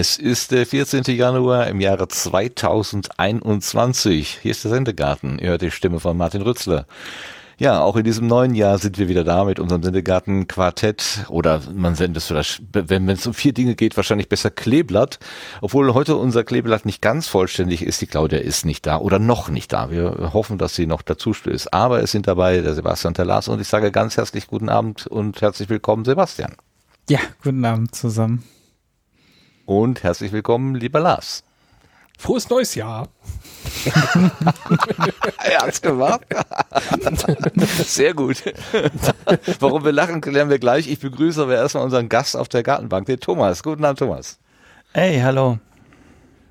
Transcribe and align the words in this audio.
Es 0.00 0.16
ist 0.16 0.50
der 0.50 0.64
14. 0.64 1.02
Januar 1.14 1.66
im 1.66 1.78
Jahre 1.78 2.08
2021. 2.08 4.38
Hier 4.40 4.50
ist 4.50 4.64
der 4.64 4.70
Sendegarten. 4.70 5.38
Ihr 5.38 5.50
hört 5.50 5.60
die 5.60 5.70
Stimme 5.70 6.00
von 6.00 6.16
Martin 6.16 6.40
Rützler. 6.40 6.86
Ja, 7.58 7.82
auch 7.82 7.96
in 7.96 8.04
diesem 8.04 8.26
neuen 8.26 8.54
Jahr 8.54 8.78
sind 8.78 8.96
wir 8.96 9.08
wieder 9.08 9.24
da 9.24 9.44
mit 9.44 9.60
unserem 9.60 9.82
Sendegarten 9.82 10.48
Quartett 10.48 11.26
oder 11.28 11.60
man 11.74 11.96
sendet 11.96 12.16
es 12.16 12.28
vielleicht, 12.28 12.62
wenn 12.72 13.10
es 13.10 13.26
um 13.26 13.34
vier 13.34 13.52
Dinge 13.52 13.74
geht, 13.74 13.98
wahrscheinlich 13.98 14.30
besser 14.30 14.50
Kleeblatt. 14.50 15.18
Obwohl 15.60 15.92
heute 15.92 16.16
unser 16.16 16.44
Kleeblatt 16.44 16.86
nicht 16.86 17.02
ganz 17.02 17.28
vollständig 17.28 17.82
ist. 17.82 18.00
Die 18.00 18.06
Claudia 18.06 18.38
ist 18.38 18.64
nicht 18.64 18.86
da 18.86 18.96
oder 18.96 19.18
noch 19.18 19.50
nicht 19.50 19.70
da. 19.70 19.90
Wir 19.90 20.30
hoffen, 20.32 20.56
dass 20.56 20.74
sie 20.74 20.86
noch 20.86 21.02
dazu 21.02 21.34
stößt. 21.34 21.74
Aber 21.74 22.02
es 22.02 22.10
sind 22.10 22.26
dabei 22.26 22.62
der 22.62 22.72
Sebastian 22.72 23.12
Lars 23.16 23.48
und 23.48 23.60
ich 23.60 23.68
sage 23.68 23.92
ganz 23.92 24.16
herzlich 24.16 24.46
guten 24.46 24.70
Abend 24.70 25.06
und 25.06 25.42
herzlich 25.42 25.68
willkommen, 25.68 26.06
Sebastian. 26.06 26.54
Ja, 27.10 27.18
guten 27.42 27.66
Abend 27.66 27.94
zusammen. 27.94 28.44
Und 29.70 30.02
herzlich 30.02 30.32
willkommen, 30.32 30.74
lieber 30.74 30.98
Lars. 30.98 31.44
Frohes 32.18 32.50
neues 32.50 32.74
Jahr. 32.74 33.06
er 35.44 35.60
hat's 35.60 35.80
gemacht. 35.80 36.22
Sehr 37.84 38.12
gut. 38.12 38.42
Warum 39.60 39.84
wir 39.84 39.92
lachen, 39.92 40.22
klären 40.22 40.50
wir 40.50 40.58
gleich. 40.58 40.90
Ich 40.90 40.98
begrüße 40.98 41.40
aber 41.42 41.54
erstmal 41.54 41.84
unseren 41.84 42.08
Gast 42.08 42.36
auf 42.36 42.48
der 42.48 42.64
Gartenbank, 42.64 43.06
den 43.06 43.20
Thomas. 43.20 43.62
Guten 43.62 43.84
Abend, 43.84 44.00
Thomas. 44.00 44.40
Hey, 44.92 45.20
hallo. 45.20 45.60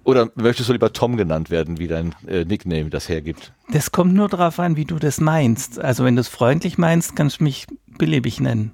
Oder 0.05 0.29
möchtest 0.35 0.69
du 0.69 0.73
lieber 0.73 0.93
Tom 0.93 1.17
genannt 1.17 1.49
werden, 1.49 1.77
wie 1.77 1.89
dein 1.89 2.15
äh, 2.25 2.45
Nickname 2.45 2.89
das 2.89 3.09
hergibt? 3.09 3.51
Das 3.69 3.91
kommt 3.91 4.13
nur 4.13 4.29
darauf 4.29 4.59
an, 4.59 4.77
wie 4.77 4.85
du 4.85 4.97
das 4.97 5.19
meinst. 5.19 5.77
Also 5.77 6.05
wenn 6.05 6.15
du 6.15 6.21
es 6.21 6.29
freundlich 6.29 6.77
meinst, 6.77 7.17
kannst 7.17 7.41
du 7.41 7.43
mich 7.43 7.67
beliebig 7.97 8.39
nennen. 8.39 8.71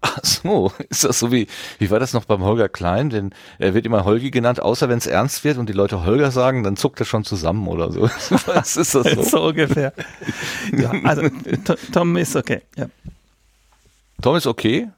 Ach 0.00 0.18
so, 0.22 0.72
ist 0.88 1.04
das 1.04 1.18
so 1.18 1.32
wie, 1.32 1.46
wie 1.78 1.90
war 1.90 1.98
das 1.98 2.12
noch 2.12 2.24
beim 2.24 2.42
Holger 2.42 2.68
Klein? 2.68 3.10
Denn 3.10 3.30
er 3.58 3.74
wird 3.74 3.86
immer 3.86 4.04
Holgi 4.04 4.30
genannt, 4.30 4.60
außer 4.60 4.88
wenn 4.88 4.98
es 4.98 5.06
ernst 5.06 5.44
wird 5.44 5.58
und 5.58 5.68
die 5.68 5.72
Leute 5.72 6.04
Holger 6.04 6.30
sagen, 6.30 6.62
dann 6.62 6.76
zuckt 6.76 7.00
er 7.00 7.06
schon 7.06 7.24
zusammen 7.24 7.66
oder 7.66 7.90
so. 7.90 8.02
Was 8.46 8.76
ist 8.76 8.94
das 8.94 9.10
so? 9.12 9.22
so 9.22 9.42
ungefähr. 9.46 9.92
Ja, 10.76 10.92
also 11.04 11.28
Tom 11.92 12.16
ist 12.16 12.36
okay, 12.36 12.62
ja. 12.76 12.86
Tom 14.20 14.36
ist 14.36 14.46
okay? 14.46 14.88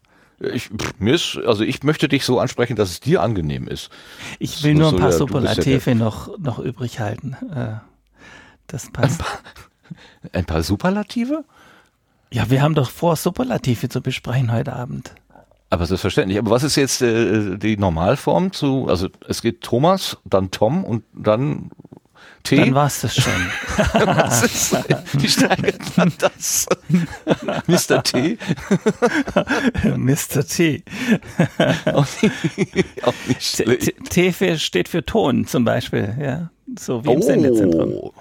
Ich, 0.41 0.71
mir 0.99 1.15
ist, 1.15 1.37
also 1.47 1.65
ich 1.65 1.83
möchte 1.83 2.09
dich 2.09 2.25
so 2.25 2.39
ansprechen, 2.39 2.77
dass 2.77 2.91
es 2.91 3.01
dir 3.01 3.23
angenehm 3.23 3.67
ist. 3.67 3.91
Ich 4.39 4.63
will 4.63 4.75
nur 4.75 4.93
ein 4.93 4.97
paar 4.97 5.13
Superlative 5.13 5.91
ja 5.91 5.97
noch, 5.97 6.39
noch 6.39 6.61
übrig 6.61 7.01
halten. 7.01 7.37
Äh, 7.53 7.81
das 8.69 8.91
passt. 8.93 9.21
Ein 9.21 9.25
paar, 9.25 9.39
ein 10.33 10.45
paar 10.45 10.63
Superlative? 10.63 11.45
Ja, 12.31 12.51
wir 12.51 12.63
haben 12.63 12.75
doch 12.75 12.91
vor, 12.91 13.17
Superlative 13.17 13.89
zu 13.89 14.01
besprechen 14.01 14.53
heute 14.53 14.75
Abend. 14.75 15.15
Aber 15.71 15.87
selbstverständlich. 15.87 16.39
Aber 16.39 16.51
was 16.51 16.63
ist 16.63 16.77
jetzt 16.77 17.03
äh, 17.03 17.57
die 17.59 17.77
Normalform 17.77 18.53
zu, 18.53 18.89
also 18.89 19.09
es 19.27 19.43
geht 19.43 19.61
Thomas, 19.63 20.17
dann 20.25 20.51
Tom 20.51 20.85
und 20.85 21.05
dann 21.13 21.71
T? 22.43 22.57
Dann 22.57 22.75
war 22.75 22.87
es 22.87 23.03
das 23.03 23.15
schon. 23.15 23.33
was 23.77 24.43
ist, 24.43 24.73
wie 25.13 25.29
steigert 25.29 25.97
man 25.97 26.13
das? 26.19 26.67
Mr. 27.67 28.03
T? 28.03 28.39
Mr. 29.97 30.47
T. 30.47 30.85
auch 31.93 32.07
nicht, 32.23 33.05
auch 33.05 33.15
nicht 33.27 33.43
schlecht. 33.43 33.93
T, 34.11 34.33
T 34.33 34.59
steht 34.59 34.89
für 34.89 35.05
Ton 35.05 35.47
zum 35.47 35.65
Beispiel, 35.65 36.17
ja. 36.19 36.51
So 36.79 37.05
wie 37.05 37.13
im 37.13 37.21
oh. 37.21 37.23
Sendezentrum. 37.23 38.13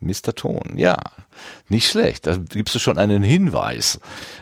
Mr. 0.00 0.34
Ton, 0.34 0.76
ja. 0.76 0.96
Nicht 1.68 1.88
schlecht. 1.88 2.26
Da 2.26 2.36
gibst 2.36 2.74
du 2.74 2.78
schon 2.78 2.98
einen 2.98 3.22
Hinweis, 3.22 4.00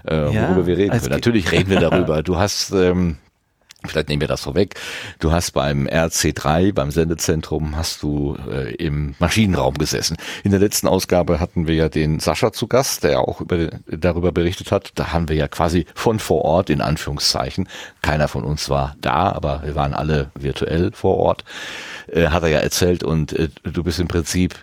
äh, 0.08 0.32
ja, 0.32 0.48
worüber 0.48 0.66
wir 0.66 0.78
reden 0.78 0.98
können. 0.98 1.10
Natürlich 1.10 1.52
reden 1.52 1.70
wir 1.70 1.80
darüber. 1.80 2.22
Du 2.28 2.36
hast, 2.36 2.72
ähm, 2.72 3.16
vielleicht 3.86 4.08
nehmen 4.08 4.20
wir 4.20 4.28
das 4.28 4.42
vorweg, 4.42 4.74
du 5.18 5.30
hast 5.32 5.52
beim 5.52 5.86
RC3, 5.86 6.74
beim 6.74 6.90
Sendezentrum, 6.90 7.76
hast 7.76 8.02
du 8.02 8.36
äh, 8.50 8.74
im 8.74 9.14
Maschinenraum 9.18 9.74
gesessen. 9.74 10.16
In 10.42 10.50
der 10.50 10.60
letzten 10.60 10.88
Ausgabe 10.88 11.40
hatten 11.40 11.66
wir 11.66 11.74
ja 11.74 11.88
den 11.88 12.18
Sascha 12.18 12.52
zu 12.52 12.66
Gast, 12.66 13.04
der 13.04 13.20
auch 13.20 13.40
über, 13.40 13.68
darüber 13.86 14.32
berichtet 14.32 14.72
hat. 14.72 14.92
Da 14.96 15.12
haben 15.12 15.28
wir 15.28 15.36
ja 15.36 15.48
quasi 15.48 15.86
von 15.94 16.18
vor 16.18 16.44
Ort, 16.44 16.70
in 16.70 16.80
Anführungszeichen, 16.80 17.68
keiner 18.02 18.28
von 18.28 18.44
uns 18.44 18.68
war 18.68 18.96
da, 19.00 19.32
aber 19.32 19.62
wir 19.64 19.74
waren 19.74 19.94
alle 19.94 20.30
virtuell 20.34 20.92
vor 20.92 21.16
Ort, 21.16 21.44
äh, 22.08 22.28
hat 22.28 22.42
er 22.42 22.48
ja 22.48 22.58
erzählt 22.58 23.04
und 23.04 23.32
äh, 23.32 23.48
du 23.62 23.84
bist 23.84 24.00
im 24.00 24.08
Prinzip 24.08 24.56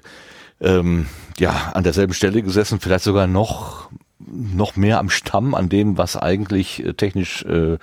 ähm, 0.62 1.08
ja, 1.38 1.72
an 1.74 1.84
derselben 1.84 2.14
Stelle 2.14 2.42
gesessen, 2.42 2.80
vielleicht 2.80 3.04
sogar 3.04 3.28
noch, 3.28 3.90
noch 4.20 4.76
mehr 4.76 5.00
am 5.00 5.10
Stamm 5.10 5.54
an 5.54 5.70
dem, 5.70 5.98
was 5.98 6.16
eigentlich 6.16 6.86
äh, 6.86 6.94
technisch 6.94 7.44
äh, 7.44 7.78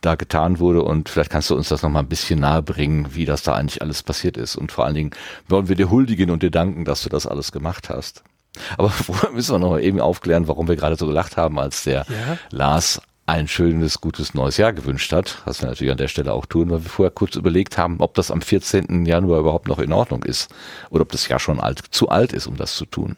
da 0.00 0.14
getan 0.14 0.58
wurde. 0.58 0.82
Und 0.82 1.08
vielleicht 1.08 1.30
kannst 1.30 1.50
du 1.50 1.56
uns 1.56 1.68
das 1.68 1.82
nochmal 1.82 2.02
ein 2.02 2.08
bisschen 2.08 2.40
nahe 2.40 2.62
bringen, 2.62 3.14
wie 3.14 3.24
das 3.24 3.42
da 3.42 3.54
eigentlich 3.54 3.82
alles 3.82 4.02
passiert 4.02 4.36
ist. 4.36 4.56
Und 4.56 4.72
vor 4.72 4.84
allen 4.84 4.94
Dingen 4.94 5.10
wollen 5.48 5.68
wir 5.68 5.76
dir 5.76 5.90
huldigen 5.90 6.30
und 6.30 6.42
dir 6.42 6.50
danken, 6.50 6.84
dass 6.84 7.02
du 7.02 7.08
das 7.08 7.26
alles 7.26 7.52
gemacht 7.52 7.88
hast. 7.88 8.22
Aber 8.76 8.90
vorher 8.90 9.30
müssen 9.30 9.54
wir 9.54 9.58
noch 9.58 9.78
eben 9.78 10.00
aufklären, 10.00 10.48
warum 10.48 10.68
wir 10.68 10.76
gerade 10.76 10.96
so 10.96 11.06
gelacht 11.06 11.36
haben, 11.36 11.58
als 11.58 11.84
der 11.84 12.06
ja. 12.08 12.38
Lars 12.50 13.00
ein 13.28 13.46
schönes, 13.46 14.00
gutes 14.00 14.32
neues 14.32 14.56
Jahr 14.56 14.72
gewünscht 14.72 15.12
hat, 15.12 15.42
was 15.44 15.60
wir 15.60 15.68
natürlich 15.68 15.90
an 15.92 15.98
der 15.98 16.08
Stelle 16.08 16.32
auch 16.32 16.46
tun, 16.46 16.70
weil 16.70 16.82
wir 16.82 16.88
vorher 16.88 17.10
kurz 17.10 17.36
überlegt 17.36 17.76
haben, 17.76 18.00
ob 18.00 18.14
das 18.14 18.30
am 18.30 18.40
14. 18.40 19.04
Januar 19.04 19.40
überhaupt 19.40 19.68
noch 19.68 19.78
in 19.78 19.92
Ordnung 19.92 20.22
ist 20.22 20.50
oder 20.88 21.02
ob 21.02 21.12
das 21.12 21.28
Jahr 21.28 21.38
schon 21.38 21.60
alt, 21.60 21.82
zu 21.90 22.08
alt 22.08 22.32
ist, 22.32 22.46
um 22.46 22.56
das 22.56 22.74
zu 22.74 22.86
tun. 22.86 23.16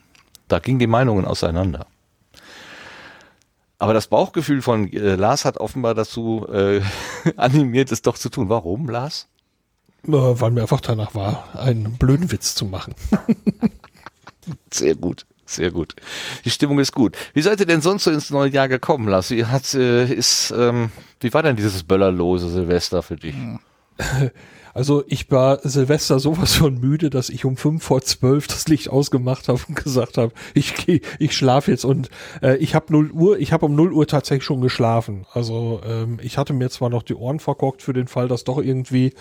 Da 0.48 0.58
gingen 0.58 0.80
die 0.80 0.88
Meinungen 0.88 1.24
auseinander. 1.24 1.86
Aber 3.78 3.94
das 3.94 4.08
Bauchgefühl 4.08 4.62
von 4.62 4.92
äh, 4.92 5.14
Lars 5.14 5.44
hat 5.44 5.58
offenbar 5.58 5.94
dazu 5.94 6.44
äh, 6.52 6.80
animiert, 7.36 7.92
es 7.92 8.02
doch 8.02 8.18
zu 8.18 8.30
tun. 8.30 8.48
Warum, 8.48 8.88
Lars? 8.88 9.28
Weil 10.02 10.50
mir 10.50 10.62
einfach 10.62 10.80
danach 10.80 11.14
war, 11.14 11.48
einen 11.54 11.92
blöden 11.98 12.32
Witz 12.32 12.56
zu 12.56 12.64
machen. 12.64 12.94
Sehr 14.72 14.96
gut. 14.96 15.24
Sehr 15.50 15.72
gut. 15.72 15.96
Die 16.44 16.50
Stimmung 16.50 16.78
ist 16.78 16.92
gut. 16.92 17.16
Wie 17.34 17.42
seid 17.42 17.58
ihr 17.58 17.66
denn 17.66 17.80
sonst 17.80 18.04
so 18.04 18.12
ins 18.12 18.30
neue 18.30 18.50
Jahr 18.50 18.68
gekommen, 18.68 19.08
Lassi? 19.08 19.40
Hat, 19.40 19.74
äh, 19.74 20.04
ist, 20.04 20.54
ähm, 20.56 20.92
wie 21.18 21.34
war 21.34 21.42
denn 21.42 21.56
dieses 21.56 21.82
böllerlose 21.82 22.48
Silvester 22.48 23.02
für 23.02 23.16
dich? 23.16 23.34
Also 24.72 25.02
ich 25.08 25.28
war 25.32 25.58
Silvester 25.68 26.20
sowas 26.20 26.54
von 26.54 26.78
müde, 26.78 27.10
dass 27.10 27.28
ich 27.28 27.44
um 27.44 27.56
fünf 27.56 27.82
vor 27.82 28.02
zwölf 28.02 28.46
das 28.46 28.68
Licht 28.68 28.88
ausgemacht 28.88 29.48
habe 29.48 29.58
und 29.66 29.74
gesagt 29.74 30.16
habe, 30.16 30.32
ich 30.54 30.76
gehe, 30.76 31.00
ich 31.18 31.36
schlafe 31.36 31.72
jetzt 31.72 31.84
und 31.84 32.08
äh, 32.40 32.56
ich 32.58 32.76
habe 32.76 32.92
null 32.92 33.10
Uhr, 33.10 33.36
ich 33.40 33.52
habe 33.52 33.66
um 33.66 33.74
null 33.74 33.92
Uhr 33.92 34.06
tatsächlich 34.06 34.44
schon 34.44 34.60
geschlafen. 34.60 35.26
Also 35.32 35.80
ähm, 35.84 36.20
ich 36.22 36.38
hatte 36.38 36.52
mir 36.52 36.70
zwar 36.70 36.88
noch 36.88 37.02
die 37.02 37.16
Ohren 37.16 37.40
verkorkt 37.40 37.82
für 37.82 37.92
den 37.92 38.06
Fall, 38.06 38.28
dass 38.28 38.44
doch 38.44 38.58
irgendwie 38.58 39.12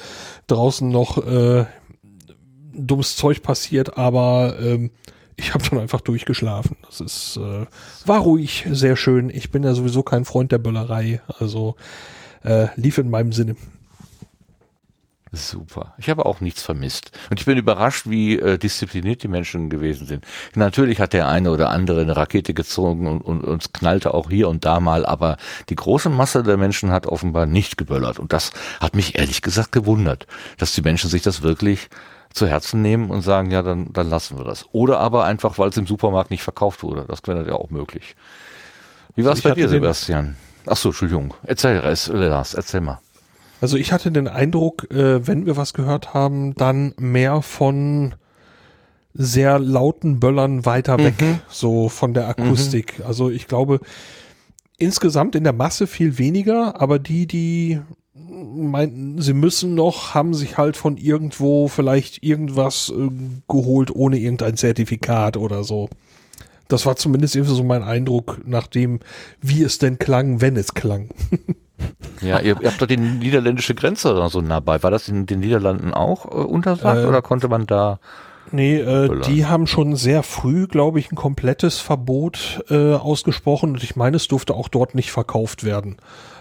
draußen 0.46 0.88
noch 0.88 1.18
äh, 1.26 1.66
dummes 2.72 3.16
Zeug 3.16 3.42
passiert, 3.42 3.98
aber 3.98 4.56
ähm, 4.62 4.92
ich 5.40 5.54
habe 5.54 5.64
dann 5.70 5.80
einfach 5.80 6.02
durchgeschlafen. 6.02 6.78
Das 6.86 7.00
ist 7.00 7.38
äh, 7.38 7.66
war 8.06 8.20
ruhig, 8.20 8.66
sehr 8.70 8.96
schön. 8.96 9.30
Ich 9.30 9.52
bin 9.52 9.64
ja 9.64 9.74
sowieso 9.74 10.04
kein 10.04 10.26
Freund 10.26 10.52
der 10.52 10.60
Böllerei, 10.60 11.22
also 11.40 11.76
äh, 12.44 12.68
lief 12.76 12.98
in 12.98 13.10
meinem 13.10 13.32
Sinne. 13.32 13.56
Super. 15.32 15.94
Ich 16.00 16.10
habe 16.10 16.26
auch 16.26 16.42
nichts 16.42 16.64
vermisst. 16.64 17.12
Und 17.30 17.40
ich 17.40 17.46
bin 17.46 17.56
überrascht, 17.56 18.10
wie 18.10 18.40
äh, 18.40 18.58
diszipliniert 18.58 19.22
die 19.22 19.28
Menschen 19.28 19.70
gewesen 19.70 20.08
sind. 20.08 20.26
Natürlich 20.56 21.00
hat 21.00 21.14
der 21.14 21.28
eine 21.28 21.52
oder 21.52 21.70
andere 21.70 22.02
eine 22.02 22.18
Rakete 22.18 22.56
gezogen 22.56 23.06
und, 23.06 23.22
und 23.22 23.44
uns 23.44 23.72
knallte 23.72 24.16
auch 24.16 24.31
hier 24.31 24.50
und 24.50 24.66
da 24.66 24.80
mal, 24.80 25.06
aber 25.06 25.38
die 25.69 25.75
große 25.75 26.10
Masse 26.10 26.42
der 26.42 26.58
Menschen 26.58 26.90
hat 26.90 27.06
offenbar 27.06 27.46
nicht 27.46 27.78
geböllert. 27.78 28.18
Und 28.18 28.34
das 28.34 28.52
hat 28.80 28.96
mich 28.96 29.19
ehrlich 29.19 29.44
gesagt 29.44 29.72
gewundert, 29.72 30.25
dass 30.58 30.74
die 30.74 30.81
Menschen 30.81 31.12
sich 31.12 31.22
das 31.22 31.44
wirklich 31.44 31.90
zu 32.34 32.48
Herzen 32.48 32.81
nehmen 32.81 33.10
und 33.10 33.22
sagen, 33.22 33.52
ja, 33.52 33.62
dann, 33.62 33.92
dann 33.92 34.10
lassen 34.10 34.38
wir 34.38 34.46
das. 34.46 34.66
Oder 34.72 35.00
aber 35.00 35.26
einfach, 35.26 35.58
weil 35.58 35.70
es 35.70 35.78
im 35.78 35.88
Supermarkt 35.88 36.31
nicht 36.31 36.44
verkauft 36.44 36.84
wurde. 36.84 37.06
Das 37.08 37.20
wäre 37.26 37.48
ja 37.48 37.54
auch 37.54 37.70
möglich. 37.70 38.16
Wie 39.16 39.26
war 39.26 39.34
es 39.34 39.40
also 39.40 39.50
bei 39.50 39.56
dir, 39.56 39.70
Sebastian? 39.70 40.36
Ach 40.66 40.78
so, 40.78 40.90
Entschuldigung. 40.90 41.34
Erzähl, 41.44 41.78
Lars, 41.80 42.54
erzähl 42.54 42.81
mal. 42.81 43.00
Also 43.62 43.78
ich 43.78 43.92
hatte 43.92 44.12
den 44.12 44.28
Eindruck, 44.28 44.90
äh, 44.92 45.28
wenn 45.28 45.46
wir 45.46 45.58
was 45.58 45.74
gehört 45.74 46.14
haben, 46.14 46.54
dann 46.56 46.94
mehr 46.98 47.42
von 47.42 48.16
sehr 49.14 49.60
lauten 49.60 50.20
Böllern 50.20 50.66
weiter 50.66 50.98
mhm. 50.98 51.04
weg, 51.04 51.16
so 51.50 51.90
von 51.90 52.14
der 52.14 52.28
Akustik. 52.28 53.00
Mhm. 53.00 53.06
Also 53.06 53.30
ich 53.30 53.48
glaube, 53.48 53.80
insgesamt 54.78 55.36
in 55.36 55.44
der 55.44 55.54
Masse 55.54 55.88
viel 55.88 56.18
weniger, 56.18 56.80
aber 56.80 57.00
die, 57.00 57.28
die 57.28 57.82
meinten, 58.27 59.21
sie 59.21 59.33
müssen 59.33 59.75
noch, 59.75 60.13
haben 60.13 60.33
sich 60.33 60.57
halt 60.57 60.77
von 60.77 60.98
irgendwo 60.98 61.68
vielleicht 61.68 62.24
irgendwas 62.24 62.92
äh, 62.95 63.10
geholt 63.48 63.94
ohne 63.94 64.18
irgendein 64.18 64.57
Zertifikat 64.57 65.38
oder 65.38 65.63
so. 65.63 65.89
Das 66.68 66.86
war 66.86 66.95
zumindest 66.95 67.36
irgendwie 67.36 67.56
so 67.56 67.63
mein 67.63 67.83
Eindruck, 67.83 68.42
nachdem, 68.45 69.00
wie 69.42 69.63
es 69.63 69.80
denn 69.80 69.98
klang, 69.98 70.39
wenn 70.39 70.56
es 70.56 70.75
klang. 70.75 71.10
ja, 72.21 72.39
ihr, 72.39 72.62
ihr 72.62 72.69
habt 72.69 72.81
doch 72.81 72.88
die 72.88 72.98
niederländische 72.98 73.74
Grenze 73.74 74.13
oder 74.13 74.30
so 74.30 74.42
nah 74.42 74.60
bei. 74.60 74.83
War 74.83 74.92
das 74.92 75.10
in 75.10 75.25
den 75.25 75.39
Niederlanden 75.39 75.94
auch 75.94 76.25
äh, 76.25 76.30
untersagt 76.30 77.04
äh, 77.04 77.07
oder 77.07 77.22
konnte 77.22 77.48
man 77.48 77.65
da 77.65 78.00
Nee, 78.51 78.77
äh, 78.77 79.22
die 79.22 79.45
haben 79.45 79.68
schon 79.68 79.95
sehr 79.95 80.24
früh, 80.24 80.68
glaube 80.68 81.00
ich, 81.00 81.12
ein 81.12 81.15
komplettes 81.15 81.80
Verbot 81.80 82.63
äh, 82.69 82.94
ausgesprochen 82.95 83.72
und 83.72 83.83
ich 83.83 83.95
meine, 83.95 84.18
es 84.18 84.27
durfte 84.27 84.56
auch 84.56 84.69
dort 84.69 84.95
nicht 84.95 85.12
verkauft 85.12 85.63
werden. 85.63 85.98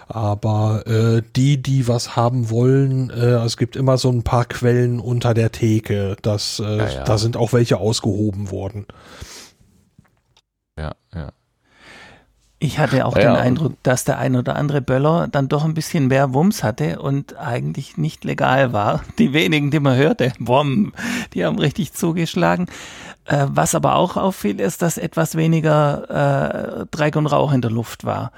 Aber 0.09 0.87
äh, 0.87 1.21
die, 1.35 1.61
die 1.61 1.87
was 1.87 2.15
haben 2.15 2.49
wollen, 2.49 3.11
äh, 3.11 3.45
es 3.45 3.57
gibt 3.57 3.75
immer 3.75 3.99
so 3.99 4.09
ein 4.09 4.23
paar 4.23 4.45
Quellen 4.45 4.99
unter 4.99 5.35
der 5.35 5.51
Theke. 5.51 6.17
Das, 6.23 6.59
äh, 6.59 6.77
ja, 6.77 6.89
ja. 6.89 7.03
Da 7.03 7.19
sind 7.19 7.37
auch 7.37 7.53
welche 7.53 7.77
ausgehoben 7.77 8.49
worden. 8.49 8.87
Ja, 10.79 10.93
ja. 11.13 11.31
Ich 12.61 12.79
hatte 12.79 13.05
auch 13.05 13.15
ja, 13.15 13.21
den 13.21 13.35
Eindruck, 13.35 13.75
dass 13.83 14.03
der 14.03 14.17
ein 14.17 14.35
oder 14.35 14.55
andere 14.55 14.81
Böller 14.81 15.29
dann 15.29 15.47
doch 15.47 15.63
ein 15.63 15.75
bisschen 15.75 16.07
mehr 16.07 16.33
Wumms 16.33 16.63
hatte 16.63 16.99
und 16.99 17.37
eigentlich 17.37 17.95
nicht 17.97 18.25
legal 18.25 18.73
war. 18.73 19.01
Die 19.19 19.31
wenigen, 19.31 19.69
die 19.71 19.79
man 19.79 19.95
hörte, 19.95 20.33
Wom, 20.39 20.91
die 21.33 21.45
haben 21.45 21.57
richtig 21.57 21.93
zugeschlagen. 21.93 22.65
Äh, 23.25 23.45
was 23.49 23.75
aber 23.75 23.95
auch 23.95 24.17
auffiel, 24.17 24.59
ist, 24.59 24.81
dass 24.81 24.97
etwas 24.97 25.35
weniger 25.35 26.81
äh, 26.81 26.85
Dreck 26.91 27.15
und 27.15 27.27
Rauch 27.27 27.53
in 27.53 27.61
der 27.61 27.71
Luft 27.71 28.03
war. 28.03 28.31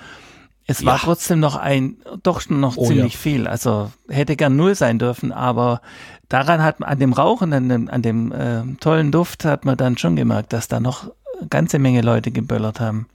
Es 0.71 0.85
war 0.85 0.95
ja. 0.95 1.01
trotzdem 1.03 1.39
noch 1.39 1.57
ein, 1.57 1.97
doch 2.23 2.47
noch 2.49 2.77
oh, 2.77 2.85
ziemlich 2.85 3.13
ja. 3.13 3.19
viel. 3.19 3.47
Also 3.47 3.91
hätte 4.07 4.37
gern 4.37 4.55
null 4.55 4.73
sein 4.73 4.99
dürfen, 4.99 5.33
aber 5.33 5.81
daran 6.29 6.63
hat 6.63 6.79
man, 6.79 6.89
an 6.89 6.99
dem 6.99 7.11
Rauch 7.11 7.41
und 7.41 7.51
an 7.51 7.67
dem, 7.67 7.89
an 7.89 8.01
dem 8.01 8.31
äh, 8.31 8.63
tollen 8.79 9.11
Duft 9.11 9.43
hat 9.43 9.65
man 9.65 9.75
dann 9.75 9.97
schon 9.97 10.15
gemerkt, 10.15 10.53
dass 10.53 10.69
da 10.69 10.79
noch 10.79 11.11
ganze 11.49 11.77
Menge 11.77 12.01
Leute 12.01 12.31
geböllert 12.31 12.79
haben. 12.79 13.07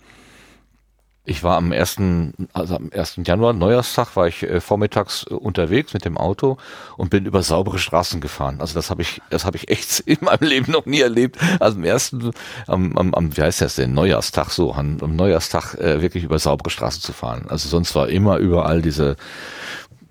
Ich 1.28 1.42
war 1.42 1.56
am 1.56 1.72
ersten, 1.72 2.48
also 2.52 2.76
am 2.76 2.90
ersten 2.90 3.24
Januar, 3.24 3.52
Neujahrstag, 3.52 4.14
war 4.14 4.28
ich 4.28 4.44
äh, 4.44 4.60
vormittags 4.60 5.26
äh, 5.28 5.34
unterwegs 5.34 5.92
mit 5.92 6.04
dem 6.04 6.16
Auto 6.16 6.56
und 6.96 7.10
bin 7.10 7.26
über 7.26 7.42
saubere 7.42 7.80
Straßen 7.80 8.20
gefahren. 8.20 8.60
Also 8.60 8.74
das 8.74 8.90
habe 8.90 9.02
ich, 9.02 9.20
das 9.28 9.44
habe 9.44 9.56
ich 9.56 9.68
echt 9.68 10.00
in 10.00 10.18
meinem 10.20 10.48
Leben 10.48 10.70
noch 10.70 10.86
nie 10.86 11.00
erlebt. 11.00 11.36
Also 11.58 11.78
am 11.78 11.84
ersten, 11.84 12.30
am, 12.68 12.96
am, 12.96 13.12
am 13.12 13.36
wie 13.36 13.42
heißt 13.42 13.60
das 13.60 13.74
denn, 13.74 13.92
Neujahrstag 13.92 14.50
so, 14.50 14.72
am, 14.72 14.98
am 15.00 15.16
Neujahrstag 15.16 15.74
äh, 15.74 16.00
wirklich 16.00 16.22
über 16.22 16.38
saubere 16.38 16.70
Straßen 16.70 17.02
zu 17.02 17.12
fahren. 17.12 17.46
Also 17.48 17.68
sonst 17.68 17.96
war 17.96 18.08
immer 18.08 18.36
überall 18.36 18.80
diese 18.80 19.16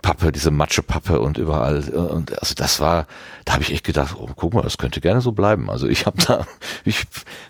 Pappe, 0.06 0.32
diese 0.32 0.52
Matschepappe 0.52 1.20
und 1.20 1.40
überall. 1.40 1.80
Und 1.90 2.38
also 2.40 2.54
das 2.54 2.80
war, 2.80 3.08
da 3.44 3.54
habe 3.54 3.64
ich 3.64 3.74
echt 3.74 3.84
gedacht, 3.84 4.16
oh, 4.20 4.30
guck 4.36 4.54
mal, 4.54 4.62
das 4.62 4.78
könnte 4.78 5.02
gerne 5.02 5.20
so 5.20 5.32
bleiben. 5.32 5.68
Also 5.72 5.88
ich 5.88 6.06
habe 6.06 6.22
da, 6.22 6.46
ich, 6.86 7.06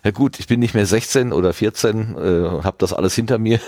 ja 0.06 0.12
gut, 0.12 0.40
ich 0.40 0.48
bin 0.48 0.62
nicht 0.62 0.74
mehr 0.74 0.86
16 0.86 1.34
oder 1.34 1.52
14, 1.52 2.16
äh, 2.16 2.64
habe 2.64 2.76
das 2.78 2.94
alles 2.94 3.14
hinter 3.14 3.40
mir, 3.40 3.60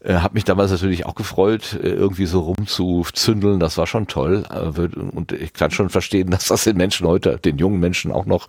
äh, 0.00 0.14
habe 0.14 0.32
mich 0.32 0.44
damals 0.44 0.70
natürlich 0.70 1.04
auch 1.04 1.14
gefreut, 1.14 1.74
äh, 1.74 1.88
irgendwie 1.88 2.24
so 2.24 2.40
rumzuzündeln. 2.40 3.60
Das 3.60 3.76
war 3.76 3.86
schon 3.86 4.06
toll. 4.06 4.44
Äh, 4.48 4.96
und 5.14 5.32
ich 5.32 5.52
kann 5.52 5.70
schon 5.70 5.90
verstehen, 5.90 6.30
dass 6.30 6.46
das 6.46 6.64
den 6.64 6.78
Menschen 6.78 7.06
heute, 7.06 7.36
den 7.36 7.58
jungen 7.58 7.80
Menschen 7.80 8.12
auch 8.12 8.24
noch 8.24 8.46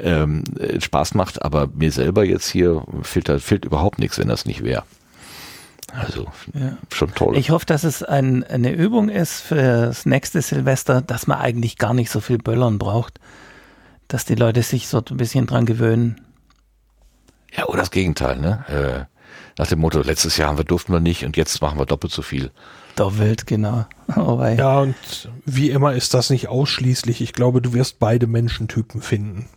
ähm, 0.00 0.44
Spaß 0.78 1.14
macht. 1.14 1.44
Aber 1.44 1.66
mir 1.74 1.90
selber 1.90 2.22
jetzt 2.22 2.48
hier 2.48 2.84
fehlt, 3.02 3.28
fehlt 3.42 3.64
überhaupt 3.64 3.98
nichts, 3.98 4.16
wenn 4.16 4.28
das 4.28 4.46
nicht 4.46 4.62
wäre. 4.62 4.84
Also 5.94 6.26
ja. 6.52 6.76
schon 6.92 7.14
toll. 7.14 7.36
Ich 7.36 7.50
hoffe, 7.50 7.66
dass 7.66 7.84
es 7.84 8.02
ein, 8.02 8.44
eine 8.44 8.72
Übung 8.72 9.08
ist 9.08 9.40
für 9.40 9.86
das 9.86 10.06
nächste 10.06 10.42
Silvester, 10.42 11.00
dass 11.00 11.26
man 11.26 11.38
eigentlich 11.38 11.78
gar 11.78 11.94
nicht 11.94 12.10
so 12.10 12.20
viel 12.20 12.38
Böllern 12.38 12.78
braucht. 12.78 13.20
Dass 14.08 14.24
die 14.24 14.34
Leute 14.34 14.62
sich 14.62 14.88
so 14.88 14.98
ein 14.98 15.16
bisschen 15.16 15.46
dran 15.46 15.66
gewöhnen. 15.66 16.20
Ja, 17.56 17.66
oder 17.66 17.78
das 17.78 17.90
Gegenteil, 17.90 18.38
ne? 18.38 18.64
Äh, 18.68 19.14
nach 19.56 19.68
dem 19.68 19.78
Motto, 19.78 20.00
letztes 20.02 20.36
Jahr 20.36 20.48
haben 20.48 20.58
wir 20.58 20.64
durften 20.64 20.92
wir 20.92 21.00
nicht 21.00 21.24
und 21.24 21.36
jetzt 21.36 21.60
machen 21.62 21.78
wir 21.78 21.86
doppelt 21.86 22.12
so 22.12 22.22
viel. 22.22 22.50
Doppelt, 22.96 23.46
genau. 23.46 23.86
Oh, 24.16 24.38
ja, 24.42 24.80
und 24.80 25.30
wie 25.46 25.70
immer 25.70 25.94
ist 25.94 26.12
das 26.12 26.28
nicht 26.28 26.48
ausschließlich. 26.48 27.22
Ich 27.22 27.32
glaube, 27.32 27.62
du 27.62 27.72
wirst 27.72 27.98
beide 27.98 28.26
Menschentypen 28.26 29.00
finden 29.00 29.48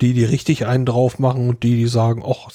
die, 0.00 0.12
die 0.12 0.24
richtig 0.24 0.66
einen 0.66 0.86
drauf 0.86 1.18
machen 1.18 1.48
und 1.48 1.62
die, 1.62 1.76
die 1.76 1.86
sagen, 1.86 2.22
ach, 2.26 2.50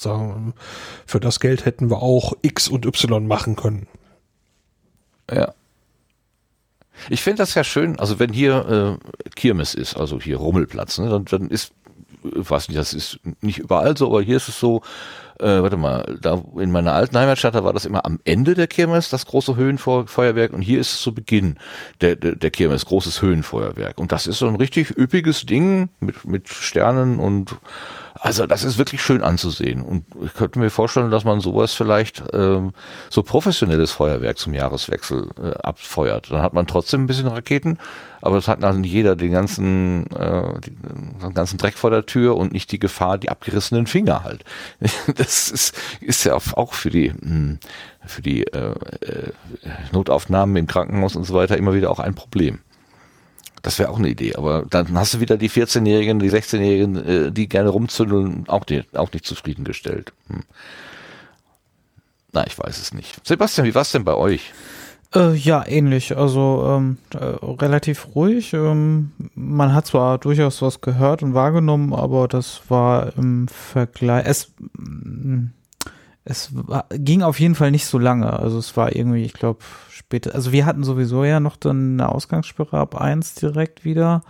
für 1.06 1.20
das 1.20 1.40
Geld 1.40 1.64
hätten 1.64 1.90
wir 1.90 2.02
auch 2.02 2.34
X 2.42 2.68
und 2.68 2.86
Y 2.86 3.26
machen 3.26 3.56
können. 3.56 3.86
Ja. 5.30 5.54
Ich 7.08 7.22
finde 7.22 7.38
das 7.38 7.54
ja 7.54 7.64
schön, 7.64 7.98
also 7.98 8.18
wenn 8.18 8.32
hier 8.32 8.98
äh, 9.24 9.30
Kirmes 9.30 9.74
ist, 9.74 9.96
also 9.96 10.20
hier 10.20 10.36
Rummelplatz, 10.36 10.98
ne, 10.98 11.08
dann, 11.08 11.24
dann 11.24 11.48
ist, 11.48 11.72
ich 12.22 12.48
weiß 12.48 12.68
nicht, 12.68 12.78
das 12.78 12.94
ist 12.94 13.18
nicht 13.40 13.58
überall 13.58 13.96
so, 13.96 14.06
aber 14.06 14.22
hier 14.22 14.36
ist 14.36 14.48
es 14.48 14.60
so, 14.60 14.82
äh, 15.40 15.62
warte 15.62 15.76
mal, 15.76 16.18
da 16.20 16.42
in 16.58 16.70
meiner 16.70 16.92
alten 16.92 17.16
Heimatstadt, 17.16 17.54
da 17.54 17.64
war 17.64 17.72
das 17.72 17.84
immer 17.84 18.04
am 18.04 18.20
Ende 18.24 18.54
der 18.54 18.66
Kirmes, 18.66 19.10
das 19.10 19.26
große 19.26 19.56
Höhenfeuerwerk, 19.56 20.52
und 20.52 20.62
hier 20.62 20.80
ist 20.80 20.92
es 20.92 21.00
zu 21.00 21.14
Beginn 21.14 21.56
der, 22.00 22.16
der, 22.16 22.36
der 22.36 22.50
Kirmes, 22.50 22.86
großes 22.86 23.22
Höhenfeuerwerk. 23.22 23.98
Und 23.98 24.12
das 24.12 24.26
ist 24.26 24.38
so 24.38 24.48
ein 24.48 24.56
richtig 24.56 24.96
üppiges 24.96 25.46
Ding 25.46 25.88
mit, 26.00 26.24
mit 26.24 26.48
Sternen 26.48 27.18
und 27.18 27.56
also 28.20 28.46
das 28.46 28.62
ist 28.62 28.78
wirklich 28.78 29.02
schön 29.02 29.22
anzusehen. 29.22 29.82
Und 29.82 30.04
ich 30.24 30.34
könnte 30.34 30.58
mir 30.58 30.70
vorstellen, 30.70 31.10
dass 31.10 31.24
man 31.24 31.40
sowas 31.40 31.72
vielleicht 31.72 32.22
ähm, 32.32 32.72
so 33.10 33.22
professionelles 33.22 33.90
Feuerwerk 33.92 34.38
zum 34.38 34.54
Jahreswechsel 34.54 35.30
äh, 35.42 35.54
abfeuert. 35.62 36.30
Dann 36.30 36.42
hat 36.42 36.52
man 36.52 36.66
trotzdem 36.66 37.04
ein 37.04 37.06
bisschen 37.06 37.28
Raketen, 37.28 37.78
aber 38.20 38.36
es 38.36 38.48
hat 38.48 38.62
also 38.62 38.78
nicht 38.78 38.92
jeder 38.92 39.16
den 39.16 39.32
ganzen, 39.32 40.06
äh, 40.12 40.60
den 40.60 41.34
ganzen 41.34 41.58
Dreck 41.58 41.74
vor 41.74 41.90
der 41.90 42.06
Tür 42.06 42.36
und 42.36 42.52
nicht 42.52 42.70
die 42.70 42.78
Gefahr, 42.78 43.18
die 43.18 43.30
abgerissenen 43.30 43.86
Finger 43.86 44.24
halt. 44.24 44.44
Das 45.16 45.50
ist, 45.50 45.76
ist 46.00 46.24
ja 46.24 46.34
auch 46.34 46.74
für 46.74 46.90
die 46.90 47.10
hm, 47.10 47.58
für 48.04 48.22
die 48.22 48.44
äh, 48.46 48.74
äh, 49.00 49.32
Notaufnahmen 49.92 50.56
im 50.56 50.66
Krankenhaus 50.66 51.16
und 51.16 51.24
so 51.24 51.34
weiter 51.34 51.56
immer 51.56 51.74
wieder 51.74 51.90
auch 51.90 52.00
ein 52.00 52.14
Problem. 52.14 52.60
Das 53.62 53.78
wäre 53.78 53.90
auch 53.90 53.98
eine 53.98 54.08
Idee, 54.08 54.34
aber 54.34 54.66
dann 54.68 54.98
hast 54.98 55.14
du 55.14 55.20
wieder 55.20 55.36
die 55.36 55.48
14-Jährigen, 55.48 56.18
die 56.18 56.30
16-Jährigen, 56.30 56.96
äh, 56.96 57.32
die 57.32 57.48
gerne 57.48 57.70
rumzündeln, 57.70 58.44
auch, 58.48 58.64
die, 58.64 58.82
auch 58.92 59.12
nicht 59.12 59.24
zufriedengestellt. 59.24 60.12
Hm. 60.28 60.42
Na, 62.32 62.46
ich 62.46 62.58
weiß 62.58 62.80
es 62.80 62.92
nicht. 62.92 63.24
Sebastian, 63.26 63.66
wie 63.66 63.74
war 63.74 63.82
es 63.82 63.92
denn 63.92 64.04
bei 64.04 64.14
euch? 64.14 64.52
Äh, 65.14 65.34
ja, 65.34 65.64
ähnlich. 65.66 66.16
Also 66.16 66.64
ähm, 66.66 66.98
äh, 67.14 67.24
relativ 67.62 68.14
ruhig. 68.14 68.54
Ähm, 68.54 69.12
man 69.34 69.74
hat 69.74 69.86
zwar 69.86 70.18
durchaus 70.18 70.62
was 70.62 70.80
gehört 70.80 71.22
und 71.22 71.34
wahrgenommen, 71.34 71.92
aber 71.92 72.28
das 72.28 72.62
war 72.68 73.16
im 73.16 73.48
Vergleich. 73.48 74.24
Es, 74.26 74.52
mm, 74.78 75.48
es 76.24 76.50
war, 76.52 76.86
ging 76.90 77.22
auf 77.22 77.40
jeden 77.40 77.54
Fall 77.54 77.70
nicht 77.70 77.86
so 77.86 77.98
lange. 77.98 78.32
Also 78.32 78.58
es 78.58 78.76
war 78.76 78.94
irgendwie, 78.94 79.24
ich 79.24 79.32
glaube, 79.32 79.60
später. 79.90 80.34
Also 80.34 80.52
wir 80.52 80.66
hatten 80.66 80.84
sowieso 80.84 81.24
ja 81.24 81.40
noch 81.40 81.56
dann 81.56 81.94
eine 81.94 82.08
Ausgangssperre 82.10 82.78
ab 82.78 83.00
eins 83.00 83.34
direkt 83.34 83.84
wieder. 83.84 84.22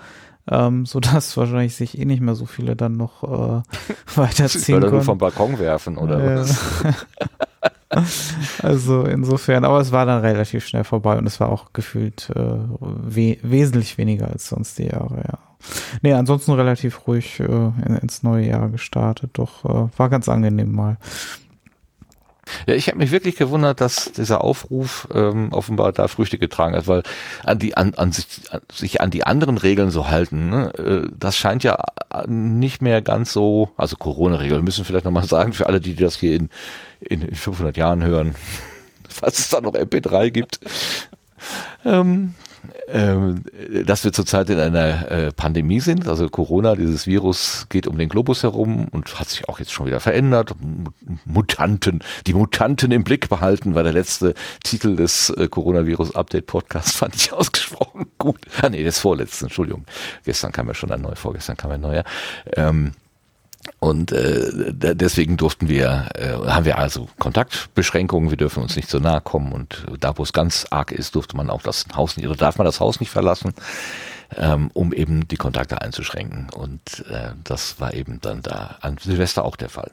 Ähm, 0.50 0.87
so 0.87 0.99
dass 0.99 1.37
wahrscheinlich 1.37 1.76
sich 1.76 1.99
eh 1.99 2.04
nicht 2.04 2.20
mehr 2.20 2.34
so 2.34 2.46
viele 2.46 2.75
dann 2.75 2.96
noch 2.96 3.22
äh, 3.22 3.62
weiterziehen. 4.16 4.82
Oder 4.82 5.02
vom 5.02 5.18
Balkon 5.18 5.58
werfen 5.58 5.96
oder 5.99 6.18
äh, 6.18 6.40
was? 6.40 6.84
also 8.62 9.04
insofern, 9.04 9.64
aber 9.64 9.80
es 9.80 9.92
war 9.92 10.06
dann 10.06 10.22
relativ 10.22 10.66
schnell 10.66 10.84
vorbei 10.84 11.16
und 11.18 11.26
es 11.26 11.38
war 11.40 11.50
auch 11.50 11.72
gefühlt 11.72 12.30
äh, 12.34 12.58
we 12.80 13.37
wesentlich 13.42 13.99
weniger 13.99 14.28
als 14.28 14.49
sonst 14.49 14.78
die 14.78 14.87
Jahre, 14.87 15.18
ja. 15.18 15.38
Nee, 16.00 16.14
ansonsten 16.14 16.52
relativ 16.52 17.06
ruhig 17.06 17.38
äh, 17.38 17.44
in, 17.44 17.96
ins 18.00 18.22
neue 18.22 18.49
Jahr 18.49 18.68
gestartet, 18.68 19.30
doch 19.34 19.64
äh, 19.64 19.88
war 19.96 20.08
ganz 20.08 20.28
angenehm 20.28 20.72
mal. 20.72 20.96
Ja, 22.66 22.75
ich 22.75 22.88
habe 22.88 22.99
mich 22.99 23.12
wirklich 23.12 23.37
gewundert, 23.37 23.80
dass 23.80 24.12
dieser 24.12 24.42
Aufruf 24.42 25.06
ähm, 25.14 25.52
offenbar 25.52 25.92
da 25.92 26.08
Früchte 26.08 26.38
getragen 26.38 26.75
hat, 26.75 26.88
weil 26.88 27.02
an 27.44 27.58
die 27.58 27.76
an, 27.76 27.94
an 27.94 28.11
sich, 28.11 28.26
an, 28.50 28.61
sich 28.72 29.00
an 29.00 29.11
die 29.11 29.25
anderen 29.25 29.58
Regeln 29.58 29.90
so 29.90 30.08
halten, 30.08 30.50
ne, 30.50 30.75
äh, 30.75 31.08
das 31.16 31.37
scheint 31.37 31.62
ja 31.62 31.78
nicht 32.26 32.82
mehr 32.82 33.00
ganz 33.00 33.32
so, 33.32 33.70
also 33.76 33.96
Corona-Regeln 33.96 34.64
müssen 34.64 34.84
vielleicht 34.84 35.04
nochmal 35.04 35.25
sagen 35.25 35.52
für 35.52 35.66
alle, 35.66 35.80
die 35.80 35.94
das 35.94 36.16
hier 36.16 36.34
in, 36.34 36.50
in, 37.00 37.22
in 37.22 37.34
500 37.34 37.76
Jahren 37.76 38.02
hören, 38.02 38.34
falls 39.08 39.38
es 39.38 39.49
da 39.49 39.61
noch 39.61 39.75
MP3 39.75 40.30
gibt. 40.30 40.61
Ähm, 41.84 42.34
dass 43.85 44.04
wir 44.04 44.12
zurzeit 44.12 44.50
in 44.50 44.59
einer 44.59 45.11
äh, 45.11 45.33
Pandemie 45.33 45.81
sind. 45.81 46.07
Also 46.07 46.28
Corona, 46.28 46.76
dieses 46.76 47.07
Virus 47.07 47.66
geht 47.69 47.87
um 47.87 47.99
den 47.99 48.09
Globus 48.09 48.42
herum 48.42 48.88
und 48.90 49.19
hat 49.19 49.28
sich 49.28 49.49
auch 49.49 49.59
jetzt 49.59 49.73
schon 49.73 49.87
wieder 49.87 50.00
verändert. 50.00 50.54
Mutanten, 51.25 52.00
die 52.26 52.35
Mutanten 52.35 52.92
im 52.92 53.04
Blick 53.04 53.28
behalten, 53.28 53.75
war 53.75 53.83
der 53.83 53.92
letzte 53.92 54.35
Titel 54.62 54.97
des 54.97 55.31
äh, 55.31 55.49
Coronavirus-Update-Podcasts, 55.49 56.92
fand 56.97 57.14
ich 57.14 57.33
ausgesprochen 57.33 58.07
gut. 58.23 58.38
Ah 58.61 58.69
nee, 58.69 58.83
des 58.83 58.99
vorletzten, 58.99 59.47
Entschuldigung. 59.47 59.85
Gestern 60.25 60.52
kam 60.52 60.69
ja 60.69 60.75
schon 60.75 60.92
ein 60.92 61.00
neuer, 61.00 61.16
vorgestern 61.16 61.57
kam 61.57 61.73
ein 61.73 61.81
neuer. 61.81 62.04
Ähm, 62.57 62.92
und 63.78 64.12
äh, 64.12 64.73
deswegen 64.73 65.37
durften 65.37 65.69
wir, 65.69 66.09
äh, 66.14 66.49
haben 66.49 66.64
wir 66.64 66.78
also 66.78 67.09
Kontaktbeschränkungen, 67.19 68.31
wir 68.31 68.37
dürfen 68.37 68.62
uns 68.62 68.76
nicht 68.76 68.88
so 68.88 68.99
nahe 68.99 69.21
kommen 69.21 69.52
und 69.52 69.85
da, 70.00 70.16
wo 70.19 70.23
es 70.23 70.33
ganz 70.33 70.66
arg 70.71 70.92
ist, 70.92 71.14
durfte 71.14 71.37
man 71.37 71.50
auch 71.50 71.62
das 71.62 71.87
Haus 71.95 72.16
nicht, 72.16 72.26
oder 72.26 72.37
darf 72.37 72.59
man 72.59 72.64
das 72.64 72.81
Haus 72.81 73.00
nicht 73.00 73.11
verlassen, 73.11 73.54
ähm, 74.37 74.71
um 74.73 74.92
eben 74.92 75.28
die 75.28 75.37
Kontakte 75.37 75.81
einzuschränken. 75.81 76.49
Und 76.54 77.04
äh, 77.09 77.33
das 77.45 77.81
war 77.81 77.95
eben 77.95 78.21
dann 78.21 78.42
da 78.42 78.76
an 78.81 78.99
Silvester 78.99 79.45
auch 79.45 79.57
der 79.57 79.69
Fall. 79.69 79.92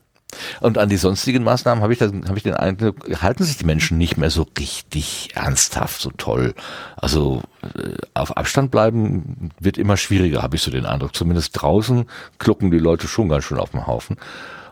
Und 0.62 0.78
an 0.78 0.90
die 0.90 0.98
sonstigen 0.98 1.44
Maßnahmen 1.44 1.84
habe 1.84 1.94
ich, 1.94 2.02
hab 2.02 2.38
ich 2.38 2.44
den 2.44 2.54
Eindruck, 2.54 2.96
halten 3.22 3.44
sich 3.44 3.58
die 3.58 3.66
Menschen 3.66 3.98
nicht 3.98 4.18
mehr 4.18 4.30
so 4.30 4.46
richtig 4.58 5.30
ernsthaft, 5.36 6.02
so 6.02 6.12
toll. 6.18 6.54
Also 6.96 7.42
äh, 7.62 7.94
auf 8.14 8.36
Abstand 8.38 8.72
bleiben 8.72 9.52
wird 9.60 9.78
immer 9.78 9.98
schwieriger, 9.98 10.42
habe 10.42 10.56
ich 10.56 10.62
so 10.62 10.72
den 10.72 10.86
Eindruck. 10.86 11.16
Zumindest 11.16 11.62
draußen 11.62 12.06
klucken 12.38 12.72
die 12.72 12.80
Leute 12.80 13.08
schon 13.08 13.30
ganz 13.30 13.46
schön 13.46 13.60
auf 13.60 13.72
dem 13.72 13.88
Haufen. 13.88 14.18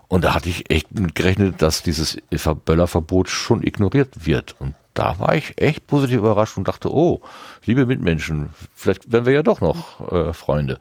Und 0.08 0.24
da 0.24 0.34
hatte 0.34 0.50
ich 0.50 0.70
echt 0.70 0.88
gerechnet, 1.16 1.62
dass 1.62 1.84
dieses 1.84 2.18
Böllerverbot 2.66 3.30
schon 3.30 3.62
ignoriert 3.62 4.26
wird. 4.26 4.56
Und 4.60 4.76
da 4.94 5.20
war 5.20 5.36
ich 5.36 5.62
echt 5.62 5.86
positiv 5.88 6.20
überrascht 6.20 6.58
und 6.58 6.68
dachte, 6.68 6.94
oh, 6.94 7.22
liebe 7.66 7.86
Mitmenschen, 7.86 8.50
vielleicht 8.74 9.12
werden 9.12 9.26
wir 9.26 9.34
ja 9.34 9.44
doch 9.44 9.60
noch 9.60 10.12
äh, 10.12 10.34
Freunde. 10.34 10.80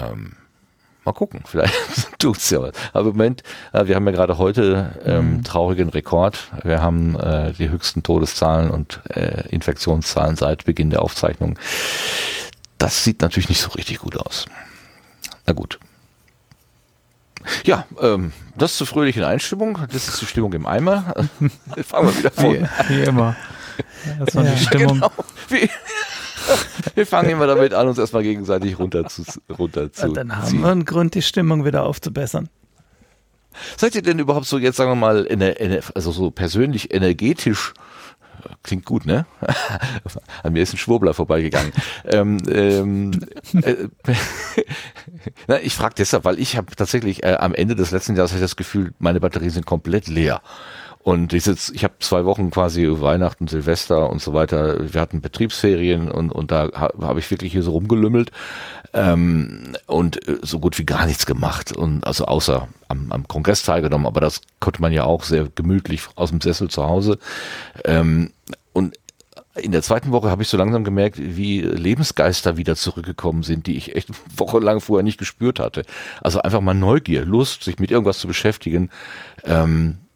Ähm, 0.00 0.32
mal 1.04 1.12
gucken, 1.12 1.42
vielleicht 1.46 1.74
tut's 2.18 2.50
ja 2.50 2.62
was. 2.62 2.72
Aber 2.92 3.10
im 3.10 3.16
Moment, 3.16 3.42
äh, 3.72 3.86
wir 3.86 3.96
haben 3.96 4.06
ja 4.06 4.12
gerade 4.12 4.38
heute 4.38 5.00
ähm, 5.04 5.36
mhm. 5.36 5.44
traurigen 5.44 5.88
Rekord. 5.88 6.50
Wir 6.62 6.82
haben 6.82 7.18
äh, 7.18 7.52
die 7.52 7.70
höchsten 7.70 8.02
Todeszahlen 8.02 8.70
und 8.70 9.00
äh, 9.10 9.48
Infektionszahlen 9.48 10.36
seit 10.36 10.64
Beginn 10.64 10.90
der 10.90 11.02
Aufzeichnung. 11.02 11.58
Das 12.78 13.04
sieht 13.04 13.20
natürlich 13.22 13.48
nicht 13.48 13.60
so 13.60 13.70
richtig 13.70 13.98
gut 13.98 14.16
aus. 14.16 14.46
Na 15.46 15.52
gut. 15.52 15.78
Ja, 17.64 17.86
ähm, 18.00 18.32
das 18.56 18.76
zur 18.76 18.86
fröhlichen 18.86 19.24
Einstimmung. 19.24 19.78
Das 19.92 20.08
ist 20.08 20.20
die 20.20 20.26
Stimmung 20.26 20.52
im 20.52 20.66
Eimer. 20.66 21.14
Fangen 21.86 22.08
wir 22.08 22.18
wieder 22.18 22.30
vor. 22.30 22.52
Wie, 22.52 22.66
wie 22.88 23.02
immer. 23.02 23.36
Das 24.18 24.34
war 24.34 24.44
ja, 24.44 24.50
die 24.50 24.62
Stimmung. 24.62 24.94
Genau. 24.94 25.10
Wie, 25.48 25.70
wir 26.94 27.06
fangen 27.06 27.30
immer 27.30 27.46
damit 27.46 27.74
an, 27.74 27.88
uns 27.88 27.98
erstmal 27.98 28.22
gegenseitig 28.22 28.78
runter 28.78 29.06
zu, 29.06 29.22
runter 29.58 29.92
zu 29.92 30.08
Dann 30.08 30.36
haben 30.36 30.46
ziehen. 30.46 30.62
wir 30.62 30.70
einen 30.70 30.84
Grund, 30.84 31.14
die 31.14 31.22
Stimmung 31.22 31.64
wieder 31.64 31.84
aufzubessern. 31.84 32.48
Seid 33.76 33.94
ihr 33.94 34.02
denn 34.02 34.18
überhaupt 34.18 34.46
so 34.46 34.58
jetzt, 34.58 34.76
sagen 34.76 34.90
wir 34.90 34.94
mal, 34.94 35.26
also 35.94 36.12
so 36.12 36.30
persönlich 36.30 36.94
energetisch 36.94 37.74
klingt 38.62 38.84
gut, 38.84 39.06
ne? 39.06 39.26
An 40.42 40.52
mir 40.52 40.62
ist 40.62 40.72
ein 40.72 40.78
Schwurbler 40.78 41.14
vorbeigegangen. 41.14 41.72
ähm, 42.04 42.38
ähm, 42.48 43.20
äh, 43.62 43.88
na, 45.46 45.60
ich 45.60 45.74
frage 45.74 45.94
deshalb, 45.98 46.24
weil 46.24 46.38
ich 46.38 46.56
habe 46.56 46.74
tatsächlich 46.74 47.22
äh, 47.22 47.34
am 47.34 47.54
Ende 47.54 47.74
des 47.74 47.90
letzten 47.90 48.16
Jahres 48.16 48.38
das 48.38 48.56
Gefühl, 48.56 48.92
meine 48.98 49.20
Batterien 49.20 49.50
sind 49.50 49.66
komplett 49.66 50.08
leer. 50.08 50.42
Und 51.02 51.32
ich, 51.32 51.44
sitz, 51.44 51.72
ich 51.74 51.82
habe 51.82 51.94
zwei 52.00 52.26
Wochen 52.26 52.50
quasi 52.50 52.86
Weihnachten, 52.88 53.46
Silvester 53.46 54.10
und 54.10 54.20
so 54.20 54.34
weiter. 54.34 54.92
Wir 54.92 55.00
hatten 55.00 55.22
Betriebsferien 55.22 56.10
und, 56.10 56.30
und 56.30 56.50
da 56.50 56.70
habe 56.74 57.06
hab 57.06 57.16
ich 57.16 57.30
wirklich 57.30 57.52
hier 57.52 57.62
so 57.62 57.70
rumgelümmelt 57.70 58.30
ähm, 58.92 59.76
und 59.86 60.28
äh, 60.28 60.38
so 60.42 60.58
gut 60.58 60.78
wie 60.78 60.84
gar 60.84 61.06
nichts 61.06 61.24
gemacht. 61.24 61.72
Und 61.72 62.06
also 62.06 62.26
außer 62.26 62.68
am, 62.88 63.12
am 63.12 63.26
Kongress 63.26 63.62
teilgenommen, 63.62 64.06
aber 64.06 64.20
das 64.20 64.42
konnte 64.60 64.82
man 64.82 64.92
ja 64.92 65.04
auch 65.04 65.24
sehr 65.24 65.48
gemütlich 65.54 66.02
aus 66.16 66.30
dem 66.30 66.42
Sessel 66.42 66.68
zu 66.68 66.84
Hause. 66.84 67.18
Ähm, 67.84 68.32
und 68.74 68.98
in 69.56 69.72
der 69.72 69.82
zweiten 69.82 70.12
Woche 70.12 70.30
habe 70.30 70.42
ich 70.42 70.48
so 70.48 70.56
langsam 70.56 70.84
gemerkt, 70.84 71.16
wie 71.18 71.60
Lebensgeister 71.62 72.56
wieder 72.56 72.76
zurückgekommen 72.76 73.42
sind, 73.42 73.66
die 73.66 73.76
ich 73.76 73.96
echt 73.96 74.10
wochenlang 74.36 74.80
vorher 74.80 75.02
nicht 75.02 75.18
gespürt 75.18 75.60
hatte. 75.60 75.84
Also 76.20 76.42
einfach 76.42 76.60
mal 76.60 76.74
Neugier, 76.74 77.24
Lust, 77.24 77.64
sich 77.64 77.78
mit 77.78 77.90
irgendwas 77.90 78.18
zu 78.18 78.28
beschäftigen. 78.28 78.90
Ähm, 79.44 79.96
äh, 79.96 80.09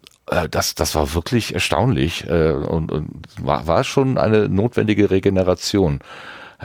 das, 0.50 0.74
das 0.74 0.94
war 0.94 1.14
wirklich 1.14 1.54
erstaunlich 1.54 2.26
äh, 2.28 2.52
und, 2.52 2.90
und 2.90 3.22
war, 3.38 3.66
war 3.66 3.84
schon 3.84 4.18
eine 4.18 4.48
notwendige 4.48 5.10
Regeneration. 5.10 6.00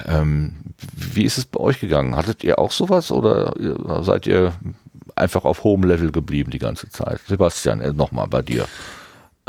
Ähm, 0.05 0.55
wie 0.95 1.23
ist 1.23 1.37
es 1.37 1.45
bei 1.45 1.59
euch 1.59 1.79
gegangen? 1.79 2.15
Hattet 2.15 2.43
ihr 2.43 2.59
auch 2.59 2.71
sowas 2.71 3.11
oder 3.11 3.53
seid 4.03 4.27
ihr 4.27 4.53
einfach 5.15 5.43
auf 5.43 5.63
hohem 5.63 5.83
Level 5.83 6.11
geblieben 6.11 6.51
die 6.51 6.59
ganze 6.59 6.89
Zeit? 6.89 7.19
Sebastian, 7.27 7.81
äh, 7.81 7.91
nochmal 7.91 8.27
bei 8.27 8.41
dir. 8.41 8.65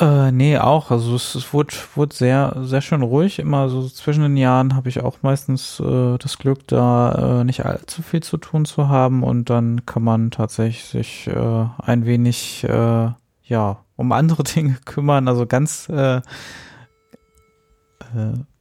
Äh, 0.01 0.33
nee, 0.33 0.57
auch. 0.57 0.91
Also 0.91 1.15
es, 1.15 1.35
es 1.35 1.53
wurde, 1.53 1.75
wurde 1.95 2.15
sehr, 2.15 2.57
sehr 2.63 2.81
schön 2.81 3.03
ruhig. 3.03 3.39
Immer 3.39 3.69
so 3.69 3.87
zwischen 3.87 4.23
den 4.23 4.37
Jahren 4.37 4.75
habe 4.75 4.89
ich 4.89 5.01
auch 5.01 5.19
meistens 5.23 5.79
äh, 5.79 6.17
das 6.17 6.39
Glück, 6.39 6.67
da 6.69 7.41
äh, 7.41 7.45
nicht 7.45 7.67
allzu 7.67 8.03
viel 8.03 8.23
zu 8.23 8.39
tun 8.39 8.65
zu 8.65 8.89
haben 8.89 9.23
und 9.23 9.51
dann 9.51 9.85
kann 9.85 10.03
man 10.03 10.31
tatsächlich 10.31 11.27
äh, 11.27 11.67
ein 11.79 12.07
wenig 12.07 12.65
äh, 12.65 13.11
ja 13.45 13.85
um 14.01 14.13
andere 14.13 14.43
Dinge 14.55 14.79
kümmern. 14.85 15.29
Also 15.29 15.47
ganz, 15.47 15.89
äh, 15.89 16.17
äh, 16.17 16.23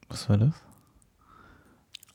was 0.08 0.28
war 0.28 0.36
das? 0.36 0.52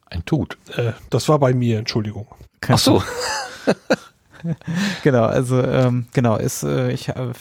Ein 0.05 0.23
Tod. 0.25 0.57
Äh, 0.75 0.93
das 1.09 1.27
war 1.27 1.39
bei 1.39 1.53
mir, 1.53 1.79
Entschuldigung. 1.79 2.27
Ach 2.67 2.77
so. 2.77 3.03
genau, 5.03 5.23
also 5.23 5.61
ähm, 5.61 6.05
genau, 6.13 6.37
ist 6.37 6.63
äh, 6.63 6.91
ich 6.91 7.09
äh, 7.09 7.31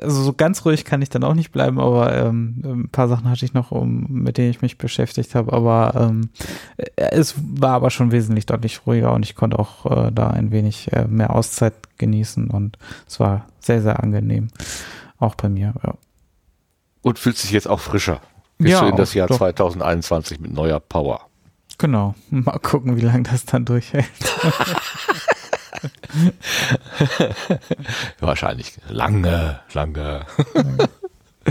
also 0.00 0.22
so 0.22 0.32
ganz 0.32 0.64
ruhig 0.64 0.84
kann 0.84 1.02
ich 1.02 1.10
dann 1.10 1.24
auch 1.24 1.34
nicht 1.34 1.52
bleiben, 1.52 1.78
aber 1.78 2.14
ähm, 2.14 2.62
ein 2.64 2.88
paar 2.88 3.08
Sachen 3.08 3.28
hatte 3.28 3.44
ich 3.44 3.52
noch, 3.52 3.70
um, 3.70 4.06
mit 4.08 4.38
denen 4.38 4.50
ich 4.50 4.62
mich 4.62 4.78
beschäftigt 4.78 5.34
habe, 5.34 5.52
aber 5.52 5.92
ähm, 5.94 6.30
äh, 6.78 6.86
es 6.96 7.34
war 7.38 7.72
aber 7.72 7.90
schon 7.90 8.12
wesentlich 8.12 8.46
deutlich 8.46 8.86
ruhiger 8.86 9.12
und 9.12 9.24
ich 9.24 9.34
konnte 9.34 9.58
auch 9.58 9.84
äh, 9.84 10.10
da 10.12 10.28
ein 10.30 10.50
wenig 10.50 10.92
äh, 10.92 11.06
mehr 11.06 11.34
Auszeit 11.34 11.74
genießen 11.98 12.48
und 12.48 12.78
es 13.06 13.20
war 13.20 13.46
sehr, 13.60 13.82
sehr 13.82 14.02
angenehm. 14.02 14.48
Auch 15.20 15.36
bei 15.36 15.48
mir, 15.48 15.74
ja. 15.84 15.94
Und 17.02 17.18
fühlt 17.18 17.38
sich 17.38 17.50
jetzt 17.50 17.68
auch 17.68 17.80
frischer. 17.80 18.20
Bist 18.58 18.72
ja, 18.72 18.80
du 18.80 18.88
in 18.88 18.96
das 18.96 19.14
Jahr 19.14 19.28
doch. 19.28 19.38
2021 19.38 20.40
mit 20.40 20.52
neuer 20.52 20.80
Power. 20.80 21.28
Genau. 21.78 22.14
Mal 22.30 22.58
gucken, 22.58 22.96
wie 22.96 23.02
lange 23.02 23.22
das 23.22 23.44
dann 23.44 23.64
durchhält. 23.64 24.06
Wahrscheinlich 28.20 28.78
lange, 28.88 29.60
lange. 29.72 30.26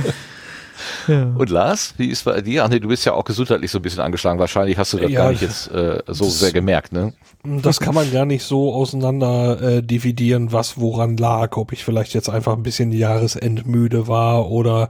Ja. 1.07 1.23
Und 1.37 1.49
Lars, 1.49 1.93
wie 1.97 2.07
ist 2.07 2.25
bei 2.25 2.41
dir? 2.41 2.63
Ach 2.63 2.69
nee, 2.69 2.79
du 2.79 2.87
bist 2.87 3.05
ja 3.05 3.13
auch 3.13 3.23
gesundheitlich 3.23 3.71
so 3.71 3.79
ein 3.79 3.81
bisschen 3.81 4.01
angeschlagen. 4.01 4.39
Wahrscheinlich 4.39 4.77
hast 4.77 4.93
du 4.93 4.97
das 4.97 5.11
ja, 5.11 5.23
gar 5.23 5.31
nicht 5.31 5.41
jetzt 5.41 5.71
äh, 5.71 6.01
so 6.07 6.25
sehr 6.25 6.51
gemerkt, 6.51 6.91
ne? 6.91 7.13
Das 7.43 7.79
kann 7.79 7.95
man 7.95 8.11
gar 8.11 8.25
nicht 8.25 8.43
so 8.43 8.73
auseinander 8.73 9.61
äh, 9.61 9.81
dividieren, 9.83 10.51
was 10.51 10.79
woran 10.79 11.17
lag. 11.17 11.57
Ob 11.57 11.71
ich 11.71 11.83
vielleicht 11.83 12.13
jetzt 12.13 12.29
einfach 12.29 12.53
ein 12.53 12.63
bisschen 12.63 12.91
jahresendmüde 12.91 14.07
war 14.07 14.49
oder 14.49 14.89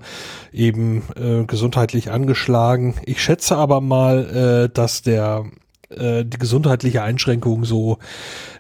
eben 0.51 1.03
äh, 1.15 1.46
gesundheitlich 1.46 2.12
angeschlagen. 2.12 2.96
Ich 3.06 3.22
schätze 3.22 3.56
aber 3.56 3.82
mal, 3.82 4.65
äh, 4.65 4.74
dass 4.74 5.01
der 5.01 5.46
äh, 5.89 6.25
die 6.25 6.38
gesundheitliche 6.38 7.01
Einschränkung 7.01 7.65
so, 7.65 7.98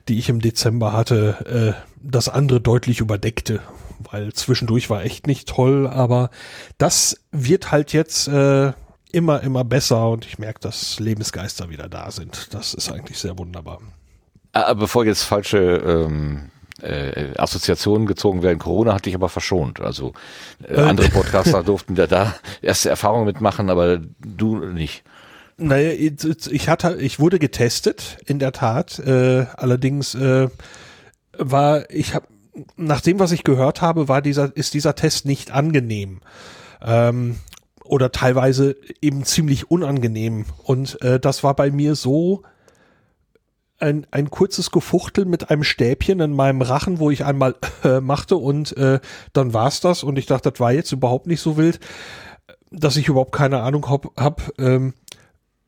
die 0.07 0.17
ich 0.17 0.29
im 0.29 0.41
Dezember 0.41 0.93
hatte, 0.93 1.75
äh, 1.75 1.81
das 2.01 2.29
andere 2.29 2.61
deutlich 2.61 2.99
überdeckte 2.99 3.61
weil 3.99 4.33
zwischendurch 4.33 4.89
war 4.89 5.03
echt 5.03 5.27
nicht 5.27 5.47
toll, 5.47 5.87
aber 5.87 6.29
das 6.77 7.19
wird 7.31 7.71
halt 7.71 7.93
jetzt 7.93 8.27
äh, 8.27 8.73
immer, 9.11 9.41
immer 9.41 9.63
besser 9.63 10.09
und 10.09 10.25
ich 10.25 10.39
merke, 10.39 10.59
dass 10.59 10.99
Lebensgeister 10.99 11.69
wieder 11.69 11.89
da 11.89 12.11
sind. 12.11 12.53
Das 12.53 12.73
ist 12.73 12.91
eigentlich 12.91 13.17
sehr 13.17 13.37
wunderbar. 13.37 13.79
Aber 14.51 14.67
ah, 14.67 14.73
bevor 14.73 15.05
jetzt 15.05 15.23
falsche 15.23 15.57
ähm, 15.57 16.49
äh, 16.81 17.37
Assoziationen 17.37 18.07
gezogen 18.07 18.41
werden, 18.41 18.59
Corona 18.59 18.93
hatte 18.93 19.09
ich 19.09 19.15
aber 19.15 19.29
verschont. 19.29 19.79
Also 19.79 20.13
äh, 20.63 20.73
äh. 20.73 20.81
andere 20.81 21.09
Podcaster 21.09 21.63
durften 21.63 21.95
da, 21.95 22.07
da 22.07 22.35
erste 22.61 22.89
Erfahrungen 22.89 23.25
mitmachen, 23.25 23.69
aber 23.69 23.99
du 24.19 24.57
nicht. 24.57 25.03
Naja, 25.57 25.91
ich 25.91 26.69
hatte, 26.69 26.95
ich 27.01 27.19
wurde 27.19 27.37
getestet, 27.37 28.17
in 28.25 28.39
der 28.39 28.53
Tat. 28.53 28.97
Äh, 28.99 29.45
allerdings 29.57 30.15
äh, 30.15 30.47
war, 31.37 31.89
ich 31.89 32.15
habe 32.15 32.27
nach 32.75 33.01
dem, 33.01 33.19
was 33.19 33.31
ich 33.31 33.43
gehört 33.43 33.81
habe, 33.81 34.07
war 34.07 34.21
dieser, 34.21 34.55
ist 34.55 34.73
dieser 34.73 34.95
Test 34.95 35.25
nicht 35.25 35.51
angenehm. 35.51 36.21
Ähm, 36.81 37.37
oder 37.83 38.11
teilweise 38.11 38.75
eben 39.01 39.23
ziemlich 39.23 39.71
unangenehm. 39.71 40.45
Und 40.63 41.01
äh, 41.01 41.19
das 41.19 41.43
war 41.43 41.55
bei 41.55 41.71
mir 41.71 41.95
so 41.95 42.43
ein, 43.79 44.05
ein 44.11 44.29
kurzes 44.29 44.71
Gefuchtel 44.71 45.25
mit 45.25 45.49
einem 45.49 45.63
Stäbchen 45.63 46.19
in 46.19 46.33
meinem 46.33 46.61
Rachen, 46.61 46.99
wo 46.99 47.09
ich 47.09 47.25
einmal 47.25 47.55
äh, 47.83 47.99
machte 47.99 48.35
und 48.35 48.75
äh, 48.77 48.99
dann 49.33 49.53
war's 49.53 49.79
das. 49.81 50.03
Und 50.03 50.17
ich 50.17 50.25
dachte, 50.25 50.51
das 50.51 50.59
war 50.59 50.71
jetzt 50.71 50.91
überhaupt 50.91 51.27
nicht 51.27 51.41
so 51.41 51.57
wild, 51.57 51.79
dass 52.71 52.97
ich 52.97 53.07
überhaupt 53.07 53.31
keine 53.31 53.61
Ahnung 53.61 53.89
hab. 53.89 54.15
hab 54.17 54.51
ähm, 54.59 54.93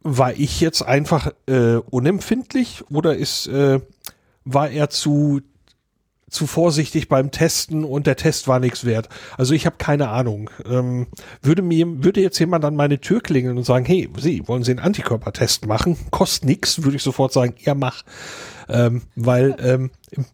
war 0.03 0.33
ich 0.33 0.59
jetzt 0.61 0.81
einfach 0.81 1.31
äh, 1.45 1.75
unempfindlich 1.75 2.83
oder 2.89 3.15
ist 3.15 3.45
äh, 3.47 3.81
war 4.45 4.69
er 4.69 4.89
zu 4.89 5.41
zu 6.31 6.47
vorsichtig 6.47 7.09
beim 7.09 7.29
Testen 7.29 7.83
und 7.83 8.07
der 8.07 8.15
Test 8.15 8.47
war 8.47 8.59
nichts 8.59 8.85
wert. 8.85 9.09
Also 9.37 9.53
ich 9.53 9.65
habe 9.65 9.75
keine 9.77 10.09
Ahnung. 10.09 10.49
Ähm, 10.65 11.07
würde 11.41 11.61
mir 11.61 12.03
würde 12.03 12.21
jetzt 12.21 12.39
jemand 12.39 12.65
an 12.65 12.75
meine 12.75 12.99
Tür 12.99 13.21
klingeln 13.21 13.57
und 13.57 13.65
sagen, 13.65 13.85
hey, 13.85 14.09
Sie 14.17 14.47
wollen 14.47 14.63
Sie 14.63 14.71
einen 14.71 14.79
Antikörpertest 14.79 15.67
machen? 15.67 15.97
Kostet 16.09 16.45
nix, 16.45 16.83
würde 16.83 16.95
ich 16.95 17.03
sofort 17.03 17.33
sagen, 17.33 17.53
ja 17.59 17.75
mach, 17.75 18.03
ähm, 18.69 19.03
weil 19.15 19.55
ähm, 19.59 19.91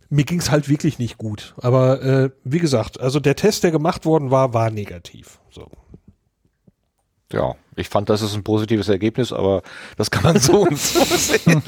mir 0.09 0.23
ging's 0.23 0.51
halt 0.51 0.69
wirklich 0.69 0.99
nicht 0.99 1.17
gut. 1.17 1.55
Aber 1.57 2.01
äh, 2.03 2.29
wie 2.43 2.59
gesagt, 2.59 2.99
also 2.99 3.19
der 3.19 3.35
Test, 3.35 3.63
der 3.63 3.71
gemacht 3.71 4.05
worden 4.05 4.29
war, 4.29 4.53
war 4.53 4.69
negativ. 4.69 5.39
So. 5.49 5.67
Ja, 7.33 7.55
ich 7.75 7.89
fand, 7.89 8.09
das 8.09 8.21
ist 8.21 8.33
ein 8.35 8.43
positives 8.43 8.89
Ergebnis, 8.89 9.33
aber 9.33 9.61
das 9.97 10.11
kann 10.11 10.23
man 10.23 10.39
so 10.39 10.61
und 10.61 10.77
so 10.77 11.03
sehen. 11.03 11.61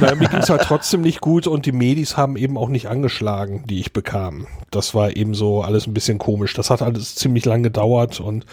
Naja, 0.00 0.14
mir 0.14 0.28
ging 0.28 0.40
es 0.40 0.50
halt 0.50 0.62
trotzdem 0.62 1.02
nicht 1.02 1.20
gut 1.20 1.46
und 1.46 1.66
die 1.66 1.72
Medis 1.72 2.16
haben 2.16 2.36
eben 2.36 2.56
auch 2.56 2.68
nicht 2.68 2.88
angeschlagen, 2.88 3.64
die 3.66 3.78
ich 3.78 3.92
bekam. 3.92 4.46
Das 4.70 4.94
war 4.94 5.16
eben 5.16 5.34
so 5.34 5.62
alles 5.62 5.86
ein 5.86 5.94
bisschen 5.94 6.18
komisch. 6.18 6.54
Das 6.54 6.70
hat 6.70 6.82
alles 6.82 7.14
ziemlich 7.14 7.44
lang 7.44 7.62
gedauert 7.62 8.20
und 8.20 8.46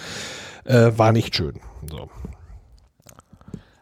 äh, 0.65 0.91
war 0.95 1.12
nicht 1.12 1.35
schön. 1.35 1.59
So. 1.89 2.09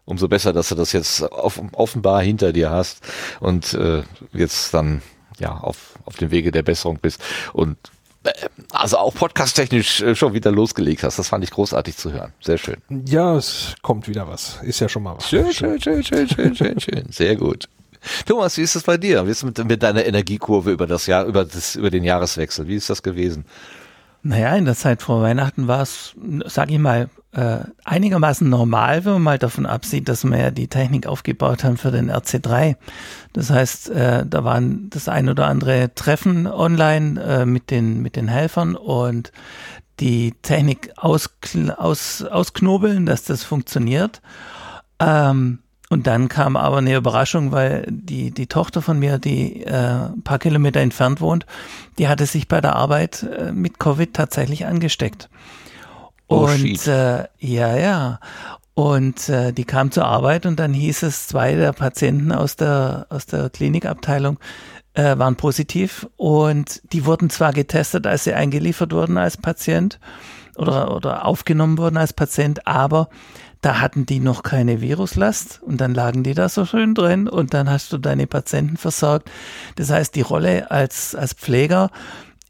Umso 0.05 0.27
besser, 0.27 0.53
dass 0.53 0.69
du 0.69 0.75
das 0.75 0.93
jetzt 0.93 1.21
off 1.21 1.61
offenbar 1.73 2.21
hinter 2.21 2.53
dir 2.53 2.69
hast 2.69 3.01
und 3.39 3.73
äh, 3.73 4.03
jetzt 4.33 4.73
dann 4.73 5.01
ja 5.39 5.57
auf, 5.57 5.99
auf 6.05 6.15
dem 6.17 6.31
Wege 6.31 6.51
der 6.51 6.63
Besserung 6.63 6.99
bist. 7.01 7.21
Und 7.53 7.77
also 8.71 8.97
auch 8.97 9.13
podcast-technisch 9.13 10.01
äh, 10.01 10.15
schon 10.15 10.33
wieder 10.33 10.51
losgelegt 10.51 11.03
hast. 11.03 11.17
Das 11.17 11.29
fand 11.29 11.43
ich 11.43 11.51
großartig 11.51 11.97
zu 11.97 12.11
hören. 12.11 12.33
Sehr 12.39 12.57
schön. 12.57 12.77
Ja, 13.05 13.35
es 13.35 13.75
kommt 13.81 14.07
wieder 14.07 14.27
was. 14.27 14.59
Ist 14.63 14.79
ja 14.79 14.89
schon 14.89 15.03
mal 15.03 15.15
was. 15.15 15.29
Schön, 15.29 15.51
schön, 15.51 15.81
schön, 15.81 16.03
schön, 16.03 16.27
schön, 16.27 16.55
schön, 16.55 16.79
schön. 16.79 17.05
Sehr 17.09 17.35
gut. 17.35 17.67
Thomas, 18.25 18.57
wie 18.57 18.61
ist 18.61 18.75
es 18.75 18.83
bei 18.83 18.97
dir? 18.97 19.25
Wie 19.25 19.31
ist 19.31 19.37
es 19.37 19.43
mit, 19.43 19.63
mit 19.65 19.83
deiner 19.83 20.05
Energiekurve 20.05 20.71
über 20.71 20.87
das 20.87 21.05
Jahr, 21.07 21.25
über 21.25 21.45
das, 21.45 21.75
über 21.75 21.89
den 21.89 22.03
Jahreswechsel? 22.03 22.67
Wie 22.67 22.75
ist 22.75 22.89
das 22.89 23.03
gewesen? 23.03 23.45
Naja, 24.23 24.55
in 24.55 24.65
der 24.65 24.75
Zeit 24.75 25.01
vor 25.01 25.21
Weihnachten 25.21 25.67
war 25.67 25.81
es, 25.81 26.13
sag 26.45 26.71
ich 26.71 26.79
mal, 26.79 27.09
äh, 27.33 27.59
einigermaßen 27.85 28.49
normal, 28.49 29.05
wenn 29.05 29.13
man 29.13 29.21
mal 29.21 29.39
davon 29.39 29.65
absieht, 29.65 30.09
dass 30.09 30.23
wir 30.23 30.37
ja 30.37 30.51
die 30.51 30.67
Technik 30.67 31.07
aufgebaut 31.07 31.63
haben 31.63 31.77
für 31.77 31.91
den 31.91 32.11
RC3. 32.11 32.75
Das 33.33 33.49
heißt, 33.49 33.89
äh, 33.89 34.25
da 34.25 34.43
waren 34.43 34.89
das 34.89 35.07
ein 35.07 35.29
oder 35.29 35.47
andere 35.47 35.93
Treffen 35.95 36.47
online 36.47 37.21
äh, 37.21 37.45
mit 37.45 37.71
den 37.71 38.01
mit 38.01 38.15
den 38.15 38.27
Helfern 38.27 38.75
und 38.75 39.31
die 40.01 40.33
Technik 40.41 40.91
aus, 40.97 41.29
aus, 41.77 42.23
ausknobeln, 42.23 43.05
dass 43.05 43.23
das 43.23 43.43
funktioniert. 43.43 44.21
Ähm, 44.99 45.59
und 45.89 46.07
dann 46.07 46.29
kam 46.29 46.55
aber 46.55 46.77
eine 46.77 46.95
Überraschung, 46.95 47.51
weil 47.51 47.85
die, 47.89 48.31
die 48.31 48.47
Tochter 48.47 48.81
von 48.81 48.97
mir, 48.97 49.19
die 49.19 49.63
äh, 49.63 49.73
ein 49.73 50.21
paar 50.23 50.39
Kilometer 50.39 50.79
entfernt 50.79 51.21
wohnt, 51.21 51.45
die 51.97 52.07
hatte 52.07 52.25
sich 52.25 52.47
bei 52.47 52.61
der 52.61 52.77
Arbeit 52.77 53.23
äh, 53.23 53.51
mit 53.51 53.77
Covid 53.77 54.13
tatsächlich 54.13 54.65
angesteckt. 54.65 55.29
Oh, 56.31 56.45
und 56.45 56.87
äh, 56.87 57.25
ja, 57.39 57.77
ja. 57.77 58.19
Und 58.73 59.27
äh, 59.29 59.51
die 59.51 59.65
kam 59.65 59.91
zur 59.91 60.05
Arbeit 60.05 60.45
und 60.45 60.59
dann 60.59 60.73
hieß 60.73 61.03
es, 61.03 61.27
zwei 61.27 61.55
der 61.55 61.73
Patienten 61.73 62.31
aus 62.31 62.55
der, 62.55 63.05
aus 63.09 63.25
der 63.25 63.49
Klinikabteilung 63.49 64.39
äh, 64.93 65.17
waren 65.17 65.35
positiv 65.35 66.07
und 66.17 66.81
die 66.93 67.05
wurden 67.05 67.29
zwar 67.29 67.53
getestet, 67.53 68.07
als 68.07 68.23
sie 68.23 68.33
eingeliefert 68.33 68.93
wurden 68.93 69.17
als 69.17 69.37
Patient 69.37 69.99
oder, 70.55 70.95
oder 70.95 71.25
aufgenommen 71.25 71.77
wurden 71.77 71.97
als 71.97 72.13
Patient, 72.13 72.65
aber 72.67 73.09
da 73.61 73.79
hatten 73.79 74.05
die 74.05 74.19
noch 74.19 74.41
keine 74.43 74.81
Viruslast 74.81 75.61
und 75.61 75.79
dann 75.79 75.93
lagen 75.93 76.23
die 76.23 76.33
da 76.33 76.49
so 76.49 76.65
schön 76.65 76.95
drin 76.95 77.27
und 77.27 77.53
dann 77.53 77.69
hast 77.69 77.93
du 77.93 77.97
deine 77.97 78.25
Patienten 78.25 78.75
versorgt. 78.77 79.29
Das 79.75 79.91
heißt, 79.91 80.15
die 80.15 80.21
Rolle 80.21 80.71
als, 80.71 81.13
als 81.13 81.33
Pfleger 81.33 81.91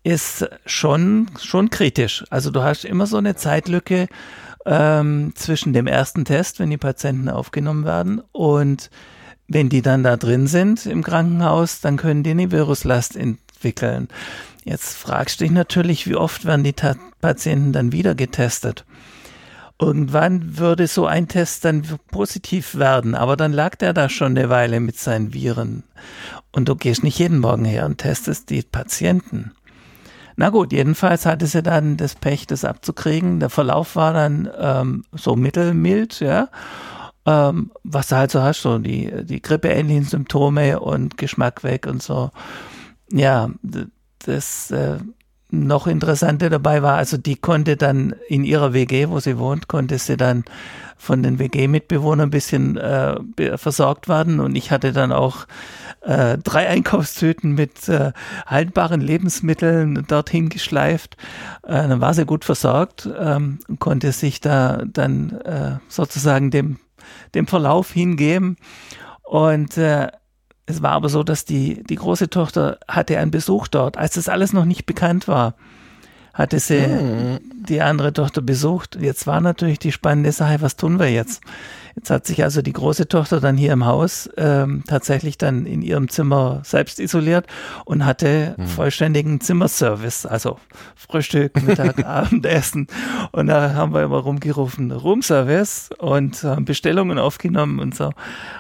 ist 0.03 0.49
schon, 0.65 1.29
schon 1.39 1.69
kritisch. 1.69 2.23
Also 2.29 2.51
du 2.51 2.63
hast 2.63 2.85
immer 2.85 3.05
so 3.05 3.17
eine 3.17 3.35
Zeitlücke 3.35 4.07
ähm, 4.65 5.33
zwischen 5.35 5.73
dem 5.73 5.87
ersten 5.87 6.25
Test, 6.25 6.59
wenn 6.59 6.69
die 6.69 6.77
Patienten 6.77 7.29
aufgenommen 7.29 7.85
werden 7.85 8.21
und 8.31 8.89
wenn 9.47 9.69
die 9.69 9.81
dann 9.81 10.03
da 10.03 10.17
drin 10.17 10.47
sind 10.47 10.85
im 10.85 11.03
Krankenhaus, 11.03 11.81
dann 11.81 11.97
können 11.97 12.23
die 12.23 12.31
eine 12.31 12.51
Viruslast 12.51 13.15
entwickeln. 13.15 14.07
Jetzt 14.63 14.95
fragst 14.95 15.39
du 15.39 15.45
dich 15.45 15.51
natürlich, 15.51 16.07
wie 16.07 16.15
oft 16.15 16.45
werden 16.45 16.63
die 16.63 16.75
Patienten 17.19 17.73
dann 17.73 17.91
wieder 17.91 18.15
getestet? 18.15 18.85
Irgendwann 19.79 20.59
würde 20.59 20.85
so 20.85 21.07
ein 21.07 21.27
Test 21.27 21.65
dann 21.65 21.83
positiv 22.11 22.75
werden, 22.75 23.15
aber 23.15 23.35
dann 23.35 23.51
lag 23.51 23.75
der 23.75 23.93
da 23.93 24.09
schon 24.09 24.37
eine 24.37 24.49
Weile 24.49 24.79
mit 24.79 24.99
seinen 24.99 25.33
Viren. 25.33 25.83
Und 26.51 26.69
du 26.69 26.75
gehst 26.75 27.03
nicht 27.03 27.17
jeden 27.17 27.39
Morgen 27.39 27.65
her 27.65 27.87
und 27.87 27.97
testest 27.97 28.51
die 28.51 28.61
Patienten. 28.61 29.51
Na 30.35 30.49
gut, 30.49 30.71
jedenfalls 30.71 31.25
hatte 31.25 31.47
sie 31.47 31.61
dann 31.61 31.97
das 31.97 32.15
Pech, 32.15 32.47
das 32.47 32.65
abzukriegen. 32.65 33.39
Der 33.39 33.49
Verlauf 33.49 33.95
war 33.95 34.13
dann 34.13 34.49
ähm, 34.57 35.03
so 35.11 35.35
mittelmild, 35.35 36.19
ja. 36.19 36.49
Ähm, 37.25 37.71
was 37.83 38.07
du 38.07 38.15
halt 38.15 38.31
so 38.31 38.41
hast, 38.41 38.61
so 38.61 38.79
die, 38.79 39.11
die 39.25 39.41
grippeähnlichen 39.41 40.05
Symptome 40.05 40.79
und 40.79 41.17
Geschmack 41.17 41.63
weg 41.63 41.85
und 41.85 42.01
so. 42.01 42.31
Ja, 43.11 43.49
das 44.25 44.71
äh, 44.71 44.97
noch 45.51 45.85
Interessante 45.85 46.49
dabei 46.49 46.81
war, 46.81 46.95
also 46.95 47.17
die 47.17 47.35
konnte 47.35 47.75
dann 47.77 48.15
in 48.27 48.43
ihrer 48.43 48.73
WG, 48.73 49.09
wo 49.09 49.19
sie 49.19 49.37
wohnt, 49.37 49.67
konnte 49.67 49.97
sie 49.97 50.17
dann 50.17 50.45
von 50.97 51.23
den 51.23 51.39
WG-Mitbewohnern 51.39 52.27
ein 52.27 52.31
bisschen 52.31 52.77
äh, 52.77 53.17
versorgt 53.57 54.07
werden 54.07 54.39
und 54.39 54.55
ich 54.55 54.71
hatte 54.71 54.93
dann 54.93 55.11
auch 55.11 55.45
äh, 56.01 56.37
drei 56.37 56.67
Einkaufstüten 56.67 57.53
mit 57.53 57.87
äh, 57.87 58.11
haltbaren 58.45 59.01
Lebensmitteln 59.01 60.05
dorthin 60.07 60.49
geschleift. 60.49 61.17
Äh, 61.63 61.87
dann 61.87 62.01
war 62.01 62.13
sie 62.13 62.25
gut 62.25 62.45
versorgt 62.45 63.09
ähm, 63.19 63.59
und 63.67 63.79
konnte 63.79 64.11
sich 64.11 64.41
da 64.41 64.83
dann 64.85 65.31
äh, 65.41 65.77
sozusagen 65.87 66.51
dem, 66.51 66.79
dem 67.35 67.47
Verlauf 67.47 67.91
hingeben 67.91 68.57
und 69.23 69.77
äh, 69.77 70.07
es 70.67 70.81
war 70.81 70.91
aber 70.91 71.09
so, 71.09 71.23
dass 71.23 71.43
die, 71.43 71.83
die 71.83 71.95
große 71.95 72.29
Tochter 72.29 72.79
hatte 72.87 73.17
einen 73.17 73.31
Besuch 73.31 73.67
dort, 73.67 73.97
als 73.97 74.13
das 74.13 74.29
alles 74.29 74.53
noch 74.53 74.65
nicht 74.65 74.85
bekannt 74.85 75.27
war 75.27 75.55
hatte 76.33 76.59
sie 76.59 76.79
mhm. 76.79 77.39
die 77.67 77.81
andere 77.81 78.13
Tochter 78.13 78.41
besucht. 78.41 78.97
Jetzt 78.99 79.27
war 79.27 79.41
natürlich 79.41 79.79
die 79.79 79.91
spannende 79.91 80.31
Sache, 80.31 80.61
was 80.61 80.75
tun 80.75 80.99
wir 80.99 81.11
jetzt? 81.11 81.41
Jetzt 81.95 82.09
hat 82.09 82.25
sich 82.25 82.43
also 82.43 82.61
die 82.61 82.73
große 82.73 83.07
Tochter 83.07 83.39
dann 83.39 83.57
hier 83.57 83.73
im 83.73 83.85
Haus 83.85 84.29
ähm, 84.37 84.83
tatsächlich 84.87 85.37
dann 85.37 85.65
in 85.65 85.81
ihrem 85.81 86.09
Zimmer 86.09 86.61
selbst 86.63 86.99
isoliert 86.99 87.47
und 87.85 88.05
hatte 88.05 88.55
mhm. 88.57 88.67
vollständigen 88.67 89.41
Zimmerservice, 89.41 90.25
also 90.25 90.57
Frühstück, 90.95 91.61
Mittag, 91.63 92.05
Abendessen. 92.05 92.87
Und 93.31 93.47
da 93.47 93.73
haben 93.73 93.93
wir 93.93 94.03
immer 94.03 94.19
rumgerufen, 94.19 94.91
Roomservice 94.91 95.89
und 95.97 96.43
haben 96.43 96.65
Bestellungen 96.65 97.19
aufgenommen 97.19 97.79
und 97.79 97.95
so. 97.95 98.11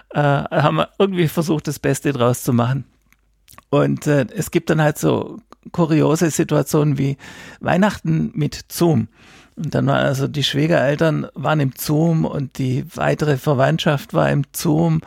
Äh, 0.09 0.21
haben 0.21 0.77
wir 0.77 0.89
irgendwie 0.99 1.27
versucht, 1.27 1.67
das 1.67 1.79
Beste 1.79 2.11
draus 2.11 2.43
zu 2.43 2.53
machen. 2.53 2.85
Und 3.69 4.07
äh, 4.07 4.25
es 4.35 4.51
gibt 4.51 4.69
dann 4.69 4.81
halt 4.81 4.97
so 4.97 5.39
kuriose 5.71 6.29
Situationen 6.29 6.97
wie 6.97 7.17
Weihnachten 7.59 8.31
mit 8.33 8.65
Zoom. 8.69 9.07
Und 9.61 9.75
dann 9.75 9.85
war 9.85 9.97
also 9.97 10.27
die 10.27 10.43
Schwiegereltern 10.43 11.27
waren 11.35 11.59
im 11.59 11.73
Zoom 11.77 12.25
und 12.25 12.57
die 12.57 12.83
weitere 12.95 13.37
Verwandtschaft 13.37 14.13
war 14.13 14.29
im 14.31 14.43
Zoom. 14.53 15.01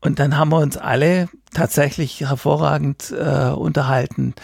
Und 0.00 0.18
dann 0.18 0.38
haben 0.38 0.50
wir 0.50 0.58
uns 0.58 0.78
alle 0.78 1.28
tatsächlich 1.52 2.20
hervorragend 2.20 3.12
äh, 3.12 3.50
unterhalten 3.50 4.34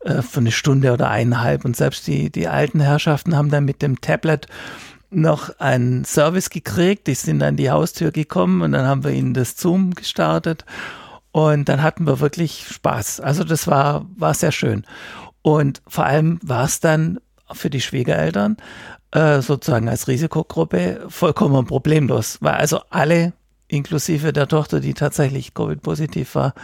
äh, 0.00 0.22
für 0.22 0.40
eine 0.40 0.52
Stunde 0.52 0.92
oder 0.92 1.10
eineinhalb. 1.10 1.66
Und 1.66 1.76
selbst 1.76 2.06
die, 2.06 2.30
die 2.30 2.48
alten 2.48 2.80
Herrschaften 2.80 3.36
haben 3.36 3.50
dann 3.50 3.66
mit 3.66 3.82
dem 3.82 4.00
Tablet 4.00 4.46
noch 5.10 5.50
einen 5.58 6.06
Service 6.06 6.48
gekriegt. 6.48 7.06
Die 7.06 7.14
sind 7.14 7.42
an 7.42 7.56
die 7.56 7.70
Haustür 7.70 8.12
gekommen 8.12 8.62
und 8.62 8.72
dann 8.72 8.86
haben 8.86 9.04
wir 9.04 9.10
ihnen 9.10 9.34
das 9.34 9.56
Zoom 9.56 9.94
gestartet 9.94 10.64
und 11.32 11.68
dann 11.68 11.82
hatten 11.82 12.06
wir 12.06 12.20
wirklich 12.20 12.66
Spaß. 12.70 13.20
Also 13.20 13.44
das 13.44 13.66
war, 13.66 14.06
war 14.16 14.32
sehr 14.32 14.52
schön. 14.52 14.84
Und 15.42 15.82
vor 15.86 16.06
allem 16.06 16.38
war 16.42 16.64
es 16.64 16.80
dann 16.80 17.18
für 17.52 17.70
die 17.70 17.80
Schwiegereltern 17.80 18.56
äh, 19.12 19.40
sozusagen 19.40 19.88
als 19.88 20.08
Risikogruppe 20.08 21.06
vollkommen 21.08 21.66
problemlos, 21.66 22.38
weil 22.40 22.54
also 22.54 22.80
alle, 22.90 23.32
inklusive 23.68 24.32
der 24.32 24.48
Tochter, 24.48 24.80
die 24.80 24.94
tatsächlich 24.94 25.54
Covid-positiv 25.54 26.34
war, 26.34 26.54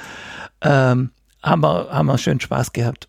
ähm, 0.61 1.11
haben, 1.43 1.63
wir, 1.63 1.89
haben 1.91 2.07
wir 2.07 2.19
schön 2.19 2.41
Spaß 2.41 2.73
gehabt. 2.73 3.09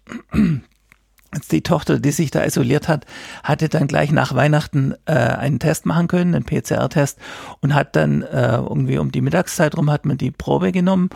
Die 1.52 1.62
Tochter, 1.62 2.00
die 2.00 2.12
sich 2.12 2.32
da 2.32 2.46
isoliert 2.46 2.88
hat, 2.88 3.06
hatte 3.44 3.68
dann 3.68 3.88
gleich 3.88 4.12
nach 4.12 4.34
Weihnachten 4.34 4.94
äh, 5.06 5.14
einen 5.14 5.60
Test 5.60 5.86
machen 5.86 6.08
können, 6.08 6.34
einen 6.34 6.46
PCR-Test, 6.46 7.20
und 7.60 7.74
hat 7.76 7.96
dann 7.98 8.22
äh, 8.22 8.56
irgendwie 8.56 8.98
um 8.98 9.12
die 9.12 9.22
Mittagszeit 9.22 9.76
rum 9.76 9.92
hat 9.92 10.06
man 10.06 10.18
die 10.18 10.32
Probe 10.32 10.72
genommen 10.72 11.10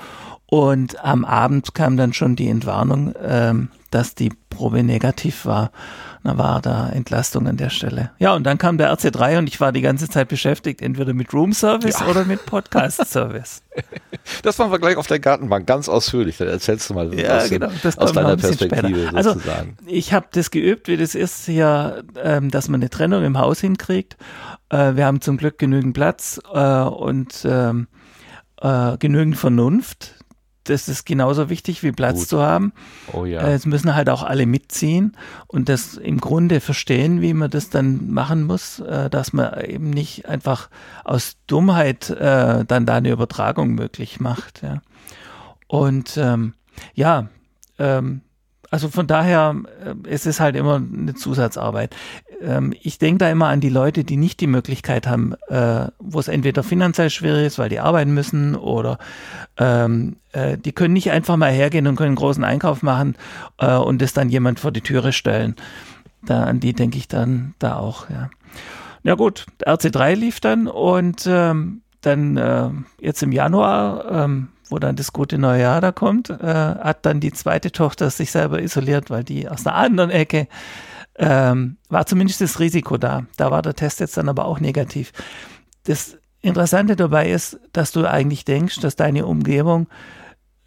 und 0.54 1.02
am 1.04 1.24
Abend 1.24 1.74
kam 1.74 1.96
dann 1.96 2.12
schon 2.12 2.36
die 2.36 2.50
Entwarnung, 2.50 3.14
ähm, 3.24 3.70
dass 3.90 4.16
die 4.16 4.34
Probe 4.50 4.84
negativ 4.84 5.46
war. 5.46 5.72
Da 6.24 6.38
war 6.38 6.62
da 6.62 6.90
Entlastung 6.90 7.48
an 7.48 7.58
der 7.58 7.72
Stelle. 7.72 8.12
Ja, 8.20 8.36
und 8.36 8.44
dann 8.44 8.60
kam 8.60 8.78
der 8.78 8.94
RC3 8.94 9.40
und 9.40 9.48
ich 9.48 9.60
war 9.60 9.72
die 9.72 9.82
ganze 9.82 10.08
Zeit 10.08 10.28
beschäftigt, 10.28 10.82
entweder 10.82 11.14
mit 11.14 11.34
Room 11.34 11.52
Service 11.52 12.00
ja. 12.00 12.08
oder 12.08 12.26
mit 12.26 12.46
Podcast 12.46 13.06
Service. 13.08 13.64
Das 14.44 14.58
machen 14.58 14.72
wir 14.72 14.78
gleich 14.78 14.98
auf 14.98 15.08
der 15.08 15.20
Gartenbank 15.20 15.66
ganz 15.66 15.88
ausführlich. 15.90 16.38
Dann 16.38 16.50
erzählst 16.50 16.90
du 16.90 16.94
mal 16.94 17.18
ja, 17.18 17.38
aus, 17.38 17.50
genau, 17.50 17.70
das 17.82 17.98
aus 17.98 18.12
deiner 18.12 18.36
Perspektive 18.38 19.08
später. 19.08 19.16
Also, 19.16 19.36
ich 19.88 20.14
habe 20.14 20.28
das 20.32 20.52
geübt, 20.52 20.90
wie 20.90 20.98
das 20.98 21.16
ist 21.16 21.46
hier, 21.46 22.04
ähm, 22.22 22.52
dass 22.52 22.68
man 22.68 22.82
eine 22.82 22.90
Trennung 22.90 23.24
im 23.24 23.40
Haus 23.40 23.62
hinkriegt. 23.62 24.18
Äh, 24.70 24.96
wir 24.96 25.06
haben 25.06 25.22
zum 25.22 25.38
Glück 25.38 25.58
genügend 25.58 25.94
Platz 25.94 26.40
äh, 26.54 26.82
und 26.82 27.46
ähm, 27.46 27.88
äh, 28.62 28.98
genügend 28.98 29.38
Vernunft 29.38 30.21
das 30.64 30.88
ist 30.88 31.06
genauso 31.06 31.50
wichtig 31.50 31.84
wie 31.84 31.92
Platz 31.92 32.20
Gut. 32.20 32.28
zu 32.28 32.42
haben. 32.42 32.74
Oh 33.14 33.26
ja. 33.26 33.42
Äh, 33.42 33.54
es 33.54 33.66
müssen 33.66 33.96
halt 33.96 34.10
auch 34.10 34.24
alle 34.24 34.46
mitziehen 34.46 35.18
und 35.48 35.70
das 35.70 35.96
im 35.96 36.20
Grunde 36.20 36.60
verstehen, 36.60 37.22
wie 37.22 37.34
man 37.34 37.50
das 37.50 37.70
dann 37.70 38.12
machen 38.12 38.44
muss, 38.44 38.80
äh, 38.80 39.10
dass 39.10 39.34
man 39.34 39.60
eben 39.62 39.90
nicht 39.90 40.28
einfach 40.28 40.70
aus 41.04 41.38
Dummheit 41.48 42.10
äh, 42.10 42.66
dann 42.66 42.86
da 42.86 42.96
eine 42.96 43.12
Übertragung 43.12 43.76
möglich 43.76 44.20
macht. 44.20 44.62
Ja. 44.62 44.82
Und 45.68 46.18
ähm, 46.18 46.54
ja, 46.94 47.30
ähm, 47.80 48.22
also 48.72 48.88
von 48.88 49.06
daher, 49.06 49.56
äh, 49.86 49.94
es 50.08 50.26
ist 50.26 50.40
halt 50.40 50.56
immer 50.56 50.78
eine 50.78 51.14
Zusatzarbeit. 51.14 51.94
Ähm, 52.42 52.74
ich 52.82 52.98
denke 52.98 53.20
da 53.20 53.30
immer 53.30 53.50
an 53.50 53.60
die 53.60 53.70
Leute, 53.70 54.06
die 54.06 54.16
nicht 54.16 54.40
die 54.40 54.48
Möglichkeit 54.48 55.08
haben, 55.08 55.34
äh, 55.50 55.88
wo 56.00 56.20
es 56.20 56.30
entweder 56.30 56.64
finanziell 56.64 57.10
schwierig 57.10 57.46
ist, 57.48 57.60
weil 57.60 57.68
die 57.68 57.82
arbeiten 57.82 58.14
müssen 58.14 58.56
oder 58.56 58.98
ähm, 59.58 60.16
äh, 60.32 60.58
die 60.58 60.72
können 60.72 60.94
nicht 60.94 61.12
einfach 61.12 61.36
mal 61.36 61.52
hergehen 61.52 61.86
und 61.86 61.98
können 61.98 62.12
einen 62.12 62.16
großen 62.16 62.46
Einkauf 62.46 62.82
machen 62.82 63.16
und 63.58 64.02
das 64.02 64.14
dann 64.14 64.30
jemand 64.30 64.60
vor 64.60 64.72
die 64.72 64.82
Türe 64.82 65.12
stellen. 65.12 65.56
Da, 66.24 66.46
an 66.46 66.60
die 66.62 66.74
denke 66.74 66.98
ich 66.98 67.08
dann 67.08 67.54
da 67.60 67.76
auch, 67.76 68.10
ja. 68.10 68.30
Ja 69.04 69.16
gut, 69.16 69.46
RC3 69.66 70.16
lief 70.16 70.40
dann 70.40 70.68
und 70.68 71.28
ähm, 71.28 71.82
dann 72.02 72.86
jetzt 73.00 73.22
im 73.22 73.32
Januar 73.32 74.46
wo 74.72 74.80
dann 74.80 74.96
das 74.96 75.14
gute 75.14 75.38
neue 75.38 75.62
Jahr 75.62 75.82
da 75.82 75.92
kommt, 75.92 76.30
äh, 76.30 76.36
hat 76.36 77.06
dann 77.06 77.20
die 77.20 77.34
zweite 77.34 77.72
Tochter 77.72 78.10
sich 78.10 78.32
selber 78.32 78.62
isoliert, 78.62 79.10
weil 79.10 79.24
die 79.24 79.50
aus 79.50 79.68
einer 79.68 79.76
anderen 79.76 80.10
Ecke 80.10 80.48
ähm, 81.18 81.78
war 81.90 82.06
zumindest 82.06 82.42
das 82.42 82.60
Risiko 82.60 82.98
da. 82.98 83.26
Da 83.38 83.52
war 83.52 83.62
der 83.62 83.76
Test 83.76 84.00
jetzt 84.00 84.18
dann 84.18 84.30
aber 84.30 84.46
auch 84.46 84.60
negativ. 84.60 85.12
Das 85.84 86.18
Interessante 86.42 86.96
dabei 86.96 87.30
ist, 87.30 87.60
dass 87.74 87.92
du 87.92 88.06
eigentlich 88.06 88.46
denkst, 88.46 88.80
dass 88.80 88.96
deine 88.96 89.26
Umgebung 89.26 89.88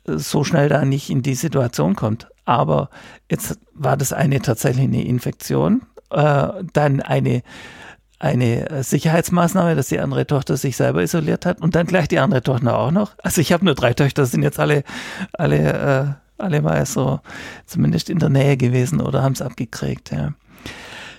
äh, 0.06 0.18
so 0.18 0.44
schnell 0.44 0.68
da 0.68 0.84
nicht 0.84 1.10
in 1.10 1.22
die 1.22 1.34
Situation 1.34 1.96
kommt. 1.96 2.28
Aber 2.44 2.90
jetzt 3.30 3.58
war 3.72 3.96
das 3.96 4.12
eine 4.12 4.40
tatsächlich 4.40 4.84
eine 4.84 5.04
Infektion, 5.04 5.82
äh, 6.10 6.48
dann 6.72 7.00
eine 7.00 7.42
eine 8.24 8.70
äh, 8.70 8.82
Sicherheitsmaßnahme, 8.82 9.76
dass 9.76 9.88
die 9.88 10.00
andere 10.00 10.26
Tochter 10.26 10.56
sich 10.56 10.76
selber 10.76 11.02
isoliert 11.02 11.44
hat 11.44 11.60
und 11.60 11.74
dann 11.74 11.87
gleich 11.87 12.08
die 12.08 12.18
andere 12.18 12.42
Tochter 12.42 12.78
auch 12.78 12.90
noch. 12.90 13.12
Also 13.22 13.40
ich 13.40 13.52
habe 13.52 13.64
nur 13.64 13.74
drei 13.74 13.92
Töchter, 13.92 14.24
sind 14.24 14.42
jetzt 14.42 14.58
alle, 14.58 14.82
alle, 15.34 16.18
äh, 16.38 16.42
alle 16.42 16.62
mal 16.62 16.84
so 16.87 17.20
zumindest 17.66 18.08
in 18.08 18.18
der 18.18 18.30
Nähe 18.30 18.56
gewesen 18.56 19.00
oder 19.00 19.22
haben 19.22 19.34
es 19.34 19.42
abgekriegt. 19.42 20.10
Ja. 20.10 20.32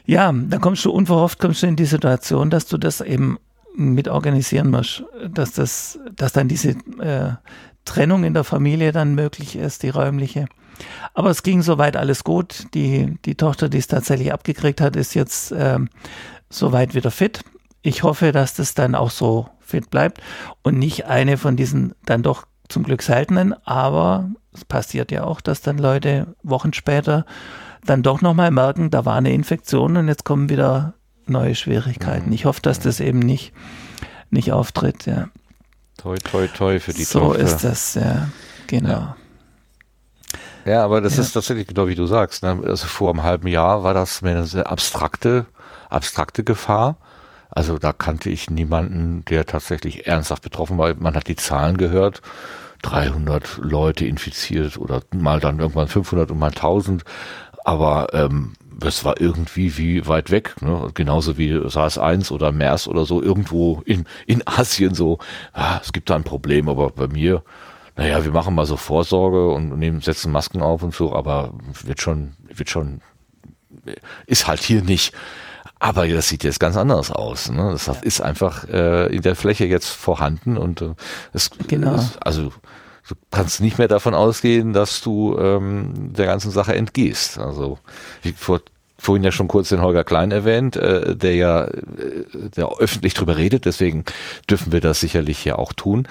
ja, 0.05 0.31
dann 0.33 0.61
kommst 0.61 0.83
du 0.83 0.91
unverhofft 0.91 1.39
kommst 1.39 1.61
du 1.61 1.67
in 1.67 1.75
die 1.75 1.85
Situation, 1.85 2.49
dass 2.49 2.65
du 2.65 2.77
das 2.77 3.01
eben 3.01 3.37
mit 3.75 4.07
organisieren 4.07 4.71
musst, 4.71 5.03
dass 5.29 5.51
das, 5.51 5.99
dass 6.15 6.33
dann 6.33 6.47
diese 6.47 6.69
äh, 6.99 7.33
Trennung 7.83 8.23
in 8.23 8.33
der 8.33 8.43
Familie 8.43 8.91
dann 8.91 9.13
möglich 9.13 9.55
ist, 9.55 9.83
die 9.83 9.89
räumliche. 9.89 10.47
Aber 11.13 11.29
es 11.29 11.43
ging 11.43 11.61
soweit 11.61 11.95
alles 11.95 12.23
gut. 12.23 12.67
Die, 12.73 13.17
die 13.25 13.35
Tochter, 13.35 13.69
die 13.69 13.77
es 13.77 13.87
tatsächlich 13.87 14.33
abgekriegt 14.33 14.81
hat, 14.81 14.95
ist 14.95 15.13
jetzt 15.13 15.53
ähm, 15.55 15.89
soweit 16.57 16.95
wieder 16.95 17.11
fit. 17.11 17.41
Ich 17.81 18.03
hoffe, 18.03 18.31
dass 18.31 18.53
das 18.53 18.73
dann 18.73 18.95
auch 18.95 19.11
so 19.11 19.49
fit 19.59 19.89
bleibt 19.89 20.21
und 20.63 20.77
nicht 20.77 21.05
eine 21.05 21.37
von 21.37 21.55
diesen 21.55 21.93
dann 22.05 22.23
doch 22.23 22.45
zum 22.67 22.83
Glück 22.83 23.01
seltenen, 23.01 23.53
aber 23.65 24.29
es 24.53 24.65
passiert 24.65 25.11
ja 25.11 25.23
auch, 25.23 25.41
dass 25.41 25.61
dann 25.61 25.77
Leute 25.77 26.35
Wochen 26.43 26.73
später 26.73 27.25
dann 27.85 28.01
doch 28.01 28.21
nochmal 28.21 28.51
merken, 28.51 28.89
da 28.89 29.05
war 29.05 29.15
eine 29.15 29.33
Infektion 29.33 29.97
und 29.97 30.07
jetzt 30.07 30.23
kommen 30.23 30.49
wieder 30.49 30.95
neue 31.27 31.55
Schwierigkeiten. 31.55 32.31
Ich 32.31 32.45
hoffe, 32.45 32.61
dass 32.61 32.79
das 32.79 32.99
eben 32.99 33.19
nicht, 33.19 33.53
nicht 34.29 34.51
auftritt, 34.51 35.05
ja. 35.05 35.29
Toi, 35.97 36.17
toi, 36.17 36.47
toi 36.47 36.79
für 36.79 36.93
die 36.93 37.03
So 37.03 37.19
Tochter. 37.19 37.39
ist 37.39 37.63
das, 37.63 37.95
ja, 37.95 38.29
genau. 38.67 38.89
Ja. 38.89 39.15
Ja, 40.65 40.83
aber 40.83 40.99
das 40.99 41.15
ja. 41.15 41.21
ist 41.21 41.33
tatsächlich 41.33 41.67
genau 41.67 41.87
wie 41.87 41.95
du 41.95 42.07
sagst. 42.07 42.41
Ne? 42.41 42.59
Also 42.65 42.87
vor 42.87 43.11
einem 43.11 43.21
halben 43.21 43.47
Jahr 43.47 43.83
war 43.83 43.93
das 43.93 44.23
mehr 44.23 44.35
eine 44.35 44.45
sehr 44.47 44.69
abstrakte 44.69 45.45
abstrakte 45.95 46.43
Gefahr. 46.43 46.97
Also 47.49 47.77
da 47.77 47.93
kannte 47.93 48.29
ich 48.29 48.49
niemanden, 48.49 49.23
der 49.25 49.45
tatsächlich 49.45 50.07
ernsthaft 50.07 50.43
betroffen 50.43 50.77
war. 50.77 50.93
Man 50.95 51.15
hat 51.15 51.27
die 51.27 51.35
Zahlen 51.35 51.77
gehört. 51.77 52.21
300 52.81 53.57
Leute 53.61 54.05
infiziert 54.05 54.77
oder 54.77 55.01
mal 55.13 55.39
dann 55.39 55.59
irgendwann 55.59 55.87
500 55.87 56.29
und 56.31 56.39
mal 56.39 56.47
1000. 56.47 57.03
Aber 57.63 58.13
ähm, 58.13 58.53
das 58.77 59.05
war 59.05 59.19
irgendwie 59.19 59.77
wie 59.77 60.05
weit 60.07 60.31
weg, 60.31 60.61
ne? 60.61 60.89
genauso 60.93 61.37
wie 61.37 61.53
SARS-1 61.53 62.31
oder 62.31 62.51
MERS 62.51 62.87
oder 62.87 63.05
so, 63.05 63.21
irgendwo 63.21 63.81
in, 63.85 64.05
in 64.27 64.45
Asien 64.45 64.93
so, 64.93 65.19
ah, 65.53 65.79
es 65.81 65.93
gibt 65.93 66.09
da 66.09 66.15
ein 66.15 66.23
Problem, 66.23 66.69
aber 66.69 66.89
bei 66.89 67.07
mir, 67.07 67.43
naja, 67.95 68.23
wir 68.25 68.31
machen 68.31 68.53
mal 68.53 68.65
so 68.65 68.75
Vorsorge 68.75 69.49
und 69.49 69.79
nehmen, 69.79 70.01
setzen 70.01 70.31
Masken 70.31 70.61
auf 70.61 70.83
und 70.83 70.93
so, 70.93 71.15
aber 71.15 71.53
wird 71.83 72.01
schon, 72.01 72.33
wird 72.53 72.69
schon, 72.69 73.01
ist 74.25 74.47
halt 74.47 74.61
hier 74.61 74.81
nicht. 74.81 75.13
Aber 75.85 76.07
das 76.07 76.27
sieht 76.29 76.43
jetzt 76.43 76.59
ganz 76.59 76.77
anders 76.77 77.11
aus. 77.11 77.51
Ne? 77.51 77.69
Das 77.71 77.87
ist 78.01 78.19
einfach 78.19 78.67
äh, 78.67 79.15
in 79.15 79.21
der 79.21 79.35
Fläche 79.35 79.65
jetzt 79.65 79.89
vorhanden 79.89 80.57
und 80.57 80.81
äh, 80.81 80.95
es, 81.31 81.51
genau. 81.67 81.93
Es, 81.93 82.17
also 82.17 82.51
du 83.07 83.15
kannst 83.29 83.61
nicht 83.61 83.77
mehr 83.77 83.87
davon 83.87 84.15
ausgehen, 84.15 84.73
dass 84.73 85.01
du 85.01 85.37
ähm, 85.37 86.11
der 86.11 86.25
ganzen 86.25 86.49
Sache 86.49 86.73
entgehst. 86.73 87.37
Also 87.37 87.77
wie 88.23 88.31
vor 88.31 88.61
vorhin 88.97 89.23
ja 89.23 89.31
schon 89.31 89.47
kurz 89.47 89.69
den 89.69 89.83
Holger 89.83 90.03
Klein 90.03 90.31
erwähnt, 90.31 90.75
äh, 90.75 91.15
der 91.15 91.35
ja 91.35 91.65
äh, 91.65 92.23
der 92.55 92.67
öffentlich 92.79 93.13
drüber 93.13 93.37
redet, 93.37 93.65
deswegen 93.65 94.05
dürfen 94.49 94.71
wir 94.71 94.81
das 94.81 94.99
sicherlich 94.99 95.37
hier 95.37 95.59
auch 95.59 95.71
tun. 95.71 96.07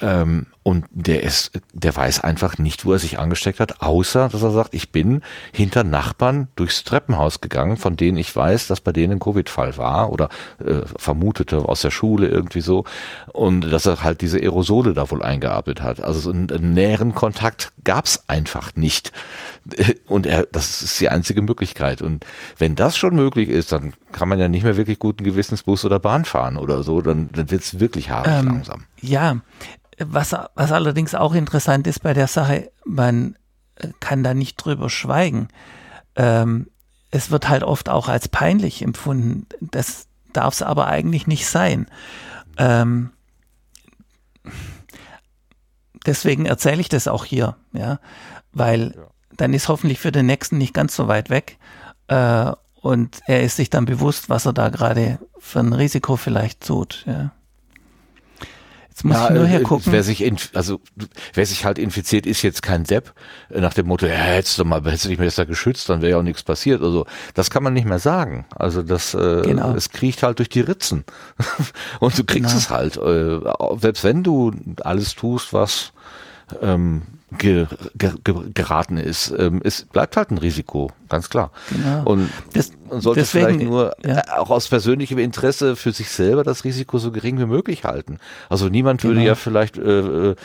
Ähm, 0.00 0.46
und 0.62 0.84
der 0.90 1.22
ist, 1.22 1.52
der 1.72 1.96
weiß 1.96 2.20
einfach 2.20 2.58
nicht, 2.58 2.84
wo 2.84 2.92
er 2.92 2.98
sich 2.98 3.18
angesteckt 3.18 3.58
hat, 3.58 3.80
außer 3.80 4.28
dass 4.28 4.42
er 4.42 4.50
sagt, 4.50 4.74
ich 4.74 4.92
bin 4.92 5.22
hinter 5.50 5.82
Nachbarn 5.82 6.48
durchs 6.56 6.84
Treppenhaus 6.84 7.40
gegangen, 7.40 7.78
von 7.78 7.96
denen 7.96 8.18
ich 8.18 8.36
weiß, 8.36 8.66
dass 8.66 8.82
bei 8.82 8.92
denen 8.92 9.14
ein 9.14 9.18
Covid-Fall 9.18 9.78
war 9.78 10.12
oder 10.12 10.28
äh, 10.62 10.82
vermutete 10.96 11.66
aus 11.66 11.80
der 11.80 11.90
Schule 11.90 12.28
irgendwie 12.28 12.60
so. 12.60 12.84
Und 13.32 13.62
dass 13.62 13.86
er 13.86 14.02
halt 14.02 14.20
diese 14.20 14.38
Aerosole 14.38 14.92
da 14.92 15.10
wohl 15.10 15.22
eingearbeitet 15.22 15.82
hat. 15.82 16.02
Also 16.02 16.20
so 16.20 16.30
einen, 16.30 16.50
einen 16.50 16.74
näheren 16.74 17.14
Kontakt 17.14 17.72
gab's 17.82 18.24
einfach 18.26 18.76
nicht. 18.76 19.12
Und 20.06 20.26
er, 20.26 20.46
das 20.52 20.82
ist 20.82 21.00
die 21.00 21.08
einzige 21.08 21.40
Möglichkeit. 21.40 22.02
Und 22.02 22.26
wenn 22.58 22.74
das 22.74 22.96
schon 22.98 23.14
möglich 23.14 23.48
ist, 23.48 23.72
dann 23.72 23.94
kann 24.12 24.28
man 24.28 24.38
ja 24.38 24.48
nicht 24.48 24.64
mehr 24.64 24.76
wirklich 24.76 24.98
guten 24.98 25.24
Gewissens 25.24 25.62
Bus 25.62 25.84
oder 25.86 25.98
Bahn 25.98 26.26
fahren 26.26 26.58
oder 26.58 26.82
so. 26.82 27.00
Dann, 27.00 27.30
dann 27.32 27.50
wird's 27.50 27.80
wirklich 27.80 28.10
hart 28.10 28.28
ähm, 28.28 28.46
langsam. 28.46 28.84
Ja, 29.00 29.38
was, 29.98 30.34
was 30.54 30.72
allerdings 30.72 31.14
auch 31.14 31.34
interessant 31.34 31.86
ist 31.86 32.02
bei 32.02 32.14
der 32.14 32.26
Sache, 32.26 32.70
man 32.84 33.36
äh, 33.76 33.88
kann 34.00 34.22
da 34.22 34.34
nicht 34.34 34.56
drüber 34.56 34.90
schweigen. 34.90 35.48
Ähm, 36.16 36.68
es 37.10 37.30
wird 37.30 37.48
halt 37.48 37.62
oft 37.62 37.88
auch 37.88 38.08
als 38.08 38.28
peinlich 38.28 38.82
empfunden. 38.82 39.46
Das 39.60 40.08
darf 40.32 40.54
es 40.54 40.62
aber 40.62 40.86
eigentlich 40.88 41.26
nicht 41.26 41.46
sein. 41.46 41.86
Ähm, 42.58 43.10
deswegen 46.06 46.46
erzähle 46.46 46.80
ich 46.80 46.88
das 46.88 47.08
auch 47.08 47.24
hier, 47.24 47.56
ja, 47.72 48.00
weil 48.52 48.94
ja. 48.96 49.02
dann 49.36 49.54
ist 49.54 49.68
hoffentlich 49.68 50.00
für 50.00 50.12
den 50.12 50.26
nächsten 50.26 50.58
nicht 50.58 50.74
ganz 50.74 50.94
so 50.94 51.08
weit 51.08 51.30
weg 51.30 51.58
äh, 52.08 52.52
und 52.80 53.20
er 53.26 53.42
ist 53.42 53.56
sich 53.56 53.70
dann 53.70 53.84
bewusst, 53.84 54.28
was 54.28 54.46
er 54.46 54.52
da 54.52 54.68
gerade 54.68 55.18
für 55.38 55.60
ein 55.60 55.72
Risiko 55.72 56.16
vielleicht 56.16 56.66
tut. 56.66 57.04
Ja. 57.06 57.32
Jetzt 58.98 59.04
muss 59.04 59.16
ja, 59.16 59.28
ich 59.28 59.34
nur 59.34 59.44
äh, 59.44 59.46
hergucken. 59.46 59.92
Wer 59.92 60.02
sich, 60.02 60.28
also, 60.54 60.80
wer 61.32 61.46
sich 61.46 61.64
halt 61.64 61.78
infiziert, 61.78 62.26
ist 62.26 62.42
jetzt 62.42 62.62
kein 62.62 62.82
Depp. 62.82 63.12
Äh, 63.48 63.60
nach 63.60 63.72
dem 63.72 63.86
Motto, 63.86 64.06
ja, 64.06 64.14
hättest 64.14 64.58
du 64.58 64.64
mal, 64.64 64.82
hättest 64.82 65.04
du 65.04 65.10
dich 65.10 65.18
besser 65.18 65.46
geschützt, 65.46 65.88
dann 65.88 66.02
wäre 66.02 66.10
ja 66.10 66.18
auch 66.18 66.24
nichts 66.24 66.42
passiert. 66.42 66.82
Also, 66.82 67.06
das 67.34 67.48
kann 67.48 67.62
man 67.62 67.74
nicht 67.74 67.86
mehr 67.86 68.00
sagen. 68.00 68.46
Also, 68.56 68.82
das, 68.82 69.14
äh, 69.14 69.42
genau. 69.42 69.72
es 69.72 69.90
kriecht 69.90 70.24
halt 70.24 70.40
durch 70.40 70.48
die 70.48 70.62
Ritzen. 70.62 71.04
Und 72.00 72.18
du 72.18 72.24
kriegst 72.24 72.50
genau. 72.50 72.58
es 72.58 72.70
halt. 72.70 72.96
Äh, 72.96 73.38
selbst 73.80 74.02
wenn 74.02 74.24
du 74.24 74.52
alles 74.82 75.14
tust, 75.14 75.52
was, 75.52 75.92
ähm, 76.60 77.02
ge, 77.36 77.66
ge, 77.96 78.12
geraten 78.54 78.96
ist. 78.96 79.32
Ähm, 79.36 79.60
es 79.62 79.84
bleibt 79.84 80.16
halt 80.16 80.30
ein 80.30 80.38
Risiko, 80.38 80.90
ganz 81.08 81.28
klar. 81.28 81.50
Genau. 81.70 82.02
Und 82.04 82.30
das, 82.54 82.70
man 82.88 83.00
sollte 83.00 83.20
deswegen, 83.20 83.46
vielleicht 83.46 83.64
nur 83.64 83.94
ja. 84.04 84.18
Äh, 84.18 84.30
auch 84.38 84.50
aus 84.50 84.68
persönlichem 84.68 85.18
Interesse 85.18 85.76
für 85.76 85.92
sich 85.92 86.08
selber 86.10 86.42
das 86.42 86.64
Risiko 86.64 86.98
so 86.98 87.12
gering 87.12 87.38
wie 87.38 87.46
möglich 87.46 87.84
halten. 87.84 88.18
Also 88.48 88.68
niemand 88.68 89.04
würde 89.04 89.16
genau. 89.16 89.26
ja 89.26 89.34
vielleicht, 89.34 89.76
äh, 89.76 90.30
äh, 90.30 90.36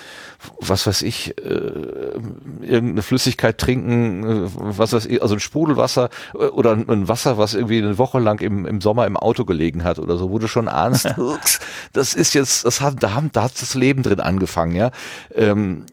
was 0.60 0.86
weiß 0.86 1.04
ich, 1.04 1.38
äh, 1.38 1.52
irgendeine 2.62 3.02
Flüssigkeit 3.02 3.58
trinken, 3.58 4.24
äh, 4.24 4.50
was 4.56 4.92
weiß 4.92 5.06
ich, 5.06 5.22
also 5.22 5.36
ein 5.36 5.40
Sprudelwasser 5.40 6.10
äh, 6.34 6.38
oder 6.38 6.74
ein 6.74 7.08
Wasser, 7.08 7.38
was 7.38 7.54
irgendwie 7.54 7.78
eine 7.78 7.98
Woche 7.98 8.20
lang 8.20 8.42
im, 8.42 8.66
im 8.66 8.82
Sommer 8.82 9.08
im 9.08 9.16
Auto 9.16 9.46
gelegen 9.46 9.86
hat 9.86 10.00
oder 10.00 10.18
so, 10.18 10.32
wo 10.32 10.40
du 10.40 10.48
schon 10.48 10.68
ahnst, 10.68 11.08
das 11.94 12.14
ist 12.14 12.34
jetzt, 12.34 12.66
das 12.66 12.82
hat, 12.82 13.02
da, 13.02 13.14
haben, 13.14 13.30
da 13.32 13.44
hat 13.44 13.62
das 13.62 13.74
Leben 13.74 14.04
drin 14.04 14.20
angefangen, 14.20 14.76
ja. 14.76 14.92
Ähm, 15.34 15.86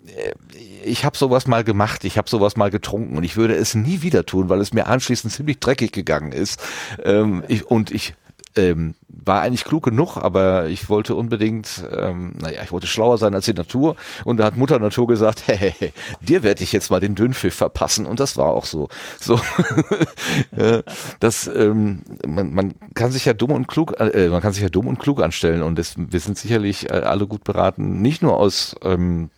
ich 0.84 1.04
habe 1.04 1.16
sowas 1.16 1.46
mal 1.46 1.64
gemacht, 1.64 2.04
ich 2.04 2.18
habe 2.18 2.28
sowas 2.28 2.56
mal 2.56 2.70
getrunken 2.70 3.16
und 3.16 3.24
ich 3.24 3.36
würde 3.36 3.54
es 3.54 3.74
nie 3.74 4.02
wieder 4.02 4.26
tun, 4.26 4.48
weil 4.48 4.60
es 4.60 4.72
mir 4.72 4.86
anschließend 4.86 5.32
ziemlich 5.32 5.60
dreckig 5.60 5.92
gegangen 5.92 6.32
ist. 6.32 6.60
Ähm, 7.04 7.44
ich, 7.48 7.66
und 7.66 7.90
ich 7.90 8.14
ähm, 8.56 8.94
war 9.08 9.42
eigentlich 9.42 9.64
klug 9.64 9.84
genug, 9.84 10.16
aber 10.16 10.68
ich 10.68 10.88
wollte 10.88 11.14
unbedingt, 11.14 11.84
ähm, 11.96 12.32
naja, 12.40 12.62
ich 12.62 12.72
wollte 12.72 12.86
schlauer 12.86 13.18
sein 13.18 13.34
als 13.34 13.44
die 13.44 13.54
Natur. 13.54 13.96
Und 14.24 14.38
da 14.38 14.44
hat 14.44 14.56
Mutter 14.56 14.78
Natur 14.78 15.06
gesagt, 15.06 15.42
hey, 15.46 15.56
hey, 15.56 15.74
hey 15.78 15.92
dir 16.20 16.42
werde 16.42 16.62
ich 16.62 16.72
jetzt 16.72 16.90
mal 16.90 17.00
den 17.00 17.14
Dünnpfiff 17.14 17.54
verpassen. 17.54 18.06
Und 18.06 18.20
das 18.20 18.36
war 18.36 18.46
auch 18.46 18.64
so. 18.64 18.88
So, 19.18 19.40
das, 21.20 21.46
ähm, 21.48 22.02
man, 22.26 22.52
man 22.52 22.74
kann 22.94 23.12
sich 23.12 23.24
ja 23.24 23.32
dumm 23.32 23.52
und 23.52 23.68
klug, 23.68 23.94
äh, 23.98 24.28
man 24.28 24.40
kann 24.40 24.52
sich 24.52 24.62
ja 24.62 24.68
dumm 24.68 24.86
und 24.86 24.98
klug 24.98 25.22
anstellen. 25.22 25.62
Und 25.62 25.78
das, 25.78 25.94
wir 25.96 26.20
sind 26.20 26.38
sicherlich 26.38 26.90
äh, 26.90 26.94
alle 26.94 27.26
gut 27.26 27.44
beraten, 27.44 28.00
nicht 28.02 28.22
nur 28.22 28.36
aus 28.36 28.74
ähm, 28.82 29.30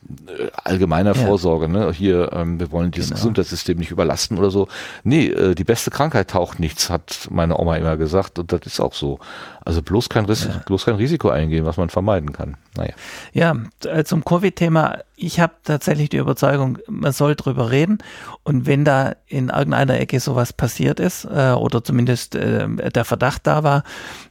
allgemeiner 0.65 1.15
ja. 1.15 1.27
Vorsorge, 1.27 1.69
ne? 1.69 1.93
Hier, 1.93 2.33
ähm, 2.33 2.61
wir 2.61 2.71
wollen 2.73 2.91
dieses 2.91 3.11
genau. 3.11 3.21
Gesundheitssystem 3.21 3.79
nicht 3.79 3.91
überlasten 3.91 4.39
oder 4.39 4.51
so. 4.51 4.69
Nee, 5.05 5.27
äh, 5.27 5.55
die 5.55 5.65
beste 5.65 5.91
Krankheit 5.91 6.31
taucht 6.31 6.61
nichts, 6.61 6.91
hat 6.91 7.29
meine 7.31 7.59
Oma 7.59 7.77
immer 7.77 7.97
gesagt. 7.97 8.39
Und 8.39 8.53
das 8.53 8.61
ist 8.65 8.81
auch 8.81 8.95
so. 8.95 9.02
Also 9.65 9.83
bloß 9.83 10.09
kein, 10.09 10.25
Ris 10.25 10.45
ja. 10.45 10.63
bloß 10.67 10.85
kein 10.85 10.97
Risiko 10.97 11.29
eingehen, 11.29 11.65
was 11.65 11.77
man 11.77 11.89
vermeiden 11.89 12.33
kann. 12.33 12.57
Naja. 12.77 12.95
Ja, 13.33 13.57
äh, 13.85 14.05
zum 14.05 14.25
Covid-Thema. 14.25 14.99
Ich 15.17 15.41
habe 15.41 15.55
tatsächlich 15.63 16.09
die 16.09 16.17
Überzeugung, 16.17 16.79
man 16.89 17.13
soll 17.13 17.37
drüber 17.37 17.71
reden. 17.71 17.99
Und 18.43 18.67
wenn 18.67 18.85
da 18.85 19.15
in 19.27 19.49
irgendeiner 19.49 20.01
Ecke 20.01 20.21
sowas 20.21 20.53
passiert 20.53 21.01
ist 21.01 21.25
äh, 21.25 21.53
oder 21.53 21.85
zumindest 21.85 22.35
äh, 22.35 22.69
der 22.69 23.05
Verdacht 23.05 23.47
da 23.47 23.63
war, 23.63 23.85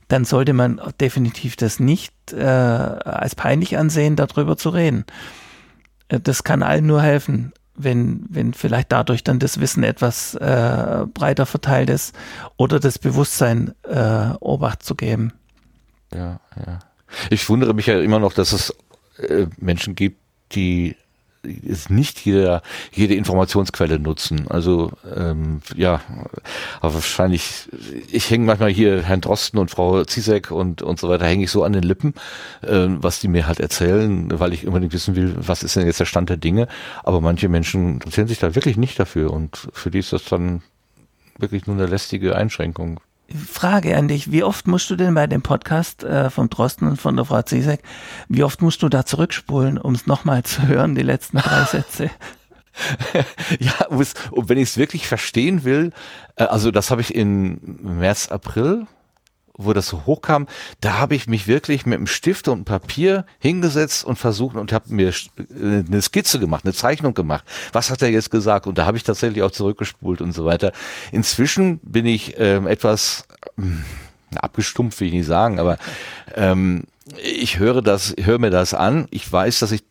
dann 0.08 0.26
sollte 0.26 0.54
man 0.54 0.82
definitiv 1.00 1.56
das 1.56 1.80
nicht 1.80 2.14
äh, 2.34 2.44
als 2.44 3.36
peinlich 3.36 3.78
ansehen, 3.78 4.16
darüber 4.16 4.58
zu 4.58 4.70
reden. 4.70 5.06
Äh, 6.10 6.20
das 6.20 6.44
kann 6.44 6.64
allen 6.64 6.86
nur 6.88 7.02
helfen 7.02 7.54
wenn, 7.84 8.26
wenn 8.30 8.54
vielleicht 8.54 8.92
dadurch 8.92 9.24
dann 9.24 9.40
das 9.40 9.60
Wissen 9.60 9.84
etwas 9.84 10.36
äh, 10.36 11.06
breiter 11.14 11.46
verteilt 11.46 11.90
ist 11.90 12.16
oder 12.58 12.80
das 12.80 13.00
Bewusstsein 13.00 13.74
äh, 13.84 14.30
Obacht 14.40 14.84
zu 14.84 14.96
geben. 14.96 15.34
Ja, 16.14 16.40
ja. 16.66 16.80
Ich 17.30 17.50
wundere 17.50 17.74
mich 17.74 17.88
ja 17.88 18.00
immer 18.00 18.20
noch, 18.20 18.34
dass 18.34 18.54
es 18.54 18.74
äh, 19.18 19.48
Menschen 19.58 19.96
gibt, 19.96 20.20
die 20.54 20.96
ist 21.44 21.90
nicht 21.90 22.24
jeder, 22.26 22.62
jede 22.92 23.16
Informationsquelle 23.16 24.00
nutzen. 24.00 24.48
Also 24.50 24.92
ähm, 25.16 25.62
ja, 25.76 26.02
aber 26.80 26.96
wahrscheinlich, 26.96 27.70
ich 28.12 28.30
hänge 28.30 28.46
manchmal 28.46 28.72
hier 28.72 29.02
Herrn 29.02 29.22
Drosten 29.22 29.60
und 29.60 29.72
Frau 29.72 30.04
Zizek 30.04 30.52
und, 30.52 30.82
und 30.82 31.00
so 31.00 31.10
weiter, 31.10 31.26
hänge 31.26 31.44
ich 31.44 31.52
so 31.52 31.64
an 31.64 31.74
den 31.74 31.84
Lippen, 31.84 32.14
äh, 32.62 32.88
was 32.88 33.20
die 33.20 33.28
mir 33.28 33.48
halt 33.48 33.60
erzählen, 33.60 34.40
weil 34.40 34.54
ich 34.54 34.68
unbedingt 34.68 34.94
wissen 34.94 35.16
will, 35.16 35.36
was 35.38 35.64
ist 35.64 35.76
denn 35.76 35.86
jetzt 35.86 36.00
der 36.00 36.06
Stand 36.06 36.30
der 36.30 36.38
Dinge. 36.38 36.68
Aber 37.04 37.22
manche 37.22 37.50
Menschen 37.50 37.96
interessieren 37.96 38.28
sich 38.28 38.40
da 38.40 38.56
wirklich 38.56 38.78
nicht 38.78 39.00
dafür 39.00 39.32
und 39.32 39.70
für 39.74 39.92
die 39.92 40.00
ist 40.00 40.14
das 40.14 40.26
dann 40.26 40.62
wirklich 41.38 41.66
nur 41.66 41.76
eine 41.76 41.88
lästige 41.88 42.36
Einschränkung. 42.36 43.00
Frage 43.32 43.96
an 43.98 44.08
dich, 44.08 44.32
wie 44.32 44.44
oft 44.44 44.68
musst 44.68 44.90
du 44.90 44.96
denn 44.96 45.14
bei 45.14 45.28
dem 45.28 45.42
Podcast 45.42 46.04
äh, 46.04 46.30
vom 46.30 46.50
Drosten 46.50 46.88
und 46.88 46.98
von 47.00 47.16
der 47.16 47.26
Frau 47.26 47.42
Zizek, 47.42 47.82
wie 48.28 48.44
oft 48.44 48.62
musst 48.62 48.84
du 48.84 48.90
da 48.90 49.06
zurückspulen, 49.06 49.78
um 49.78 49.94
es 49.94 50.08
nochmal 50.08 50.44
zu 50.44 50.68
hören, 50.68 50.96
die 50.96 51.04
letzten 51.04 51.38
drei 51.38 51.64
Sätze? 51.66 52.10
ja, 53.60 53.88
und 53.88 54.50
wenn 54.50 54.58
ich 54.58 54.70
es 54.70 54.78
wirklich 54.78 55.08
verstehen 55.08 55.64
will, 55.64 55.92
äh, 56.36 56.44
also 56.44 56.72
das 56.72 56.92
habe 56.92 57.02
ich 57.02 57.14
in 57.14 57.80
März, 57.82 58.30
April 58.30 58.88
wo 59.66 59.74
das 59.74 59.88
so 59.88 60.06
hochkam, 60.06 60.48
da 60.80 60.98
habe 60.98 61.16
ich 61.16 61.28
mich 61.28 61.48
wirklich 61.48 61.86
mit 61.86 61.98
einem 61.98 62.08
Stift 62.08 62.48
und 62.48 62.54
einem 62.54 62.66
Papier 62.66 63.26
hingesetzt 63.40 64.04
und 64.04 64.18
versucht 64.18 64.56
und 64.56 64.72
habe 64.72 64.94
mir 64.94 65.14
eine 65.50 66.02
Skizze 66.02 66.40
gemacht, 66.40 66.66
eine 66.66 66.74
Zeichnung 66.74 67.14
gemacht. 67.14 67.44
Was 67.74 67.90
hat 67.90 68.02
er 68.02 68.10
jetzt 68.10 68.32
gesagt? 68.32 68.68
Und 68.68 68.78
da 68.78 68.86
habe 68.86 68.98
ich 68.98 69.04
tatsächlich 69.04 69.44
auch 69.44 69.52
zurückgespult 69.52 70.22
und 70.22 70.34
so 70.34 70.46
weiter. 70.46 70.72
Inzwischen 71.12 71.80
bin 71.80 72.06
ich 72.06 72.36
ähm, 72.38 72.68
etwas 72.68 73.26
ähm, 73.58 73.84
abgestumpft, 74.36 75.00
will 75.00 75.08
ich 75.08 75.14
nicht 75.14 75.28
sagen, 75.28 75.60
aber 75.60 75.78
ähm, 76.36 76.84
ich 77.22 77.60
höre 77.60 77.82
das, 77.82 78.16
höre 78.20 78.40
mir 78.40 78.52
das 78.52 78.74
an. 78.74 79.08
Ich 79.12 79.32
weiß, 79.32 79.60
dass 79.60 79.72
ich 79.72 79.84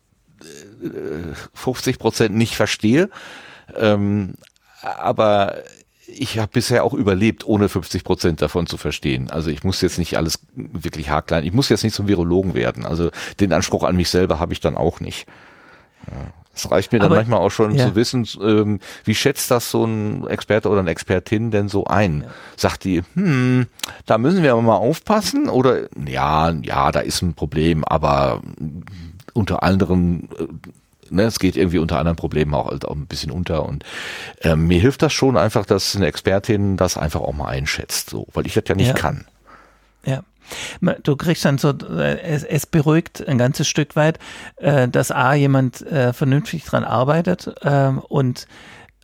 äh, 0.82 1.34
50 1.54 1.98
Prozent 1.98 2.34
nicht 2.34 2.56
verstehe. 2.56 3.10
Ähm, 3.76 4.34
aber 4.82 5.62
ich 6.12 6.38
habe 6.38 6.50
bisher 6.52 6.84
auch 6.84 6.94
überlebt, 6.94 7.46
ohne 7.46 7.68
50 7.68 8.04
Prozent 8.04 8.42
davon 8.42 8.66
zu 8.66 8.76
verstehen. 8.76 9.30
Also 9.30 9.50
ich 9.50 9.64
muss 9.64 9.80
jetzt 9.80 9.98
nicht 9.98 10.16
alles 10.16 10.40
wirklich 10.54 11.10
haarklein, 11.10 11.44
ich 11.44 11.52
muss 11.52 11.68
jetzt 11.68 11.84
nicht 11.84 11.94
zum 11.94 12.08
Virologen 12.08 12.54
werden. 12.54 12.84
Also 12.84 13.10
den 13.40 13.52
Anspruch 13.52 13.84
an 13.84 13.96
mich 13.96 14.10
selber 14.10 14.38
habe 14.38 14.52
ich 14.52 14.60
dann 14.60 14.76
auch 14.76 15.00
nicht. 15.00 15.26
Es 16.54 16.70
reicht 16.70 16.92
mir 16.92 16.98
dann 16.98 17.06
Aber, 17.06 17.16
manchmal 17.16 17.40
auch 17.40 17.50
schon 17.50 17.74
ja. 17.74 17.86
zu 17.86 17.94
wissen, 17.94 18.26
ähm, 18.42 18.80
wie 19.04 19.14
schätzt 19.14 19.50
das 19.50 19.70
so 19.70 19.84
ein 19.84 20.26
Experte 20.26 20.68
oder 20.68 20.80
eine 20.80 20.90
Expertin 20.90 21.50
denn 21.50 21.68
so 21.68 21.84
ein? 21.84 22.22
Ja. 22.22 22.30
Sagt 22.56 22.84
die, 22.84 23.02
hm, 23.14 23.66
da 24.06 24.18
müssen 24.18 24.42
wir 24.42 24.52
aber 24.52 24.62
mal 24.62 24.76
aufpassen 24.76 25.48
oder 25.48 25.88
ja, 26.06 26.50
ja, 26.50 26.90
da 26.90 27.00
ist 27.00 27.22
ein 27.22 27.34
Problem, 27.34 27.84
aber 27.84 28.42
unter 29.32 29.62
anderem 29.62 30.28
äh, 30.38 30.46
ne, 31.10 31.22
es 31.22 31.38
geht 31.38 31.56
irgendwie 31.56 31.78
unter 31.78 31.98
anderen 31.98 32.16
Problemen 32.16 32.54
auch, 32.54 32.70
halt 32.70 32.84
auch 32.86 32.94
ein 32.94 33.06
bisschen 33.06 33.30
unter 33.30 33.66
und 33.66 33.84
ähm, 34.42 34.66
mir 34.66 34.80
hilft 34.80 35.02
das 35.02 35.12
schon 35.12 35.36
einfach, 35.36 35.66
dass 35.66 35.96
eine 35.96 36.06
Expertin 36.06 36.76
das 36.76 36.96
einfach 36.96 37.20
auch 37.20 37.32
mal 37.32 37.48
einschätzt, 37.48 38.10
so, 38.10 38.26
weil 38.32 38.46
ich 38.46 38.54
das 38.54 38.64
ja 38.68 38.74
nicht 38.74 38.88
ja. 38.88 38.94
kann. 38.94 39.24
Ja. 40.04 40.22
Du 41.04 41.14
kriegst 41.14 41.44
dann 41.44 41.58
so, 41.58 41.70
äh, 41.70 42.20
es, 42.22 42.42
es 42.42 42.66
beruhigt 42.66 43.26
ein 43.26 43.38
ganzes 43.38 43.68
Stück 43.68 43.94
weit, 43.94 44.18
äh, 44.56 44.88
dass 44.88 45.12
A, 45.12 45.34
jemand 45.34 45.82
äh, 45.82 46.12
vernünftig 46.12 46.64
dran 46.64 46.82
arbeitet 46.82 47.54
ähm, 47.62 47.98
und 47.98 48.46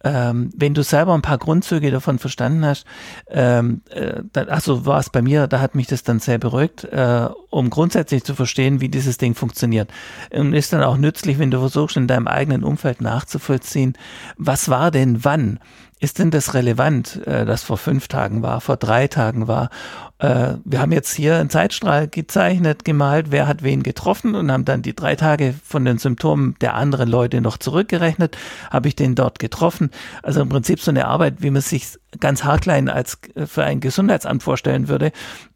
ähm, 0.04 0.50
wenn 0.56 0.74
du 0.74 0.82
selber 0.82 1.14
ein 1.14 1.22
paar 1.22 1.38
Grundzüge 1.38 1.90
davon 1.90 2.18
verstanden 2.18 2.64
hast, 2.64 2.84
ähm, 3.28 3.82
äh, 3.90 4.22
dann, 4.32 4.46
ach 4.50 4.60
so 4.60 4.86
war 4.86 5.00
es 5.00 5.10
bei 5.10 5.22
mir, 5.22 5.46
da 5.46 5.60
hat 5.60 5.74
mich 5.74 5.86
das 5.86 6.02
dann 6.02 6.20
sehr 6.20 6.38
beruhigt, 6.38 6.84
äh, 6.84 7.28
um 7.50 7.70
grundsätzlich 7.70 8.22
zu 8.24 8.34
verstehen, 8.34 8.80
wie 8.80 8.88
dieses 8.88 9.18
Ding 9.18 9.34
funktioniert. 9.34 9.90
Und 10.30 10.52
ist 10.52 10.72
dann 10.72 10.82
auch 10.82 10.96
nützlich, 10.96 11.38
wenn 11.38 11.50
du 11.50 11.58
versuchst, 11.58 11.96
in 11.96 12.06
deinem 12.06 12.28
eigenen 12.28 12.62
Umfeld 12.62 13.00
nachzuvollziehen, 13.00 13.94
was 14.36 14.68
war 14.68 14.90
denn 14.90 15.24
wann? 15.24 15.58
Ist 15.98 16.18
denn 16.18 16.30
das 16.30 16.52
relevant, 16.52 17.26
äh, 17.26 17.46
das 17.46 17.62
vor 17.62 17.78
fünf 17.78 18.06
Tagen 18.06 18.42
war, 18.42 18.60
vor 18.60 18.76
drei 18.76 19.08
Tagen 19.08 19.48
war? 19.48 19.70
Äh, 20.18 20.54
wir 20.64 20.80
haben 20.80 20.92
jetzt 20.92 21.14
hier 21.14 21.36
einen 21.36 21.50
Zeitstrahl 21.50 22.08
gezeichnet, 22.08 22.84
gemalt, 22.84 23.30
wer 23.30 23.46
hat 23.46 23.62
wen 23.62 23.82
getroffen 23.82 24.34
und 24.34 24.50
haben 24.50 24.64
dann 24.64 24.82
die 24.82 24.96
drei 24.96 25.14
Tage 25.14 25.54
von 25.64 25.84
den 25.84 25.98
Symptomen 25.98 26.56
der 26.60 26.74
anderen 26.74 27.08
Leute 27.08 27.40
noch 27.40 27.58
zurückgerechnet. 27.58 28.36
Habe 28.70 28.88
ich 28.88 28.96
den 28.96 29.14
dort 29.14 29.38
getroffen? 29.38 29.90
Also 30.22 30.40
im 30.40 30.48
Prinzip 30.48 30.80
so 30.80 30.90
eine 30.90 31.06
Arbeit, 31.06 31.42
wie 31.42 31.50
man 31.50 31.62
sich 31.62 31.98
ganz 32.18 32.44
haarklein 32.44 32.88
als 32.88 33.18
äh, 33.34 33.46
für 33.46 33.64
ein 33.64 33.80
Gesundheitsamt 33.80 34.42
vorstellen 34.42 34.88
würde. 34.88 35.12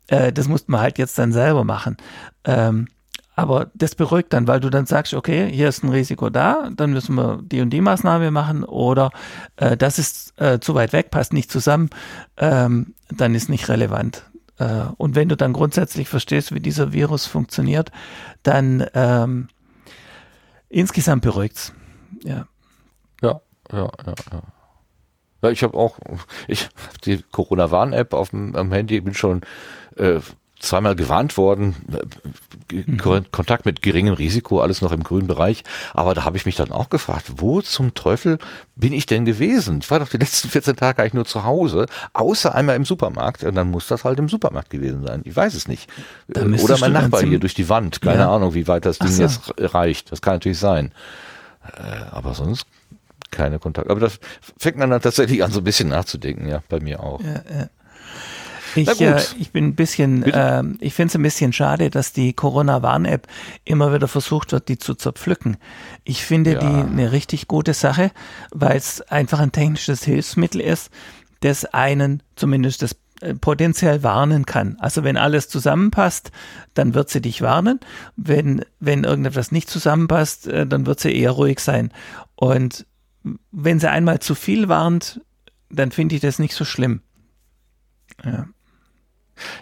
Äh, 0.08 0.32
das 0.32 0.48
musste 0.48 0.70
man 0.70 0.80
halt 0.80 0.98
jetzt 0.98 1.18
dann 1.18 1.32
selber 1.32 1.64
machen. 1.64 1.96
Ähm, 2.44 2.88
aber 3.36 3.70
das 3.72 3.94
beruhigt 3.94 4.34
dann, 4.34 4.46
weil 4.46 4.60
du 4.60 4.68
dann 4.68 4.84
sagst, 4.84 5.14
okay, 5.14 5.50
hier 5.50 5.70
ist 5.70 5.82
ein 5.82 5.88
Risiko 5.88 6.28
da, 6.28 6.68
dann 6.76 6.92
müssen 6.92 7.14
wir 7.14 7.40
die 7.42 7.62
und 7.62 7.70
die 7.70 7.80
Maßnahme 7.80 8.30
machen 8.30 8.64
oder 8.64 9.12
äh, 9.56 9.78
das 9.78 9.98
ist 9.98 10.38
äh, 10.38 10.60
zu 10.60 10.74
weit 10.74 10.92
weg, 10.92 11.10
passt 11.10 11.32
nicht 11.32 11.50
zusammen, 11.50 11.88
ähm, 12.36 12.94
dann 13.08 13.34
ist 13.34 13.48
nicht 13.48 13.70
relevant. 13.70 14.29
Äh, 14.60 14.84
und 14.98 15.14
wenn 15.16 15.28
du 15.28 15.36
dann 15.36 15.52
grundsätzlich 15.52 16.08
verstehst, 16.08 16.54
wie 16.54 16.60
dieser 16.60 16.92
Virus 16.92 17.26
funktioniert, 17.26 17.90
dann 18.42 18.86
ähm, 18.94 19.48
insgesamt 20.68 21.22
beruhigt's. 21.22 21.72
Ja. 22.22 22.46
Ja, 23.22 23.40
ja, 23.72 23.90
ja, 24.06 24.14
ja. 24.32 24.42
Ja, 25.42 25.50
ich 25.50 25.62
habe 25.62 25.76
auch, 25.76 25.98
ich 26.48 26.68
die 27.04 27.22
Corona-Warn-App 27.32 28.12
auf 28.12 28.30
dem 28.30 28.72
Handy, 28.72 29.00
bin 29.00 29.14
schon 29.14 29.40
äh, 29.96 30.20
zweimal 30.60 30.94
gewarnt 30.94 31.36
worden, 31.36 31.74
mhm. 32.70 32.98
Kontakt 33.32 33.66
mit 33.66 33.82
geringem 33.82 34.14
Risiko, 34.14 34.60
alles 34.60 34.82
noch 34.82 34.92
im 34.92 35.02
grünen 35.02 35.26
Bereich. 35.26 35.64
Aber 35.94 36.14
da 36.14 36.24
habe 36.24 36.36
ich 36.36 36.46
mich 36.46 36.56
dann 36.56 36.70
auch 36.70 36.90
gefragt, 36.90 37.32
wo 37.36 37.60
zum 37.62 37.94
Teufel 37.94 38.38
bin 38.76 38.92
ich 38.92 39.06
denn 39.06 39.24
gewesen? 39.24 39.80
Ich 39.82 39.90
war 39.90 39.98
doch 39.98 40.08
die 40.08 40.18
letzten 40.18 40.48
14 40.48 40.76
Tage 40.76 41.02
eigentlich 41.02 41.14
nur 41.14 41.24
zu 41.24 41.44
Hause, 41.44 41.86
außer 42.12 42.54
einmal 42.54 42.76
im 42.76 42.84
Supermarkt. 42.84 43.42
Und 43.42 43.54
dann 43.54 43.70
muss 43.70 43.88
das 43.88 44.04
halt 44.04 44.18
im 44.18 44.28
Supermarkt 44.28 44.70
gewesen 44.70 45.04
sein. 45.04 45.22
Ich 45.24 45.34
weiß 45.34 45.54
es 45.54 45.66
nicht. 45.66 45.90
Oder 46.28 46.78
mein 46.78 46.92
Nachbar 46.92 47.22
hier 47.22 47.40
durch 47.40 47.54
die 47.54 47.68
Wand. 47.68 48.00
Keine 48.00 48.20
ja. 48.20 48.30
Ahnung, 48.30 48.54
wie 48.54 48.68
weit 48.68 48.84
das 48.84 48.98
Ding 48.98 49.10
so. 49.10 49.22
jetzt 49.22 49.54
reicht. 49.58 50.12
Das 50.12 50.22
kann 50.22 50.34
natürlich 50.34 50.58
sein. 50.58 50.92
Äh, 51.76 52.04
aber 52.10 52.34
sonst 52.34 52.66
keine 53.30 53.58
Kontakt. 53.58 53.90
Aber 53.90 54.00
das 54.00 54.18
fängt 54.58 54.76
man 54.76 54.90
dann 54.90 55.00
tatsächlich 55.00 55.42
an, 55.42 55.50
so 55.50 55.60
ein 55.60 55.64
bisschen 55.64 55.88
nachzudenken, 55.88 56.48
ja, 56.48 56.62
bei 56.68 56.80
mir 56.80 57.00
auch. 57.00 57.20
Ja, 57.20 57.42
ja. 57.50 57.68
Ich, 58.74 59.00
äh, 59.00 59.20
ich 59.38 59.52
bin 59.52 59.66
ein 59.66 59.74
bisschen, 59.74 60.22
äh, 60.22 60.62
ich 60.80 60.94
finde 60.94 61.08
es 61.10 61.14
ein 61.16 61.22
bisschen 61.22 61.52
schade, 61.52 61.90
dass 61.90 62.12
die 62.12 62.32
Corona-Warn-App 62.32 63.26
immer 63.64 63.92
wieder 63.94 64.08
versucht 64.08 64.52
wird, 64.52 64.68
die 64.68 64.78
zu 64.78 64.94
zerpflücken. 64.94 65.56
Ich 66.04 66.24
finde 66.24 66.52
ja. 66.52 66.58
die 66.60 66.66
eine 66.66 67.12
richtig 67.12 67.48
gute 67.48 67.74
Sache, 67.74 68.10
weil 68.50 68.76
es 68.76 69.00
einfach 69.02 69.40
ein 69.40 69.52
technisches 69.52 70.04
Hilfsmittel 70.04 70.60
ist, 70.60 70.90
das 71.40 71.64
einen 71.64 72.22
zumindest 72.36 72.82
das 72.82 72.96
äh, 73.20 73.34
potenziell 73.34 74.02
warnen 74.02 74.46
kann. 74.46 74.76
Also 74.78 75.04
wenn 75.04 75.16
alles 75.16 75.48
zusammenpasst, 75.48 76.30
dann 76.74 76.94
wird 76.94 77.10
sie 77.10 77.20
dich 77.20 77.42
warnen. 77.42 77.80
Wenn, 78.16 78.64
wenn 78.78 79.04
irgendetwas 79.04 79.52
nicht 79.52 79.68
zusammenpasst, 79.68 80.46
äh, 80.46 80.66
dann 80.66 80.86
wird 80.86 81.00
sie 81.00 81.14
eher 81.14 81.32
ruhig 81.32 81.60
sein. 81.60 81.92
Und 82.34 82.86
wenn 83.52 83.78
sie 83.78 83.90
einmal 83.90 84.20
zu 84.20 84.34
viel 84.34 84.68
warnt, 84.68 85.20
dann 85.68 85.90
finde 85.92 86.14
ich 86.14 86.22
das 86.22 86.38
nicht 86.38 86.54
so 86.54 86.64
schlimm. 86.64 87.02
Ja. 88.24 88.46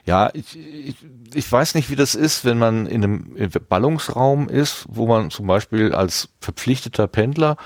Ja, 0.05 0.31
ich, 0.33 0.59
ich, 0.59 0.97
ich 1.35 1.51
weiß 1.51 1.75
nicht, 1.75 1.91
wie 1.91 1.97
das 1.97 2.14
ist, 2.14 2.45
wenn 2.45 2.59
man 2.59 2.87
in 2.87 3.05
einem 3.05 3.51
Ballungsraum 3.69 4.49
ist, 4.49 4.87
wo 4.88 5.07
man 5.07 5.31
zum 5.31 5.47
Beispiel 5.47 5.95
als 5.95 6.29
verpflichteter 6.41 7.07
Pendler 7.07 7.57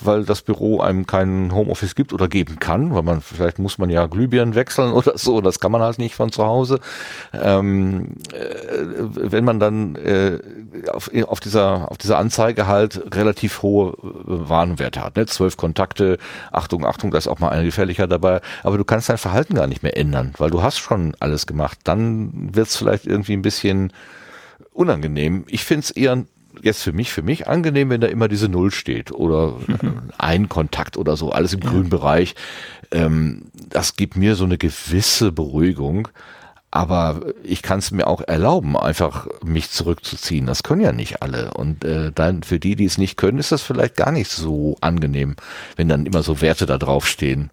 weil 0.00 0.24
das 0.24 0.42
Büro 0.42 0.80
einem 0.80 1.06
keinen 1.06 1.52
Homeoffice 1.54 1.94
gibt 1.94 2.12
oder 2.12 2.28
geben 2.28 2.58
kann, 2.58 2.94
weil 2.94 3.02
man 3.02 3.20
vielleicht 3.20 3.58
muss 3.58 3.78
man 3.78 3.90
ja 3.90 4.06
Glühbirnen 4.06 4.54
wechseln 4.54 4.92
oder 4.92 5.16
so, 5.16 5.40
das 5.40 5.60
kann 5.60 5.72
man 5.72 5.82
halt 5.82 5.98
nicht 5.98 6.14
von 6.14 6.30
zu 6.30 6.44
Hause. 6.44 6.80
Ähm, 7.32 8.16
äh, 8.32 8.84
wenn 9.30 9.44
man 9.44 9.60
dann 9.60 9.96
äh, 9.96 10.38
auf, 10.94 11.10
auf 11.26 11.40
dieser 11.40 11.90
auf 11.90 11.98
dieser 11.98 12.18
Anzeige 12.18 12.66
halt 12.66 13.14
relativ 13.14 13.62
hohe 13.62 13.92
äh, 13.92 13.94
Warnwerte 14.26 15.02
hat, 15.02 15.16
ne? 15.16 15.26
zwölf 15.26 15.56
Kontakte, 15.56 16.18
Achtung, 16.52 16.84
Achtung, 16.84 17.10
da 17.10 17.18
ist 17.18 17.28
auch 17.28 17.38
mal 17.38 17.50
ein 17.50 17.64
gefährlicher 17.64 18.06
dabei, 18.06 18.40
aber 18.62 18.78
du 18.78 18.84
kannst 18.84 19.08
dein 19.08 19.18
Verhalten 19.18 19.54
gar 19.54 19.66
nicht 19.66 19.82
mehr 19.82 19.96
ändern, 19.96 20.34
weil 20.38 20.50
du 20.50 20.62
hast 20.62 20.78
schon 20.78 21.14
alles 21.20 21.46
gemacht. 21.46 21.78
Dann 21.84 22.54
wird 22.54 22.68
es 22.68 22.76
vielleicht 22.76 23.06
irgendwie 23.06 23.34
ein 23.34 23.42
bisschen 23.42 23.92
unangenehm. 24.72 25.44
Ich 25.48 25.64
finde 25.64 25.84
es 25.84 25.90
eher 25.90 26.24
jetzt 26.62 26.82
für 26.82 26.92
mich, 26.92 27.12
für 27.12 27.22
mich 27.22 27.48
angenehm, 27.48 27.90
wenn 27.90 28.00
da 28.00 28.06
immer 28.06 28.28
diese 28.28 28.48
Null 28.48 28.70
steht 28.70 29.12
oder 29.12 29.54
mhm. 29.66 30.10
ein 30.18 30.48
Kontakt 30.48 30.96
oder 30.96 31.16
so, 31.16 31.30
alles 31.30 31.52
im 31.52 31.60
grünen 31.60 31.88
Bereich. 31.88 32.34
Ähm, 32.90 33.46
das 33.68 33.96
gibt 33.96 34.16
mir 34.16 34.34
so 34.34 34.44
eine 34.44 34.58
gewisse 34.58 35.32
Beruhigung. 35.32 36.08
Aber 36.70 37.22
ich 37.42 37.62
kann 37.62 37.78
es 37.78 37.90
mir 37.90 38.06
auch 38.06 38.20
erlauben, 38.20 38.76
einfach 38.76 39.26
mich 39.42 39.70
zurückzuziehen. 39.70 40.46
Das 40.46 40.62
können 40.62 40.82
ja 40.82 40.92
nicht 40.92 41.22
alle. 41.22 41.54
Und 41.54 41.84
äh, 41.84 42.12
dann 42.12 42.42
für 42.42 42.58
die, 42.58 42.76
die 42.76 42.84
es 42.84 42.98
nicht 42.98 43.16
können, 43.16 43.38
ist 43.38 43.52
das 43.52 43.62
vielleicht 43.62 43.96
gar 43.96 44.12
nicht 44.12 44.30
so 44.30 44.76
angenehm, 44.80 45.36
wenn 45.76 45.88
dann 45.88 46.04
immer 46.04 46.22
so 46.22 46.42
Werte 46.42 46.66
da 46.66 46.76
draufstehen. 46.76 47.50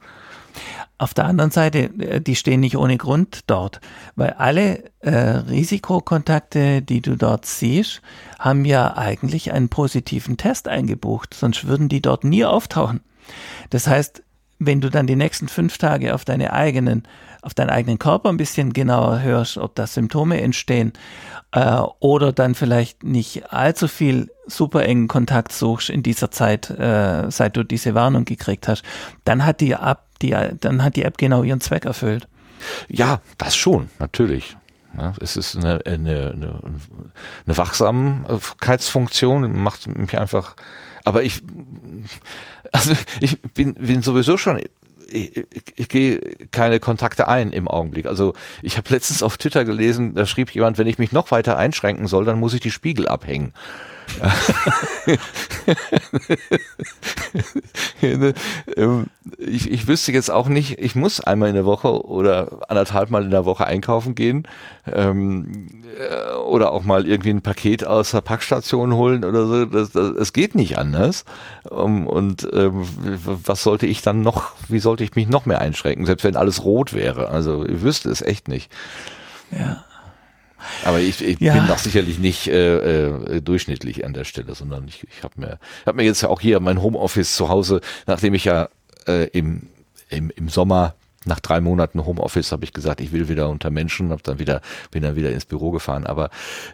Auf 0.98 1.14
der 1.14 1.26
anderen 1.26 1.52
Seite, 1.52 1.90
äh, 2.00 2.22
die 2.22 2.36
stehen 2.36 2.60
nicht 2.62 2.78
ohne 2.78 2.98
Grund 2.98 3.42
dort, 3.48 3.82
weil 4.16 4.32
alle 4.32 4.84
äh, 5.00 5.12
Risikokontakte, 5.12 6.82
die 6.82 7.02
du 7.02 7.18
dort 7.18 7.46
siehst, 7.46 8.02
haben 8.40 8.64
ja 8.66 8.96
eigentlich 8.96 9.52
einen 9.52 9.70
positiven 9.70 10.38
Test 10.38 10.68
eingebucht, 10.68 11.34
sonst 11.34 11.68
würden 11.68 11.90
die 11.90 12.02
dort 12.02 12.24
nie 12.24 12.46
auftauchen. 12.46 13.02
Das 13.70 13.88
heißt, 13.88 14.24
wenn 14.60 14.80
du 14.80 14.90
dann 14.90 15.08
die 15.08 15.18
nächsten 15.18 15.50
fünf 15.50 15.78
Tage 15.78 16.14
auf 16.14 16.24
deine 16.24 16.54
eigenen, 16.54 17.04
auf 17.46 17.54
deinen 17.54 17.70
eigenen 17.70 18.00
Körper 18.00 18.30
ein 18.30 18.38
bisschen 18.38 18.74
genauer 18.74 19.22
hörst, 19.22 19.58
ob 19.58 19.76
da 19.76 19.86
Symptome 19.86 20.42
entstehen 20.42 20.94
äh, 21.52 21.80
oder 22.00 22.34
dann 22.34 22.56
vielleicht 22.56 23.04
nicht 23.04 23.54
allzu 23.54 23.88
viel 23.88 24.32
super 24.48 24.84
engen 24.84 25.08
Kontakt 25.08 25.52
suchst 25.52 25.92
in 25.92 26.02
dieser 26.02 26.32
Zeit, 26.32 26.72
äh, 26.72 27.30
seit 27.30 27.56
du 27.56 27.64
diese 27.64 27.94
Warnung 27.94 28.26
gekriegt 28.26 28.68
hast, 28.68 28.82
dann 29.26 29.46
hat 29.46 29.62
die 29.62 29.74
App, 29.74 30.00
die, 30.24 30.36
dann 30.60 30.84
hat 30.84 30.96
die 30.96 31.04
App 31.04 31.20
genau 31.20 31.44
ihren 31.44 31.62
Zweck 31.62 31.86
erfüllt. 31.86 32.28
Ja, 32.88 33.22
das 33.38 33.56
schon, 33.56 33.92
natürlich. 34.00 34.58
Ja, 34.98 35.14
es 35.20 35.38
ist 35.38 35.56
eine, 35.56 35.86
eine, 35.86 36.32
eine, 36.32 36.60
eine 37.46 37.58
Wachsamkeitsfunktion, 37.58 39.62
macht 39.62 39.86
mich 39.88 40.18
einfach, 40.18 40.56
aber 41.04 41.22
ich, 41.22 41.44
also 42.72 42.94
ich 43.20 43.40
bin, 43.42 43.76
bin 43.76 44.02
sowieso 44.02 44.38
schon 44.38 44.60
ich, 45.10 45.46
ich, 45.76 45.90
gehe 45.90 46.20
keine 46.52 46.80
Kontakte 46.80 47.28
ein 47.28 47.52
im 47.52 47.68
Augenblick. 47.68 48.06
Also 48.06 48.34
ich 48.62 48.78
habe 48.78 48.90
letztens 48.90 49.24
auf 49.24 49.38
Twitter 49.38 49.66
gelesen, 49.66 50.16
da 50.16 50.26
schrieb 50.26 50.52
jemand, 50.52 50.78
wenn 50.78 50.88
ich 50.88 50.98
mich 50.98 51.12
noch 51.12 51.32
weiter 51.32 51.58
einschränken 51.58 52.08
soll, 52.08 52.26
dann 52.26 52.40
muss 52.40 52.54
ich 52.54 52.62
die 52.62 52.72
Spiegel 52.72 53.08
abhängen. 53.08 53.54
Ähm, 58.02 59.06
ich, 59.38 59.72
ich 59.72 59.88
wüsste 59.88 60.12
jetzt 60.12 60.32
auch 60.32 60.48
nicht, 60.48 60.80
ich 60.80 60.96
muss 60.96 61.20
einmal 61.20 61.50
in 61.50 61.56
der 61.56 61.66
Woche 61.66 62.06
oder 62.06 62.70
anderthalb 62.70 63.10
Mal 63.10 63.24
in 63.24 63.32
der 63.32 63.46
Woche 63.46 63.66
einkaufen 63.66 64.16
gehen 64.16 64.48
ähm, 64.92 65.84
äh, 65.98 66.36
oder 66.36 66.72
auch 66.72 66.84
mal 66.84 67.08
irgendwie 67.08 67.32
ein 67.32 67.42
Paket 67.42 67.86
aus 67.86 68.12
der 68.12 68.22
Packstation 68.22 68.94
holen 68.94 69.26
oder 69.26 69.46
so. 69.48 69.66
Das, 69.66 69.92
das, 69.92 70.12
es 70.12 70.34
geht 70.34 70.56
nicht 70.56 70.78
anders. 70.78 71.26
Um, 71.70 72.08
und 72.08 72.48
ähm, 72.54 72.86
was 73.26 73.64
sollte 73.64 73.86
ich 73.88 74.02
dann 74.02 74.22
noch, 74.22 74.52
wie 74.68 74.80
sollte 74.80 75.04
ich 75.04 75.16
mich 75.16 75.28
noch 75.28 75.46
mehr 75.46 75.60
einschränken, 75.60 76.06
selbst 76.06 76.24
wenn 76.24 76.36
alles 76.36 76.64
rot 76.64 76.94
wäre? 76.94 77.30
Also 77.30 77.66
ich 77.66 77.82
wüsste 77.82 78.10
es 78.10 78.22
echt 78.22 78.48
nicht. 78.48 78.72
Ja. 79.52 79.84
Aber 80.84 81.00
ich, 81.00 81.24
ich 81.24 81.40
ja. 81.40 81.54
bin 81.54 81.68
doch 81.68 81.78
sicherlich 81.78 82.20
nicht 82.20 82.48
äh, 82.48 83.08
äh, 83.08 83.42
durchschnittlich 83.42 84.06
an 84.06 84.14
der 84.14 84.24
Stelle, 84.24 84.56
sondern 84.56 84.88
ich, 84.88 85.06
ich 85.16 85.24
habe 85.24 85.34
mir, 85.38 85.60
hab 85.86 85.96
mir 85.96 86.04
jetzt 86.04 86.22
ja 86.22 86.30
auch 86.30 86.42
hier 86.42 86.60
mein 86.60 86.82
Homeoffice 86.82 87.36
zu 87.36 87.50
Hause, 87.50 87.82
nachdem 88.08 88.34
ich 88.34 88.46
ja 88.46 88.70
äh, 89.08 89.28
im, 89.30 89.68
im, 90.10 90.32
im 90.36 90.50
Sommer 90.50 90.96
nach 91.26 91.40
drei 91.40 91.60
Monaten 91.60 92.06
Homeoffice 92.06 92.52
habe 92.52 92.64
ich 92.66 92.74
gesagt, 92.74 93.02
ich 93.02 93.12
will 93.12 93.28
wieder 93.28 93.50
unter 93.50 93.72
Menschen, 93.72 94.12
hab 94.12 94.24
dann 94.24 94.40
wieder, 94.40 94.62
bin 94.92 95.04
dann 95.04 95.16
wieder 95.16 95.32
ins 95.32 95.46
Büro 95.46 95.72
gefahren, 95.72 96.06
aber 96.06 96.30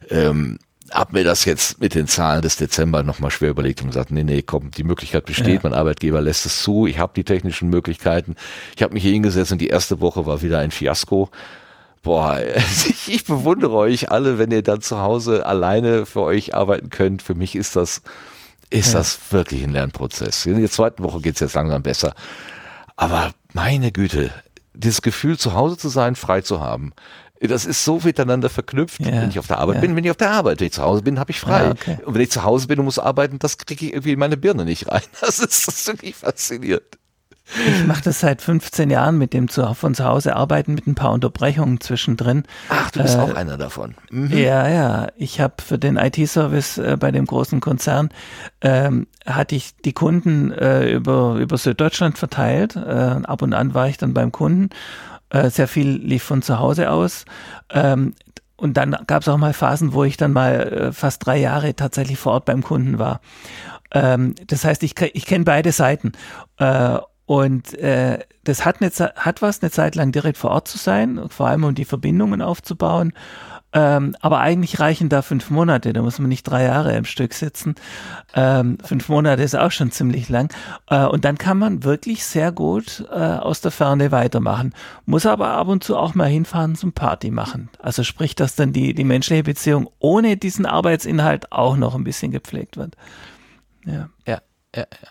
ähm, 0.09 0.59
hab 0.91 1.13
mir 1.13 1.23
das 1.23 1.45
jetzt 1.45 1.79
mit 1.79 1.95
den 1.95 2.07
Zahlen 2.07 2.41
des 2.41 2.57
Dezember 2.57 3.03
nochmal 3.03 3.31
schwer 3.31 3.49
überlegt 3.49 3.81
und 3.81 3.87
gesagt, 3.87 4.11
nee, 4.11 4.23
nee, 4.23 4.41
komm, 4.41 4.71
die 4.71 4.83
Möglichkeit 4.83 5.25
besteht, 5.25 5.63
ja. 5.63 5.69
mein 5.69 5.73
Arbeitgeber 5.73 6.21
lässt 6.21 6.45
es 6.45 6.61
zu, 6.61 6.85
ich 6.85 6.99
habe 6.99 7.13
die 7.15 7.23
technischen 7.23 7.69
Möglichkeiten. 7.69 8.35
Ich 8.75 8.83
habe 8.83 8.93
mich 8.93 9.03
hier 9.03 9.13
hingesetzt 9.13 9.51
und 9.51 9.61
die 9.61 9.67
erste 9.67 10.01
Woche 10.01 10.25
war 10.25 10.41
wieder 10.41 10.59
ein 10.59 10.71
Fiasko. 10.71 11.29
Boah, 12.01 12.39
ich, 12.55 13.13
ich 13.13 13.25
bewundere 13.25 13.73
euch 13.73 14.11
alle, 14.11 14.37
wenn 14.37 14.51
ihr 14.51 14.63
dann 14.63 14.81
zu 14.81 14.99
Hause 14.99 15.45
alleine 15.45 16.05
für 16.05 16.21
euch 16.21 16.55
arbeiten 16.55 16.89
könnt. 16.89 17.21
Für 17.21 17.35
mich 17.35 17.55
ist 17.55 17.75
das, 17.75 18.01
ist 18.69 18.93
ja. 18.93 18.99
das 18.99 19.19
wirklich 19.31 19.63
ein 19.63 19.71
Lernprozess. 19.71 20.45
In 20.45 20.59
der 20.59 20.71
zweiten 20.71 21.03
Woche 21.03 21.21
geht's 21.21 21.39
jetzt 21.39 21.53
langsam 21.53 21.83
besser. 21.83 22.13
Aber 22.95 23.31
meine 23.53 23.91
Güte, 23.91 24.31
dieses 24.73 25.01
Gefühl, 25.01 25.37
zu 25.37 25.53
Hause 25.53 25.77
zu 25.77 25.89
sein, 25.89 26.15
frei 26.15 26.41
zu 26.41 26.59
haben, 26.59 26.93
das 27.39 27.65
ist 27.65 27.83
so 27.83 27.99
miteinander 28.03 28.49
verknüpft. 28.49 28.99
Ja. 29.01 29.07
Wenn 29.13 29.29
ich 29.29 29.39
auf 29.39 29.47
der 29.47 29.57
Arbeit 29.57 29.75
ja. 29.75 29.81
bin, 29.81 29.95
wenn 29.95 30.03
ich 30.03 30.11
auf 30.11 30.17
der 30.17 30.31
Arbeit, 30.31 30.59
wenn 30.59 30.67
ich 30.67 30.73
zu 30.73 30.83
Hause 30.83 31.01
bin, 31.01 31.19
habe 31.19 31.31
ich 31.31 31.39
frei. 31.39 31.63
Ja, 31.63 31.71
okay. 31.71 31.97
Und 32.05 32.13
wenn 32.13 32.21
ich 32.21 32.31
zu 32.31 32.43
Hause 32.43 32.67
bin 32.67 32.77
und 32.79 32.85
muss 32.85 32.99
arbeiten, 32.99 33.39
das 33.39 33.57
kriege 33.57 33.85
ich 33.85 33.93
irgendwie 33.93 34.13
in 34.13 34.19
meine 34.19 34.37
Birne 34.37 34.65
nicht 34.65 34.87
rein. 34.87 35.01
Das 35.21 35.39
ist, 35.39 35.67
das 35.67 35.75
ist 35.79 35.87
wirklich 35.87 36.15
faszinierend. 36.15 36.83
Ich 37.67 37.85
mache 37.85 38.03
das 38.03 38.19
seit 38.19 38.41
15 38.41 38.89
Jahren 38.89 39.17
mit 39.17 39.33
dem 39.33 39.49
zu, 39.49 39.73
von 39.73 39.93
zu 39.93 40.05
Hause 40.05 40.35
arbeiten 40.35 40.73
mit 40.73 40.87
ein 40.87 40.95
paar 40.95 41.11
Unterbrechungen 41.11 41.81
zwischendrin. 41.81 42.43
Ach, 42.69 42.91
du 42.91 43.01
bist 43.01 43.15
äh, 43.15 43.19
auch 43.19 43.33
einer 43.35 43.57
davon. 43.57 43.95
Mhm. 44.09 44.31
Ja, 44.31 44.67
ja. 44.67 45.07
Ich 45.17 45.41
habe 45.41 45.55
für 45.65 45.77
den 45.77 45.97
IT-Service 45.97 46.77
äh, 46.77 46.97
bei 46.99 47.11
dem 47.11 47.25
großen 47.25 47.59
Konzern 47.59 48.09
ähm, 48.61 49.07
hatte 49.25 49.55
ich 49.55 49.75
die 49.83 49.93
Kunden 49.93 50.51
äh, 50.51 50.91
über 50.91 51.35
über 51.35 51.57
Süddeutschland 51.57 52.17
verteilt. 52.17 52.75
Äh, 52.75 52.79
ab 52.79 53.41
und 53.41 53.53
an 53.53 53.73
war 53.73 53.87
ich 53.87 53.97
dann 53.97 54.13
beim 54.13 54.31
Kunden. 54.31 54.69
Äh, 55.29 55.49
sehr 55.49 55.67
viel 55.67 55.89
lief 55.89 56.23
von 56.23 56.41
zu 56.41 56.59
Hause 56.59 56.91
aus. 56.91 57.25
Ähm, 57.69 58.13
und 58.57 58.77
dann 58.77 58.95
gab 59.07 59.23
es 59.23 59.27
auch 59.27 59.37
mal 59.37 59.53
Phasen, 59.53 59.93
wo 59.93 60.03
ich 60.03 60.17
dann 60.17 60.33
mal 60.33 60.61
äh, 60.61 60.91
fast 60.91 61.25
drei 61.25 61.37
Jahre 61.37 61.75
tatsächlich 61.75 62.19
vor 62.19 62.33
Ort 62.33 62.45
beim 62.45 62.61
Kunden 62.61 62.99
war. 62.99 63.21
Ähm, 63.91 64.35
das 64.47 64.63
heißt, 64.63 64.83
ich, 64.83 64.99
ich 65.13 65.25
kenne 65.25 65.45
beide 65.45 65.71
Seiten. 65.71 66.11
Äh, 66.57 66.99
und 67.25 67.73
äh, 67.75 68.19
das 68.43 68.65
hat, 68.65 68.81
eine, 68.81 68.91
hat 69.15 69.41
was, 69.41 69.61
eine 69.61 69.71
Zeit 69.71 69.95
lang 69.95 70.11
direkt 70.11 70.37
vor 70.37 70.51
Ort 70.51 70.67
zu 70.67 70.77
sein, 70.77 71.29
vor 71.29 71.47
allem 71.47 71.63
um 71.63 71.75
die 71.75 71.85
Verbindungen 71.85 72.41
aufzubauen. 72.41 73.13
Ähm, 73.73 74.17
aber 74.19 74.39
eigentlich 74.39 74.81
reichen 74.81 75.07
da 75.07 75.21
fünf 75.21 75.49
Monate, 75.49 75.93
da 75.93 76.01
muss 76.01 76.19
man 76.19 76.27
nicht 76.27 76.43
drei 76.43 76.65
Jahre 76.65 76.95
im 76.97 77.05
Stück 77.05 77.33
sitzen. 77.33 77.75
Ähm, 78.33 78.77
fünf 78.83 79.07
Monate 79.07 79.43
ist 79.43 79.55
auch 79.55 79.71
schon 79.71 79.91
ziemlich 79.91 80.27
lang. 80.27 80.53
Äh, 80.89 81.05
und 81.05 81.23
dann 81.23 81.37
kann 81.37 81.57
man 81.57 81.85
wirklich 81.85 82.25
sehr 82.25 82.51
gut 82.51 83.05
äh, 83.09 83.15
aus 83.15 83.61
der 83.61 83.71
Ferne 83.71 84.11
weitermachen. 84.11 84.73
Muss 85.05 85.25
aber 85.25 85.51
ab 85.51 85.69
und 85.69 85.85
zu 85.85 85.95
auch 85.95 86.15
mal 86.15 86.27
hinfahren 86.27 86.75
zum 86.75 86.91
Party 86.91 87.31
machen. 87.31 87.69
Also 87.79 88.03
sprich, 88.03 88.35
dass 88.35 88.55
dann 88.55 88.73
die, 88.73 88.93
die 88.93 89.05
menschliche 89.05 89.43
Beziehung 89.43 89.89
ohne 89.99 90.35
diesen 90.35 90.65
Arbeitsinhalt 90.65 91.53
auch 91.53 91.77
noch 91.77 91.95
ein 91.95 92.03
bisschen 92.03 92.31
gepflegt 92.31 92.75
wird. 92.75 92.95
Ja, 93.85 94.09
ja, 94.27 94.41
ja. 94.75 94.83
ja. 95.01 95.07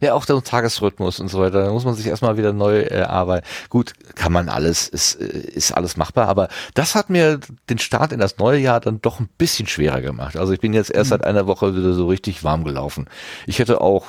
Ja, 0.00 0.14
auch 0.14 0.24
der 0.24 0.42
Tagesrhythmus 0.42 1.20
und 1.20 1.28
so 1.28 1.40
weiter. 1.40 1.64
Da 1.64 1.72
muss 1.72 1.84
man 1.84 1.94
sich 1.94 2.06
erstmal 2.06 2.36
wieder 2.36 2.52
neu 2.52 2.80
äh, 2.80 3.02
arbeiten. 3.02 3.46
Gut, 3.68 3.92
kann 4.14 4.32
man 4.32 4.48
alles, 4.48 4.88
ist, 4.88 5.20
äh, 5.20 5.26
ist 5.26 5.72
alles 5.72 5.96
machbar, 5.96 6.28
aber 6.28 6.48
das 6.74 6.94
hat 6.94 7.10
mir 7.10 7.40
den 7.68 7.78
Start 7.78 8.12
in 8.12 8.20
das 8.20 8.38
neue 8.38 8.58
Jahr 8.58 8.80
dann 8.80 9.00
doch 9.00 9.20
ein 9.20 9.28
bisschen 9.38 9.66
schwerer 9.66 10.00
gemacht. 10.00 10.36
Also 10.36 10.52
ich 10.52 10.60
bin 10.60 10.72
jetzt 10.72 10.90
erst 10.90 11.10
mhm. 11.10 11.10
seit 11.10 11.24
einer 11.24 11.46
Woche 11.46 11.76
wieder 11.76 11.92
so 11.92 12.06
richtig 12.06 12.44
warm 12.44 12.64
gelaufen. 12.64 13.06
Ich 13.46 13.58
hätte 13.58 13.80
auch 13.80 14.06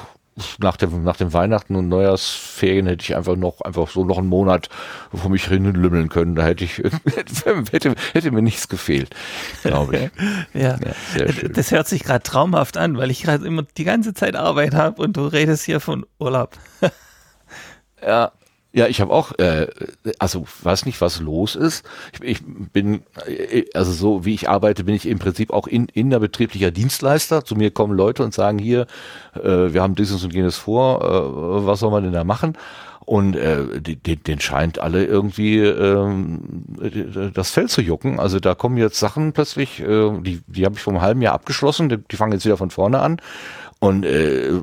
nach 0.60 0.78
dem, 0.78 1.04
nach 1.04 1.17
dem 1.17 1.34
Weihnachten 1.34 1.75
und 1.75 1.88
Neujahrsferien 1.88 2.88
hätte 2.88 3.04
ich 3.04 3.15
einfach 3.15 3.36
noch, 3.36 3.62
einfach 3.62 3.89
so 3.89 4.06
noch 4.06 4.17
einen 4.17 4.28
Monat 4.28 4.69
vor 5.13 5.30
mich 5.30 5.45
hin 5.45 5.65
lümmeln 5.65 6.10
können. 6.10 6.36
Da 6.36 6.43
hätte 6.43 6.63
ich, 6.63 6.78
hätte, 7.71 7.95
hätte 8.13 8.32
mir 8.32 8.41
nichts 8.41 8.67
gefehlt, 8.67 9.15
glaube 9.63 9.97
ich. 9.97 10.12
ja. 10.62 10.78
ja 11.17 11.25
das 11.54 11.71
hört 11.71 11.88
sich 11.88 12.04
gerade 12.04 12.23
traumhaft 12.23 12.78
an, 12.78 12.97
weil 12.97 13.12
ich 13.12 13.23
gerade 13.23 13.45
immer 13.45 13.63
die 13.78 13.84
ganze 13.84 14.13
Zeit 14.13 14.36
Arbeit 14.36 14.73
habe 14.73 15.02
und 15.02 15.17
du 15.17 15.25
redest 15.25 15.63
hier 15.63 15.80
von 15.80 16.06
Urlaub. 16.20 16.57
ja, 18.01 18.32
ja, 18.72 18.86
ich 18.88 19.01
habe 19.01 19.11
auch, 19.11 19.32
äh, 19.39 19.67
also 20.20 20.45
weiß 20.61 20.86
nicht, 20.86 21.01
was 21.01 21.20
los 21.20 21.55
ist. 21.55 21.84
Ich, 22.13 22.22
ich 22.22 22.41
bin, 22.72 23.01
äh, 23.26 23.65
also 23.74 23.91
so 23.91 24.26
wie 24.26 24.36
ich 24.36 24.47
arbeite, 24.47 24.84
bin 24.84 24.93
ich 24.93 25.07
im 25.07 25.17
Prinzip 25.17 25.51
auch 25.51 25.65
in, 25.65 25.88
innerbetrieblicher 25.88 26.70
Dienstleister. 26.70 27.43
Zu 27.43 27.55
mir 27.55 27.72
kommen 27.72 27.95
Leute 27.95 28.24
und 28.24 28.34
sagen 28.34 28.59
hier, 28.59 28.86
äh, 29.34 29.74
wir 29.74 29.82
haben 29.82 29.95
dieses 29.95 30.24
und 30.24 30.34
jenes 30.34 30.57
vor, 30.57 31.01
äh, 31.03 31.65
was 31.65 31.80
soll 31.80 31.89
man 31.89 32.03
denn 32.03 32.13
da 32.13 32.24
machen? 32.24 32.57
Und 33.09 33.36
äh, 33.36 33.82
die, 33.82 33.95
den 33.95 34.39
scheint 34.39 34.78
alle 34.78 35.03
irgendwie 35.03 35.57
ähm, 35.57 36.41
das 37.34 37.49
Fell 37.49 37.67
zu 37.67 37.82
jucken. 37.82 38.20
Also 38.20 38.39
da 38.39 38.53
kommen 38.53 38.78
jetzt 38.78 38.99
Sachen 38.99 39.34
plötzlich, 39.34 39.80
äh, 39.80 40.11
die, 40.22 40.41
die 40.45 40.65
habe 40.65 40.76
ich 40.76 40.82
vor 40.82 40.93
einem 40.93 41.01
halben 41.01 41.24
Jahr 41.24 41.34
abgeschlossen, 41.34 41.89
die, 41.89 41.97
die 41.97 42.15
fangen 42.17 42.34
jetzt 42.34 42.45
wieder 42.45 42.57
von 42.57 42.70
vorne 42.70 42.99
an. 42.99 43.20
Und 43.82 44.03
äh, 44.05 44.59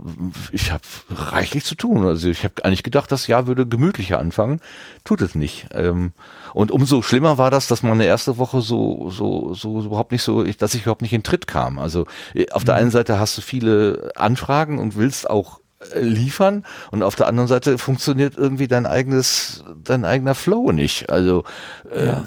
ich 0.53 0.73
habe 0.73 0.85
reichlich 1.09 1.65
zu 1.65 1.75
tun. 1.75 2.05
Also 2.05 2.29
ich 2.29 2.45
habe 2.45 2.63
eigentlich 2.65 2.83
gedacht, 2.83 3.11
das 3.11 3.27
Jahr 3.27 3.47
würde 3.47 3.67
gemütlicher 3.67 4.19
anfangen. 4.19 4.61
Tut 5.05 5.23
es 5.23 5.35
nicht. 5.35 5.69
Ähm, 5.73 6.13
und 6.53 6.71
umso 6.71 7.01
schlimmer 7.01 7.39
war 7.39 7.51
das, 7.51 7.67
dass 7.67 7.83
meine 7.83 8.05
erste 8.05 8.37
Woche 8.37 8.61
so, 8.61 9.09
so, 9.09 9.55
so 9.55 9.83
überhaupt 9.83 10.13
nicht 10.13 10.23
so, 10.23 10.43
dass 10.45 10.75
ich 10.75 10.83
überhaupt 10.83 11.01
nicht 11.01 11.15
in 11.15 11.23
Tritt 11.23 11.47
kam. 11.47 11.79
Also 11.79 12.05
äh, 12.35 12.51
auf 12.51 12.65
der 12.65 12.75
mhm. 12.75 12.81
einen 12.83 12.91
Seite 12.91 13.19
hast 13.19 13.39
du 13.39 13.43
viele 13.43 14.13
Anfragen 14.17 14.79
und 14.79 14.97
willst 14.97 15.31
auch 15.31 15.61
liefern 15.95 16.65
und 16.91 17.03
auf 17.03 17.15
der 17.15 17.27
anderen 17.27 17.49
Seite 17.49 17.79
funktioniert 17.79 18.37
irgendwie 18.37 18.69
dein 18.69 18.87
eigenes 18.87 19.65
dein 19.83 20.05
eigener 20.05 20.35
Flow 20.35 20.73
nicht. 20.73 21.11
Also 21.11 21.45
äh, 21.91 22.07
ja. 22.07 22.25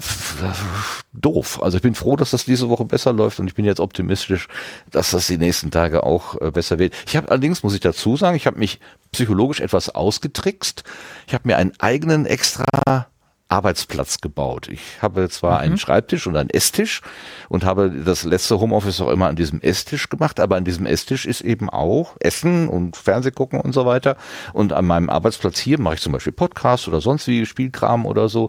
doof. 1.12 1.62
Also 1.62 1.76
ich 1.76 1.82
bin 1.82 1.94
froh 1.94 2.16
dass 2.16 2.30
das 2.30 2.44
diese 2.44 2.68
Woche 2.68 2.84
besser 2.84 3.12
läuft 3.12 3.40
und 3.40 3.46
ich 3.46 3.54
bin 3.54 3.64
jetzt 3.64 3.80
optimistisch 3.80 4.48
dass 4.90 5.10
das 5.10 5.26
die 5.26 5.38
nächsten 5.38 5.70
Tage 5.70 6.02
auch 6.04 6.40
äh, 6.40 6.50
besser 6.50 6.78
wird. 6.78 6.94
Ich 7.06 7.16
habe 7.16 7.30
allerdings 7.30 7.62
muss 7.62 7.74
ich 7.74 7.80
dazu 7.80 8.16
sagen 8.16 8.36
ich 8.36 8.46
habe 8.46 8.58
mich 8.58 8.80
psychologisch 9.12 9.60
etwas 9.60 9.94
ausgetrickst. 9.94 10.84
Ich 11.26 11.34
habe 11.34 11.48
mir 11.48 11.56
einen 11.56 11.72
eigenen 11.78 12.26
extra 12.26 13.06
Arbeitsplatz 13.50 14.20
gebaut. 14.20 14.68
Ich 14.68 15.02
habe 15.02 15.28
zwar 15.28 15.58
mhm. 15.58 15.64
einen 15.64 15.78
Schreibtisch 15.78 16.26
und 16.26 16.36
einen 16.36 16.50
Esstisch 16.50 17.02
und 17.48 17.64
habe 17.64 17.90
das 17.90 18.24
letzte 18.24 18.60
Homeoffice 18.60 19.00
auch 19.00 19.10
immer 19.10 19.26
an 19.26 19.36
diesem 19.36 19.60
Esstisch 19.60 20.08
gemacht, 20.08 20.40
aber 20.40 20.56
an 20.56 20.64
diesem 20.64 20.86
Esstisch 20.86 21.26
ist 21.26 21.40
eben 21.40 21.68
auch 21.68 22.16
Essen 22.20 22.68
und 22.68 22.96
Fernseh 22.96 23.32
gucken 23.32 23.60
und 23.60 23.72
so 23.72 23.86
weiter. 23.86 24.16
Und 24.52 24.72
an 24.72 24.86
meinem 24.86 25.10
Arbeitsplatz 25.10 25.58
hier 25.58 25.80
mache 25.80 25.96
ich 25.96 26.00
zum 26.00 26.12
Beispiel 26.12 26.32
Podcast 26.32 26.88
oder 26.88 27.00
sonst 27.00 27.26
wie 27.26 27.44
Spielkram 27.44 28.06
oder 28.06 28.28
so. 28.28 28.48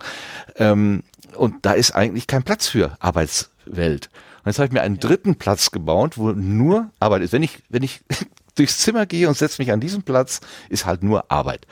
Ähm, 0.55 1.03
und 1.35 1.65
da 1.65 1.73
ist 1.73 1.91
eigentlich 1.91 2.27
kein 2.27 2.43
Platz 2.43 2.67
für 2.67 2.95
Arbeitswelt. 2.99 4.09
Und 4.43 4.49
jetzt 4.49 4.59
habe 4.59 4.67
ich 4.67 4.73
mir 4.73 4.81
einen 4.81 4.99
dritten 4.99 5.35
Platz 5.35 5.71
gebaut, 5.71 6.17
wo 6.17 6.31
nur 6.31 6.89
Arbeit 6.99 7.21
ist. 7.23 7.33
Wenn 7.33 7.43
ich, 7.43 7.59
wenn 7.69 7.83
ich 7.83 8.01
durchs 8.55 8.79
Zimmer 8.79 9.05
gehe 9.05 9.27
und 9.27 9.37
setze 9.37 9.61
mich 9.61 9.71
an 9.71 9.79
diesen 9.79 10.03
Platz, 10.03 10.41
ist 10.69 10.85
halt 10.85 11.03
nur 11.03 11.31
Arbeit. 11.31 11.65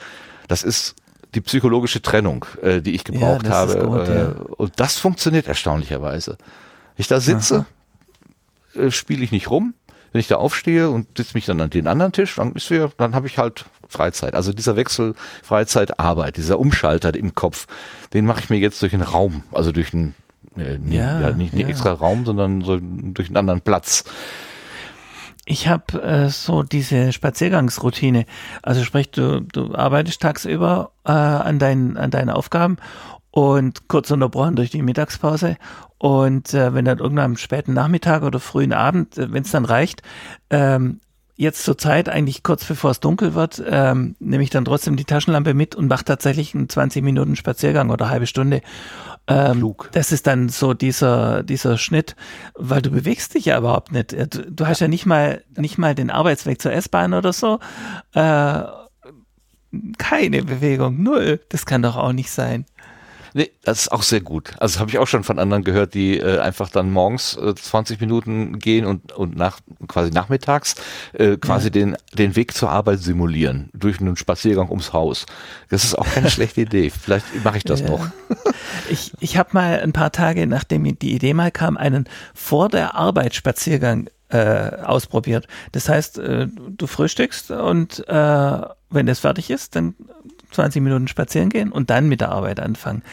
Das 0.47 0.63
ist 0.63 0.95
die 1.35 1.41
psychologische 1.41 2.01
Trennung, 2.01 2.45
äh, 2.61 2.81
die 2.81 2.95
ich 2.95 3.03
gebraucht 3.03 3.45
ja, 3.45 3.51
habe. 3.51 3.85
Gut, 3.85 4.07
äh, 4.07 4.15
ja. 4.15 4.31
Und 4.57 4.79
das 4.79 4.97
funktioniert 4.97 5.47
erstaunlicherweise. 5.47 6.37
Ich 6.97 7.07
da 7.07 7.19
sitze, 7.19 7.65
äh, 8.75 8.91
spiele 8.91 9.23
ich 9.23 9.31
nicht 9.31 9.49
rum. 9.49 9.73
Wenn 10.11 10.21
ich 10.21 10.27
da 10.27 10.37
aufstehe 10.37 10.89
und 10.89 11.17
sitze 11.17 11.35
mich 11.35 11.45
dann 11.45 11.61
an 11.61 11.69
den 11.69 11.85
anderen 11.85 12.11
Tisch, 12.11 12.35
dann 12.35 12.53
ist 12.53 12.71
wir, 12.71 12.91
dann 12.97 13.13
habe 13.13 13.27
ich 13.27 13.37
halt 13.37 13.65
Freizeit. 13.87 14.33
Also 14.33 14.53
dieser 14.53 14.75
Wechsel 14.75 15.13
Freizeit 15.43 15.99
Arbeit, 15.99 16.37
dieser 16.37 16.59
Umschalter 16.59 17.13
im 17.13 17.35
Kopf, 17.35 17.67
den 18.13 18.25
mache 18.25 18.39
ich 18.39 18.49
mir 18.49 18.57
jetzt 18.57 18.81
durch 18.81 18.93
einen 18.93 19.03
Raum, 19.03 19.43
also 19.51 19.71
durch 19.71 19.93
einen 19.93 20.15
äh, 20.57 20.79
ja, 20.89 21.21
ja, 21.21 21.31
nicht, 21.31 21.53
nicht 21.53 21.69
extra 21.69 21.93
Raum, 21.93 22.25
sondern 22.25 22.61
so 22.61 22.79
durch 22.81 23.27
einen 23.27 23.37
anderen 23.37 23.61
Platz. 23.61 24.03
Ich 25.51 25.67
habe 25.67 25.99
äh, 26.03 26.29
so 26.29 26.61
diese 26.61 27.11
Spaziergangsroutine. 27.11 28.27
Also 28.61 28.83
sprich, 28.83 29.09
du, 29.09 29.41
du 29.41 29.73
arbeitest 29.73 30.21
tagsüber 30.21 30.91
äh, 31.05 31.11
an, 31.11 31.57
deinen, 31.57 31.97
an 31.97 32.11
deinen 32.11 32.29
Aufgaben 32.29 32.77
und 33.31 33.87
kurz 33.87 34.11
unterbrochen 34.11 34.55
durch 34.55 34.69
die 34.69 34.83
Mittagspause. 34.83 35.57
Und 35.97 36.53
äh, 36.53 36.75
wenn 36.75 36.85
dann 36.85 36.99
irgendwann 36.99 37.25
am 37.25 37.37
späten 37.37 37.73
Nachmittag 37.73 38.21
oder 38.21 38.39
frühen 38.39 38.73
Abend, 38.73 39.17
äh, 39.17 39.33
wenn 39.33 39.41
es 39.41 39.49
dann 39.49 39.65
reicht, 39.65 40.03
ähm, 40.51 40.99
jetzt 41.35 41.63
zur 41.63 41.79
Zeit, 41.79 42.09
eigentlich 42.09 42.43
kurz 42.43 42.63
bevor 42.63 42.91
es 42.91 42.99
dunkel 42.99 43.33
wird, 43.33 43.63
ähm, 43.67 44.15
nehme 44.19 44.43
ich 44.43 44.51
dann 44.51 44.65
trotzdem 44.65 44.97
die 44.97 45.05
Taschenlampe 45.05 45.55
mit 45.55 45.73
und 45.73 45.87
mache 45.87 46.05
tatsächlich 46.05 46.53
einen 46.53 46.69
20 46.69 47.01
Minuten 47.03 47.35
Spaziergang 47.35 47.89
oder 47.89 48.09
halbe 48.09 48.27
Stunde. 48.27 48.61
Ähm. 49.29 49.75
Das 49.91 50.11
ist 50.11 50.27
dann 50.27 50.49
so 50.49 50.73
dieser, 50.73 51.43
dieser 51.43 51.77
Schnitt, 51.77 52.15
weil 52.55 52.81
du 52.81 52.89
bewegst 52.89 53.35
dich 53.35 53.45
ja 53.45 53.57
überhaupt 53.57 53.91
nicht. 53.91 54.11
Du, 54.11 54.51
du 54.51 54.67
hast 54.67 54.79
ja. 54.79 54.85
ja 54.85 54.89
nicht 54.89 55.05
mal, 55.05 55.43
nicht 55.55 55.77
mal 55.77 55.93
den 55.95 56.09
Arbeitsweg 56.09 56.61
zur 56.61 56.73
S-Bahn 56.73 57.13
oder 57.13 57.31
so. 57.31 57.59
Äh, 58.13 58.63
keine 59.97 60.43
Bewegung, 60.43 61.03
null. 61.03 61.39
Das 61.49 61.65
kann 61.65 61.83
doch 61.83 61.95
auch 61.95 62.11
nicht 62.13 62.31
sein. 62.31 62.65
Nee, 63.33 63.51
das 63.63 63.81
ist 63.81 63.91
auch 63.91 64.03
sehr 64.03 64.21
gut. 64.21 64.53
Also 64.59 64.73
das 64.73 64.79
habe 64.79 64.91
ich 64.91 64.97
auch 64.97 65.07
schon 65.07 65.23
von 65.23 65.39
anderen 65.39 65.63
gehört, 65.63 65.93
die 65.93 66.17
äh, 66.17 66.39
einfach 66.39 66.69
dann 66.69 66.91
morgens 66.91 67.37
äh, 67.37 67.53
20 67.55 67.99
Minuten 67.99 68.59
gehen 68.59 68.85
und, 68.85 69.11
und 69.11 69.35
nach 69.35 69.59
quasi 69.87 70.11
nachmittags 70.11 70.75
äh, 71.13 71.37
quasi 71.37 71.67
ja. 71.67 71.71
den, 71.71 71.97
den 72.13 72.35
Weg 72.35 72.53
zur 72.53 72.69
Arbeit 72.69 72.99
simulieren 72.99 73.69
durch 73.73 73.99
einen 73.99 74.15
Spaziergang 74.15 74.69
ums 74.69 74.93
Haus. 74.93 75.25
Das 75.69 75.83
ist 75.83 75.97
auch 75.97 76.07
keine 76.07 76.29
schlechte 76.31 76.61
Idee. 76.61 76.89
Vielleicht 76.89 77.25
mache 77.43 77.57
ich 77.57 77.63
das 77.63 77.81
ja. 77.81 77.89
noch. 77.89 78.07
ich 78.89 79.13
ich 79.19 79.37
habe 79.37 79.49
mal 79.53 79.79
ein 79.79 79.93
paar 79.93 80.11
Tage, 80.11 80.47
nachdem 80.47 80.83
die 80.97 81.13
Idee 81.13 81.33
mal 81.33 81.51
kam, 81.51 81.77
einen 81.77 82.05
vor 82.33 82.69
der 82.69 82.95
Arbeit 82.95 83.35
Spaziergang 83.35 84.09
äh, 84.29 84.71
ausprobiert. 84.83 85.47
Das 85.71 85.89
heißt, 85.89 86.19
äh, 86.19 86.47
du 86.47 86.87
frühstückst 86.87 87.51
und 87.51 88.07
äh, 88.07 88.61
wenn 88.89 89.05
das 89.05 89.19
fertig 89.19 89.49
ist, 89.49 89.75
dann 89.75 89.95
20 90.51 90.81
Minuten 90.81 91.07
spazieren 91.07 91.49
gehen 91.49 91.71
und 91.71 91.89
dann 91.89 92.07
mit 92.07 92.21
der 92.21 92.31
Arbeit 92.31 92.59
anfangen. 92.59 93.03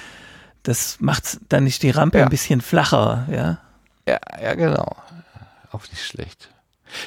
Das 0.62 0.96
macht 1.00 1.38
dann 1.48 1.66
ist 1.66 1.82
die 1.82 1.90
Rampe 1.90 2.18
ja. 2.18 2.24
ein 2.24 2.30
bisschen 2.30 2.60
flacher, 2.60 3.26
ja. 3.30 3.58
Ja, 4.08 4.18
ja, 4.42 4.54
genau. 4.54 4.96
Auch 5.72 5.82
nicht 5.90 6.04
schlecht. 6.04 6.48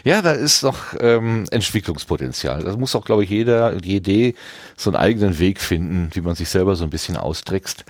Ja, 0.03 0.21
da 0.21 0.31
ist 0.31 0.63
noch 0.63 0.93
ähm, 0.99 1.45
Entwicklungspotenzial. 1.51 2.63
Da 2.63 2.75
muss 2.75 2.95
auch, 2.95 3.05
glaube 3.05 3.23
ich, 3.23 3.29
jeder, 3.29 3.81
jede 3.83 4.33
so 4.75 4.89
einen 4.89 4.97
eigenen 4.97 5.39
Weg 5.39 5.61
finden, 5.61 6.09
wie 6.13 6.21
man 6.21 6.35
sich 6.35 6.49
selber 6.49 6.75
so 6.75 6.83
ein 6.83 6.89
bisschen 6.89 7.17
austrickst. 7.17 7.85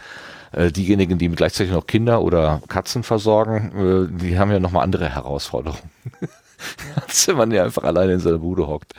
Äh, 0.51 0.71
diejenigen, 0.71 1.17
die 1.17 1.29
gleichzeitig 1.29 1.73
noch 1.73 1.87
Kinder 1.87 2.21
oder 2.21 2.61
Katzen 2.67 3.03
versorgen, 3.03 4.09
äh, 4.11 4.19
die 4.19 4.39
haben 4.39 4.51
ja 4.51 4.59
nochmal 4.59 4.83
andere 4.83 5.09
Herausforderungen. 5.09 5.89
Als 6.95 7.27
wenn 7.27 7.37
man 7.37 7.51
ja 7.51 7.63
einfach 7.63 7.83
alleine 7.83 8.13
in 8.13 8.19
seiner 8.19 8.39
Bude 8.39 8.67
hockt. 8.67 8.93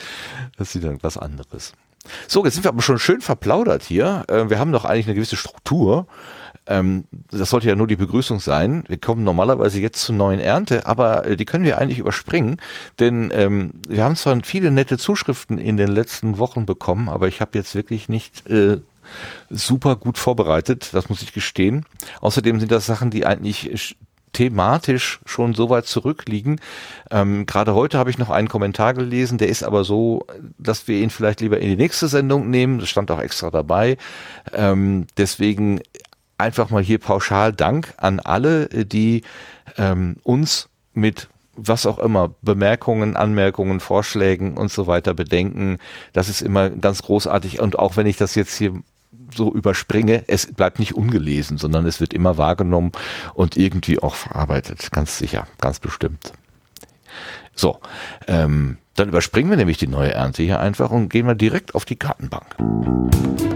Das 0.56 0.74
ist 0.74 0.84
dann 0.84 0.98
was 1.02 1.18
anderes. 1.18 1.72
So, 2.28 2.44
jetzt 2.44 2.54
sind 2.54 2.64
wir 2.64 2.70
aber 2.70 2.82
schon 2.82 2.98
schön 2.98 3.20
verplaudert 3.20 3.82
hier. 3.82 4.24
Äh, 4.28 4.50
wir 4.50 4.58
haben 4.58 4.72
doch 4.72 4.84
eigentlich 4.84 5.06
eine 5.06 5.14
gewisse 5.14 5.36
Struktur. 5.36 6.06
Ähm, 6.66 7.04
das 7.30 7.50
sollte 7.50 7.68
ja 7.68 7.74
nur 7.74 7.86
die 7.86 7.96
Begrüßung 7.96 8.38
sein. 8.38 8.84
Wir 8.86 8.98
kommen 8.98 9.24
normalerweise 9.24 9.80
jetzt 9.80 10.02
zur 10.02 10.14
neuen 10.14 10.40
Ernte, 10.40 10.86
aber 10.86 11.26
äh, 11.26 11.36
die 11.36 11.44
können 11.44 11.64
wir 11.64 11.78
eigentlich 11.78 11.98
überspringen, 11.98 12.58
denn 12.98 13.32
ähm, 13.34 13.72
wir 13.88 14.04
haben 14.04 14.16
zwar 14.16 14.38
viele 14.44 14.70
nette 14.70 14.98
Zuschriften 14.98 15.58
in 15.58 15.76
den 15.76 15.88
letzten 15.88 16.38
Wochen 16.38 16.66
bekommen, 16.66 17.08
aber 17.08 17.28
ich 17.28 17.40
habe 17.40 17.58
jetzt 17.58 17.74
wirklich 17.74 18.08
nicht 18.08 18.46
äh, 18.48 18.78
super 19.48 19.96
gut 19.96 20.18
vorbereitet, 20.18 20.90
das 20.92 21.08
muss 21.08 21.22
ich 21.22 21.32
gestehen. 21.32 21.86
Außerdem 22.20 22.60
sind 22.60 22.70
das 22.70 22.86
Sachen, 22.86 23.10
die 23.10 23.26
eigentlich 23.26 23.96
thematisch 24.32 25.20
schon 25.26 25.54
so 25.54 25.70
weit 25.70 25.86
zurückliegen. 25.86 26.60
Ähm, 27.10 27.46
Gerade 27.46 27.74
heute 27.74 27.98
habe 27.98 28.10
ich 28.10 28.18
noch 28.18 28.30
einen 28.30 28.48
Kommentar 28.48 28.94
gelesen, 28.94 29.38
der 29.38 29.48
ist 29.48 29.62
aber 29.62 29.84
so, 29.84 30.26
dass 30.58 30.88
wir 30.88 30.98
ihn 30.98 31.10
vielleicht 31.10 31.40
lieber 31.40 31.58
in 31.58 31.68
die 31.68 31.76
nächste 31.76 32.08
Sendung 32.08 32.50
nehmen. 32.50 32.78
Das 32.78 32.88
stand 32.88 33.10
auch 33.10 33.20
extra 33.20 33.50
dabei. 33.50 33.96
Ähm, 34.52 35.06
deswegen 35.16 35.80
einfach 36.38 36.70
mal 36.70 36.82
hier 36.82 36.98
pauschal 36.98 37.52
Dank 37.52 37.94
an 37.96 38.20
alle, 38.20 38.68
die 38.68 39.22
ähm, 39.76 40.16
uns 40.22 40.68
mit 40.94 41.28
was 41.54 41.84
auch 41.84 41.98
immer, 41.98 42.34
Bemerkungen, 42.42 43.16
Anmerkungen, 43.16 43.80
Vorschlägen 43.80 44.56
und 44.56 44.70
so 44.72 44.86
weiter 44.86 45.14
bedenken. 45.14 45.78
Das 46.12 46.28
ist 46.28 46.40
immer 46.40 46.70
ganz 46.70 47.02
großartig. 47.02 47.60
Und 47.60 47.78
auch 47.78 47.96
wenn 47.96 48.06
ich 48.06 48.16
das 48.16 48.34
jetzt 48.34 48.56
hier 48.56 48.80
so 49.34 49.52
überspringe, 49.52 50.24
es 50.28 50.52
bleibt 50.52 50.78
nicht 50.78 50.94
ungelesen, 50.94 51.58
sondern 51.58 51.86
es 51.86 52.00
wird 52.00 52.12
immer 52.12 52.38
wahrgenommen 52.38 52.92
und 53.34 53.56
irgendwie 53.56 53.98
auch 53.98 54.14
verarbeitet. 54.14 54.90
Ganz 54.92 55.18
sicher, 55.18 55.46
ganz 55.60 55.78
bestimmt. 55.80 56.32
So, 57.54 57.80
ähm, 58.26 58.78
dann 58.94 59.08
überspringen 59.08 59.50
wir 59.50 59.56
nämlich 59.56 59.78
die 59.78 59.86
neue 59.86 60.12
Ernte 60.12 60.42
hier 60.42 60.60
einfach 60.60 60.90
und 60.90 61.08
gehen 61.08 61.26
wir 61.26 61.34
direkt 61.34 61.74
auf 61.74 61.84
die 61.84 61.96
Kartenbank. 61.96 63.49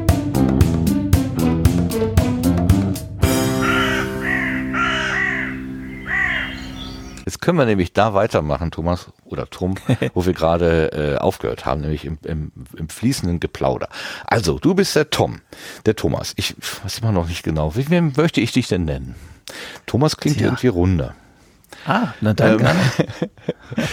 Jetzt 7.24 7.40
können 7.40 7.58
wir 7.58 7.64
nämlich 7.64 7.92
da 7.92 8.14
weitermachen, 8.14 8.70
Thomas 8.70 9.08
oder 9.24 9.48
Tom, 9.48 9.76
wo 10.14 10.26
wir 10.26 10.32
gerade 10.32 10.92
äh, 10.92 11.16
aufgehört 11.18 11.64
haben, 11.64 11.80
nämlich 11.80 12.04
im, 12.04 12.18
im, 12.24 12.52
im 12.76 12.88
fließenden 12.88 13.40
Geplauder. 13.40 13.88
Also, 14.26 14.58
du 14.58 14.74
bist 14.74 14.94
der 14.96 15.10
Tom, 15.10 15.40
der 15.86 15.96
Thomas. 15.96 16.34
Ich 16.36 16.54
weiß 16.82 16.98
immer 16.98 17.12
noch 17.12 17.28
nicht 17.28 17.42
genau. 17.42 17.76
Wie, 17.76 17.90
wie 17.90 18.00
möchte 18.00 18.40
ich 18.40 18.52
dich 18.52 18.68
denn 18.68 18.84
nennen? 18.84 19.14
Thomas 19.86 20.16
klingt 20.16 20.38
Tja. 20.38 20.46
irgendwie 20.46 20.68
runder. 20.68 21.14
Ah, 21.86 22.08
na 22.20 22.32
dann 22.32 22.60
ähm, 22.60 22.76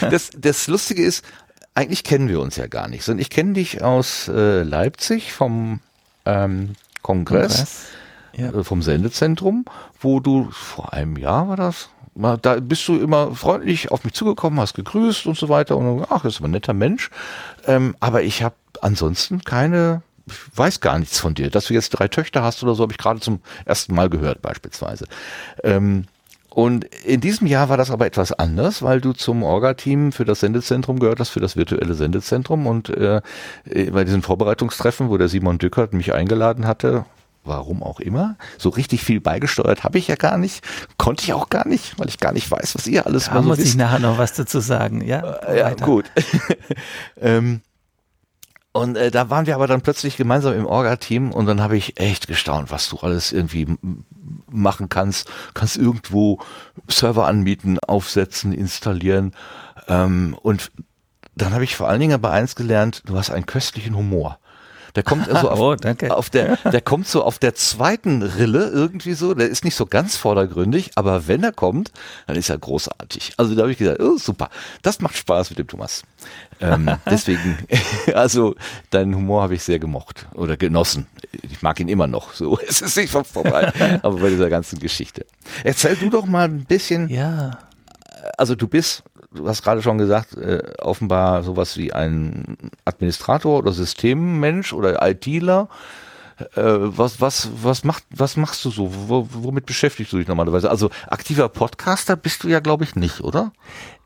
das, 0.11 0.29
das 0.37 0.67
Lustige 0.67 1.03
ist, 1.03 1.25
eigentlich 1.73 2.03
kennen 2.03 2.29
wir 2.29 2.39
uns 2.39 2.55
ja 2.55 2.67
gar 2.67 2.87
nicht, 2.87 3.03
sondern 3.03 3.21
ich 3.21 3.29
kenne 3.29 3.53
dich 3.53 3.81
aus 3.81 4.27
äh, 4.27 4.63
Leipzig 4.63 5.33
vom 5.33 5.79
ähm, 6.25 6.75
Kongress, 7.01 7.55
Kongress. 7.55 7.85
Ja. 8.33 8.59
Äh, 8.59 8.63
vom 8.63 8.81
Sendezentrum, 8.81 9.65
wo 9.99 10.19
du 10.19 10.49
vor 10.51 10.93
einem 10.93 11.17
Jahr 11.17 11.49
war 11.49 11.57
das, 11.57 11.89
da 12.41 12.59
bist 12.59 12.87
du 12.87 12.99
immer 12.99 13.35
freundlich 13.35 13.91
auf 13.91 14.03
mich 14.03 14.13
zugekommen, 14.13 14.59
hast 14.59 14.73
gegrüßt 14.75 15.25
und 15.27 15.37
so 15.37 15.49
weiter 15.49 15.77
und 15.77 16.05
ach, 16.09 16.25
ist 16.25 16.37
aber 16.37 16.47
ein 16.47 16.51
netter 16.51 16.73
Mensch. 16.73 17.09
Ähm, 17.67 17.95
aber 17.99 18.23
ich 18.23 18.43
habe 18.43 18.55
ansonsten 18.81 19.43
keine 19.43 20.01
ich 20.27 20.57
weiß 20.57 20.79
gar 20.81 20.99
nichts 20.99 21.19
von 21.19 21.33
dir. 21.33 21.49
Dass 21.49 21.65
du 21.65 21.73
jetzt 21.73 21.89
drei 21.89 22.07
Töchter 22.07 22.43
hast 22.43 22.63
oder 22.63 22.75
so, 22.75 22.83
habe 22.83 22.93
ich 22.93 22.97
gerade 22.97 23.19
zum 23.19 23.39
ersten 23.65 23.95
Mal 23.95 24.09
gehört 24.09 24.41
beispielsweise. 24.41 25.05
Ähm, 25.63 26.05
und 26.49 26.83
in 27.05 27.21
diesem 27.21 27.47
Jahr 27.47 27.69
war 27.69 27.77
das 27.77 27.91
aber 27.91 28.05
etwas 28.05 28.33
anders, 28.33 28.83
weil 28.83 28.99
du 28.99 29.13
zum 29.13 29.41
Orga-Team 29.41 30.11
für 30.11 30.25
das 30.25 30.41
Sendezentrum 30.41 30.99
gehört 30.99 31.21
hast, 31.21 31.29
für 31.29 31.39
das 31.39 31.55
virtuelle 31.55 31.93
Sendezentrum. 31.93 32.67
Und 32.67 32.89
äh, 32.89 33.21
bei 33.91 34.03
diesen 34.03 34.21
Vorbereitungstreffen, 34.21 35.09
wo 35.09 35.17
der 35.17 35.29
Simon 35.29 35.59
Dückert 35.59 35.93
mich 35.93 36.13
eingeladen 36.13 36.67
hatte, 36.67 37.05
warum 37.43 37.83
auch 37.83 37.99
immer, 37.99 38.35
so 38.57 38.69
richtig 38.69 39.03
viel 39.03 39.19
beigesteuert 39.19 39.83
habe 39.83 39.97
ich 39.97 40.07
ja 40.07 40.15
gar 40.15 40.37
nicht, 40.37 40.63
konnte 40.97 41.23
ich 41.23 41.33
auch 41.33 41.49
gar 41.49 41.67
nicht, 41.67 41.97
weil 41.99 42.07
ich 42.07 42.19
gar 42.19 42.33
nicht 42.33 42.49
weiß, 42.49 42.75
was 42.75 42.87
ihr 42.87 43.05
alles 43.05 43.25
da 43.25 43.35
mal 43.35 43.43
so 43.43 43.49
muss 43.49 43.57
wisst. 43.57 43.69
ich 43.69 43.75
nachher 43.75 43.99
noch 43.99 44.17
was 44.17 44.33
dazu 44.33 44.59
sagen, 44.59 45.01
ja? 45.01 45.19
Äh, 45.19 45.59
ja, 45.59 45.73
gut. 45.73 46.05
ähm, 47.21 47.61
und 48.73 48.95
äh, 48.95 49.11
da 49.11 49.29
waren 49.29 49.47
wir 49.47 49.55
aber 49.55 49.67
dann 49.67 49.81
plötzlich 49.81 50.15
gemeinsam 50.15 50.53
im 50.53 50.65
Orga-Team 50.65 51.31
und 51.31 51.45
dann 51.45 51.61
habe 51.61 51.75
ich 51.75 51.99
echt 51.99 52.27
gestaunt, 52.27 52.71
was 52.71 52.87
du 52.87 52.97
alles 52.97 53.33
irgendwie 53.33 53.67
machen 54.49 54.87
kannst. 54.87 55.29
Kannst 55.53 55.75
irgendwo 55.75 56.39
Server 56.87 57.27
anmieten, 57.27 57.79
aufsetzen, 57.79 58.53
installieren. 58.53 59.33
Ähm, 59.89 60.37
und 60.41 60.71
dann 61.35 61.53
habe 61.53 61.65
ich 61.65 61.75
vor 61.75 61.89
allen 61.89 61.99
Dingen 61.99 62.13
aber 62.13 62.31
eins 62.31 62.55
gelernt, 62.55 63.03
du 63.05 63.17
hast 63.17 63.29
einen 63.29 63.45
köstlichen 63.45 63.95
Humor. 63.95 64.39
Der 64.95 65.03
kommt 65.03 65.29
also 65.29 65.49
auf, 65.51 65.59
oh, 65.59 65.75
auf, 66.09 66.29
der, 66.29 66.57
der 66.57 66.81
kommt 66.81 67.07
so 67.07 67.23
auf 67.23 67.39
der 67.39 67.55
zweiten 67.55 68.21
Rille 68.21 68.69
irgendwie 68.69 69.13
so. 69.13 69.33
Der 69.33 69.49
ist 69.49 69.63
nicht 69.63 69.75
so 69.75 69.85
ganz 69.85 70.17
vordergründig, 70.17 70.91
aber 70.95 71.27
wenn 71.27 71.43
er 71.43 71.51
kommt, 71.51 71.91
dann 72.27 72.35
ist 72.35 72.49
er 72.49 72.57
großartig. 72.57 73.33
Also 73.37 73.55
da 73.55 73.61
habe 73.61 73.71
ich 73.71 73.77
gesagt, 73.77 74.01
oh, 74.01 74.17
super, 74.17 74.49
das 74.81 74.99
macht 75.01 75.17
Spaß 75.17 75.51
mit 75.51 75.59
dem 75.59 75.67
Thomas. 75.67 76.03
Ähm, 76.59 76.89
deswegen, 77.05 77.57
also 78.13 78.55
deinen 78.89 79.15
Humor 79.15 79.43
habe 79.43 79.55
ich 79.55 79.63
sehr 79.63 79.79
gemocht 79.79 80.27
oder 80.33 80.57
genossen. 80.57 81.07
Ich 81.41 81.61
mag 81.61 81.79
ihn 81.79 81.87
immer 81.87 82.07
noch. 82.07 82.33
So, 82.33 82.59
es 82.59 82.81
ist 82.81 82.97
nicht 82.97 83.11
vorbei. 83.11 83.71
aber 84.03 84.17
bei 84.17 84.29
dieser 84.29 84.49
ganzen 84.49 84.79
Geschichte. 84.79 85.25
Erzähl 85.63 85.95
du 85.95 86.09
doch 86.09 86.25
mal 86.25 86.45
ein 86.45 86.65
bisschen. 86.65 87.09
Ja. 87.09 87.59
Also 88.37 88.55
du 88.55 88.67
bist 88.67 89.03
du 89.33 89.47
hast 89.47 89.63
gerade 89.63 89.81
schon 89.81 89.97
gesagt, 89.97 90.35
äh, 90.37 90.61
offenbar 90.79 91.43
sowas 91.43 91.77
wie 91.77 91.93
ein 91.93 92.57
Administrator 92.85 93.59
oder 93.59 93.71
Systemmensch 93.71 94.73
oder 94.73 95.05
ITler. 95.07 95.69
Äh, 96.55 96.61
was, 96.63 97.21
was, 97.21 97.49
was, 97.61 97.83
macht, 97.83 98.03
was 98.09 98.37
machst 98.37 98.65
du 98.65 98.71
so? 98.71 98.91
W 98.91 99.25
womit 99.31 99.65
beschäftigst 99.65 100.11
du 100.13 100.17
dich 100.17 100.27
normalerweise? 100.27 100.69
Also 100.69 100.89
aktiver 101.07 101.49
Podcaster 101.49 102.15
bist 102.15 102.43
du 102.43 102.47
ja, 102.47 102.59
glaube 102.59 102.83
ich, 102.83 102.95
nicht, 102.95 103.21
oder? 103.21 103.51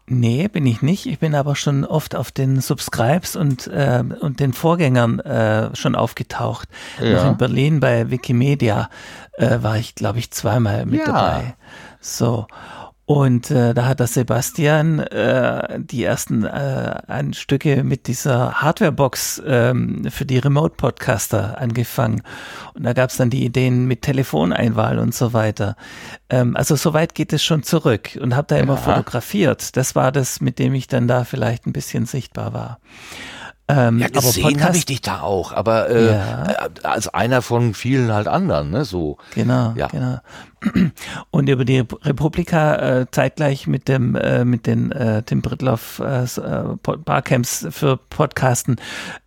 Nee, 0.08 0.48
bin 0.48 0.68
ich 0.68 0.84
nicht. 0.84 1.08
Ich 1.08 1.18
bin 1.18 1.34
aber 1.34 1.56
schon 1.56 1.84
oft 1.84 2.16
auf 2.16 2.32
den 2.32 2.62
Subscribes 2.62 3.36
und, 3.36 3.66
äh, 3.68 4.04
und 4.20 4.40
den 4.40 4.54
Vorgängern 4.54 5.20
äh, 5.20 5.76
schon 5.76 5.96
aufgetaucht. 5.96 6.70
Ja. 7.02 7.14
Noch 7.14 7.32
in 7.32 7.38
Berlin 7.38 7.80
bei 7.80 8.12
Wikimedia 8.12 8.90
äh, 9.34 9.64
war 9.64 9.78
ich, 9.78 9.96
glaube 9.96 10.20
ich, 10.20 10.30
zweimal 10.30 10.86
mit 10.86 11.00
ja. 11.00 11.06
dabei. 11.08 11.56
So. 12.00 12.46
Und 13.08 13.52
äh, 13.52 13.76
da 13.76 13.86
hat 13.86 14.00
der 14.00 14.08
Sebastian 14.08 14.98
äh, 15.00 15.80
die 15.80 16.04
ersten 16.04 16.44
äh, 16.44 17.34
Stücke 17.34 17.84
mit 17.84 18.08
dieser 18.08 18.62
Hardwarebox 18.62 19.44
ähm, 19.46 20.08
für 20.10 20.26
die 20.26 20.40
Remote-Podcaster 20.40 21.62
angefangen. 21.62 22.24
Und 22.74 22.84
da 22.84 22.94
gab 22.94 23.12
es 23.12 23.18
dann 23.18 23.30
die 23.30 23.46
Ideen 23.46 23.86
mit 23.86 24.02
Telefoneinwahl 24.02 24.98
und 24.98 25.14
so 25.14 25.34
weiter. 25.34 25.76
Ähm, 26.32 26.56
also 26.56 26.76
soweit 26.76 27.14
geht 27.14 27.32
es 27.32 27.44
schon 27.44 27.62
zurück 27.62 28.18
und 28.20 28.36
habe 28.36 28.48
da 28.48 28.58
immer 28.58 28.78
fotografiert. 28.78 29.78
Das 29.78 29.94
war 29.94 30.12
das, 30.12 30.42
mit 30.42 30.58
dem 30.58 30.74
ich 30.74 30.88
dann 30.88 31.08
da 31.08 31.26
vielleicht 31.26 31.68
ein 31.68 31.74
bisschen 31.74 32.08
sichtbar 32.08 32.54
war. 32.54 32.80
Ähm, 33.68 33.98
ja, 33.98 34.10
gesehen 34.10 34.64
habe 34.64 34.78
ich 34.78 34.86
dich 34.86 35.02
da 35.02 35.22
auch, 35.22 35.52
aber 35.52 35.90
äh, 35.90 36.14
ja. 36.14 36.70
als 36.84 37.08
einer 37.08 37.42
von 37.42 37.74
vielen 37.74 38.14
halt 38.14 38.28
anderen, 38.28 38.70
ne? 38.70 38.86
So. 38.86 39.18
Genau, 39.34 39.74
ja. 39.76 39.88
genau. 39.88 40.20
Und 41.32 41.50
über 41.50 41.66
die 41.66 41.84
Republika 42.04 42.76
äh, 42.76 43.06
zeitgleich 43.10 43.66
mit 43.66 43.88
dem 43.88 44.16
äh, 44.16 44.46
mit 44.46 44.68
den 44.68 44.92
äh, 44.92 45.24
Tim 45.24 45.42
Britloff 45.42 46.00
äh, 46.00 46.26
äh 46.26 46.76
Barcamps 46.84 47.66
für 47.72 47.98
Podcasten 47.98 48.76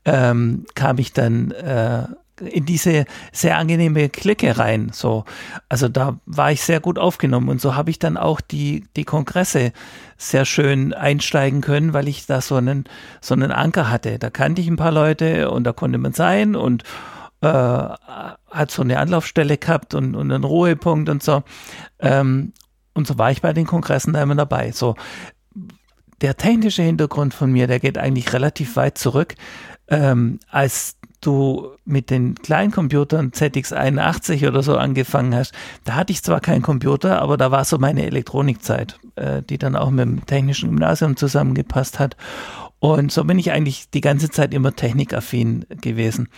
ähm, 0.05 0.67
kam 0.77 0.99
ich 0.99 1.13
dann 1.13 1.51
äh, 1.51 2.05
in 2.41 2.65
diese 2.65 3.07
sehr 3.33 3.59
angenehme 3.59 4.09
Clique 4.09 4.57
rein. 4.57 4.91
So, 4.93 5.25
also 5.69 5.89
da 5.89 6.21
war 6.27 6.53
ich 6.53 6.63
sehr 6.63 6.79
gut 6.79 6.99
aufgenommen 6.99 7.49
und 7.49 7.61
so 7.61 7.75
habe 7.75 7.91
ich 7.91 7.99
dann 7.99 8.17
auch 8.17 8.41
die 8.41 8.85
die 8.95 9.05
Kongresse 9.05 9.73
sehr 10.19 10.45
schön 10.45 10.93
einsteigen 10.93 11.61
können, 11.61 11.95
weil 11.95 12.09
ich 12.09 12.27
da 12.27 12.41
so 12.41 12.57
einen 12.57 12.85
so 13.21 13.35
einen 13.35 13.53
Anker 13.53 13.89
hatte. 13.89 14.19
Da 14.19 14.31
kannte 14.31 14.61
ich 14.61 14.69
ein 14.69 14.77
paar 14.77 14.93
Leute 14.93 15.51
und 15.51 15.65
da 15.65 15.73
konnte 15.73 15.99
man 15.99 16.13
sein 16.13 16.57
und 16.57 16.83
äh, 17.41 17.47
hat 17.47 18.71
so 18.71 18.83
eine 18.83 18.99
Anlaufstelle 18.99 19.57
gehabt 19.57 19.95
und, 19.95 20.17
und 20.17 20.33
einen 20.33 20.45
Ruhepunkt 20.45 21.09
und 21.09 21.23
so. 21.23 21.45
Ähm, 22.01 22.53
und 22.95 23.07
so 23.07 23.17
war 23.17 23.31
ich 23.31 23.41
bei 23.41 23.53
den 23.53 23.67
Kongressen 23.67 24.13
da 24.13 24.23
immer 24.23 24.35
dabei. 24.35 24.73
So, 24.73 24.97
der 26.21 26.37
technische 26.37 26.83
Hintergrund 26.83 27.33
von 27.33 27.53
mir, 27.53 27.69
der 27.69 27.79
geht 27.79 27.97
eigentlich 27.97 28.33
relativ 28.33 28.75
weit 28.75 28.99
zurück. 28.99 29.37
Ähm, 29.87 30.41
als 30.51 30.97
du 31.21 31.71
mit 31.85 32.11
den 32.11 32.35
Kleincomputern 32.35 33.31
ZX81 33.31 34.47
oder 34.49 34.63
so 34.63 34.77
angefangen 34.77 35.35
hast, 35.35 35.53
da 35.85 35.95
hatte 35.95 36.13
ich 36.13 36.23
zwar 36.23 36.41
keinen 36.41 36.63
Computer, 36.63 37.21
aber 37.21 37.37
da 37.37 37.51
war 37.51 37.65
so 37.65 37.79
meine 37.79 38.07
Elektronikzeit, 38.07 38.99
äh, 39.17 39.43
die 39.43 39.59
dann 39.59 39.77
auch 39.77 39.91
mit 39.91 40.05
dem 40.05 40.27
technischen 40.27 40.71
Gymnasium 40.71 41.17
zusammengepasst 41.17 41.99
hat. 41.99 42.17
Und 42.81 43.11
so 43.11 43.25
bin 43.25 43.39
ich 43.39 43.51
eigentlich 43.51 43.91
die 43.91 44.01
ganze 44.01 44.31
Zeit 44.31 44.55
immer 44.55 44.75
technikaffin 44.75 45.67
gewesen. 45.81 46.29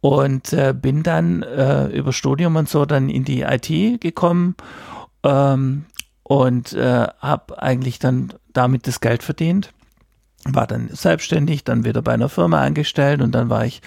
Und 0.00 0.52
äh, 0.52 0.74
bin 0.76 1.02
dann 1.02 1.42
äh, 1.42 1.86
über 1.86 2.12
Studium 2.12 2.56
und 2.56 2.68
so 2.68 2.86
dann 2.86 3.08
in 3.08 3.24
die 3.24 3.42
IT 3.42 4.00
gekommen 4.00 4.56
ähm, 5.22 5.84
und 6.22 6.72
äh, 6.72 7.06
habe 7.18 7.62
eigentlich 7.62 7.98
dann 8.00 8.32
damit 8.52 8.86
das 8.86 9.00
Geld 9.00 9.22
verdient 9.22 9.72
war 10.44 10.66
dann 10.66 10.88
selbstständig, 10.88 11.64
dann 11.64 11.84
wieder 11.84 12.02
bei 12.02 12.12
einer 12.12 12.28
Firma 12.28 12.60
angestellt 12.60 13.22
und 13.22 13.32
dann 13.32 13.48
war 13.48 13.64
ich 13.64 13.80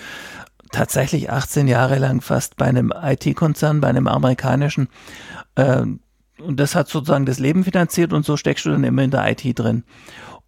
tatsächlich 0.71 1.29
18 1.29 1.67
Jahre 1.67 1.97
lang 1.99 2.21
fast 2.21 2.57
bei 2.57 2.65
einem 2.65 2.93
IT-Konzern, 2.95 3.81
bei 3.81 3.87
einem 3.87 4.07
amerikanischen. 4.07 4.89
Ähm, 5.55 5.99
und 6.39 6.59
das 6.59 6.75
hat 6.75 6.89
sozusagen 6.89 7.25
das 7.25 7.39
Leben 7.39 7.63
finanziert 7.63 8.13
und 8.13 8.25
so 8.25 8.35
steckst 8.37 8.65
du 8.65 8.71
dann 8.71 8.83
immer 8.83 9.03
in 9.03 9.11
der 9.11 9.29
IT 9.29 9.57
drin. 9.57 9.83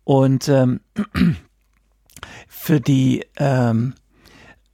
Und 0.03 0.49
ähm, 0.49 0.81
für 2.47 2.81
die 2.81 3.25
ähm, 3.37 3.93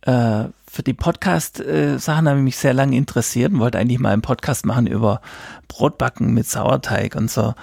äh, 0.02 0.46
für 0.74 0.82
die 0.82 0.96
Podcast-Sachen 0.96 2.28
habe 2.28 2.40
ich 2.40 2.44
mich 2.44 2.58
sehr 2.58 2.74
lange 2.74 2.98
interessiert 2.98 3.54
und 3.54 3.60
wollte 3.60 3.78
eigentlich 3.78 4.00
mal 4.00 4.12
einen 4.12 4.24
Podcast 4.24 4.66
machen 4.66 4.88
über 4.88 5.22
Brotbacken 5.68 6.34
mit 6.34 6.48
Sauerteig 6.48 7.16
und 7.16 7.30
so. 7.30 7.54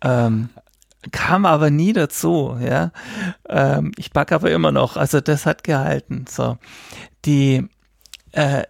Ähm, 0.00 0.48
kam 1.10 1.46
aber 1.46 1.70
nie 1.70 1.92
dazu, 1.92 2.56
ja. 2.60 2.92
Ähm, 3.48 3.92
ich 3.96 4.12
backe 4.12 4.34
aber 4.34 4.50
immer 4.50 4.70
noch, 4.70 4.96
also 4.96 5.20
das 5.20 5.46
hat 5.46 5.64
gehalten. 5.64 6.26
So, 6.28 6.58
die, 7.24 7.66
äh, 8.32 8.62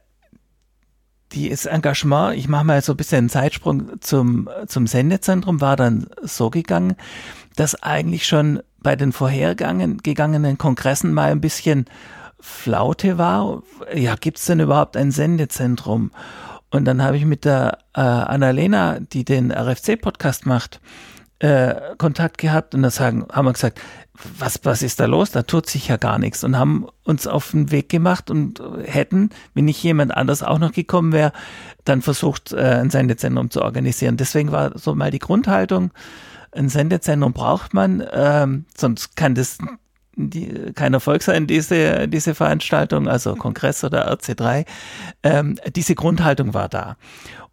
die 1.33 1.49
ist 1.49 1.67
Engagement, 1.67 2.37
ich 2.37 2.49
mache 2.49 2.65
mal 2.65 2.83
so 2.83 2.95
ein 2.95 2.97
bisschen 2.97 3.19
einen 3.19 3.29
Zeitsprung 3.29 4.01
zum, 4.01 4.49
zum 4.67 4.87
Sendezentrum, 4.87 5.61
war 5.61 5.77
dann 5.77 6.07
so 6.23 6.51
gegangen, 6.51 6.97
dass 7.57 7.83
eigentlich 7.83 8.27
schon 8.27 8.63
bei 8.81 8.97
den 8.97 9.13
vorhergegangenen 9.13 10.59
Kongressen 10.59 11.13
mal 11.13 11.31
ein 11.31 11.41
bisschen 11.41 11.87
Flaute 12.41 13.19
war. 13.19 13.63
Ja, 13.95 14.17
gibt's 14.17 14.47
denn 14.47 14.61
überhaupt 14.61 14.97
ein 14.97 15.11
Sendezentrum? 15.13 16.11
Und 16.71 16.87
dann 16.87 17.03
habe 17.03 17.17
ich 17.17 17.25
mit 17.25 17.45
der 17.45 17.79
äh, 17.95 18.01
Annalena, 18.01 18.99
die 18.99 19.25
den 19.25 19.53
RFC-Podcast 19.53 20.47
macht, 20.47 20.81
äh, 21.43 21.97
Kontakt 21.99 22.39
gehabt 22.39 22.73
und 22.75 22.83
da 22.83 22.91
sagen, 22.91 23.27
haben 23.33 23.47
wir 23.47 23.53
gesagt, 23.53 23.81
was, 24.39 24.61
was 24.63 24.83
ist 24.83 25.01
da 25.01 25.07
los? 25.07 25.33
Da 25.33 25.43
tut 25.43 25.69
sich 25.69 25.89
ja 25.89 25.97
gar 25.97 26.19
nichts 26.21 26.45
und 26.45 26.57
haben 26.57 26.87
uns 27.03 27.27
auf 27.27 27.51
den 27.51 27.73
Weg 27.73 27.89
gemacht 27.89 28.31
und 28.31 28.63
hätten, 28.85 29.31
wenn 29.53 29.65
nicht 29.65 29.83
jemand 29.83 30.17
anders 30.17 30.45
auch 30.45 30.61
noch 30.61 30.71
gekommen 30.71 31.11
wäre, 31.13 31.33
dann 31.85 32.01
versucht, 32.01 32.53
äh, 32.53 32.81
ein 32.81 32.91
Sendezentrum 32.91 33.51
zu 33.51 33.63
organisieren. 33.63 34.17
Deswegen 34.17 34.53
war 34.53 34.79
so 34.79 34.95
mal 34.95 35.11
die 35.11 35.19
Grundhaltung, 35.19 35.91
ein 36.53 36.69
Sendezentrum 36.69 37.33
braucht 37.33 37.75
man, 37.75 38.05
ähm, 38.13 38.67
sonst 38.77 39.17
kann 39.17 39.35
das 39.35 39.59
die, 40.15 40.73
kein 40.75 40.95
Erfolg 40.95 41.23
sein, 41.23 41.47
diese, 41.49 42.07
diese 42.07 42.35
Veranstaltung, 42.35 43.09
also 43.09 43.35
Kongress 43.35 43.83
oder 43.83 44.13
RC3. 44.13 44.67
Ähm, 45.23 45.59
diese 45.75 45.95
Grundhaltung 45.95 46.55
war 46.55 46.69
da. 46.69 46.97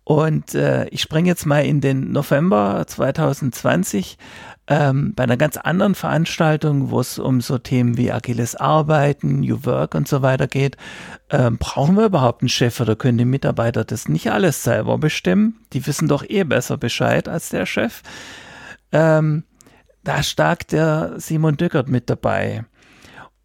Und 0.10 0.56
äh, 0.56 0.88
ich 0.88 1.04
springe 1.04 1.30
jetzt 1.30 1.46
mal 1.46 1.64
in 1.64 1.82
den 1.82 2.12
November 2.12 2.84
2020 2.88 4.18
ähm, 4.66 5.14
bei 5.14 5.22
einer 5.22 5.38
ganz 5.38 5.56
anderen 5.56 5.94
Veranstaltung, 5.94 6.90
wo 6.90 7.00
es 7.00 7.20
um 7.20 7.42
so 7.42 7.60
Themen 7.60 7.96
wie 7.96 8.12
agiles 8.12 8.56
Arbeiten, 8.56 9.42
New 9.42 9.66
Work 9.66 9.94
und 9.94 10.08
so 10.08 10.24
weiter 10.24 10.48
geht. 10.48 10.78
Ähm, 11.30 11.60
brauchen 11.60 11.96
wir 11.96 12.06
überhaupt 12.06 12.42
einen 12.42 12.50
Chef 12.50 12.80
oder 12.80 12.96
können 12.96 13.20
die 13.20 13.26
Mitarbeiter 13.26 13.84
das 13.84 14.10
nicht 14.10 14.32
alles 14.32 14.64
selber 14.64 14.98
bestimmen? 14.98 15.60
Die 15.74 15.86
wissen 15.86 16.08
doch 16.08 16.28
eh 16.28 16.44
besser 16.44 16.78
Bescheid 16.78 17.30
als 17.30 17.50
der 17.50 17.68
Chef. 17.68 18.02
Ähm, 18.92 19.44
da 20.04 20.24
stark 20.24 20.68
der 20.70 21.14
Simon 21.18 21.56
Dückert 21.56 21.88
mit 21.88 22.10
dabei. 22.10 22.66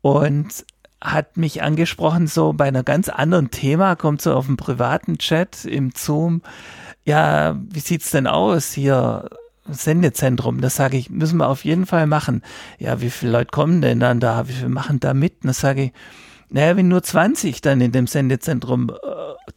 Und 0.00 0.64
hat 1.04 1.36
mich 1.36 1.62
angesprochen, 1.62 2.26
so 2.26 2.54
bei 2.54 2.64
einer 2.64 2.82
ganz 2.82 3.08
anderen 3.08 3.50
Thema, 3.50 3.94
kommt 3.94 4.22
so 4.22 4.34
auf 4.34 4.46
dem 4.46 4.56
privaten 4.56 5.18
Chat 5.18 5.64
im 5.66 5.92
Zoom. 5.94 6.42
Ja, 7.04 7.60
wie 7.70 7.80
sieht's 7.80 8.10
denn 8.10 8.26
aus 8.26 8.72
hier? 8.72 9.28
Sendezentrum, 9.66 10.60
das 10.60 10.76
sage 10.76 10.98
ich, 10.98 11.08
müssen 11.08 11.38
wir 11.38 11.48
auf 11.48 11.64
jeden 11.64 11.86
Fall 11.86 12.06
machen. 12.06 12.42
Ja, 12.78 13.00
wie 13.00 13.08
viele 13.08 13.32
Leute 13.32 13.50
kommen 13.50 13.80
denn 13.80 13.98
dann 13.98 14.20
da? 14.20 14.46
Wie 14.46 14.52
viele 14.52 14.68
machen 14.68 15.00
da 15.00 15.14
mit? 15.14 15.42
Und 15.42 15.48
das 15.48 15.60
sage 15.60 15.84
ich, 15.84 15.92
naja, 16.50 16.76
wenn 16.76 16.88
nur 16.88 17.02
20 17.02 17.62
dann 17.62 17.80
in 17.80 17.90
dem 17.90 18.06
Sendezentrum 18.06 18.90
äh, 18.90 18.94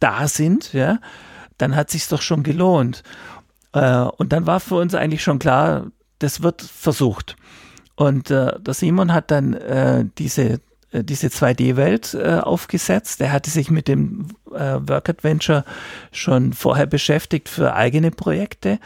da 0.00 0.26
sind, 0.26 0.72
ja, 0.72 0.98
dann 1.58 1.76
hat 1.76 1.90
sich's 1.90 2.08
doch 2.08 2.22
schon 2.22 2.42
gelohnt. 2.42 3.02
Äh, 3.72 4.00
und 4.00 4.32
dann 4.32 4.46
war 4.46 4.60
für 4.60 4.76
uns 4.76 4.94
eigentlich 4.94 5.22
schon 5.22 5.38
klar, 5.38 5.88
das 6.18 6.42
wird 6.42 6.62
versucht. 6.62 7.36
Und 7.94 8.30
äh, 8.30 8.58
der 8.60 8.74
Simon 8.74 9.12
hat 9.12 9.30
dann 9.30 9.52
äh, 9.54 10.06
diese 10.16 10.60
diese 10.92 11.28
2D-Welt 11.28 12.14
äh, 12.14 12.38
aufgesetzt. 12.38 13.20
Er 13.20 13.32
hatte 13.32 13.50
sich 13.50 13.70
mit 13.70 13.88
dem 13.88 14.28
äh, 14.52 14.78
Work 14.80 15.10
Adventure 15.10 15.64
schon 16.12 16.52
vorher 16.52 16.86
beschäftigt 16.86 17.48
für 17.48 17.74
eigene 17.74 18.10
Projekte, 18.10 18.78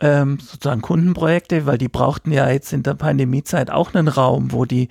ähm, 0.00 0.38
sozusagen 0.40 0.82
Kundenprojekte, 0.82 1.64
weil 1.64 1.78
die 1.78 1.88
brauchten 1.88 2.32
ja 2.32 2.50
jetzt 2.50 2.72
in 2.72 2.82
der 2.82 2.94
Pandemiezeit 2.94 3.70
auch 3.70 3.94
einen 3.94 4.08
Raum, 4.08 4.52
wo 4.52 4.64
die 4.64 4.88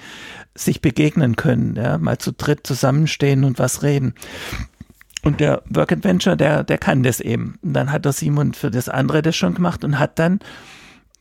sich 0.56 0.82
begegnen 0.82 1.36
können, 1.36 1.76
ja, 1.76 1.98
mal 1.98 2.18
zu 2.18 2.32
dritt 2.32 2.66
zusammenstehen 2.66 3.44
und 3.44 3.60
was 3.60 3.84
reden. 3.84 4.16
Und 5.24 5.40
der 5.40 5.62
Work 5.70 5.92
Adventure, 5.92 6.36
der, 6.36 6.64
der 6.64 6.80
kann 6.80 7.04
das 7.04 7.20
eben. 7.20 7.60
Und 7.62 7.74
dann 7.74 7.92
hat 7.92 8.06
der 8.06 8.14
Simon 8.14 8.54
für 8.54 8.72
das 8.72 8.90
andere 8.90 9.22
das 9.22 9.36
schon 9.36 9.54
gemacht 9.54 9.84
und 9.84 10.00
hat 10.00 10.18
dann 10.18 10.40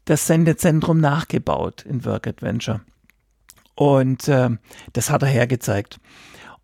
das 0.07 0.27
Sendezentrum 0.27 1.01
nachgebaut 1.01 1.85
in 1.87 2.05
Work 2.07 2.27
Adventure. 2.27 2.81
Und 3.81 4.29
äh, 4.29 4.51
das 4.93 5.09
hat 5.09 5.23
er 5.23 5.29
hergezeigt. 5.29 6.01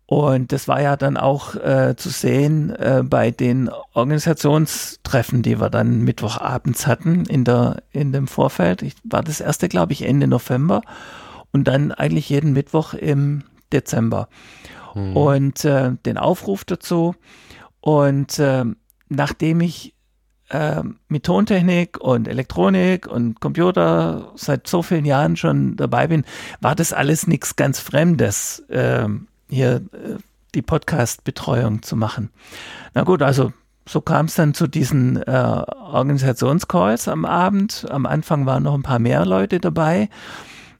Und 0.05 0.51
das 0.51 0.67
war 0.67 0.83
ja 0.83 0.95
dann 0.95 1.17
auch 1.17 1.55
äh, 1.55 1.95
zu 1.97 2.09
sehen 2.09 2.69
äh, 2.75 3.01
bei 3.03 3.31
den 3.31 3.71
Organisationstreffen, 3.93 5.41
die 5.41 5.59
wir 5.59 5.71
dann 5.71 6.03
Mittwochabends 6.03 6.85
hatten 6.85 7.25
in 7.25 7.43
der 7.43 7.81
in 7.91 8.11
dem 8.11 8.27
Vorfeld. 8.27 8.83
Ich, 8.83 8.93
war 9.03 9.23
das 9.23 9.41
erste, 9.41 9.67
glaube 9.67 9.93
ich, 9.93 10.03
Ende 10.03 10.27
November 10.27 10.83
und 11.51 11.67
dann 11.67 11.91
eigentlich 11.91 12.29
jeden 12.29 12.53
Mittwoch 12.53 12.93
im 12.93 13.45
Dezember. 13.73 14.29
Mhm. 14.93 15.17
Und 15.17 15.65
äh, 15.65 15.93
den 16.05 16.19
Aufruf 16.19 16.65
dazu. 16.65 17.15
Und 17.81 18.37
äh, 18.37 18.63
nachdem 19.09 19.61
ich 19.61 19.95
äh, 20.49 20.81
mit 21.07 21.23
Tontechnik 21.23 21.99
und 21.99 22.27
Elektronik 22.27 23.07
und 23.07 23.39
Computer 23.39 24.31
seit 24.35 24.67
so 24.67 24.81
vielen 24.81 25.05
Jahren 25.05 25.35
schon 25.35 25.75
dabei 25.75 26.07
bin, 26.07 26.23
war 26.61 26.75
das 26.75 26.93
alles 26.93 27.27
nichts 27.27 27.55
ganz 27.55 27.79
Fremdes, 27.79 28.59
äh, 28.69 29.07
hier 29.49 29.75
äh, 29.75 30.17
die 30.55 30.61
Podcast-Betreuung 30.61 31.83
zu 31.83 31.95
machen. 31.95 32.29
Na 32.93 33.03
gut, 33.03 33.21
also 33.21 33.51
so 33.87 34.01
kam 34.01 34.25
es 34.25 34.35
dann 34.35 34.53
zu 34.53 34.67
diesen 34.67 35.21
äh, 35.23 35.31
Organisationscalls 35.31 37.07
am 37.07 37.25
Abend. 37.25 37.85
Am 37.89 38.05
Anfang 38.05 38.45
waren 38.45 38.63
noch 38.63 38.73
ein 38.73 38.83
paar 38.83 38.99
mehr 38.99 39.25
Leute 39.25 39.59
dabei. 39.59 40.09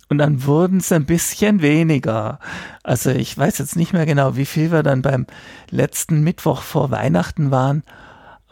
Und 0.10 0.20
dann 0.20 0.46
wurden 0.46 0.78
es 0.78 0.92
ein 0.92 1.06
bisschen 1.06 1.62
weniger. 1.62 2.40
Also 2.84 3.10
ich 3.10 3.38
weiß 3.38 3.58
jetzt 3.58 3.76
nicht 3.76 3.94
mehr 3.94 4.06
genau, 4.06 4.36
wie 4.38 4.46
viel 4.46 4.72
wir 4.72 4.84
dann 4.84 5.02
beim 5.02 5.26
letzten 5.70 6.22
Mittwoch 6.22 6.62
vor 6.62 6.92
Weihnachten 6.92 7.52
waren. 7.52 7.84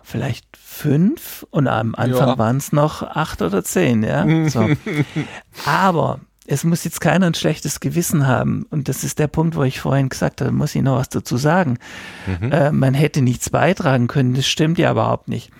Vielleicht 0.07 0.45
fünf 0.55 1.47
und 1.49 1.67
am 1.67 1.95
Anfang 1.95 2.27
ja. 2.29 2.37
waren 2.37 2.57
es 2.57 2.71
noch 2.71 3.01
acht 3.01 3.41
oder 3.41 3.63
zehn, 3.63 4.03
ja. 4.03 4.23
So. 4.49 4.69
Aber 5.65 6.19
es 6.45 6.63
muss 6.63 6.83
jetzt 6.83 7.01
keiner 7.01 7.25
ein 7.25 7.33
schlechtes 7.33 7.79
Gewissen 7.79 8.27
haben. 8.27 8.67
Und 8.69 8.87
das 8.87 9.03
ist 9.03 9.17
der 9.17 9.27
Punkt, 9.27 9.55
wo 9.55 9.63
ich 9.63 9.79
vorhin 9.79 10.09
gesagt 10.09 10.41
habe, 10.41 10.51
muss 10.51 10.75
ich 10.75 10.83
noch 10.83 10.97
was 10.97 11.09
dazu 11.09 11.37
sagen. 11.37 11.79
Mhm. 12.27 12.51
Äh, 12.51 12.71
man 12.71 12.93
hätte 12.93 13.23
nichts 13.23 13.49
beitragen 13.49 14.05
können, 14.05 14.35
das 14.35 14.45
stimmt 14.45 14.77
ja 14.77 14.91
überhaupt 14.91 15.27
nicht. 15.27 15.51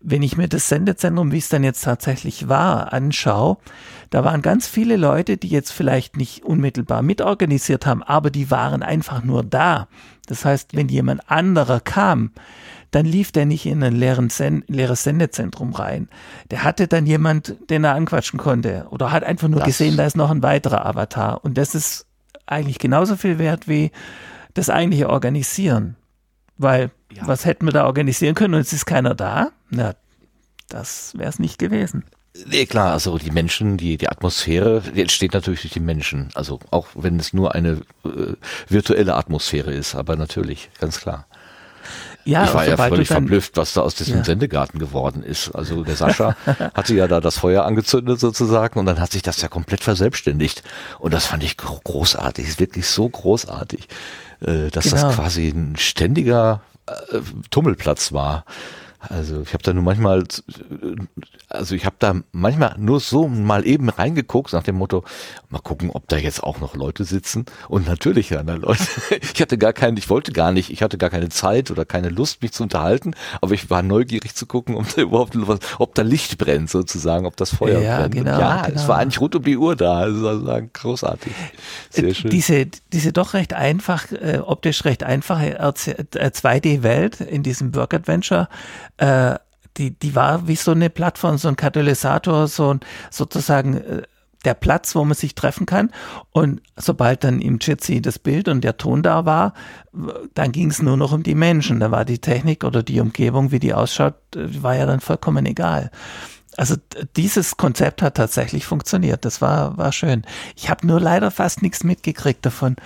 Wenn 0.00 0.22
ich 0.22 0.38
mir 0.38 0.48
das 0.48 0.68
Sendezentrum, 0.68 1.30
wie 1.30 1.38
es 1.38 1.50
dann 1.50 1.62
jetzt 1.62 1.84
tatsächlich 1.84 2.48
war, 2.48 2.94
anschaue, 2.94 3.58
da 4.08 4.24
waren 4.24 4.42
ganz 4.42 4.66
viele 4.66 4.96
Leute, 4.96 5.36
die 5.36 5.48
jetzt 5.48 5.70
vielleicht 5.70 6.16
nicht 6.16 6.44
unmittelbar 6.44 7.02
mitorganisiert 7.02 7.84
haben, 7.84 8.02
aber 8.02 8.30
die 8.30 8.50
waren 8.50 8.82
einfach 8.82 9.22
nur 9.22 9.44
da. 9.44 9.86
Das 10.26 10.44
heißt, 10.44 10.74
wenn 10.74 10.88
jemand 10.88 11.30
anderer 11.30 11.80
kam, 11.80 12.30
dann 12.92 13.06
lief 13.06 13.32
der 13.32 13.46
nicht 13.46 13.66
in 13.66 13.82
ein 13.82 14.30
Sen 14.30 14.64
leeres 14.68 15.02
Sendezentrum 15.02 15.72
rein. 15.72 16.08
Der 16.50 16.62
hatte 16.62 16.86
dann 16.86 17.06
jemand, 17.06 17.56
den 17.70 17.84
er 17.84 17.94
anquatschen 17.94 18.38
konnte 18.38 18.86
oder 18.90 19.10
hat 19.10 19.24
einfach 19.24 19.48
nur 19.48 19.60
das 19.60 19.66
gesehen, 19.66 19.96
da 19.96 20.04
ist 20.04 20.16
noch 20.16 20.30
ein 20.30 20.42
weiterer 20.42 20.86
Avatar. 20.86 21.42
Und 21.42 21.58
das 21.58 21.74
ist 21.74 22.06
eigentlich 22.46 22.78
genauso 22.78 23.16
viel 23.16 23.38
wert 23.38 23.66
wie 23.66 23.90
das 24.52 24.68
eigentliche 24.68 25.08
Organisieren. 25.08 25.96
Weil, 26.58 26.90
ja. 27.10 27.26
was 27.26 27.46
hätten 27.46 27.66
wir 27.66 27.72
da 27.72 27.86
organisieren 27.86 28.34
können 28.34 28.54
und 28.54 28.60
es 28.60 28.74
ist 28.74 28.84
keiner 28.84 29.14
da? 29.14 29.50
Na, 29.70 29.94
das 30.68 31.14
wäre 31.16 31.30
es 31.30 31.38
nicht 31.38 31.58
gewesen. 31.58 32.04
Nee, 32.46 32.66
klar, 32.66 32.92
also 32.92 33.18
die 33.18 33.30
Menschen, 33.30 33.78
die, 33.78 33.96
die 33.96 34.08
Atmosphäre, 34.08 34.82
die 34.94 35.00
entsteht 35.00 35.32
natürlich 35.32 35.62
durch 35.62 35.72
die 35.72 35.80
Menschen. 35.80 36.28
Also 36.34 36.60
auch 36.70 36.88
wenn 36.94 37.18
es 37.18 37.32
nur 37.32 37.54
eine 37.54 37.82
äh, 38.04 38.34
virtuelle 38.68 39.14
Atmosphäre 39.14 39.72
ist, 39.72 39.94
aber 39.94 40.16
natürlich, 40.16 40.70
ganz 40.78 41.00
klar. 41.00 41.26
Ja, 42.24 42.44
ich 42.44 42.54
war 42.54 42.66
ja 42.66 42.76
völlig 42.76 43.08
verblüfft, 43.08 43.56
was 43.56 43.72
da 43.72 43.80
aus 43.80 43.94
diesem 43.94 44.18
ja. 44.18 44.24
Sendegarten 44.24 44.78
geworden 44.78 45.22
ist. 45.22 45.50
Also 45.54 45.82
der 45.82 45.96
Sascha 45.96 46.36
hatte 46.74 46.94
ja 46.94 47.08
da 47.08 47.20
das 47.20 47.38
Feuer 47.38 47.64
angezündet 47.64 48.20
sozusagen 48.20 48.78
und 48.78 48.86
dann 48.86 49.00
hat 49.00 49.12
sich 49.12 49.22
das 49.22 49.40
ja 49.42 49.48
komplett 49.48 49.82
verselbstständigt. 49.82 50.62
Und 50.98 51.12
das 51.14 51.26
fand 51.26 51.42
ich 51.42 51.56
großartig, 51.56 52.46
ist 52.46 52.60
wirklich 52.60 52.86
so 52.86 53.08
großartig, 53.08 53.88
äh, 54.40 54.70
dass 54.70 54.84
genau. 54.84 55.02
das 55.02 55.14
quasi 55.16 55.48
ein 55.48 55.76
ständiger 55.76 56.62
äh, 56.86 57.18
Tummelplatz 57.50 58.12
war. 58.12 58.44
Also 59.08 59.42
ich 59.42 59.52
habe 59.52 59.62
da 59.62 59.72
nur 59.72 59.82
manchmal, 59.82 60.24
also 61.48 61.74
ich 61.74 61.84
habe 61.84 61.96
da 61.98 62.14
manchmal 62.30 62.76
nur 62.78 63.00
so 63.00 63.26
mal 63.26 63.66
eben 63.66 63.88
reingeguckt 63.88 64.52
nach 64.52 64.62
dem 64.62 64.76
Motto, 64.76 65.04
mal 65.48 65.60
gucken, 65.60 65.90
ob 65.90 66.08
da 66.08 66.16
jetzt 66.16 66.42
auch 66.42 66.60
noch 66.60 66.76
Leute 66.76 67.04
sitzen. 67.04 67.46
Und 67.68 67.86
natürlich 67.86 68.30
ja, 68.30 68.42
da 68.42 68.54
Leute. 68.54 68.82
Ich 69.34 69.40
hatte 69.40 69.58
gar 69.58 69.72
keinen, 69.72 69.96
ich 69.96 70.10
wollte 70.10 70.32
gar 70.32 70.52
nicht, 70.52 70.70
ich 70.70 70.82
hatte 70.82 70.98
gar 70.98 71.10
keine 71.10 71.28
Zeit 71.28 71.70
oder 71.70 71.84
keine 71.84 72.08
Lust, 72.10 72.42
mich 72.42 72.52
zu 72.52 72.62
unterhalten, 72.62 73.14
aber 73.40 73.54
ich 73.54 73.70
war 73.70 73.82
neugierig 73.82 74.34
zu 74.34 74.46
gucken, 74.46 74.76
ob 74.76 74.94
da 74.94 75.02
überhaupt 75.02 75.32
was, 75.34 75.58
ob 75.78 75.94
da 75.94 76.02
Licht 76.02 76.38
brennt 76.38 76.70
sozusagen, 76.70 77.26
ob 77.26 77.36
das 77.36 77.54
Feuer 77.54 77.80
ja, 77.80 78.00
brennt. 78.00 78.14
Genau, 78.14 78.38
ja, 78.38 78.66
genau. 78.66 78.80
es 78.80 78.88
war 78.88 78.98
eigentlich 78.98 79.20
rund 79.20 79.34
um 79.34 79.42
die 79.42 79.56
Uhr 79.56 79.74
da. 79.74 79.98
Also 79.98 80.20
sozusagen 80.20 80.70
großartig. 80.72 81.32
Sehr 81.90 82.04
äh, 82.04 82.14
schön. 82.14 82.30
Diese, 82.30 82.66
diese 82.92 83.12
doch 83.12 83.34
recht 83.34 83.54
einfach, 83.54 84.10
äh, 84.12 84.40
optisch 84.44 84.84
recht 84.84 85.02
einfache 85.02 85.60
2D-Welt 85.60 87.20
äh, 87.20 87.24
in 87.24 87.42
diesem 87.42 87.74
Work 87.74 87.94
Adventure 87.94 88.48
äh, 88.98 89.36
die, 89.76 89.98
die 89.98 90.14
war 90.14 90.46
wie 90.48 90.56
so 90.56 90.72
eine 90.72 90.90
Plattform, 90.90 91.38
so 91.38 91.48
ein 91.48 91.56
Katalysator, 91.56 92.46
so 92.48 92.74
ein, 92.74 92.80
sozusagen 93.10 93.74
äh, 93.74 94.02
der 94.44 94.54
Platz, 94.54 94.94
wo 94.94 95.04
man 95.04 95.14
sich 95.14 95.34
treffen 95.34 95.66
kann. 95.66 95.90
Und 96.32 96.60
sobald 96.76 97.24
dann 97.24 97.40
im 97.40 97.58
Jitsi 97.60 98.02
das 98.02 98.18
Bild 98.18 98.48
und 98.48 98.62
der 98.62 98.76
Ton 98.76 99.02
da 99.02 99.24
war, 99.24 99.54
dann 100.34 100.52
ging 100.52 100.70
es 100.70 100.82
nur 100.82 100.96
noch 100.96 101.12
um 101.12 101.22
die 101.22 101.34
Menschen. 101.34 101.80
Da 101.80 101.90
war 101.90 102.04
die 102.04 102.18
Technik 102.18 102.64
oder 102.64 102.82
die 102.82 103.00
Umgebung, 103.00 103.52
wie 103.52 103.60
die 103.60 103.74
ausschaut, 103.74 104.14
äh, 104.34 104.62
war 104.62 104.76
ja 104.76 104.86
dann 104.86 105.00
vollkommen 105.00 105.46
egal. 105.46 105.90
Also 106.56 106.76
dieses 107.16 107.56
Konzept 107.56 108.02
hat 108.02 108.16
tatsächlich 108.16 108.66
funktioniert. 108.66 109.24
Das 109.24 109.40
war, 109.40 109.78
war 109.78 109.90
schön. 109.90 110.22
Ich 110.54 110.68
habe 110.68 110.86
nur 110.86 111.00
leider 111.00 111.30
fast 111.30 111.62
nichts 111.62 111.82
mitgekriegt 111.82 112.44
davon, 112.44 112.76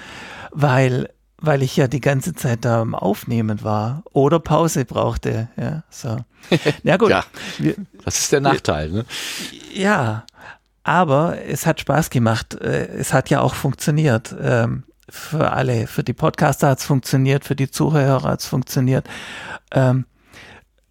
weil 0.53 1.09
weil 1.39 1.63
ich 1.63 1.77
ja 1.77 1.87
die 1.89 2.01
ganze 2.01 2.35
Zeit 2.35 2.65
da 2.65 2.81
am 2.81 2.95
Aufnehmen 2.95 3.63
war 3.63 4.03
oder 4.13 4.41
Pause 4.41 4.85
brauchte. 4.85 5.49
Ja, 5.57 5.83
so. 5.91 6.19
Ja 6.83 6.97
gut. 6.97 7.11
ja, 7.11 7.25
das 8.05 8.21
ist 8.21 8.33
der 8.33 8.41
Nachteil. 8.41 8.91
Ne? 8.91 9.05
Ja, 9.75 10.25
aber 10.85 11.45
es 11.47 11.67
hat 11.67 11.81
Spaß 11.81 12.11
gemacht. 12.11 12.55
Äh, 12.55 12.87
es 12.87 13.13
hat 13.13 13.31
ja 13.31 13.41
auch 13.41 13.55
funktioniert. 13.55 14.35
Ähm, 14.41 14.85
für 15.09 15.53
alle, 15.53 15.87
für 15.87 16.03
die 16.03 16.13
Podcaster 16.13 16.69
hat 16.69 16.79
es 16.79 16.85
funktioniert, 16.85 17.45
für 17.45 17.57
die 17.57 17.71
Zuhörer 17.71 18.31
hat 18.31 18.41
es 18.41 18.47
funktioniert. 18.47 19.07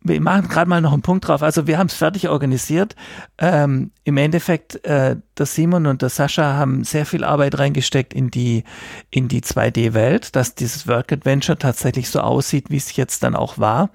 Wir 0.07 0.21
machen 0.21 0.47
gerade 0.47 0.69
mal 0.69 0.81
noch 0.81 0.93
einen 0.93 1.01
Punkt 1.01 1.27
drauf. 1.27 1.41
Also 1.41 1.65
wir 1.65 1.79
haben 1.79 1.87
es 1.87 1.95
fertig 1.95 2.29
organisiert. 2.29 2.95
Ähm, 3.39 3.91
Im 4.03 4.17
Endeffekt, 4.17 4.85
äh, 4.85 5.15
der 5.35 5.45
Simon 5.47 5.87
und 5.87 6.03
der 6.03 6.09
Sascha 6.09 6.53
haben 6.53 6.83
sehr 6.83 7.07
viel 7.07 7.23
Arbeit 7.23 7.57
reingesteckt 7.57 8.13
in 8.13 8.29
die, 8.29 8.65
in 9.09 9.27
die 9.27 9.41
2D-Welt, 9.41 10.35
dass 10.35 10.53
dieses 10.53 10.87
Work 10.87 11.11
Adventure 11.11 11.57
tatsächlich 11.57 12.11
so 12.11 12.19
aussieht, 12.19 12.69
wie 12.69 12.77
es 12.77 12.95
jetzt 12.95 13.23
dann 13.23 13.35
auch 13.35 13.57
war. 13.57 13.89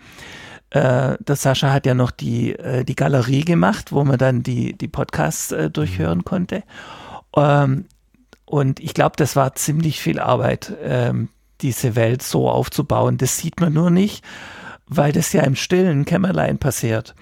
Äh, 0.71 1.17
der 1.21 1.37
Sascha 1.37 1.73
hat 1.73 1.87
ja 1.87 1.95
noch 1.95 2.11
die, 2.11 2.57
äh, 2.59 2.85
die 2.85 2.97
Galerie 2.97 3.45
gemacht, 3.45 3.93
wo 3.93 4.03
man 4.03 4.19
dann 4.19 4.43
die, 4.43 4.77
die 4.77 4.89
Podcasts 4.89 5.53
äh, 5.53 5.71
durchhören 5.71 6.19
mhm. 6.19 6.25
konnte. 6.25 6.63
Ähm, 7.37 7.85
und 8.47 8.81
ich 8.81 8.95
glaube, 8.95 9.15
das 9.17 9.37
war 9.37 9.55
ziemlich 9.55 10.01
viel 10.01 10.19
Arbeit, 10.19 10.73
ähm, 10.83 11.29
diese 11.61 11.95
Welt 11.95 12.25
so 12.25 12.51
aufzubauen. 12.51 13.17
Das 13.17 13.39
sieht 13.39 13.61
man 13.61 13.73
nur 13.73 13.91
nicht 13.91 14.25
weil 14.91 15.13
das 15.13 15.33
ja 15.33 15.43
im 15.45 15.57
stillen 15.57 16.05
Kämmerlein 16.05 16.59
passiert. 16.59 17.15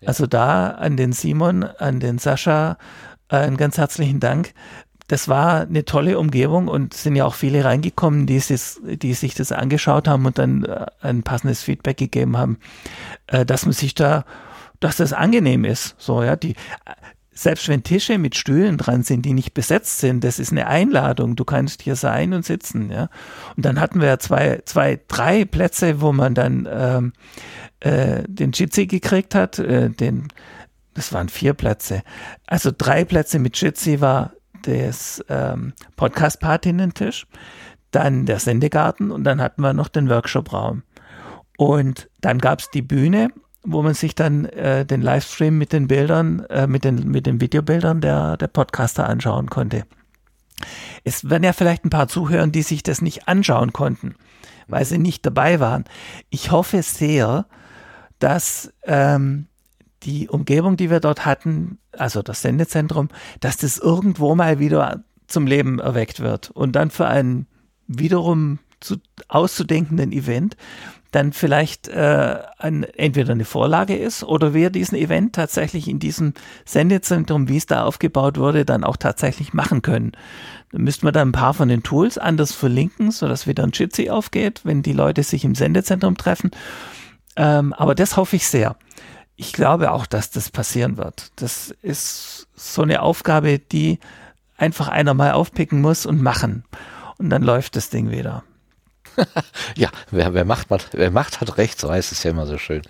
Ja. 0.00 0.08
Also 0.08 0.26
da 0.26 0.72
an 0.72 0.96
den 0.96 1.12
Simon, 1.12 1.62
an 1.62 2.00
den 2.00 2.18
Sascha, 2.18 2.76
äh, 3.30 3.36
einen 3.36 3.56
ganz 3.56 3.78
herzlichen 3.78 4.20
Dank. 4.20 4.52
das 5.08 5.28
war 5.28 5.60
eine 5.60 5.84
tolle 5.84 6.18
Umgebung 6.18 6.66
und 6.66 6.94
sind 6.94 7.14
ja 7.14 7.26
auch 7.26 7.34
viele 7.34 7.64
reingekommen, 7.64 8.26
die, 8.26 8.36
es, 8.36 8.80
die 8.82 9.12
sich 9.12 9.34
das 9.34 9.52
angeschaut 9.52 10.08
haben 10.08 10.24
und 10.24 10.38
dann 10.38 10.64
äh, 10.64 10.86
ein 11.02 11.22
passendes 11.22 11.62
Feedback 11.62 11.98
gegeben 11.98 12.36
haben, 12.38 12.58
äh, 13.26 13.44
dass 13.44 13.66
man 13.66 13.74
sich 13.74 13.94
da, 13.94 14.24
dass 14.80 14.96
das 14.96 15.12
angenehm 15.12 15.64
ist. 15.64 15.94
So, 15.98 16.22
ja, 16.22 16.36
die, 16.36 16.54
selbst 17.34 17.68
wenn 17.68 17.82
Tische 17.82 18.18
mit 18.18 18.36
Stühlen 18.36 18.78
dran 18.78 19.02
sind, 19.02 19.22
die 19.22 19.34
nicht 19.34 19.54
besetzt 19.54 19.98
sind, 19.98 20.22
das 20.24 20.38
ist 20.38 20.52
eine 20.52 20.66
Einladung. 20.66 21.36
Du 21.36 21.44
kannst 21.44 21.82
hier 21.82 21.96
sein 21.96 22.32
und 22.32 22.44
sitzen, 22.44 22.90
ja. 22.90 23.08
Und 23.56 23.64
dann 23.64 23.80
hatten 23.80 24.00
wir 24.00 24.18
zwei, 24.20 24.62
zwei, 24.64 25.00
drei 25.08 25.44
Plätze, 25.44 26.00
wo 26.00 26.12
man 26.12 26.34
dann 26.34 26.68
ähm, 26.70 27.12
äh, 27.80 28.22
den 28.26 28.52
Jitsi 28.52 28.86
gekriegt 28.86 29.34
hat, 29.34 29.58
äh, 29.58 29.90
den, 29.90 30.28
das 30.94 31.12
waren 31.12 31.28
vier 31.28 31.54
Plätze. 31.54 32.02
Also 32.46 32.70
drei 32.76 33.04
Plätze 33.04 33.38
mit 33.38 33.60
Jitsi 33.60 34.00
war 34.00 34.32
des 34.64 35.24
ähm, 35.28 35.74
Podcast-Patinnen-Tisch, 35.96 37.26
dann 37.90 38.26
der 38.26 38.38
Sendegarten 38.38 39.10
und 39.10 39.24
dann 39.24 39.40
hatten 39.40 39.60
wir 39.60 39.72
noch 39.72 39.88
den 39.88 40.08
Workshop-Raum. 40.08 40.82
Und 41.56 42.08
dann 42.20 42.38
gab 42.38 42.60
es 42.60 42.70
die 42.70 42.82
Bühne, 42.82 43.28
wo 43.64 43.82
man 43.82 43.94
sich 43.94 44.14
dann 44.14 44.44
äh, 44.44 44.84
den 44.84 45.02
Livestream 45.02 45.56
mit 45.56 45.72
den 45.72 45.88
Bildern, 45.88 46.40
äh, 46.50 46.66
mit, 46.66 46.84
den, 46.84 47.08
mit 47.08 47.26
den 47.26 47.40
Videobildern 47.40 48.00
der, 48.00 48.36
der 48.36 48.48
Podcaster 48.48 49.08
anschauen 49.08 49.48
konnte. 49.48 49.84
Es 51.02 51.28
werden 51.28 51.44
ja 51.44 51.52
vielleicht 51.52 51.84
ein 51.84 51.90
paar 51.90 52.08
zuhören, 52.08 52.52
die 52.52 52.62
sich 52.62 52.82
das 52.82 53.02
nicht 53.02 53.26
anschauen 53.26 53.72
konnten, 53.72 54.14
weil 54.68 54.84
sie 54.84 54.98
nicht 54.98 55.26
dabei 55.26 55.60
waren. 55.60 55.84
Ich 56.30 56.50
hoffe 56.50 56.82
sehr, 56.82 57.46
dass 58.18 58.72
ähm, 58.84 59.46
die 60.04 60.28
Umgebung, 60.28 60.76
die 60.76 60.90
wir 60.90 61.00
dort 61.00 61.24
hatten, 61.24 61.78
also 61.92 62.22
das 62.22 62.42
Sendezentrum, 62.42 63.08
dass 63.40 63.56
das 63.56 63.78
irgendwo 63.78 64.34
mal 64.34 64.58
wieder 64.58 65.02
zum 65.26 65.46
Leben 65.46 65.78
erweckt 65.78 66.20
wird 66.20 66.50
und 66.50 66.72
dann 66.72 66.90
für 66.90 67.06
einen 67.06 67.46
wiederum 67.86 68.58
zu, 68.80 68.96
auszudenkenden 69.28 70.12
Event 70.12 70.56
dann 71.14 71.32
vielleicht 71.32 71.88
äh, 71.88 72.38
ein, 72.58 72.84
entweder 72.84 73.32
eine 73.32 73.44
Vorlage 73.44 73.96
ist 73.96 74.24
oder 74.24 74.54
wir 74.54 74.70
diesen 74.70 74.96
Event 74.96 75.34
tatsächlich 75.34 75.88
in 75.88 75.98
diesem 75.98 76.34
Sendezentrum, 76.64 77.48
wie 77.48 77.56
es 77.56 77.66
da 77.66 77.84
aufgebaut 77.84 78.38
wurde, 78.38 78.64
dann 78.64 78.84
auch 78.84 78.96
tatsächlich 78.96 79.52
machen 79.52 79.82
können. 79.82 80.12
Dann 80.72 80.82
müssten 80.82 81.06
wir 81.06 81.12
dann 81.12 81.28
ein 81.28 81.32
paar 81.32 81.54
von 81.54 81.68
den 81.68 81.82
Tools 81.82 82.18
anders 82.18 82.52
verlinken, 82.52 83.10
sodass 83.10 83.46
wieder 83.46 83.62
ein 83.62 83.72
Jitsi 83.72 84.10
aufgeht, 84.10 84.62
wenn 84.64 84.82
die 84.82 84.92
Leute 84.92 85.22
sich 85.22 85.44
im 85.44 85.54
Sendezentrum 85.54 86.16
treffen. 86.16 86.50
Ähm, 87.36 87.72
aber 87.72 87.94
das 87.94 88.16
hoffe 88.16 88.36
ich 88.36 88.46
sehr 88.46 88.76
ich 89.36 89.52
glaube 89.52 89.90
auch, 89.90 90.06
dass 90.06 90.30
das 90.30 90.50
passieren 90.50 90.96
wird. 90.96 91.32
Das 91.36 91.70
ist 91.82 92.46
so 92.54 92.82
eine 92.82 93.02
Aufgabe, 93.02 93.58
die 93.58 93.98
einfach 94.56 94.88
einer 94.88 95.14
mal 95.14 95.32
aufpicken 95.32 95.80
muss 95.80 96.06
und 96.06 96.22
machen. 96.22 96.64
Und 97.18 97.30
dann 97.30 97.42
läuft 97.42 97.76
das 97.76 97.90
Ding 97.90 98.10
wieder. 98.10 98.44
ja, 99.76 99.90
wer, 100.10 100.34
wer, 100.34 100.44
macht, 100.44 100.68
wer 100.92 101.10
macht, 101.10 101.40
hat 101.40 101.58
recht, 101.58 101.80
so 101.80 101.90
heißt 101.90 102.12
es 102.12 102.22
ja 102.22 102.30
immer 102.30 102.46
so 102.46 102.58
schön. 102.58 102.82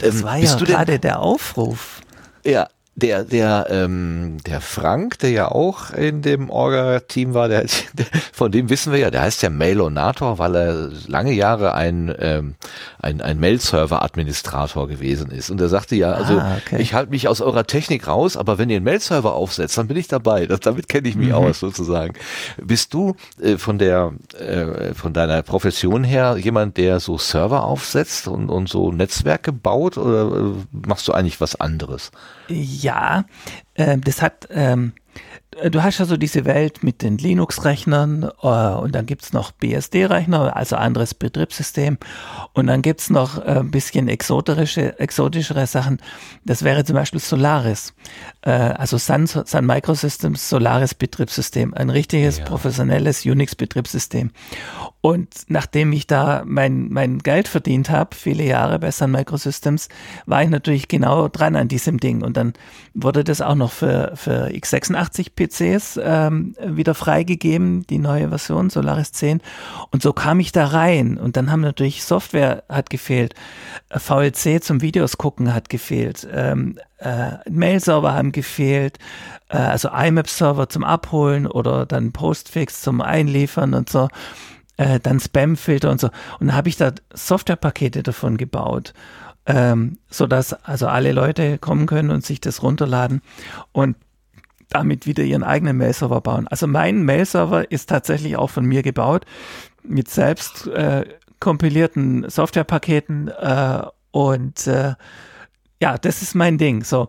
Das 0.00 0.16
ähm, 0.16 0.22
war 0.22 0.36
ja 0.36 0.54
gerade 0.56 0.98
der 0.98 1.20
Aufruf. 1.20 2.00
Ja, 2.44 2.68
der, 2.96 3.24
der, 3.24 3.66
ähm, 3.70 4.38
der 4.46 4.60
Frank, 4.60 5.18
der 5.20 5.30
ja 5.30 5.48
auch 5.50 5.90
in 5.90 6.22
dem 6.22 6.50
Orga-Team 6.50 7.34
war, 7.34 7.48
der, 7.48 7.62
der, 7.94 8.06
von 8.32 8.50
dem 8.52 8.68
wissen 8.68 8.92
wir 8.92 8.98
ja, 8.98 9.10
der 9.10 9.22
heißt 9.22 9.42
ja 9.42 9.50
Mailonator, 9.50 10.38
weil 10.38 10.54
er 10.56 10.90
lange 11.06 11.32
Jahre 11.32 11.74
ein, 11.74 12.14
ähm, 12.18 12.56
ein, 13.00 13.20
ein 13.20 13.38
Mail-Server-Administrator 13.38 14.88
gewesen 14.88 15.30
ist. 15.30 15.50
Und 15.50 15.60
er 15.60 15.68
sagte 15.68 15.94
ja, 15.96 16.12
also 16.12 16.38
ah, 16.38 16.58
okay. 16.58 16.82
ich 16.82 16.92
halte 16.92 17.10
mich 17.10 17.28
aus 17.28 17.40
eurer 17.40 17.64
Technik 17.64 18.06
raus, 18.06 18.36
aber 18.36 18.58
wenn 18.58 18.68
ihr 18.68 18.76
einen 18.76 18.84
Mail-Server 18.84 19.34
aufsetzt, 19.34 19.78
dann 19.78 19.86
bin 19.86 19.96
ich 19.96 20.08
dabei. 20.08 20.46
Das, 20.46 20.60
damit 20.60 20.88
kenne 20.88 21.08
ich 21.08 21.16
mich 21.16 21.28
mhm. 21.28 21.34
aus, 21.34 21.60
sozusagen. 21.60 22.14
Bist 22.58 22.92
du 22.92 23.14
äh, 23.40 23.56
von 23.56 23.78
der, 23.78 24.12
äh, 24.36 24.94
von 24.94 25.12
deiner 25.12 25.42
Profession 25.42 26.04
her 26.04 26.36
jemand, 26.38 26.76
der 26.76 27.00
so 27.00 27.18
Server 27.18 27.64
aufsetzt 27.64 28.28
und, 28.28 28.50
und 28.50 28.68
so 28.68 28.92
Netzwerke 28.92 29.52
baut 29.52 29.96
oder 29.96 30.22
äh, 30.22 30.86
machst 30.86 31.08
du 31.08 31.12
eigentlich 31.12 31.40
was 31.40 31.58
anderes? 31.58 32.10
Ja, 32.48 32.79
äh, 33.74 33.98
das 33.98 34.22
hat, 34.22 34.48
ähm, 34.50 34.92
du 35.50 35.82
hast 35.82 35.98
ja 35.98 36.04
so 36.04 36.16
diese 36.16 36.44
Welt 36.44 36.84
mit 36.84 37.02
den 37.02 37.18
Linux-Rechnern 37.18 38.30
äh, 38.42 38.46
und 38.46 38.94
dann 38.94 39.06
gibt's 39.06 39.32
noch 39.32 39.50
BSD-Rechner, 39.50 40.56
also 40.56 40.76
anderes 40.76 41.14
Betriebssystem. 41.14 41.98
Und 42.52 42.68
dann 42.68 42.82
gibt's 42.82 43.10
noch 43.10 43.38
äh, 43.38 43.58
ein 43.58 43.70
bisschen 43.70 44.08
exotische, 44.08 44.98
exotischere 45.00 45.66
Sachen. 45.66 46.00
Das 46.44 46.62
wäre 46.62 46.84
zum 46.84 46.94
Beispiel 46.94 47.20
Solaris, 47.20 47.94
äh, 48.42 48.50
also 48.50 48.96
Sun, 48.96 49.26
Sun 49.26 49.66
Microsystems 49.66 50.48
Solaris 50.48 50.94
Betriebssystem, 50.94 51.74
ein 51.74 51.90
richtiges 51.90 52.38
ja. 52.38 52.44
professionelles 52.44 53.24
Unix-Betriebssystem. 53.24 54.30
Und 55.00 55.30
nachdem 55.48 55.92
ich 55.92 56.06
da 56.06 56.42
mein, 56.46 56.88
mein 56.90 57.18
Geld 57.18 57.48
verdient 57.48 57.90
habe, 57.90 58.14
viele 58.14 58.44
Jahre 58.44 58.78
bei 58.78 58.90
Sun 58.90 59.10
Microsystems, 59.10 59.88
war 60.26 60.42
ich 60.42 60.50
natürlich 60.50 60.88
genau 60.88 61.28
dran 61.28 61.56
an 61.56 61.68
diesem 61.68 61.98
Ding. 61.98 62.22
Und 62.22 62.36
dann 62.36 62.52
wurde 62.94 63.24
das 63.24 63.40
auch 63.40 63.54
noch 63.54 63.72
für, 63.72 64.12
für 64.14 64.48
x86 64.48 65.30
PCs 65.34 66.00
ähm, 66.02 66.54
wieder 66.64 66.94
freigegeben, 66.94 67.86
die 67.86 67.98
neue 67.98 68.28
Version, 68.28 68.70
Solaris 68.70 69.12
10. 69.12 69.40
Und 69.90 70.02
so 70.02 70.12
kam 70.12 70.40
ich 70.40 70.52
da 70.52 70.66
rein. 70.66 71.18
Und 71.18 71.36
dann 71.36 71.50
haben 71.50 71.60
natürlich 71.60 72.04
Software 72.04 72.64
hat 72.68 72.90
gefehlt, 72.90 73.34
VLC 73.90 74.62
zum 74.62 74.82
Videos 74.82 75.18
gucken 75.18 75.54
hat 75.54 75.68
gefehlt, 75.68 76.26
ähm, 76.32 76.78
äh, 76.98 77.32
Mail-Server 77.48 78.12
haben 78.12 78.32
gefehlt, 78.32 78.98
äh, 79.48 79.56
also 79.56 79.88
IMAP-Server 79.88 80.68
zum 80.68 80.84
Abholen 80.84 81.46
oder 81.46 81.86
dann 81.86 82.12
Postfix 82.12 82.82
zum 82.82 83.00
Einliefern 83.00 83.74
und 83.74 83.88
so 83.88 84.08
äh, 84.80 84.98
dann 84.98 85.20
Spam-Filter 85.20 85.90
und 85.90 86.00
so. 86.00 86.08
Und 86.38 86.48
dann 86.48 86.56
habe 86.56 86.68
ich 86.68 86.76
da 86.76 86.92
Softwarepakete 87.12 88.02
davon 88.02 88.38
gebaut, 88.38 88.94
ähm, 89.46 89.98
sodass 90.10 90.52
also 90.52 90.86
alle 90.86 91.12
Leute 91.12 91.58
kommen 91.58 91.86
können 91.86 92.10
und 92.10 92.24
sich 92.24 92.40
das 92.40 92.62
runterladen 92.62 93.22
und 93.72 93.96
damit 94.68 95.06
wieder 95.06 95.24
ihren 95.24 95.42
eigenen 95.42 95.76
Mail-Server 95.76 96.20
bauen. 96.20 96.46
Also 96.48 96.66
mein 96.66 97.02
Mail-Server 97.02 97.70
ist 97.70 97.88
tatsächlich 97.88 98.36
auch 98.36 98.50
von 98.50 98.64
mir 98.64 98.82
gebaut 98.82 99.24
mit 99.82 100.08
selbst 100.08 100.66
äh, 100.68 101.04
kompilierten 101.40 102.28
Softwarepaketen 102.28 103.28
äh, 103.28 103.82
und 104.12 104.66
äh, 104.66 104.94
ja, 105.82 105.98
das 105.98 106.22
ist 106.22 106.34
mein 106.34 106.58
Ding. 106.58 106.84
So, 106.84 107.08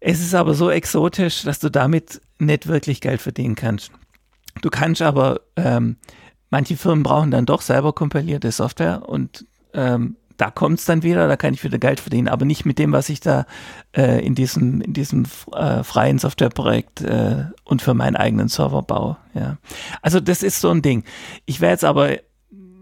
es 0.00 0.20
ist 0.20 0.34
aber 0.34 0.54
so 0.54 0.70
exotisch, 0.70 1.42
dass 1.42 1.58
du 1.58 1.68
damit 1.68 2.20
nicht 2.38 2.68
wirklich 2.68 3.00
Geld 3.00 3.20
verdienen 3.20 3.56
kannst. 3.56 3.90
Du 4.62 4.70
kannst 4.70 5.02
aber 5.02 5.40
ähm, 5.56 5.96
Manche 6.52 6.76
Firmen 6.76 7.02
brauchen 7.02 7.30
dann 7.30 7.46
doch 7.46 7.62
selber 7.62 7.94
kompilierte 7.94 8.52
Software 8.52 9.08
und 9.08 9.46
ähm, 9.72 10.16
da 10.42 10.50
kommt 10.50 10.80
es 10.80 10.86
dann 10.86 11.04
wieder, 11.04 11.28
da 11.28 11.36
kann 11.36 11.54
ich 11.54 11.62
wieder 11.62 11.78
Geld 11.78 12.00
verdienen, 12.00 12.26
aber 12.26 12.44
nicht 12.44 12.64
mit 12.64 12.80
dem, 12.80 12.90
was 12.90 13.08
ich 13.10 13.20
da 13.20 13.46
äh, 13.96 14.26
in 14.26 14.34
diesem, 14.34 14.80
in 14.80 14.92
diesem 14.92 15.24
äh, 15.52 15.84
freien 15.84 16.18
Softwareprojekt 16.18 17.00
äh, 17.02 17.44
und 17.62 17.80
für 17.80 17.94
meinen 17.94 18.16
eigenen 18.16 18.48
Server 18.48 18.82
baue. 18.82 19.18
Ja. 19.34 19.58
Also 20.00 20.18
das 20.18 20.42
ist 20.42 20.60
so 20.60 20.70
ein 20.70 20.82
Ding. 20.82 21.04
Ich 21.46 21.60
wäre 21.60 21.70
jetzt 21.70 21.84
aber 21.84 22.16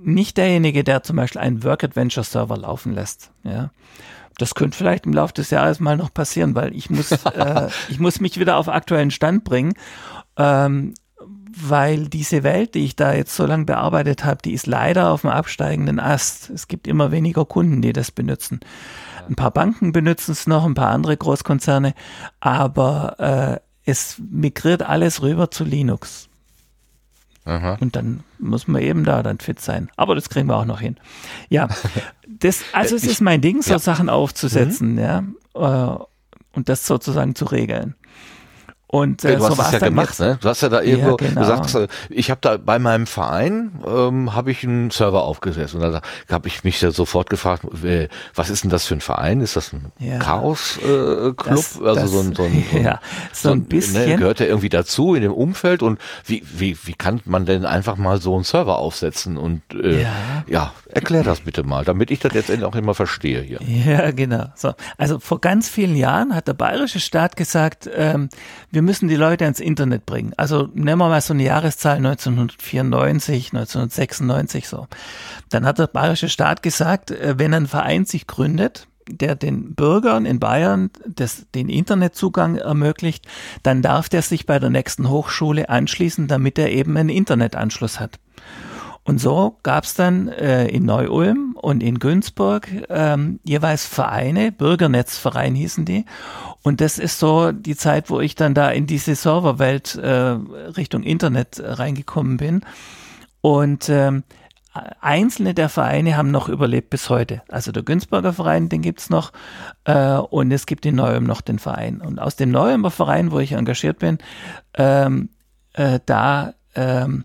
nicht 0.02 0.38
derjenige, 0.38 0.84
der 0.84 1.02
zum 1.02 1.16
Beispiel 1.16 1.42
einen 1.42 1.62
Work 1.62 1.84
Adventure 1.84 2.24
Server 2.24 2.56
laufen 2.56 2.94
lässt. 2.94 3.30
Ja. 3.42 3.72
Das 4.38 4.54
könnte 4.54 4.78
vielleicht 4.78 5.04
im 5.04 5.12
Laufe 5.12 5.34
des 5.34 5.50
Jahres 5.50 5.80
mal 5.80 5.98
noch 5.98 6.14
passieren, 6.14 6.54
weil 6.54 6.74
ich 6.74 6.88
muss, 6.88 7.12
äh, 7.26 7.68
ich 7.90 8.00
muss 8.00 8.20
mich 8.20 8.40
wieder 8.40 8.56
auf 8.56 8.70
aktuellen 8.70 9.10
Stand 9.10 9.44
bringen. 9.44 9.74
Ähm, 10.38 10.94
weil 11.56 12.08
diese 12.08 12.42
Welt, 12.42 12.74
die 12.74 12.84
ich 12.84 12.96
da 12.96 13.12
jetzt 13.12 13.34
so 13.34 13.46
lange 13.46 13.64
bearbeitet 13.64 14.24
habe, 14.24 14.42
die 14.42 14.52
ist 14.52 14.66
leider 14.66 15.10
auf 15.10 15.22
dem 15.22 15.30
absteigenden 15.30 15.98
Ast. 15.98 16.50
Es 16.50 16.68
gibt 16.68 16.86
immer 16.86 17.10
weniger 17.10 17.44
Kunden, 17.44 17.82
die 17.82 17.92
das 17.92 18.10
benutzen. 18.10 18.60
Ein 19.28 19.36
paar 19.36 19.50
Banken 19.50 19.92
benutzen 19.92 20.32
es 20.32 20.46
noch, 20.46 20.64
ein 20.64 20.74
paar 20.74 20.90
andere 20.90 21.16
Großkonzerne, 21.16 21.94
aber 22.40 23.60
äh, 23.84 23.90
es 23.90 24.20
migriert 24.30 24.82
alles 24.82 25.22
rüber 25.22 25.50
zu 25.50 25.64
Linux. 25.64 26.28
Aha. 27.44 27.78
Und 27.80 27.96
dann 27.96 28.22
muss 28.38 28.68
man 28.68 28.82
eben 28.82 29.04
da 29.04 29.22
dann 29.22 29.38
fit 29.38 29.60
sein. 29.60 29.90
Aber 29.96 30.14
das 30.14 30.28
kriegen 30.28 30.48
wir 30.48 30.56
auch 30.56 30.66
noch 30.66 30.80
hin. 30.80 30.96
Ja, 31.48 31.68
das, 32.28 32.62
also 32.72 32.96
es 32.96 33.04
ist 33.04 33.20
mein 33.20 33.40
Ding, 33.40 33.62
so 33.62 33.72
ja. 33.72 33.78
Sachen 33.78 34.08
aufzusetzen, 34.08 34.92
mhm. 34.92 34.98
ja, 34.98 35.24
äh, 35.54 35.98
und 36.52 36.68
das 36.68 36.86
sozusagen 36.86 37.34
zu 37.34 37.46
regeln. 37.46 37.94
Und 38.92 39.24
äh, 39.24 39.36
du 39.36 39.44
hast 39.44 39.56
so 39.56 39.62
es 39.62 39.70
ja 39.70 39.78
gemacht, 39.78 40.18
ne? 40.18 40.36
Du 40.40 40.48
hast 40.48 40.62
ja 40.62 40.68
da 40.68 40.82
irgendwo, 40.82 41.10
ja, 41.10 41.16
genau. 41.16 41.42
du 41.42 41.46
sagst, 41.46 41.76
äh, 41.76 41.86
ich 42.08 42.28
habe 42.28 42.40
da 42.40 42.56
bei 42.56 42.80
meinem 42.80 43.06
Verein 43.06 43.70
ähm, 43.86 44.34
habe 44.34 44.50
ich 44.50 44.64
einen 44.64 44.90
Server 44.90 45.22
aufgesetzt 45.22 45.76
und 45.76 45.80
da 45.80 46.00
habe 46.28 46.48
ich 46.48 46.64
mich 46.64 46.80
da 46.80 46.90
sofort 46.90 47.30
gefragt, 47.30 47.62
äh, 47.84 48.08
was 48.34 48.50
ist 48.50 48.64
denn 48.64 48.70
das 48.70 48.86
für 48.86 48.94
ein 48.94 49.00
Verein? 49.00 49.42
Ist 49.42 49.54
das 49.54 49.72
ein 49.72 49.92
ja. 50.00 50.18
Chaos 50.18 50.80
äh, 50.84 50.88
also 50.88 51.34
das, 51.44 51.74
so 52.10 52.18
ein, 52.18 52.34
so 52.34 52.42
ein, 52.42 52.64
so 52.72 52.78
ja, 52.78 52.98
so 53.32 53.50
ein 53.52 53.58
ne, 53.58 53.64
bisschen 53.64 54.08
ne, 54.08 54.16
gehört 54.16 54.40
der 54.40 54.48
irgendwie 54.48 54.68
dazu 54.68 55.14
in 55.14 55.22
dem 55.22 55.32
Umfeld 55.32 55.84
und 55.84 56.00
wie 56.26 56.42
wie 56.52 56.76
wie 56.82 56.94
kann 56.94 57.20
man 57.26 57.46
denn 57.46 57.64
einfach 57.66 57.96
mal 57.96 58.20
so 58.20 58.34
einen 58.34 58.42
Server 58.42 58.78
aufsetzen 58.78 59.36
und 59.36 59.62
äh, 59.72 60.02
ja. 60.02 60.12
ja, 60.48 60.72
erklär 60.94 61.22
das 61.22 61.40
bitte 61.40 61.62
mal, 61.62 61.84
damit 61.84 62.10
ich 62.10 62.20
das 62.20 62.34
jetzt 62.34 62.50
auch 62.62 62.74
immer 62.74 62.94
verstehe 62.94 63.40
hier. 63.40 63.60
Ja, 63.62 64.10
genau. 64.10 64.46
So, 64.54 64.74
also 64.98 65.18
vor 65.18 65.40
ganz 65.40 65.68
vielen 65.68 65.96
Jahren 65.96 66.34
hat 66.34 66.48
der 66.48 66.54
bayerische 66.54 67.00
Staat 67.00 67.36
gesagt, 67.36 67.88
ähm, 67.94 68.28
wir 68.70 68.82
müssen 68.82 69.08
die 69.08 69.16
Leute 69.16 69.44
ans 69.44 69.60
Internet 69.60 70.06
bringen. 70.06 70.32
Also 70.36 70.68
nehmen 70.74 70.98
wir 70.98 71.08
mal 71.08 71.20
so 71.20 71.34
eine 71.34 71.44
Jahreszahl 71.44 71.96
1994, 71.96 73.52
1996 73.52 74.68
so. 74.68 74.86
Dann 75.48 75.64
hat 75.64 75.78
der 75.78 75.86
bayerische 75.86 76.28
Staat 76.28 76.62
gesagt, 76.62 77.10
äh, 77.10 77.38
wenn 77.38 77.54
ein 77.54 77.66
Verein 77.66 78.04
sich 78.04 78.26
gründet, 78.26 78.86
der 79.10 79.34
den 79.34 79.74
Bürgern 79.74 80.26
in 80.26 80.38
Bayern 80.38 80.90
das, 81.06 81.46
den 81.54 81.68
Internetzugang 81.68 82.56
ermöglicht, 82.56 83.26
dann 83.62 83.82
darf 83.82 84.08
der 84.08 84.22
sich 84.22 84.46
bei 84.46 84.58
der 84.58 84.70
nächsten 84.70 85.08
Hochschule 85.08 85.68
anschließen, 85.68 86.28
damit 86.28 86.58
er 86.58 86.70
eben 86.70 86.96
einen 86.96 87.08
Internetanschluss 87.08 87.98
hat. 88.00 88.18
Und 89.04 89.18
so 89.18 89.58
gab 89.62 89.84
es 89.84 89.94
dann 89.94 90.28
äh, 90.28 90.66
in 90.66 90.84
Neu-Ulm 90.84 91.56
und 91.60 91.82
in 91.82 91.98
Günzburg 91.98 92.68
ähm, 92.90 93.40
jeweils 93.44 93.86
Vereine, 93.86 94.52
Bürgernetzverein 94.52 95.54
hießen 95.54 95.84
die. 95.84 96.04
Und 96.62 96.80
das 96.80 96.98
ist 96.98 97.18
so 97.18 97.52
die 97.52 97.76
Zeit, 97.76 98.10
wo 98.10 98.20
ich 98.20 98.34
dann 98.34 98.54
da 98.54 98.70
in 98.70 98.86
diese 98.86 99.14
Serverwelt 99.14 99.94
äh, 99.96 100.10
Richtung 100.76 101.02
Internet 101.02 101.60
reingekommen 101.64 102.36
bin. 102.36 102.60
Und 103.40 103.88
ähm, 103.88 104.22
einzelne 105.00 105.54
der 105.54 105.70
Vereine 105.70 106.16
haben 106.16 106.30
noch 106.30 106.48
überlebt 106.48 106.90
bis 106.90 107.08
heute. 107.08 107.42
Also 107.48 107.72
der 107.72 107.82
Günzburger 107.82 108.32
Verein, 108.32 108.68
den 108.68 108.82
gibt's 108.82 109.10
noch. 109.10 109.32
Äh, 109.84 110.16
und 110.16 110.52
es 110.52 110.66
gibt 110.66 110.84
in 110.84 110.96
Neuem 110.96 111.24
noch 111.24 111.40
den 111.40 111.58
Verein. 111.58 112.00
Und 112.00 112.18
aus 112.18 112.36
dem 112.36 112.50
Neuemer 112.50 112.90
Verein, 112.90 113.32
wo 113.32 113.38
ich 113.38 113.52
engagiert 113.52 113.98
bin, 113.98 114.18
ähm, 114.74 115.30
äh, 115.72 116.00
da 116.04 116.54
ähm, 116.74 117.24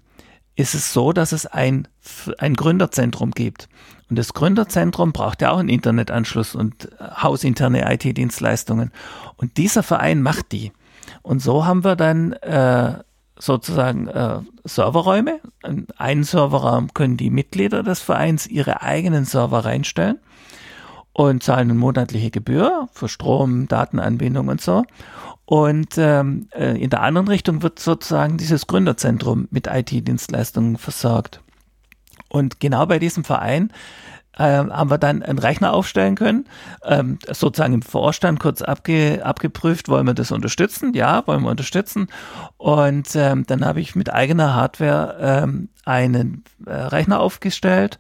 ist 0.56 0.74
es 0.74 0.94
so, 0.94 1.12
dass 1.12 1.32
es 1.32 1.46
ein, 1.46 1.88
ein 2.38 2.56
Gründerzentrum 2.56 3.32
gibt. 3.32 3.68
Und 4.10 4.18
das 4.18 4.34
Gründerzentrum 4.34 5.12
braucht 5.12 5.42
ja 5.42 5.52
auch 5.52 5.58
einen 5.58 5.70
Internetanschluss 5.70 6.56
und 6.56 6.86
äh, 7.00 7.06
hausinterne 7.22 7.92
IT-Dienstleistungen. 7.94 8.92
Und 9.38 9.58
dieser 9.58 9.84
Verein 9.84 10.22
macht 10.22 10.52
die. 10.52 10.72
Und 11.22 11.40
so 11.40 11.66
haben 11.66 11.84
wir 11.84 11.96
dann 11.96 12.34
äh, 12.34 13.00
sozusagen 13.38 14.08
äh, 14.08 14.40
Serverräume. 14.64 15.42
In 15.66 15.88
einen 15.98 16.24
Serverraum 16.24 16.94
können 16.94 17.18
die 17.18 17.30
Mitglieder 17.30 17.84
des 17.84 18.00
Vereins 18.00 18.48
ihre 18.48 18.82
eigenen 18.82 19.26
Server 19.26 19.66
reinstellen 19.66 20.20
und 21.16 21.44
zahlen 21.44 21.72
eine 21.72 21.80
monatliche 21.80 22.30
Gebühr 22.30 22.90
für 22.92 23.08
Strom, 23.08 23.70
Datenanbindung 23.70 24.50
und 24.50 24.60
so. 24.60 24.84
Und 25.46 25.98
ähm, 25.98 26.50
äh, 26.54 26.78
in 26.78 26.90
der 26.90 27.04
anderen 27.04 27.30
Richtung 27.30 27.64
wird 27.64 27.80
sozusagen 27.80 28.36
dieses 28.38 28.68
Gründerzentrum 28.68 29.48
mit 29.50 29.68
IT-Dienstleistungen 29.68 30.78
versorgt. 30.78 31.40
Und 32.28 32.60
genau 32.60 32.86
bei 32.86 33.00
diesem 33.00 33.24
Verein 33.24 33.72
äh, 34.38 34.44
haben 34.44 34.90
wir 34.90 34.98
dann 34.98 35.24
einen 35.24 35.40
Rechner 35.40 35.72
aufstellen 35.72 36.16
können, 36.16 36.50
ähm, 36.84 37.18
sozusagen 37.32 37.76
im 37.76 37.82
Vorstand 37.82 38.42
kurz 38.42 38.62
abge, 38.62 39.22
abgeprüft, 39.24 39.88
wollen 39.88 40.08
wir 40.08 40.16
das 40.16 40.34
unterstützen? 40.34 40.94
Ja, 40.94 41.26
wollen 41.28 41.44
wir 41.44 41.50
unterstützen. 41.50 42.08
Und 42.58 43.16
ähm, 43.16 43.46
dann 43.48 43.64
habe 43.64 43.80
ich 43.80 43.96
mit 43.96 44.12
eigener 44.12 44.54
Hardware 44.54 45.16
ähm, 45.22 45.70
einen 45.86 46.44
äh, 46.66 46.74
Rechner 46.74 47.22
aufgestellt, 47.22 48.00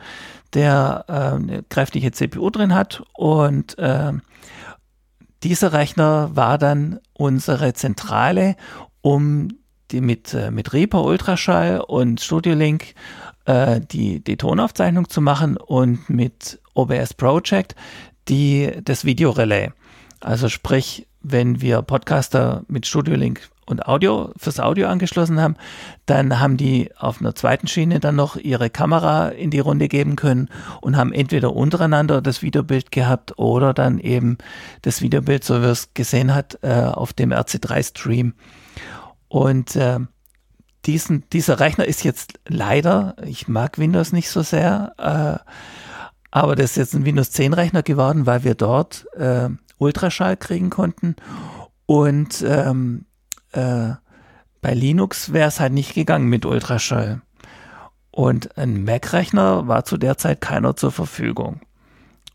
der 0.55 1.05
äh, 1.07 1.11
eine 1.11 1.63
kräftige 1.63 2.11
CPU 2.11 2.49
drin 2.49 2.73
hat 2.73 3.03
und 3.13 3.77
äh, 3.77 4.13
dieser 5.43 5.73
Rechner 5.73 6.31
war 6.33 6.57
dann 6.57 6.99
unsere 7.13 7.73
Zentrale, 7.73 8.55
um 9.01 9.49
die 9.91 10.01
mit, 10.01 10.33
äh, 10.33 10.49
mit 10.49 10.73
Reaper 10.73 11.03
Ultraschall 11.03 11.81
und 11.81 12.19
Studio 12.19 12.55
Link 12.55 12.95
äh, 13.45 13.79
die, 13.79 14.23
die 14.23 14.37
Tonaufzeichnung 14.37 15.09
zu 15.09 15.21
machen 15.21 15.57
und 15.57 16.09
mit 16.09 16.59
OBS 16.73 17.13
Project 17.13 17.75
die, 18.27 18.71
das 18.83 19.05
Videorelais. 19.05 19.71
Also 20.19 20.49
sprich, 20.49 21.07
wenn 21.21 21.61
wir 21.61 21.81
Podcaster 21.83 22.63
mit 22.67 22.87
Studio 22.87 23.15
Link 23.15 23.47
und 23.65 23.87
Audio 23.87 24.31
fürs 24.37 24.59
Audio 24.59 24.87
angeschlossen 24.87 25.41
haben, 25.41 25.55
dann 26.05 26.39
haben 26.39 26.57
die 26.57 26.91
auf 26.97 27.19
einer 27.19 27.35
zweiten 27.35 27.67
Schiene 27.67 27.99
dann 27.99 28.15
noch 28.15 28.35
ihre 28.35 28.69
Kamera 28.69 29.29
in 29.29 29.49
die 29.49 29.59
Runde 29.59 29.87
geben 29.87 30.15
können 30.15 30.49
und 30.81 30.97
haben 30.97 31.11
entweder 31.11 31.55
untereinander 31.55 32.21
das 32.21 32.41
Videobild 32.41 32.91
gehabt 32.91 33.37
oder 33.37 33.73
dann 33.73 33.99
eben 33.99 34.37
das 34.83 35.01
Videobild, 35.01 35.43
so 35.43 35.61
wie 35.61 35.67
es 35.67 35.93
gesehen 35.93 36.33
hat, 36.33 36.59
äh, 36.61 36.83
auf 36.83 37.13
dem 37.13 37.31
RC3 37.31 38.33
Und 39.27 39.75
äh, 39.75 39.99
diesen, 40.85 41.23
dieser 41.31 41.59
Rechner 41.59 41.85
ist 41.85 42.03
jetzt 42.03 42.39
leider, 42.47 43.15
ich 43.25 43.47
mag 43.47 43.79
Windows 43.79 44.11
nicht 44.11 44.29
so 44.29 44.43
sehr, 44.43 44.93
äh, 44.97 45.51
aber 46.31 46.55
das 46.55 46.71
ist 46.71 46.77
jetzt 46.77 46.93
ein 46.93 47.05
Windows 47.05 47.31
10 47.31 47.53
Rechner 47.53 47.81
geworden, 47.81 48.25
weil 48.25 48.43
wir 48.43 48.55
dort 48.55 49.07
äh, 49.15 49.49
Ultraschall 49.77 50.37
kriegen 50.37 50.69
konnten. 50.69 51.15
Und 51.85 52.43
ähm, 52.45 53.05
äh, 53.55 53.95
bei 54.61 54.73
Linux 54.73 55.31
wäre 55.31 55.47
es 55.47 55.59
halt 55.59 55.73
nicht 55.73 55.93
gegangen 55.93 56.27
mit 56.27 56.45
Ultraschall. 56.45 57.21
Und 58.11 58.57
ein 58.57 58.83
Mac-Rechner 58.83 59.67
war 59.67 59.85
zu 59.85 59.97
der 59.97 60.17
Zeit 60.17 60.41
keiner 60.41 60.75
zur 60.75 60.91
Verfügung. 60.91 61.59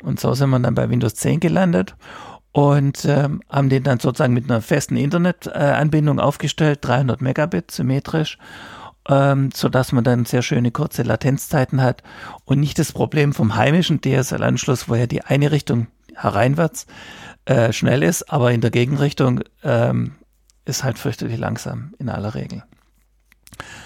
Und 0.02 0.20
so 0.20 0.34
sind 0.34 0.50
wir 0.50 0.60
dann 0.60 0.74
bei 0.74 0.88
Windows 0.90 1.14
10 1.14 1.40
gelandet 1.40 1.96
und 2.52 3.04
ähm, 3.04 3.42
haben 3.48 3.68
den 3.68 3.82
dann 3.82 4.00
sozusagen 4.00 4.34
mit 4.34 4.50
einer 4.50 4.60
festen 4.60 4.96
Internetanbindung 4.96 6.18
äh, 6.18 6.22
aufgestellt, 6.22 6.80
300 6.82 7.20
Megabit 7.20 7.70
symmetrisch, 7.70 8.38
ähm, 9.08 9.50
so 9.54 9.68
dass 9.68 9.92
man 9.92 10.04
dann 10.04 10.24
sehr 10.24 10.42
schöne 10.42 10.70
kurze 10.70 11.02
Latenzzeiten 11.02 11.82
hat 11.82 12.02
und 12.44 12.60
nicht 12.60 12.78
das 12.78 12.92
Problem 12.92 13.32
vom 13.32 13.56
heimischen 13.56 14.00
DSL-Anschluss, 14.00 14.88
wo 14.88 14.94
ja 14.94 15.06
die 15.06 15.22
eine 15.22 15.52
Richtung 15.52 15.86
hereinwärts 16.14 16.86
äh, 17.44 17.72
schnell 17.72 18.02
ist, 18.02 18.30
aber 18.32 18.52
in 18.52 18.60
der 18.60 18.70
Gegenrichtung 18.70 19.40
ähm, 19.62 20.12
ist 20.64 20.84
halt 20.84 20.98
fürchterlich 20.98 21.38
langsam 21.38 21.94
in 21.98 22.08
aller 22.08 22.34
Regel. 22.34 22.62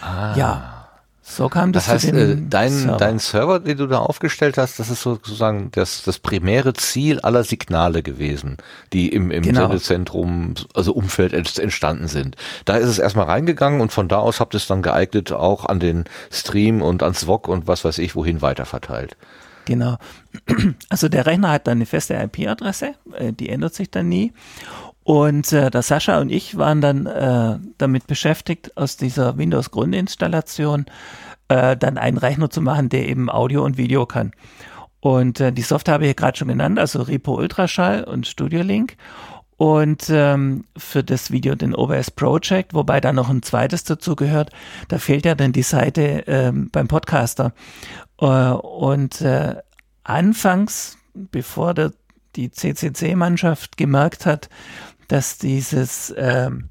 Ah. 0.01 0.35
Ja. 0.37 0.81
So 1.27 1.49
kam 1.49 1.73
das. 1.73 1.87
Das 1.87 2.05
heißt, 2.05 2.13
äh, 2.13 2.37
dein, 2.39 2.71
Server. 2.71 2.97
dein 2.99 3.19
Server, 3.19 3.59
den 3.59 3.79
du 3.79 3.87
da 3.87 3.99
aufgestellt 4.01 4.59
hast, 4.59 4.79
das 4.79 4.91
ist 4.91 5.01
sozusagen 5.01 5.71
das, 5.73 6.03
das 6.03 6.19
primäre 6.19 6.75
Ziel 6.75 7.19
aller 7.21 7.45
Signale 7.45 8.03
gewesen, 8.03 8.59
die 8.93 9.09
im, 9.09 9.31
im 9.31 9.43
genau. 9.43 9.63
Sendezentrum, 9.63 10.53
also 10.75 10.93
Umfeld 10.93 11.33
entstanden 11.33 12.09
sind. 12.09 12.37
Da 12.67 12.77
ist 12.77 12.91
es 12.91 12.99
erstmal 12.99 13.25
reingegangen 13.25 13.81
und 13.81 13.91
von 13.91 14.07
da 14.07 14.19
aus 14.19 14.39
habt 14.39 14.55
ihr 14.55 14.59
es 14.59 14.67
dann 14.67 14.83
geeignet 14.83 15.33
auch 15.33 15.65
an 15.65 15.81
den 15.81 16.05
Stream 16.31 16.83
und 16.83 17.03
ans 17.03 17.25
VOG 17.27 17.49
und 17.49 17.67
was 17.67 17.87
weiß 17.87 17.99
ich 17.99 18.15
wohin 18.15 18.43
weiterverteilt. 18.43 19.17
Genau. 19.65 19.97
Also 20.91 21.09
der 21.09 21.27
Rechner 21.27 21.51
hat 21.53 21.67
dann 21.67 21.79
eine 21.79 21.87
feste 21.87 22.15
IP-Adresse, 22.15 22.95
äh, 23.17 23.33
die 23.33 23.49
ändert 23.49 23.75
sich 23.75 23.91
dann 23.91 24.09
nie. 24.09 24.33
Und 25.05 25.53
äh, 25.53 25.71
der 25.71 25.83
Sascha 25.83 26.19
und 26.19 26.31
ich 26.31 26.57
waren 26.57 26.81
dann 26.81 27.07
äh, 27.07 27.59
damit 27.79 28.07
beschäftigt, 28.07 28.77
aus 28.77 28.97
dieser 28.97 29.37
Windows-Grundinstallation 29.37 30.87
äh, 31.49 31.77
dann 31.77 31.99
einen 31.99 32.17
Rechner 32.17 32.51
zu 32.51 32.63
machen, 32.63 32.89
der 32.89 33.07
eben 33.07 33.31
Audio 33.31 33.65
und 33.65 33.77
Video 33.77 34.07
kann. 34.07 34.33
Und 35.01 35.41
äh, 35.41 35.53
die 35.53 35.63
Software 35.63 35.95
habe 35.95 36.07
ich 36.07 36.17
gerade 36.17 36.39
schon 36.39 36.49
genannt, 36.49 36.79
also 36.79 37.03
Repo 37.03 37.37
Ultraschall 37.37 38.05
und 38.05 38.27
Studio 38.27 38.63
Link. 38.63 38.97
Und 39.57 40.09
ähm, 40.09 40.65
für 40.77 41.05
das 41.05 41.31
Video 41.31 41.55
den 41.55 41.75
OBS 41.75 42.11
Project, 42.11 42.75
wobei 42.75 43.01
da 43.01 43.13
noch 43.13 43.29
ein 43.29 43.43
zweites 43.43 43.85
dazu 43.85 44.17
gehört, 44.17 44.51
da 44.89 44.99
fehlt 44.99 45.27
ja 45.27 45.35
dann 45.35 45.53
die 45.53 45.63
Seite 45.63 46.25
ähm, 46.27 46.71
beim 46.73 46.89
Podcaster. 46.89 47.53
Äh, 48.21 48.27
und 48.27 49.21
äh, 49.21 49.57
anfangs, 50.03 50.97
bevor 51.13 51.75
der, 51.75 51.93
die 52.35 52.51
CCC-Mannschaft 52.51 53.77
gemerkt 53.77 54.27
hat, 54.27 54.49
dass 55.09 55.39
dieses 55.39 56.15
ähm, 56.17 56.71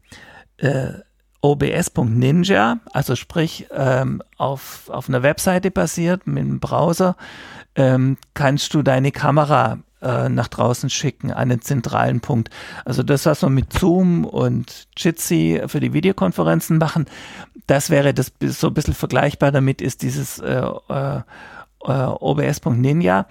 äh, 0.57 0.93
OBS.Ninja, 1.41 2.79
also 2.93 3.15
sprich 3.15 3.67
ähm, 3.71 4.21
auf, 4.37 4.89
auf 4.89 5.09
einer 5.09 5.23
Webseite 5.23 5.71
basiert 5.71 6.25
mit 6.25 6.43
einem 6.43 6.59
Browser, 6.59 7.17
ähm, 7.75 8.17
kannst 8.33 8.73
du 8.73 8.81
deine 8.81 9.11
Kamera 9.11 9.79
äh, 10.01 10.29
nach 10.29 10.47
draußen 10.47 10.89
schicken 10.89 11.31
an 11.31 11.49
den 11.49 11.61
zentralen 11.61 12.21
Punkt. 12.21 12.49
Also 12.85 13.03
das, 13.03 13.25
was 13.25 13.41
wir 13.41 13.49
mit 13.49 13.73
Zoom 13.73 14.25
und 14.25 14.87
Jitsi 14.97 15.61
für 15.67 15.79
die 15.79 15.93
Videokonferenzen 15.93 16.77
machen, 16.77 17.05
das 17.67 17.89
wäre 17.89 18.13
das 18.13 18.31
so 18.41 18.67
ein 18.67 18.73
bisschen 18.73 18.93
vergleichbar 18.93 19.51
damit 19.51 19.81
ist 19.81 20.01
dieses 20.01 20.39
äh, 20.39 20.61
äh, 20.89 21.17
äh 21.17 21.23
OBS.Ninja, 21.85 23.27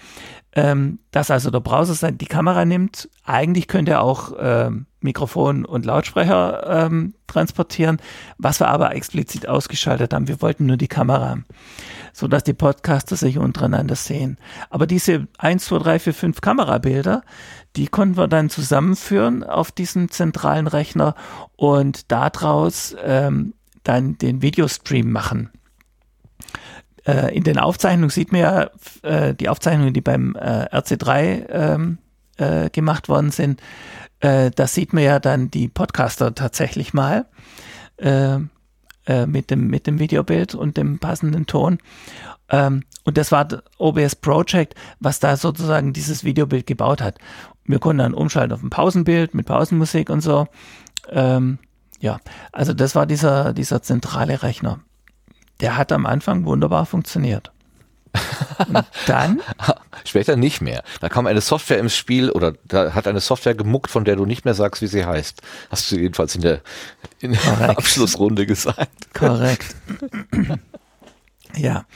ähm, 0.55 0.99
dass 1.11 1.31
also 1.31 1.51
der 1.51 1.61
Browser 1.61 2.13
die 2.13 2.27
Kamera 2.27 2.65
nimmt. 2.65 3.09
Eigentlich 3.25 3.69
könnte 3.69 3.93
er 3.93 4.03
auch 4.03 4.33
ähm, 4.39 4.87
Mikrofon 5.01 5.65
und 5.65 5.87
Lautsprecher 5.87 6.87
ähm, 6.87 7.15
transportieren, 7.27 7.99
was 8.39 8.61
wir 8.61 8.69
aber 8.69 8.95
explizit 8.95 9.49
ausgeschaltet 9.49 10.13
haben. 10.13 10.29
Wir 10.29 10.43
wollten 10.43 10.67
nur 10.67 10.77
die 10.77 10.89
Kamera, 10.89 11.39
so 12.13 12.29
dass 12.29 12.45
die 12.45 12.53
Podcaster 12.53 13.17
sich 13.17 13.39
untereinander 13.39 13.97
sehen. 13.97 14.39
Aber 14.71 14.87
diese 14.87 15.27
1, 15.39 15.65
2, 15.65 15.79
3, 15.79 15.99
4, 15.99 16.15
5 16.15 16.41
Kamerabilder, 16.41 17.23
die 17.77 17.87
konnten 17.87 18.17
wir 18.17 18.29
dann 18.29 18.51
zusammenführen 18.51 19.45
auf 19.45 19.73
diesen 19.73 20.11
zentralen 20.11 20.67
Rechner 20.67 21.15
und 21.57 22.13
daraus 22.13 22.95
ähm, 23.03 23.55
dann 23.85 24.19
den 24.19 24.43
Videostream 24.43 25.11
machen. 25.11 25.51
Äh, 27.07 27.35
in 27.37 27.45
den 27.45 27.59
Aufzeichnungen 27.59 28.11
sieht 28.11 28.33
man 28.33 28.41
ja 28.41 28.71
äh, 29.03 29.35
die 29.35 29.49
Aufzeichnungen, 29.49 29.93
die 29.93 30.01
beim 30.01 30.37
äh, 30.37 30.67
RC3 30.67 31.49
ähm, 31.51 31.99
äh, 32.37 32.71
gemacht 32.71 33.09
worden 33.09 33.31
sind 33.31 33.61
äh, 34.23 34.53
da 34.53 34.67
sieht 34.67 34.93
man 34.93 35.03
ja 35.03 35.19
dann 35.19 35.51
die 35.51 35.69
Podcaster 35.69 36.35
tatsächlich 36.35 36.95
mal 36.95 37.27
äh, 37.97 38.39
äh, 39.07 39.27
mit, 39.27 39.51
dem, 39.51 39.67
mit 39.67 39.87
dem 39.87 39.99
Videobild 39.99 40.55
und 40.55 40.77
dem 40.77 41.01
passenden 41.01 41.47
Ton. 41.47 41.79
Ähm, 42.49 42.85
und 43.05 43.19
das 43.19 43.33
war 43.33 43.49
OBS 43.79 44.15
Project, 44.17 44.77
was 45.01 45.19
da 45.19 45.37
sozusagen 45.37 45.93
dieses 45.93 46.23
Videobild 46.23 46.69
gebaut 46.69 47.03
hat. 47.03 47.19
Wir 47.65 47.81
konnten 47.81 47.99
dann 47.99 48.15
umschalten 48.15 48.53
auf 48.53 48.63
ein 48.63 48.71
Pausenbild 48.71 49.35
mit 49.35 49.47
Pausenmusik 49.47 50.09
und 50.09 50.21
so. 50.21 50.47
Ähm, 51.11 51.59
ja, 51.99 52.21
also 52.53 52.73
das 52.73 52.95
war 52.95 53.07
dieser, 53.07 53.53
dieser 53.53 53.83
zentrale 53.83 54.45
Rechner. 54.45 54.81
Der 55.63 55.77
hat 55.77 55.93
am 55.93 56.05
Anfang 56.05 56.45
wunderbar 56.45 56.85
funktioniert. 56.85 57.53
Und 58.69 58.85
dann? 59.07 59.41
Später 60.05 60.37
nicht 60.37 60.61
mehr. 60.61 60.83
Da 61.01 61.09
kam 61.09 61.27
eine 61.27 61.41
Software 61.41 61.79
ins 61.79 61.97
Spiel 61.97 62.31
oder 62.31 62.55
da 62.65 62.95
hat 62.95 63.07
eine 63.07 63.21
Software 63.21 63.55
gemuckt, 63.55 63.91
von 63.91 64.05
der 64.05 64.17
du 64.17 64.27
nicht 64.27 64.45
mehr 64.45 64.55
sagst, 64.55 64.83
wie 64.83 64.87
sie 64.87 65.07
heißt. 65.07 65.41
Hast 65.71 65.91
du 65.91 65.97
jedenfalls 65.97 66.35
in 66.35 66.43
der, 66.43 66.61
in 67.21 67.33
der 67.33 67.71
Abschlussrunde 67.71 68.45
gesagt. 68.45 68.91
Korrekt. 69.15 69.75
ja. 71.57 71.87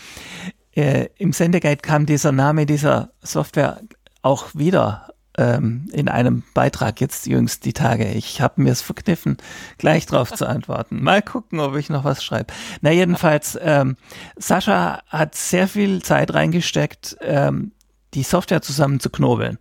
Äh, 0.73 1.09
Im 1.19 1.33
Sendeguide 1.33 1.83
kam 1.83 2.07
dieser 2.07 2.33
Name 2.33 2.67
dieser 2.67 3.11
Software 3.23 3.81
auch 4.23 4.49
wieder 4.55 5.09
ähm, 5.37 5.89
in 5.93 6.09
einem 6.09 6.43
Beitrag 6.55 7.01
jetzt 7.01 7.27
jüngst 7.27 7.65
die 7.65 7.73
Tage. 7.73 8.09
Ich 8.13 8.41
habe 8.41 8.63
mir 8.63 8.73
es 8.73 8.83
verkniffen, 8.83 9.37
gleich 9.79 10.07
drauf 10.07 10.33
zu 10.33 10.47
antworten. 10.47 11.03
Mal 11.03 11.23
gucken, 11.23 11.61
ob 11.61 11.77
ich 11.77 11.91
noch 11.91 12.05
was 12.05 12.25
schreibe. 12.25 12.53
Na 12.81 12.91
jedenfalls, 12.91 13.59
ähm, 13.61 13.97
Sascha 14.37 15.03
hat 15.09 15.35
sehr 15.35 15.69
viel 15.69 16.03
Zeit 16.03 16.35
reingesteckt, 16.35 17.17
ähm, 17.21 17.73
die 18.15 18.23
Software 18.23 18.63
zusammen 18.63 19.01
zu 19.01 19.11
knobeln. 19.11 19.59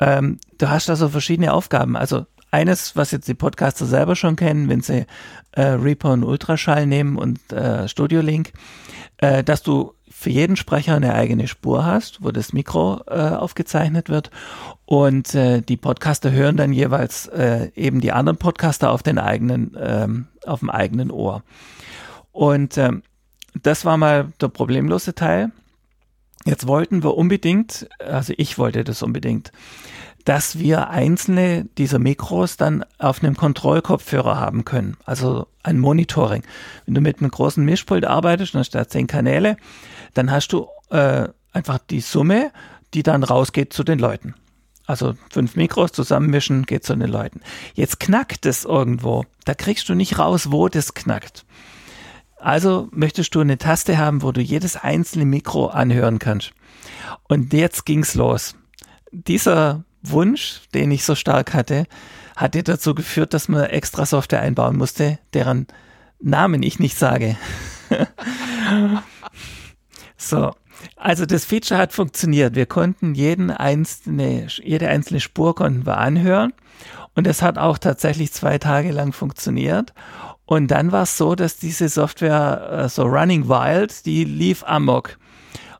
Ähm, 0.00 0.38
du 0.58 0.68
hast 0.68 0.90
also 0.90 1.08
verschiedene 1.08 1.52
Aufgaben. 1.52 1.96
Also 1.96 2.26
eines, 2.50 2.96
was 2.96 3.10
jetzt 3.10 3.28
die 3.28 3.34
Podcaster 3.34 3.86
selber 3.86 4.16
schon 4.16 4.36
kennen, 4.36 4.68
wenn 4.68 4.80
sie 4.80 5.06
äh, 5.52 5.62
Reaper 5.62 6.12
und 6.12 6.24
Ultraschall 6.24 6.86
nehmen 6.86 7.16
und 7.16 7.52
äh, 7.52 7.88
Studio 7.88 8.20
Link, 8.20 8.52
äh, 9.18 9.44
dass 9.44 9.62
du 9.62 9.94
für 10.10 10.30
jeden 10.30 10.56
Sprecher 10.56 10.96
eine 10.96 11.14
eigene 11.14 11.46
Spur 11.46 11.84
hast, 11.84 12.22
wo 12.22 12.30
das 12.30 12.52
Mikro 12.52 13.02
äh, 13.06 13.30
aufgezeichnet 13.30 14.08
wird. 14.08 14.30
Und 14.90 15.34
äh, 15.34 15.60
die 15.60 15.76
Podcaster 15.76 16.32
hören 16.32 16.56
dann 16.56 16.72
jeweils 16.72 17.26
äh, 17.26 17.70
eben 17.76 18.00
die 18.00 18.10
anderen 18.10 18.38
Podcaster 18.38 18.90
auf 18.90 19.02
den 19.02 19.18
eigenen, 19.18 19.76
ähm, 19.78 20.28
auf 20.46 20.60
dem 20.60 20.70
eigenen 20.70 21.10
Ohr. 21.10 21.42
Und 22.32 22.78
ähm, 22.78 23.02
das 23.62 23.84
war 23.84 23.98
mal 23.98 24.32
der 24.40 24.48
problemlose 24.48 25.14
Teil. 25.14 25.52
Jetzt 26.46 26.66
wollten 26.66 27.02
wir 27.02 27.18
unbedingt, 27.18 27.86
also 27.98 28.32
ich 28.38 28.56
wollte 28.56 28.82
das 28.82 29.02
unbedingt, 29.02 29.52
dass 30.24 30.58
wir 30.58 30.88
einzelne 30.88 31.66
dieser 31.76 31.98
Mikros 31.98 32.56
dann 32.56 32.82
auf 32.96 33.22
einem 33.22 33.36
Kontrollkopfhörer 33.36 34.40
haben 34.40 34.64
können. 34.64 34.96
Also 35.04 35.48
ein 35.62 35.78
Monitoring. 35.78 36.44
Wenn 36.86 36.94
du 36.94 37.02
mit 37.02 37.20
einem 37.20 37.30
großen 37.30 37.62
Mischpult 37.62 38.06
arbeitest, 38.06 38.54
dann 38.54 38.64
statt 38.64 38.90
zehn 38.90 39.06
Kanäle, 39.06 39.58
dann 40.14 40.30
hast 40.30 40.54
du 40.54 40.66
äh, 40.88 41.28
einfach 41.52 41.76
die 41.76 42.00
Summe, 42.00 42.52
die 42.94 43.02
dann 43.02 43.22
rausgeht 43.22 43.74
zu 43.74 43.84
den 43.84 43.98
Leuten. 43.98 44.34
Also 44.88 45.14
fünf 45.28 45.54
Mikros 45.54 45.92
zusammenmischen 45.92 46.64
geht 46.64 46.82
zu 46.82 46.96
den 46.96 47.10
Leuten. 47.10 47.42
Jetzt 47.74 48.00
knackt 48.00 48.46
es 48.46 48.64
irgendwo. 48.64 49.26
Da 49.44 49.52
kriegst 49.52 49.86
du 49.90 49.94
nicht 49.94 50.18
raus, 50.18 50.50
wo 50.50 50.68
das 50.68 50.94
knackt. 50.94 51.44
Also 52.38 52.88
möchtest 52.90 53.34
du 53.34 53.40
eine 53.40 53.58
Taste 53.58 53.98
haben, 53.98 54.22
wo 54.22 54.32
du 54.32 54.40
jedes 54.40 54.76
einzelne 54.76 55.26
Mikro 55.26 55.66
anhören 55.66 56.18
kannst. 56.18 56.52
Und 57.28 57.52
jetzt 57.52 57.84
ging's 57.84 58.14
los. 58.14 58.54
Dieser 59.12 59.84
Wunsch, 60.02 60.62
den 60.72 60.90
ich 60.90 61.04
so 61.04 61.14
stark 61.14 61.52
hatte, 61.52 61.84
hatte 62.34 62.62
dazu 62.62 62.94
geführt, 62.94 63.34
dass 63.34 63.48
man 63.48 63.64
extra 63.64 64.06
Software 64.06 64.40
einbauen 64.40 64.78
musste, 64.78 65.18
deren 65.34 65.66
Namen 66.18 66.62
ich 66.62 66.78
nicht 66.78 66.96
sage. 66.96 67.36
So, 70.20 70.52
also 70.96 71.26
das 71.26 71.44
Feature 71.44 71.80
hat 71.80 71.92
funktioniert. 71.92 72.54
Wir 72.54 72.66
konnten 72.66 73.14
jeden 73.14 73.50
einzelne, 73.50 74.46
jede 74.62 74.88
einzelne 74.88 75.20
Spur 75.20 75.54
konnten 75.54 75.86
wir 75.86 75.98
anhören 75.98 76.52
und 77.14 77.26
es 77.26 77.42
hat 77.42 77.58
auch 77.58 77.78
tatsächlich 77.78 78.32
zwei 78.32 78.58
Tage 78.58 78.92
lang 78.92 79.12
funktioniert. 79.12 79.92
Und 80.44 80.70
dann 80.70 80.92
war 80.92 81.02
es 81.02 81.18
so, 81.18 81.34
dass 81.34 81.56
diese 81.56 81.88
Software, 81.88 82.84
äh, 82.84 82.88
so 82.88 83.02
Running 83.02 83.48
Wild, 83.48 84.06
die 84.06 84.24
lief 84.24 84.64
amok 84.64 85.18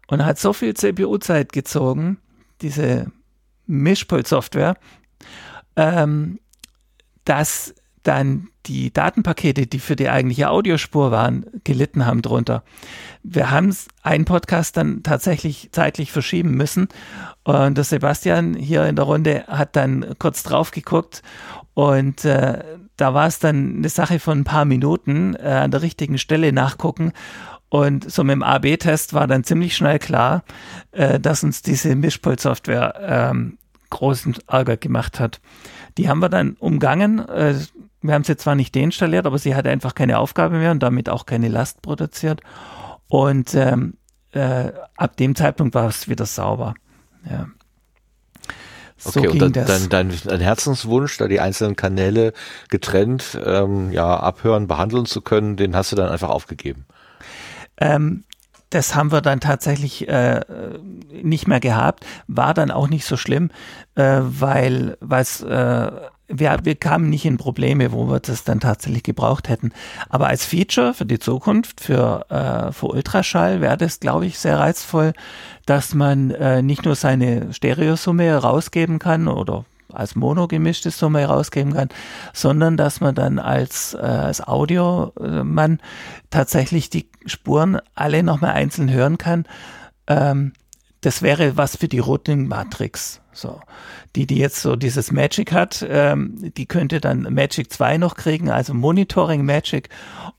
und 0.08 0.24
hat 0.24 0.38
so 0.38 0.52
viel 0.52 0.74
CPU-Zeit 0.74 1.52
gezogen, 1.52 2.18
diese 2.60 3.10
Mischpult-Software, 3.66 4.76
ähm, 5.76 6.40
dass 7.24 7.74
dann 8.02 8.48
die 8.66 8.92
Datenpakete, 8.92 9.66
die 9.66 9.78
für 9.78 9.96
die 9.96 10.08
eigentliche 10.08 10.50
Audiospur 10.50 11.10
waren, 11.10 11.46
gelitten 11.64 12.06
haben 12.06 12.22
drunter. 12.22 12.62
Wir 13.22 13.50
haben 13.50 13.74
einen 14.02 14.24
Podcast 14.24 14.76
dann 14.76 15.02
tatsächlich 15.02 15.70
zeitlich 15.72 16.12
verschieben 16.12 16.52
müssen 16.52 16.88
und 17.44 17.76
der 17.76 17.84
Sebastian 17.84 18.54
hier 18.54 18.84
in 18.86 18.96
der 18.96 19.06
Runde 19.06 19.44
hat 19.46 19.76
dann 19.76 20.14
kurz 20.18 20.42
drauf 20.42 20.70
geguckt 20.70 21.22
und 21.74 22.24
äh, 22.24 22.62
da 22.96 23.14
war 23.14 23.26
es 23.26 23.38
dann 23.38 23.76
eine 23.76 23.88
Sache 23.88 24.18
von 24.18 24.40
ein 24.40 24.44
paar 24.44 24.64
Minuten 24.64 25.34
äh, 25.34 25.48
an 25.48 25.70
der 25.70 25.82
richtigen 25.82 26.18
Stelle 26.18 26.52
nachgucken 26.52 27.12
und 27.70 28.10
so 28.10 28.24
mit 28.24 28.32
dem 28.32 28.42
AB-Test 28.42 29.12
war 29.12 29.26
dann 29.26 29.44
ziemlich 29.44 29.76
schnell 29.76 29.98
klar, 29.98 30.44
äh, 30.92 31.20
dass 31.20 31.44
uns 31.44 31.62
diese 31.62 31.94
Mischpult-Software 31.94 32.94
ähm, 33.00 33.58
großen 33.90 34.36
Ärger 34.46 34.76
gemacht 34.76 35.20
hat. 35.20 35.40
Die 35.96 36.08
haben 36.08 36.20
wir 36.20 36.28
dann 36.28 36.56
umgangen. 36.58 37.26
Wir 38.00 38.14
haben 38.14 38.24
sie 38.24 38.36
zwar 38.36 38.54
nicht 38.54 38.74
deinstalliert, 38.76 39.26
aber 39.26 39.38
sie 39.38 39.54
hatte 39.54 39.70
einfach 39.70 39.94
keine 39.94 40.18
Aufgabe 40.18 40.58
mehr 40.58 40.70
und 40.70 40.82
damit 40.82 41.08
auch 41.08 41.26
keine 41.26 41.48
Last 41.48 41.82
produziert. 41.82 42.40
Und 43.08 43.54
ähm, 43.54 43.94
äh, 44.32 44.72
ab 44.96 45.16
dem 45.16 45.34
Zeitpunkt 45.34 45.74
war 45.74 45.88
es 45.88 46.08
wieder 46.08 46.26
sauber. 46.26 46.74
Ja. 47.28 47.48
So 48.96 49.20
okay, 49.20 49.28
und 49.28 49.38
dann, 49.40 49.52
dann 49.52 49.88
dein, 49.88 50.12
dein 50.24 50.40
Herzenswunsch, 50.40 51.18
da 51.18 51.28
die 51.28 51.38
einzelnen 51.40 51.76
Kanäle 51.76 52.32
getrennt 52.68 53.38
ähm, 53.44 53.92
ja 53.92 54.18
abhören, 54.18 54.66
behandeln 54.66 55.06
zu 55.06 55.20
können, 55.20 55.56
den 55.56 55.76
hast 55.76 55.92
du 55.92 55.96
dann 55.96 56.08
einfach 56.10 56.30
aufgegeben. 56.30 56.84
Ähm, 57.76 58.24
das 58.70 58.96
haben 58.96 59.12
wir 59.12 59.20
dann 59.20 59.40
tatsächlich 59.40 60.08
äh, 60.08 60.40
nicht 61.10 61.46
mehr 61.46 61.60
gehabt, 61.60 62.04
war 62.26 62.54
dann 62.54 62.70
auch 62.70 62.88
nicht 62.88 63.06
so 63.06 63.16
schlimm, 63.16 63.50
äh, 63.94 64.20
weil 64.20 64.98
es 65.10 65.42
äh, 65.42 65.90
wir, 66.28 66.58
wir 66.62 66.74
kamen 66.74 67.08
nicht 67.08 67.24
in 67.24 67.38
Probleme, 67.38 67.92
wo 67.92 68.08
wir 68.08 68.20
das 68.20 68.44
dann 68.44 68.60
tatsächlich 68.60 69.02
gebraucht 69.02 69.48
hätten. 69.48 69.72
Aber 70.08 70.28
als 70.28 70.44
Feature 70.44 70.94
für 70.94 71.06
die 71.06 71.18
Zukunft, 71.18 71.80
für, 71.80 72.26
äh, 72.30 72.72
für 72.72 72.86
Ultraschall, 72.86 73.60
wäre 73.60 73.76
das, 73.76 74.00
glaube 74.00 74.26
ich, 74.26 74.38
sehr 74.38 74.58
reizvoll, 74.58 75.14
dass 75.66 75.94
man 75.94 76.30
äh, 76.32 76.62
nicht 76.62 76.84
nur 76.84 76.94
seine 76.94 77.52
Stereosumme 77.52 78.34
rausgeben 78.36 78.98
kann 78.98 79.28
oder 79.28 79.64
als 79.92 80.14
Mono 80.14 80.48
gemischte 80.48 80.90
Summe 80.90 81.24
rausgeben 81.24 81.72
kann, 81.72 81.88
sondern 82.34 82.76
dass 82.76 83.00
man 83.00 83.14
dann 83.14 83.38
als, 83.38 83.94
äh, 83.94 83.98
als 83.98 84.46
Audiomann 84.46 85.80
tatsächlich 86.30 86.90
die 86.90 87.08
Spuren 87.24 87.78
alle 87.94 88.22
nochmal 88.22 88.52
einzeln 88.52 88.90
hören 88.90 89.16
kann. 89.16 89.46
Ähm, 90.06 90.52
das 91.00 91.22
wäre 91.22 91.56
was 91.56 91.76
für 91.76 91.88
die 91.88 92.00
Routing 92.00 92.48
Matrix. 92.48 93.20
So. 93.32 93.60
Die, 94.16 94.26
die 94.26 94.38
jetzt 94.38 94.62
so 94.62 94.74
dieses 94.74 95.12
Magic 95.12 95.52
hat, 95.52 95.86
ähm, 95.88 96.52
die 96.56 96.66
könnte 96.66 97.00
dann 97.00 97.22
Magic 97.32 97.72
2 97.72 97.98
noch 97.98 98.16
kriegen, 98.16 98.50
also 98.50 98.74
Monitoring 98.74 99.44
Magic. 99.44 99.90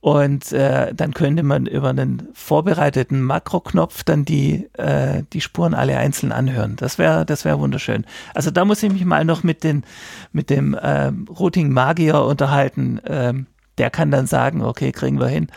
Und 0.01 0.51
äh, 0.51 0.93
dann 0.93 1.14
könnte 1.14 1.43
man 1.43 1.66
über 1.66 1.89
einen 1.89 2.28
vorbereiteten 2.34 3.22
Makroknopf 3.22 4.03
dann 4.03 4.26
die, 4.26 4.68
äh, 4.74 5.24
die 5.32 5.39
Spuren 5.39 5.74
alle 5.74 5.97
einzeln 5.97 6.34
anhören. 6.34 6.76
Das 6.76 6.97
wäre 6.97 7.26
das 7.26 7.45
wäre 7.45 7.60
wunderschön. 7.60 8.05
Also 8.34 8.51
da 8.51 8.66
muss 8.66 8.84
ich 8.84 8.91
mich 8.91 9.05
mal 9.05 9.24
noch 9.24 9.43
mit, 9.43 9.64
den, 9.64 9.86
mit 10.34 10.49
dem 10.49 10.74
äh, 10.74 11.12
Routing 11.30 11.72
Magier 11.72 12.22
unterhalten. 12.24 12.99
Ähm, 13.05 13.45
der 13.78 13.89
kann 13.89 14.12
dann 14.12 14.28
sagen, 14.28 14.62
okay, 14.62 14.91
kriegen 14.91 15.22
wir 15.22 15.28
hin. 15.28 15.47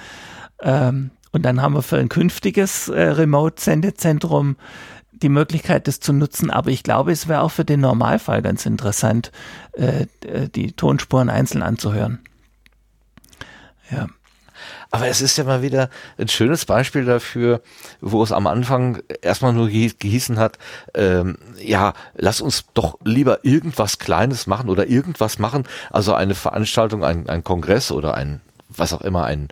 Ähm, 0.62 1.10
und 1.32 1.42
dann 1.42 1.62
haben 1.62 1.74
wir 1.74 1.82
für 1.82 1.96
ein 1.96 2.10
künftiges 2.10 2.88
äh, 2.88 3.00
Remote-Sendezentrum 3.00 4.56
die 5.22 5.28
Möglichkeit, 5.28 5.88
das 5.88 6.00
zu 6.00 6.12
nutzen. 6.12 6.50
Aber 6.50 6.70
ich 6.70 6.82
glaube, 6.82 7.12
es 7.12 7.28
wäre 7.28 7.40
auch 7.40 7.50
für 7.50 7.64
den 7.64 7.80
Normalfall 7.80 8.42
ganz 8.42 8.66
interessant, 8.66 9.32
äh, 9.72 10.06
die 10.54 10.72
Tonspuren 10.72 11.30
einzeln 11.30 11.62
anzuhören. 11.62 12.20
Ja. 13.90 14.08
Aber 14.90 15.08
es 15.08 15.22
ist 15.22 15.38
ja 15.38 15.44
mal 15.44 15.62
wieder 15.62 15.88
ein 16.18 16.28
schönes 16.28 16.66
Beispiel 16.66 17.06
dafür, 17.06 17.62
wo 18.02 18.22
es 18.22 18.30
am 18.30 18.46
Anfang 18.46 19.02
erstmal 19.22 19.54
nur 19.54 19.68
gehießen 19.68 20.38
hat, 20.38 20.58
ähm, 20.94 21.38
ja, 21.58 21.94
lass 22.14 22.42
uns 22.42 22.66
doch 22.74 22.98
lieber 23.02 23.44
irgendwas 23.44 23.98
Kleines 23.98 24.46
machen 24.46 24.68
oder 24.68 24.86
irgendwas 24.86 25.38
machen, 25.38 25.64
also 25.90 26.12
eine 26.12 26.34
Veranstaltung, 26.34 27.04
ein, 27.04 27.26
ein 27.28 27.42
Kongress 27.42 27.90
oder 27.90 28.14
ein 28.14 28.42
was 28.76 28.92
auch 28.92 29.00
immer, 29.02 29.24
ein, 29.24 29.48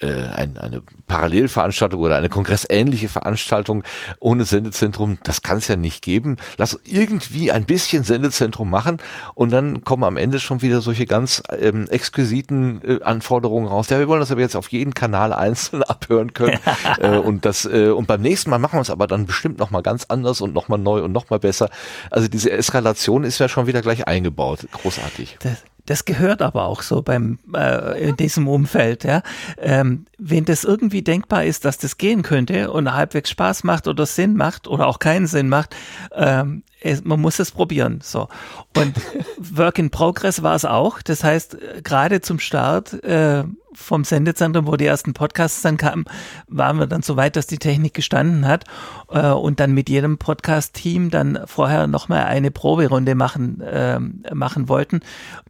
äh, 0.00 0.06
ein, 0.06 0.58
eine 0.58 0.82
Parallelveranstaltung 1.06 2.00
oder 2.00 2.16
eine 2.16 2.28
kongressähnliche 2.28 3.08
Veranstaltung 3.08 3.84
ohne 4.20 4.44
Sendezentrum, 4.44 5.18
das 5.22 5.42
kann 5.42 5.58
es 5.58 5.68
ja 5.68 5.76
nicht 5.76 6.02
geben. 6.02 6.36
Lass 6.56 6.78
irgendwie 6.84 7.52
ein 7.52 7.64
bisschen 7.64 8.04
Sendezentrum 8.04 8.70
machen 8.70 8.98
und 9.34 9.50
dann 9.50 9.84
kommen 9.84 10.04
am 10.04 10.16
Ende 10.16 10.40
schon 10.40 10.62
wieder 10.62 10.80
solche 10.80 11.06
ganz 11.06 11.42
ähm, 11.58 11.88
exquisiten 11.88 12.80
äh, 12.84 13.02
Anforderungen 13.02 13.66
raus. 13.66 13.90
Ja, 13.90 13.98
wir 13.98 14.08
wollen 14.08 14.20
das 14.20 14.30
aber 14.30 14.40
jetzt 14.40 14.56
auf 14.56 14.68
jeden 14.68 14.94
Kanal 14.94 15.32
einzeln 15.32 15.82
abhören 15.84 16.32
können 16.32 16.58
äh, 16.98 17.16
und 17.16 17.44
das 17.44 17.64
äh, 17.64 17.90
und 17.90 18.06
beim 18.06 18.22
nächsten 18.22 18.50
Mal 18.50 18.58
machen 18.58 18.78
wir 18.78 18.82
es 18.82 18.90
aber 18.90 19.06
dann 19.06 19.26
bestimmt 19.26 19.58
noch 19.58 19.70
mal 19.70 19.82
ganz 19.82 20.06
anders 20.08 20.40
und 20.40 20.54
noch 20.54 20.68
mal 20.68 20.78
neu 20.78 21.02
und 21.02 21.12
noch 21.12 21.30
mal 21.30 21.38
besser. 21.38 21.70
Also 22.10 22.28
diese 22.28 22.50
Eskalation 22.50 23.24
ist 23.24 23.38
ja 23.38 23.48
schon 23.48 23.66
wieder 23.66 23.82
gleich 23.82 24.06
eingebaut. 24.06 24.66
Großartig. 24.72 25.38
Das 25.40 25.62
das 25.86 26.04
gehört 26.04 26.40
aber 26.40 26.64
auch 26.64 26.82
so 26.82 27.02
beim 27.02 27.38
äh, 27.54 28.08
in 28.08 28.16
diesem 28.16 28.48
Umfeld, 28.48 29.04
ja. 29.04 29.22
Ähm, 29.58 30.06
wenn 30.18 30.44
das 30.44 30.64
irgendwie 30.64 31.02
denkbar 31.02 31.44
ist, 31.44 31.64
dass 31.64 31.78
das 31.78 31.98
gehen 31.98 32.22
könnte 32.22 32.70
und 32.70 32.92
halbwegs 32.92 33.30
Spaß 33.30 33.64
macht 33.64 33.86
oder 33.86 34.06
Sinn 34.06 34.34
macht 34.36 34.66
oder 34.66 34.86
auch 34.86 34.98
keinen 34.98 35.26
Sinn 35.26 35.48
macht, 35.48 35.76
ähm, 36.14 36.62
es, 36.84 37.02
man 37.02 37.20
muss 37.20 37.38
es 37.38 37.50
probieren. 37.50 38.00
So. 38.02 38.28
Und 38.76 38.94
Work 39.38 39.78
in 39.78 39.90
Progress 39.90 40.42
war 40.42 40.54
es 40.54 40.64
auch. 40.64 41.00
Das 41.02 41.24
heißt, 41.24 41.56
gerade 41.82 42.20
zum 42.20 42.38
Start 42.38 43.02
äh, 43.04 43.44
vom 43.72 44.04
Sendezentrum, 44.04 44.66
wo 44.66 44.76
die 44.76 44.86
ersten 44.86 45.14
Podcasts 45.14 45.62
dann 45.62 45.78
kamen, 45.78 46.04
waren 46.46 46.78
wir 46.78 46.86
dann 46.86 47.02
so 47.02 47.16
weit, 47.16 47.36
dass 47.36 47.46
die 47.46 47.58
Technik 47.58 47.94
gestanden 47.94 48.46
hat 48.46 48.64
äh, 49.08 49.30
und 49.30 49.60
dann 49.60 49.72
mit 49.72 49.88
jedem 49.88 50.18
Podcast-Team 50.18 51.10
dann 51.10 51.40
vorher 51.46 51.86
nochmal 51.86 52.24
eine 52.24 52.50
Proberunde 52.50 53.14
machen, 53.14 53.60
äh, 53.62 53.98
machen 53.98 54.68
wollten. 54.68 55.00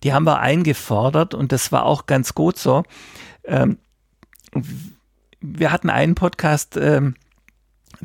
Die 0.04 0.12
haben 0.12 0.26
wir 0.26 0.38
eingefordert 0.38 1.34
und 1.34 1.50
das 1.52 1.72
war 1.72 1.84
auch 1.84 2.06
ganz 2.06 2.34
gut 2.34 2.58
so. 2.58 2.84
Ähm, 3.44 3.78
wir 5.40 5.72
hatten 5.72 5.90
einen 5.90 6.14
Podcast, 6.14 6.76
ähm, 6.76 7.16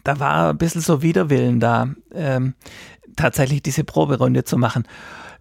da 0.04 0.20
war 0.20 0.50
ein 0.50 0.58
bisschen 0.58 0.82
so 0.82 1.02
Widerwillen 1.02 1.60
da, 1.60 1.90
ähm, 2.14 2.56
tatsächlich 3.20 3.62
diese 3.62 3.84
Proberunde 3.84 4.44
zu 4.44 4.58
machen. 4.58 4.88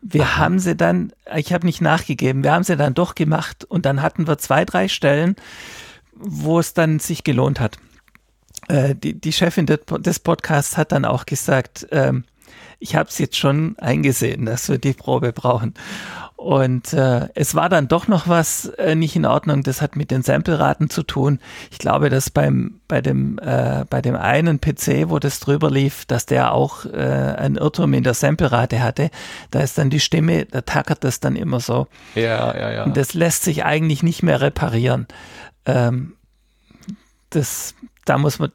Wir 0.00 0.22
Aha. 0.22 0.36
haben 0.36 0.58
sie 0.58 0.76
dann, 0.76 1.12
ich 1.36 1.52
habe 1.52 1.66
nicht 1.66 1.80
nachgegeben, 1.80 2.44
wir 2.44 2.52
haben 2.52 2.64
sie 2.64 2.76
dann 2.76 2.94
doch 2.94 3.14
gemacht 3.14 3.64
und 3.64 3.84
dann 3.84 4.02
hatten 4.02 4.26
wir 4.26 4.38
zwei, 4.38 4.64
drei 4.64 4.88
Stellen, 4.88 5.36
wo 6.14 6.58
es 6.58 6.74
dann 6.74 6.98
sich 6.98 7.24
gelohnt 7.24 7.60
hat. 7.60 7.78
Äh, 8.68 8.94
die, 8.94 9.18
die 9.18 9.32
Chefin 9.32 9.66
des 9.66 10.18
Podcasts 10.18 10.76
hat 10.76 10.92
dann 10.92 11.04
auch 11.04 11.26
gesagt, 11.26 11.86
ähm, 11.90 12.24
ich 12.78 12.94
habe 12.94 13.08
es 13.08 13.18
jetzt 13.18 13.36
schon 13.36 13.76
eingesehen, 13.78 14.46
dass 14.46 14.68
wir 14.68 14.78
die 14.78 14.92
Probe 14.92 15.32
brauchen. 15.32 15.74
Und 16.38 16.92
äh, 16.92 17.28
es 17.34 17.56
war 17.56 17.68
dann 17.68 17.88
doch 17.88 18.06
noch 18.06 18.28
was 18.28 18.66
äh, 18.66 18.94
nicht 18.94 19.16
in 19.16 19.26
Ordnung. 19.26 19.64
Das 19.64 19.82
hat 19.82 19.96
mit 19.96 20.12
den 20.12 20.22
Sampleraten 20.22 20.88
zu 20.88 21.02
tun. 21.02 21.40
Ich 21.72 21.78
glaube, 21.78 22.10
dass 22.10 22.30
beim 22.30 22.80
bei 22.86 23.00
dem 23.00 23.40
äh, 23.40 23.84
bei 23.90 24.00
dem 24.00 24.14
einen 24.14 24.60
PC, 24.60 25.08
wo 25.08 25.18
das 25.18 25.40
drüber 25.40 25.68
lief, 25.68 26.04
dass 26.04 26.26
der 26.26 26.52
auch 26.52 26.84
äh, 26.84 26.90
einen 26.90 27.56
Irrtum 27.56 27.92
in 27.92 28.04
der 28.04 28.14
Samplerate 28.14 28.80
hatte. 28.80 29.10
Da 29.50 29.62
ist 29.62 29.78
dann 29.78 29.90
die 29.90 29.98
Stimme, 29.98 30.44
da 30.44 30.60
tackert 30.60 31.02
das 31.02 31.18
dann 31.18 31.34
immer 31.34 31.58
so. 31.58 31.88
Ja, 32.14 32.56
ja, 32.56 32.70
ja. 32.70 32.84
Und 32.84 32.96
das 32.96 33.14
lässt 33.14 33.42
sich 33.42 33.64
eigentlich 33.64 34.04
nicht 34.04 34.22
mehr 34.22 34.40
reparieren. 34.40 35.08
Ähm, 35.66 36.14
das, 37.30 37.74
da 38.04 38.16
muss 38.16 38.38
man, 38.38 38.52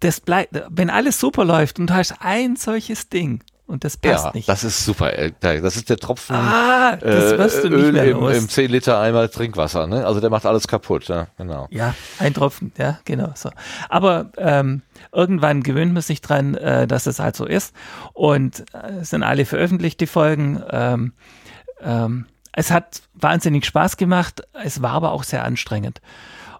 das 0.00 0.20
bleibt, 0.20 0.60
wenn 0.70 0.90
alles 0.90 1.20
super 1.20 1.44
läuft 1.44 1.78
und 1.78 1.90
du 1.90 1.94
hast 1.94 2.16
ein 2.18 2.56
solches 2.56 3.10
Ding 3.10 3.44
und 3.66 3.84
das 3.84 3.96
passt 3.96 4.24
ja, 4.26 4.32
nicht. 4.34 4.48
Das 4.48 4.64
ist 4.64 4.84
super. 4.84 5.16
Äh, 5.16 5.32
das 5.40 5.76
ist 5.76 5.88
der 5.88 5.96
Tropfen 5.96 6.36
ah, 6.36 6.96
das 6.96 7.62
nicht 7.62 7.72
Öl 7.72 7.96
im, 7.96 8.28
im 8.28 8.48
10 8.48 8.70
Liter 8.70 8.98
Eimer 8.98 9.30
Trinkwasser. 9.30 9.86
Ne? 9.86 10.04
Also 10.04 10.20
der 10.20 10.30
macht 10.30 10.44
alles 10.46 10.68
kaputt. 10.68 11.08
Ja, 11.08 11.28
genau. 11.38 11.68
Ja, 11.70 11.94
ein 12.18 12.34
Tropfen. 12.34 12.72
Ja, 12.76 12.98
genau 13.04 13.30
so. 13.34 13.50
Aber 13.88 14.30
ähm, 14.36 14.82
irgendwann 15.12 15.62
gewöhnt 15.62 15.92
man 15.92 16.02
sich 16.02 16.20
dran, 16.20 16.54
äh, 16.54 16.86
dass 16.86 17.06
es 17.06 17.18
halt 17.18 17.36
so 17.36 17.46
ist. 17.46 17.74
Und 18.12 18.64
äh, 18.74 19.04
sind 19.04 19.22
alle 19.22 19.46
veröffentlicht, 19.46 20.00
die 20.00 20.06
Folgen. 20.06 20.62
Ähm, 20.70 21.12
ähm, 21.80 22.26
es 22.52 22.70
hat 22.70 23.02
wahnsinnig 23.14 23.64
Spaß 23.64 23.96
gemacht. 23.96 24.42
Es 24.52 24.82
war 24.82 24.92
aber 24.92 25.12
auch 25.12 25.22
sehr 25.22 25.44
anstrengend. 25.44 26.00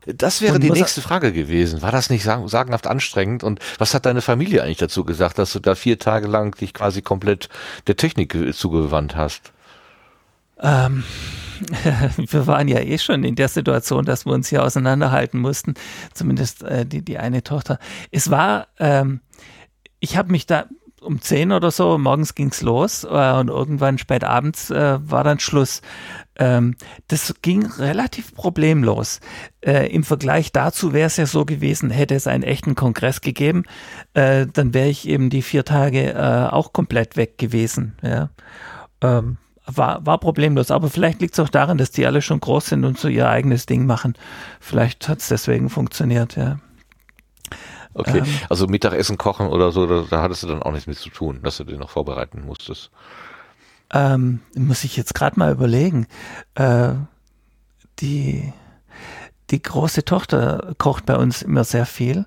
Das 0.06 0.40
wäre 0.40 0.58
die 0.58 0.70
nächste 0.70 1.00
Frage 1.00 1.32
gewesen. 1.32 1.82
War 1.82 1.92
das 1.92 2.10
nicht 2.10 2.24
sagenhaft 2.24 2.86
anstrengend? 2.86 3.44
Und 3.44 3.60
was 3.78 3.94
hat 3.94 4.06
deine 4.06 4.20
Familie 4.20 4.62
eigentlich 4.62 4.78
dazu 4.78 5.04
gesagt, 5.04 5.38
dass 5.38 5.52
du 5.52 5.60
da 5.60 5.74
vier 5.74 5.98
Tage 5.98 6.26
lang 6.26 6.56
dich 6.56 6.74
quasi 6.74 7.02
komplett 7.02 7.48
der 7.86 7.96
Technik 7.96 8.36
zugewandt 8.54 9.14
hast? 9.14 9.52
Ähm, 10.60 11.04
wir 12.16 12.46
waren 12.46 12.68
ja 12.68 12.80
eh 12.80 12.98
schon 12.98 13.22
in 13.22 13.36
der 13.36 13.48
Situation, 13.48 14.04
dass 14.04 14.26
wir 14.26 14.32
uns 14.32 14.48
hier 14.48 14.64
auseinanderhalten 14.64 15.40
mussten. 15.40 15.74
Zumindest 16.14 16.62
äh, 16.62 16.84
die, 16.84 17.02
die 17.02 17.18
eine 17.18 17.44
Tochter. 17.44 17.78
Es 18.10 18.30
war, 18.30 18.68
ähm, 18.78 19.20
ich 20.00 20.16
habe 20.16 20.32
mich 20.32 20.46
da 20.46 20.66
um 21.02 21.20
zehn 21.20 21.52
oder 21.52 21.70
so, 21.70 21.98
morgens 21.98 22.34
ging's 22.34 22.62
los 22.62 23.04
äh, 23.04 23.32
und 23.32 23.48
irgendwann 23.48 23.98
spät 23.98 24.24
abends 24.24 24.70
äh, 24.70 24.98
war 25.02 25.24
dann 25.24 25.38
Schluss. 25.38 25.82
Ähm, 26.36 26.76
das 27.08 27.34
ging 27.42 27.66
relativ 27.66 28.34
problemlos. 28.34 29.20
Äh, 29.60 29.92
Im 29.92 30.04
Vergleich 30.04 30.52
dazu 30.52 30.92
wäre 30.92 31.06
es 31.06 31.16
ja 31.16 31.26
so 31.26 31.44
gewesen, 31.44 31.90
hätte 31.90 32.14
es 32.14 32.26
einen 32.26 32.42
echten 32.42 32.74
Kongress 32.74 33.20
gegeben, 33.20 33.64
äh, 34.14 34.46
dann 34.52 34.74
wäre 34.74 34.88
ich 34.88 35.08
eben 35.08 35.30
die 35.30 35.42
vier 35.42 35.64
Tage 35.64 36.14
äh, 36.14 36.48
auch 36.50 36.72
komplett 36.72 37.16
weg 37.16 37.38
gewesen. 37.38 37.96
Ja. 38.02 38.30
Ähm, 39.00 39.36
war, 39.66 40.04
war 40.04 40.18
problemlos, 40.18 40.70
aber 40.70 40.90
vielleicht 40.90 41.20
liegt 41.20 41.34
es 41.34 41.40
auch 41.40 41.48
daran, 41.48 41.78
dass 41.78 41.90
die 41.90 42.06
alle 42.06 42.22
schon 42.22 42.40
groß 42.40 42.66
sind 42.66 42.84
und 42.84 42.98
so 42.98 43.08
ihr 43.08 43.28
eigenes 43.28 43.66
Ding 43.66 43.86
machen. 43.86 44.14
Vielleicht 44.60 45.08
hat 45.08 45.20
es 45.20 45.28
deswegen 45.28 45.70
funktioniert, 45.70 46.36
ja. 46.36 46.58
Okay, 47.94 48.18
ähm, 48.18 48.26
also 48.48 48.66
Mittagessen 48.66 49.18
kochen 49.18 49.48
oder 49.48 49.70
so, 49.72 49.86
da, 49.86 50.04
da 50.08 50.22
hattest 50.22 50.42
du 50.42 50.46
dann 50.46 50.62
auch 50.62 50.72
nichts 50.72 50.86
mit 50.86 50.98
zu 50.98 51.10
tun, 51.10 51.40
dass 51.42 51.58
du 51.58 51.64
den 51.64 51.80
noch 51.80 51.90
vorbereiten 51.90 52.44
musstest. 52.44 52.90
Ähm, 53.92 54.40
muss 54.56 54.84
ich 54.84 54.96
jetzt 54.96 55.14
gerade 55.14 55.38
mal 55.38 55.52
überlegen. 55.52 56.06
Äh, 56.54 56.94
die, 57.98 58.52
die 59.50 59.62
große 59.62 60.04
Tochter 60.04 60.74
kocht 60.78 61.06
bei 61.06 61.16
uns 61.16 61.42
immer 61.42 61.64
sehr 61.64 61.86
viel. 61.86 62.26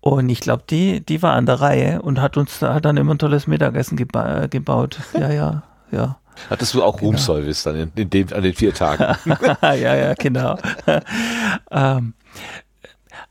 Und 0.00 0.28
ich 0.28 0.40
glaube, 0.40 0.64
die, 0.68 1.00
die 1.00 1.22
war 1.22 1.32
an 1.34 1.46
der 1.46 1.60
Reihe 1.60 2.02
und 2.02 2.20
hat 2.20 2.36
uns 2.36 2.60
hat 2.60 2.84
dann 2.84 2.96
immer 2.96 3.14
ein 3.14 3.18
tolles 3.18 3.46
Mittagessen 3.46 3.96
geba 3.96 4.48
gebaut. 4.48 4.98
Ja, 5.14 5.30
ja, 5.30 5.62
ja. 5.90 6.18
Hattest 6.50 6.74
du 6.74 6.82
auch 6.82 6.96
genau. 6.96 7.12
Roomservice 7.12 7.62
dann 7.62 7.76
in, 7.76 7.92
in 7.94 8.10
den, 8.10 8.32
an 8.32 8.42
den 8.42 8.54
vier 8.54 8.74
Tagen? 8.74 9.16
ja, 9.62 9.74
ja, 9.74 10.14
genau. 10.14 10.58
ähm, 11.70 12.14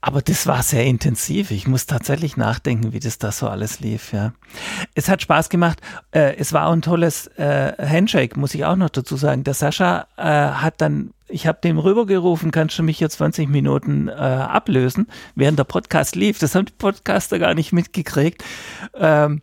aber 0.06 0.22
das 0.22 0.48
war 0.48 0.64
sehr 0.64 0.84
intensiv. 0.84 1.50
Ich 1.50 1.66
muss 1.66 1.86
tatsächlich 1.86 2.36
nachdenken, 2.36 2.92
wie 2.92 3.00
das 3.00 3.20
da 3.20 3.32
so 3.32 3.48
alles 3.48 3.80
lief. 3.80 4.12
Ja, 4.12 4.34
es 4.96 5.08
hat 5.08 5.22
Spaß 5.22 5.48
gemacht. 5.48 5.80
Äh, 6.12 6.36
es 6.36 6.52
war 6.52 6.68
auch 6.68 6.74
ein 6.74 6.82
tolles 6.82 7.28
äh, 7.38 7.72
Handshake, 7.78 8.38
muss 8.38 8.54
ich 8.54 8.66
auch 8.66 8.76
noch 8.76 8.90
dazu 8.90 9.16
sagen. 9.16 9.46
Der 9.46 9.54
Sascha 9.54 10.08
äh, 10.18 10.24
hat 10.24 10.82
dann 10.82 11.14
ich 11.30 11.48
habe 11.48 11.60
dem 11.64 11.80
rübergerufen, 11.80 12.52
kannst 12.52 12.78
du 12.78 12.84
mich 12.84 13.00
jetzt 13.00 13.16
20 13.18 13.50
Minuten 13.50 14.10
äh, 14.10 14.12
ablösen, 14.12 15.08
während 15.36 15.58
der 15.58 15.64
Podcast 15.64 16.16
lief. 16.16 16.38
Das 16.38 16.54
haben 16.54 16.66
die 16.66 16.74
Podcaster 16.74 17.40
gar 17.40 17.54
nicht 17.56 17.72
mitgekriegt. 17.72 18.44
Ähm, 18.94 19.42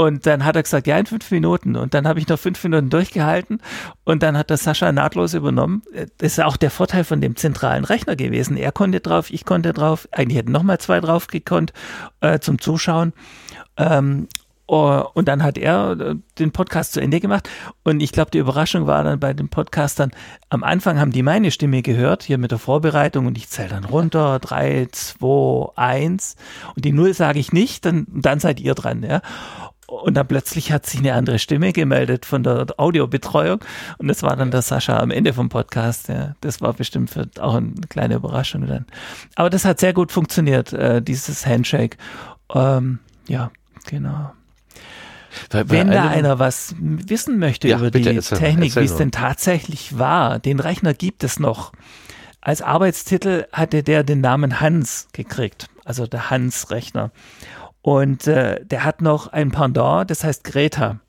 und 0.00 0.24
dann 0.24 0.46
hat 0.46 0.56
er 0.56 0.62
gesagt, 0.62 0.86
ja, 0.86 0.96
in 0.96 1.04
fünf 1.04 1.30
Minuten. 1.30 1.76
Und 1.76 1.92
dann 1.92 2.08
habe 2.08 2.18
ich 2.20 2.26
noch 2.26 2.38
fünf 2.38 2.64
Minuten 2.64 2.88
durchgehalten. 2.88 3.60
Und 4.04 4.22
dann 4.22 4.38
hat 4.38 4.50
das 4.50 4.64
Sascha 4.64 4.90
nahtlos 4.92 5.34
übernommen. 5.34 5.82
Das 6.16 6.32
ist 6.32 6.40
auch 6.40 6.56
der 6.56 6.70
Vorteil 6.70 7.04
von 7.04 7.20
dem 7.20 7.36
zentralen 7.36 7.84
Rechner 7.84 8.16
gewesen. 8.16 8.56
Er 8.56 8.72
konnte 8.72 9.00
drauf, 9.00 9.30
ich 9.30 9.44
konnte 9.44 9.74
drauf. 9.74 10.08
Eigentlich 10.10 10.38
hätten 10.38 10.52
noch 10.52 10.62
mal 10.62 10.78
zwei 10.78 11.00
drauf 11.00 11.26
gekonnt 11.26 11.74
äh, 12.22 12.38
zum 12.38 12.58
Zuschauen. 12.58 13.12
Ähm, 13.76 14.28
Oh, 14.72 15.02
und 15.14 15.26
dann 15.26 15.42
hat 15.42 15.58
er 15.58 15.98
äh, 15.98 16.14
den 16.38 16.52
Podcast 16.52 16.92
zu 16.92 17.00
Ende 17.00 17.18
gemacht. 17.18 17.50
Und 17.82 18.00
ich 18.00 18.12
glaube, 18.12 18.30
die 18.30 18.38
Überraschung 18.38 18.86
war 18.86 19.02
dann 19.02 19.18
bei 19.18 19.32
den 19.32 19.48
Podcastern, 19.48 20.12
am 20.48 20.62
Anfang 20.62 21.00
haben 21.00 21.10
die 21.10 21.24
meine 21.24 21.50
Stimme 21.50 21.82
gehört, 21.82 22.22
hier 22.22 22.38
mit 22.38 22.52
der 22.52 22.60
Vorbereitung, 22.60 23.26
und 23.26 23.36
ich 23.36 23.48
zähle 23.48 23.70
dann 23.70 23.84
runter, 23.84 24.38
drei, 24.38 24.86
zwei, 24.92 25.72
eins. 25.74 26.36
Und 26.76 26.84
die 26.84 26.92
Null 26.92 27.14
sage 27.14 27.40
ich 27.40 27.52
nicht, 27.52 27.84
dann, 27.84 28.06
dann 28.10 28.38
seid 28.38 28.60
ihr 28.60 28.76
dran, 28.76 29.02
ja. 29.02 29.22
Und 29.90 30.14
dann 30.14 30.26
plötzlich 30.28 30.70
hat 30.70 30.86
sich 30.86 31.00
eine 31.00 31.14
andere 31.14 31.40
Stimme 31.40 31.72
gemeldet 31.72 32.24
von 32.24 32.44
der 32.44 32.66
Audiobetreuung. 32.76 33.60
Und 33.98 34.08
das 34.08 34.22
war 34.22 34.36
dann 34.36 34.52
der 34.52 34.62
Sascha 34.62 34.98
am 34.98 35.10
Ende 35.10 35.32
vom 35.32 35.48
Podcast. 35.48 36.08
Ja. 36.08 36.36
Das 36.40 36.60
war 36.60 36.72
bestimmt 36.72 37.10
für, 37.10 37.28
auch 37.40 37.56
eine 37.56 37.72
kleine 37.88 38.14
Überraschung 38.14 38.66
dann. 38.66 38.86
Aber 39.34 39.50
das 39.50 39.64
hat 39.64 39.80
sehr 39.80 39.92
gut 39.92 40.12
funktioniert, 40.12 40.72
äh, 40.72 41.02
dieses 41.02 41.44
Handshake. 41.44 41.96
Ähm, 42.54 43.00
ja, 43.26 43.50
genau. 43.86 44.32
Wenn 45.50 45.90
da 45.90 46.08
einer 46.08 46.38
was 46.38 46.74
wissen 46.78 47.38
möchte 47.38 47.68
ja, 47.68 47.78
über 47.78 47.90
bitte, 47.90 48.10
die 48.10 48.16
erzähl, 48.16 48.38
Technik, 48.38 48.76
wie 48.76 48.84
es 48.84 48.96
denn 48.96 49.12
tatsächlich 49.12 49.98
war, 49.98 50.38
den 50.38 50.60
Rechner 50.60 50.94
gibt 50.94 51.24
es 51.24 51.38
noch. 51.38 51.72
Als 52.40 52.62
Arbeitstitel 52.62 53.46
hatte 53.52 53.82
der 53.82 54.02
den 54.02 54.20
Namen 54.20 54.60
Hans 54.60 55.08
gekriegt, 55.12 55.68
also 55.84 56.06
der 56.06 56.30
Hans-Rechner. 56.30 57.10
Und 57.82 58.26
äh, 58.26 58.64
der 58.64 58.84
hat 58.84 59.00
noch 59.00 59.28
ein 59.28 59.50
Pendant, 59.50 60.10
das 60.10 60.24
heißt 60.24 60.44
Greta. 60.44 61.00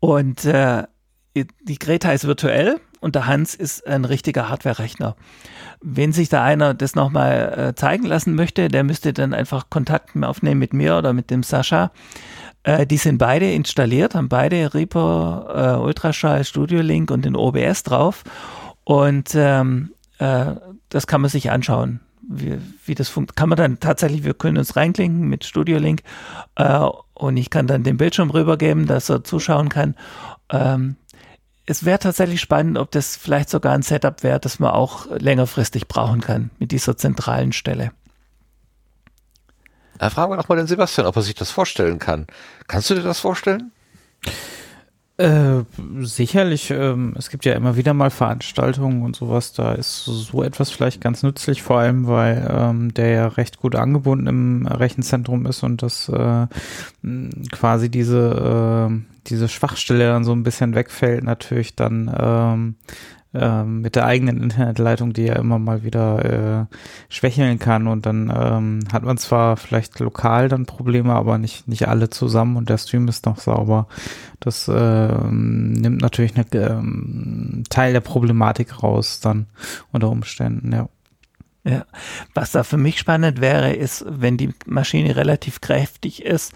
Und 0.00 0.44
äh, 0.44 0.84
die 1.34 1.78
Greta 1.78 2.12
ist 2.12 2.26
virtuell 2.26 2.80
und 3.00 3.14
der 3.14 3.26
Hans 3.26 3.54
ist 3.54 3.86
ein 3.86 4.04
richtiger 4.04 4.48
Hardware-Rechner. 4.48 5.16
Wenn 5.80 6.12
sich 6.12 6.28
da 6.28 6.44
einer 6.44 6.74
das 6.74 6.94
nochmal 6.94 7.70
äh, 7.70 7.74
zeigen 7.74 8.04
lassen 8.04 8.34
möchte, 8.34 8.68
der 8.68 8.84
müsste 8.84 9.12
dann 9.12 9.34
einfach 9.34 9.70
Kontakt 9.70 10.10
aufnehmen 10.22 10.60
mit 10.60 10.72
mir 10.72 10.96
oder 10.96 11.12
mit 11.12 11.30
dem 11.30 11.42
Sascha. 11.42 11.90
Äh, 12.62 12.86
die 12.86 12.98
sind 12.98 13.18
beide 13.18 13.50
installiert, 13.50 14.14
haben 14.14 14.28
beide 14.28 14.74
Reaper, 14.74 15.78
äh, 15.80 15.82
Ultraschall, 15.82 16.44
Studio 16.44 16.80
Link 16.80 17.10
und 17.10 17.24
den 17.24 17.34
OBS 17.34 17.82
drauf. 17.82 18.22
Und 18.84 19.34
ähm, 19.34 19.92
äh, 20.18 20.54
das 20.88 21.06
kann 21.06 21.22
man 21.22 21.30
sich 21.30 21.50
anschauen. 21.50 22.00
Wie, 22.34 22.58
wie 22.84 22.94
das 22.94 23.08
funktioniert, 23.08 23.36
kann 23.36 23.48
man 23.48 23.58
dann 23.58 23.80
tatsächlich, 23.80 24.24
wir 24.24 24.34
können 24.34 24.58
uns 24.58 24.76
reinklinken 24.76 25.28
mit 25.28 25.44
Studio 25.44 25.78
Link 25.78 26.02
äh, 26.56 26.88
und 27.14 27.36
ich 27.36 27.50
kann 27.50 27.66
dann 27.66 27.82
den 27.82 27.96
Bildschirm 27.96 28.30
rübergeben, 28.30 28.86
dass 28.86 29.08
er 29.08 29.24
zuschauen 29.24 29.68
kann. 29.68 29.94
Ähm, 30.50 30.96
es 31.66 31.84
wäre 31.84 31.98
tatsächlich 31.98 32.40
spannend, 32.40 32.78
ob 32.78 32.90
das 32.90 33.16
vielleicht 33.16 33.48
sogar 33.48 33.72
ein 33.72 33.82
Setup 33.82 34.22
wäre, 34.22 34.40
das 34.40 34.58
man 34.58 34.70
auch 34.70 35.06
längerfristig 35.10 35.86
brauchen 35.86 36.20
kann 36.20 36.50
mit 36.58 36.72
dieser 36.72 36.96
zentralen 36.96 37.52
Stelle. 37.52 37.92
Da 39.98 40.10
fragen 40.10 40.32
wir 40.32 40.36
doch 40.36 40.48
mal 40.48 40.56
den 40.56 40.66
Sebastian, 40.66 41.06
ob 41.06 41.14
er 41.14 41.22
sich 41.22 41.34
das 41.34 41.50
vorstellen 41.50 42.00
kann. 42.00 42.26
Kannst 42.66 42.90
du 42.90 42.94
dir 42.94 43.02
das 43.02 43.20
vorstellen? 43.20 43.70
Äh, 45.22 45.64
sicherlich, 46.00 46.72
ähm, 46.72 47.14
es 47.16 47.30
gibt 47.30 47.44
ja 47.44 47.52
immer 47.52 47.76
wieder 47.76 47.94
mal 47.94 48.10
Veranstaltungen 48.10 49.02
und 49.02 49.14
sowas, 49.14 49.52
da 49.52 49.72
ist 49.72 50.04
so 50.04 50.42
etwas 50.42 50.70
vielleicht 50.70 51.00
ganz 51.00 51.22
nützlich, 51.22 51.62
vor 51.62 51.78
allem 51.78 52.08
weil 52.08 52.44
ähm, 52.50 52.92
der 52.92 53.08
ja 53.10 53.28
recht 53.28 53.58
gut 53.60 53.76
angebunden 53.76 54.26
im 54.26 54.66
Rechenzentrum 54.66 55.46
ist 55.46 55.62
und 55.62 55.80
das 55.80 56.08
äh, 56.08 56.48
quasi 57.52 57.88
diese, 57.88 58.90
äh, 58.90 59.00
diese 59.28 59.48
Schwachstelle 59.48 60.08
dann 60.08 60.24
so 60.24 60.32
ein 60.32 60.42
bisschen 60.42 60.74
wegfällt, 60.74 61.22
natürlich 61.22 61.76
dann 61.76 62.12
ähm, 62.18 62.74
ähm, 63.34 63.80
mit 63.80 63.96
der 63.96 64.04
eigenen 64.04 64.42
Internetleitung, 64.42 65.12
die 65.12 65.24
ja 65.24 65.36
immer 65.36 65.58
mal 65.58 65.82
wieder 65.84 66.68
äh, 66.68 66.76
schwächeln 67.08 67.58
kann 67.58 67.86
und 67.86 68.04
dann 68.04 68.32
ähm, 68.34 68.80
hat 68.92 69.04
man 69.04 69.16
zwar 69.16 69.56
vielleicht 69.56 69.98
lokal 70.00 70.48
dann 70.48 70.66
Probleme, 70.66 71.14
aber 71.14 71.38
nicht 71.38 71.66
nicht 71.66 71.88
alle 71.88 72.10
zusammen 72.10 72.56
und 72.56 72.68
der 72.68 72.78
Stream 72.78 73.08
ist 73.08 73.24
noch 73.26 73.38
sauber. 73.38 73.86
Das 74.40 74.68
äh, 74.68 75.08
nimmt 75.30 76.02
natürlich 76.02 76.34
einen 76.36 76.46
ähm, 76.52 77.64
Teil 77.70 77.92
der 77.92 78.00
Problematik 78.00 78.82
raus 78.82 79.20
dann 79.20 79.46
unter 79.92 80.10
Umständen, 80.10 80.72
ja. 80.72 80.88
Ja, 81.64 81.84
was 82.34 82.50
da 82.50 82.64
für 82.64 82.76
mich 82.76 82.98
spannend 82.98 83.40
wäre, 83.40 83.72
ist, 83.72 84.04
wenn 84.08 84.36
die 84.36 84.52
Maschine 84.66 85.14
relativ 85.14 85.60
kräftig 85.60 86.24
ist, 86.24 86.52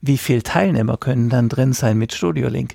wie 0.00 0.16
viel 0.16 0.40
Teilnehmer 0.40 0.96
können 0.96 1.28
dann 1.28 1.50
drin 1.50 1.74
sein 1.74 1.98
mit 1.98 2.14
Studio 2.14 2.48
Link? 2.48 2.74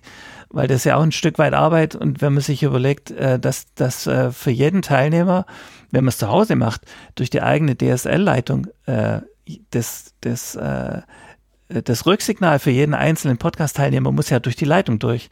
Weil 0.52 0.68
das 0.68 0.84
ja 0.84 0.98
auch 0.98 1.02
ein 1.02 1.11
Stück 1.11 1.38
weit 1.38 1.53
Arbeit 1.53 1.95
und 1.95 2.22
wenn 2.22 2.34
man 2.34 2.41
sich 2.41 2.64
überlegt, 2.64 3.11
äh, 3.11 3.40
dass, 3.40 3.73
dass 3.76 4.07
äh, 4.07 4.32
für 4.32 4.52
jeden 4.52 4.82
Teilnehmer, 4.82 5.45
wenn 5.91 6.03
man 6.03 6.10
es 6.10 6.18
zu 6.18 6.28
Hause 6.28 6.56
macht, 6.56 6.82
durch 7.15 7.30
die 7.30 7.41
eigene 7.41 7.76
DSL-Leitung 7.78 8.68
äh, 8.86 9.22
das, 9.72 10.14
das, 10.22 10.57
das 11.68 12.06
Rücksignal 12.06 12.60
für 12.60 12.69
jeden 12.69 12.94
einzelnen 12.94 13.38
Podcast-Teilnehmer 13.38 14.11
muss 14.11 14.30
ja 14.30 14.40
durch 14.40 14.56
die 14.56 14.65
Leitung 14.65 14.99
durch. 14.99 15.30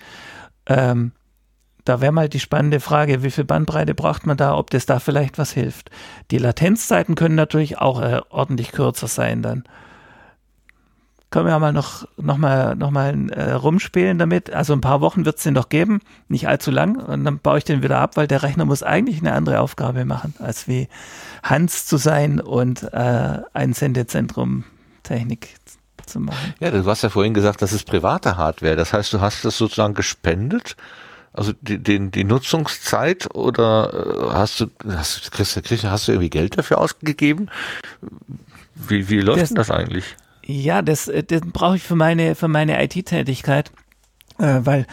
Ähm, 0.66 1.14
da 1.86 2.02
wäre 2.02 2.12
mal 2.12 2.28
die 2.28 2.40
spannende 2.40 2.80
Frage, 2.82 3.24
wie 3.24 3.32
viel 3.32 3.46
Bandbreite 3.46 3.96
braucht 3.96 4.26
man 4.26 4.36
da, 4.36 4.58
ob 4.58 4.72
das 4.72 4.86
da 4.86 5.00
vielleicht 5.00 5.38
was 5.38 5.54
hilft. 5.54 5.90
Die 6.32 6.38
Latenzzeiten 6.38 7.16
können 7.16 7.36
natürlich 7.36 7.78
auch 7.78 8.02
äh, 8.02 8.20
ordentlich 8.30 8.72
kürzer 8.72 9.08
sein 9.08 9.42
dann 9.42 9.64
können 11.32 11.46
wir 11.46 11.52
ja 11.52 11.60
mal 11.60 11.74
noch, 11.74 12.08
noch 12.18 12.38
mal, 12.38 12.76
noch 12.76 12.90
mal 12.90 13.30
äh, 13.32 13.52
rumspielen 13.52 14.18
damit. 14.18 14.52
Also 14.52 14.74
ein 14.74 14.82
paar 14.82 15.02
Wochen 15.02 15.26
wird 15.26 15.38
es 15.38 15.44
den 15.44 15.54
doch 15.54 15.70
geben, 15.70 16.02
nicht 16.28 16.48
allzu 16.48 16.72
lang. 16.72 16.96
Und 16.98 17.24
dann 17.24 17.40
baue 17.40 17.60
ich 17.60 17.64
den 17.64 17.84
wieder 17.84 18.00
ab, 18.00 18.18
weil 18.18 18.28
der 18.28 18.42
Rechner 18.42 18.66
muss 18.66 18.82
eigentlich 18.82 19.20
eine 19.20 19.34
andere 19.34 19.60
Aufgabe 19.60 20.06
machen, 20.06 20.34
als 20.40 20.68
wie 20.68 20.88
Hans 21.44 21.86
zu 21.86 21.98
sein 21.98 22.40
und 22.40 22.84
äh, 22.94 23.40
ein 23.54 23.74
Sendezentrum 23.74 24.64
Technik 25.04 25.56
zu 26.06 26.20
machen. 26.20 26.56
Ja, 26.60 26.72
du 26.72 26.84
hast 26.86 27.04
ja 27.04 27.10
vorhin 27.10 27.34
gesagt, 27.34 27.62
das 27.62 27.74
ist 27.74 27.86
private 27.86 28.38
Hardware. 28.38 28.76
Das 28.76 28.94
heißt, 28.94 29.14
du 29.14 29.22
hast 29.22 29.46
das 29.46 29.58
sozusagen 29.58 29.94
gespendet? 29.94 30.76
Also 31.32 31.54
die, 31.62 31.78
die, 31.78 32.10
die 32.10 32.24
Nutzungszeit 32.24 33.34
oder 33.36 33.94
äh, 33.94 34.34
hast 34.34 34.62
du, 34.62 34.68
hast, 34.88 35.32
Christian, 35.32 35.92
hast 35.92 36.08
du 36.08 36.14
irgendwie 36.14 36.32
Geld 36.32 36.58
dafür 36.58 36.80
ausgegeben? 36.80 37.50
Wie, 38.74 39.10
wie 39.10 39.20
läuft 39.20 39.42
das, 39.42 39.50
denn 39.50 39.56
das 39.56 39.70
eigentlich? 39.70 40.16
Ja, 40.50 40.82
das, 40.82 41.08
äh, 41.08 41.24
das 41.24 41.42
brauche 41.42 41.76
ich 41.76 41.84
für 41.84 41.96
meine, 41.96 42.34
für 42.34 42.48
meine 42.48 42.84
IT-Tätigkeit, 42.84 43.72
äh, 44.40 44.62
weil 44.62 44.88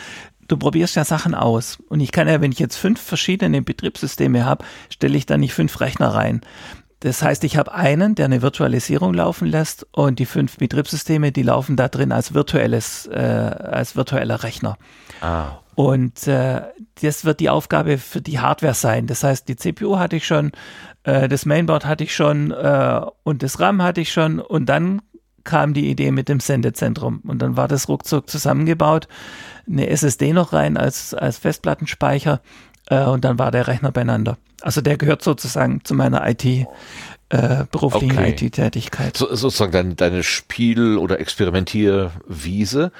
du 0.48 0.58
probierst 0.58 0.96
ja 0.96 1.04
Sachen 1.06 1.34
aus. 1.34 1.78
Und 1.88 2.00
ich 2.00 2.12
kann 2.12 2.28
ja, 2.28 2.42
wenn 2.42 2.52
ich 2.52 2.58
jetzt 2.58 2.76
fünf 2.76 3.00
verschiedene 3.00 3.62
Betriebssysteme 3.62 4.44
habe, 4.44 4.66
stelle 4.90 5.16
ich 5.16 5.24
da 5.24 5.38
nicht 5.38 5.54
fünf 5.54 5.80
Rechner 5.80 6.08
rein. 6.08 6.42
Das 7.00 7.22
heißt, 7.22 7.42
ich 7.44 7.56
habe 7.56 7.72
einen, 7.72 8.14
der 8.14 8.26
eine 8.26 8.42
Virtualisierung 8.42 9.14
laufen 9.14 9.46
lässt 9.46 9.86
und 9.92 10.18
die 10.18 10.26
fünf 10.26 10.58
Betriebssysteme, 10.58 11.32
die 11.32 11.42
laufen 11.42 11.76
da 11.76 11.88
drin 11.88 12.12
als 12.12 12.34
virtuelles, 12.34 13.06
äh, 13.06 13.16
als 13.16 13.96
virtueller 13.96 14.42
Rechner. 14.42 14.76
Ah. 15.22 15.60
Und 15.74 16.26
äh, 16.26 16.62
das 17.00 17.24
wird 17.24 17.40
die 17.40 17.48
Aufgabe 17.48 17.96
für 17.96 18.20
die 18.20 18.40
Hardware 18.40 18.74
sein. 18.74 19.06
Das 19.06 19.24
heißt, 19.24 19.48
die 19.48 19.56
CPU 19.56 19.98
hatte 19.98 20.16
ich 20.16 20.26
schon, 20.26 20.52
äh, 21.04 21.28
das 21.28 21.46
Mainboard 21.46 21.86
hatte 21.86 22.04
ich 22.04 22.14
schon 22.14 22.50
äh, 22.50 23.00
und 23.22 23.42
das 23.42 23.58
RAM 23.58 23.82
hatte 23.82 24.02
ich 24.02 24.12
schon 24.12 24.38
und 24.38 24.66
dann 24.66 25.00
kam 25.46 25.72
die 25.72 25.88
Idee 25.88 26.10
mit 26.10 26.28
dem 26.28 26.40
Sendezentrum. 26.40 27.20
Und 27.26 27.40
dann 27.40 27.56
war 27.56 27.68
das 27.68 27.88
ruckzuck 27.88 28.28
zusammengebaut, 28.28 29.08
eine 29.66 29.88
SSD 29.88 30.34
noch 30.34 30.52
rein 30.52 30.76
als, 30.76 31.14
als 31.14 31.38
Festplattenspeicher 31.38 32.42
äh, 32.90 33.04
und 33.04 33.24
dann 33.24 33.38
war 33.38 33.50
der 33.50 33.66
Rechner 33.66 33.92
beieinander. 33.92 34.36
Also 34.60 34.82
der 34.82 34.98
gehört 34.98 35.22
sozusagen 35.22 35.82
zu 35.84 35.94
meiner 35.94 36.28
IT. 36.28 36.44
Äh, 37.28 37.64
beruflichen 37.72 38.18
okay. 38.18 38.36
IT-Tätigkeit. 38.38 39.16
So, 39.16 39.34
sozusagen 39.34 39.72
deine, 39.72 39.94
deine 39.96 40.22
Spiel- 40.22 40.96
oder 40.96 41.18
Experimentierwiese. 41.18 42.92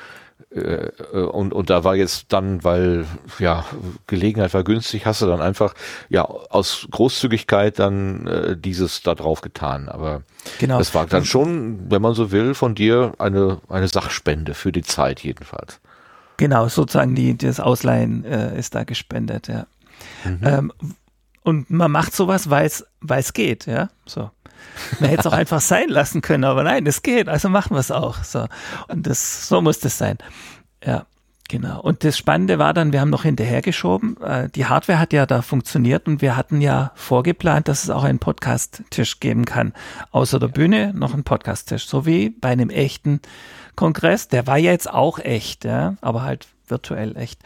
Äh, 0.50 0.90
und, 1.12 1.52
und 1.52 1.70
da 1.70 1.84
war 1.84 1.96
jetzt 1.96 2.26
dann, 2.32 2.62
weil 2.62 3.06
ja 3.38 3.64
Gelegenheit 4.06 4.54
war 4.54 4.64
günstig, 4.64 5.06
hast 5.06 5.22
du 5.22 5.26
dann 5.26 5.40
einfach 5.40 5.74
ja 6.08 6.22
aus 6.24 6.86
Großzügigkeit 6.90 7.78
dann 7.78 8.26
äh, 8.26 8.56
dieses 8.56 9.02
da 9.02 9.14
drauf 9.14 9.40
getan. 9.40 9.88
Aber 9.88 10.22
genau. 10.58 10.78
das 10.78 10.94
war 10.94 11.06
dann 11.06 11.24
schon, 11.24 11.90
wenn 11.90 12.02
man 12.02 12.14
so 12.14 12.30
will, 12.32 12.54
von 12.54 12.74
dir 12.74 13.12
eine 13.18 13.60
eine 13.68 13.88
Sachspende 13.88 14.54
für 14.54 14.72
die 14.72 14.82
Zeit 14.82 15.20
jedenfalls. 15.20 15.80
Genau, 16.36 16.68
sozusagen 16.68 17.14
die 17.14 17.36
das 17.36 17.60
Ausleihen 17.60 18.24
äh, 18.24 18.58
ist 18.58 18.74
da 18.74 18.84
gespendet, 18.84 19.48
ja. 19.48 19.66
Mhm. 20.24 20.40
Ähm, 20.42 20.72
und 21.42 21.70
man 21.70 21.90
macht 21.90 22.14
sowas, 22.14 22.50
weil 22.50 22.66
es 22.66 22.86
weil 23.00 23.20
es 23.20 23.32
geht, 23.32 23.66
ja. 23.66 23.88
So. 24.04 24.30
Man 25.00 25.10
hätte 25.10 25.20
es 25.20 25.26
auch 25.26 25.32
einfach 25.32 25.60
sein 25.60 25.88
lassen 25.88 26.22
können, 26.22 26.44
aber 26.44 26.62
nein, 26.62 26.86
es 26.86 27.02
geht, 27.02 27.28
also 27.28 27.48
machen 27.48 27.74
wir 27.74 27.80
es 27.80 27.90
auch. 27.90 28.22
So. 28.24 28.46
Und 28.88 29.06
das, 29.06 29.48
so 29.48 29.60
muss 29.60 29.78
das 29.78 29.98
sein. 29.98 30.18
Ja. 30.84 31.06
Genau. 31.48 31.80
Und 31.80 32.02
das 32.02 32.18
Spannende 32.18 32.58
war 32.58 32.74
dann, 32.74 32.92
wir 32.92 33.00
haben 33.00 33.10
noch 33.10 33.22
hinterhergeschoben. 33.22 34.20
Äh, 34.20 34.48
die 34.50 34.66
Hardware 34.66 34.98
hat 34.98 35.12
ja 35.12 35.26
da 35.26 35.42
funktioniert 35.42 36.08
und 36.08 36.20
wir 36.20 36.36
hatten 36.36 36.60
ja 36.60 36.90
vorgeplant, 36.96 37.68
dass 37.68 37.84
es 37.84 37.90
auch 37.90 38.02
einen 38.02 38.18
Podcast-Tisch 38.18 39.20
geben 39.20 39.44
kann. 39.44 39.72
Außer 40.10 40.40
der 40.40 40.48
Bühne 40.48 40.92
noch 40.94 41.14
einen 41.14 41.24
Podcast-Tisch. 41.24 41.86
So 41.86 42.04
wie 42.04 42.30
bei 42.30 42.48
einem 42.48 42.70
echten 42.70 43.20
Kongress. 43.76 44.28
Der 44.28 44.46
war 44.46 44.58
ja 44.58 44.72
jetzt 44.72 44.90
auch 44.90 45.18
echt, 45.18 45.64
ja, 45.64 45.94
aber 46.00 46.22
halt 46.22 46.48
virtuell 46.66 47.16
echt. 47.16 47.40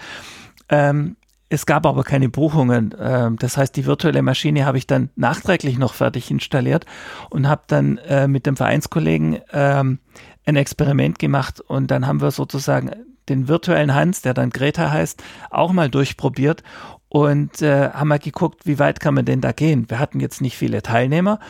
Ähm, 0.71 1.17
es 1.51 1.67
gab 1.67 1.85
aber 1.85 2.05
keine 2.05 2.29
Buchungen. 2.29 2.95
Ähm, 2.99 3.37
das 3.39 3.57
heißt, 3.57 3.77
die 3.77 3.85
virtuelle 3.85 4.23
Maschine 4.23 4.65
habe 4.65 4.79
ich 4.79 4.87
dann 4.87 5.11
nachträglich 5.17 5.77
noch 5.79 5.95
fertig 5.95 6.31
installiert 6.31 6.87
und 7.29 7.49
habe 7.49 7.63
dann 7.67 7.99
äh, 7.99 8.29
mit 8.29 8.47
dem 8.47 8.57
Vereinskollegen 8.57 9.41
ähm, 9.53 9.99
ein 10.47 10.57
Experiment 10.57 11.19
gemacht 11.19 11.61
und 11.61 11.91
dann 11.91 12.07
haben 12.07 12.23
wir 12.23 12.31
sozusagen 12.31 12.91
den 13.29 13.49
virtuellen 13.49 13.95
Hans, 13.95 14.23
der 14.23 14.33
dann 14.33 14.51
Greta 14.51 14.91
heißt, 14.91 15.23
auch 15.51 15.73
mal 15.73 15.91
durchprobiert 15.91 16.63
und 17.09 17.61
äh, 17.63 17.91
haben 17.91 18.09
mal 18.09 18.21
geguckt, 18.21 18.61
wie 18.65 18.79
weit 18.79 19.01
kann 19.01 19.15
man 19.15 19.25
denn 19.25 19.41
da 19.41 19.51
gehen. 19.51 19.91
Wir 19.91 19.99
hatten 19.99 20.21
jetzt 20.21 20.41
nicht 20.41 20.57
viele 20.57 20.83
Teilnehmer, 20.83 21.41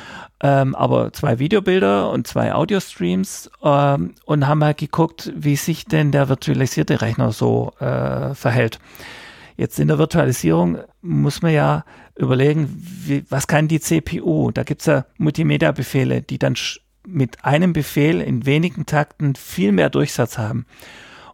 ähm, 0.42 0.74
aber 0.74 1.12
zwei 1.12 1.38
Videobilder 1.38 2.10
und 2.10 2.26
zwei 2.26 2.54
Audio-Streams 2.54 3.50
und 3.60 4.46
haben 4.46 4.58
mal 4.58 4.74
geguckt, 4.74 5.30
wie 5.36 5.56
sich 5.56 5.84
denn 5.84 6.12
der 6.12 6.30
virtualisierte 6.30 7.02
Rechner 7.02 7.32
so 7.32 7.72
äh, 7.78 8.34
verhält. 8.34 8.78
Jetzt 9.60 9.78
in 9.78 9.88
der 9.88 9.98
Virtualisierung 9.98 10.78
muss 11.02 11.42
man 11.42 11.52
ja 11.52 11.84
überlegen, 12.16 12.74
wie, 12.82 13.26
was 13.28 13.46
kann 13.46 13.68
die 13.68 13.78
CPU? 13.78 14.50
Da 14.52 14.62
gibt 14.62 14.80
es 14.80 14.86
ja 14.86 15.04
Multimedia-Befehle, 15.18 16.22
die 16.22 16.38
dann 16.38 16.54
mit 17.06 17.44
einem 17.44 17.74
Befehl 17.74 18.22
in 18.22 18.46
wenigen 18.46 18.86
Takten 18.86 19.34
viel 19.34 19.72
mehr 19.72 19.90
Durchsatz 19.90 20.38
haben. 20.38 20.64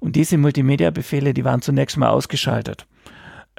Und 0.01 0.17
diese 0.17 0.39
Multimedia-Befehle, 0.39 1.35
die 1.35 1.45
waren 1.45 1.63
zunächst 1.63 1.99
mal 1.99 2.09
ausgeschaltet. 2.09 2.89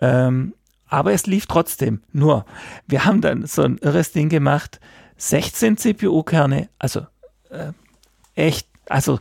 Ähm, 0.02 0.53
aber 0.89 1.14
es 1.14 1.27
lief 1.27 1.45
trotzdem. 1.45 2.02
Nur, 2.11 2.45
wir 2.88 3.06
haben 3.06 3.22
dann 3.22 3.45
so 3.45 3.61
ein 3.61 3.77
irres 3.77 4.11
Ding 4.11 4.27
gemacht, 4.27 4.81
16 5.15 5.77
CPU-Kerne, 5.77 6.68
also 6.77 7.07
äh, 7.52 7.72
echt, 8.35 8.68
also 8.89 9.19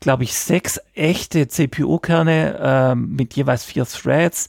glaube 0.00 0.24
ich, 0.24 0.34
sechs 0.34 0.80
echte 0.94 1.46
CPU-Kerne 1.46 2.58
äh, 2.58 2.94
mit 2.94 3.34
jeweils 3.34 3.64
vier 3.64 3.84
Threads. 3.84 4.48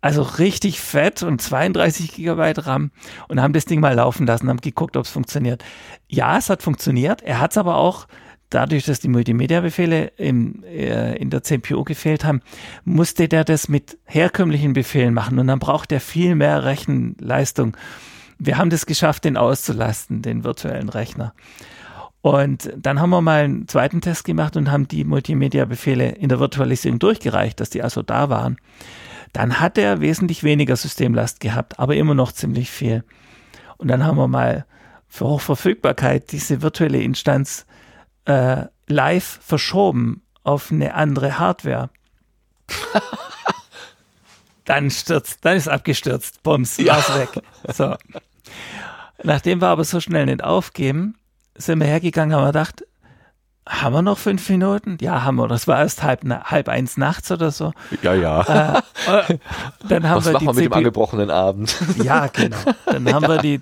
Also 0.00 0.22
richtig 0.22 0.80
fett 0.80 1.22
und 1.22 1.40
32 1.40 2.14
Gigabyte 2.14 2.66
RAM 2.66 2.90
und 3.28 3.40
haben 3.40 3.52
das 3.52 3.66
Ding 3.66 3.80
mal 3.80 3.94
laufen 3.94 4.26
lassen, 4.26 4.48
haben 4.48 4.60
geguckt, 4.60 4.96
ob 4.96 5.04
es 5.04 5.10
funktioniert. 5.10 5.62
Ja, 6.08 6.38
es 6.38 6.48
hat 6.48 6.62
funktioniert. 6.62 7.22
Er 7.22 7.40
hat 7.40 7.50
es 7.50 7.58
aber 7.58 7.76
auch 7.76 8.06
dadurch, 8.50 8.84
dass 8.84 9.00
die 9.00 9.08
Multimedia-Befehle 9.08 10.12
im, 10.16 10.62
äh, 10.64 11.16
in 11.16 11.30
der 11.30 11.42
CPU 11.42 11.84
gefehlt 11.84 12.24
haben, 12.24 12.40
musste 12.84 13.28
der 13.28 13.44
das 13.44 13.68
mit 13.68 13.98
herkömmlichen 14.04 14.72
Befehlen 14.72 15.14
machen 15.14 15.38
und 15.38 15.46
dann 15.46 15.58
braucht 15.58 15.92
er 15.92 16.00
viel 16.00 16.34
mehr 16.34 16.64
Rechenleistung. 16.64 17.76
Wir 18.38 18.58
haben 18.58 18.70
das 18.70 18.86
geschafft, 18.86 19.24
den 19.24 19.36
auszulasten, 19.36 20.22
den 20.22 20.44
virtuellen 20.44 20.88
Rechner. 20.88 21.34
Und 22.22 22.72
dann 22.76 23.00
haben 23.00 23.10
wir 23.10 23.20
mal 23.20 23.44
einen 23.44 23.68
zweiten 23.68 24.00
Test 24.00 24.24
gemacht 24.24 24.56
und 24.56 24.70
haben 24.70 24.88
die 24.88 25.04
Multimedia-Befehle 25.04 26.10
in 26.10 26.28
der 26.28 26.40
Virtualisierung 26.40 26.98
durchgereicht, 26.98 27.60
dass 27.60 27.70
die 27.70 27.82
also 27.82 28.02
da 28.02 28.28
waren. 28.30 28.56
Dann 29.32 29.60
hat 29.60 29.78
er 29.78 30.00
wesentlich 30.00 30.42
weniger 30.42 30.76
Systemlast 30.76 31.40
gehabt, 31.40 31.78
aber 31.78 31.94
immer 31.94 32.14
noch 32.14 32.32
ziemlich 32.32 32.70
viel. 32.70 33.04
Und 33.76 33.88
dann 33.88 34.04
haben 34.04 34.16
wir 34.16 34.28
mal 34.28 34.66
für 35.08 35.26
Hochverfügbarkeit 35.26 36.32
diese 36.32 36.62
virtuelle 36.62 37.00
Instanz 37.00 37.66
äh, 38.24 38.64
live 38.86 39.38
verschoben 39.42 40.22
auf 40.42 40.70
eine 40.70 40.94
andere 40.94 41.38
Hardware. 41.38 41.90
dann 44.64 44.90
stürzt, 44.90 45.44
dann 45.44 45.56
ist 45.56 45.68
abgestürzt, 45.68 46.42
Bums, 46.42 46.76
ja. 46.78 46.94
war's 46.94 47.18
weg. 47.18 47.42
So. 47.72 47.96
Nachdem 49.22 49.60
wir 49.60 49.68
aber 49.68 49.84
so 49.84 50.00
schnell 50.00 50.26
nicht 50.26 50.44
aufgeben, 50.44 51.16
sind 51.58 51.80
wir 51.80 51.86
hergegangen, 51.86 52.34
haben 52.34 52.42
wir 52.42 52.52
gedacht, 52.52 52.84
haben 53.68 53.94
wir 53.94 54.02
noch 54.02 54.18
fünf 54.18 54.48
Minuten? 54.48 54.96
Ja, 55.00 55.24
haben 55.24 55.36
wir. 55.36 55.48
Das 55.48 55.66
war 55.66 55.80
erst 55.80 56.04
halb, 56.04 56.24
halb 56.24 56.68
eins 56.68 56.96
nachts 56.96 57.32
oder 57.32 57.50
so. 57.50 57.72
Ja, 58.00 58.14
ja. 58.14 58.42
Äh, 58.42 59.32
äh 59.32 59.38
dann 59.88 60.08
haben 60.08 60.18
Was 60.18 60.26
wir 60.26 60.32
machen 60.34 60.46
wir 60.46 60.54
mit 60.54 60.64
dem 60.66 60.72
angebrochenen 60.72 61.30
Abend? 61.30 61.76
Ja, 62.02 62.28
genau. 62.28 62.56
Dann 62.84 63.12
haben 63.12 63.24
ja. 63.24 63.28
wir 63.28 63.38
die, 63.38 63.60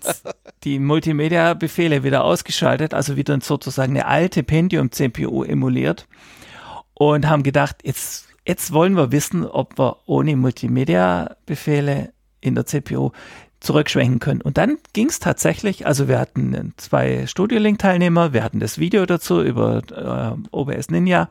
die 0.64 0.78
Multimedia-Befehle 0.78 2.04
wieder 2.04 2.24
ausgeschaltet, 2.24 2.92
also 2.92 3.16
wieder 3.16 3.38
sozusagen 3.40 3.92
eine 3.92 4.06
alte 4.06 4.42
Pentium-CPU 4.42 5.42
emuliert 5.42 6.06
und 6.92 7.26
haben 7.26 7.42
gedacht, 7.42 7.76
jetzt, 7.82 8.26
jetzt 8.46 8.72
wollen 8.74 8.96
wir 8.96 9.10
wissen, 9.10 9.46
ob 9.46 9.78
wir 9.78 9.96
ohne 10.04 10.36
Multimedia-Befehle 10.36 12.12
in 12.42 12.54
der 12.54 12.66
CPU 12.66 13.10
zurückschwenken 13.64 14.20
können. 14.20 14.40
Und 14.40 14.58
dann 14.58 14.78
ging 14.92 15.08
es 15.08 15.18
tatsächlich, 15.18 15.86
also 15.86 16.06
wir 16.06 16.18
hatten 16.18 16.74
zwei 16.76 17.26
Studio-Link-Teilnehmer, 17.26 18.32
wir 18.32 18.44
hatten 18.44 18.60
das 18.60 18.78
Video 18.78 19.06
dazu 19.06 19.42
über 19.42 19.82
äh, 19.90 20.56
OBS 20.56 20.90
Ninja 20.90 21.28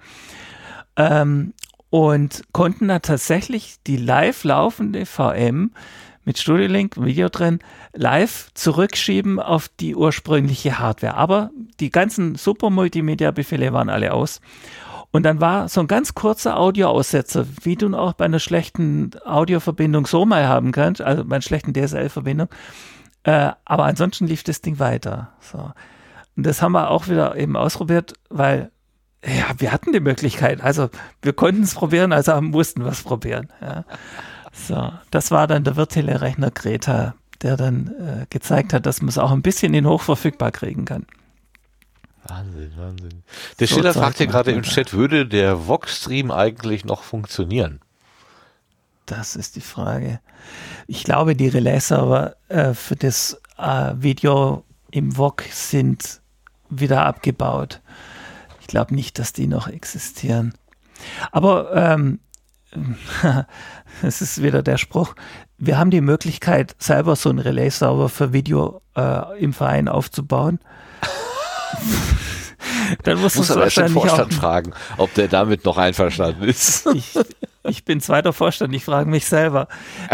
ähm, 0.98 1.54
und 1.90 2.44
konnten 2.52 2.88
dann 2.88 3.02
tatsächlich 3.02 3.76
die 3.86 3.98
live 3.98 4.44
laufende 4.44 5.06
VM 5.06 5.72
mit 6.26 6.40
Studio 6.40 6.68
Link, 6.68 6.96
Video 6.98 7.30
drin, 7.30 7.60
live 7.94 8.50
zurückschieben 8.54 9.40
auf 9.40 9.68
die 9.68 9.96
ursprüngliche 9.96 10.80
Hardware. 10.80 11.16
Aber 11.16 11.52
die 11.80 11.92
ganzen 11.92 12.36
Super 12.36 12.70
Multimedia-Befehle 12.70 13.74
waren 13.74 13.90
alle 13.90 14.14
aus. 14.14 14.42
Und 15.14 15.24
dann 15.24 15.40
war 15.40 15.70
so 15.70 15.80
ein 15.80 15.88
ganz 15.88 16.16
kurzer 16.16 16.60
Audioaussetzer, 16.60 17.46
wie 17.62 17.76
du 17.76 17.96
auch 17.96 18.14
bei 18.14 18.26
einer 18.26 18.40
schlechten 18.40 19.12
Audioverbindung 19.24 20.08
so 20.08 20.26
mal 20.26 20.48
haben 20.48 20.72
kannst, 20.72 21.02
also 21.02 21.24
bei 21.24 21.36
einer 21.36 21.44
schlechten 21.44 21.72
DSL-Verbindung. 21.72 22.50
Äh, 23.22 23.52
aber 23.64 23.86
ansonsten 23.86 24.26
lief 24.26 24.44
das 24.44 24.62
Ding 24.62 24.80
weiter. 24.80 25.30
So. 25.40 25.72
Und 26.36 26.46
das 26.48 26.64
haben 26.64 26.72
wir 26.72 26.90
auch 26.90 27.08
wieder 27.10 27.36
eben 27.38 27.56
ausprobiert, 27.56 28.14
weil 28.32 28.72
ja, 29.24 29.54
wir 29.60 29.72
hatten 29.72 29.94
die 29.94 30.00
Möglichkeit. 30.00 30.62
Also 30.62 30.90
wir 31.22 31.34
konnten 31.34 31.62
es 31.62 31.76
probieren, 31.76 32.12
also 32.12 32.42
mussten 32.42 32.84
wir 32.84 32.92
es 32.92 33.04
probieren. 33.04 33.54
Ja. 33.62 33.86
So, 34.52 34.92
das 35.12 35.30
war 35.30 35.46
dann 35.46 35.64
der 35.64 35.76
virtuelle 35.76 36.22
Rechner 36.22 36.50
Greta, 36.50 37.14
der 37.44 37.56
dann 37.56 37.88
äh, 38.00 38.26
gezeigt 38.32 38.74
hat, 38.74 38.88
dass 38.88 39.02
man 39.02 39.10
es 39.10 39.20
auch 39.20 39.32
ein 39.32 39.44
bisschen 39.44 39.76
in 39.76 39.86
hochverfügbar 39.86 40.52
kriegen 40.52 40.86
kann. 40.86 41.06
Wahnsinn, 42.28 42.72
Wahnsinn. 42.78 43.24
Der 43.60 43.68
so 43.68 43.76
Schiller 43.76 43.94
fragt 43.94 44.18
hier 44.18 44.28
gerade 44.28 44.52
im 44.52 44.64
Chat, 44.64 44.94
würde 44.94 45.26
der 45.26 45.68
Vox-Stream 45.68 46.32
eigentlich 46.32 46.86
noch 46.86 47.04
funktionieren? 47.04 47.82
Das 49.06 49.36
ist 49.36 49.56
die 49.56 49.62
Frage. 49.62 50.20
Ich 50.88 51.04
glaube, 51.04 51.36
die 51.36 51.50
Relais-Server 51.50 52.36
äh, 52.48 52.74
für 52.74 52.96
das 52.96 53.42
äh, 53.58 53.94
Video 53.98 54.64
im 54.92 55.12
VOG 55.12 55.44
sind 55.52 56.22
wieder 56.70 57.06
abgebaut. 57.06 57.82
Ich 58.62 58.68
glaube 58.68 58.96
nicht, 58.96 59.20
dass 59.20 59.34
die 59.34 59.48
noch 59.48 59.68
existieren. 59.68 60.54
Aber 61.32 61.76
ähm, 61.76 62.20
es 64.02 64.22
ist 64.22 64.42
wieder 64.42 64.64
der 64.64 64.78
Spruch. 64.78 65.16
Wir 65.58 65.78
haben 65.78 65.92
die 65.92 66.02
Möglichkeit, 66.02 66.76
selber 66.80 67.16
so 67.16 67.30
einen 67.30 67.40
Relais-Server 67.40 68.10
für 68.10 68.34
Video 68.34 68.82
äh, 68.96 69.40
im 69.40 69.54
Verein 69.54 69.88
aufzubauen. 69.88 70.60
Dann 73.04 73.20
musst 73.20 73.38
du 73.38 73.54
aber 73.54 73.66
erst 73.66 73.78
den 73.78 73.90
Vorstand 73.90 74.34
fragen, 74.34 74.74
ob 74.98 75.14
der 75.14 75.28
damit 75.28 75.66
noch 75.66 75.78
einverstanden 75.78 76.44
ist. 76.44 76.88
Ich, 76.94 77.18
ich 77.64 77.86
bin 77.86 78.02
zweiter 78.02 78.34
Vorstand, 78.34 78.74
ich 78.76 78.86
frage 78.86 79.10
mich 79.10 79.26
selber. 79.26 79.68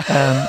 Ähm, 0.08 0.48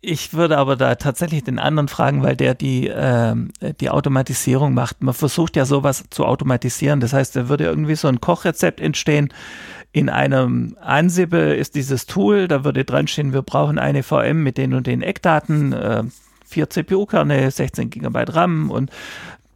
ich 0.00 0.32
würde 0.34 0.58
aber 0.58 0.76
da 0.76 0.94
tatsächlich 0.94 1.44
den 1.44 1.58
anderen 1.58 1.88
fragen, 1.88 2.22
weil 2.22 2.36
der 2.36 2.54
die, 2.54 2.90
ähm, 2.94 3.50
die 3.80 3.90
Automatisierung 3.90 4.74
macht. 4.74 5.02
Man 5.02 5.14
versucht 5.14 5.56
ja 5.56 5.64
sowas 5.64 6.04
zu 6.10 6.24
automatisieren. 6.24 7.00
Das 7.00 7.12
heißt, 7.12 7.34
da 7.36 7.48
würde 7.48 7.64
irgendwie 7.64 7.96
so 7.96 8.08
ein 8.08 8.20
Kochrezept 8.20 8.80
entstehen. 8.80 9.32
In 9.92 10.08
einem 10.08 10.76
Ansible 10.80 11.54
ist 11.54 11.74
dieses 11.74 12.06
Tool, 12.06 12.48
da 12.48 12.64
würde 12.64 12.84
dran 12.84 13.06
stehen, 13.06 13.32
wir 13.32 13.42
brauchen 13.42 13.78
eine 13.78 14.02
VM 14.02 14.42
mit 14.42 14.58
den 14.58 14.74
und 14.74 14.86
den 14.86 15.02
Eckdaten, 15.02 15.72
äh, 15.72 16.02
vier 16.54 16.70
CPU-Kerne, 16.70 17.50
16 17.50 17.90
GB 17.90 18.24
RAM 18.28 18.70
und 18.70 18.90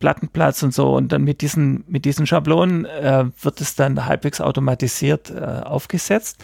Plattenplatz 0.01 0.63
und 0.63 0.75
so. 0.75 0.95
Und 0.95 1.13
dann 1.13 1.23
mit 1.23 1.41
diesen, 1.41 1.85
mit 1.87 2.05
diesen 2.05 2.27
Schablonen 2.27 2.85
äh, 2.85 3.25
wird 3.41 3.61
es 3.61 3.77
dann 3.77 4.07
halbwegs 4.07 4.41
automatisiert 4.41 5.31
äh, 5.31 5.63
aufgesetzt. 5.65 6.43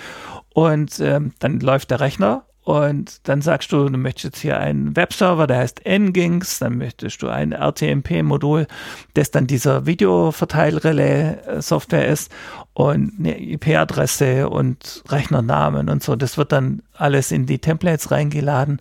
Und 0.52 1.00
ähm, 1.00 1.32
dann 1.40 1.60
läuft 1.60 1.90
der 1.90 2.00
Rechner 2.00 2.44
und 2.64 3.28
dann 3.28 3.42
sagst 3.42 3.70
du, 3.72 3.90
du 3.90 3.98
möchtest 3.98 4.24
jetzt 4.24 4.40
hier 4.40 4.58
einen 4.58 4.96
Webserver, 4.96 5.46
der 5.46 5.58
heißt 5.58 5.82
Nginx, 5.84 6.60
dann 6.60 6.78
möchtest 6.78 7.20
du 7.20 7.28
ein 7.28 7.52
RTMP-Modul, 7.52 8.66
das 9.12 9.30
dann 9.30 9.46
dieser 9.46 9.84
Videoverteilrelais-Software 9.84 12.08
ist 12.08 12.32
und 12.72 13.12
eine 13.18 13.38
IP-Adresse 13.38 14.48
und 14.48 15.04
Rechnernamen 15.08 15.90
und 15.90 16.02
so. 16.02 16.16
Das 16.16 16.38
wird 16.38 16.52
dann 16.52 16.80
alles 16.94 17.32
in 17.32 17.44
die 17.44 17.58
Templates 17.58 18.10
reingeladen 18.10 18.80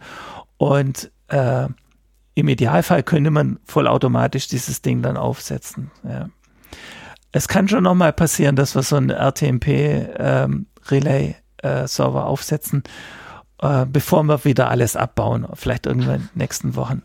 und 0.58 1.12
äh, 1.34 1.68
im 2.36 2.48
Idealfall 2.48 3.04
könnte 3.04 3.30
man 3.32 3.60
vollautomatisch 3.66 4.48
dieses 4.48 4.82
Ding 4.82 5.02
dann 5.02 5.18
aufsetzen. 5.18 5.92
Ja. 6.04 6.30
Es 7.32 7.48
kann 7.48 7.68
schon 7.68 7.84
nochmal 7.84 8.14
passieren, 8.14 8.56
dass 8.56 8.76
wir 8.76 8.84
so 8.84 8.96
einen 8.96 9.10
RTMP-Relay-Server 9.10 11.36
ähm, 11.64 12.26
äh, 12.26 12.28
aufsetzen, 12.28 12.84
äh, 13.62 13.86
bevor 13.86 14.24
wir 14.24 14.46
wieder 14.46 14.70
alles 14.70 14.96
abbauen. 14.96 15.48
Vielleicht 15.54 15.86
irgendwann 15.86 16.16
in 16.16 16.22
den 16.22 16.30
nächsten 16.36 16.76
Wochen. 16.76 17.02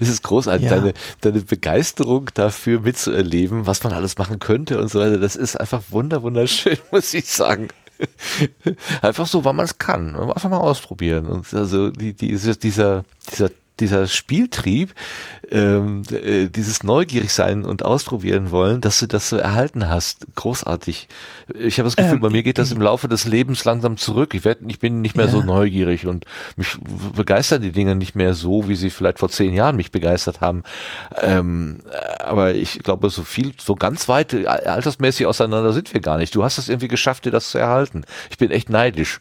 Es 0.00 0.08
ist 0.08 0.22
großartig, 0.22 0.68
ja. 0.68 0.76
deine, 0.76 0.92
deine 1.22 1.40
Begeisterung 1.40 2.28
dafür 2.34 2.80
mitzuerleben, 2.80 3.66
was 3.66 3.82
man 3.82 3.94
alles 3.94 4.18
machen 4.18 4.38
könnte 4.38 4.78
und 4.78 4.88
so 4.88 5.00
weiter. 5.00 5.18
Das 5.18 5.36
ist 5.36 5.58
einfach 5.58 5.82
wunder, 5.88 6.22
wunderschön, 6.22 6.76
muss 6.90 7.14
ich 7.14 7.26
sagen. 7.26 7.68
Einfach 9.02 9.26
so, 9.26 9.44
weil 9.44 9.52
man 9.52 9.64
es 9.64 9.78
kann. 9.78 10.16
Einfach 10.16 10.50
mal 10.50 10.58
ausprobieren. 10.58 11.26
Und 11.26 11.52
also 11.54 11.90
die, 11.90 12.12
die, 12.14 12.36
dieser, 12.36 13.04
dieser 13.32 13.50
dieser 13.80 14.06
Spieltrieb, 14.06 14.94
ähm, 15.52 16.02
äh, 16.10 16.48
dieses 16.48 16.82
Neugierigsein 16.82 17.64
und 17.64 17.84
ausprobieren 17.84 18.50
wollen, 18.50 18.80
dass 18.80 18.98
du 19.00 19.06
das 19.06 19.28
so 19.28 19.36
erhalten 19.36 19.88
hast. 19.88 20.26
Großartig. 20.34 21.08
Ich 21.54 21.78
habe 21.78 21.86
das 21.86 21.96
Gefühl, 21.96 22.14
ähm, 22.14 22.20
bei 22.20 22.30
mir 22.30 22.42
geht 22.42 22.58
das 22.58 22.72
im 22.72 22.80
Laufe 22.80 23.06
des 23.06 23.26
Lebens 23.26 23.64
langsam 23.64 23.98
zurück. 23.98 24.34
Ich, 24.34 24.44
werd, 24.44 24.60
ich 24.66 24.78
bin 24.78 25.02
nicht 25.02 25.16
mehr 25.16 25.26
ja. 25.26 25.32
so 25.32 25.42
neugierig 25.42 26.06
und 26.06 26.24
mich 26.56 26.78
begeistern 27.14 27.60
die 27.60 27.72
Dinge 27.72 27.94
nicht 27.94 28.14
mehr 28.14 28.32
so, 28.32 28.68
wie 28.68 28.76
sie 28.76 28.88
vielleicht 28.88 29.18
vor 29.18 29.28
zehn 29.28 29.52
Jahren 29.52 29.76
mich 29.76 29.92
begeistert 29.92 30.40
haben. 30.40 30.62
Ähm, 31.20 31.80
aber 32.20 32.54
ich 32.54 32.78
glaube, 32.78 33.10
so 33.10 33.22
viel, 33.22 33.52
so 33.60 33.74
ganz 33.74 34.08
weit 34.08 34.32
äh, 34.32 34.46
altersmäßig 34.46 35.26
auseinander 35.26 35.72
sind 35.74 35.92
wir 35.92 36.00
gar 36.00 36.16
nicht. 36.16 36.34
Du 36.34 36.42
hast 36.44 36.56
es 36.56 36.70
irgendwie 36.70 36.88
geschafft, 36.88 37.26
dir 37.26 37.30
das 37.30 37.50
zu 37.50 37.58
erhalten. 37.58 38.04
Ich 38.30 38.38
bin 38.38 38.50
echt 38.50 38.70
neidisch. 38.70 39.20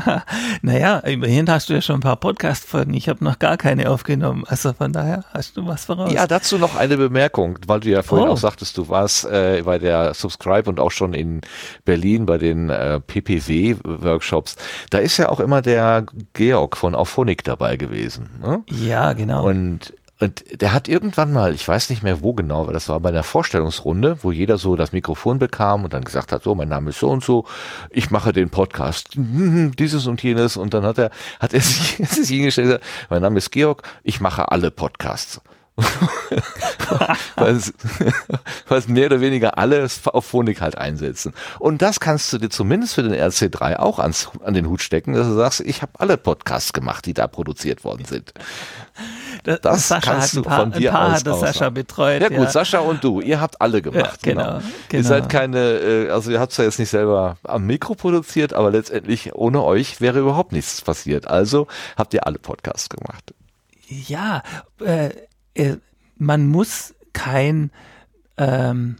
naja, 0.62 0.98
immerhin 0.98 1.48
hast 1.48 1.68
du 1.68 1.74
ja 1.74 1.80
schon 1.80 1.96
ein 1.96 2.00
paar 2.00 2.16
Podcast-Folgen. 2.16 2.94
Ich 2.94 3.08
habe 3.08 3.22
noch 3.22 3.38
gar 3.38 3.56
keine 3.56 3.90
aufgenommen. 3.90 4.44
Also 4.46 4.72
von 4.72 4.92
daher 4.92 5.24
hast 5.52 5.56
du 5.56 5.66
was 5.66 5.84
voraus. 5.84 6.12
Ja, 6.12 6.26
dazu 6.26 6.58
noch 6.58 6.76
eine 6.76 6.96
Bemerkung, 6.96 7.58
weil 7.66 7.80
du 7.80 7.90
ja 7.90 8.02
vorhin 8.02 8.28
oh. 8.28 8.32
auch 8.32 8.38
sagtest, 8.38 8.78
du 8.78 8.88
warst 8.88 9.24
äh, 9.26 9.62
bei 9.64 9.78
der 9.78 10.14
Subscribe 10.14 10.68
und 10.68 10.80
auch 10.80 10.90
schon 10.90 11.12
in 11.14 11.42
Berlin 11.84 12.26
bei 12.26 12.38
den 12.38 12.70
äh, 12.70 13.00
PPW-Workshops. 13.00 14.56
Da 14.90 14.98
ist 14.98 15.18
ja 15.18 15.28
auch 15.28 15.40
immer 15.40 15.62
der 15.62 16.06
Georg 16.32 16.76
von 16.76 16.94
Auphonic 16.94 17.44
dabei 17.44 17.76
gewesen. 17.76 18.30
Ne? 18.40 18.62
Ja, 18.70 19.12
genau. 19.12 19.46
Und 19.46 19.92
Und 20.22 20.44
der 20.60 20.72
hat 20.72 20.86
irgendwann 20.86 21.32
mal, 21.32 21.52
ich 21.52 21.66
weiß 21.66 21.90
nicht 21.90 22.04
mehr 22.04 22.22
wo 22.22 22.32
genau, 22.32 22.68
weil 22.68 22.74
das 22.74 22.88
war 22.88 23.00
bei 23.00 23.08
einer 23.08 23.24
Vorstellungsrunde, 23.24 24.18
wo 24.22 24.30
jeder 24.30 24.56
so 24.56 24.76
das 24.76 24.92
Mikrofon 24.92 25.40
bekam 25.40 25.82
und 25.82 25.92
dann 25.94 26.04
gesagt 26.04 26.30
hat, 26.30 26.44
so, 26.44 26.54
mein 26.54 26.68
Name 26.68 26.90
ist 26.90 27.00
so 27.00 27.10
und 27.10 27.24
so, 27.24 27.44
ich 27.90 28.12
mache 28.12 28.32
den 28.32 28.48
Podcast, 28.48 29.08
dieses 29.16 30.06
und 30.06 30.22
jenes. 30.22 30.56
Und 30.56 30.74
dann 30.74 30.84
hat 30.84 30.98
er, 30.98 31.10
hat 31.40 31.52
er 31.54 31.60
sich, 31.60 31.96
sich 32.08 32.28
hingestellt, 32.28 32.80
mein 33.10 33.20
Name 33.20 33.38
ist 33.38 33.50
Georg, 33.50 33.82
ich 34.04 34.20
mache 34.20 34.52
alle 34.52 34.70
Podcasts. 34.70 35.40
was, 37.36 37.72
was 38.68 38.88
mehr 38.88 39.06
oder 39.06 39.20
weniger 39.20 39.58
alles 39.58 40.06
auf 40.06 40.26
Phonik 40.26 40.60
halt 40.60 40.78
einsetzen. 40.78 41.32
Und 41.58 41.82
das 41.82 41.98
kannst 41.98 42.32
du 42.32 42.38
dir 42.38 42.50
zumindest 42.50 42.94
für 42.94 43.02
den 43.02 43.14
RC3 43.14 43.76
auch 43.76 43.98
ans, 43.98 44.28
an 44.44 44.54
den 44.54 44.68
Hut 44.68 44.82
stecken, 44.82 45.14
dass 45.14 45.26
du 45.26 45.34
sagst, 45.34 45.60
ich 45.60 45.82
habe 45.82 45.98
alle 45.98 46.16
Podcasts 46.16 46.72
gemacht, 46.72 47.06
die 47.06 47.14
da 47.14 47.26
produziert 47.26 47.82
worden 47.82 48.04
sind. 48.04 48.34
Das, 49.42 49.60
das 49.60 49.88
Sascha 49.88 50.12
kannst 50.12 50.36
du 50.36 50.42
von 50.44 50.72
dir 50.72 50.90
ein 50.90 50.96
paar 50.96 51.08
aus 51.08 51.14
hat 51.14 51.26
das 51.26 51.40
Sascha 51.40 51.70
betreut. 51.70 52.22
Ja, 52.22 52.30
ja 52.30 52.38
gut, 52.38 52.50
Sascha 52.50 52.78
und 52.78 53.02
du, 53.02 53.20
ihr 53.20 53.40
habt 53.40 53.60
alle 53.60 53.82
gemacht. 53.82 54.24
Ja, 54.24 54.32
genau, 54.32 54.44
genau, 54.44 54.56
Ihr 54.56 54.62
genau. 54.88 55.08
seid 55.08 55.28
keine, 55.28 55.58
äh, 55.58 56.10
also 56.10 56.30
ihr 56.30 56.40
habt 56.40 56.52
es 56.52 56.58
ja 56.58 56.64
jetzt 56.64 56.78
nicht 56.78 56.90
selber 56.90 57.36
am 57.42 57.66
Mikro 57.66 57.94
produziert, 57.94 58.52
aber 58.52 58.70
letztendlich 58.70 59.34
ohne 59.34 59.62
euch 59.62 60.00
wäre 60.00 60.20
überhaupt 60.20 60.52
nichts 60.52 60.80
passiert. 60.80 61.26
Also 61.26 61.66
habt 61.96 62.14
ihr 62.14 62.26
alle 62.26 62.38
Podcasts 62.38 62.88
gemacht. 62.88 63.34
Ja, 63.88 64.42
äh, 64.80 65.10
äh, 65.54 65.76
man 66.18 66.46
muss 66.46 66.94
kein 67.12 67.70
ähm, 68.36 68.96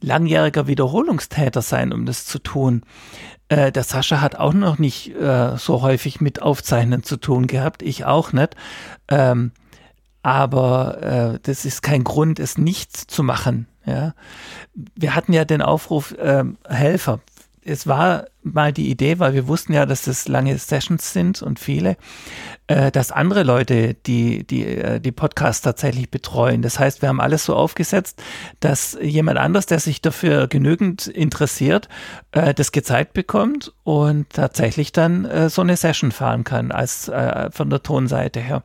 langjähriger 0.00 0.66
Wiederholungstäter 0.66 1.62
sein, 1.62 1.92
um 1.92 2.06
das 2.06 2.24
zu 2.24 2.38
tun. 2.38 2.82
Äh, 3.48 3.72
der 3.72 3.82
Sascha 3.82 4.20
hat 4.20 4.36
auch 4.36 4.52
noch 4.52 4.78
nicht 4.78 5.14
äh, 5.16 5.56
so 5.56 5.82
häufig 5.82 6.20
mit 6.20 6.42
Aufzeichnen 6.42 7.02
zu 7.02 7.16
tun 7.16 7.46
gehabt, 7.46 7.82
ich 7.82 8.04
auch 8.04 8.32
nicht. 8.32 8.54
Ähm, 9.08 9.52
aber 10.32 11.02
äh, 11.02 11.38
das 11.42 11.64
ist 11.64 11.82
kein 11.82 12.04
Grund, 12.04 12.38
es 12.38 12.58
nicht 12.58 12.96
zu 12.96 13.22
machen. 13.22 13.66
Ja, 13.84 14.14
wir 14.94 15.14
hatten 15.14 15.32
ja 15.32 15.44
den 15.44 15.62
Aufruf 15.62 16.12
äh, 16.12 16.44
Helfer 16.68 17.20
es 17.68 17.86
war 17.86 18.26
mal 18.42 18.72
die 18.72 18.90
Idee, 18.90 19.18
weil 19.18 19.34
wir 19.34 19.46
wussten 19.46 19.74
ja, 19.74 19.84
dass 19.84 20.02
das 20.02 20.26
lange 20.26 20.56
Sessions 20.56 21.12
sind 21.12 21.42
und 21.42 21.58
viele, 21.58 21.96
äh, 22.66 22.90
dass 22.90 23.12
andere 23.12 23.42
Leute 23.42 23.94
die, 23.94 24.46
die, 24.46 24.64
äh, 24.64 25.00
die 25.00 25.12
Podcasts 25.12 25.62
tatsächlich 25.62 26.10
betreuen. 26.10 26.62
Das 26.62 26.78
heißt, 26.78 27.02
wir 27.02 27.10
haben 27.10 27.20
alles 27.20 27.44
so 27.44 27.54
aufgesetzt, 27.54 28.22
dass 28.60 28.96
jemand 29.00 29.38
anders, 29.38 29.66
der 29.66 29.80
sich 29.80 30.00
dafür 30.00 30.48
genügend 30.48 31.06
interessiert, 31.06 31.88
äh, 32.32 32.54
das 32.54 32.72
gezeigt 32.72 33.12
bekommt 33.12 33.74
und 33.84 34.30
tatsächlich 34.30 34.92
dann 34.92 35.26
äh, 35.26 35.50
so 35.50 35.62
eine 35.62 35.76
Session 35.76 36.10
fahren 36.10 36.44
kann, 36.44 36.72
als 36.72 37.08
äh, 37.08 37.50
von 37.50 37.68
der 37.68 37.82
Tonseite 37.82 38.40
her 38.40 38.62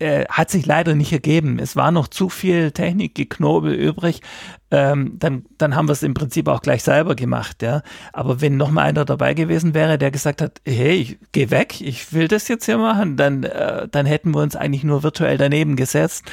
äh, 0.00 0.24
hat 0.28 0.50
sich 0.50 0.66
leider 0.66 0.94
nicht 0.94 1.12
ergeben. 1.12 1.58
Es 1.58 1.76
war 1.76 1.90
noch 1.90 2.08
zu 2.08 2.28
viel 2.28 2.72
Technikgeknobel 2.72 3.74
übrig. 3.74 4.22
Ähm, 4.70 5.16
dann, 5.18 5.44
dann 5.58 5.74
haben 5.74 5.88
wir 5.88 5.92
es 5.92 6.02
im 6.02 6.14
Prinzip 6.14 6.48
auch 6.48 6.62
gleich 6.62 6.82
selber 6.82 7.14
gemacht, 7.14 7.62
ja. 7.62 7.82
Aber 8.12 8.40
wenn 8.40 8.56
noch 8.56 8.70
mal 8.70 8.82
einer 8.82 9.04
dabei 9.04 9.34
gewesen 9.34 9.74
wäre, 9.74 9.98
der 9.98 10.10
gesagt 10.10 10.42
hat, 10.42 10.60
hey, 10.64 10.92
ich 10.92 11.18
geh 11.32 11.50
weg, 11.50 11.80
ich 11.80 12.12
will 12.12 12.28
das 12.28 12.48
jetzt 12.48 12.66
hier 12.66 12.78
machen, 12.78 13.16
dann, 13.16 13.44
äh, 13.44 13.88
dann 13.88 14.06
hätten 14.06 14.32
wir 14.34 14.42
uns 14.42 14.56
eigentlich 14.56 14.84
nur 14.84 15.02
virtuell 15.02 15.38
daneben 15.38 15.76
gesetzt 15.76 16.24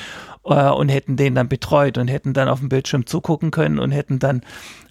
äh, 0.45 0.69
und 0.69 0.89
hätten 0.89 1.17
den 1.17 1.35
dann 1.35 1.49
betreut 1.49 1.97
und 1.97 2.07
hätten 2.07 2.33
dann 2.33 2.47
auf 2.47 2.59
dem 2.59 2.69
Bildschirm 2.69 3.05
zugucken 3.05 3.51
können 3.51 3.79
und 3.79 3.91
hätten 3.91 4.19
dann 4.19 4.41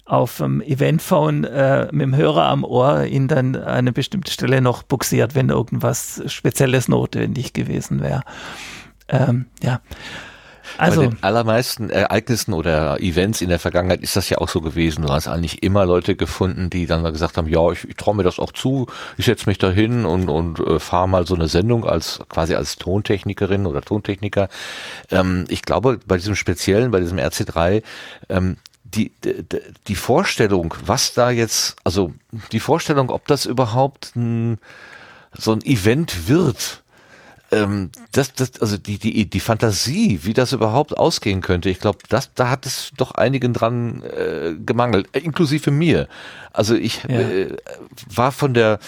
auf 0.07 0.37
dem 0.37 0.61
Eventphone 0.61 1.43
äh, 1.43 1.87
mit 1.91 2.01
dem 2.01 2.15
Hörer 2.15 2.45
am 2.45 2.63
Ohr 2.63 3.05
ihn 3.05 3.27
dann 3.27 3.55
an 3.55 3.63
eine 3.63 3.91
bestimmte 3.91 4.31
Stelle 4.31 4.61
noch 4.61 4.83
buxiert, 4.83 5.35
wenn 5.35 5.49
irgendwas 5.49 6.23
Spezielles 6.27 6.87
notwendig 6.87 7.53
gewesen 7.53 8.01
wäre. 8.01 8.23
Ähm, 9.09 9.45
ja. 9.61 9.81
Also, 10.77 11.01
Bei 11.01 11.07
den 11.07 11.23
allermeisten 11.23 11.89
Ereignissen 11.89 12.53
oder 12.53 13.01
Events 13.01 13.41
in 13.41 13.49
der 13.49 13.59
Vergangenheit 13.59 14.01
ist 14.01 14.15
das 14.15 14.29
ja 14.29 14.37
auch 14.37 14.49
so 14.49 14.61
gewesen. 14.61 15.03
Du 15.03 15.09
hast 15.09 15.27
eigentlich 15.27 15.63
immer 15.63 15.85
Leute 15.85 16.15
gefunden, 16.15 16.69
die 16.69 16.85
dann 16.85 17.03
gesagt 17.03 17.37
haben, 17.37 17.47
ja, 17.47 17.71
ich, 17.71 17.87
ich 17.87 17.95
traue 17.95 18.15
mir 18.15 18.23
das 18.23 18.37
auch 18.37 18.51
zu, 18.51 18.87
ich 19.17 19.25
setze 19.25 19.47
mich 19.47 19.57
da 19.57 19.71
hin 19.71 20.05
und, 20.05 20.29
und 20.29 20.59
äh, 20.59 20.79
fahre 20.79 21.07
mal 21.07 21.25
so 21.25 21.35
eine 21.35 21.47
Sendung 21.47 21.85
als 21.85 22.19
quasi 22.29 22.53
als 22.53 22.75
Tontechnikerin 22.75 23.65
oder 23.65 23.81
Tontechniker. 23.81 24.49
Ähm, 25.09 25.45
ich 25.49 25.61
glaube, 25.61 25.99
bei 26.05 26.17
diesem 26.17 26.35
speziellen, 26.35 26.91
bei 26.91 26.99
diesem 26.99 27.17
RC3, 27.17 27.81
ähm, 28.29 28.57
die, 28.93 29.11
die, 29.23 29.43
die 29.87 29.95
Vorstellung, 29.95 30.73
was 30.85 31.13
da 31.13 31.29
jetzt, 31.31 31.75
also 31.83 32.13
die 32.51 32.59
Vorstellung, 32.59 33.09
ob 33.09 33.27
das 33.27 33.45
überhaupt 33.45 34.15
ein, 34.15 34.59
so 35.37 35.53
ein 35.53 35.61
Event 35.61 36.27
wird, 36.27 36.83
ähm, 37.51 37.91
das, 38.11 38.33
das, 38.33 38.59
also 38.59 38.77
die, 38.77 38.97
die, 38.97 39.29
die 39.29 39.39
Fantasie, 39.39 40.19
wie 40.23 40.33
das 40.33 40.51
überhaupt 40.51 40.97
ausgehen 40.97 41.41
könnte, 41.41 41.69
ich 41.69 41.79
glaube, 41.79 41.99
das, 42.09 42.33
da 42.33 42.49
hat 42.49 42.65
es 42.65 42.91
doch 42.97 43.11
einigen 43.11 43.53
dran 43.53 44.03
äh, 44.03 44.53
gemangelt, 44.53 45.07
inklusive 45.15 45.71
mir. 45.71 46.07
Also 46.51 46.75
ich 46.75 47.03
ja. 47.03 47.19
äh, 47.19 47.57
war 48.07 48.31
von 48.31 48.53
der 48.53 48.79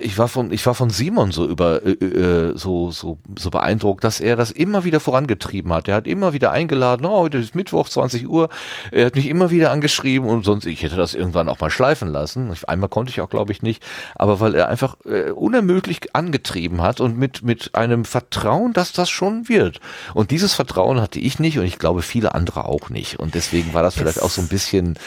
ich 0.00 0.18
war 0.18 0.28
von 0.28 0.52
ich 0.52 0.64
war 0.66 0.74
von 0.74 0.90
Simon 0.90 1.32
so 1.32 1.46
über 1.48 1.84
äh, 1.84 1.92
äh, 1.92 2.52
so 2.56 2.90
so 2.90 3.18
so 3.38 3.50
beeindruckt, 3.50 4.04
dass 4.04 4.20
er 4.20 4.36
das 4.36 4.50
immer 4.50 4.84
wieder 4.84 5.00
vorangetrieben 5.00 5.72
hat. 5.72 5.88
Er 5.88 5.96
hat 5.96 6.06
immer 6.06 6.32
wieder 6.32 6.50
eingeladen, 6.52 7.06
oh, 7.06 7.20
heute 7.20 7.38
ist 7.38 7.54
Mittwoch 7.54 7.88
20 7.88 8.28
Uhr. 8.28 8.48
Er 8.90 9.06
hat 9.06 9.16
mich 9.16 9.28
immer 9.28 9.50
wieder 9.50 9.70
angeschrieben 9.70 10.28
und 10.28 10.44
sonst 10.44 10.66
ich 10.66 10.82
hätte 10.82 10.96
das 10.96 11.14
irgendwann 11.14 11.48
auch 11.48 11.60
mal 11.60 11.70
schleifen 11.70 12.08
lassen. 12.08 12.52
Einmal 12.66 12.88
konnte 12.90 13.10
ich 13.10 13.20
auch, 13.20 13.30
glaube 13.30 13.52
ich, 13.52 13.62
nicht, 13.62 13.82
aber 14.14 14.40
weil 14.40 14.54
er 14.54 14.68
einfach 14.68 14.96
äh, 15.06 15.30
unermüdlich 15.30 16.14
angetrieben 16.14 16.82
hat 16.82 17.00
und 17.00 17.18
mit 17.18 17.42
mit 17.42 17.74
einem 17.74 18.04
Vertrauen, 18.04 18.72
dass 18.74 18.92
das 18.92 19.08
schon 19.08 19.48
wird. 19.48 19.80
Und 20.12 20.30
dieses 20.30 20.52
Vertrauen 20.54 21.00
hatte 21.00 21.18
ich 21.18 21.38
nicht 21.38 21.58
und 21.58 21.64
ich 21.64 21.78
glaube 21.78 22.02
viele 22.02 22.34
andere 22.34 22.66
auch 22.66 22.90
nicht. 22.90 23.18
Und 23.18 23.34
deswegen 23.34 23.72
war 23.72 23.82
das 23.82 23.94
vielleicht 23.94 24.22
auch 24.22 24.30
so 24.30 24.42
ein 24.42 24.48
bisschen 24.48 24.98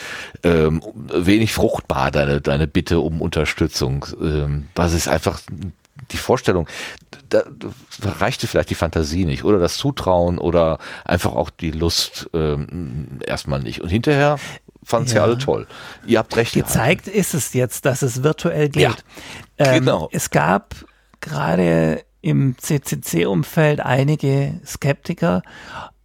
ähm, 0.43 0.81
wenig 1.13 1.53
fruchtbar 1.53 2.09
deine 2.09 2.41
deine 2.41 2.67
Bitte 2.67 2.99
um 2.99 3.21
Unterstützung. 3.21 4.05
Ähm, 4.19 4.54
was 4.75 4.93
ist 4.93 5.07
einfach 5.07 5.39
die 6.11 6.17
Vorstellung, 6.17 6.67
da, 7.29 7.43
da 8.01 8.11
reichte 8.19 8.47
vielleicht 8.47 8.69
die 8.69 8.75
Fantasie 8.75 9.25
nicht 9.25 9.43
oder 9.43 9.59
das 9.59 9.77
Zutrauen 9.77 10.37
oder 10.37 10.79
einfach 11.03 11.33
auch 11.33 11.49
die 11.49 11.71
Lust 11.71 12.29
ähm, 12.33 13.19
erstmal 13.25 13.61
nicht. 13.61 13.81
Und 13.81 13.89
hinterher 13.89 14.37
fanden 14.83 15.07
sie 15.07 15.15
ja. 15.15 15.23
alle 15.23 15.37
toll. 15.37 15.67
Ihr 16.05 16.19
habt 16.19 16.35
recht. 16.35 16.53
Gezeigt 16.53 17.05
gehalten. 17.05 17.19
ist 17.19 17.33
es 17.33 17.53
jetzt, 17.53 17.85
dass 17.85 18.01
es 18.01 18.23
virtuell 18.23 18.69
geht. 18.69 18.83
Ja, 18.83 18.95
ähm, 19.57 19.79
genau. 19.79 20.09
Es 20.11 20.29
gab 20.29 20.75
gerade 21.21 22.03
im 22.21 22.57
CCC-Umfeld 22.57 23.79
einige 23.79 24.59
Skeptiker, 24.65 25.41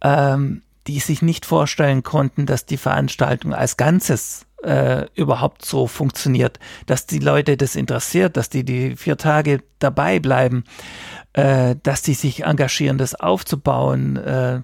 ähm, 0.01 0.63
die 0.87 0.99
sich 0.99 1.21
nicht 1.21 1.45
vorstellen 1.45 2.03
konnten, 2.03 2.45
dass 2.45 2.65
die 2.65 2.77
Veranstaltung 2.77 3.53
als 3.53 3.77
Ganzes 3.77 4.45
äh, 4.63 5.05
überhaupt 5.15 5.65
so 5.65 5.87
funktioniert, 5.87 6.59
dass 6.85 7.05
die 7.05 7.19
Leute 7.19 7.57
das 7.57 7.75
interessiert, 7.75 8.37
dass 8.37 8.49
die 8.49 8.63
die 8.63 8.95
vier 8.95 9.17
Tage 9.17 9.63
dabei 9.79 10.19
bleiben, 10.19 10.63
äh, 11.33 11.75
dass 11.81 12.01
die 12.01 12.13
sich 12.13 12.43
engagieren, 12.43 12.97
das 12.97 13.15
aufzubauen. 13.15 14.17
Äh, 14.17 14.61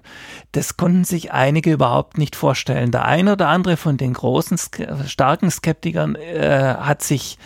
das 0.52 0.76
konnten 0.76 1.04
sich 1.04 1.32
einige 1.32 1.72
überhaupt 1.72 2.18
nicht 2.18 2.36
vorstellen. 2.36 2.90
Der 2.90 3.04
eine 3.04 3.32
oder 3.32 3.48
andere 3.48 3.76
von 3.76 3.96
den 3.96 4.12
großen, 4.12 4.58
starken 5.06 5.50
Skeptikern 5.50 6.14
äh, 6.14 6.74
hat 6.78 7.02
sich 7.02 7.38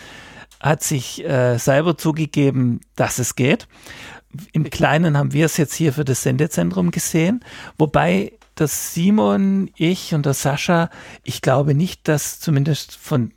hat 0.59 0.81
sich 0.81 1.23
äh, 1.25 1.57
selber 1.57 1.97
zugegeben, 1.97 2.79
dass 2.95 3.19
es 3.19 3.35
geht. 3.35 3.67
Im 4.53 4.69
Kleinen 4.69 5.17
haben 5.17 5.33
wir 5.33 5.45
es 5.45 5.57
jetzt 5.57 5.73
hier 5.73 5.91
für 5.91 6.05
das 6.05 6.23
Sendezentrum 6.23 6.89
gesehen, 6.89 7.43
wobei 7.77 8.31
dass 8.55 8.93
Simon, 8.93 9.69
ich 9.75 10.13
und 10.13 10.25
der 10.25 10.33
Sascha, 10.33 10.89
ich 11.23 11.41
glaube 11.41 11.73
nicht, 11.73 12.07
dass 12.07 12.39
zumindest 12.39 12.95
von, 12.95 13.31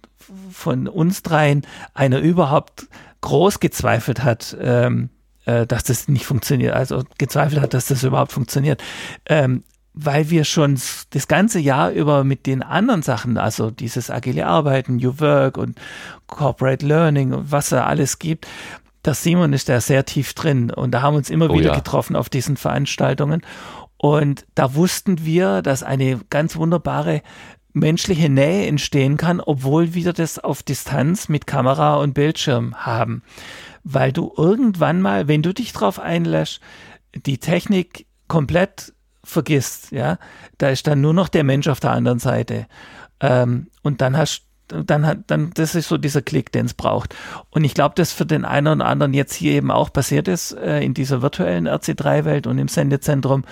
von 0.50 0.88
uns 0.88 1.22
dreien 1.22 1.66
einer 1.94 2.18
überhaupt 2.18 2.88
groß 3.20 3.60
gezweifelt 3.60 4.22
hat, 4.22 4.56
ähm, 4.60 5.10
äh, 5.46 5.66
dass 5.66 5.84
das 5.84 6.08
nicht 6.08 6.26
funktioniert, 6.26 6.74
also 6.74 7.04
gezweifelt 7.18 7.60
hat, 7.60 7.74
dass 7.74 7.86
das 7.86 8.02
überhaupt 8.02 8.32
funktioniert. 8.32 8.82
Ähm, 9.26 9.64
weil 9.98 10.28
wir 10.28 10.44
schon 10.44 10.78
das 11.10 11.26
ganze 11.26 11.58
Jahr 11.58 11.90
über 11.90 12.22
mit 12.22 12.44
den 12.44 12.62
anderen 12.62 13.00
Sachen, 13.00 13.38
also 13.38 13.70
dieses 13.70 14.10
agile 14.10 14.46
Arbeiten, 14.46 14.96
New 14.96 15.18
Work 15.20 15.56
und 15.56 15.80
Corporate 16.26 16.84
Learning 16.84 17.32
und 17.32 17.50
was 17.50 17.70
da 17.70 17.84
alles 17.84 18.18
gibt, 18.18 18.46
der 19.06 19.14
Simon 19.14 19.54
ist 19.54 19.70
da 19.70 19.80
sehr 19.80 20.04
tief 20.04 20.34
drin 20.34 20.70
und 20.70 20.90
da 20.90 21.00
haben 21.00 21.14
wir 21.14 21.18
uns 21.18 21.30
immer 21.30 21.48
oh, 21.48 21.54
wieder 21.54 21.70
ja. 21.70 21.74
getroffen 21.76 22.14
auf 22.14 22.28
diesen 22.28 22.58
Veranstaltungen 22.58 23.40
und 23.98 24.46
da 24.54 24.74
wussten 24.74 25.24
wir, 25.24 25.62
dass 25.62 25.82
eine 25.82 26.20
ganz 26.30 26.56
wunderbare 26.56 27.22
menschliche 27.72 28.30
Nähe 28.30 28.66
entstehen 28.66 29.16
kann, 29.16 29.40
obwohl 29.40 29.94
wir 29.94 30.12
das 30.12 30.38
auf 30.38 30.62
Distanz 30.62 31.28
mit 31.28 31.46
Kamera 31.46 31.96
und 31.96 32.14
Bildschirm 32.14 32.74
haben. 32.74 33.22
Weil 33.84 34.12
du 34.12 34.32
irgendwann 34.36 35.02
mal, 35.02 35.28
wenn 35.28 35.42
du 35.42 35.52
dich 35.52 35.72
drauf 35.72 35.98
einlässt, 35.98 36.60
die 37.14 37.38
Technik 37.38 38.06
komplett 38.28 38.94
vergisst, 39.22 39.92
ja. 39.92 40.18
Da 40.58 40.70
ist 40.70 40.86
dann 40.86 41.00
nur 41.00 41.12
noch 41.12 41.28
der 41.28 41.44
Mensch 41.44 41.68
auf 41.68 41.80
der 41.80 41.90
anderen 41.92 42.18
Seite. 42.18 42.66
Ähm, 43.20 43.68
und 43.82 44.00
dann 44.00 44.16
hast 44.16 44.46
dann 44.68 45.06
hat, 45.06 45.18
dann, 45.28 45.52
das 45.54 45.74
ist 45.74 45.88
so 45.88 45.96
dieser 45.96 46.22
Klick, 46.22 46.50
den 46.50 46.66
es 46.66 46.74
braucht. 46.74 47.14
Und 47.50 47.64
ich 47.64 47.74
glaube, 47.74 47.94
dass 47.94 48.12
für 48.12 48.26
den 48.26 48.44
einen 48.44 48.80
oder 48.80 48.86
anderen 48.86 49.14
jetzt 49.14 49.34
hier 49.34 49.52
eben 49.52 49.70
auch 49.70 49.92
passiert 49.92 50.28
ist, 50.28 50.52
äh, 50.52 50.80
in 50.80 50.94
dieser 50.94 51.22
virtuellen 51.22 51.68
RC3-Welt 51.68 52.46
und 52.46 52.58
im 52.58 52.68
Sendezentrum, 52.68 53.44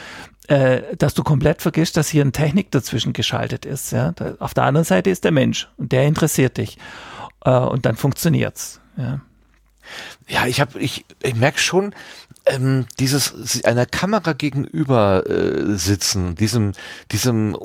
äh, 0.48 0.96
dass 0.96 1.14
du 1.14 1.22
komplett 1.22 1.62
vergisst, 1.62 1.96
dass 1.96 2.08
hier 2.08 2.22
eine 2.22 2.32
Technik 2.32 2.70
dazwischen 2.70 3.12
geschaltet 3.12 3.64
ist. 3.64 3.92
Ja? 3.92 4.12
Da, 4.12 4.34
auf 4.38 4.54
der 4.54 4.64
anderen 4.64 4.84
Seite 4.84 5.10
ist 5.10 5.24
der 5.24 5.32
Mensch 5.32 5.68
und 5.76 5.92
der 5.92 6.04
interessiert 6.04 6.58
dich. 6.58 6.78
Äh, 7.44 7.50
und 7.50 7.86
dann 7.86 7.96
funktioniert's. 7.96 8.80
Ja. 8.96 9.20
Ja, 10.28 10.46
ich 10.46 10.60
habe, 10.60 10.78
ich, 10.78 11.04
ich 11.22 11.34
merke 11.34 11.58
schon, 11.58 11.94
ähm, 12.46 12.86
dieses 12.98 13.64
einer 13.64 13.86
Kamera 13.86 14.32
gegenüber 14.32 15.28
äh, 15.28 15.76
sitzen, 15.76 16.34
diesem, 16.34 16.72
diesem, 17.10 17.56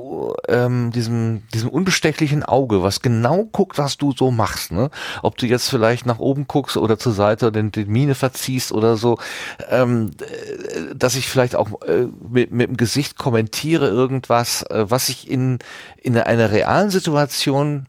ähm, 0.47 0.91
diesem, 0.91 1.43
diesem 1.53 1.69
unbestechlichen 1.69 2.43
Auge, 2.43 2.81
was 2.81 3.01
genau 3.01 3.43
guckt, 3.45 3.77
was 3.77 3.97
du 3.97 4.13
so 4.13 4.31
machst, 4.31 4.71
ne? 4.71 4.89
Ob 5.21 5.37
du 5.37 5.45
jetzt 5.47 5.69
vielleicht 5.69 6.05
nach 6.05 6.19
oben 6.19 6.47
guckst 6.47 6.77
oder 6.77 6.97
zur 6.97 7.13
Seite 7.13 7.51
den, 7.51 7.71
die 7.71 7.85
Mine 7.85 8.15
verziehst 8.15 8.71
oder 8.71 8.95
so, 8.95 9.17
ähm, 9.69 10.11
äh, 10.21 10.95
dass 10.95 11.15
ich 11.15 11.27
vielleicht 11.27 11.55
auch 11.55 11.81
äh, 11.81 12.07
mit, 12.29 12.51
mit 12.51 12.69
dem 12.69 12.77
Gesicht 12.77 13.17
kommentiere 13.17 13.87
irgendwas, 13.87 14.63
äh, 14.63 14.89
was 14.89 15.09
ich 15.09 15.29
in 15.29 15.59
in 16.01 16.17
einer 16.17 16.51
realen 16.51 16.89
Situation 16.89 17.87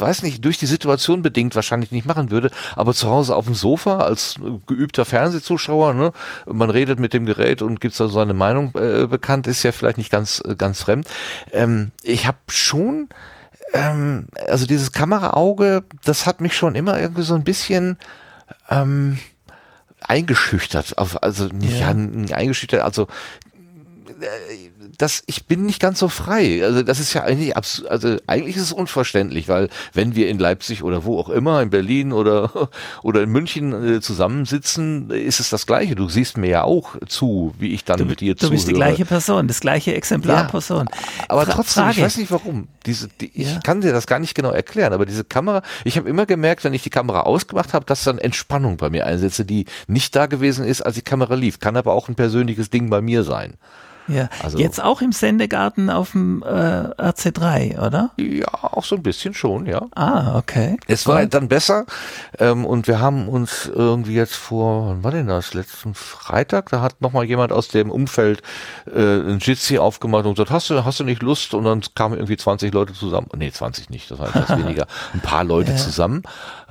weiß 0.00 0.22
nicht, 0.22 0.44
durch 0.44 0.58
die 0.58 0.66
Situation 0.66 1.22
bedingt 1.22 1.54
wahrscheinlich 1.54 1.92
nicht 1.92 2.06
machen 2.06 2.30
würde, 2.30 2.50
aber 2.76 2.94
zu 2.94 3.08
Hause 3.08 3.36
auf 3.36 3.46
dem 3.46 3.54
Sofa 3.54 3.98
als 3.98 4.36
geübter 4.66 5.04
Fernsehzuschauer, 5.04 5.94
ne, 5.94 6.12
man 6.46 6.70
redet 6.70 6.98
mit 7.00 7.12
dem 7.12 7.26
Gerät 7.26 7.62
und 7.62 7.80
gibt 7.80 7.94
so 7.94 8.08
seine 8.08 8.34
Meinung 8.34 8.74
äh, 8.74 9.06
bekannt, 9.06 9.46
ist 9.46 9.62
ja 9.62 9.72
vielleicht 9.72 9.98
nicht 9.98 10.10
ganz, 10.10 10.42
äh, 10.46 10.56
ganz 10.56 10.82
fremd. 10.82 11.08
Ähm, 11.52 11.92
ich 12.02 12.26
habe 12.26 12.38
schon, 12.48 13.08
ähm, 13.72 14.28
also 14.46 14.66
dieses 14.66 14.92
Kameraauge, 14.92 15.84
das 16.04 16.26
hat 16.26 16.40
mich 16.40 16.56
schon 16.56 16.74
immer 16.74 17.00
irgendwie 17.00 17.22
so 17.22 17.34
ein 17.34 17.44
bisschen 17.44 17.98
ähm, 18.70 19.18
eingeschüchtert, 20.00 20.96
also 20.96 21.46
nicht 21.46 21.80
ja. 21.80 21.88
eingeschüchtert, 21.88 22.82
also 22.82 23.08
äh, 24.20 24.67
das, 24.98 25.22
ich 25.26 25.46
bin 25.46 25.64
nicht 25.64 25.80
ganz 25.80 26.00
so 26.00 26.08
frei. 26.08 26.64
Also 26.64 26.82
das 26.82 26.98
ist 26.98 27.14
ja 27.14 27.22
eigentlich 27.22 27.56
abs 27.56 27.84
also 27.84 28.16
eigentlich 28.26 28.56
ist 28.56 28.62
es 28.62 28.72
unverständlich, 28.72 29.48
weil 29.48 29.68
wenn 29.94 30.16
wir 30.16 30.28
in 30.28 30.40
Leipzig 30.40 30.82
oder 30.82 31.04
wo 31.04 31.20
auch 31.20 31.28
immer, 31.28 31.62
in 31.62 31.70
Berlin 31.70 32.12
oder 32.12 32.68
oder 33.04 33.22
in 33.22 33.30
München 33.30 33.96
äh, 33.96 34.00
zusammensitzen, 34.00 35.10
ist 35.10 35.38
es 35.38 35.50
das 35.50 35.66
Gleiche. 35.66 35.94
Du 35.94 36.08
siehst 36.08 36.36
mir 36.36 36.50
ja 36.50 36.62
auch 36.64 36.96
zu, 37.06 37.54
wie 37.60 37.74
ich 37.74 37.84
dann 37.84 37.98
du, 37.98 38.04
mit 38.06 38.20
dir 38.20 38.36
zuhöre. 38.36 38.50
Du 38.50 38.56
bist 38.56 38.68
die 38.68 38.72
gleiche 38.72 39.04
Person, 39.04 39.46
das 39.46 39.60
gleiche 39.60 39.94
Exemplar 39.94 40.42
ja, 40.42 40.48
Person. 40.48 40.88
Aber 41.28 41.46
Fra 41.46 41.52
trotzdem, 41.52 41.84
Frage. 41.84 41.98
ich 41.98 42.04
weiß 42.04 42.16
nicht 42.16 42.32
warum. 42.32 42.66
Diese, 42.84 43.06
die, 43.06 43.30
ja. 43.34 43.52
ich 43.52 43.62
kann 43.62 43.80
dir 43.80 43.92
das 43.92 44.08
gar 44.08 44.18
nicht 44.18 44.34
genau 44.34 44.50
erklären, 44.50 44.92
aber 44.92 45.06
diese 45.06 45.22
Kamera, 45.22 45.62
ich 45.84 45.96
habe 45.96 46.08
immer 46.08 46.26
gemerkt, 46.26 46.64
wenn 46.64 46.74
ich 46.74 46.82
die 46.82 46.90
Kamera 46.90 47.20
ausgemacht 47.20 47.72
habe, 47.72 47.86
dass 47.86 48.02
dann 48.02 48.18
Entspannung 48.18 48.78
bei 48.78 48.90
mir 48.90 49.06
einsetze, 49.06 49.44
die 49.44 49.66
nicht 49.86 50.16
da 50.16 50.26
gewesen 50.26 50.64
ist, 50.64 50.82
als 50.82 50.96
die 50.96 51.02
Kamera 51.02 51.34
lief. 51.34 51.60
Kann 51.60 51.76
aber 51.76 51.92
auch 51.92 52.08
ein 52.08 52.16
persönliches 52.16 52.68
Ding 52.70 52.90
bei 52.90 53.00
mir 53.00 53.22
sein. 53.22 53.54
Ja, 54.08 54.28
also, 54.42 54.58
jetzt 54.58 54.82
auch 54.82 55.00
im 55.02 55.12
Sendegarten 55.12 55.90
auf 55.90 56.12
dem 56.12 56.42
äh, 56.42 56.46
RC3, 56.46 57.86
oder? 57.86 58.10
Ja, 58.16 58.48
auch 58.62 58.84
so 58.84 58.96
ein 58.96 59.02
bisschen 59.02 59.34
schon, 59.34 59.66
ja. 59.66 59.86
Ah, 59.94 60.36
okay. 60.38 60.78
Es 60.86 61.06
war 61.06 61.24
dann 61.26 61.48
besser 61.48 61.86
ähm, 62.38 62.64
und 62.64 62.88
wir 62.88 63.00
haben 63.00 63.28
uns 63.28 63.70
irgendwie 63.72 64.14
jetzt 64.14 64.34
vor, 64.34 64.88
wann 64.88 65.04
war 65.04 65.10
denn 65.10 65.26
das, 65.26 65.54
letzten 65.54 65.94
Freitag, 65.94 66.70
da 66.70 66.80
hat 66.80 67.00
nochmal 67.00 67.24
jemand 67.24 67.52
aus 67.52 67.68
dem 67.68 67.90
Umfeld 67.90 68.42
äh, 68.86 68.98
ein 68.98 69.38
Jitsi 69.40 69.78
aufgemacht 69.78 70.24
und 70.24 70.34
gesagt, 70.34 70.50
hast 70.50 70.70
du, 70.70 70.84
hast 70.84 71.00
du 71.00 71.04
nicht 71.04 71.22
Lust? 71.22 71.54
Und 71.54 71.64
dann 71.64 71.82
kamen 71.94 72.14
irgendwie 72.14 72.36
20 72.36 72.72
Leute 72.72 72.92
zusammen. 72.94 73.28
Nee, 73.36 73.52
20 73.52 73.90
nicht, 73.90 74.10
das 74.10 74.18
war 74.18 74.28
etwas 74.28 74.58
weniger. 74.58 74.86
Ein 75.12 75.20
paar 75.20 75.44
Leute 75.44 75.72
ja. 75.72 75.76
zusammen. 75.76 76.22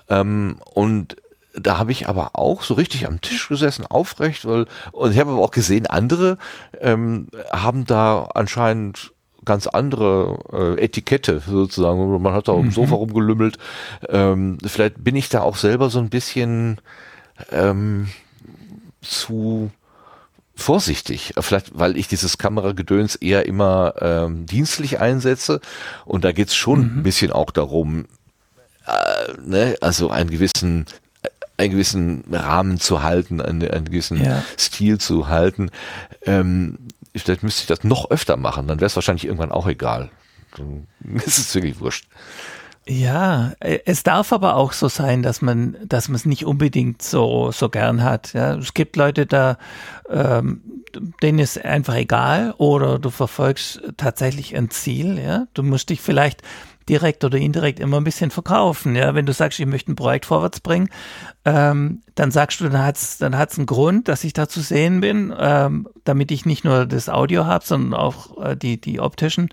Ähm, 0.09 0.59
und 0.73 1.17
da 1.59 1.77
habe 1.77 1.91
ich 1.91 2.07
aber 2.07 2.31
auch 2.33 2.63
so 2.63 2.73
richtig 2.75 3.07
am 3.07 3.21
Tisch 3.21 3.49
gesessen, 3.49 3.85
aufrecht, 3.85 4.45
weil, 4.45 4.65
und 4.91 5.11
ich 5.11 5.19
habe 5.19 5.31
aber 5.31 5.41
auch 5.41 5.51
gesehen, 5.51 5.87
andere 5.87 6.37
ähm, 6.79 7.27
haben 7.51 7.85
da 7.85 8.29
anscheinend 8.33 9.13
ganz 9.45 9.65
andere 9.65 10.75
äh, 10.77 10.83
Etikette 10.83 11.41
sozusagen. 11.45 12.21
Man 12.21 12.33
hat 12.33 12.47
da 12.47 12.51
mhm. 12.51 12.57
auf 12.57 12.65
dem 12.65 12.71
Sofa 12.71 12.95
rumgelümmelt. 12.95 13.57
Ähm, 14.09 14.57
vielleicht 14.65 15.03
bin 15.03 15.15
ich 15.15 15.29
da 15.29 15.41
auch 15.41 15.55
selber 15.55 15.89
so 15.89 15.99
ein 15.99 16.09
bisschen 16.09 16.79
ähm, 17.51 18.09
zu 19.01 19.71
vorsichtig, 20.53 21.33
vielleicht 21.39 21.77
weil 21.77 21.97
ich 21.97 22.07
dieses 22.07 22.37
Kameragedöns 22.39 23.15
eher 23.15 23.45
immer 23.45 23.93
ähm, 24.01 24.47
dienstlich 24.47 24.99
einsetze 24.99 25.61
und 26.03 26.23
da 26.23 26.31
geht's 26.31 26.55
schon 26.55 26.79
mhm. 26.79 26.99
ein 26.99 27.03
bisschen 27.03 27.31
auch 27.31 27.51
darum, 27.51 28.05
äh, 28.87 29.33
ne, 29.39 29.75
also 29.81 30.09
einen 30.09 30.31
gewissen 30.31 30.87
einen 31.57 31.71
gewissen 31.71 32.23
Rahmen 32.31 32.79
zu 32.79 33.03
halten, 33.03 33.41
einen, 33.41 33.69
einen 33.69 33.85
gewissen 33.85 34.23
ja. 34.23 34.43
Stil 34.57 34.99
zu 34.99 35.27
halten. 35.27 35.71
Ähm, 36.25 36.77
vielleicht 37.15 37.43
müsste 37.43 37.61
ich 37.61 37.67
das 37.67 37.83
noch 37.83 38.11
öfter 38.11 38.37
machen, 38.37 38.67
dann 38.67 38.79
wäre 38.79 38.87
es 38.87 38.95
wahrscheinlich 38.95 39.25
irgendwann 39.25 39.51
auch 39.51 39.67
egal. 39.67 40.09
Dann 40.55 40.87
ist 41.25 41.37
es 41.37 41.55
wirklich 41.55 41.79
wurscht. 41.79 42.07
Ja, 42.87 43.53
äh, 43.59 43.79
es 43.85 44.03
darf 44.03 44.31
aber 44.31 44.55
auch 44.55 44.71
so 44.71 44.87
sein, 44.87 45.21
dass 45.21 45.41
man, 45.41 45.75
dass 45.83 46.07
man 46.07 46.15
es 46.15 46.25
nicht 46.25 46.45
unbedingt 46.45 47.01
so 47.01 47.51
so 47.51 47.69
gern 47.69 48.01
hat. 48.01 48.33
Ja, 48.33 48.55
es 48.55 48.73
gibt 48.73 48.95
Leute 48.95 49.25
da, 49.25 49.57
ähm, 50.09 50.61
denen 51.21 51.39
ist 51.39 51.63
einfach 51.63 51.95
egal 51.95 52.53
oder 52.57 52.97
du 52.97 53.09
verfolgst 53.09 53.81
tatsächlich 53.97 54.55
ein 54.55 54.69
Ziel. 54.69 55.19
Ja, 55.19 55.47
du 55.53 55.63
musst 55.63 55.89
dich 55.89 55.99
vielleicht 55.99 56.43
direkt 56.89 57.23
oder 57.23 57.37
indirekt 57.37 57.79
immer 57.79 57.97
ein 57.97 58.03
bisschen 58.03 58.31
verkaufen. 58.31 58.95
Ja, 58.95 59.15
wenn 59.15 59.25
du 59.25 59.33
sagst, 59.33 59.59
ich 59.59 59.65
möchte 59.65 59.91
ein 59.91 59.95
Projekt 59.95 60.25
vorwärts 60.25 60.59
bringen, 60.59 60.89
ähm, 61.45 62.01
dann 62.15 62.31
sagst 62.31 62.59
du, 62.59 62.69
dann 62.69 62.83
hat's, 62.83 63.17
dann 63.17 63.37
hat's 63.37 63.57
einen 63.57 63.65
Grund, 63.65 64.07
dass 64.07 64.23
ich 64.23 64.33
da 64.33 64.47
zu 64.47 64.61
sehen 64.61 65.01
bin, 65.01 65.33
ähm, 65.37 65.87
damit 66.03 66.31
ich 66.31 66.45
nicht 66.45 66.63
nur 66.63 66.85
das 66.85 67.09
Audio 67.09 67.45
habe, 67.45 67.65
sondern 67.65 67.93
auch 67.93 68.43
äh, 68.43 68.55
die 68.55 68.79
die 68.79 68.99
optischen 68.99 69.49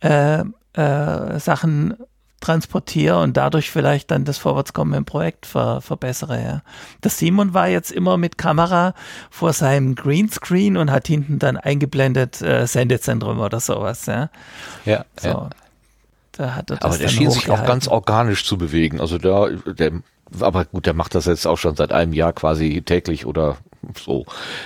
äh, 0.00 0.44
äh, 0.74 1.38
Sachen 1.38 1.96
transportiere 2.42 3.20
und 3.20 3.36
dadurch 3.36 3.70
vielleicht 3.70 4.10
dann 4.10 4.24
das 4.24 4.36
Vorwärtskommen 4.36 4.94
im 4.94 5.04
Projekt 5.04 5.46
ver, 5.46 5.80
verbessere. 5.80 6.42
Ja. 6.42 6.62
Der 7.02 7.10
Simon 7.10 7.54
war 7.54 7.68
jetzt 7.68 7.90
immer 7.90 8.18
mit 8.18 8.36
Kamera 8.36 8.94
vor 9.30 9.52
seinem 9.52 9.94
Greenscreen 9.94 10.76
und 10.76 10.90
hat 10.90 11.06
hinten 11.06 11.38
dann 11.38 11.56
eingeblendet 11.56 12.42
äh, 12.42 12.66
Sendezentrum 12.66 13.38
oder 13.38 13.60
sowas. 13.60 14.06
Ja. 14.06 14.28
Ja, 14.84 15.04
so. 15.18 15.28
ja. 15.28 15.50
Da 16.32 16.54
hat 16.54 16.70
er 16.70 16.76
das 16.76 16.84
aber 16.84 16.98
der 16.98 17.08
schien 17.08 17.30
sich 17.30 17.50
auch 17.50 17.64
ganz 17.64 17.88
organisch 17.88 18.44
zu 18.44 18.56
bewegen. 18.56 19.00
Also 19.00 19.18
der, 19.18 19.50
der, 19.50 19.92
aber 20.40 20.64
gut, 20.64 20.86
der 20.86 20.94
macht 20.94 21.14
das 21.14 21.26
jetzt 21.26 21.46
auch 21.46 21.58
schon 21.58 21.76
seit 21.76 21.92
einem 21.92 22.12
Jahr 22.12 22.32
quasi 22.32 22.82
täglich 22.82 23.26
oder 23.26 23.58
so. 23.98 24.24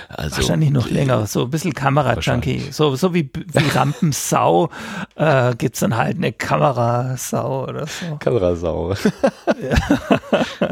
Also, 0.09 0.37
Wahrscheinlich 0.37 0.69
noch 0.69 0.89
länger, 0.89 1.25
so 1.25 1.43
ein 1.43 1.49
bisschen 1.49 1.73
Kamera-Junkie. 1.73 2.71
So, 2.71 2.95
so 2.95 3.13
wie, 3.13 3.29
wie 3.33 3.69
Rampensau 3.69 4.69
äh, 5.15 5.55
gibt 5.55 5.81
dann 5.81 5.97
halt 5.97 6.17
eine 6.17 6.31
Kamerasau 6.31 7.63
oder 7.63 7.87
so. 7.87 8.17
Kamerasau. 8.17 8.93
ja. 9.61 10.69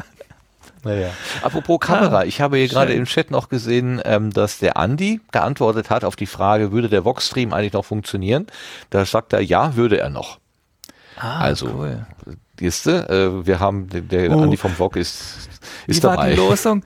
Naja. 0.83 1.09
Apropos 1.41 1.79
Kamera, 1.79 2.19
ah, 2.19 2.23
ich 2.25 2.41
habe 2.41 2.57
hier 2.57 2.67
gerade 2.67 2.93
im 2.93 3.05
Chat 3.05 3.31
noch 3.31 3.49
gesehen, 3.49 3.99
ähm, 4.05 4.31
dass 4.31 4.59
der 4.59 4.77
Andi 4.77 5.19
geantwortet 5.31 5.89
hat 5.89 6.05
auf 6.05 6.15
die 6.15 6.27
Frage, 6.27 6.71
würde 6.71 6.89
der 6.89 7.03
Vox-Stream 7.03 7.53
eigentlich 7.53 7.73
noch 7.73 7.85
funktionieren? 7.85 8.45
Da 8.91 9.03
sagt 9.03 9.33
er, 9.33 9.41
ja, 9.41 9.75
würde 9.75 9.97
er 9.97 10.11
noch. 10.11 10.37
Ah, 11.17 11.39
also, 11.39 11.67
cool. 11.67 12.05
Siehste, 12.59 13.09
äh, 13.09 13.45
wir 13.45 13.59
haben, 13.59 13.89
der, 13.89 14.01
der 14.01 14.31
oh. 14.31 14.43
Andi 14.43 14.57
vom 14.57 14.71
Vlog 14.71 14.95
ist, 14.95 15.49
ist 15.87 15.97
Wie 15.97 16.01
dabei. 16.01 16.17
War 16.17 16.29
die 16.29 16.35
Losung? 16.35 16.83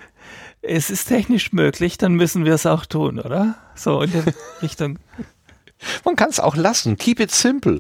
Es 0.62 0.90
ist 0.90 1.06
technisch 1.06 1.54
möglich, 1.54 1.98
dann 1.98 2.14
müssen 2.14 2.44
wir 2.46 2.54
es 2.54 2.66
auch 2.66 2.86
tun, 2.86 3.20
oder? 3.20 3.56
So 3.76 4.02
in 4.02 4.12
der 4.12 4.24
Richtung. 4.62 5.00
Man 6.04 6.16
kann 6.16 6.30
es 6.30 6.40
auch 6.40 6.56
lassen. 6.56 6.98
Keep 6.98 7.22
it 7.22 7.32
simple. 7.32 7.80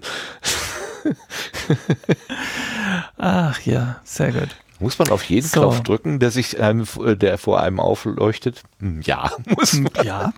Ach 3.17 3.59
ja, 3.61 3.99
sehr 4.03 4.31
gut. 4.31 4.49
Muss 4.79 4.97
man 4.97 5.09
auf 5.09 5.23
jeden 5.23 5.45
so. 5.45 5.59
Knopf 5.59 5.81
drücken, 5.81 6.19
der 6.19 6.31
sich 6.31 6.61
einem, 6.61 6.87
der 7.19 7.37
vor 7.37 7.61
einem 7.61 7.81
aufleuchtet? 7.81 8.63
Hm, 8.79 9.01
ja, 9.01 9.31
muss 9.45 9.73
man. 9.73 9.91
Ja. 10.03 10.33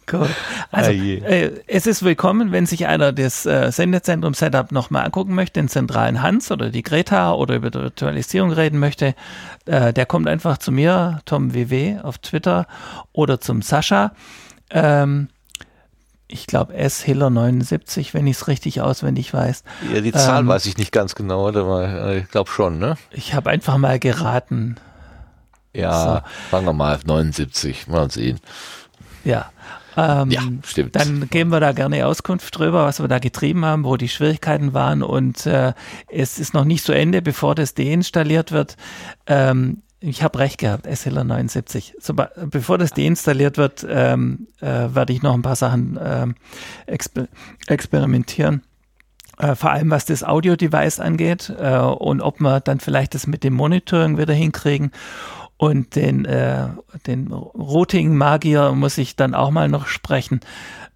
Gut. 0.05 0.29
Also 0.71 0.91
äh, 0.91 1.51
es 1.67 1.87
ist 1.87 2.03
willkommen, 2.03 2.51
wenn 2.51 2.65
sich 2.65 2.87
einer 2.87 3.11
das 3.11 3.45
äh, 3.45 3.71
Sendezentrum-Setup 3.71 4.71
nochmal 4.71 5.05
angucken 5.05 5.33
möchte, 5.33 5.59
den 5.59 5.69
zentralen 5.69 6.21
Hans 6.21 6.51
oder 6.51 6.69
die 6.69 6.83
Greta 6.83 7.33
oder 7.33 7.55
über 7.55 7.71
die 7.71 7.79
Virtualisierung 7.79 8.51
reden 8.51 8.79
möchte, 8.79 9.15
äh, 9.65 9.93
der 9.93 10.05
kommt 10.05 10.27
einfach 10.27 10.57
zu 10.57 10.71
mir, 10.71 11.21
Tom 11.25 11.53
WW 11.53 11.99
auf 12.01 12.17
Twitter 12.19 12.67
oder 13.11 13.39
zum 13.39 13.61
Sascha. 13.61 14.11
Ähm, 14.69 15.29
ich 16.27 16.47
glaube 16.47 16.73
S 16.73 17.01
Hiller 17.01 17.29
79, 17.29 18.13
wenn 18.13 18.27
ich 18.27 18.37
es 18.37 18.47
richtig 18.47 18.81
auswendig 18.81 19.33
weiß. 19.33 19.63
Ja, 19.93 20.01
die 20.01 20.11
Zahl 20.11 20.41
ähm, 20.41 20.47
weiß 20.47 20.65
ich 20.65 20.77
nicht 20.77 20.91
ganz 20.91 21.15
genau, 21.15 21.47
aber 21.47 21.87
äh, 21.87 22.19
ich 22.19 22.29
glaube 22.29 22.49
schon, 22.49 22.79
ne? 22.79 22.97
Ich 23.11 23.33
habe 23.33 23.49
einfach 23.49 23.77
mal 23.77 23.99
geraten. 23.99 24.77
Ja, 25.73 26.23
so. 26.49 26.51
sagen 26.51 26.65
wir 26.65 26.73
mal 26.73 26.99
79, 27.03 27.87
mal 27.87 28.09
sehen. 28.11 28.39
Ja, 29.23 29.51
Ähm, 29.95 30.31
ja, 30.31 30.41
stimmt. 30.65 30.95
Dann 30.95 31.29
geben 31.29 31.51
wir 31.51 31.59
da 31.59 31.71
gerne 31.71 32.05
Auskunft 32.07 32.57
drüber, 32.57 32.85
was 32.85 32.99
wir 32.99 33.07
da 33.07 33.19
getrieben 33.19 33.63
haben, 33.63 33.85
wo 33.85 33.95
die 33.95 34.09
Schwierigkeiten 34.09 34.73
waren 34.73 35.03
und 35.03 35.45
äh, 35.45 35.73
es 36.07 36.39
ist 36.39 36.53
noch 36.53 36.65
nicht 36.65 36.83
zu 36.83 36.93
Ende, 36.93 37.21
bevor 37.21 37.55
das 37.55 37.75
deinstalliert 37.75 38.51
wird. 38.51 38.75
Ähm, 39.27 39.83
ich 39.99 40.21
habe 40.21 40.39
recht 40.39 40.57
gehabt, 40.57 40.85
SLR 40.85 41.23
79. 41.23 41.95
So, 41.99 42.13
bevor 42.13 42.77
das 42.77 42.91
deinstalliert 42.91 43.57
wird, 43.57 43.85
ähm, 43.87 44.47
äh, 44.59 44.65
werde 44.65 45.13
ich 45.13 45.21
noch 45.21 45.33
ein 45.33 45.43
paar 45.43 45.55
Sachen 45.55 45.97
ähm, 46.03 46.35
exper 46.87 47.27
experimentieren. 47.67 48.63
Äh, 49.37 49.55
vor 49.55 49.71
allem 49.71 49.89
was 49.89 50.05
das 50.05 50.23
Audio-Device 50.23 50.99
angeht 50.99 51.53
äh, 51.57 51.77
und 51.77 52.21
ob 52.21 52.41
wir 52.41 52.59
dann 52.59 52.81
vielleicht 52.81 53.15
das 53.15 53.27
mit 53.27 53.45
dem 53.45 53.53
Monitoring 53.53 54.17
wieder 54.17 54.33
hinkriegen. 54.33 54.91
Und 55.63 55.95
den, 55.95 56.25
äh, 56.25 56.67
den 57.07 57.31
Routing-Magier 57.31 58.73
muss 58.73 58.97
ich 58.97 59.15
dann 59.15 59.33
auch 59.33 59.49
mal 59.49 59.69
noch 59.69 59.87
sprechen 59.87 60.41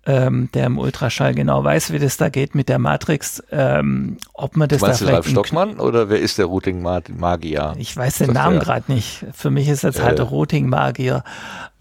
ähm, 0.08 0.50
der 0.54 0.68
im 0.68 0.80
Ultraschall 0.80 1.36
genau 1.36 1.64
weiß, 1.64 1.92
wie 1.92 2.00
das 2.00 2.16
da 2.16 2.30
geht 2.30 2.56
mit 2.56 2.70
der 2.70 2.80
Matrix. 2.80 3.44
Ähm, 3.52 4.18
ob 4.34 4.56
man 4.56 4.70
das 4.70 4.80
du 4.80 4.86
meinst 4.86 5.02
da 5.02 5.06
du 5.06 5.12
Ralf 5.12 5.28
Stockmann 5.28 5.80
oder 5.80 6.10
wer 6.10 6.20
ist 6.20 6.38
der 6.38 6.46
Routing-Magier? 6.46 7.76
Ich 7.78 7.96
weiß 7.96 8.20
den 8.20 8.32
Namen 8.32 8.60
gerade 8.60 8.92
nicht. 8.92 9.26
Für 9.34 9.52
mich 9.52 9.68
ist 9.68 9.84
jetzt 9.84 10.02
halt 10.02 10.18
der 10.18 10.26
Routing-Magier. 10.26 11.24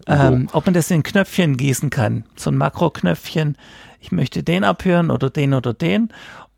Ähm, 0.07 0.49
ob 0.51 0.65
man 0.65 0.73
das 0.73 0.91
in 0.91 1.03
Knöpfchen 1.03 1.55
gießen 1.55 1.89
kann. 1.89 2.25
So 2.35 2.51
ein 2.51 2.57
Makro-Knöpfchen. 2.57 3.57
Ich 4.01 4.11
möchte 4.11 4.43
den 4.43 4.65
abhören 4.65 5.09
oder 5.09 5.29
den 5.29 5.53
oder 5.53 5.73
den. 5.73 6.09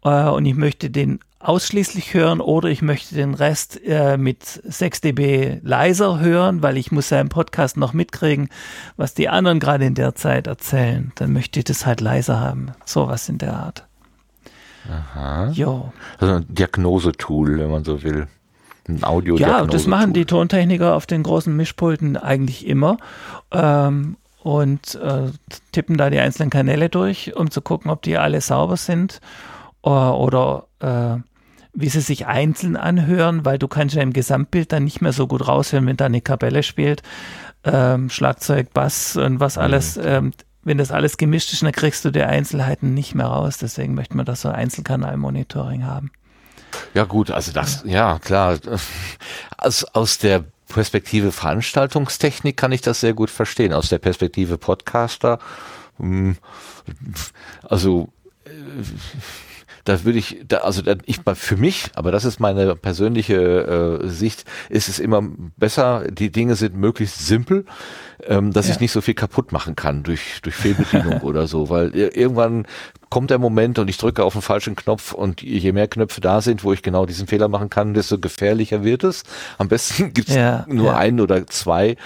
Äh, 0.03 0.25
und 0.25 0.45
ich 0.45 0.55
möchte 0.55 0.89
den 0.89 1.19
ausschließlich 1.39 2.13
hören 2.13 2.41
oder 2.41 2.69
ich 2.69 2.81
möchte 2.81 3.15
den 3.15 3.33
Rest 3.33 3.79
äh, 3.85 4.17
mit 4.17 4.43
6 4.43 5.01
dB 5.01 5.59
leiser 5.63 6.19
hören, 6.19 6.61
weil 6.61 6.77
ich 6.77 6.91
muss 6.91 7.09
ja 7.09 7.21
im 7.21 7.29
Podcast 7.29 7.77
noch 7.77 7.93
mitkriegen, 7.93 8.49
was 8.97 9.13
die 9.13 9.29
anderen 9.29 9.59
gerade 9.59 9.85
in 9.85 9.95
der 9.95 10.15
Zeit 10.15 10.47
erzählen. 10.47 11.11
Dann 11.15 11.31
möchte 11.31 11.59
ich 11.59 11.65
das 11.65 11.85
halt 11.85 12.01
leiser 12.01 12.39
haben. 12.39 12.71
Sowas 12.85 13.29
in 13.29 13.37
der 13.37 13.53
Art. 13.53 13.87
Aha. 14.89 15.49
Jo. 15.51 15.93
Also 16.17 16.35
ein 16.35 16.45
Diagnosetool, 16.49 17.59
wenn 17.59 17.71
man 17.71 17.83
so 17.85 18.03
will. 18.03 18.27
Ein 18.87 19.03
audio 19.03 19.37
Ja, 19.37 19.65
das 19.65 19.87
machen 19.87 20.13
die 20.13 20.25
Tontechniker 20.25 20.95
auf 20.95 21.05
den 21.05 21.23
großen 21.23 21.55
Mischpulten 21.55 22.17
eigentlich 22.17 22.65
immer. 22.65 22.97
Ähm, 23.51 24.17
und 24.41 24.95
äh, 24.95 25.27
tippen 25.71 25.97
da 25.97 26.09
die 26.09 26.19
einzelnen 26.19 26.49
Kanäle 26.49 26.89
durch, 26.89 27.35
um 27.35 27.51
zu 27.51 27.61
gucken, 27.61 27.91
ob 27.91 28.01
die 28.01 28.17
alle 28.17 28.41
sauber 28.41 28.77
sind 28.77 29.21
äh, 29.83 29.89
oder 29.89 30.67
äh, 30.79 31.17
wie 31.73 31.89
sie 31.89 32.01
sich 32.01 32.27
einzeln 32.27 32.75
anhören, 32.75 33.45
weil 33.45 33.59
du 33.59 33.67
kannst 33.67 33.95
ja 33.95 34.01
im 34.01 34.13
Gesamtbild 34.13 34.71
dann 34.71 34.83
nicht 34.83 35.01
mehr 35.01 35.13
so 35.13 35.27
gut 35.27 35.47
raushören, 35.47 35.85
wenn 35.85 35.97
da 35.97 36.05
eine 36.05 36.21
Kapelle 36.21 36.63
spielt, 36.63 37.03
ähm, 37.63 38.09
Schlagzeug, 38.09 38.73
Bass 38.73 39.15
und 39.15 39.39
was 39.39 39.55
mhm. 39.55 39.61
alles. 39.61 39.99
Ähm, 40.01 40.31
wenn 40.61 40.77
das 40.77 40.91
alles 40.91 41.17
gemischt 41.17 41.53
ist, 41.53 41.63
dann 41.63 41.71
kriegst 41.71 42.03
du 42.03 42.11
die 42.11 42.21
Einzelheiten 42.21 42.93
nicht 42.93 43.15
mehr 43.15 43.27
raus. 43.27 43.57
Deswegen 43.57 43.95
möchte 43.95 44.15
man 44.17 44.25
das 44.25 44.41
so 44.41 44.49
Einzelkanal-Monitoring 44.49 45.85
haben. 45.85 46.11
Ja 46.93 47.05
gut, 47.05 47.31
also 47.31 47.51
das, 47.51 47.83
ja, 47.85 48.13
ja 48.13 48.19
klar. 48.19 48.59
Aus, 49.57 49.83
aus 49.85 50.17
der 50.17 50.43
Perspektive 50.67 51.31
Veranstaltungstechnik 51.31 52.55
kann 52.55 52.71
ich 52.71 52.81
das 52.81 52.99
sehr 52.99 53.13
gut 53.13 53.29
verstehen. 53.29 53.73
Aus 53.73 53.89
der 53.89 53.97
Perspektive 53.97 54.57
Podcaster, 54.57 55.39
hm, 55.97 56.37
also 57.63 58.09
äh, 58.45 58.49
da 59.85 60.03
würde 60.03 60.19
ich, 60.19 60.41
da, 60.47 60.57
also 60.57 60.81
da, 60.81 60.95
ich 61.05 61.19
für 61.33 61.57
mich, 61.57 61.91
aber 61.95 62.11
das 62.11 62.25
ist 62.25 62.39
meine 62.39 62.75
persönliche 62.75 64.01
äh, 64.03 64.07
Sicht, 64.07 64.45
ist 64.69 64.89
es 64.89 64.99
immer 64.99 65.21
besser, 65.57 66.05
die 66.09 66.31
Dinge 66.31 66.55
sind 66.55 66.75
möglichst 66.75 67.25
simpel, 67.25 67.65
ähm, 68.25 68.51
dass 68.51 68.67
ja. 68.67 68.73
ich 68.73 68.79
nicht 68.79 68.91
so 68.91 69.01
viel 69.01 69.13
kaputt 69.13 69.51
machen 69.51 69.75
kann 69.75 70.03
durch, 70.03 70.41
durch 70.41 70.55
Fehlbedienung 70.55 71.21
oder 71.21 71.47
so, 71.47 71.69
weil 71.69 71.95
irgendwann 71.95 72.65
kommt 73.09 73.31
der 73.31 73.39
Moment 73.39 73.79
und 73.79 73.89
ich 73.89 73.97
drücke 73.97 74.23
auf 74.23 74.33
den 74.33 74.41
falschen 74.41 74.75
Knopf 74.75 75.13
und 75.13 75.41
je 75.41 75.71
mehr 75.71 75.87
Knöpfe 75.87 76.21
da 76.21 76.41
sind, 76.41 76.63
wo 76.63 76.73
ich 76.73 76.83
genau 76.83 77.05
diesen 77.05 77.27
Fehler 77.27 77.47
machen 77.47 77.69
kann, 77.69 77.93
desto 77.93 78.19
gefährlicher 78.19 78.83
wird 78.83 79.03
es. 79.03 79.23
Am 79.57 79.67
besten 79.67 80.13
gibt 80.13 80.29
es 80.29 80.35
ja, 80.35 80.65
nur 80.67 80.91
ja. 80.91 80.97
einen 80.97 81.19
oder 81.19 81.47
zwei, 81.47 81.97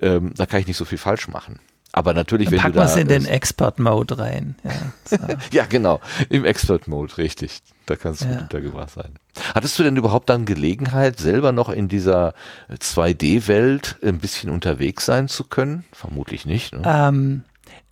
ähm, 0.00 0.32
da 0.36 0.46
kann 0.46 0.60
ich 0.60 0.66
nicht 0.66 0.76
so 0.76 0.84
viel 0.84 0.98
falsch 0.98 1.28
machen. 1.28 1.60
Aber 1.92 2.14
natürlich, 2.14 2.46
Dann 2.46 2.52
wenn 2.52 2.60
packen 2.60 2.72
du 2.72 2.78
da. 2.78 2.84
Packen 2.84 2.96
wir 2.96 3.02
es 3.02 3.18
in 3.18 3.24
den 3.24 3.32
Expert-Mode 3.32 4.18
rein. 4.18 4.56
Ja, 4.62 4.70
so. 5.04 5.16
ja, 5.52 5.66
genau. 5.66 6.00
Im 6.28 6.44
Expert-Mode, 6.44 7.18
richtig. 7.18 7.60
Da 7.86 7.96
kannst 7.96 8.22
du 8.22 8.26
ja. 8.26 8.38
untergebracht 8.40 8.90
sein. 8.90 9.14
Hattest 9.54 9.78
du 9.78 9.82
denn 9.82 9.96
überhaupt 9.96 10.28
dann 10.28 10.44
Gelegenheit, 10.44 11.18
selber 11.18 11.50
noch 11.50 11.68
in 11.68 11.88
dieser 11.88 12.34
2D-Welt 12.70 13.96
ein 14.04 14.18
bisschen 14.18 14.50
unterwegs 14.50 15.06
sein 15.06 15.26
zu 15.26 15.44
können? 15.44 15.84
Vermutlich 15.92 16.46
nicht. 16.46 16.72
Ne? 16.72 16.82
Ähm, 16.84 17.42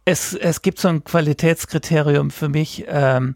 es, 0.05 0.35
es 0.35 0.63
gibt 0.63 0.79
so 0.79 0.89
ein 0.89 1.03
Qualitätskriterium 1.03 2.31
für 2.31 2.49
mich, 2.49 2.85
ähm, 2.89 3.35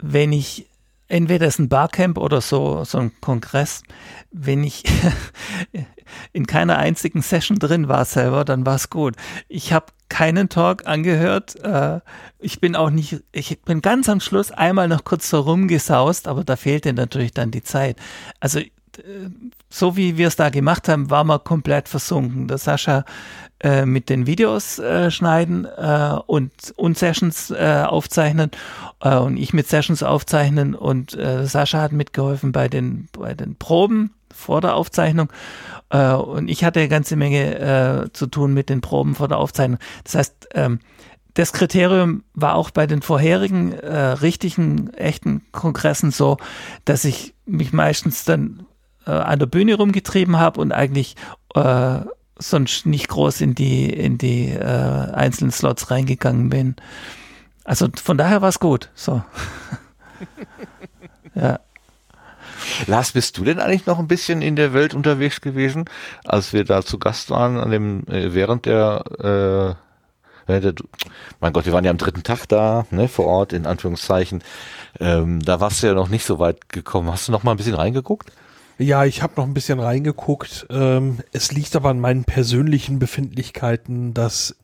wenn 0.00 0.32
ich 0.32 0.66
entweder 1.08 1.46
ist 1.46 1.58
ein 1.58 1.68
Barcamp 1.68 2.18
oder 2.18 2.40
so, 2.40 2.84
so 2.84 2.98
ein 2.98 3.12
Kongress. 3.20 3.82
Wenn 4.30 4.64
ich 4.64 4.84
in 6.32 6.46
keiner 6.46 6.78
einzigen 6.78 7.22
Session 7.22 7.58
drin 7.58 7.88
war 7.88 8.04
selber, 8.04 8.44
dann 8.44 8.66
war 8.66 8.76
es 8.76 8.90
gut. 8.90 9.16
Ich 9.48 9.72
habe 9.72 9.86
keinen 10.08 10.48
Talk 10.48 10.86
angehört. 10.86 11.56
Äh, 11.64 12.00
ich 12.38 12.60
bin 12.60 12.76
auch 12.76 12.90
nicht, 12.90 13.22
ich 13.32 13.60
bin 13.62 13.82
ganz 13.82 14.08
am 14.08 14.20
Schluss 14.20 14.50
einmal 14.50 14.88
noch 14.88 15.04
kurz 15.04 15.30
so 15.30 15.40
rumgesaust, 15.40 16.28
aber 16.28 16.44
da 16.44 16.56
fehlte 16.56 16.92
natürlich 16.92 17.32
dann 17.32 17.50
die 17.50 17.62
Zeit. 17.62 17.96
Also 18.40 18.60
so 19.74 19.96
wie 19.96 20.16
wir 20.16 20.28
es 20.28 20.36
da 20.36 20.50
gemacht 20.50 20.88
haben, 20.88 21.10
war 21.10 21.24
man 21.24 21.42
komplett 21.42 21.88
versunken. 21.88 22.46
Der 22.46 22.58
Sascha 22.58 23.04
äh, 23.58 23.84
mit 23.84 24.08
den 24.08 24.24
Videos 24.24 24.78
äh, 24.78 25.10
schneiden 25.10 25.64
äh, 25.64 26.16
und, 26.26 26.52
und 26.76 26.96
Sessions 26.96 27.50
äh, 27.50 27.82
aufzeichnen 27.84 28.52
äh, 29.00 29.16
und 29.16 29.36
ich 29.36 29.52
mit 29.52 29.66
Sessions 29.66 30.04
aufzeichnen 30.04 30.76
und 30.76 31.18
äh, 31.18 31.44
Sascha 31.46 31.80
hat 31.80 31.90
mitgeholfen 31.90 32.52
bei 32.52 32.68
den, 32.68 33.08
bei 33.18 33.34
den 33.34 33.56
Proben 33.56 34.14
vor 34.32 34.60
der 34.60 34.74
Aufzeichnung 34.74 35.32
und 35.90 36.48
ich 36.48 36.64
hatte 36.64 36.80
eine 36.80 36.88
ganze 36.88 37.14
Menge 37.14 38.10
zu 38.12 38.26
tun 38.26 38.52
mit 38.52 38.68
den 38.68 38.80
Proben 38.80 39.14
vor 39.14 39.28
der 39.28 39.38
Aufzeichnung. 39.38 39.78
Das 40.02 40.16
heißt, 40.16 40.48
ähm, 40.54 40.80
das 41.34 41.52
Kriterium 41.52 42.24
war 42.34 42.56
auch 42.56 42.70
bei 42.70 42.88
den 42.88 43.00
vorherigen 43.00 43.72
äh, 43.74 43.96
richtigen, 43.96 44.92
echten 44.94 45.42
Kongressen 45.52 46.10
so, 46.10 46.38
dass 46.84 47.04
ich 47.04 47.34
mich 47.46 47.72
meistens 47.72 48.24
dann 48.24 48.66
äh, 49.06 49.10
an 49.10 49.38
der 49.38 49.46
Bühne 49.46 49.74
rumgetrieben 49.74 50.38
habe 50.38 50.60
und 50.60 50.72
eigentlich 50.72 51.16
äh, 51.54 52.00
sonst 52.38 52.86
nicht 52.86 53.08
groß 53.08 53.40
in 53.40 53.54
die, 53.54 53.90
in 53.90 54.18
die 54.18 54.50
äh, 54.50 55.12
einzelnen 55.12 55.52
Slots 55.52 55.90
reingegangen 55.90 56.50
bin. 56.50 56.76
Also 57.64 57.88
von 58.02 58.18
daher 58.18 58.42
war 58.42 58.48
es 58.48 58.60
gut. 58.60 58.90
So. 58.94 59.22
ja. 61.34 61.58
Lars, 62.86 63.12
bist 63.12 63.36
du 63.38 63.44
denn 63.44 63.60
eigentlich 63.60 63.86
noch 63.86 63.98
ein 63.98 64.08
bisschen 64.08 64.42
in 64.42 64.56
der 64.56 64.72
Welt 64.72 64.94
unterwegs 64.94 65.40
gewesen, 65.40 65.84
als 66.24 66.52
wir 66.52 66.64
da 66.64 66.82
zu 66.82 66.98
Gast 66.98 67.30
waren, 67.30 67.58
an 67.58 67.70
dem, 67.70 68.06
äh, 68.08 68.34
während 68.34 68.66
der, 68.66 69.76
äh, 70.48 70.60
der, 70.60 70.74
mein 71.40 71.52
Gott, 71.52 71.66
wir 71.66 71.72
waren 71.72 71.84
ja 71.84 71.90
am 71.90 71.98
dritten 71.98 72.22
Tag 72.22 72.46
da, 72.46 72.86
ne, 72.90 73.08
vor 73.08 73.26
Ort, 73.26 73.52
in 73.52 73.66
Anführungszeichen. 73.66 74.42
Ähm, 75.00 75.40
da 75.42 75.60
warst 75.60 75.82
du 75.82 75.88
ja 75.88 75.94
noch 75.94 76.08
nicht 76.08 76.24
so 76.24 76.38
weit 76.38 76.68
gekommen. 76.68 77.10
Hast 77.10 77.28
du 77.28 77.32
noch 77.32 77.42
mal 77.42 77.52
ein 77.52 77.56
bisschen 77.56 77.74
reingeguckt? 77.74 78.32
Ja, 78.78 79.04
ich 79.04 79.22
habe 79.22 79.34
noch 79.36 79.44
ein 79.44 79.54
bisschen 79.54 79.78
reingeguckt. 79.78 80.66
Ähm, 80.68 81.18
es 81.32 81.52
liegt 81.52 81.76
aber 81.76 81.90
an 81.90 82.00
meinen 82.00 82.24
persönlichen 82.24 82.98
Befindlichkeiten, 82.98 84.14
dass 84.14 84.56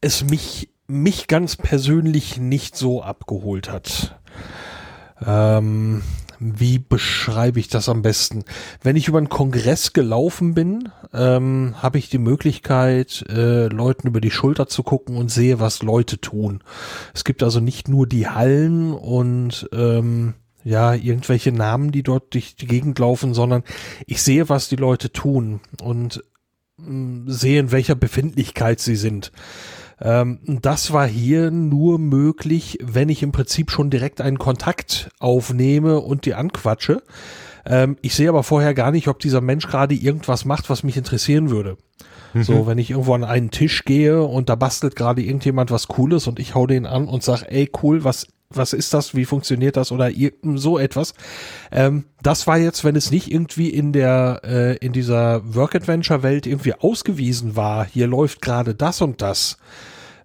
es 0.00 0.24
mich, 0.24 0.70
mich 0.86 1.26
ganz 1.26 1.56
persönlich 1.56 2.38
nicht 2.38 2.76
so 2.76 3.02
abgeholt 3.02 3.70
hat. 3.70 4.18
Ähm, 5.24 6.02
wie 6.38 6.78
beschreibe 6.78 7.60
ich 7.60 7.68
das 7.68 7.88
am 7.88 8.02
besten? 8.02 8.44
Wenn 8.82 8.96
ich 8.96 9.08
über 9.08 9.18
einen 9.18 9.28
Kongress 9.28 9.92
gelaufen 9.92 10.54
bin, 10.54 10.90
ähm, 11.12 11.74
habe 11.78 11.98
ich 11.98 12.08
die 12.08 12.18
Möglichkeit, 12.18 13.24
äh, 13.28 13.66
Leuten 13.68 14.08
über 14.08 14.20
die 14.20 14.30
Schulter 14.30 14.66
zu 14.66 14.82
gucken 14.82 15.16
und 15.16 15.30
sehe, 15.30 15.60
was 15.60 15.82
Leute 15.82 16.20
tun. 16.20 16.62
Es 17.14 17.24
gibt 17.24 17.42
also 17.42 17.60
nicht 17.60 17.88
nur 17.88 18.06
die 18.06 18.28
Hallen 18.28 18.92
und 18.92 19.68
ähm, 19.72 20.34
ja, 20.66 20.94
irgendwelche 20.94 21.52
Namen, 21.52 21.92
die 21.92 22.02
dort 22.02 22.34
durch 22.34 22.56
die 22.56 22.66
Gegend 22.66 22.98
laufen, 22.98 23.34
sondern 23.34 23.62
ich 24.04 24.20
sehe, 24.20 24.48
was 24.48 24.68
die 24.68 24.74
Leute 24.74 25.12
tun 25.12 25.60
und 25.80 26.24
mh, 26.76 26.90
mm, 26.90 27.24
sehe, 27.28 27.60
in 27.60 27.70
welcher 27.70 27.94
Befindlichkeit 27.94 28.80
sie 28.80 28.96
sind. 28.96 29.30
Ähm, 30.00 30.40
das 30.44 30.92
war 30.92 31.06
hier 31.06 31.52
nur 31.52 32.00
möglich, 32.00 32.78
wenn 32.82 33.08
ich 33.10 33.22
im 33.22 33.30
Prinzip 33.30 33.70
schon 33.70 33.90
direkt 33.90 34.20
einen 34.20 34.40
Kontakt 34.40 35.08
aufnehme 35.20 36.00
und 36.00 36.26
die 36.26 36.34
anquatsche. 36.34 37.00
Ähm, 37.64 37.96
ich 38.02 38.16
sehe 38.16 38.28
aber 38.28 38.42
vorher 38.42 38.74
gar 38.74 38.90
nicht, 38.90 39.06
ob 39.06 39.20
dieser 39.20 39.40
Mensch 39.40 39.68
gerade 39.68 39.94
irgendwas 39.94 40.44
macht, 40.44 40.68
was 40.68 40.82
mich 40.82 40.96
interessieren 40.96 41.50
würde. 41.50 41.76
Mhm. 42.34 42.42
So, 42.42 42.66
wenn 42.66 42.78
ich 42.78 42.90
irgendwo 42.90 43.14
an 43.14 43.22
einen 43.22 43.52
Tisch 43.52 43.84
gehe 43.84 44.20
und 44.20 44.48
da 44.48 44.56
bastelt 44.56 44.96
gerade 44.96 45.22
irgendjemand 45.22 45.70
was 45.70 45.86
Cooles 45.86 46.26
und 46.26 46.40
ich 46.40 46.56
hau 46.56 46.66
den 46.66 46.86
an 46.86 47.06
und 47.06 47.22
sag, 47.22 47.44
ey 47.44 47.70
cool, 47.82 48.02
was 48.02 48.26
was 48.50 48.72
ist 48.72 48.94
das, 48.94 49.14
wie 49.14 49.24
funktioniert 49.24 49.76
das 49.76 49.92
oder 49.92 50.10
so 50.54 50.78
etwas. 50.78 51.14
Ähm, 51.72 52.04
das 52.22 52.46
war 52.46 52.58
jetzt, 52.58 52.84
wenn 52.84 52.96
es 52.96 53.10
nicht 53.10 53.30
irgendwie 53.30 53.68
in 53.70 53.92
der, 53.92 54.40
äh, 54.44 54.76
in 54.76 54.92
dieser 54.92 55.54
Work-Adventure-Welt 55.54 56.46
irgendwie 56.46 56.74
ausgewiesen 56.74 57.56
war, 57.56 57.84
hier 57.84 58.06
läuft 58.06 58.42
gerade 58.42 58.74
das 58.74 59.00
und 59.00 59.22
das, 59.22 59.58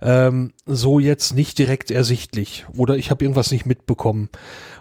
ähm, 0.02 0.53
so 0.65 0.99
jetzt 0.99 1.35
nicht 1.35 1.57
direkt 1.60 1.91
ersichtlich 1.91 2.65
oder 2.76 2.95
ich 2.95 3.11
habe 3.11 3.23
irgendwas 3.23 3.52
nicht 3.52 3.65
mitbekommen. 3.65 4.30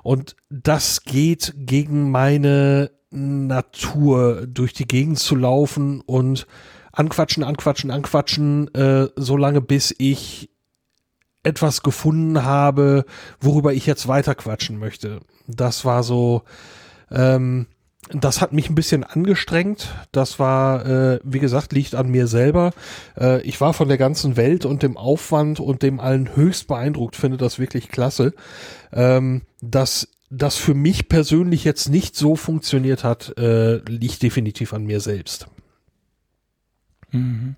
Und 0.03 0.37
das 0.49 1.03
geht 1.03 1.55
gegen 1.57 2.11
meine 2.11 2.91
Natur, 3.11 4.47
durch 4.47 4.73
die 4.73 4.87
Gegend 4.87 5.19
zu 5.19 5.35
laufen 5.35 6.01
und 6.01 6.47
anquatschen, 6.93 7.43
anquatschen, 7.43 7.91
anquatschen, 7.91 8.73
äh, 8.75 9.09
so 9.17 9.37
lange 9.37 9.61
bis 9.61 9.95
ich 9.99 10.51
etwas 11.43 11.83
gefunden 11.83 12.45
habe, 12.45 13.05
worüber 13.41 13.73
ich 13.73 13.87
jetzt 13.87 14.09
weiterquatschen 14.09 14.79
möchte. 14.79 15.21
Das 15.47 15.85
war 15.85 16.03
so, 16.03 16.43
ähm, 17.11 17.67
das 18.13 18.41
hat 18.41 18.53
mich 18.53 18.69
ein 18.69 18.75
bisschen 18.75 19.05
angestrengt. 19.05 19.95
Das 20.13 20.39
war, 20.39 20.87
äh, 20.87 21.21
wie 21.23 21.39
gesagt, 21.39 21.73
liegt 21.73 21.95
an 21.95 22.11
mir 22.11 22.27
selber. 22.27 22.73
Äh, 23.17 23.43
ich 23.43 23.61
war 23.61 23.73
von 23.73 23.89
der 23.89 23.99
ganzen 23.99 24.37
Welt 24.37 24.65
und 24.65 24.83
dem 24.83 24.97
Aufwand 24.97 25.61
und 25.61 25.83
dem 25.83 26.01
allen 26.01 26.35
höchst 26.37 26.67
beeindruckt, 26.67 27.17
finde 27.17 27.37
das 27.37 27.59
wirklich 27.59 27.89
klasse. 27.89 28.33
Ähm, 28.93 29.43
dass 29.61 30.09
das 30.31 30.57
für 30.57 30.75
mich 30.75 31.09
persönlich 31.09 31.65
jetzt 31.65 31.89
nicht 31.89 32.17
so 32.17 32.37
funktioniert 32.37 33.03
hat, 33.05 33.37
äh, 33.37 33.79
liegt 33.79 34.23
definitiv 34.23 34.73
an 34.73 34.85
mir 34.85 35.01
selbst. 35.01 35.49
Mhm. 37.11 37.57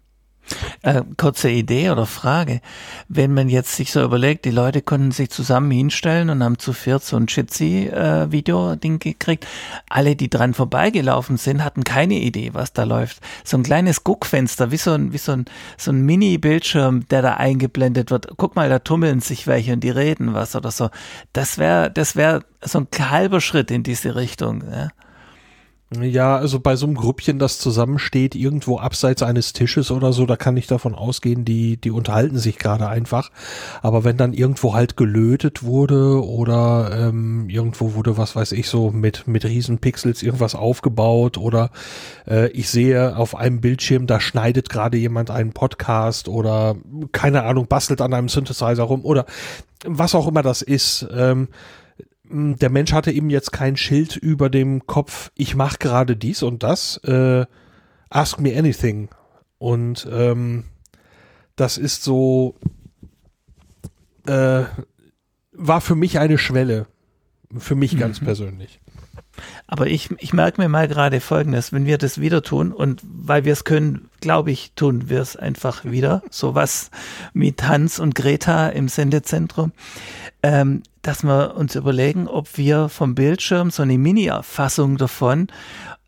Äh, 0.83 1.03
kurze 1.17 1.49
Idee 1.51 1.91
oder 1.91 2.07
Frage. 2.07 2.61
Wenn 3.09 3.33
man 3.33 3.49
jetzt 3.49 3.77
sich 3.77 3.93
so 3.93 4.03
überlegt, 4.03 4.45
die 4.45 4.51
Leute 4.51 4.83
konnten 4.83 5.13
sich 5.13 5.31
zusammen 5.31 5.71
hinstellen 5.71 6.31
und 6.31 6.43
haben 6.43 6.59
zu 6.59 6.73
viert 6.73 7.05
so 7.05 7.17
ein 7.17 7.27
Jitsi-Video-Ding 7.27 8.97
äh, 8.97 8.99
gekriegt. 8.99 9.47
Alle, 9.89 10.17
die 10.17 10.29
dran 10.29 10.55
vorbeigelaufen 10.55 11.37
sind, 11.37 11.65
hatten 11.65 11.85
keine 11.85 12.15
Idee, 12.15 12.51
was 12.53 12.73
da 12.73 12.85
läuft. 12.85 13.21
So 13.45 13.57
ein 13.57 13.63
kleines 13.63 14.05
Guckfenster, 14.05 14.71
wie 14.71 14.77
so 14.77 14.93
ein, 14.93 15.13
wie 15.13 15.19
so 15.19 15.33
ein, 15.33 15.45
so 15.79 15.93
ein 15.93 16.05
Mini-Bildschirm, 16.05 17.09
der 17.09 17.23
da 17.23 17.35
eingeblendet 17.35 18.11
wird. 18.11 18.29
Guck 18.37 18.57
mal, 18.57 18.69
da 18.69 18.81
tummeln 18.81 19.21
sich 19.21 19.47
welche 19.47 19.73
und 19.73 19.81
die 19.81 19.91
reden 19.91 20.35
was 20.35 20.57
oder 20.57 20.71
so. 20.71 20.91
Das 21.33 21.59
wäre, 21.59 21.91
das 21.91 22.17
wäre 22.17 22.45
so 22.61 22.81
ein 22.81 22.89
halber 22.99 23.41
Schritt 23.41 23.71
in 23.71 23.83
diese 23.83 24.17
Richtung. 24.17 24.65
Ja. 24.71 24.89
Ja, 26.01 26.37
also 26.37 26.59
bei 26.59 26.77
so 26.77 26.87
einem 26.87 26.95
Grüppchen, 26.95 27.39
das 27.39 27.59
zusammensteht, 27.59 28.35
irgendwo 28.35 28.79
abseits 28.79 29.23
eines 29.23 29.53
Tisches 29.53 29.91
oder 29.91 30.13
so, 30.13 30.25
da 30.25 30.37
kann 30.37 30.57
ich 30.57 30.67
davon 30.67 30.95
ausgehen, 30.95 31.45
die, 31.45 31.77
die 31.77 31.91
unterhalten 31.91 32.39
sich 32.39 32.59
gerade 32.59 32.89
einfach. 32.89 33.31
Aber 33.83 34.03
wenn 34.05 34.17
dann 34.17 34.33
irgendwo 34.33 34.75
halt 34.75 34.97
gelötet 34.97 35.63
wurde 35.65 36.25
oder 36.25 37.09
ähm, 37.09 37.49
irgendwo 37.49 37.95
wurde, 37.95 38.17
was 38.17 38.35
weiß 38.35 38.53
ich, 38.53 38.69
so 38.69 38.91
mit, 38.91 39.27
mit 39.27 39.45
Riesenpixels 39.45 40.23
irgendwas 40.23 40.55
aufgebaut 40.55 41.37
oder 41.37 41.71
äh, 42.27 42.49
ich 42.53 42.71
sehe 42.71 43.17
auf 43.17 43.35
einem 43.35 43.61
Bildschirm, 43.61 44.07
da 44.07 44.21
schneidet 44.21 44.71
gerade 44.71 44.97
jemand 44.97 45.31
einen 45.31 45.53
Podcast 45.53 46.29
oder 46.29 46.77
keine 47.13 47.43
Ahnung, 47.43 47.67
bastelt 47.67 48.01
an 48.01 48.15
einem 48.15 48.29
Synthesizer 48.29 48.85
rum 48.85 49.05
oder 49.05 49.27
was 49.85 50.15
auch 50.15 50.29
immer 50.29 50.43
das 50.43 50.63
ist. 50.63 51.07
Ähm, 51.13 51.33
hm, 51.33 51.49
der 52.33 52.71
Mensch 52.71 52.93
hatte 52.93 53.13
eben 53.13 53.31
jetzt 53.31 53.53
kein 53.53 53.77
Schild 53.77 54.17
über 54.17 54.49
dem 54.49 54.87
Kopf, 54.87 55.31
ich 55.37 55.55
mache 55.55 55.79
gerade 55.79 56.17
dies 56.17 56.43
und 56.43 56.63
das, 56.63 56.97
äh, 57.05 57.45
ask 58.11 58.41
me 58.41 58.57
anything. 58.57 59.09
Und 59.59 60.09
ähm, 60.11 60.65
das 61.57 61.79
ist 61.79 62.03
so, 62.03 62.57
äh, 64.27 64.65
war 65.53 65.81
für 65.81 65.95
mich 65.95 66.19
eine 66.19 66.39
Schwelle. 66.39 66.87
Für 67.57 67.75
mich 67.75 67.99
ganz 67.99 68.21
mhm. 68.21 68.25
persönlich. 68.25 68.81
Aber 69.67 69.87
ich, 69.87 70.11
ich 70.19 70.33
merke 70.33 70.61
mir 70.61 70.69
mal 70.69 70.89
gerade 70.89 71.21
Folgendes, 71.21 71.73
wenn 71.73 71.87
wir 71.87 71.99
das 71.99 72.21
wieder 72.21 72.43
tun 72.43 72.73
und 72.73 73.01
weil 73.05 73.45
wir 73.45 73.53
es 73.53 73.65
können, 73.65 74.09
glaube 74.21 74.51
ich, 74.51 74.73
tun 74.77 75.09
wir 75.09 75.21
es 75.21 75.37
einfach 75.37 75.85
wieder. 75.85 76.23
So 76.33 76.55
was 76.55 76.91
mit 77.35 77.63
Hans 77.69 78.01
und 78.01 78.15
Greta 78.15 78.69
im 78.69 78.89
Sendezentrum. 78.89 79.73
Ähm, 80.43 80.83
dass 81.03 81.23
wir 81.25 81.57
uns 81.57 81.75
überlegen, 81.75 82.27
ob 82.27 82.57
wir 82.57 82.89
vom 82.89 83.15
Bildschirm 83.15 83.71
so 83.71 83.83
eine 83.83 83.99
Mini-Fassung 83.99 84.97
davon 84.97 85.49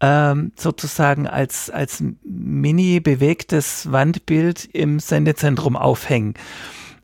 ähm, 0.00 0.52
sozusagen 0.56 1.26
als, 1.26 1.70
als 1.70 2.02
mini 2.22 3.00
bewegtes 3.00 3.90
Wandbild 3.90 4.64
im 4.72 5.00
Sendezentrum 5.00 5.76
aufhängen 5.76 6.34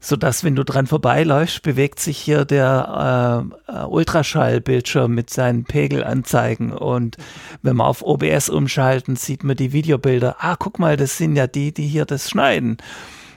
so 0.00 0.16
dass 0.16 0.42
wenn 0.44 0.56
du 0.56 0.64
dran 0.64 0.86
vorbeiläufst, 0.86 1.62
bewegt 1.62 2.00
sich 2.00 2.18
hier 2.18 2.46
der 2.46 3.50
äh, 3.68 3.84
Ultraschallbildschirm 3.84 5.14
mit 5.14 5.28
seinen 5.30 5.64
Pegelanzeigen 5.64 6.72
und 6.72 7.18
wenn 7.62 7.76
wir 7.76 7.84
auf 7.84 8.02
OBS 8.02 8.48
umschalten, 8.48 9.16
sieht 9.16 9.44
man 9.44 9.56
die 9.56 9.72
Videobilder. 9.72 10.36
Ah, 10.38 10.56
guck 10.58 10.78
mal, 10.78 10.96
das 10.96 11.18
sind 11.18 11.36
ja 11.36 11.46
die, 11.46 11.72
die 11.72 11.86
hier 11.86 12.06
das 12.06 12.30
schneiden. 12.30 12.78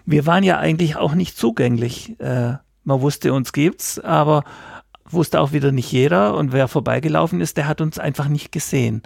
Wir 0.05 0.25
waren 0.25 0.43
ja 0.43 0.57
eigentlich 0.57 0.95
auch 0.95 1.15
nicht 1.15 1.37
zugänglich. 1.37 2.19
Äh, 2.19 2.53
man 2.85 3.01
wusste, 3.01 3.33
uns 3.33 3.51
gibt's, 3.51 3.99
aber 3.99 4.43
wusste 5.05 5.41
auch 5.41 5.51
wieder 5.51 5.71
nicht 5.71 5.91
jeder 5.91 6.35
und 6.35 6.53
wer 6.53 6.67
vorbeigelaufen 6.67 7.41
ist, 7.41 7.57
der 7.57 7.67
hat 7.67 7.81
uns 7.81 7.99
einfach 7.99 8.29
nicht 8.29 8.51
gesehen. 8.51 9.03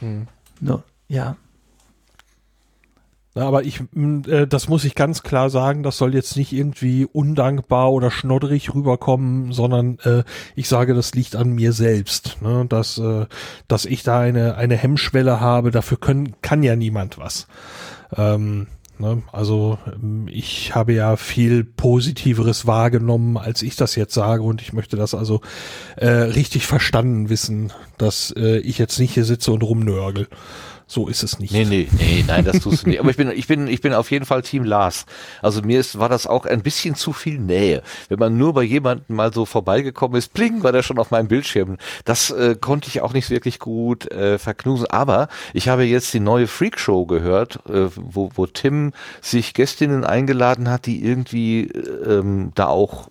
Hm. 0.00 0.26
No, 0.60 0.82
ja. 1.08 1.36
Aber 3.42 3.64
ich, 3.64 3.82
äh, 4.26 4.46
das 4.46 4.68
muss 4.68 4.84
ich 4.84 4.94
ganz 4.94 5.22
klar 5.22 5.50
sagen, 5.50 5.82
das 5.82 5.98
soll 5.98 6.14
jetzt 6.14 6.36
nicht 6.36 6.52
irgendwie 6.52 7.04
undankbar 7.04 7.92
oder 7.92 8.10
schnodderig 8.10 8.74
rüberkommen, 8.74 9.52
sondern 9.52 9.98
äh, 10.04 10.22
ich 10.54 10.68
sage, 10.68 10.94
das 10.94 11.14
liegt 11.14 11.36
an 11.36 11.50
mir 11.50 11.72
selbst, 11.72 12.38
ne? 12.40 12.64
dass, 12.68 12.98
äh, 12.98 13.26
dass 13.68 13.84
ich 13.84 14.02
da 14.02 14.20
eine, 14.20 14.56
eine 14.56 14.76
Hemmschwelle 14.76 15.40
habe, 15.40 15.70
dafür 15.70 15.98
können, 15.98 16.34
kann 16.40 16.62
ja 16.62 16.76
niemand 16.76 17.18
was. 17.18 17.46
Ähm, 18.16 18.68
Ne? 18.98 19.22
Also 19.30 19.78
ähm, 19.86 20.26
ich 20.30 20.74
habe 20.74 20.94
ja 20.94 21.16
viel 21.16 21.64
Positiveres 21.64 22.66
wahrgenommen, 22.66 23.36
als 23.36 23.62
ich 23.62 23.76
das 23.76 23.94
jetzt 23.94 24.14
sage 24.14 24.42
und 24.42 24.62
ich 24.62 24.72
möchte 24.72 24.96
das 24.96 25.14
also 25.14 25.42
äh, 25.96 26.08
richtig 26.08 26.66
verstanden 26.66 27.28
wissen, 27.28 27.72
dass 27.98 28.32
äh, 28.36 28.58
ich 28.58 28.78
jetzt 28.78 28.98
nicht 28.98 29.12
hier 29.12 29.24
sitze 29.24 29.52
und 29.52 29.62
rumnörgel. 29.62 30.28
So 30.88 31.08
ist 31.08 31.24
es 31.24 31.40
nicht. 31.40 31.52
Nee, 31.52 31.64
nee, 31.64 31.88
nee, 31.98 32.24
nein, 32.26 32.44
das 32.44 32.60
tust 32.60 32.84
du 32.84 32.90
nicht. 32.90 33.00
Aber 33.00 33.10
ich 33.10 33.16
bin, 33.16 33.28
ich 33.32 33.48
bin, 33.48 33.66
ich 33.66 33.80
bin 33.80 33.92
auf 33.92 34.12
jeden 34.12 34.24
Fall 34.24 34.42
Team 34.42 34.62
Lars. 34.62 35.04
Also 35.42 35.60
mir 35.62 35.80
ist, 35.80 35.98
war 35.98 36.08
das 36.08 36.28
auch 36.28 36.46
ein 36.46 36.62
bisschen 36.62 36.94
zu 36.94 37.12
viel 37.12 37.40
Nähe. 37.40 37.82
Wenn 38.08 38.20
man 38.20 38.38
nur 38.38 38.54
bei 38.54 38.62
jemandem 38.62 39.16
mal 39.16 39.32
so 39.32 39.46
vorbeigekommen 39.46 40.16
ist, 40.16 40.32
pling, 40.32 40.62
war 40.62 40.70
der 40.70 40.84
schon 40.84 40.98
auf 40.98 41.10
meinem 41.10 41.26
Bildschirm. 41.26 41.76
Das 42.04 42.30
äh, 42.30 42.54
konnte 42.54 42.88
ich 42.88 43.00
auch 43.00 43.14
nicht 43.14 43.30
wirklich 43.30 43.58
gut 43.58 44.08
äh, 44.12 44.38
verknusen. 44.38 44.86
Aber 44.86 45.26
ich 45.52 45.68
habe 45.68 45.82
jetzt 45.82 46.14
die 46.14 46.20
neue 46.20 46.46
Freak 46.46 46.78
Show 46.78 47.04
gehört, 47.04 47.58
äh, 47.68 47.88
wo, 47.96 48.30
wo 48.36 48.46
Tim 48.46 48.92
sich 49.20 49.54
Gästinnen 49.54 50.04
eingeladen 50.04 50.70
hat, 50.70 50.86
die 50.86 51.04
irgendwie 51.04 51.62
äh, 51.62 52.18
ähm, 52.18 52.52
da 52.54 52.68
auch 52.68 53.08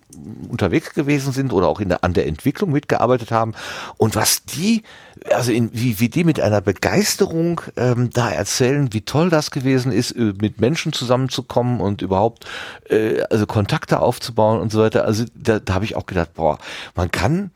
unterwegs 0.48 0.94
gewesen 0.94 1.32
sind 1.32 1.52
oder 1.52 1.68
auch 1.68 1.80
in 1.80 1.90
der, 1.90 2.04
an 2.04 2.14
der 2.14 2.26
Entwicklung 2.26 2.72
mitgearbeitet 2.72 3.30
haben. 3.30 3.52
Und 3.98 4.16
was 4.16 4.44
die, 4.44 4.82
also 5.30 5.52
in, 5.52 5.70
wie, 5.72 5.98
wie 6.00 6.08
die 6.08 6.24
mit 6.24 6.40
einer 6.40 6.60
Begeisterung 6.60 7.60
ähm, 7.76 8.10
da 8.12 8.30
erzählen, 8.30 8.92
wie 8.92 9.00
toll 9.02 9.30
das 9.30 9.50
gewesen 9.50 9.92
ist, 9.92 10.12
äh, 10.12 10.34
mit 10.40 10.60
Menschen 10.60 10.92
zusammenzukommen 10.92 11.80
und 11.80 12.02
überhaupt 12.02 12.46
äh, 12.88 13.22
also 13.30 13.46
Kontakte 13.46 14.00
aufzubauen 14.00 14.60
und 14.60 14.70
so 14.70 14.80
weiter. 14.80 15.04
Also 15.04 15.24
da, 15.34 15.58
da 15.58 15.74
habe 15.74 15.84
ich 15.84 15.96
auch 15.96 16.06
gedacht, 16.06 16.34
boah, 16.34 16.58
man 16.94 17.10
kann 17.10 17.50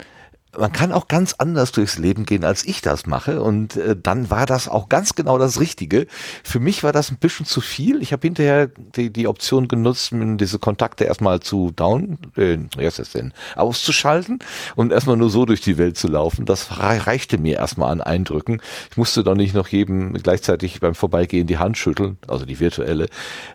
man 0.58 0.72
kann 0.72 0.92
auch 0.92 1.08
ganz 1.08 1.34
anders 1.38 1.72
durchs 1.72 1.98
Leben 1.98 2.26
gehen, 2.26 2.44
als 2.44 2.64
ich 2.64 2.82
das 2.82 3.06
mache. 3.06 3.42
Und 3.42 3.76
äh, 3.76 3.96
dann 4.00 4.30
war 4.30 4.46
das 4.46 4.68
auch 4.68 4.88
ganz 4.88 5.14
genau 5.14 5.38
das 5.38 5.60
Richtige. 5.60 6.06
Für 6.42 6.60
mich 6.60 6.82
war 6.82 6.92
das 6.92 7.10
ein 7.10 7.18
bisschen 7.18 7.46
zu 7.46 7.60
viel. 7.60 8.02
Ich 8.02 8.12
habe 8.12 8.26
hinterher 8.26 8.66
die, 8.66 9.10
die 9.10 9.28
Option 9.28 9.68
genutzt, 9.68 10.10
diese 10.12 10.58
Kontakte 10.58 11.04
erstmal 11.04 11.40
zu 11.40 11.70
down, 11.70 12.18
äh, 12.36 12.58
was 12.76 12.98
ist 12.98 13.14
denn, 13.14 13.32
auszuschalten 13.54 14.40
und 14.74 14.92
erstmal 14.92 15.16
nur 15.16 15.30
so 15.30 15.44
durch 15.44 15.60
die 15.60 15.78
Welt 15.78 15.96
zu 15.96 16.08
laufen. 16.08 16.44
Das 16.44 16.78
reichte 16.78 17.38
mir 17.38 17.56
erstmal 17.56 17.92
an 17.92 18.00
Eindrücken. 18.00 18.60
Ich 18.90 18.96
musste 18.96 19.22
doch 19.22 19.34
nicht 19.34 19.54
noch 19.54 19.68
jedem 19.68 20.14
gleichzeitig 20.14 20.80
beim 20.80 20.94
Vorbeigehen 20.94 21.46
die 21.46 21.58
Hand 21.58 21.78
schütteln, 21.78 22.18
also 22.26 22.44
die 22.44 22.58
virtuelle. 22.58 23.08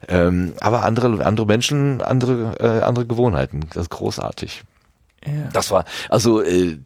Ähm, 0.08 0.54
aber 0.62 0.84
andere, 0.84 1.26
andere 1.26 1.46
Menschen, 1.46 2.02
andere, 2.02 2.56
äh, 2.60 2.84
andere 2.84 3.06
Gewohnheiten. 3.06 3.62
Das 3.74 3.84
ist 3.84 3.90
großartig. 3.90 4.64
Das 5.54 5.72
war, 5.72 5.86
also 6.10 6.42
äh, 6.42 6.78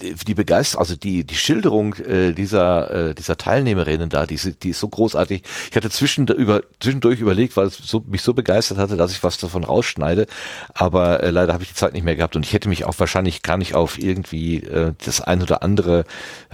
die 0.00 0.34
Begeisterung, 0.34 0.80
also 0.80 0.96
die 0.96 1.24
die 1.24 1.34
Schilderung 1.34 1.94
äh, 1.94 2.32
dieser 2.32 2.90
äh, 2.90 3.14
dieser 3.14 3.36
Teilnehmerinnen 3.36 4.08
da, 4.08 4.26
die, 4.26 4.36
die 4.36 4.70
ist 4.70 4.80
so 4.80 4.88
großartig. 4.88 5.42
Ich 5.70 5.76
hatte 5.76 5.90
zwischen, 5.90 6.26
über, 6.28 6.62
zwischendurch 6.80 7.20
überlegt, 7.20 7.56
weil 7.56 7.66
es 7.66 7.78
so, 7.78 8.04
mich 8.06 8.22
so 8.22 8.34
begeistert 8.34 8.78
hatte, 8.78 8.96
dass 8.96 9.12
ich 9.12 9.22
was 9.22 9.38
davon 9.38 9.64
rausschneide, 9.64 10.26
aber 10.74 11.22
äh, 11.22 11.30
leider 11.30 11.52
habe 11.52 11.62
ich 11.62 11.70
die 11.70 11.74
Zeit 11.74 11.92
nicht 11.94 12.04
mehr 12.04 12.16
gehabt 12.16 12.36
und 12.36 12.44
ich 12.44 12.52
hätte 12.52 12.68
mich 12.68 12.84
auch 12.84 12.98
wahrscheinlich 12.98 13.42
gar 13.42 13.56
nicht 13.56 13.74
auf 13.74 13.98
irgendwie 13.98 14.56
äh, 14.56 14.92
das 15.04 15.20
ein 15.20 15.42
oder 15.42 15.62
andere 15.62 16.04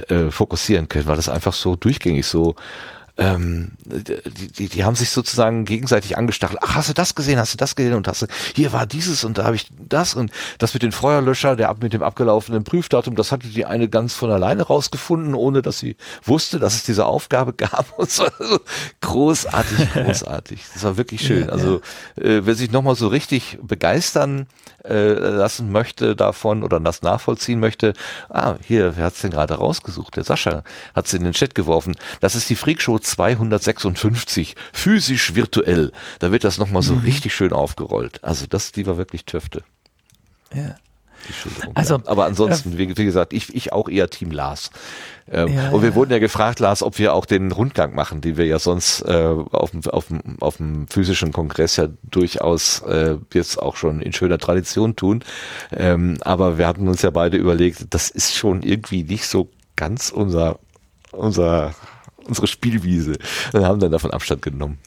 äh, 0.08 0.30
fokussieren 0.30 0.88
können, 0.88 1.06
weil 1.06 1.16
das 1.16 1.28
einfach 1.28 1.52
so 1.52 1.76
durchgängig 1.76 2.26
so 2.26 2.54
ähm, 3.18 3.72
die, 3.84 4.48
die, 4.52 4.68
die 4.68 4.84
haben 4.84 4.96
sich 4.96 5.10
sozusagen 5.10 5.66
gegenseitig 5.66 6.16
angestachelt. 6.16 6.60
Ach, 6.62 6.76
hast 6.76 6.88
du 6.88 6.94
das 6.94 7.14
gesehen? 7.14 7.38
Hast 7.38 7.52
du 7.52 7.58
das 7.58 7.76
gesehen? 7.76 7.94
Und 7.94 8.08
hast 8.08 8.22
du, 8.22 8.26
hier 8.54 8.72
war 8.72 8.86
dieses 8.86 9.24
und 9.24 9.36
da 9.36 9.44
habe 9.44 9.56
ich 9.56 9.66
das 9.78 10.14
und 10.14 10.30
das 10.58 10.72
mit 10.72 10.82
den 10.82 10.92
Feuerlöscher, 10.92 11.54
der 11.54 11.68
ab 11.68 11.82
mit 11.82 11.92
dem 11.92 12.02
abgelaufenen 12.02 12.64
Prüfdatum, 12.64 13.14
das 13.14 13.30
hatte 13.30 13.48
die 13.48 13.66
eine 13.66 13.88
ganz 13.88 14.14
von 14.14 14.30
alleine 14.30 14.62
rausgefunden, 14.62 15.34
ohne 15.34 15.60
dass 15.60 15.78
sie 15.78 15.96
wusste, 16.24 16.58
dass 16.58 16.74
es 16.74 16.84
diese 16.84 17.04
Aufgabe 17.04 17.52
gab. 17.56 17.98
Und 17.98 18.10
so, 18.10 18.24
also 18.24 18.60
großartig, 19.02 19.92
großartig. 19.92 20.64
Das 20.72 20.82
war 20.82 20.96
wirklich 20.96 21.20
schön. 21.20 21.46
Ja, 21.46 21.52
also 21.52 21.82
äh, 22.16 22.40
wer 22.44 22.54
sich 22.54 22.70
nochmal 22.70 22.94
so 22.94 23.08
richtig 23.08 23.58
begeistern 23.62 24.46
äh, 24.84 25.12
lassen 25.12 25.70
möchte 25.70 26.16
davon 26.16 26.62
oder 26.62 26.80
das 26.80 27.02
nachvollziehen 27.02 27.60
möchte, 27.60 27.92
ah, 28.28 28.56
hier, 28.66 28.96
wer 28.96 29.06
hat's 29.06 29.20
denn 29.20 29.30
gerade 29.30 29.54
rausgesucht? 29.54 30.16
Der 30.16 30.24
Sascha 30.24 30.64
hat's 30.94 31.12
in 31.12 31.24
den 31.24 31.32
Chat 31.32 31.54
geworfen. 31.54 31.96
Das 32.20 32.34
ist 32.34 32.48
die 32.50 32.56
Freakshow 32.56 32.98
256, 32.98 34.56
physisch 34.72 35.34
virtuell. 35.34 35.92
Da 36.18 36.32
wird 36.32 36.44
das 36.44 36.58
nochmal 36.58 36.82
so 36.82 36.94
mhm. 36.94 37.00
richtig 37.00 37.34
schön 37.34 37.52
aufgerollt. 37.52 38.22
Also 38.22 38.46
das, 38.46 38.72
die 38.72 38.86
war 38.86 38.96
wirklich 38.96 39.24
Töfte. 39.24 39.62
Ja. 40.54 40.76
Also, 41.74 42.02
aber 42.06 42.24
ansonsten, 42.24 42.74
äh, 42.74 42.78
wie, 42.78 42.96
wie, 42.96 43.04
gesagt, 43.04 43.32
ich, 43.32 43.54
ich 43.54 43.72
auch 43.72 43.88
eher 43.88 44.10
Team 44.10 44.30
Lars. 44.30 44.70
Ähm, 45.30 45.54
ja, 45.54 45.70
und 45.70 45.82
wir 45.82 45.90
ja. 45.90 45.94
wurden 45.94 46.12
ja 46.12 46.18
gefragt, 46.18 46.60
Lars, 46.60 46.82
ob 46.82 46.98
wir 46.98 47.14
auch 47.14 47.26
den 47.26 47.52
Rundgang 47.52 47.94
machen, 47.94 48.20
den 48.20 48.36
wir 48.36 48.46
ja 48.46 48.58
sonst 48.58 49.02
äh, 49.02 49.34
auf, 49.52 49.70
dem, 49.70 49.84
auf, 49.86 50.06
dem, 50.08 50.20
auf 50.40 50.56
dem 50.56 50.88
physischen 50.88 51.32
Kongress 51.32 51.76
ja 51.76 51.88
durchaus 52.02 52.80
äh, 52.80 53.16
jetzt 53.32 53.60
auch 53.60 53.76
schon 53.76 54.00
in 54.00 54.12
schöner 54.12 54.38
Tradition 54.38 54.96
tun. 54.96 55.24
Ähm, 55.70 56.18
aber 56.22 56.58
wir 56.58 56.66
hatten 56.66 56.88
uns 56.88 57.02
ja 57.02 57.10
beide 57.10 57.36
überlegt, 57.36 57.86
das 57.90 58.10
ist 58.10 58.34
schon 58.34 58.62
irgendwie 58.62 59.04
nicht 59.04 59.26
so 59.26 59.48
ganz 59.76 60.10
unser, 60.10 60.58
unser, 61.12 61.74
unsere 62.24 62.46
Spielwiese 62.46 63.14
und 63.52 63.64
haben 63.64 63.80
dann 63.80 63.92
davon 63.92 64.10
Abstand 64.10 64.42
genommen. 64.42 64.78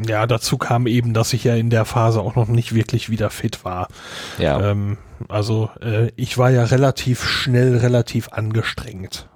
Ja, 0.00 0.26
dazu 0.28 0.58
kam 0.58 0.86
eben, 0.86 1.12
dass 1.12 1.32
ich 1.32 1.42
ja 1.42 1.56
in 1.56 1.70
der 1.70 1.84
Phase 1.84 2.20
auch 2.20 2.36
noch 2.36 2.46
nicht 2.46 2.72
wirklich 2.72 3.10
wieder 3.10 3.30
fit 3.30 3.64
war. 3.64 3.88
Ja. 4.38 4.70
Ähm, 4.70 4.96
also 5.28 5.70
äh, 5.80 6.12
ich 6.14 6.38
war 6.38 6.50
ja 6.50 6.64
relativ 6.64 7.24
schnell, 7.24 7.78
relativ 7.78 8.28
angestrengt. 8.28 9.28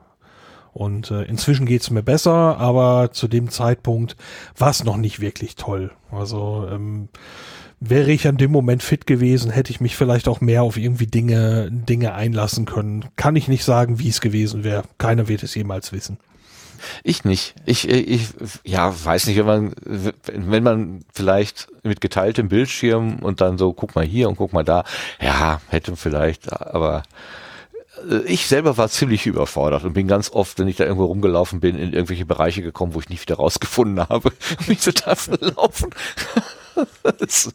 Und 0.73 1.11
äh, 1.11 1.23
inzwischen 1.25 1.67
geht's 1.67 1.91
mir 1.91 2.03
besser, 2.03 2.57
aber 2.59 3.11
zu 3.13 3.29
dem 3.29 3.51
Zeitpunkt 3.51 4.17
war 4.57 4.71
es 4.71 4.85
noch 4.85 4.97
nicht 4.97 5.21
wirklich 5.21 5.57
toll. 5.57 5.91
Also 6.11 6.67
ähm, 6.71 7.09
wäre 7.79 8.11
ich 8.11 8.27
an 8.27 8.39
dem 8.39 8.51
Moment 8.53 8.83
fit 8.83 9.07
gewesen, 9.07 9.51
hätte 9.51 9.71
ich 9.71 9.81
mich 9.81 9.97
vielleicht 9.97 10.29
auch 10.29 10.41
mehr 10.41 10.63
auf 10.63 10.77
irgendwie 10.77 11.07
Dinge, 11.07 11.69
Dinge 11.71 12.15
einlassen 12.15 12.65
können. 12.65 13.07
Kann 13.17 13.37
ich 13.37 13.49
nicht 13.49 13.65
sagen, 13.65 13.99
wie 13.99 14.09
es 14.09 14.21
gewesen 14.21 14.65
wäre. 14.65 14.85
Keiner 14.99 15.29
wird 15.29 15.43
es 15.43 15.55
jemals 15.55 15.93
wissen. 15.93 16.19
Ich 17.05 17.25
nicht. 17.25 17.55
Ich, 17.65 17.89
ich, 17.89 18.29
ja, 18.65 18.93
weiß 19.05 19.27
nicht, 19.27 19.37
wenn 19.37 19.47
man, 19.47 19.75
wenn 19.85 20.63
man 20.63 21.05
vielleicht 21.13 21.69
mit 21.83 22.01
geteiltem 22.01 22.49
Bildschirm 22.49 23.21
und 23.21 23.41
dann 23.41 23.59
so, 23.59 23.73
guck 23.73 23.95
mal 23.95 24.05
hier 24.05 24.29
und 24.29 24.37
guck 24.37 24.53
mal 24.53 24.65
da, 24.65 24.85
ja, 25.21 25.61
hätte 25.69 25.97
vielleicht, 25.97 26.53
aber 26.53 26.99
äh, 26.99 27.03
ich 28.27 28.47
selber 28.47 28.77
war 28.77 28.89
ziemlich 28.89 29.27
überfordert 29.27 29.85
und 29.85 29.93
bin 29.93 30.09
ganz 30.09 30.31
oft, 30.31 30.59
wenn 30.59 30.69
ich 30.69 30.77
da 30.77 30.85
irgendwo 30.85 31.07
rumgelaufen 31.07 31.61
bin, 31.61 31.77
in 31.77 31.93
irgendwelche 31.93 32.27
Bereiche 32.27 32.63
gekommen, 32.63 32.95
wo 32.95 33.01
ich 33.01 33.09
nicht 33.09 33.23
wieder 33.23 33.37
rausgefunden 33.37 34.01
habe, 34.09 34.33
mich 34.67 34.81
total 34.81 35.17
verlaufen. 35.17 35.91
das 37.03 37.51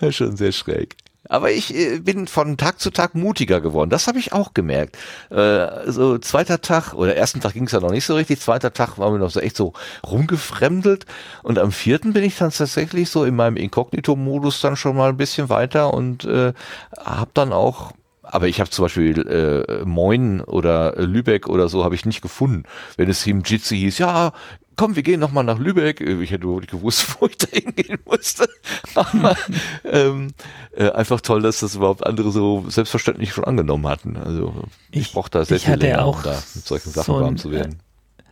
ist 0.00 0.16
schon 0.16 0.36
sehr 0.36 0.52
schräg. 0.52 0.96
Aber 1.28 1.50
ich 1.50 1.74
äh, 1.74 2.00
bin 2.00 2.26
von 2.26 2.56
Tag 2.56 2.80
zu 2.80 2.90
Tag 2.90 3.14
mutiger 3.14 3.60
geworden. 3.60 3.90
Das 3.90 4.06
habe 4.06 4.18
ich 4.18 4.32
auch 4.32 4.54
gemerkt. 4.54 4.98
Äh, 5.30 5.90
so 5.90 6.18
zweiter 6.18 6.60
Tag 6.60 6.94
oder 6.94 7.16
ersten 7.16 7.40
Tag 7.40 7.54
ging 7.54 7.64
es 7.64 7.72
ja 7.72 7.80
noch 7.80 7.90
nicht 7.90 8.04
so 8.04 8.14
richtig. 8.14 8.40
Zweiter 8.40 8.72
Tag 8.72 8.98
waren 8.98 9.14
wir 9.14 9.18
noch 9.18 9.30
so 9.30 9.40
echt 9.40 9.56
so 9.56 9.72
rumgefremdelt. 10.04 11.06
Und 11.42 11.58
am 11.58 11.72
vierten 11.72 12.12
bin 12.12 12.24
ich 12.24 12.36
dann 12.36 12.50
tatsächlich 12.50 13.08
so 13.08 13.24
in 13.24 13.36
meinem 13.36 13.56
Inkognito-Modus 13.56 14.60
dann 14.60 14.76
schon 14.76 14.96
mal 14.96 15.10
ein 15.10 15.16
bisschen 15.16 15.48
weiter 15.48 15.94
und 15.94 16.24
äh, 16.24 16.52
habe 16.98 17.30
dann 17.34 17.52
auch 17.52 17.92
aber 18.32 18.48
ich 18.48 18.58
habe 18.60 18.70
zum 18.70 18.86
Beispiel 18.86 19.26
äh, 19.28 19.84
Moin 19.84 20.40
oder 20.40 20.94
Lübeck 20.96 21.48
oder 21.48 21.68
so 21.68 21.84
habe 21.84 21.94
ich 21.94 22.06
nicht 22.06 22.22
gefunden. 22.22 22.62
Wenn 22.96 23.10
es 23.10 23.26
im 23.26 23.42
Jitsi 23.42 23.76
hieß, 23.76 23.98
ja, 23.98 24.32
komm, 24.74 24.96
wir 24.96 25.02
gehen 25.02 25.20
nochmal 25.20 25.44
nach 25.44 25.58
Lübeck. 25.58 26.00
Ich 26.00 26.30
hätte 26.30 26.48
wohl 26.48 26.60
nicht 26.60 26.70
gewusst, 26.70 27.16
wo 27.20 27.26
ich 27.26 27.36
da 27.36 27.46
hingehen 27.52 27.98
musste. 28.06 28.48
Aber 28.94 29.36
ähm, 29.84 30.28
äh, 30.74 30.88
einfach 30.92 31.20
toll, 31.20 31.42
dass 31.42 31.60
das 31.60 31.74
überhaupt 31.74 32.06
andere 32.06 32.30
so 32.30 32.64
selbstverständlich 32.68 33.34
schon 33.34 33.44
angenommen 33.44 33.86
hatten. 33.86 34.16
Also 34.16 34.64
ich, 34.90 35.02
ich 35.02 35.12
brauche 35.12 35.28
da 35.28 35.44
sehr 35.44 35.60
viel 35.60 35.74
länger, 35.74 36.08
um 36.08 36.16
da 36.22 36.42
mit 36.54 36.66
solchen 36.66 36.90
Sachen 36.90 37.14
so 37.14 37.20
warm 37.20 37.36
zu 37.36 37.50
werden. 37.50 37.80
Äh, 38.16 38.22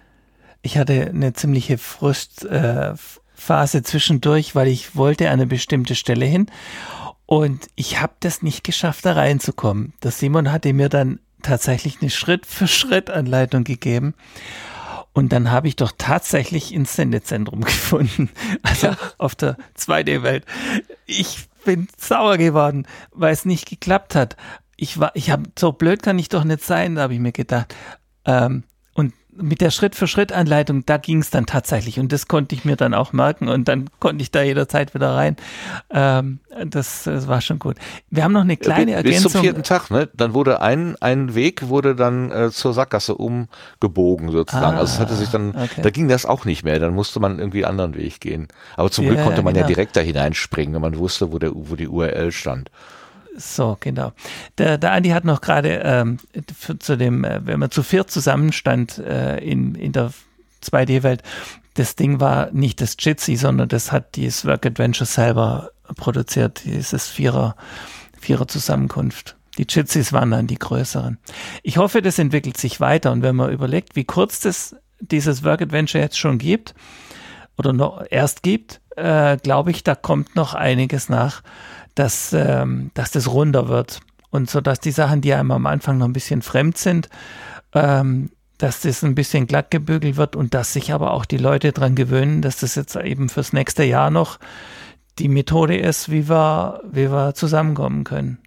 ich 0.62 0.78
hatte 0.78 1.10
eine 1.10 1.34
ziemliche 1.34 1.76
Frustphase 1.76 3.78
äh, 3.78 3.82
zwischendurch, 3.82 4.54
weil 4.54 4.68
ich 4.68 4.96
wollte 4.96 5.26
an 5.26 5.34
eine 5.34 5.46
bestimmte 5.46 5.94
Stelle 5.94 6.24
hin 6.24 6.46
und 7.30 7.68
ich 7.76 8.00
habe 8.00 8.14
das 8.18 8.42
nicht 8.42 8.64
geschafft, 8.64 9.06
da 9.06 9.12
reinzukommen. 9.12 9.92
Der 10.02 10.10
Simon 10.10 10.50
hatte 10.50 10.72
mir 10.72 10.88
dann 10.88 11.20
tatsächlich 11.42 11.98
eine 12.00 12.10
Schritt-für-Schritt-Anleitung 12.10 13.62
gegeben. 13.62 14.14
Und 15.12 15.32
dann 15.32 15.52
habe 15.52 15.68
ich 15.68 15.76
doch 15.76 15.92
tatsächlich 15.96 16.74
ins 16.74 16.96
Sendezentrum 16.96 17.60
gefunden. 17.64 18.30
Also 18.64 18.88
ja. 18.88 18.96
auf 19.18 19.36
der 19.36 19.56
2D-Welt. 19.78 20.44
Ich 21.06 21.48
bin 21.64 21.86
sauer 21.96 22.36
geworden, 22.36 22.84
weil 23.12 23.32
es 23.32 23.44
nicht 23.44 23.68
geklappt 23.68 24.16
hat. 24.16 24.36
Ich 24.76 24.98
war, 24.98 25.12
ich 25.14 25.30
habe, 25.30 25.44
so 25.56 25.70
blöd 25.70 26.02
kann 26.02 26.18
ich 26.18 26.30
doch 26.30 26.42
nicht 26.42 26.64
sein, 26.64 26.96
da 26.96 27.02
habe 27.02 27.14
ich 27.14 27.20
mir 27.20 27.30
gedacht. 27.30 27.76
Ähm, 28.24 28.64
mit 29.40 29.60
der 29.60 29.70
Schritt-für-Schritt-Anleitung, 29.70 30.84
da 30.86 30.96
ging 30.96 31.20
es 31.20 31.30
dann 31.30 31.46
tatsächlich 31.46 31.98
und 31.98 32.12
das 32.12 32.28
konnte 32.28 32.54
ich 32.54 32.64
mir 32.64 32.76
dann 32.76 32.94
auch 32.94 33.12
merken 33.12 33.48
und 33.48 33.68
dann 33.68 33.90
konnte 33.98 34.22
ich 34.22 34.30
da 34.30 34.42
jederzeit 34.42 34.94
wieder 34.94 35.14
rein. 35.14 35.36
Ähm, 35.90 36.40
das, 36.66 37.04
das, 37.04 37.28
war 37.28 37.40
schon 37.40 37.58
gut. 37.58 37.76
Wir 38.10 38.24
haben 38.24 38.32
noch 38.32 38.42
eine 38.42 38.56
kleine 38.56 38.92
Ergänzung. 38.92 39.24
Bis 39.24 39.32
zum 39.32 39.40
vierten 39.40 39.62
Tag, 39.62 39.90
ne? 39.90 40.08
Dann 40.14 40.34
wurde 40.34 40.60
ein, 40.60 40.96
ein 41.00 41.34
Weg 41.34 41.68
wurde 41.68 41.94
dann 41.94 42.30
äh, 42.30 42.50
zur 42.50 42.72
Sackgasse 42.72 43.14
umgebogen 43.14 44.30
sozusagen. 44.30 44.76
Ah, 44.76 44.80
also 44.80 44.94
es 44.94 45.00
hatte 45.00 45.14
sich 45.14 45.30
dann, 45.30 45.54
ah, 45.54 45.64
okay. 45.64 45.82
da 45.82 45.90
ging 45.90 46.08
das 46.08 46.26
auch 46.26 46.44
nicht 46.44 46.64
mehr. 46.64 46.78
Dann 46.78 46.94
musste 46.94 47.20
man 47.20 47.38
irgendwie 47.38 47.64
einen 47.64 47.80
anderen 47.80 48.02
Weg 48.02 48.20
gehen. 48.20 48.48
Aber 48.76 48.90
zum 48.90 49.04
ja, 49.04 49.12
Glück 49.12 49.24
konnte 49.24 49.42
man 49.42 49.54
genau. 49.54 49.64
ja 49.64 49.68
direkt 49.68 49.96
da 49.96 50.00
hineinspringen, 50.00 50.74
wenn 50.74 50.82
man 50.82 50.98
wusste, 50.98 51.32
wo 51.32 51.38
der, 51.38 51.52
wo 51.54 51.76
die 51.76 51.88
URL 51.88 52.32
stand. 52.32 52.70
So, 53.36 53.76
genau. 53.80 54.12
Der, 54.58 54.78
der 54.78 54.92
Andi 54.92 55.10
hat 55.10 55.24
noch 55.24 55.40
gerade 55.40 55.80
ähm, 55.84 56.18
zu 56.78 56.96
dem, 56.96 57.24
äh, 57.24 57.40
wenn 57.44 57.60
man 57.60 57.70
zu 57.70 57.82
viert 57.82 58.10
zusammenstand 58.10 58.98
äh, 58.98 59.38
in, 59.38 59.74
in 59.74 59.92
der 59.92 60.12
2D-Welt, 60.62 61.22
das 61.74 61.96
Ding 61.96 62.20
war 62.20 62.50
nicht 62.52 62.80
das 62.80 62.96
Jitsi, 62.98 63.36
sondern 63.36 63.68
das 63.68 63.92
hat 63.92 64.16
dieses 64.16 64.44
Work 64.44 64.66
Adventure 64.66 65.06
selber 65.06 65.70
produziert, 65.96 66.64
dieses 66.64 67.08
Vierer, 67.08 67.56
Vierer 68.20 68.48
Zusammenkunft. 68.48 69.36
Die 69.58 69.66
Jitsis 69.68 70.12
waren 70.12 70.30
dann 70.30 70.46
die 70.46 70.58
größeren. 70.58 71.18
Ich 71.62 71.78
hoffe, 71.78 72.02
das 72.02 72.18
entwickelt 72.18 72.56
sich 72.56 72.80
weiter 72.80 73.12
und 73.12 73.22
wenn 73.22 73.36
man 73.36 73.52
überlegt, 73.52 73.96
wie 73.96 74.04
kurz 74.04 74.40
das 74.40 74.76
dieses 75.00 75.44
Work 75.44 75.62
Adventure 75.62 76.02
jetzt 76.02 76.18
schon 76.18 76.38
gibt 76.38 76.74
oder 77.56 77.72
noch 77.72 78.04
erst 78.10 78.42
gibt, 78.42 78.80
äh, 78.96 79.36
glaube 79.38 79.70
ich, 79.70 79.82
da 79.82 79.94
kommt 79.94 80.36
noch 80.36 80.54
einiges 80.54 81.08
nach 81.08 81.42
dass, 81.94 82.32
ähm, 82.32 82.90
dass 82.94 83.10
das 83.10 83.28
runder 83.28 83.68
wird. 83.68 84.00
Und 84.30 84.48
so, 84.48 84.60
dass 84.60 84.80
die 84.80 84.92
Sachen, 84.92 85.20
die 85.20 85.34
einem 85.34 85.50
am 85.50 85.66
Anfang 85.66 85.98
noch 85.98 86.06
ein 86.06 86.12
bisschen 86.12 86.42
fremd 86.42 86.78
sind, 86.78 87.08
ähm, 87.74 88.30
dass 88.58 88.82
das 88.82 89.02
ein 89.02 89.14
bisschen 89.14 89.46
glatt 89.46 89.70
gebügelt 89.70 90.16
wird 90.16 90.36
und 90.36 90.54
dass 90.54 90.72
sich 90.72 90.92
aber 90.92 91.12
auch 91.12 91.24
die 91.24 91.38
Leute 91.38 91.72
dran 91.72 91.94
gewöhnen, 91.94 92.42
dass 92.42 92.58
das 92.58 92.74
jetzt 92.74 92.94
eben 92.96 93.28
fürs 93.28 93.52
nächste 93.52 93.84
Jahr 93.84 94.10
noch 94.10 94.38
die 95.18 95.28
Methode 95.28 95.76
ist, 95.76 96.10
wie 96.10 96.28
wir, 96.28 96.80
wie 96.90 97.10
wir 97.10 97.34
zusammenkommen 97.34 98.04
können. 98.04 98.38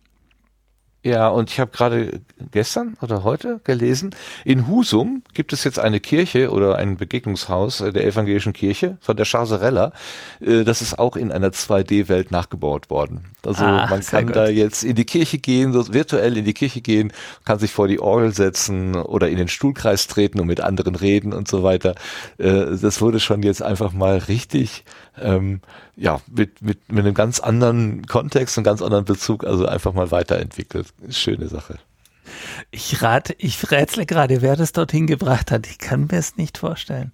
Ja, 1.04 1.28
und 1.28 1.52
ich 1.52 1.60
habe 1.60 1.70
gerade 1.72 2.22
gestern 2.52 2.96
oder 3.02 3.26
heute 3.26 3.60
gelesen, 3.66 4.16
in 4.46 4.70
Husum 4.70 5.22
gibt 5.34 5.52
es 5.52 5.66
jetzt 5.66 5.78
eine 5.78 6.00
Kirche 6.00 6.50
oder 6.50 6.78
ein 6.78 6.96
Begegnungshaus 6.96 7.80
der 7.80 8.06
evangelischen 8.06 8.54
Kirche 8.54 8.98
von 9.02 9.18
der 9.18 9.26
Chaserella. 9.26 9.92
Äh, 10.40 10.64
das 10.64 10.82
ist 10.82 10.98
auch 10.98 11.18
in 11.18 11.34
einer 11.34 11.50
2D-Welt 11.50 12.32
nachgebaut 12.32 12.90
worden. 12.90 13.26
Also 13.46 13.66
ah, 13.66 13.88
man 13.90 14.00
kann 14.00 14.28
da 14.28 14.48
jetzt 14.48 14.86
in 14.86 14.96
die 14.96 15.04
Kirche 15.04 15.40
gehen, 15.40 15.74
so 15.74 15.94
virtuell 15.94 16.38
in 16.38 16.46
die 16.46 16.54
Kirche 16.54 16.80
gehen, 16.80 17.12
kann 17.44 17.60
sich 17.60 17.74
vor 17.74 17.90
die 17.90 18.00
Orgel 18.00 18.34
setzen 18.34 18.96
oder 18.96 19.28
in 19.28 19.36
den 19.36 19.50
Stuhlkreis 19.50 20.08
treten 20.08 20.40
und 20.40 20.48
mit 20.48 20.62
anderen 20.62 20.96
reden 20.96 21.34
und 21.34 21.50
so 21.50 21.64
weiter. 21.64 21.96
Äh, 22.38 22.78
das 22.82 23.02
wurde 23.02 23.20
schon 23.20 23.44
jetzt 23.44 23.62
einfach 23.62 23.92
mal 23.92 24.20
richtig 24.20 24.86
ähm, 25.20 25.62
ja, 25.96 26.20
mit, 26.28 26.62
mit, 26.62 26.92
mit 26.92 27.06
einem 27.06 27.14
ganz 27.14 27.40
anderen 27.40 28.06
Kontext 28.06 28.58
und 28.58 28.64
ganz 28.64 28.82
anderen 28.82 29.06
Bezug, 29.06 29.44
also 29.44 29.66
einfach 29.66 29.94
mal 29.94 30.12
weiterentwickelt. 30.12 30.88
Schöne 31.10 31.48
Sache. 31.48 31.78
Ich 32.72 33.02
rate, 33.02 33.36
ich 33.38 33.70
rätsle 33.72 34.06
gerade, 34.06 34.42
wer 34.42 34.56
das 34.56 34.72
dorthin 34.72 35.08
gebracht 35.08 35.52
hat. 35.52 35.68
Ich 35.68 35.78
kann 35.78 36.08
mir 36.10 36.18
es 36.18 36.38
nicht 36.38 36.58
vorstellen. 36.58 37.12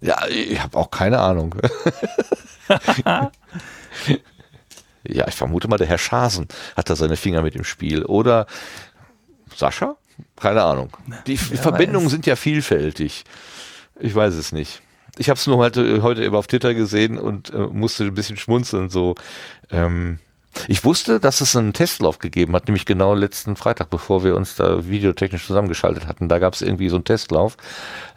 Ja, 0.00 0.26
ich 0.26 0.62
habe 0.62 0.76
auch 0.76 0.90
keine 0.90 1.18
Ahnung. 1.18 1.54
ja, 5.04 5.28
ich 5.28 5.34
vermute 5.34 5.68
mal, 5.68 5.78
der 5.78 5.86
Herr 5.86 5.98
Schasen 5.98 6.48
hat 6.76 6.90
da 6.90 6.96
seine 6.96 7.16
Finger 7.16 7.42
mit 7.42 7.54
im 7.54 7.64
Spiel. 7.64 8.04
Oder 8.04 8.46
Sascha? 9.54 9.96
Keine 10.36 10.62
Ahnung. 10.62 10.96
Die 11.26 11.34
ja, 11.34 11.56
Verbindungen 11.56 12.08
sind 12.08 12.26
ja 12.26 12.36
vielfältig. 12.36 13.24
Ich 13.98 14.14
weiß 14.14 14.34
es 14.34 14.52
nicht. 14.52 14.82
Ich 15.16 15.28
habe 15.28 15.38
es 15.38 15.46
nur 15.46 15.58
heute, 15.58 16.02
heute 16.02 16.24
eben 16.24 16.34
auf 16.34 16.46
Twitter 16.46 16.74
gesehen 16.74 17.18
und 17.18 17.52
äh, 17.52 17.58
musste 17.58 18.04
ein 18.04 18.14
bisschen 18.14 18.36
schmunzeln. 18.36 18.90
So, 18.90 19.14
ähm, 19.70 20.18
ich 20.68 20.84
wusste, 20.84 21.20
dass 21.20 21.40
es 21.40 21.56
einen 21.56 21.72
Testlauf 21.72 22.18
gegeben 22.18 22.54
hat, 22.54 22.66
nämlich 22.66 22.86
genau 22.86 23.14
letzten 23.14 23.56
Freitag, 23.56 23.90
bevor 23.90 24.24
wir 24.24 24.36
uns 24.36 24.56
da 24.56 24.86
videotechnisch 24.88 25.46
zusammengeschaltet 25.46 26.06
hatten. 26.06 26.28
Da 26.28 26.38
gab 26.38 26.54
es 26.54 26.62
irgendwie 26.62 26.88
so 26.88 26.96
einen 26.96 27.04
Testlauf, 27.04 27.56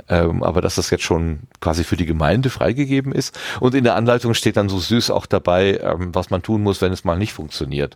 ähm, 0.08 0.44
aber 0.44 0.62
dass 0.62 0.76
das 0.76 0.90
jetzt 0.90 1.04
schon 1.04 1.42
quasi 1.60 1.84
für 1.84 1.98
die 1.98 2.06
Gemeinde 2.06 2.50
freigegeben 2.50 3.12
ist. 3.12 3.38
Und 3.60 3.76
in 3.76 3.84
der 3.84 3.96
Anleitung 3.96 4.34
steht 4.34 4.58
dann 4.58 4.70
so 4.70 4.80
süß 4.80 5.12
auch 5.12 5.26
dabei, 5.26 5.80
ähm, 5.82 6.14
was 6.14 6.30
man 6.30 6.42
tun 6.42 6.64
muss, 6.64 6.82
wenn 6.82 6.94
es 6.94 7.04
mal 7.04 7.18
nicht 7.18 7.34
funktioniert. 7.34 7.96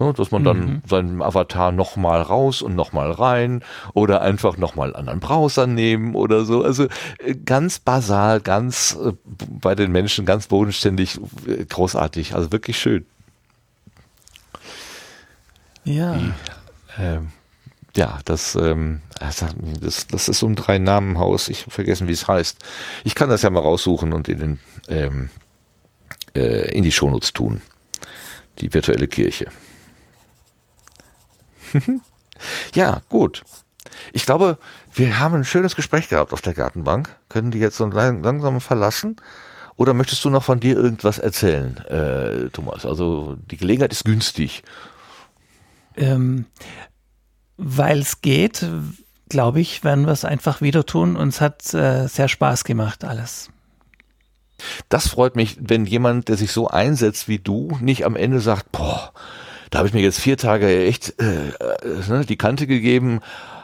Ja, 0.00 0.12
dass 0.12 0.30
man 0.30 0.44
dann 0.44 0.58
mhm. 0.58 0.82
seinen 0.86 1.22
Avatar 1.22 1.72
nochmal 1.72 2.22
raus 2.22 2.62
und 2.62 2.76
nochmal 2.76 3.10
rein 3.10 3.64
oder 3.94 4.20
einfach 4.22 4.56
nochmal 4.56 4.88
einen 4.88 4.96
anderen 4.96 5.20
Browser 5.20 5.66
nehmen 5.66 6.14
oder 6.14 6.44
so. 6.44 6.62
Also 6.62 6.84
äh, 7.18 7.34
ganz 7.34 7.80
basal, 7.80 8.40
ganz 8.40 8.96
äh, 9.04 9.12
bei 9.24 9.74
den 9.74 9.90
Menschen, 9.90 10.24
ganz 10.24 10.46
bodenständig, 10.46 11.18
äh, 11.46 11.64
großartig. 11.64 12.36
Also 12.36 12.52
wirklich 12.52 12.78
schön. 12.78 13.06
Ja. 15.82 16.14
Die, 16.14 16.32
ähm, 17.00 17.28
ja, 17.96 18.20
das, 18.24 18.54
ähm, 18.54 19.00
das, 19.18 20.06
das 20.06 20.28
ist 20.28 20.38
so 20.38 20.46
ein 20.46 20.54
Drei-Namen-Haus. 20.54 21.48
Ich 21.48 21.62
habe 21.62 21.72
vergessen, 21.72 22.06
wie 22.06 22.12
es 22.12 22.28
heißt. 22.28 22.58
Ich 23.02 23.16
kann 23.16 23.30
das 23.30 23.42
ja 23.42 23.50
mal 23.50 23.60
raussuchen 23.60 24.12
und 24.12 24.28
in, 24.28 24.38
den, 24.38 24.58
ähm, 24.88 25.30
äh, 26.36 26.70
in 26.70 26.84
die 26.84 26.92
Shownotes 26.92 27.32
tun. 27.32 27.62
Die 28.60 28.72
virtuelle 28.72 29.08
Kirche. 29.08 29.50
ja, 32.74 33.02
gut. 33.08 33.44
Ich 34.12 34.26
glaube, 34.26 34.58
wir 34.94 35.18
haben 35.18 35.34
ein 35.34 35.44
schönes 35.44 35.76
Gespräch 35.76 36.08
gehabt 36.08 36.32
auf 36.32 36.42
der 36.42 36.54
Gartenbank. 36.54 37.16
Können 37.28 37.50
die 37.50 37.58
jetzt 37.58 37.76
so 37.76 37.86
langsam 37.86 38.60
verlassen? 38.60 39.16
Oder 39.76 39.94
möchtest 39.94 40.24
du 40.24 40.30
noch 40.30 40.42
von 40.42 40.60
dir 40.60 40.76
irgendwas 40.76 41.18
erzählen, 41.18 41.76
äh, 41.86 42.50
Thomas? 42.50 42.84
Also 42.84 43.36
die 43.50 43.56
Gelegenheit 43.56 43.92
ist 43.92 44.04
günstig. 44.04 44.64
Ähm, 45.96 46.46
Weil 47.56 48.00
es 48.00 48.20
geht, 48.20 48.66
glaube 49.28 49.60
ich, 49.60 49.84
werden 49.84 50.06
wir 50.06 50.12
es 50.12 50.24
einfach 50.24 50.60
wieder 50.60 50.84
tun. 50.84 51.16
Uns 51.16 51.40
hat 51.40 51.72
äh, 51.74 52.08
sehr 52.08 52.28
Spaß 52.28 52.64
gemacht, 52.64 53.04
alles. 53.04 53.50
Das 54.88 55.08
freut 55.08 55.36
mich, 55.36 55.56
wenn 55.60 55.86
jemand, 55.86 56.28
der 56.28 56.36
sich 56.36 56.50
so 56.50 56.68
einsetzt 56.68 57.28
wie 57.28 57.38
du, 57.38 57.78
nicht 57.80 58.04
am 58.04 58.16
Ende 58.16 58.40
sagt, 58.40 58.72
boah, 58.72 59.12
da 59.70 59.78
habe 59.78 59.88
ich 59.88 59.94
mir 59.94 60.02
jetzt 60.02 60.20
vier 60.20 60.36
Tage 60.36 60.86
echt 60.86 61.20
äh, 61.20 61.48
äh, 61.48 62.08
ne, 62.08 62.24
die 62.24 62.36
Kante 62.36 62.66
gegeben, 62.66 63.20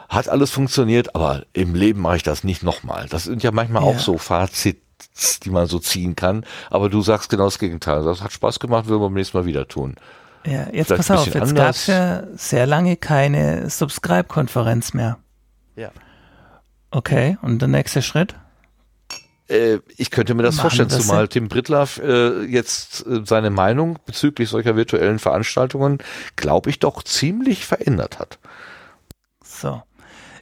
hat 0.09 0.29
alles 0.29 0.51
funktioniert, 0.51 1.15
aber 1.15 1.43
im 1.53 1.75
Leben 1.75 2.01
mache 2.01 2.17
ich 2.17 2.23
das 2.23 2.43
nicht 2.43 2.63
nochmal. 2.63 3.07
Das 3.09 3.23
sind 3.23 3.43
ja 3.43 3.51
manchmal 3.51 3.83
ja. 3.83 3.89
auch 3.89 3.99
so 3.99 4.17
Fazits, 4.17 5.39
die 5.39 5.49
man 5.49 5.67
so 5.67 5.79
ziehen 5.79 6.15
kann. 6.15 6.45
Aber 6.69 6.89
du 6.89 7.01
sagst 7.01 7.29
genau 7.29 7.45
das 7.45 7.59
Gegenteil. 7.59 8.03
Das 8.03 8.21
hat 8.21 8.31
Spaß 8.31 8.59
gemacht, 8.59 8.87
würden 8.87 9.01
wir 9.01 9.07
beim 9.07 9.13
nächsten 9.13 9.37
Mal 9.37 9.45
wieder 9.45 9.67
tun. 9.67 9.95
Ja, 10.45 10.67
jetzt 10.71 10.87
Vielleicht 10.87 11.07
pass 11.07 11.11
auf, 11.11 11.33
jetzt 11.33 11.55
gab 11.55 11.69
es 11.71 11.87
ja 11.87 12.23
sehr 12.35 12.67
lange 12.67 12.97
keine 12.97 13.69
Subscribe-Konferenz 13.69 14.93
mehr. 14.93 15.17
Ja. 15.75 15.89
Okay, 16.91 17.37
und 17.41 17.59
der 17.59 17.67
nächste 17.67 18.01
Schritt? 18.01 18.35
Äh, 19.47 19.79
ich 19.97 20.11
könnte 20.11 20.33
mir 20.33 20.43
das 20.43 20.55
Machen 20.55 20.61
vorstellen, 20.63 20.89
das 20.89 21.05
zumal 21.05 21.27
Tim 21.27 21.47
Brittlaff 21.47 21.99
äh, 21.99 22.43
jetzt 22.43 23.05
äh, 23.05 23.21
seine 23.25 23.49
Meinung 23.49 23.99
bezüglich 24.05 24.49
solcher 24.49 24.75
virtuellen 24.75 25.19
Veranstaltungen, 25.19 25.99
glaube 26.35 26.69
ich, 26.69 26.79
doch 26.79 27.03
ziemlich 27.03 27.65
verändert 27.65 28.19
hat. 28.19 28.39
So. 29.43 29.81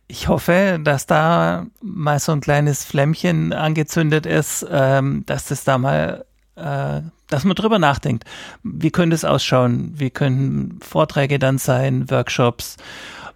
Ich 0.07 0.27
hoffe, 0.27 0.80
dass 0.84 1.05
da 1.05 1.65
mal 1.81 2.19
so 2.19 2.34
ein 2.34 2.41
kleines 2.41 2.84
Flämmchen 2.84 3.53
angezündet 3.53 4.25
ist, 4.25 4.65
ähm, 4.69 5.23
dass 5.25 5.47
das 5.47 5.63
da 5.63 5.77
mal, 5.77 6.25
äh, 6.55 7.01
dass 7.30 7.45
man 7.45 7.55
drüber 7.55 7.80
nachdenkt. 7.80 8.25
Wie 8.63 8.91
könnte 8.91 9.15
es 9.15 9.25
ausschauen? 9.25 9.93
Wie 9.95 10.11
könnten 10.11 10.80
Vorträge 10.81 11.39
dann 11.39 11.57
sein, 11.57 12.09
Workshops? 12.11 12.77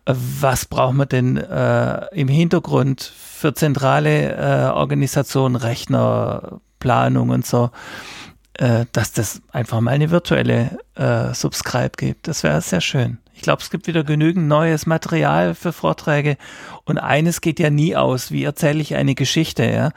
Was 0.08 0.66
braucht 0.66 0.94
man 0.94 1.10
denn 1.10 1.38
äh, 1.38 2.06
im 2.16 2.30
Hintergrund 2.30 3.02
für 3.04 3.54
zentrale 3.54 4.36
äh, 4.36 4.70
Organisation, 4.70 5.56
Rechner, 5.56 6.62
Planung 6.80 7.30
und 7.30 7.46
so, 7.46 7.72
äh, 8.54 8.86
dass 8.94 9.12
das 9.12 9.42
einfach 9.52 9.82
mal 9.82 9.92
eine 9.92 10.10
virtuelle 10.10 10.80
äh, 10.96 11.34
Subscribe 11.34 11.92
gibt. 11.98 12.28
Das 12.28 12.44
wäre 12.44 12.62
sehr 12.62 12.82
schön. 12.82 13.18
Ich 13.34 13.42
glaube, 13.42 13.62
es 13.62 13.70
gibt 13.70 13.86
wieder 13.86 14.04
genügend 14.04 14.48
neues 14.48 14.86
Material 14.86 15.54
für 15.54 15.74
Vorträge 15.74 16.38
und 16.86 16.98
eines 16.98 17.42
geht 17.42 17.60
ja 17.60 17.70
nie 17.70 17.96
aus. 17.96 18.32
Wie 18.32 18.44
erzähle 18.44 18.82
ich 18.82 18.96
eine 18.96 19.14
Geschichte, 19.14 19.66
ja? 19.66 19.92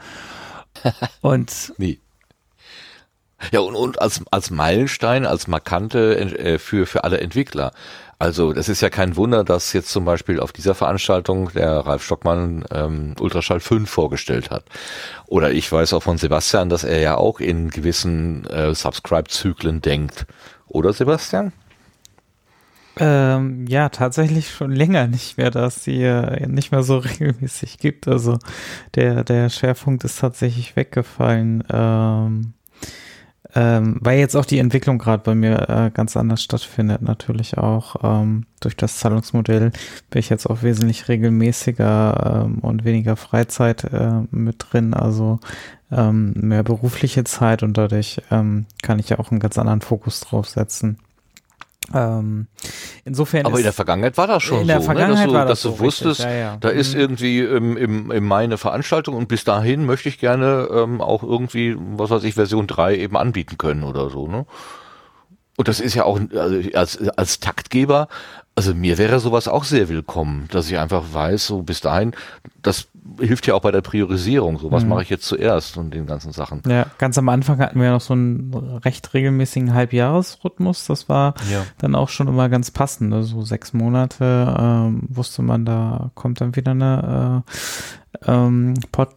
Und 1.21 1.73
nie. 1.77 1.99
Ja, 3.51 3.59
und, 3.59 3.75
und 3.75 4.01
als, 4.01 4.21
als 4.29 4.51
Meilenstein, 4.51 5.25
als 5.25 5.47
markante 5.47 6.17
äh, 6.17 6.59
für, 6.59 6.85
für 6.85 7.03
alle 7.03 7.19
Entwickler. 7.19 7.73
Also 8.21 8.53
das 8.53 8.69
ist 8.69 8.81
ja 8.81 8.91
kein 8.91 9.15
Wunder, 9.15 9.43
dass 9.43 9.73
jetzt 9.73 9.89
zum 9.89 10.05
Beispiel 10.05 10.39
auf 10.39 10.51
dieser 10.51 10.75
Veranstaltung 10.75 11.49
der 11.55 11.71
Ralf 11.71 12.03
Stockmann 12.03 12.63
ähm, 12.71 13.15
Ultraschall 13.19 13.59
5 13.59 13.89
vorgestellt 13.89 14.51
hat. 14.51 14.63
Oder 15.25 15.51
ich 15.53 15.71
weiß 15.71 15.93
auch 15.93 16.03
von 16.03 16.19
Sebastian, 16.19 16.69
dass 16.69 16.83
er 16.83 16.99
ja 16.99 17.17
auch 17.17 17.39
in 17.39 17.71
gewissen 17.71 18.45
äh, 18.45 18.75
Subscribe-Zyklen 18.75 19.81
denkt. 19.81 20.27
Oder 20.67 20.93
Sebastian? 20.93 21.51
Ähm, 22.99 23.65
ja, 23.67 23.89
tatsächlich 23.89 24.51
schon 24.51 24.71
länger 24.71 25.07
nicht 25.07 25.39
mehr, 25.39 25.49
dass 25.49 25.83
sie 25.83 26.03
äh, 26.03 26.45
nicht 26.45 26.71
mehr 26.71 26.83
so 26.83 26.97
regelmäßig 26.99 27.79
gibt. 27.79 28.07
Also 28.07 28.37
der, 28.93 29.23
der 29.23 29.49
Schwerpunkt 29.49 30.03
ist 30.03 30.19
tatsächlich 30.19 30.75
weggefallen. 30.75 31.63
Ähm, 31.71 32.53
ähm, 33.53 33.97
weil 33.99 34.19
jetzt 34.19 34.35
auch 34.35 34.45
die 34.45 34.59
Entwicklung 34.59 34.97
gerade 34.97 35.23
bei 35.23 35.35
mir 35.35 35.69
äh, 35.69 35.91
ganz 35.93 36.15
anders 36.15 36.41
stattfindet, 36.41 37.01
natürlich 37.01 37.57
auch. 37.57 37.95
Ähm, 38.03 38.45
durch 38.59 38.77
das 38.77 38.97
Zahlungsmodell 38.97 39.71
bin 40.09 40.19
ich 40.19 40.29
jetzt 40.29 40.45
auch 40.45 40.63
wesentlich 40.63 41.07
regelmäßiger 41.07 42.45
ähm, 42.45 42.59
und 42.59 42.85
weniger 42.85 43.15
Freizeit 43.15 43.83
äh, 43.85 44.21
mit 44.31 44.65
drin, 44.69 44.93
also 44.93 45.39
ähm, 45.91 46.33
mehr 46.35 46.63
berufliche 46.63 47.23
Zeit 47.25 47.63
und 47.63 47.77
dadurch 47.77 48.21
ähm, 48.31 48.65
kann 48.81 48.99
ich 48.99 49.09
ja 49.09 49.19
auch 49.19 49.31
einen 49.31 49.39
ganz 49.39 49.57
anderen 49.57 49.81
Fokus 49.81 50.21
drauf 50.21 50.47
setzen. 50.47 50.97
Ähm, 51.93 52.47
insofern. 53.05 53.45
Aber 53.45 53.57
in 53.57 53.63
der 53.63 53.73
Vergangenheit 53.73 54.17
war 54.17 54.27
das 54.27 54.43
schon 54.43 54.61
in 54.61 54.67
der 54.67 54.79
so, 54.79 54.85
Vergangenheit 54.85 55.27
ne? 55.27 55.33
dass 55.33 55.33
du, 55.33 55.37
war 55.37 55.45
das 55.45 55.61
dass 55.61 55.71
du 55.71 55.77
so 55.77 55.79
wusstest, 55.79 56.19
ja, 56.21 56.31
ja. 56.31 56.57
da 56.59 56.71
mhm. 56.71 56.79
ist 56.79 56.95
irgendwie 56.95 57.39
im, 57.39 57.77
im, 57.77 58.11
im 58.11 58.25
Mai 58.25 58.43
eine 58.43 58.57
Veranstaltung 58.57 59.15
und 59.15 59.27
bis 59.27 59.43
dahin 59.43 59.85
möchte 59.85 60.09
ich 60.09 60.19
gerne 60.19 60.67
ähm, 60.71 61.01
auch 61.01 61.23
irgendwie, 61.23 61.75
was 61.77 62.09
weiß 62.09 62.23
ich, 62.23 62.35
Version 62.35 62.67
3 62.67 62.97
eben 62.97 63.17
anbieten 63.17 63.57
können 63.57 63.83
oder 63.83 64.09
so, 64.09 64.27
ne? 64.27 64.45
Und 65.57 65.67
das 65.67 65.79
ist 65.79 65.93
ja 65.93 66.05
auch 66.05 66.19
also 66.33 66.59
als, 66.73 67.07
als 67.09 67.39
Taktgeber, 67.39 68.07
also 68.55 68.75
mir 68.75 68.97
wäre 68.97 69.19
sowas 69.19 69.47
auch 69.47 69.63
sehr 69.63 69.89
willkommen, 69.89 70.47
dass 70.51 70.69
ich 70.69 70.77
einfach 70.77 71.03
weiß, 71.13 71.47
so 71.47 71.63
bis 71.63 71.81
dahin, 71.81 72.11
das 72.61 72.87
hilft 73.19 73.47
ja 73.47 73.55
auch 73.55 73.61
bei 73.61 73.71
der 73.71 73.81
Priorisierung. 73.81 74.59
So, 74.59 74.71
was 74.71 74.83
mhm. 74.83 74.89
mache 74.89 75.03
ich 75.03 75.09
jetzt 75.09 75.25
zuerst 75.25 75.77
und 75.77 75.93
den 75.93 76.05
ganzen 76.05 76.31
Sachen. 76.31 76.61
Ja, 76.67 76.85
ganz 76.97 77.17
am 77.17 77.29
Anfang 77.29 77.59
hatten 77.59 77.79
wir 77.79 77.91
noch 77.91 78.01
so 78.01 78.13
einen 78.13 78.53
recht 78.83 79.13
regelmäßigen 79.13 79.73
Halbjahresrhythmus. 79.73 80.85
Das 80.87 81.09
war 81.09 81.33
ja. 81.51 81.65
dann 81.79 81.95
auch 81.95 82.09
schon 82.09 82.27
immer 82.27 82.49
ganz 82.49 82.71
passend. 82.71 83.13
Also 83.13 83.39
so 83.39 83.41
sechs 83.43 83.73
Monate 83.73 84.55
ähm, 84.59 85.03
wusste 85.09 85.41
man, 85.41 85.65
da 85.65 86.11
kommt 86.13 86.41
dann 86.41 86.55
wieder 86.55 86.71
eine 86.71 87.43
äh, 88.21 88.31
ähm, 88.31 88.75
Pod 88.91 89.09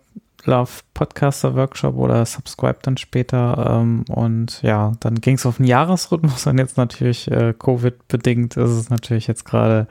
Love 0.44 0.70
Podcaster 0.92 1.54
Workshop 1.54 1.96
oder 1.96 2.24
Subscribe 2.26 2.78
dann 2.82 2.96
später. 2.96 3.78
Ähm, 3.80 4.04
und 4.08 4.62
ja, 4.62 4.92
dann 5.00 5.16
ging 5.20 5.36
es 5.36 5.46
auf 5.46 5.56
den 5.56 5.66
Jahresrhythmus 5.66 6.46
und 6.46 6.58
jetzt 6.58 6.76
natürlich 6.76 7.30
äh, 7.30 7.54
Covid-bedingt 7.58 8.56
ist 8.56 8.70
es 8.70 8.90
natürlich 8.90 9.26
jetzt 9.26 9.44
gerade 9.44 9.86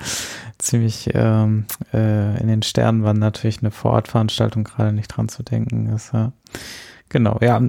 ziemlich 0.58 1.10
ähm, 1.14 1.66
äh, 1.94 2.40
in 2.40 2.48
den 2.48 2.64
Sternen, 2.64 3.04
wann 3.04 3.20
natürlich 3.20 3.60
eine 3.60 3.72
Vorortveranstaltung 3.72 4.64
gerade 4.64 4.94
nicht 4.94 5.08
dran 5.08 5.30
zu 5.30 5.44
denken 5.44 5.88
ist. 5.88 6.14
Ja. 6.14 6.32
Genau, 7.10 7.38
ja. 7.42 7.62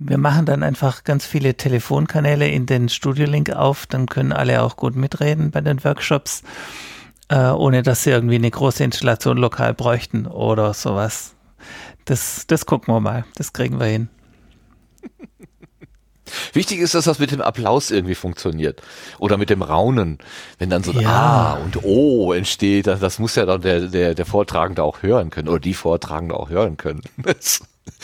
Wir 0.00 0.18
machen 0.18 0.46
dann 0.46 0.62
einfach 0.62 1.02
ganz 1.02 1.26
viele 1.26 1.56
Telefonkanäle 1.56 2.48
in 2.48 2.66
den 2.66 2.88
Studio-Link 2.88 3.50
auf, 3.50 3.86
dann 3.86 4.06
können 4.06 4.32
alle 4.32 4.62
auch 4.62 4.76
gut 4.76 4.94
mitreden 4.94 5.50
bei 5.50 5.60
den 5.60 5.82
Workshops 5.82 6.44
äh, 7.28 7.50
ohne 7.50 7.82
dass 7.82 8.02
sie 8.02 8.10
irgendwie 8.10 8.36
eine 8.36 8.50
große 8.50 8.82
Installation 8.84 9.36
lokal 9.38 9.74
bräuchten 9.74 10.26
oder 10.26 10.74
sowas. 10.74 11.34
Das, 12.04 12.46
das 12.46 12.66
gucken 12.66 12.94
wir 12.94 13.00
mal. 13.00 13.24
Das 13.36 13.52
kriegen 13.52 13.78
wir 13.78 13.86
hin. 13.86 14.08
Wichtig 16.52 16.80
ist, 16.80 16.94
dass 16.94 17.04
das 17.04 17.18
mit 17.18 17.30
dem 17.30 17.40
Applaus 17.40 17.90
irgendwie 17.90 18.14
funktioniert. 18.14 18.82
Oder 19.18 19.36
mit 19.36 19.50
dem 19.50 19.62
Raunen. 19.62 20.18
Wenn 20.58 20.70
dann 20.70 20.82
so 20.82 20.92
ein 20.92 21.00
ja. 21.00 21.10
A 21.10 21.54
und 21.54 21.84
O 21.84 22.32
entsteht, 22.32 22.86
das, 22.86 23.00
das 23.00 23.18
muss 23.18 23.34
ja 23.34 23.46
dann 23.46 23.62
der, 23.62 23.88
der, 23.88 24.14
der 24.14 24.26
Vortragende 24.26 24.82
auch 24.82 25.02
hören 25.02 25.30
können. 25.30 25.48
Oder 25.48 25.60
die 25.60 25.74
Vortragende 25.74 26.34
auch 26.34 26.50
hören 26.50 26.76
können. 26.76 27.02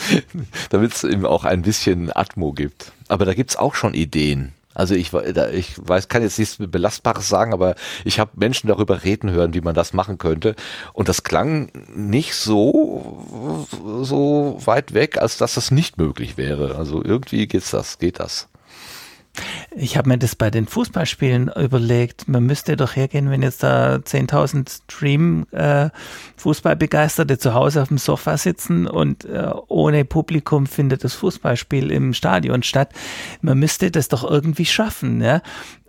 Damit 0.71 0.95
es 0.95 1.05
eben 1.05 1.27
auch 1.27 1.45
ein 1.45 1.63
bisschen 1.63 2.15
Atmo 2.15 2.53
gibt. 2.53 2.93
Aber 3.09 3.25
da 3.25 3.35
gibt's 3.35 3.57
auch 3.57 3.75
schon 3.75 3.95
Ideen. 3.95 4.53
Also 4.75 4.95
ich, 4.95 5.13
ich 5.53 5.75
weiß, 5.79 6.09
kann 6.09 6.23
jetzt 6.23 6.39
nichts 6.39 6.57
Belastbares 6.59 7.29
sagen, 7.29 7.53
aber 7.53 7.75
ich 8.05 8.19
habe 8.19 8.33
Menschen 8.35 8.69
darüber 8.69 9.05
reden 9.05 9.31
hören, 9.31 9.55
wie 9.55 9.61
man 9.61 9.75
das 9.75 9.93
machen 9.93 10.19
könnte. 10.19 10.57
Und 10.93 11.09
das 11.09 11.23
klang 11.23 11.71
nicht 11.95 12.35
so, 12.35 13.67
so 14.03 14.59
weit 14.65 14.95
weg, 14.95 15.19
als 15.19 15.39
dass 15.39 15.55
das 15.55 15.71
nicht 15.71 15.99
möglich 15.99 16.37
wäre. 16.37 16.77
Also 16.77 17.03
irgendwie 17.03 17.47
geht's 17.47 17.71
das, 17.71 17.99
geht 17.99 18.21
das. 18.21 18.49
Ich 19.77 19.97
habe 19.97 20.09
mir 20.09 20.19
das 20.19 20.36
bei 20.36 20.51
den 20.51 20.66
Fußballspielen 20.66 21.48
überlegt. 21.48 22.28
Man 22.28 22.44
müsste 22.44 22.77
doch 22.77 22.94
hergehen, 22.94 23.31
wenn 23.31 23.43
jetzt 23.43 23.65
da 23.65 23.97
10.000 23.97 24.82
Stream-Fußballbegeisterte 24.85 27.35
äh, 27.35 27.39
zu 27.39 27.55
Hause 27.55 27.82
auf 27.82 27.89
dem 27.89 27.98
Sofa 27.98 28.36
sitzen 28.36 28.86
und 28.86 29.24
äh, 29.24 29.51
ohne 29.66 30.05
Publikum 30.05 30.66
findet 30.66 31.02
das 31.02 31.15
Fußballspiel 31.15 31.90
im 31.90 32.15
Stadion 32.15 32.62
statt. 32.62 32.93
Man 33.40 33.59
müsste 33.59 33.90
das 33.90 34.06
doch 34.09 34.23
irgendwie 34.28 34.66
schaffen. 34.66 35.20
Ja? 35.20 35.43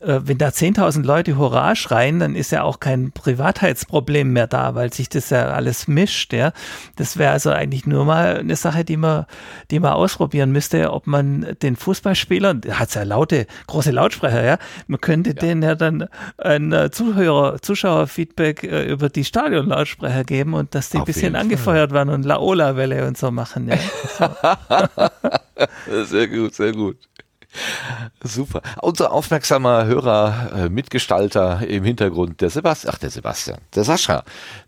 Äh, 0.06 0.28
wenn 0.28 0.38
da 0.38 0.50
10.000 0.50 1.04
Leute 1.04 1.38
Hurra 1.38 1.76
schreien, 1.76 2.20
dann 2.20 2.36
ist 2.36 2.52
ja 2.52 2.64
auch 2.64 2.80
kein 2.80 3.12
Privatheitsproblem 3.12 4.32
mehr 4.32 4.48
da, 4.48 4.76
weil 4.76 4.94
sich 4.94 5.10
das 5.10 5.32
ja 5.32 5.48
alles 5.48 5.88
mischt. 5.88 6.34
Ja? 6.34 6.52
Das 6.96 7.18
wäre 7.18 7.32
also 7.32 7.50
eigentlich 7.50 7.88
nur 7.88 8.06
mal 8.06 8.38
eine 8.38 8.56
Sache, 8.56 8.86
die 8.86 8.98
man, 8.98 9.26
die 9.72 9.80
man 9.80 9.94
ausprobieren 9.94 10.52
müsste, 10.52 10.94
ob 10.94 11.08
man 11.08 11.56
den 11.62 11.76
Fußballspielern, 11.76 12.62
hat 12.72 12.94
ja 12.94 13.04
laute, 13.04 13.48
große 13.68 13.92
Lautsprecher, 13.92 14.44
ja, 14.44 14.58
man 14.88 15.02
könnte 15.02 15.32
ja. 15.32 15.36
denen 15.36 15.64
ja 15.64 15.76
dann 15.76 16.08
ein 16.38 16.72
äh, 16.72 16.92
Zuhörer, 16.92 17.62
Zuschauerfeedback 17.62 18.64
äh, 18.64 18.86
über 18.86 19.10
die 19.10 19.24
Stadionlautsprecher 19.24 20.24
geben 20.24 20.54
und 20.54 20.76
dass 20.76 20.90
die 20.90 20.98
ein 20.98 21.06
bisschen 21.06 21.36
angefeuert 21.36 21.92
werden 21.92 22.10
und 22.10 22.26
Laola-Welle 22.26 23.08
und 23.08 23.18
so 23.18 23.32
machen. 23.32 23.70
Ja. 23.70 23.78
So. 24.18 24.30
sehr 26.06 26.28
gut, 26.28 26.54
sehr 26.54 26.72
gut. 26.72 26.98
Super. 28.24 28.62
Unser 28.82 29.12
aufmerksamer 29.12 29.86
Hörer, 29.86 30.52
äh, 30.56 30.70
Mitgestalter 30.70 31.66
im 31.68 31.84
Hintergrund, 31.84 32.42
der 32.42 32.50
Sebastian, 32.50 32.94
ach 32.94 33.00
der 33.00 33.10
Sebastian, 33.10 33.60
der 33.74 33.84
Sascha, 33.84 34.24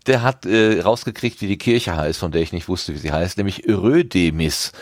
der 0.06 0.22
hat 0.22 0.46
äh, 0.46 0.80
rausgekriegt, 0.80 1.40
wie 1.40 1.48
die 1.48 1.58
Kirche 1.58 1.96
heißt, 1.96 2.18
von 2.18 2.32
der 2.32 2.42
ich 2.42 2.52
nicht 2.52 2.68
wusste, 2.68 2.94
wie 2.94 2.98
sie 2.98 3.12
heißt, 3.12 3.36
nämlich 3.36 3.64
Rödemis. 3.68 4.72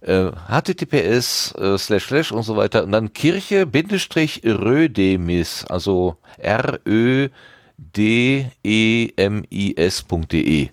Äh, 0.00 0.32
https 0.48 1.54
äh, 1.56 1.78
slash 1.78 2.06
slash 2.06 2.32
und 2.32 2.42
so 2.42 2.56
weiter 2.56 2.84
und 2.84 2.92
dann 2.92 3.14
Kirche 3.14 3.64
Bindestrich 3.64 4.42
Rödemis, 4.44 5.64
also 5.64 6.18
R 6.36 6.78
Ö 6.86 7.30
D 7.76 8.50
E 8.62 9.10
M 9.16 9.44
I 9.50 9.76
S.de. 9.76 10.68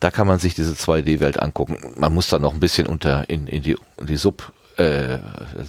Da 0.00 0.10
kann 0.10 0.26
man 0.26 0.38
sich 0.38 0.54
diese 0.54 0.74
2D-Welt 0.74 1.40
angucken. 1.40 1.78
Man 1.96 2.12
muss 2.12 2.28
da 2.28 2.38
noch 2.38 2.52
ein 2.52 2.60
bisschen 2.60 2.86
unter 2.86 3.28
in, 3.30 3.46
in 3.46 3.62
die, 3.62 3.76
in 3.98 4.06
die 4.06 4.16
Sub 4.16 4.52
äh, 4.76 5.18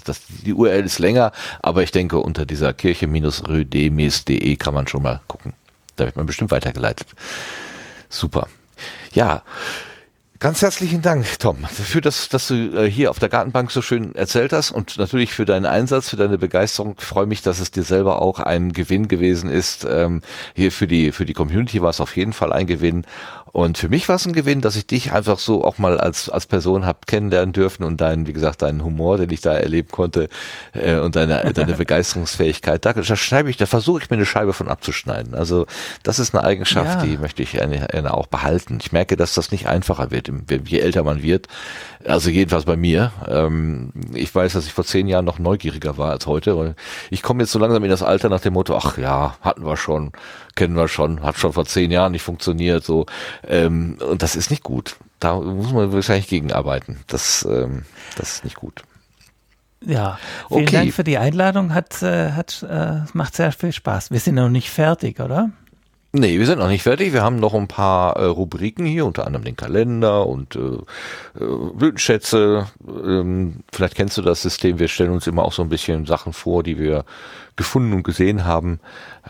das, 0.04 0.22
die 0.44 0.54
URL 0.54 0.86
ist 0.86 1.00
länger, 1.00 1.32
aber 1.62 1.84
ich 1.84 1.92
denke, 1.92 2.18
unter 2.18 2.46
dieser 2.46 2.74
kirche-rödemes.de 2.74 4.56
kann 4.58 4.74
man 4.74 4.88
schon 4.88 5.04
mal 5.04 5.22
gucken. 5.28 5.54
Da 5.96 6.06
wird 6.06 6.16
man 6.16 6.26
bestimmt 6.26 6.52
weitergeleitet. 6.52 7.08
Super. 8.10 8.48
Ja, 9.14 9.44
Ganz 10.40 10.62
herzlichen 10.62 11.02
Dank, 11.02 11.40
Tom, 11.40 11.62
dafür, 11.62 12.02
dass, 12.02 12.28
dass 12.28 12.50
du 12.50 12.56
äh, 12.56 12.92
hier 12.92 13.10
auf 13.10 13.20
der 13.20 13.30
Gartenbank 13.30 13.72
so 13.72 13.82
schön 13.82 14.14
erzählt 14.16 14.52
hast 14.52 14.70
und 14.70 14.98
natürlich 14.98 15.34
für 15.34 15.46
deinen 15.46 15.66
Einsatz, 15.66 16.10
für 16.10 16.18
deine 16.18 16.38
Begeisterung. 16.38 16.96
Ich 17.00 17.06
freue 17.06 17.26
mich, 17.26 17.42
dass 17.42 17.62
es 17.62 17.72
dir 17.72 17.84
selber 17.84 18.22
auch 18.22 18.42
ein 18.42 18.74
Gewinn 18.74 19.08
gewesen 19.08 19.50
ist. 19.50 19.88
Ähm, 19.90 20.22
hier 20.54 20.74
für 20.74 20.88
die, 20.88 21.14
für 21.14 21.26
die 21.26 21.34
Community 21.34 21.82
war 21.82 21.90
es 21.90 22.02
auf 22.02 22.18
jeden 22.18 22.34
Fall 22.34 22.52
ein 22.52 22.68
Gewinn. 22.68 23.06
Und 23.56 23.78
für 23.78 23.88
mich 23.88 24.10
war 24.10 24.18
es 24.18 24.26
ein 24.26 24.34
Gewinn, 24.34 24.60
dass 24.60 24.76
ich 24.76 24.86
dich 24.86 25.14
einfach 25.14 25.40
so 25.40 25.64
auch 25.64 25.78
mal 25.78 25.98
als, 25.98 26.28
als 26.28 26.46
Person 26.46 26.86
hab 26.86 27.08
kennenlernen 27.08 27.54
dürfen 27.54 27.86
und 27.86 28.02
deinen, 28.02 28.28
wie 28.28 28.34
gesagt, 28.34 28.62
deinen 28.62 28.84
Humor, 28.84 29.18
den 29.18 29.30
ich 29.30 29.40
da 29.40 29.54
erleben 29.54 29.88
konnte 29.92 30.28
äh, 30.74 30.98
und 30.98 31.16
deine, 31.16 31.54
deine 31.54 31.76
Begeisterungsfähigkeit. 31.76 32.84
Da, 32.84 32.92
da 32.92 33.16
schreibe 33.16 33.50
ich, 33.50 33.56
da 33.56 33.66
versuche 33.66 34.02
ich 34.04 34.10
mir 34.10 34.18
eine 34.18 34.26
Scheibe 34.26 34.52
von 34.52 34.68
abzuschneiden. 34.68 35.36
Also 35.36 35.68
das 36.04 36.20
ist 36.20 36.36
eine 36.36 36.44
Eigenschaft, 36.44 37.02
ja. 37.02 37.06
die 37.06 37.18
möchte 37.18 37.44
ich 37.44 37.62
eine, 37.62 37.94
eine 37.94 38.14
auch 38.14 38.28
behalten. 38.28 38.80
Ich 38.82 38.92
merke, 38.92 39.16
dass 39.16 39.36
das 39.36 39.54
nicht 39.54 39.68
einfacher 39.68 40.12
wird, 40.12 40.30
je 40.66 40.80
älter 40.80 41.04
man 41.04 41.24
wird. 41.24 41.48
Also 42.06 42.30
jedenfalls 42.30 42.66
bei 42.66 42.76
mir. 42.76 43.14
Ähm, 43.26 43.94
ich 44.14 44.36
weiß, 44.36 44.52
dass 44.52 44.66
ich 44.66 44.74
vor 44.74 44.84
zehn 44.84 45.08
Jahren 45.08 45.24
noch 45.24 45.40
neugieriger 45.40 45.98
war 45.98 46.12
als 46.12 46.28
heute. 46.28 46.76
Ich 47.10 47.24
komme 47.24 47.44
jetzt 47.44 47.54
so 47.54 47.60
langsam 47.60 47.86
in 47.86 47.90
das 47.90 48.04
Alter 48.04 48.28
nach 48.28 48.42
dem 48.42 48.52
Motto, 48.52 48.76
ach 48.76 48.98
ja, 48.98 49.38
hatten 49.40 49.66
wir 49.66 49.78
schon, 49.78 50.12
kennen 50.56 50.76
wir 50.76 50.88
schon, 50.88 51.22
hat 51.22 51.38
schon 51.38 51.54
vor 51.54 51.66
zehn 51.66 51.92
Jahren 51.92 52.14
nicht 52.14 52.24
funktioniert. 52.24 52.84
So 52.84 53.06
ähm, 53.48 53.98
und 54.10 54.22
das 54.22 54.36
ist 54.36 54.50
nicht 54.50 54.64
gut. 54.64 54.96
Da 55.20 55.40
muss 55.40 55.72
man 55.72 55.92
wahrscheinlich 55.92 56.28
gegenarbeiten. 56.28 57.00
Das, 57.08 57.48
ähm, 57.50 57.84
das 58.18 58.36
ist 58.36 58.44
nicht 58.44 58.56
gut. 58.56 58.84
Ja, 59.86 60.18
vielen 60.48 60.64
okay. 60.64 60.76
Dank 60.76 60.94
für 60.94 61.04
die 61.04 61.18
Einladung. 61.18 61.74
Hat, 61.74 62.02
äh, 62.02 62.32
hat, 62.32 62.66
äh, 62.68 63.02
macht 63.14 63.36
sehr 63.36 63.52
viel 63.52 63.72
Spaß. 63.72 64.12
Wir 64.12 64.20
sind 64.20 64.36
noch 64.36 64.50
nicht 64.50 64.70
fertig, 64.70 65.20
oder? 65.20 65.52
Nee, 66.18 66.40
wir 66.40 66.46
sind 66.46 66.60
noch 66.60 66.70
nicht 66.70 66.84
fertig. 66.84 67.12
Wir 67.12 67.24
haben 67.24 67.42
noch 67.42 67.54
ein 67.54 67.68
paar 67.68 68.16
äh, 68.16 68.24
Rubriken 68.24 68.86
hier, 68.86 69.06
unter 69.06 69.28
anderem 69.28 69.44
den 69.44 69.58
Kalender 69.58 70.26
und 70.26 70.56
äh, 70.56 70.60
äh, 70.60 71.72
Blütenschätze. 71.74 72.68
Ähm, 72.88 73.64
vielleicht 73.70 73.96
kennst 73.96 74.18
du 74.18 74.22
das 74.22 74.42
System. 74.42 74.80
Wir 74.80 74.88
stellen 74.88 75.12
uns 75.12 75.28
immer 75.28 75.44
auch 75.44 75.52
so 75.52 75.62
ein 75.62 75.68
bisschen 75.68 76.06
Sachen 76.06 76.32
vor, 76.32 76.64
die 76.64 76.80
wir 76.80 77.04
gefunden 77.58 77.92
und 77.92 78.04
gesehen 78.04 78.46
haben 78.46 78.80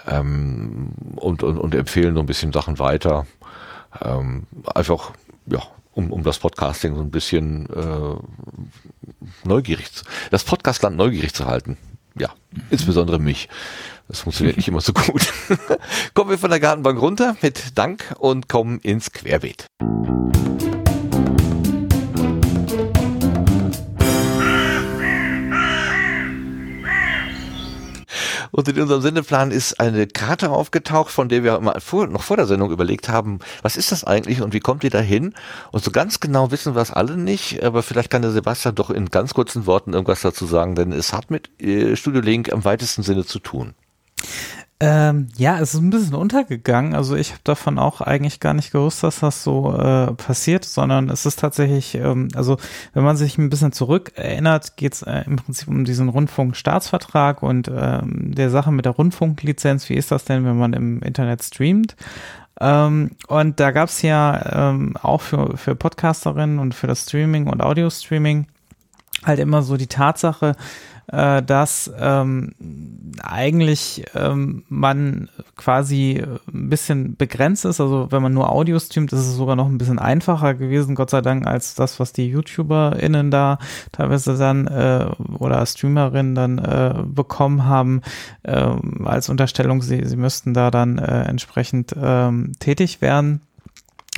ähm, 0.06 0.92
und, 1.16 1.42
und, 1.42 1.58
und 1.58 1.74
empfehlen 1.74 2.14
so 2.14 2.20
ein 2.20 2.28
bisschen 2.28 2.54
Sachen 2.54 2.78
weiter. 2.78 3.26
Ähm, 4.04 4.44
einfach, 4.76 5.14
ja, 5.48 5.64
um, 5.94 6.12
um 6.12 6.22
das 6.22 6.38
Podcasting 6.38 6.94
so 6.94 7.02
ein 7.02 7.10
bisschen 7.10 7.68
äh, 7.68 8.16
neugierig, 9.44 9.88
das 10.30 10.44
Podcastland 10.44 10.98
neugierig 10.98 11.34
zu 11.34 11.48
halten. 11.48 11.78
Ja, 12.16 12.30
insbesondere 12.70 13.18
mich. 13.18 13.50
Das 14.08 14.20
funktioniert 14.20 14.58
nicht 14.58 14.68
immer 14.68 14.82
so 14.82 14.94
gut. 14.94 15.34
kommen 16.14 16.30
wir 16.30 16.38
von 16.38 16.50
der 16.50 16.60
Gartenbank 16.60 17.02
runter 17.02 17.36
mit 17.42 17.78
Dank 17.78 18.16
und 18.20 18.48
kommen 18.48 18.80
ins 18.80 19.12
Querbeet. 19.12 19.68
Und 28.56 28.70
in 28.70 28.80
unserem 28.80 29.02
Sendeplan 29.02 29.52
ist 29.52 29.82
eine 29.82 30.08
Karte 30.08 30.50
aufgetaucht, 30.50 31.12
von 31.12 31.28
der 31.28 31.44
wir 31.44 31.60
noch 31.60 32.24
vor 32.24 32.38
der 32.38 32.46
Sendung 32.46 32.72
überlegt 32.72 33.10
haben, 33.10 33.40
was 33.64 33.76
ist 33.76 33.92
das 33.92 34.06
eigentlich 34.06 34.42
und 34.42 34.54
wie 34.54 34.62
kommt 34.62 34.84
die 34.84 34.90
da 34.90 35.02
hin? 35.02 35.34
Und 35.74 35.84
so 35.84 35.92
ganz 35.92 36.22
genau 36.22 36.52
wissen 36.52 36.74
wir 36.74 36.82
es 36.82 36.92
alle 36.92 37.18
nicht, 37.18 37.62
aber 37.64 37.84
vielleicht 37.84 38.10
kann 38.10 38.22
der 38.22 38.32
Sebastian 38.32 38.74
doch 38.74 38.92
in 38.92 39.10
ganz 39.10 39.34
kurzen 39.34 39.66
Worten 39.66 39.92
irgendwas 39.92 40.22
dazu 40.22 40.46
sagen, 40.46 40.76
denn 40.76 40.94
es 40.94 41.12
hat 41.12 41.32
mit 41.32 41.50
äh, 41.62 41.98
Studio 41.98 42.22
Link 42.22 42.48
im 42.48 42.64
weitesten 42.64 43.04
Sinne 43.04 43.26
zu 43.26 43.40
tun. 43.40 43.74
Ähm, 44.82 45.30
ja, 45.38 45.58
es 45.60 45.74
ist 45.74 45.80
ein 45.80 45.90
bisschen 45.90 46.16
untergegangen. 46.16 46.96
Also 46.96 47.16
ich 47.16 47.32
habe 47.32 47.40
davon 47.46 47.80
auch 47.80 48.02
eigentlich 48.02 48.42
gar 48.42 48.54
nicht 48.54 48.72
gewusst, 48.72 49.04
dass 49.04 49.22
das 49.22 49.42
so 49.42 49.74
äh, 49.74 50.14
passiert, 50.14 50.66
sondern 50.66 51.10
es 51.10 51.26
ist 51.26 51.40
tatsächlich, 51.40 51.96
ähm, 51.96 52.28
also 52.36 52.58
wenn 52.94 53.06
man 53.06 53.16
sich 53.16 53.38
ein 53.38 53.50
bisschen 53.50 53.72
zurück 53.72 54.12
erinnert, 54.16 54.76
geht 54.76 54.94
es 54.94 55.02
äh, 55.02 55.24
im 55.28 55.38
Prinzip 55.38 55.70
um 55.70 55.86
diesen 55.86 56.10
Rundfunkstaatsvertrag 56.10 57.42
und 57.42 57.72
ähm, 57.74 58.36
der 58.36 58.50
Sache 58.50 58.74
mit 58.74 58.84
der 58.84 58.92
Rundfunklizenz. 58.92 59.88
Wie 59.88 59.96
ist 59.96 60.12
das 60.12 60.26
denn, 60.26 60.44
wenn 60.44 60.58
man 60.58 60.74
im 60.74 61.02
Internet 61.02 61.42
streamt? 61.42 61.96
Ähm, 62.60 63.12
und 63.28 63.62
da 63.62 63.72
gab 63.72 63.88
es 63.88 64.02
ja 64.02 64.72
ähm, 64.72 64.98
auch 65.02 65.22
für, 65.22 65.56
für 65.56 65.76
Podcasterinnen 65.76 66.60
und 66.60 66.76
für 66.76 66.88
das 66.88 67.04
Streaming 67.04 67.48
und 67.48 67.62
Audio-Streaming 67.62 68.48
halt 69.24 69.40
immer 69.40 69.62
so 69.62 69.78
die 69.78 69.88
Tatsache, 69.88 70.56
äh, 71.08 71.44
dass 71.44 71.92
ähm, 72.00 72.54
eigentlich 73.22 74.06
ähm, 74.16 74.64
man 74.70 75.30
quasi 75.56 76.24
ein 76.52 76.70
bisschen 76.70 77.16
begrenzt 77.16 77.66
ist. 77.66 77.80
Also 77.80 78.08
wenn 78.12 78.22
man 78.22 78.34
nur 78.34 78.52
Audio 78.52 78.80
streamt, 78.80 79.14
ist 79.14 79.20
es 79.20 79.36
sogar 79.36 79.56
noch 79.56 79.68
ein 79.68 79.78
bisschen 79.78 80.00
einfacher 80.00 80.54
gewesen, 80.54 80.96
Gott 80.96 81.10
sei 81.10 81.22
Dank, 81.22 81.46
als 81.46 81.76
das, 81.76 82.00
was 82.00 82.14
die 82.14 82.28
YouTuberInnen 82.28 83.32
da 83.32 83.60
teilweise 83.92 84.38
dann 84.38 84.68
äh, 84.68 85.08
oder 85.38 85.66
Streamerinnen 85.66 86.36
dann 86.36 86.58
äh, 86.58 87.04
bekommen 87.06 87.66
haben, 87.66 88.02
äh, 88.44 88.72
als 89.04 89.30
Unterstellung, 89.30 89.82
sie, 89.82 90.06
sie 90.06 90.18
müssten 90.18 90.54
da 90.54 90.72
dann 90.72 90.98
äh, 90.98 91.24
entsprechend 91.24 91.96
ähm, 91.98 92.54
tätig 92.60 93.02
werden. 93.02 93.42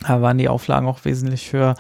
Waren 0.04 0.38
die 0.38 0.50
Auflagen 0.50 0.88
auch 0.88 1.06
wesentlich 1.06 1.54
höher. 1.54 1.76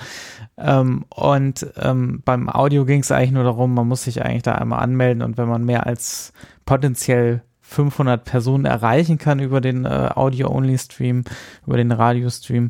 Ähm, 0.57 1.06
und 1.10 1.68
ähm, 1.77 2.22
beim 2.26 2.49
Audio 2.49 2.85
ging 2.85 3.02
es 3.02 3.11
eigentlich 3.11 3.31
nur 3.31 3.44
darum, 3.44 3.73
man 3.73 3.88
muss 3.88 4.03
sich 4.03 4.23
eigentlich 4.23 4.44
da 4.44 4.53
einmal 4.56 4.80
anmelden 4.80 5.22
und 5.22 5.38
wenn 5.38 5.48
man 5.48 5.65
mehr 5.65 5.85
als 5.85 6.34
potenziell 6.65 7.44
500 7.61 8.23
Personen 8.23 8.65
erreichen 8.65 9.18
kann 9.18 9.39
über 9.39 9.60
den 9.60 9.85
äh, 9.85 10.10
Audio-Only-Stream, 10.15 11.26
über 11.65 11.77
den 11.77 11.91
Radiostream 11.91 12.69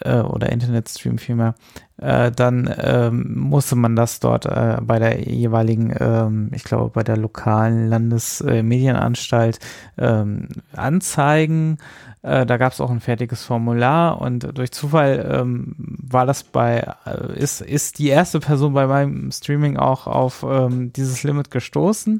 äh, 0.00 0.18
oder 0.18 0.50
Internet-Stream 0.50 1.18
vielmehr, 1.18 1.54
äh, 1.98 2.30
dann 2.30 2.72
ähm, 2.78 3.38
musste 3.38 3.76
man 3.76 3.96
das 3.96 4.20
dort 4.20 4.46
äh, 4.46 4.78
bei 4.82 4.98
der 4.98 5.20
jeweiligen, 5.28 5.94
ähm, 5.98 6.50
ich 6.52 6.64
glaube, 6.64 6.90
bei 6.90 7.02
der 7.02 7.16
lokalen 7.16 7.88
Landesmedienanstalt 7.88 9.58
ähm, 9.96 10.48
anzeigen. 10.74 11.78
Äh, 12.26 12.44
da 12.44 12.56
gab 12.56 12.72
es 12.72 12.80
auch 12.80 12.90
ein 12.90 13.00
fertiges 13.00 13.44
Formular 13.44 14.20
und 14.20 14.58
durch 14.58 14.72
Zufall 14.72 15.30
ähm, 15.32 15.76
war 15.78 16.26
das 16.26 16.42
bei, 16.42 16.92
äh, 17.06 17.38
ist, 17.38 17.60
ist 17.60 18.00
die 18.00 18.08
erste 18.08 18.40
Person 18.40 18.74
bei 18.74 18.88
meinem 18.88 19.30
Streaming 19.30 19.76
auch 19.76 20.08
auf 20.08 20.44
ähm, 20.46 20.92
dieses 20.92 21.22
Limit 21.22 21.52
gestoßen. 21.52 22.18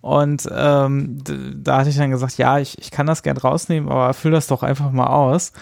Und 0.00 0.48
ähm, 0.54 1.18
da 1.56 1.78
hatte 1.78 1.90
ich 1.90 1.96
dann 1.96 2.12
gesagt, 2.12 2.38
ja, 2.38 2.60
ich, 2.60 2.78
ich 2.78 2.92
kann 2.92 3.06
das 3.06 3.24
gern 3.24 3.36
rausnehmen, 3.36 3.90
aber 3.90 4.14
füll 4.14 4.30
das 4.30 4.46
doch 4.46 4.62
einfach 4.62 4.92
mal 4.92 5.08
aus. 5.08 5.52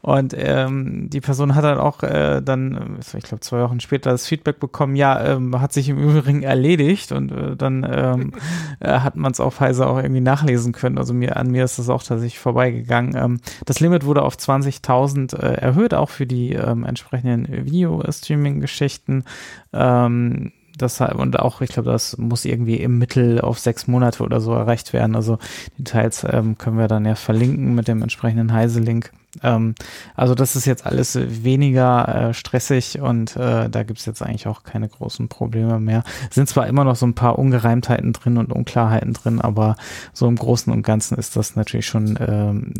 Und 0.00 0.34
ähm, 0.36 1.10
die 1.10 1.20
Person 1.20 1.54
hat 1.54 1.64
dann 1.64 1.78
auch 1.78 2.02
äh, 2.02 2.40
dann, 2.40 2.98
ich 3.00 3.24
glaube 3.24 3.40
zwei 3.40 3.60
Wochen 3.62 3.80
später 3.80 4.10
das 4.10 4.26
Feedback 4.26 4.60
bekommen, 4.60 4.94
ja, 4.96 5.22
ähm, 5.24 5.60
hat 5.60 5.72
sich 5.72 5.88
im 5.88 5.98
Übrigen 6.18 6.42
erledigt 6.42 7.12
und 7.12 7.32
äh, 7.32 7.56
dann 7.56 7.86
ähm, 7.90 8.32
äh, 8.80 9.00
hat 9.00 9.16
man 9.16 9.32
es 9.32 9.40
auf 9.40 9.60
Heise 9.60 9.86
auch 9.86 9.98
irgendwie 9.98 10.20
nachlesen 10.20 10.72
können. 10.72 10.98
Also 10.98 11.14
mir 11.14 11.36
an 11.36 11.50
mir 11.50 11.64
ist 11.64 11.78
das 11.78 11.88
auch 11.88 12.02
tatsächlich 12.02 12.38
vorbeigegangen. 12.38 13.16
Ähm, 13.16 13.40
das 13.64 13.80
Limit 13.80 14.04
wurde 14.04 14.22
auf 14.22 14.36
20.000 14.36 15.36
äh, 15.36 15.54
erhöht, 15.54 15.94
auch 15.94 16.10
für 16.10 16.26
die 16.26 16.52
ähm, 16.52 16.84
entsprechenden 16.84 17.66
Video-Streaming-Geschichten. 17.66 19.24
Ähm, 19.72 20.52
das 20.78 21.00
und 21.00 21.38
auch, 21.38 21.60
ich 21.60 21.70
glaube, 21.70 21.90
das 21.90 22.16
muss 22.18 22.44
irgendwie 22.44 22.76
im 22.76 22.98
Mittel 22.98 23.40
auf 23.40 23.58
sechs 23.58 23.86
Monate 23.86 24.22
oder 24.22 24.40
so 24.40 24.52
erreicht 24.52 24.92
werden. 24.92 25.16
Also 25.16 25.38
Details 25.76 26.24
ähm, 26.28 26.56
können 26.56 26.78
wir 26.78 26.88
dann 26.88 27.04
ja 27.04 27.14
verlinken 27.14 27.74
mit 27.74 27.88
dem 27.88 28.02
entsprechenden 28.02 28.52
Heise-Link. 28.52 29.12
Ähm, 29.42 29.74
also 30.16 30.34
das 30.34 30.56
ist 30.56 30.64
jetzt 30.64 30.86
alles 30.86 31.18
weniger 31.44 32.30
äh, 32.30 32.34
stressig 32.34 33.00
und 33.00 33.36
äh, 33.36 33.68
da 33.68 33.82
gibt 33.82 34.00
es 34.00 34.06
jetzt 34.06 34.22
eigentlich 34.22 34.46
auch 34.46 34.62
keine 34.62 34.88
großen 34.88 35.28
Probleme 35.28 35.78
mehr. 35.80 36.02
Sind 36.30 36.48
zwar 36.48 36.66
immer 36.66 36.84
noch 36.84 36.96
so 36.96 37.06
ein 37.06 37.14
paar 37.14 37.38
Ungereimtheiten 37.38 38.12
drin 38.12 38.38
und 38.38 38.52
Unklarheiten 38.52 39.12
drin, 39.12 39.40
aber 39.40 39.76
so 40.12 40.26
im 40.26 40.36
Großen 40.36 40.72
und 40.72 40.82
Ganzen 40.82 41.18
ist 41.18 41.36
das 41.36 41.56
natürlich 41.56 41.86
schon 41.86 42.18
ähm, 42.20 42.72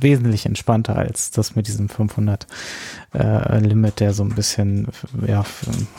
wesentlich 0.00 0.46
entspannter 0.46 0.96
als 0.96 1.30
das 1.30 1.56
mit 1.56 1.66
diesem 1.66 1.88
500 1.88 2.46
äh, 3.14 3.58
Limit, 3.58 4.00
der 4.00 4.12
so 4.12 4.22
ein 4.22 4.34
bisschen 4.34 4.88
ja, 5.26 5.44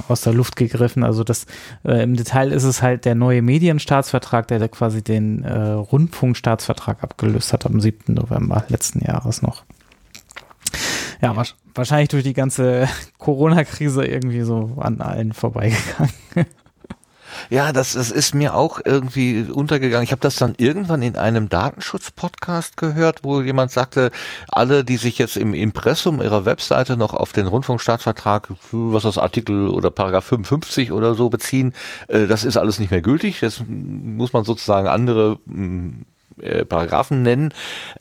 aus 0.07 0.21
der 0.21 0.33
Luft 0.33 0.55
gegriffen. 0.55 1.03
Also 1.03 1.23
das 1.23 1.45
äh, 1.83 2.03
im 2.03 2.15
Detail 2.15 2.51
ist 2.51 2.63
es 2.63 2.81
halt 2.81 3.05
der 3.05 3.15
neue 3.15 3.41
Medienstaatsvertrag, 3.41 4.47
der 4.47 4.67
quasi 4.69 5.03
den 5.03 5.43
äh, 5.43 5.71
Rundfunkstaatsvertrag 5.71 7.03
abgelöst 7.03 7.53
hat 7.53 7.65
am 7.65 7.79
7. 7.79 8.13
November 8.13 8.63
letzten 8.69 9.03
Jahres 9.03 9.41
noch. 9.41 9.66
Ja, 11.21 11.35
wahrscheinlich 11.73 12.09
durch 12.09 12.23
die 12.23 12.33
ganze 12.33 12.87
Corona-Krise 13.17 14.05
irgendwie 14.05 14.41
so 14.41 14.77
an 14.79 15.01
allen 15.01 15.33
vorbeigegangen. 15.33 16.11
Ja, 17.49 17.71
das, 17.71 17.93
das 17.93 18.11
ist 18.11 18.35
mir 18.35 18.55
auch 18.55 18.79
irgendwie 18.83 19.43
untergegangen. 19.43 20.03
Ich 20.03 20.11
habe 20.11 20.21
das 20.21 20.35
dann 20.35 20.55
irgendwann 20.57 21.01
in 21.01 21.15
einem 21.15 21.49
Datenschutz-Podcast 21.49 22.77
gehört, 22.77 23.23
wo 23.23 23.41
jemand 23.41 23.71
sagte, 23.71 24.11
alle, 24.49 24.83
die 24.83 24.97
sich 24.97 25.17
jetzt 25.17 25.37
im 25.37 25.53
Impressum 25.53 26.21
ihrer 26.21 26.45
Webseite 26.45 26.97
noch 26.97 27.13
auf 27.13 27.33
den 27.33 27.47
Rundfunkstaatsvertrag, 27.47 28.49
was 28.71 29.03
das 29.03 29.17
Artikel 29.17 29.69
oder 29.69 29.91
Paragraph 29.91 30.25
55 30.25 30.91
oder 30.91 31.15
so 31.15 31.29
beziehen, 31.29 31.73
äh, 32.07 32.27
das 32.27 32.43
ist 32.43 32.57
alles 32.57 32.79
nicht 32.79 32.91
mehr 32.91 33.01
gültig. 33.01 33.41
Jetzt 33.41 33.63
muss 33.67 34.33
man 34.33 34.43
sozusagen 34.43 34.87
andere 34.87 35.39
mm, 35.45 36.05
äh, 36.41 36.65
Paragraphen 36.65 37.21
nennen. 37.21 37.53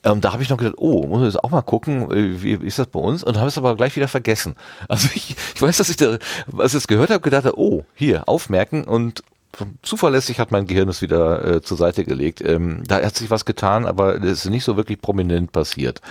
Ähm, 0.03 0.21
da 0.21 0.33
habe 0.33 0.43
ich 0.43 0.49
noch 0.49 0.57
gedacht, 0.57 0.75
oh, 0.77 1.05
muss 1.07 1.21
ich 1.21 1.33
jetzt 1.33 1.43
auch 1.43 1.51
mal 1.51 1.61
gucken, 1.61 2.11
äh, 2.11 2.41
wie 2.41 2.53
ist 2.53 2.79
das 2.79 2.87
bei 2.87 2.99
uns? 2.99 3.23
Und 3.23 3.37
habe 3.37 3.47
es 3.47 3.57
aber 3.57 3.75
gleich 3.75 3.95
wieder 3.95 4.07
vergessen. 4.07 4.55
Also 4.89 5.09
ich, 5.13 5.35
ich 5.55 5.61
weiß, 5.61 5.77
dass 5.77 5.89
ich 5.89 5.97
da, 5.97 6.17
als 6.57 6.73
ich 6.73 6.79
es 6.79 6.87
gehört 6.87 7.09
habe, 7.09 7.19
gedacht 7.19 7.45
oh, 7.55 7.83
hier, 7.93 8.27
aufmerken 8.27 8.83
und 8.83 9.23
zuverlässig 9.81 10.39
hat 10.39 10.51
mein 10.51 10.67
Gehirn 10.67 10.89
es 10.89 11.01
wieder 11.01 11.45
äh, 11.45 11.61
zur 11.61 11.77
Seite 11.77 12.03
gelegt. 12.03 12.41
Ähm, 12.41 12.83
da 12.87 13.01
hat 13.01 13.15
sich 13.15 13.29
was 13.29 13.45
getan, 13.45 13.85
aber 13.85 14.15
es 14.15 14.45
ist 14.45 14.49
nicht 14.49 14.63
so 14.63 14.77
wirklich 14.77 15.01
prominent 15.01 15.51
passiert. 15.51 16.01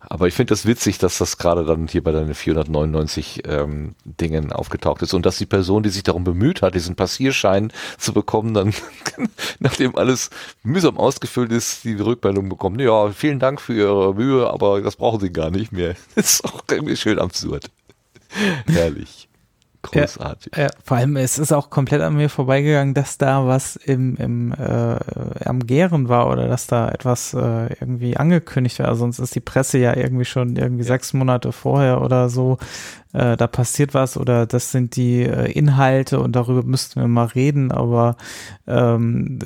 Aber 0.00 0.26
ich 0.26 0.34
finde 0.34 0.52
das 0.52 0.66
witzig, 0.66 0.98
dass 0.98 1.18
das 1.18 1.36
gerade 1.36 1.64
dann 1.64 1.86
hier 1.86 2.02
bei 2.02 2.10
deinen 2.10 2.34
499 2.34 3.42
ähm, 3.46 3.94
Dingen 4.04 4.50
aufgetaucht 4.50 5.02
ist 5.02 5.12
und 5.12 5.26
dass 5.26 5.36
die 5.36 5.46
Person, 5.46 5.82
die 5.82 5.90
sich 5.90 6.02
darum 6.02 6.24
bemüht 6.24 6.62
hat, 6.62 6.74
diesen 6.74 6.96
Passierschein 6.96 7.70
zu 7.98 8.14
bekommen, 8.14 8.54
dann 8.54 8.72
nachdem 9.58 9.94
alles 9.96 10.30
mühsam 10.62 10.96
ausgefüllt 10.96 11.52
ist, 11.52 11.84
die 11.84 11.94
Rückmeldung 11.94 12.48
bekommt, 12.48 12.80
ja, 12.80 13.10
vielen 13.10 13.38
Dank 13.38 13.60
für 13.60 13.74
Ihre 13.74 14.14
Mühe, 14.14 14.48
aber 14.48 14.80
das 14.80 14.96
brauchen 14.96 15.20
Sie 15.20 15.32
gar 15.32 15.50
nicht 15.50 15.72
mehr. 15.72 15.94
Das 16.14 16.34
ist 16.34 16.44
auch 16.44 16.62
irgendwie 16.70 16.96
schön 16.96 17.18
absurd. 17.18 17.70
Herrlich. 18.66 19.29
Großartig. 19.82 20.52
Ja, 20.54 20.64
ja, 20.64 20.68
vor 20.84 20.98
allem, 20.98 21.16
es 21.16 21.38
ist 21.38 21.52
auch 21.52 21.70
komplett 21.70 22.02
an 22.02 22.14
mir 22.14 22.28
vorbeigegangen, 22.28 22.92
dass 22.92 23.16
da 23.16 23.46
was 23.46 23.76
im, 23.76 24.16
im 24.16 24.52
äh, 24.52 24.96
am 25.44 25.66
Gären 25.66 26.08
war 26.08 26.28
oder 26.30 26.48
dass 26.48 26.66
da 26.66 26.90
etwas 26.90 27.32
äh, 27.32 27.72
irgendwie 27.80 28.16
angekündigt 28.16 28.78
war. 28.80 28.94
Sonst 28.94 29.18
ist 29.20 29.34
die 29.34 29.40
Presse 29.40 29.78
ja 29.78 29.96
irgendwie 29.96 30.26
schon 30.26 30.56
irgendwie 30.56 30.82
ja. 30.82 30.88
sechs 30.88 31.14
Monate 31.14 31.52
vorher 31.52 32.02
oder 32.02 32.28
so, 32.28 32.58
äh, 33.14 33.38
da 33.38 33.46
passiert 33.46 33.94
was 33.94 34.18
oder 34.18 34.46
das 34.46 34.70
sind 34.70 34.96
die 34.96 35.22
äh, 35.22 35.50
Inhalte 35.50 36.20
und 36.20 36.36
darüber 36.36 36.62
müssten 36.62 37.00
wir 37.00 37.08
mal 37.08 37.26
reden, 37.26 37.72
aber 37.72 38.16
ähm, 38.66 39.38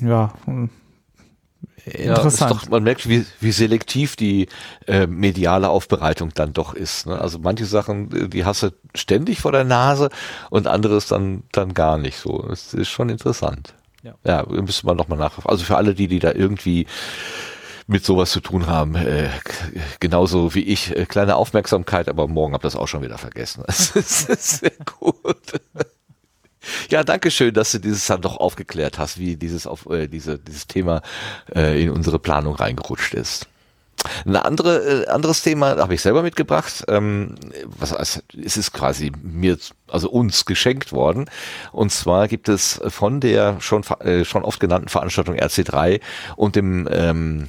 ja 0.00 0.34
interessant. 1.86 2.50
Ja, 2.50 2.58
doch, 2.58 2.68
man 2.68 2.82
merkt, 2.82 3.08
wie, 3.08 3.24
wie 3.40 3.52
selektiv 3.52 4.16
die 4.16 4.48
äh, 4.86 5.06
mediale 5.06 5.68
Aufbereitung 5.68 6.30
dann 6.34 6.52
doch 6.52 6.74
ist. 6.74 7.06
Ne? 7.06 7.18
Also 7.18 7.38
manche 7.38 7.66
Sachen, 7.66 8.10
äh, 8.12 8.28
die 8.28 8.44
hast 8.44 8.62
du 8.62 8.70
ständig 8.94 9.40
vor 9.40 9.52
der 9.52 9.64
Nase 9.64 10.10
und 10.50 10.66
anderes 10.66 11.06
dann, 11.06 11.44
dann 11.52 11.74
gar 11.74 11.98
nicht 11.98 12.18
so. 12.18 12.42
Das 12.48 12.74
ist 12.74 12.88
schon 12.88 13.08
interessant. 13.08 13.74
Ja, 14.02 14.14
ja 14.24 14.44
müsste 14.48 14.86
man 14.86 14.96
nochmal 14.96 15.18
nach. 15.18 15.44
Also 15.44 15.64
für 15.64 15.76
alle, 15.76 15.94
die, 15.94 16.08
die 16.08 16.18
da 16.18 16.32
irgendwie 16.32 16.86
mit 17.86 18.04
sowas 18.04 18.32
zu 18.32 18.40
tun 18.40 18.66
haben, 18.66 18.96
äh, 18.96 19.28
genauso 20.00 20.54
wie 20.54 20.64
ich, 20.64 20.96
äh, 20.96 21.06
kleine 21.06 21.36
Aufmerksamkeit, 21.36 22.08
aber 22.08 22.26
morgen 22.26 22.54
hab 22.54 22.62
das 22.62 22.74
auch 22.74 22.88
schon 22.88 23.02
wieder 23.02 23.18
vergessen. 23.18 23.62
Das 23.66 23.90
ist 23.94 24.58
sehr 24.58 24.72
gut. 24.98 25.60
Ja, 26.90 27.04
danke 27.04 27.30
schön, 27.30 27.54
dass 27.54 27.72
du 27.72 27.78
dieses 27.78 28.06
dann 28.06 28.20
doch 28.20 28.36
aufgeklärt 28.36 28.98
hast, 28.98 29.18
wie 29.18 29.36
dieses 29.36 29.66
auf 29.66 29.86
äh, 29.90 30.08
diese 30.08 30.38
dieses 30.38 30.66
Thema 30.66 31.02
äh, 31.54 31.82
in 31.82 31.90
unsere 31.90 32.18
Planung 32.18 32.54
reingerutscht 32.54 33.14
ist. 33.14 33.46
Ein 34.24 34.36
andere, 34.36 35.04
äh, 35.04 35.06
anderes 35.08 35.42
Thema 35.42 35.76
habe 35.76 35.94
ich 35.94 36.02
selber 36.02 36.22
mitgebracht. 36.22 36.84
Ähm, 36.88 37.34
was 37.64 37.92
es 37.92 38.56
ist 38.56 38.72
quasi 38.72 39.12
mir, 39.22 39.58
also 39.88 40.10
uns 40.10 40.44
geschenkt 40.44 40.92
worden. 40.92 41.28
Und 41.72 41.90
zwar 41.92 42.28
gibt 42.28 42.48
es 42.48 42.80
von 42.88 43.20
der 43.20 43.60
schon 43.60 43.82
äh, 44.00 44.24
schon 44.24 44.44
oft 44.44 44.60
genannten 44.60 44.88
Veranstaltung 44.88 45.36
RC3 45.36 46.00
und 46.36 46.56
dem 46.56 46.88
ähm, 46.90 47.48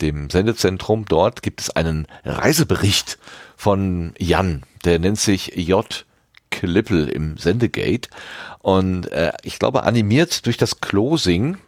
dem 0.00 0.28
Sendezentrum 0.28 1.04
dort 1.06 1.42
gibt 1.42 1.60
es 1.60 1.70
einen 1.70 2.06
Reisebericht 2.24 3.18
von 3.56 4.12
Jan. 4.18 4.64
Der 4.84 4.98
nennt 4.98 5.20
sich 5.20 5.54
J. 5.54 6.04
Klippel 6.54 7.08
im 7.08 7.36
Sendegate. 7.36 8.08
Und 8.60 9.10
äh, 9.10 9.32
ich 9.42 9.58
glaube, 9.58 9.82
animiert 9.82 10.46
durch 10.46 10.56
das 10.56 10.80
Closing, 10.80 11.58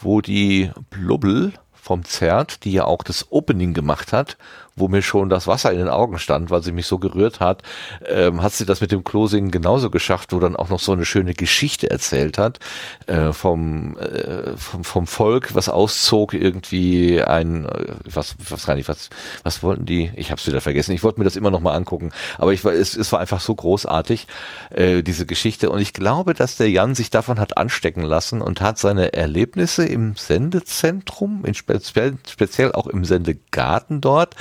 wo 0.00 0.20
die 0.20 0.70
Blubbel 0.88 1.52
vom 1.72 2.04
Zert, 2.04 2.64
die 2.64 2.72
ja 2.72 2.84
auch 2.84 3.02
das 3.02 3.32
Opening 3.32 3.74
gemacht 3.74 4.12
hat, 4.12 4.36
wo 4.80 4.88
mir 4.88 5.02
schon 5.02 5.28
das 5.28 5.46
Wasser 5.46 5.72
in 5.72 5.78
den 5.78 5.88
Augen 5.88 6.18
stand, 6.18 6.50
weil 6.50 6.62
sie 6.62 6.72
mich 6.72 6.86
so 6.86 6.98
gerührt 6.98 7.40
hat, 7.40 7.62
ähm, 8.06 8.42
hat 8.42 8.52
sie 8.52 8.66
das 8.66 8.80
mit 8.80 8.92
dem 8.92 9.04
Closing 9.04 9.50
genauso 9.50 9.90
geschafft, 9.90 10.32
wo 10.32 10.40
dann 10.40 10.56
auch 10.56 10.68
noch 10.68 10.80
so 10.80 10.92
eine 10.92 11.04
schöne 11.04 11.34
Geschichte 11.34 11.90
erzählt 11.90 12.38
hat 12.38 12.58
äh, 13.06 13.32
vom, 13.32 13.96
äh, 13.98 14.56
vom 14.56 14.84
vom 14.84 15.06
Volk, 15.06 15.54
was 15.54 15.68
auszog 15.68 16.34
irgendwie 16.34 17.22
ein 17.22 17.66
äh, 17.66 17.94
was 18.04 18.34
was 18.48 18.66
gar 18.66 18.74
nicht 18.74 18.88
was 18.88 19.10
was 19.42 19.62
wollten 19.62 19.86
die? 19.86 20.10
Ich 20.16 20.30
habe 20.30 20.40
es 20.40 20.46
wieder 20.46 20.60
vergessen. 20.60 20.92
Ich 20.92 21.02
wollte 21.02 21.20
mir 21.20 21.24
das 21.24 21.36
immer 21.36 21.50
noch 21.50 21.60
mal 21.60 21.74
angucken, 21.74 22.10
aber 22.38 22.52
ich 22.52 22.64
war 22.64 22.72
es, 22.72 22.96
es 22.96 23.12
war 23.12 23.20
einfach 23.20 23.40
so 23.40 23.54
großartig 23.54 24.26
äh, 24.70 25.02
diese 25.02 25.26
Geschichte 25.26 25.70
und 25.70 25.80
ich 25.80 25.92
glaube, 25.92 26.34
dass 26.34 26.56
der 26.56 26.70
Jan 26.70 26.94
sich 26.94 27.10
davon 27.10 27.38
hat 27.38 27.56
anstecken 27.56 28.02
lassen 28.02 28.42
und 28.42 28.60
hat 28.60 28.78
seine 28.78 29.12
Erlebnisse 29.12 29.84
im 29.84 30.16
Sendezentrum, 30.16 31.44
in 31.44 31.54
speziell 31.54 32.18
speziell 32.28 32.72
auch 32.72 32.86
im 32.86 33.04
Sendegarten 33.04 34.00
dort 34.00 34.36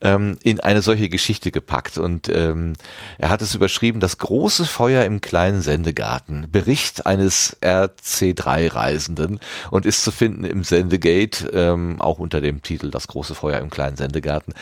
ähm, 0.00 0.38
in 0.42 0.60
eine 0.60 0.82
solche 0.82 1.08
Geschichte 1.08 1.50
gepackt. 1.50 1.98
Und 1.98 2.28
ähm, 2.28 2.74
er 3.18 3.30
hat 3.30 3.42
es 3.42 3.54
überschrieben, 3.54 4.00
das 4.00 4.18
große 4.18 4.64
Feuer 4.64 5.04
im 5.04 5.20
kleinen 5.20 5.62
Sendegarten, 5.62 6.50
Bericht 6.50 7.06
eines 7.06 7.56
RC3-Reisenden 7.62 9.40
und 9.70 9.86
ist 9.86 10.04
zu 10.04 10.10
finden 10.10 10.44
im 10.44 10.64
Sendegate, 10.64 11.50
ähm, 11.52 12.00
auch 12.00 12.18
unter 12.18 12.40
dem 12.40 12.62
Titel 12.62 12.90
Das 12.90 13.08
große 13.08 13.34
Feuer 13.34 13.58
im 13.58 13.70
kleinen 13.70 13.96
Sendegarten. 13.96 14.54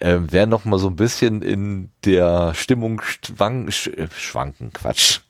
Ähm, 0.00 0.26
wer 0.30 0.46
noch 0.46 0.64
so 0.78 0.88
ein 0.88 0.96
bisschen 0.96 1.42
in 1.42 1.90
der 2.04 2.54
Stimmung 2.54 3.00
schwank, 3.02 3.72
schwanken, 3.72 4.72
Quatsch, 4.72 5.20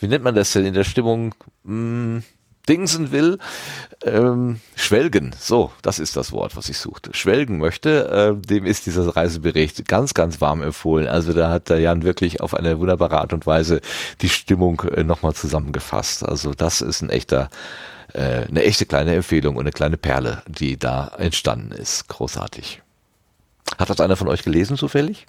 wie 0.00 0.08
nennt 0.08 0.24
man 0.24 0.34
das 0.34 0.52
denn, 0.52 0.66
in 0.66 0.74
der 0.74 0.84
Stimmung, 0.84 1.34
mh, 1.64 1.72
hm, 1.72 2.22
Dingsen 2.68 3.12
will, 3.12 3.38
ähm, 4.04 4.60
schwelgen, 4.74 5.34
so, 5.38 5.70
das 5.82 5.98
ist 5.98 6.16
das 6.16 6.32
Wort, 6.32 6.56
was 6.56 6.68
ich 6.68 6.78
suchte, 6.78 7.10
schwelgen 7.14 7.58
möchte, 7.58 8.08
äh, 8.08 8.46
dem 8.46 8.64
ist 8.64 8.86
dieser 8.86 9.14
Reisebericht 9.14 9.86
ganz, 9.86 10.14
ganz 10.14 10.40
warm 10.40 10.62
empfohlen. 10.62 11.06
Also 11.06 11.32
da 11.32 11.50
hat 11.50 11.68
der 11.68 11.80
Jan 11.80 12.02
wirklich 12.02 12.40
auf 12.40 12.54
eine 12.54 12.78
wunderbare 12.78 13.20
Art 13.20 13.32
und 13.32 13.46
Weise 13.46 13.80
die 14.22 14.28
Stimmung 14.28 14.80
äh, 14.80 15.04
nochmal 15.04 15.34
zusammengefasst. 15.34 16.24
Also 16.24 16.54
das 16.54 16.80
ist 16.80 17.02
ein 17.02 17.10
echter, 17.10 17.50
äh, 18.12 18.46
eine 18.46 18.62
echte 18.62 18.86
kleine 18.86 19.14
Empfehlung 19.14 19.56
und 19.56 19.62
eine 19.62 19.72
kleine 19.72 19.96
Perle, 19.96 20.42
die 20.46 20.78
da 20.78 21.12
entstanden 21.18 21.72
ist. 21.72 22.08
Großartig. 22.08 22.80
Hat 23.78 23.90
das 23.90 24.00
einer 24.00 24.16
von 24.16 24.28
euch 24.28 24.42
gelesen 24.42 24.76
zufällig? 24.76 25.26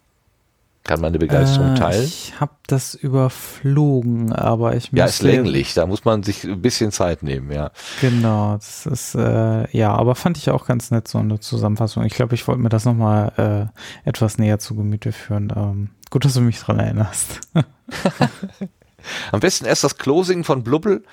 Kann 0.85 1.01
meine 1.01 1.17
Begeisterung 1.17 1.73
äh, 1.73 1.79
teilen. 1.79 2.05
Ich 2.05 2.39
habe 2.39 2.53
das 2.67 2.93
überflogen, 2.93 4.31
aber 4.31 4.75
ich 4.75 4.91
Ja, 4.91 5.05
ist 5.05 5.23
länglich, 5.23 5.73
da 5.73 5.87
muss 5.87 6.05
man 6.05 6.21
sich 6.21 6.43
ein 6.43 6.61
bisschen 6.61 6.91
Zeit 6.91 7.23
nehmen, 7.23 7.51
ja. 7.51 7.71
Genau, 8.01 8.53
das 8.53 8.85
ist, 8.85 9.15
äh, 9.15 9.69
ja, 9.75 9.93
aber 9.93 10.13
fand 10.13 10.37
ich 10.37 10.51
auch 10.51 10.67
ganz 10.67 10.91
nett, 10.91 11.07
so 11.07 11.17
eine 11.17 11.39
Zusammenfassung. 11.39 12.05
Ich 12.05 12.13
glaube, 12.13 12.35
ich 12.35 12.47
wollte 12.47 12.61
mir 12.61 12.69
das 12.69 12.85
nochmal 12.85 13.71
äh, 14.05 14.07
etwas 14.07 14.37
näher 14.37 14.59
zu 14.59 14.75
Gemüte 14.75 15.11
führen. 15.11 15.51
Ähm, 15.55 15.89
gut, 16.11 16.23
dass 16.23 16.35
du 16.35 16.41
mich 16.41 16.59
dran 16.59 16.79
erinnerst. 16.79 17.41
Am 19.31 19.39
besten 19.39 19.65
erst 19.65 19.83
das 19.83 19.97
Closing 19.97 20.43
von 20.43 20.63
Blubbel, 20.63 21.03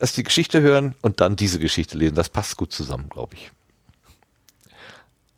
erst 0.00 0.16
die 0.16 0.24
Geschichte 0.24 0.60
hören 0.62 0.96
und 1.00 1.20
dann 1.20 1.36
diese 1.36 1.60
Geschichte 1.60 1.96
lesen. 1.96 2.16
Das 2.16 2.28
passt 2.28 2.56
gut 2.56 2.72
zusammen, 2.72 3.08
glaube 3.08 3.36
ich. 3.36 3.52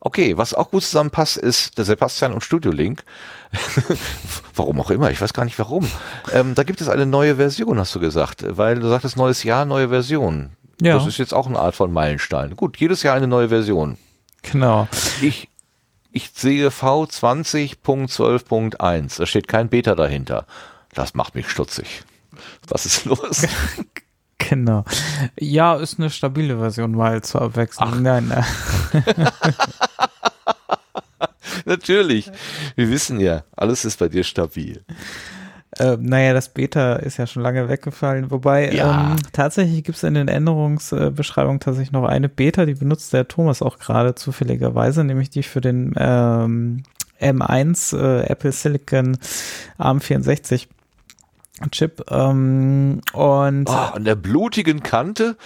Okay, 0.07 0.37
was 0.37 0.53
auch 0.53 0.71
gut 0.71 0.85
zusammenpasst, 0.85 1.39
ist 1.39 1.79
der 1.79 1.87
Sebastian 1.87 2.35
und 2.35 2.45
Studio 2.45 2.71
Link. 2.71 3.05
warum 4.55 4.79
auch 4.81 4.91
immer, 4.91 5.11
ich 5.11 5.19
weiß 5.19 5.33
gar 5.33 5.47
nicht 5.47 5.59
warum. 5.59 5.91
Ähm, 6.31 6.55
da 6.55 6.63
gibt 6.63 6.83
es 6.83 6.91
eine 6.91 7.07
neue 7.07 7.37
Version, 7.37 7.79
hast 7.79 7.95
du 7.95 8.01
gesagt, 8.01 8.45
weil 8.47 8.81
du 8.81 8.89
sagtest 8.89 9.17
neues 9.17 9.45
Jahr, 9.45 9.65
neue 9.65 9.89
Version. 9.89 10.51
Ja. 10.79 10.99
Das 10.99 11.07
ist 11.07 11.17
jetzt 11.17 11.33
auch 11.33 11.47
eine 11.47 11.59
Art 11.59 11.75
von 11.75 11.91
Meilenstein. 11.91 12.55
Gut, 12.55 12.77
jedes 12.77 13.03
Jahr 13.03 13.17
eine 13.17 13.29
neue 13.29 13.49
Version. 13.49 13.97
Genau. 14.43 14.89
Ich, 15.23 15.49
ich 16.13 16.33
sehe 16.35 16.69
V20.12.1. 16.69 19.19
Da 19.19 19.25
steht 19.25 19.49
kein 19.49 19.71
Beta 19.71 19.95
dahinter. 19.95 20.45
Das 20.93 21.15
macht 21.15 21.35
mich 21.35 21.49
stutzig. 21.49 22.03
Was 22.69 22.85
ist 22.85 23.07
los? 23.07 23.47
Genau. 24.49 24.85
Ja, 25.39 25.77
ist 25.77 25.99
eine 25.99 26.11
stabile 26.11 26.59
Version 26.59 26.93
mal 26.93 27.23
zur 27.23 27.43
Abwechslung. 27.43 27.91
Ach. 27.95 27.99
Nein, 27.99 28.29
nein. 28.29 28.45
Natürlich. 31.65 32.31
Wir 32.77 32.91
wissen 32.91 33.21
ja, 33.21 33.45
alles 33.57 33.85
ist 33.85 33.99
bei 33.99 34.09
dir 34.09 34.25
stabil. 34.25 34.83
Äh, 35.79 35.97
naja, 36.01 36.33
das 36.33 36.51
Beta 36.51 36.97
ist 36.97 37.17
ja 37.17 37.27
schon 37.27 37.43
lange 37.43 37.69
weggefallen. 37.69 38.31
Wobei 38.31 38.73
ja. 38.73 39.13
ähm, 39.13 39.17
tatsächlich 39.33 39.83
gibt 39.83 39.97
es 39.97 40.05
in 40.05 40.15
den 40.15 40.29
Änderungsbeschreibungen 40.29 41.61
tatsächlich 41.61 41.93
noch 41.93 42.05
eine 42.05 42.29
Beta, 42.29 42.65
die 42.65 42.75
benutzt 42.75 43.13
der 43.13 43.27
Thomas 43.27 43.63
auch 43.63 43.79
gerade 43.79 44.15
zufälligerweise, 44.15 45.03
nämlich 45.03 45.31
die 45.31 45.43
für 45.43 45.61
den 45.61 45.95
ähm, 45.97 46.85
M1 47.21 47.97
äh, 47.97 48.27
Apple 48.27 48.53
Silicon 48.53 49.17
ARM64 49.79 50.69
Chip. 51.71 52.05
Ähm, 52.11 53.01
und 53.13 53.69
oh, 53.69 53.73
an 53.73 54.05
der 54.05 54.17
blutigen 54.17 54.83
Kante. 54.83 55.37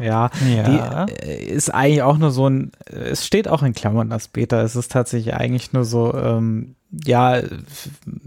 Ja, 0.00 0.30
ja, 0.48 1.06
die 1.06 1.12
äh, 1.12 1.44
ist 1.44 1.74
eigentlich 1.74 2.02
auch 2.02 2.18
nur 2.18 2.30
so 2.30 2.48
ein, 2.48 2.72
es 2.86 3.26
steht 3.26 3.48
auch 3.48 3.62
in 3.62 3.74
Klammern 3.74 4.10
das 4.10 4.28
Beta, 4.28 4.62
es 4.62 4.76
ist 4.76 4.92
tatsächlich 4.92 5.34
eigentlich 5.34 5.72
nur 5.72 5.84
so, 5.84 6.14
ähm, 6.14 6.76
ja, 7.04 7.42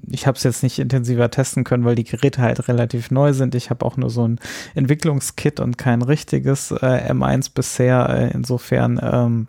ich 0.07 0.28
habe 0.28 0.38
es 0.38 0.44
jetzt 0.44 0.61
nicht 0.61 0.78
intensiver 0.78 1.32
testen 1.32 1.64
können, 1.64 1.84
weil 1.84 1.95
die 1.95 2.03
Geräte 2.03 2.41
halt 2.41 2.68
relativ 2.68 3.10
neu 3.10 3.34
sind. 3.34 3.56
Ich 3.56 3.69
habe 3.69 3.84
auch 3.86 3.98
nur 3.98 4.10
so 4.10 4.28
ein 4.28 4.40
Entwicklungskit 4.76 5.60
und 5.60 5.78
kein 5.78 6.02
richtiges 6.03 6.69
äh, 6.72 7.11
M1 7.11 7.52
bisher. 7.56 8.10
Äh, 8.10 8.32
insofern 8.34 8.99
ähm, 9.02 9.48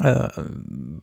äh, 0.00 0.28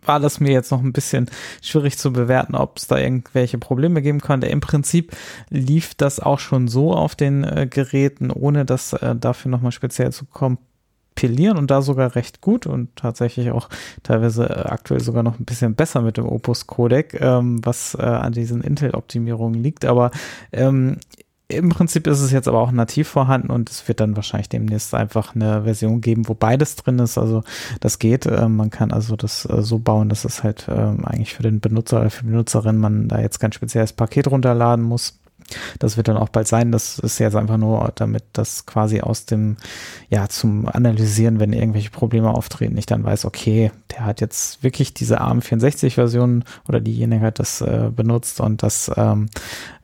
war 0.03 0.19
das 0.19 0.39
mir 0.39 0.51
jetzt 0.51 0.71
noch 0.71 0.81
ein 0.81 0.93
bisschen 0.93 1.29
schwierig 1.61 1.97
zu 1.97 2.11
bewerten, 2.11 2.55
ob 2.55 2.77
es 2.77 2.87
da 2.87 2.97
irgendwelche 2.97 3.57
Probleme 3.57 4.01
geben 4.01 4.21
konnte. 4.21 4.47
Im 4.47 4.61
Prinzip 4.61 5.15
lief 5.49 5.95
das 5.95 6.19
auch 6.19 6.39
schon 6.39 6.67
so 6.67 6.93
auf 6.93 7.15
den 7.15 7.43
äh, 7.43 7.67
Geräten, 7.69 8.31
ohne 8.31 8.65
das 8.65 8.93
äh, 8.93 9.15
dafür 9.15 9.51
nochmal 9.51 9.71
speziell 9.71 10.11
zu 10.11 10.25
kompilieren 10.25 11.57
und 11.57 11.69
da 11.69 11.81
sogar 11.81 12.15
recht 12.15 12.41
gut 12.41 12.65
und 12.65 12.95
tatsächlich 12.95 13.51
auch 13.51 13.69
teilweise 14.03 14.49
äh, 14.49 14.69
aktuell 14.69 15.01
sogar 15.01 15.23
noch 15.23 15.39
ein 15.39 15.45
bisschen 15.45 15.75
besser 15.75 16.01
mit 16.01 16.17
dem 16.17 16.25
Opus 16.25 16.67
Codec, 16.67 17.19
ähm, 17.19 17.59
was 17.63 17.95
äh, 17.95 18.01
an 18.01 18.33
diesen 18.33 18.61
Intel-Optimierungen 18.61 19.61
liegt. 19.61 19.85
Aber 19.85 20.11
ähm, 20.51 20.97
im 21.51 21.69
Prinzip 21.69 22.05
ist 22.05 22.21
es 22.21 22.31
jetzt 22.31 22.47
aber 22.47 22.59
auch 22.59 22.71
nativ 22.71 23.07
vorhanden 23.07 23.49
und 23.49 23.71
es 23.71 23.87
wird 23.87 23.99
dann 23.99 24.15
wahrscheinlich 24.15 24.49
demnächst 24.49 24.93
einfach 24.93 25.35
eine 25.35 25.63
Version 25.63 25.99
geben, 25.99 26.27
wo 26.27 26.35
beides 26.35 26.75
drin 26.75 26.99
ist. 26.99 27.17
Also 27.17 27.43
das 27.79 27.97
geht. 27.97 28.27
Äh, 28.27 28.47
man 28.47 28.69
kann 28.69 28.91
also 28.91 29.15
das 29.15 29.45
äh, 29.45 29.63
so 29.63 29.79
bauen, 29.79 30.09
dass 30.09 30.25
es 30.25 30.43
halt 30.43 30.67
äh, 30.67 30.71
eigentlich 30.71 31.33
für 31.33 31.41
den 31.43 31.59
Benutzer 31.59 32.01
oder 32.01 32.11
für 32.11 32.23
die 32.23 32.29
Benutzerin 32.29 32.77
man 32.77 33.07
da 33.07 33.19
jetzt 33.19 33.39
kein 33.39 33.51
spezielles 33.51 33.93
Paket 33.93 34.27
runterladen 34.27 34.85
muss. 34.85 35.19
Das 35.79 35.97
wird 35.97 36.07
dann 36.07 36.17
auch 36.17 36.29
bald 36.29 36.47
sein. 36.47 36.71
Das 36.71 36.99
ist 36.99 37.19
jetzt 37.19 37.35
einfach 37.35 37.57
nur, 37.57 37.91
damit 37.95 38.23
das 38.33 38.65
quasi 38.65 39.01
aus 39.01 39.25
dem, 39.25 39.57
ja, 40.09 40.27
zum 40.29 40.67
Analysieren, 40.67 41.39
wenn 41.39 41.53
irgendwelche 41.53 41.89
Probleme 41.89 42.29
auftreten, 42.29 42.77
ich 42.77 42.85
dann 42.85 43.03
weiß, 43.03 43.25
okay, 43.25 43.71
der 43.91 44.05
hat 44.05 44.21
jetzt 44.21 44.63
wirklich 44.63 44.93
diese 44.93 45.21
ARM64-Version 45.21 46.43
oder 46.67 46.79
diejenige 46.79 47.25
hat 47.25 47.39
das 47.39 47.61
äh, 47.61 47.89
benutzt 47.95 48.39
und 48.39 48.63
das 48.63 48.91
ähm, 48.95 49.29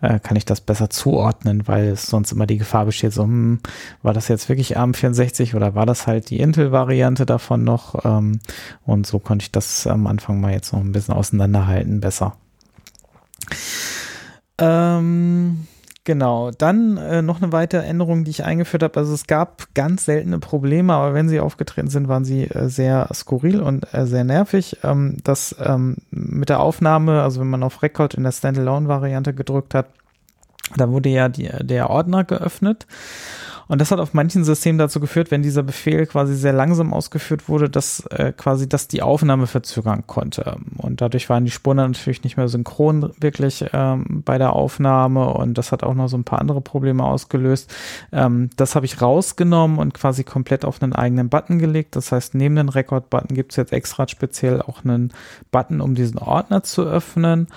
äh, 0.01 0.19
kann 0.19 0.37
ich 0.37 0.45
das 0.45 0.61
besser 0.61 0.89
zuordnen, 0.89 1.67
weil 1.67 1.87
es 1.87 2.07
sonst 2.07 2.31
immer 2.31 2.45
die 2.45 2.57
Gefahr 2.57 2.85
besteht, 2.85 3.13
so, 3.13 3.23
hm, 3.23 3.59
war 4.03 4.13
das 4.13 4.27
jetzt 4.27 4.49
wirklich 4.49 4.77
ARM64 4.77 5.55
oder 5.55 5.75
war 5.75 5.85
das 5.85 6.07
halt 6.07 6.29
die 6.29 6.39
Intel-Variante 6.39 7.25
davon 7.25 7.63
noch? 7.63 8.05
Ähm, 8.05 8.39
und 8.85 9.07
so 9.07 9.19
konnte 9.19 9.43
ich 9.43 9.51
das 9.51 9.87
am 9.87 10.07
Anfang 10.07 10.39
mal 10.39 10.51
jetzt 10.51 10.73
noch 10.73 10.79
ein 10.79 10.91
bisschen 10.91 11.13
auseinanderhalten, 11.13 11.99
besser. 12.01 12.37
Ähm, 14.57 15.67
genau, 16.03 16.51
dann 16.51 16.97
äh, 16.97 17.21
noch 17.21 17.41
eine 17.41 17.51
weitere 17.51 17.85
Änderung, 17.85 18.23
die 18.23 18.31
ich 18.31 18.43
eingeführt 18.43 18.83
habe. 18.83 18.99
Also 18.99 19.13
es 19.13 19.27
gab 19.27 19.73
ganz 19.73 20.05
seltene 20.05 20.39
Probleme, 20.39 20.93
aber 20.93 21.13
wenn 21.13 21.29
sie 21.29 21.39
aufgetreten 21.39 21.89
sind, 21.89 22.07
waren 22.07 22.25
sie 22.25 22.43
äh, 22.43 22.69
sehr 22.69 23.09
skurril 23.13 23.61
und 23.61 23.93
äh, 23.93 24.05
sehr 24.05 24.23
nervig. 24.23 24.77
Ähm, 24.83 25.17
das 25.23 25.55
ähm, 25.59 25.97
mit 26.11 26.49
der 26.49 26.59
Aufnahme, 26.59 27.21
also 27.21 27.41
wenn 27.41 27.49
man 27.49 27.63
auf 27.63 27.81
Record 27.81 28.13
in 28.13 28.23
der 28.23 28.31
Standalone-Variante 28.31 29.33
gedrückt 29.33 29.73
hat, 29.73 29.87
da 30.75 30.89
wurde 30.89 31.09
ja 31.09 31.29
die, 31.29 31.49
der 31.61 31.89
Ordner 31.89 32.23
geöffnet 32.23 32.85
und 33.67 33.81
das 33.81 33.91
hat 33.91 33.99
auf 33.99 34.13
manchen 34.13 34.43
Systemen 34.43 34.77
dazu 34.77 34.99
geführt, 34.99 35.31
wenn 35.31 35.41
dieser 35.41 35.63
Befehl 35.63 36.05
quasi 36.05 36.35
sehr 36.35 36.53
langsam 36.53 36.93
ausgeführt 36.93 37.49
wurde, 37.49 37.69
dass 37.69 38.05
äh, 38.07 38.31
quasi 38.31 38.69
das 38.69 38.87
die 38.87 39.01
Aufnahme 39.01 39.47
verzögern 39.47 40.03
konnte. 40.05 40.57
Und 40.77 41.01
dadurch 41.01 41.29
waren 41.29 41.45
die 41.45 41.51
Spuren 41.51 41.77
natürlich 41.77 42.23
nicht 42.23 42.37
mehr 42.37 42.47
synchron 42.47 43.13
wirklich 43.19 43.65
ähm, 43.73 44.21
bei 44.23 44.37
der 44.37 44.53
Aufnahme 44.53 45.33
und 45.33 45.57
das 45.57 45.71
hat 45.71 45.83
auch 45.83 45.95
noch 45.95 46.07
so 46.07 46.17
ein 46.17 46.23
paar 46.23 46.39
andere 46.39 46.61
Probleme 46.61 47.03
ausgelöst. 47.03 47.73
Ähm, 48.11 48.49
das 48.55 48.75
habe 48.75 48.85
ich 48.85 49.01
rausgenommen 49.01 49.79
und 49.79 49.93
quasi 49.93 50.23
komplett 50.23 50.63
auf 50.63 50.81
einen 50.81 50.93
eigenen 50.93 51.29
Button 51.29 51.57
gelegt. 51.57 51.95
Das 51.95 52.11
heißt, 52.11 52.35
neben 52.35 52.55
den 52.55 52.69
Record-Button 52.69 53.35
gibt 53.35 53.53
es 53.53 53.55
jetzt 53.55 53.73
extra 53.73 54.07
speziell 54.07 54.61
auch 54.61 54.83
einen 54.83 55.11
Button, 55.51 55.81
um 55.81 55.95
diesen 55.95 56.19
Ordner 56.19 56.61
zu 56.63 56.83
öffnen. 56.83 57.47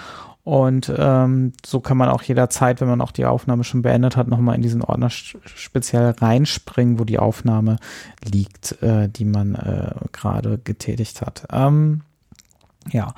Und 0.48 0.90
ähm, 0.96 1.52
so 1.62 1.80
kann 1.80 1.98
man 1.98 2.08
auch 2.08 2.22
jederzeit, 2.22 2.80
wenn 2.80 2.88
man 2.88 3.02
auch 3.02 3.12
die 3.12 3.26
Aufnahme 3.26 3.64
schon 3.64 3.82
beendet 3.82 4.16
hat, 4.16 4.28
nochmal 4.28 4.54
in 4.54 4.62
diesen 4.62 4.82
Ordner 4.82 5.10
speziell 5.10 6.12
reinspringen, 6.12 6.98
wo 6.98 7.04
die 7.04 7.18
Aufnahme 7.18 7.76
liegt, 8.24 8.80
äh, 8.82 9.10
die 9.10 9.26
man 9.26 9.56
äh, 9.56 9.90
gerade 10.10 10.56
getätigt 10.56 11.20
hat. 11.20 11.46
Ähm, 11.52 12.00
ja, 12.90 13.12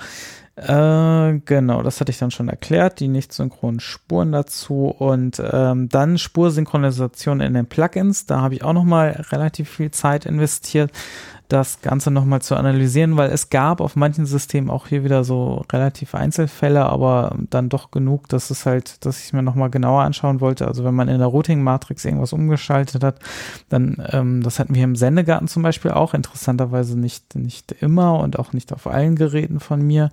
äh, 0.56 1.38
genau, 1.44 1.84
das 1.84 2.00
hatte 2.00 2.10
ich 2.10 2.18
dann 2.18 2.32
schon 2.32 2.48
erklärt, 2.48 2.98
die 2.98 3.06
nicht 3.06 3.32
synchronen 3.32 3.78
Spuren 3.78 4.32
dazu. 4.32 4.86
Und 4.88 5.40
ähm, 5.52 5.88
dann 5.88 6.18
Spursynchronisation 6.18 7.40
in 7.40 7.54
den 7.54 7.66
Plugins, 7.66 8.26
da 8.26 8.40
habe 8.40 8.54
ich 8.54 8.64
auch 8.64 8.72
nochmal 8.72 9.24
relativ 9.30 9.70
viel 9.70 9.92
Zeit 9.92 10.26
investiert, 10.26 10.90
das 11.52 11.82
Ganze 11.82 12.10
nochmal 12.10 12.40
zu 12.40 12.54
analysieren, 12.54 13.16
weil 13.16 13.30
es 13.30 13.50
gab 13.50 13.80
auf 13.80 13.96
manchen 13.96 14.24
Systemen 14.24 14.70
auch 14.70 14.86
hier 14.86 15.04
wieder 15.04 15.24
so 15.24 15.64
relativ 15.72 16.14
Einzelfälle, 16.14 16.86
aber 16.86 17.36
dann 17.50 17.68
doch 17.68 17.90
genug, 17.90 18.28
dass 18.28 18.50
es 18.50 18.66
halt, 18.66 19.04
dass 19.04 19.18
ich 19.18 19.26
es 19.26 19.32
mir 19.32 19.42
nochmal 19.42 19.70
genauer 19.70 20.02
anschauen 20.02 20.40
wollte. 20.40 20.66
Also 20.66 20.84
wenn 20.84 20.94
man 20.94 21.08
in 21.08 21.18
der 21.18 21.26
Routing-Matrix 21.26 22.04
irgendwas 22.04 22.32
umgeschaltet 22.32 23.02
hat, 23.02 23.18
dann, 23.68 24.02
ähm, 24.10 24.42
das 24.42 24.58
hatten 24.58 24.74
wir 24.74 24.84
im 24.84 24.96
Sendegarten 24.96 25.48
zum 25.48 25.62
Beispiel 25.62 25.90
auch, 25.90 26.14
interessanterweise 26.14 26.98
nicht, 26.98 27.34
nicht 27.34 27.72
immer 27.72 28.20
und 28.20 28.38
auch 28.38 28.52
nicht 28.52 28.72
auf 28.72 28.86
allen 28.86 29.16
Geräten 29.16 29.60
von 29.60 29.82
mir. 29.82 30.10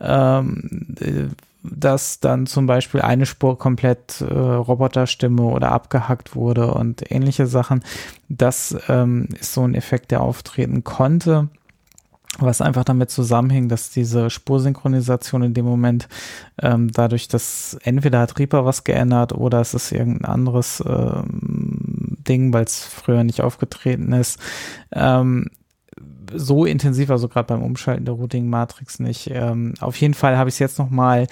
Ähm, 0.00 0.96
äh, 1.00 1.28
dass 1.70 2.20
dann 2.20 2.46
zum 2.46 2.66
Beispiel 2.66 3.00
eine 3.00 3.26
Spur 3.26 3.58
komplett 3.58 4.20
äh, 4.20 4.34
Roboterstimme 4.34 5.42
oder 5.42 5.72
abgehackt 5.72 6.34
wurde 6.34 6.72
und 6.72 7.10
ähnliche 7.10 7.46
Sachen. 7.46 7.82
Das 8.28 8.76
ähm, 8.88 9.28
ist 9.38 9.52
so 9.54 9.64
ein 9.64 9.74
Effekt, 9.74 10.10
der 10.10 10.20
auftreten 10.20 10.84
konnte 10.84 11.48
was 12.38 12.60
einfach 12.60 12.84
damit 12.84 13.10
zusammenhing, 13.10 13.68
dass 13.68 13.90
diese 13.90 14.30
Spursynchronisation 14.30 15.42
in 15.42 15.54
dem 15.54 15.64
Moment 15.64 16.08
ähm, 16.60 16.90
dadurch, 16.92 17.28
dass 17.28 17.78
entweder 17.82 18.20
hat 18.20 18.38
Reaper 18.38 18.64
was 18.64 18.84
geändert 18.84 19.32
oder 19.32 19.60
es 19.60 19.74
ist 19.74 19.92
irgendein 19.92 20.26
anderes 20.26 20.82
ähm, 20.86 22.18
Ding, 22.28 22.52
weil 22.52 22.64
es 22.64 22.84
früher 22.84 23.24
nicht 23.24 23.40
aufgetreten 23.40 24.12
ist. 24.12 24.38
Ähm, 24.92 25.46
so 26.34 26.64
intensiv, 26.64 27.10
also 27.10 27.28
gerade 27.28 27.48
beim 27.48 27.62
Umschalten 27.62 28.04
der 28.04 28.14
Routing-Matrix 28.14 29.00
nicht. 29.00 29.30
Ähm, 29.32 29.74
auf 29.80 29.96
jeden 30.00 30.14
Fall 30.14 30.36
habe 30.36 30.48
ich 30.48 30.56
es 30.56 30.58
jetzt 30.58 30.78
nochmal 30.78 31.26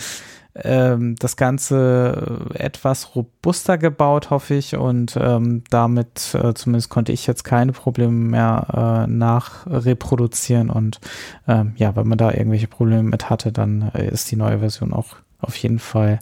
ähm, 0.56 1.16
das 1.18 1.36
Ganze 1.36 2.40
etwas 2.54 3.16
robuster 3.16 3.78
gebaut, 3.78 4.30
hoffe 4.30 4.54
ich. 4.54 4.76
Und 4.76 5.16
ähm, 5.20 5.64
damit 5.70 6.34
äh, 6.34 6.54
zumindest 6.54 6.90
konnte 6.90 7.12
ich 7.12 7.26
jetzt 7.26 7.44
keine 7.44 7.72
Probleme 7.72 8.12
mehr 8.12 9.06
äh, 9.06 9.10
nachreproduzieren. 9.10 10.70
Und 10.70 11.00
ähm, 11.48 11.72
ja, 11.76 11.96
wenn 11.96 12.08
man 12.08 12.18
da 12.18 12.30
irgendwelche 12.30 12.68
Probleme 12.68 13.02
mit 13.02 13.30
hatte, 13.30 13.52
dann 13.52 13.90
äh, 13.94 14.08
ist 14.08 14.30
die 14.30 14.36
neue 14.36 14.60
Version 14.60 14.92
auch 14.92 15.16
auf 15.40 15.56
jeden 15.56 15.78
Fall 15.78 16.20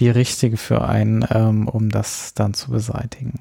die 0.00 0.08
richtige 0.08 0.56
für 0.56 0.84
einen, 0.84 1.24
ähm, 1.30 1.68
um 1.68 1.90
das 1.90 2.34
dann 2.34 2.54
zu 2.54 2.70
beseitigen. 2.70 3.40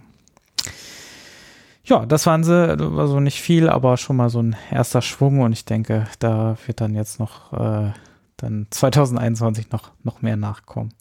Ja, 1.86 2.06
das 2.06 2.26
waren 2.26 2.44
sie, 2.44 2.70
also 2.98 3.20
nicht 3.20 3.42
viel, 3.42 3.70
aber 3.70 3.98
schon 3.98 4.16
mal 4.16 4.30
so 4.30 4.42
ein 4.42 4.56
erster 4.72 5.02
Schwung 5.02 5.42
und 5.42 5.52
ich 5.52 5.66
denke, 5.66 6.08
da 6.20 6.56
wird 6.66 6.80
dann 6.80 6.96
jetzt 6.96 7.20
noch 7.20 7.52
äh, 7.54 7.92
dann 8.38 8.68
2021 8.70 9.72
noch, 9.72 9.92
noch 10.04 10.22
mehr 10.22 10.38
nachkommen. 10.38 10.94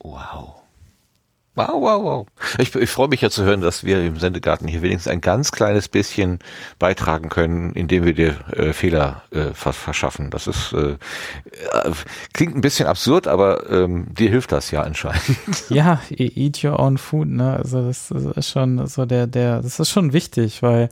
Wow. 0.00 0.61
Wow, 1.54 1.82
wow, 1.82 2.02
wow. 2.02 2.26
Ich, 2.56 2.74
ich 2.74 2.88
freue 2.88 3.08
mich 3.08 3.20
ja 3.20 3.28
zu 3.28 3.44
hören, 3.44 3.60
dass 3.60 3.84
wir 3.84 4.02
im 4.02 4.18
Sendegarten 4.18 4.66
hier 4.66 4.80
wenigstens 4.80 5.12
ein 5.12 5.20
ganz 5.20 5.52
kleines 5.52 5.86
bisschen 5.86 6.38
beitragen 6.78 7.28
können, 7.28 7.72
indem 7.74 8.06
wir 8.06 8.14
dir 8.14 8.36
äh, 8.56 8.72
Fehler 8.72 9.22
äh, 9.32 9.52
verschaffen. 9.52 10.30
Das 10.30 10.46
ist 10.46 10.72
äh, 10.72 10.92
äh, 10.92 11.92
klingt 12.32 12.56
ein 12.56 12.62
bisschen 12.62 12.86
absurd, 12.86 13.28
aber 13.28 13.68
ähm, 13.70 14.06
dir 14.14 14.30
hilft 14.30 14.50
das 14.50 14.70
ja 14.70 14.82
anscheinend. 14.82 15.22
Ja, 15.68 16.00
e-, 16.10 16.32
eat 16.34 16.64
your 16.64 16.78
own 16.80 16.96
food, 16.96 17.28
ne? 17.28 17.56
Also 17.56 17.86
das, 17.86 18.08
das 18.08 18.24
ist 18.24 18.50
schon 18.50 18.86
so 18.86 19.04
der, 19.04 19.26
der, 19.26 19.60
das 19.60 19.78
ist 19.78 19.90
schon 19.90 20.12
wichtig, 20.14 20.62
weil 20.62 20.88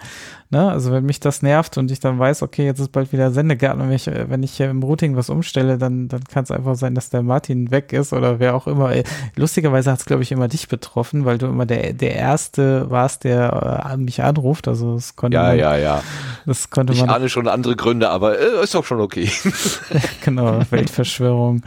Ne? 0.53 0.69
Also 0.69 0.91
wenn 0.91 1.05
mich 1.05 1.21
das 1.21 1.43
nervt 1.43 1.79
und 1.79 1.93
ich 1.93 2.01
dann 2.01 2.19
weiß, 2.19 2.43
okay, 2.43 2.65
jetzt 2.65 2.81
ist 2.81 2.91
bald 2.91 3.13
wieder 3.13 3.31
Sendegarten 3.31 3.81
und 3.81 3.89
wenn 3.89 3.95
ich, 3.95 4.07
wenn 4.07 4.43
ich 4.43 4.51
hier 4.51 4.69
im 4.69 4.83
Routing 4.83 5.15
was 5.15 5.31
umstelle, 5.31 5.79
dann, 5.79 6.09
dann 6.09 6.25
kann 6.25 6.43
es 6.43 6.51
einfach 6.51 6.75
sein, 6.75 6.97
dass 6.97 7.09
der 7.09 7.23
Martin 7.23 7.71
weg 7.71 7.93
ist 7.93 8.13
oder 8.13 8.41
wer 8.41 8.57
auch 8.57 8.67
immer. 8.67 8.91
Lustigerweise 9.37 9.93
hat 9.93 10.01
es, 10.01 10.07
glaube 10.07 10.25
ich, 10.25 10.33
immer 10.33 10.49
dich 10.49 10.67
betroffen, 10.67 11.25
weil 11.25 11.39
du 11.39 11.47
immer 11.47 11.67
der, 11.67 11.93
der 11.93 12.17
Erste 12.17 12.91
warst, 12.91 13.23
der 13.23 13.87
äh, 13.93 13.97
mich 13.97 14.25
anruft. 14.25 14.67
Also 14.67 14.97
das 14.97 15.15
konnte 15.15 15.37
ja, 15.37 15.43
man. 15.45 15.59
Ja, 15.59 15.77
ja, 15.77 16.03
Das 16.47 16.69
konnte 16.69 16.95
ich 16.95 16.99
man. 16.99 17.11
Ich 17.11 17.15
ahne 17.15 17.29
schon 17.29 17.47
andere 17.47 17.77
Gründe, 17.77 18.11
aber 18.11 18.41
äh, 18.41 18.65
ist 18.65 18.75
doch 18.75 18.85
schon 18.85 19.01
okay. 19.01 19.31
genau, 20.25 20.63
Weltverschwörung, 20.69 21.63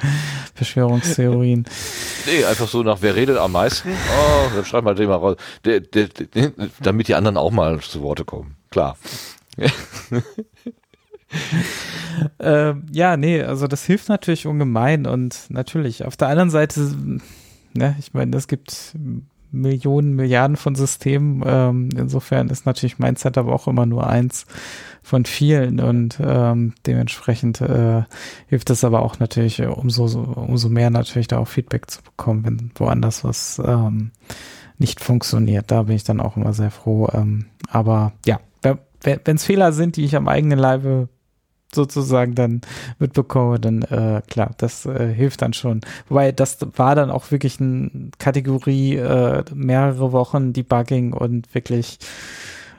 Verschwörungstheorien. 0.55 1.63
Nee, 2.25 2.43
einfach 2.43 2.67
so 2.67 2.83
nach, 2.83 2.97
wer 2.99 3.15
redet 3.15 3.37
am 3.37 3.53
meisten? 3.53 3.91
Oh, 3.91 4.49
dann 4.53 4.65
schreib 4.65 4.83
mal 4.83 4.93
den 4.93 5.07
mal 5.07 5.15
raus. 5.15 5.37
Der, 5.63 5.79
der, 5.79 6.09
der, 6.09 6.51
damit 6.81 7.07
die 7.07 7.15
anderen 7.15 7.37
auch 7.37 7.51
mal 7.51 7.79
zu 7.79 8.01
Worte 8.01 8.25
kommen 8.25 8.57
klar. 8.73 8.97
äh, 12.39 12.73
ja, 12.91 13.17
nee, 13.17 13.41
also 13.43 13.67
das 13.67 13.85
hilft 13.85 14.09
natürlich 14.09 14.47
ungemein 14.47 15.05
und 15.05 15.45
natürlich. 15.49 16.05
Auf 16.05 16.17
der 16.17 16.29
anderen 16.29 16.49
Seite, 16.49 16.95
ne, 17.73 17.95
ich 17.99 18.13
meine, 18.13 18.35
es 18.35 18.47
gibt 18.47 18.95
Millionen, 19.51 20.15
Milliarden 20.15 20.57
von 20.57 20.73
Systemen. 20.73 21.43
Ähm, 21.45 21.89
insofern 21.95 22.49
ist 22.49 22.65
natürlich 22.65 22.97
mein 22.97 23.15
Setup 23.15 23.47
auch 23.47 23.67
immer 23.67 23.85
nur 23.85 24.07
eins 24.07 24.47
von 25.03 25.25
vielen 25.25 25.79
und 25.79 26.19
ähm, 26.23 26.73
dementsprechend 26.87 27.61
äh, 27.61 28.03
hilft 28.47 28.71
es 28.71 28.83
aber 28.83 29.03
auch 29.03 29.19
natürlich 29.19 29.61
umso, 29.61 30.05
umso 30.05 30.69
mehr 30.69 30.89
natürlich 30.89 31.27
da 31.27 31.37
auch 31.37 31.47
Feedback 31.47 31.91
zu 31.91 32.01
bekommen, 32.01 32.43
wenn 32.45 32.71
woanders 32.75 33.23
was 33.23 33.61
ähm, 33.63 34.11
nicht 34.79 34.99
funktioniert. 34.99 35.69
Da 35.69 35.83
bin 35.83 35.95
ich 35.95 36.03
dann 36.03 36.19
auch 36.19 36.37
immer 36.37 36.53
sehr 36.53 36.71
froh. 36.71 37.07
Ähm, 37.13 37.45
aber 37.69 38.13
ja, 38.25 38.39
wenn 39.03 39.35
es 39.35 39.43
Fehler 39.43 39.73
sind, 39.73 39.95
die 39.97 40.05
ich 40.05 40.15
am 40.15 40.27
eigenen 40.27 40.59
Leibe 40.59 41.09
sozusagen 41.73 42.35
dann 42.35 42.61
mitbekomme, 42.99 43.59
dann 43.59 43.81
äh, 43.83 44.21
klar, 44.27 44.51
das 44.57 44.85
äh, 44.85 45.13
hilft 45.13 45.41
dann 45.41 45.53
schon. 45.53 45.81
Wobei 46.07 46.31
das 46.31 46.57
war 46.75 46.95
dann 46.95 47.09
auch 47.09 47.31
wirklich 47.31 47.59
eine 47.59 48.11
Kategorie 48.19 48.95
äh, 48.95 49.43
mehrere 49.53 50.11
Wochen 50.11 50.53
Debugging 50.53 51.13
und 51.13 51.53
wirklich 51.53 51.99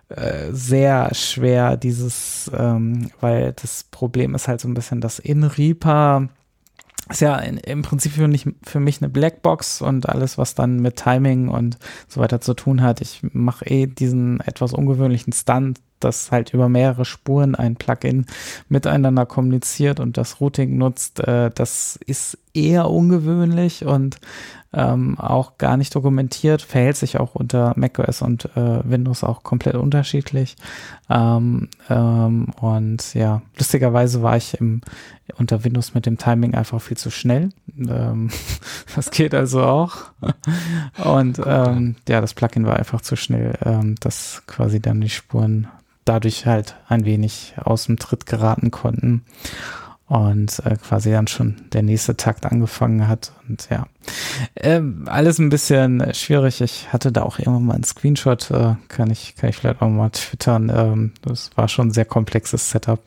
äh, 0.09 0.53
sehr 0.53 1.15
schwer 1.15 1.77
dieses, 1.77 2.51
ähm, 2.57 3.11
weil 3.21 3.53
das 3.55 3.85
Problem 3.91 4.35
ist 4.35 4.49
halt 4.49 4.61
so 4.61 4.69
ein 4.69 4.75
bisschen, 4.75 5.01
dass 5.01 5.19
in 5.19 5.45
Reaper 5.45 6.29
ist 7.11 7.21
ja 7.21 7.37
in, 7.39 7.59
im 7.59 7.83
Prinzip 7.83 8.13
für, 8.13 8.29
nicht, 8.29 8.49
für 8.63 8.81
mich 8.81 9.03
eine 9.03 9.11
Blackbox 9.11 9.83
und 9.83 10.09
alles, 10.09 10.39
was 10.39 10.55
dann 10.55 10.81
mit 10.81 10.97
Timing 10.97 11.49
und 11.49 11.79
so 12.09 12.21
weiter 12.21 12.41
zu 12.41 12.55
tun 12.55 12.81
hat. 12.81 13.01
Ich 13.01 13.21
mache 13.33 13.67
eh 13.67 13.87
diesen 13.87 14.41
etwas 14.41 14.73
ungewöhnlichen 14.73 15.33
Stunt, 15.33 15.81
dass 16.01 16.31
halt 16.31 16.53
über 16.53 16.69
mehrere 16.69 17.05
Spuren 17.05 17.55
ein 17.55 17.77
Plugin 17.77 18.27
miteinander 18.69 19.27
kommuniziert 19.27 20.01
und 20.01 20.17
das 20.17 20.41
Routing 20.41 20.77
nutzt. 20.77 21.21
Äh, 21.21 21.51
das 21.55 21.99
ist 22.07 22.39
eher 22.53 22.91
ungewöhnlich 22.91 23.85
und 23.85 24.19
ähm, 24.75 25.19
auch 25.19 25.59
gar 25.59 25.77
nicht 25.77 25.95
dokumentiert, 25.95 26.63
verhält 26.63 26.97
sich 26.97 27.19
auch 27.19 27.35
unter 27.35 27.73
macOS 27.77 28.23
und 28.23 28.47
äh, 28.57 28.89
Windows 28.89 29.25
auch 29.25 29.43
komplett 29.43 29.77
unterschiedlich. 29.77 30.57
Ähm, 31.09 31.69
ähm, 31.89 32.49
und 32.61 33.15
ja, 33.15 33.43
lustigerweise 33.57 34.23
war 34.23 34.37
ich 34.37 34.61
im, 34.61 34.81
unter 35.39 35.65
Windows 35.65 35.95
mit 35.95 36.07
dem 36.07 36.19
Timing 36.19 36.55
einfach 36.55 36.81
viel 36.81 36.97
zu 36.97 37.11
schnell. 37.11 37.51
Ähm, 37.79 38.31
das 38.97 39.11
geht 39.11 39.35
also 39.35 39.63
auch. 39.63 39.97
Und 41.05 41.41
ähm, 41.45 41.97
ja, 42.09 42.21
das 42.21 42.35
Plugin 42.35 42.67
war 42.67 42.77
einfach 42.77 43.01
zu 43.01 43.17
schnell, 43.17 43.59
ähm, 43.65 43.95
dass 44.01 44.43
quasi 44.47 44.81
dann 44.81 45.01
die 45.01 45.11
Spuren 45.11 45.69
dadurch 46.05 46.47
halt 46.47 46.77
ein 46.89 47.05
wenig 47.05 47.55
aus 47.57 47.87
dem 47.87 47.99
Tritt 47.99 48.27
geraten 48.27 48.71
konnten 48.71 49.25
und 50.07 50.61
äh, 50.67 50.77
quasi 50.77 51.11
dann 51.11 51.27
schon 51.27 51.57
der 51.73 51.83
nächste 51.83 52.17
Takt 52.17 52.45
angefangen 52.45 53.09
hat 53.09 53.33
und 53.49 53.69
ja, 53.71 53.87
ähm, 54.57 55.07
alles 55.09 55.39
ein 55.39 55.49
bisschen 55.49 56.13
schwierig. 56.13 56.61
Ich 56.61 56.93
hatte 56.93 57.11
da 57.11 57.23
auch 57.23 57.39
irgendwann 57.39 57.65
mal 57.65 57.75
einen 57.75 57.85
Screenshot, 57.85 58.51
äh, 58.51 58.75
kann 58.89 59.11
ich 59.11 59.35
kann 59.37 59.51
ich 59.51 59.57
vielleicht 59.57 59.81
auch 59.81 59.89
mal 59.89 60.11
twittern. 60.11 60.71
Ähm, 60.75 61.13
das 61.23 61.51
war 61.57 61.69
schon 61.69 61.89
ein 61.89 61.93
sehr 61.93 62.05
komplexes 62.05 62.71
Setup, 62.71 63.01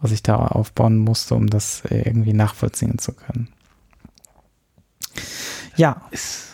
was 0.00 0.12
ich 0.12 0.22
da 0.22 0.36
aufbauen 0.36 0.98
musste, 0.98 1.34
um 1.34 1.48
das 1.48 1.82
irgendwie 1.88 2.34
nachvollziehen 2.34 2.98
zu 2.98 3.12
können. 3.12 3.48
Ja. 5.76 6.02
Ist 6.10 6.53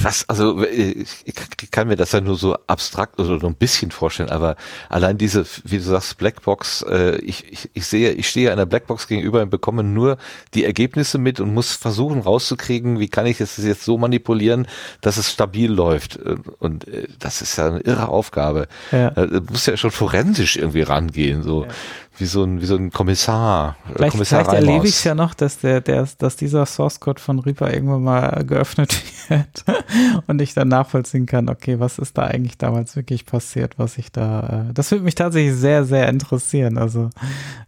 was, 0.00 0.28
also 0.28 0.64
ich 0.64 1.70
kann 1.70 1.88
mir 1.88 1.96
das 1.96 2.12
ja 2.12 2.20
nur 2.20 2.36
so 2.36 2.56
abstrakt 2.66 3.20
oder 3.20 3.38
so 3.38 3.46
ein 3.46 3.54
bisschen 3.54 3.90
vorstellen, 3.90 4.30
aber 4.30 4.56
allein 4.88 5.18
diese, 5.18 5.44
wie 5.64 5.76
du 5.76 5.82
sagst, 5.82 6.16
Blackbox, 6.16 6.82
äh, 6.88 7.16
ich, 7.18 7.52
ich, 7.52 7.70
ich 7.74 7.86
sehe, 7.86 8.12
ich 8.12 8.28
stehe 8.28 8.50
einer 8.52 8.64
Blackbox 8.64 9.06
gegenüber 9.06 9.42
und 9.42 9.50
bekomme 9.50 9.84
nur 9.84 10.16
die 10.54 10.64
Ergebnisse 10.64 11.18
mit 11.18 11.40
und 11.40 11.52
muss 11.52 11.72
versuchen 11.72 12.20
rauszukriegen, 12.20 13.00
wie 13.00 13.08
kann 13.08 13.26
ich 13.26 13.40
es 13.40 13.58
jetzt 13.58 13.84
so 13.84 13.98
manipulieren, 13.98 14.66
dass 15.02 15.18
es 15.18 15.30
stabil 15.30 15.70
läuft. 15.70 16.18
Und 16.58 16.88
äh, 16.88 17.08
das 17.18 17.42
ist 17.42 17.56
ja 17.56 17.68
eine 17.68 17.80
irre 17.80 18.08
Aufgabe. 18.08 18.68
Ja. 18.92 19.10
Du 19.10 19.42
musst 19.50 19.66
ja 19.66 19.76
schon 19.76 19.90
forensisch 19.90 20.56
irgendwie 20.56 20.82
rangehen, 20.82 21.42
so. 21.42 21.64
Ja 21.64 21.70
wie 22.18 22.26
so 22.26 22.44
ein, 22.44 22.60
wie 22.60 22.66
so 22.66 22.76
ein 22.76 22.90
Kommissar. 22.90 23.76
Äh, 23.88 23.92
vielleicht, 23.94 24.12
Kommissar 24.12 24.44
vielleicht 24.44 24.66
erlebe 24.66 24.86
ich 24.86 24.94
es 24.94 25.04
ja 25.04 25.14
noch, 25.14 25.34
dass 25.34 25.58
der, 25.58 25.80
der, 25.80 26.06
dass 26.18 26.36
dieser 26.36 26.66
Source 26.66 27.00
Code 27.00 27.20
von 27.20 27.38
Reaper 27.38 27.72
irgendwann 27.72 28.02
mal 28.02 28.44
geöffnet 28.46 29.02
wird 29.28 29.64
und 30.26 30.40
ich 30.42 30.54
dann 30.54 30.68
nachvollziehen 30.68 31.26
kann, 31.26 31.48
okay, 31.48 31.80
was 31.80 31.98
ist 31.98 32.18
da 32.18 32.24
eigentlich 32.24 32.58
damals 32.58 32.96
wirklich 32.96 33.24
passiert, 33.24 33.78
was 33.78 33.98
ich 33.98 34.12
da, 34.12 34.66
äh, 34.68 34.72
das 34.74 34.90
würde 34.90 35.04
mich 35.04 35.14
tatsächlich 35.14 35.54
sehr, 35.54 35.84
sehr 35.84 36.08
interessieren. 36.08 36.78
Also, 36.78 37.10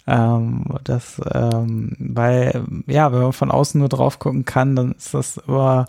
ähm, 0.07 0.67
das, 0.85 1.21
ähm, 1.33 1.93
weil, 1.99 2.65
ja, 2.87 3.13
wenn 3.13 3.23
man 3.23 3.33
von 3.33 3.51
außen 3.51 3.79
nur 3.79 3.89
drauf 3.89 4.19
gucken 4.19 4.45
kann, 4.45 4.77
dann 4.77 4.93
ist 4.93 5.15
das 5.15 5.39
immer, 5.47 5.87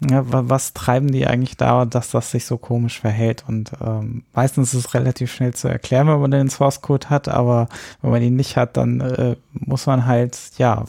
ja, 0.00 0.24
was 0.26 0.74
treiben 0.74 1.10
die 1.10 1.26
eigentlich 1.26 1.56
da, 1.56 1.86
dass 1.86 2.10
das 2.10 2.30
sich 2.30 2.44
so 2.44 2.58
komisch 2.58 3.00
verhält? 3.00 3.44
Und 3.48 3.72
ähm, 3.80 4.24
meistens 4.34 4.74
ist 4.74 4.86
es 4.86 4.94
relativ 4.94 5.32
schnell 5.32 5.54
zu 5.54 5.68
erklären, 5.68 6.08
wenn 6.08 6.20
man 6.20 6.30
den 6.30 6.50
Source 6.50 6.82
Code 6.82 7.08
hat, 7.08 7.28
aber 7.28 7.68
wenn 8.02 8.10
man 8.10 8.22
ihn 8.22 8.36
nicht 8.36 8.56
hat, 8.56 8.76
dann 8.76 9.00
äh, 9.00 9.36
muss 9.52 9.86
man 9.86 10.04
halt 10.06 10.38
ja 10.58 10.84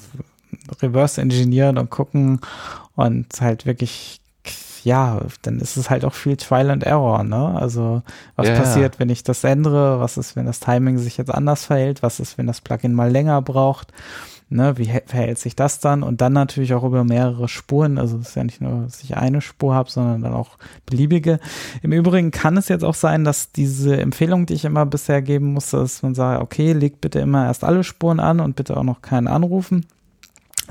reverse 0.81 1.21
engineeren 1.21 1.77
und 1.77 1.89
gucken 1.89 2.41
und 2.95 3.27
halt 3.39 3.65
wirklich 3.65 4.19
ja, 4.83 5.19
dann 5.41 5.59
ist 5.59 5.75
es 5.75 5.89
halt 5.89 6.05
auch 6.05 6.13
viel 6.13 6.37
Trial 6.37 6.69
and 6.69 6.83
Error, 6.83 7.23
ne? 7.23 7.59
Also, 7.59 8.03
was 8.37 8.47
ja, 8.47 8.55
passiert, 8.55 8.99
wenn 8.99 9.09
ich 9.09 9.21
das 9.21 9.43
ändere? 9.43 9.99
Was 9.99 10.15
ist, 10.15 10.37
wenn 10.37 10.45
das 10.45 10.61
Timing 10.61 10.97
sich 10.97 11.17
jetzt 11.17 11.33
anders 11.33 11.65
verhält? 11.65 12.03
Was 12.03 12.21
ist, 12.21 12.37
wenn 12.37 12.47
das 12.47 12.61
Plugin 12.61 12.93
mal 12.93 13.11
länger 13.11 13.41
braucht? 13.41 13.91
Ne, 14.49 14.77
wie 14.77 14.85
verhält 14.85 15.39
sich 15.39 15.57
das 15.57 15.81
dann? 15.81 16.03
Und 16.03 16.21
dann 16.21 16.31
natürlich 16.31 16.73
auch 16.73 16.85
über 16.85 17.03
mehrere 17.03 17.49
Spuren. 17.49 17.97
Also 17.97 18.17
es 18.17 18.29
ist 18.29 18.35
ja 18.35 18.45
nicht 18.45 18.61
nur, 18.61 18.83
dass 18.83 19.03
ich 19.03 19.17
eine 19.17 19.41
Spur 19.41 19.75
habe, 19.75 19.91
sondern 19.91 20.21
dann 20.21 20.33
auch 20.33 20.57
beliebige. 20.85 21.39
Im 21.81 21.91
Übrigen 21.91 22.31
kann 22.31 22.55
es 22.55 22.69
jetzt 22.69 22.85
auch 22.85 22.95
sein, 22.95 23.25
dass 23.25 23.51
diese 23.51 23.99
Empfehlung, 23.99 24.45
die 24.45 24.53
ich 24.53 24.63
immer 24.63 24.85
bisher 24.85 25.21
geben 25.21 25.51
musste, 25.51 25.77
dass 25.77 26.01
man 26.01 26.15
sagt, 26.15 26.41
okay, 26.41 26.71
legt 26.71 27.01
bitte 27.01 27.19
immer 27.19 27.45
erst 27.45 27.65
alle 27.65 27.83
Spuren 27.83 28.21
an 28.21 28.39
und 28.39 28.55
bitte 28.55 28.77
auch 28.77 28.83
noch 28.83 29.01
keinen 29.01 29.27
anrufen 29.27 29.85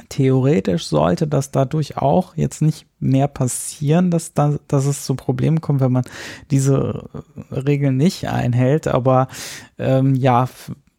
theoretisch 0.08 0.86
sollte 0.86 1.26
das 1.26 1.50
dadurch 1.50 1.96
auch 1.96 2.36
jetzt 2.36 2.62
nicht 2.62 2.86
mehr 3.00 3.28
passieren, 3.28 4.10
dass, 4.10 4.34
da, 4.34 4.56
dass 4.68 4.86
es 4.86 5.04
zu 5.04 5.14
Problemen 5.14 5.60
kommt, 5.60 5.80
wenn 5.80 5.92
man 5.92 6.04
diese 6.50 7.08
Regeln 7.50 7.96
nicht 7.96 8.28
einhält. 8.28 8.88
Aber 8.88 9.28
ähm, 9.78 10.14
ja, 10.14 10.48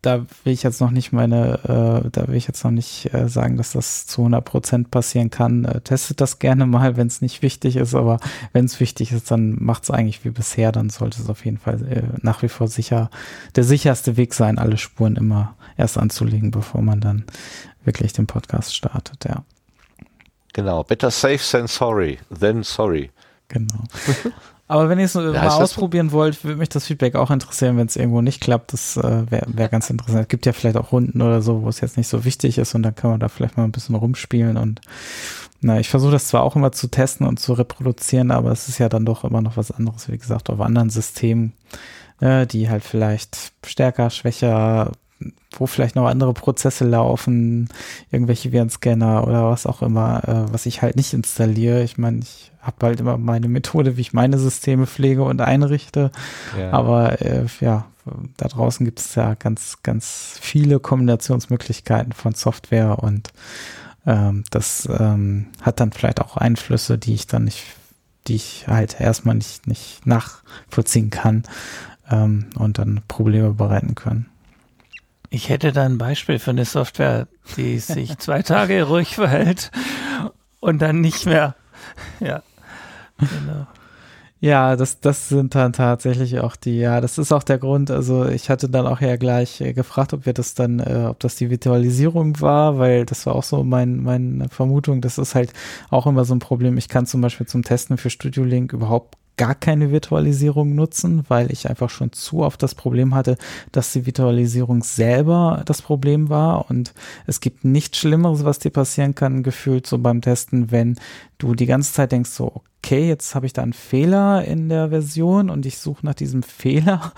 da 0.07 0.25
will 0.45 0.53
ich 0.53 0.63
jetzt 0.63 0.79
noch 0.79 0.91
nicht 0.91 1.11
meine, 1.11 1.59
äh, 2.05 2.09
da 2.09 2.27
will 2.29 2.35
ich 2.35 2.47
jetzt 2.47 2.63
noch 2.63 2.71
nicht 2.71 3.13
äh, 3.13 3.27
sagen, 3.27 3.57
dass 3.57 3.73
das 3.73 4.07
zu 4.07 4.21
100 4.21 4.45
Prozent 4.45 4.89
passieren 4.89 5.29
kann. 5.29 5.65
Äh, 5.65 5.81
testet 5.81 6.21
das 6.21 6.39
gerne 6.39 6.65
mal, 6.65 6.95
wenn 6.95 7.07
es 7.07 7.21
nicht 7.21 7.41
wichtig 7.41 7.75
ist, 7.75 7.93
aber 7.93 8.19
wenn 8.53 8.63
es 8.63 8.79
wichtig 8.79 9.11
ist, 9.11 9.29
dann 9.31 9.61
macht 9.61 9.83
es 9.83 9.91
eigentlich 9.91 10.23
wie 10.23 10.29
bisher, 10.29 10.71
dann 10.71 10.89
sollte 10.89 11.21
es 11.21 11.29
auf 11.29 11.43
jeden 11.43 11.57
Fall 11.57 11.85
äh, 11.89 12.03
nach 12.21 12.41
wie 12.41 12.47
vor 12.47 12.69
sicher, 12.69 13.09
der 13.57 13.65
sicherste 13.65 14.15
Weg 14.15 14.33
sein, 14.33 14.59
alle 14.59 14.77
Spuren 14.77 15.17
immer 15.17 15.55
erst 15.75 15.97
anzulegen, 15.97 16.51
bevor 16.51 16.81
man 16.81 17.01
dann 17.01 17.25
wirklich 17.83 18.13
den 18.13 18.27
Podcast 18.27 18.73
startet, 18.73 19.25
ja. 19.25 19.43
Genau, 20.53 20.85
better 20.85 21.11
safe 21.11 21.39
than 21.51 21.67
sorry, 21.67 22.17
than 22.39 22.63
sorry. 22.63 23.11
Genau. 23.49 23.83
Aber 24.69 24.89
wenn 24.89 24.99
ihr 24.99 25.05
es 25.05 25.13
ja, 25.13 25.21
mal 25.21 25.47
ausprobieren 25.47 26.11
wollt, 26.11 26.43
würde 26.43 26.57
mich 26.57 26.69
das 26.69 26.85
Feedback 26.85 27.15
auch 27.15 27.31
interessieren, 27.31 27.77
wenn 27.77 27.87
es 27.87 27.95
irgendwo 27.95 28.21
nicht 28.21 28.41
klappt. 28.41 28.73
Das 28.73 28.97
äh, 28.97 29.31
wäre 29.31 29.45
wär 29.47 29.69
ganz 29.69 29.89
interessant. 29.89 30.23
Es 30.23 30.27
gibt 30.27 30.45
ja 30.45 30.51
vielleicht 30.51 30.75
auch 30.75 30.91
Runden 30.91 31.21
oder 31.21 31.41
so, 31.41 31.63
wo 31.63 31.69
es 31.69 31.79
jetzt 31.79 31.95
nicht 31.95 32.09
so 32.09 32.25
wichtig 32.25 32.57
ist 32.57 32.75
und 32.75 32.83
dann 32.83 32.95
kann 32.95 33.11
man 33.11 33.19
da 33.19 33.29
vielleicht 33.29 33.55
mal 33.55 33.63
ein 33.63 33.71
bisschen 33.71 33.95
rumspielen 33.95 34.57
und 34.57 34.81
na, 35.59 35.79
ich 35.79 35.89
versuche 35.89 36.11
das 36.11 36.27
zwar 36.27 36.43
auch 36.43 36.55
immer 36.55 36.71
zu 36.71 36.87
testen 36.87 37.25
und 37.25 37.39
zu 37.39 37.53
reproduzieren, 37.53 38.29
aber 38.29 38.51
es 38.51 38.67
ist 38.67 38.77
ja 38.77 38.89
dann 38.89 39.05
doch 39.05 39.23
immer 39.23 39.41
noch 39.41 39.57
was 39.57 39.71
anderes, 39.71 40.09
wie 40.09 40.17
gesagt, 40.17 40.49
auf 40.49 40.61
anderen 40.61 40.91
Systemen, 40.91 41.53
äh, 42.19 42.45
die 42.45 42.69
halt 42.69 42.83
vielleicht 42.83 43.53
stärker, 43.65 44.11
schwächer, 44.11 44.91
wo 45.51 45.65
vielleicht 45.65 45.95
noch 45.95 46.05
andere 46.05 46.33
Prozesse 46.33 46.85
laufen, 46.85 47.69
irgendwelche 48.11 48.51
Virenscanner 48.51 49.25
oder 49.25 49.49
was 49.49 49.65
auch 49.65 49.81
immer, 49.81 50.23
äh, 50.27 50.53
was 50.53 50.67
ich 50.67 50.83
halt 50.83 50.95
nicht 50.95 51.13
installiere. 51.13 51.81
Ich 51.81 51.97
meine, 51.97 52.19
ich 52.19 52.51
habe 52.67 52.85
halt 52.85 52.99
immer 52.99 53.17
meine 53.17 53.47
Methode, 53.47 53.97
wie 53.97 54.01
ich 54.01 54.13
meine 54.13 54.37
Systeme 54.37 54.85
pflege 54.85 55.23
und 55.23 55.41
einrichte. 55.41 56.11
Ja. 56.57 56.71
Aber 56.71 57.21
äh, 57.21 57.45
ja, 57.61 57.85
da 58.35 58.47
draußen 58.47 58.85
gibt 58.85 58.99
es 58.99 59.15
ja 59.15 59.33
ganz, 59.33 59.77
ganz 59.83 60.37
viele 60.39 60.79
Kombinationsmöglichkeiten 60.79 62.13
von 62.13 62.33
Software 62.33 62.99
und 62.99 63.29
ähm, 64.05 64.43
das 64.51 64.87
ähm, 64.99 65.47
hat 65.61 65.79
dann 65.79 65.91
vielleicht 65.91 66.21
auch 66.21 66.37
Einflüsse, 66.37 66.97
die 66.97 67.13
ich 67.13 67.27
dann 67.27 67.45
nicht, 67.45 67.63
die 68.27 68.35
ich 68.35 68.67
halt 68.67 68.99
erstmal 68.99 69.35
nicht, 69.35 69.67
nicht 69.67 70.05
nachvollziehen 70.05 71.09
kann 71.09 71.43
ähm, 72.09 72.47
und 72.55 72.77
dann 72.77 73.01
Probleme 73.07 73.53
bereiten 73.53 73.95
können. 73.95 74.27
Ich 75.29 75.49
hätte 75.49 75.73
da 75.73 75.83
ein 75.83 75.97
Beispiel 75.97 76.39
für 76.39 76.51
eine 76.51 76.65
Software, 76.65 77.27
die 77.57 77.79
sich 77.79 78.17
zwei 78.17 78.43
Tage 78.43 78.83
ruhig 78.83 79.15
verhält 79.15 79.71
und 80.61 80.81
dann 80.81 81.01
nicht 81.01 81.25
mehr. 81.25 81.55
Ja, 82.19 82.43
genau. 83.17 83.67
Ja, 84.39 84.75
das, 84.75 84.99
das 84.99 85.29
sind 85.29 85.55
dann 85.55 85.73
tatsächlich 85.73 86.39
auch 86.39 86.55
die, 86.55 86.77
ja, 86.77 87.01
das 87.01 87.17
ist 87.17 87.31
auch 87.31 87.41
der 87.41 87.57
Grund. 87.57 87.89
Also 87.89 88.27
ich 88.27 88.51
hatte 88.51 88.69
dann 88.69 88.85
auch 88.85 89.01
ja 89.01 89.15
gleich 89.15 89.61
äh, 89.61 89.73
gefragt, 89.73 90.13
ob 90.13 90.27
wir 90.27 90.33
das 90.33 90.53
dann, 90.53 90.79
äh, 90.79 91.07
ob 91.09 91.19
das 91.19 91.37
die 91.37 91.49
Virtualisierung 91.49 92.39
war, 92.39 92.77
weil 92.77 93.05
das 93.05 93.25
war 93.25 93.35
auch 93.35 93.43
so 93.43 93.63
mein, 93.63 94.03
meine 94.03 94.47
Vermutung. 94.49 95.01
Das 95.01 95.17
ist 95.17 95.33
halt 95.33 95.53
auch 95.89 96.05
immer 96.05 96.23
so 96.23 96.35
ein 96.35 96.39
Problem. 96.39 96.77
Ich 96.77 96.87
kann 96.87 97.07
zum 97.07 97.21
Beispiel 97.21 97.47
zum 97.47 97.63
Testen 97.63 97.97
für 97.97 98.11
Studio 98.11 98.43
Link 98.43 98.73
überhaupt 98.73 99.15
gar 99.37 99.55
keine 99.55 99.91
Virtualisierung 99.91 100.75
nutzen, 100.75 101.23
weil 101.27 101.51
ich 101.51 101.69
einfach 101.69 101.89
schon 101.89 102.11
zu 102.11 102.39
oft 102.39 102.61
das 102.61 102.75
Problem 102.75 103.13
hatte, 103.13 103.37
dass 103.71 103.93
die 103.93 104.05
Virtualisierung 104.05 104.83
selber 104.83 105.61
das 105.65 105.81
Problem 105.81 106.29
war. 106.29 106.69
Und 106.69 106.93
es 107.27 107.39
gibt 107.39 107.63
nichts 107.63 107.99
Schlimmeres, 107.99 108.43
was 108.43 108.59
dir 108.59 108.71
passieren 108.71 109.15
kann, 109.15 109.43
gefühlt 109.43 109.87
so 109.87 109.99
beim 109.99 110.21
Testen, 110.21 110.71
wenn 110.71 110.97
du 111.37 111.53
die 111.53 111.67
ganze 111.67 111.93
Zeit 111.93 112.11
denkst 112.11 112.31
so, 112.31 112.63
okay, 112.79 113.07
jetzt 113.07 113.35
habe 113.35 113.45
ich 113.45 113.53
da 113.53 113.61
einen 113.61 113.73
Fehler 113.73 114.43
in 114.43 114.69
der 114.69 114.89
Version 114.89 115.49
und 115.49 115.65
ich 115.65 115.77
suche 115.77 116.05
nach 116.05 116.15
diesem 116.15 116.41
Fehler. 116.43 117.13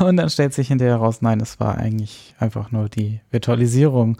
Und 0.00 0.16
dann 0.16 0.30
stellt 0.30 0.54
sich 0.54 0.68
hinterher 0.68 0.96
raus, 0.96 1.22
nein, 1.22 1.40
es 1.40 1.58
war 1.58 1.76
eigentlich 1.76 2.34
einfach 2.38 2.70
nur 2.70 2.88
die 2.88 3.20
Virtualisierung. 3.30 4.18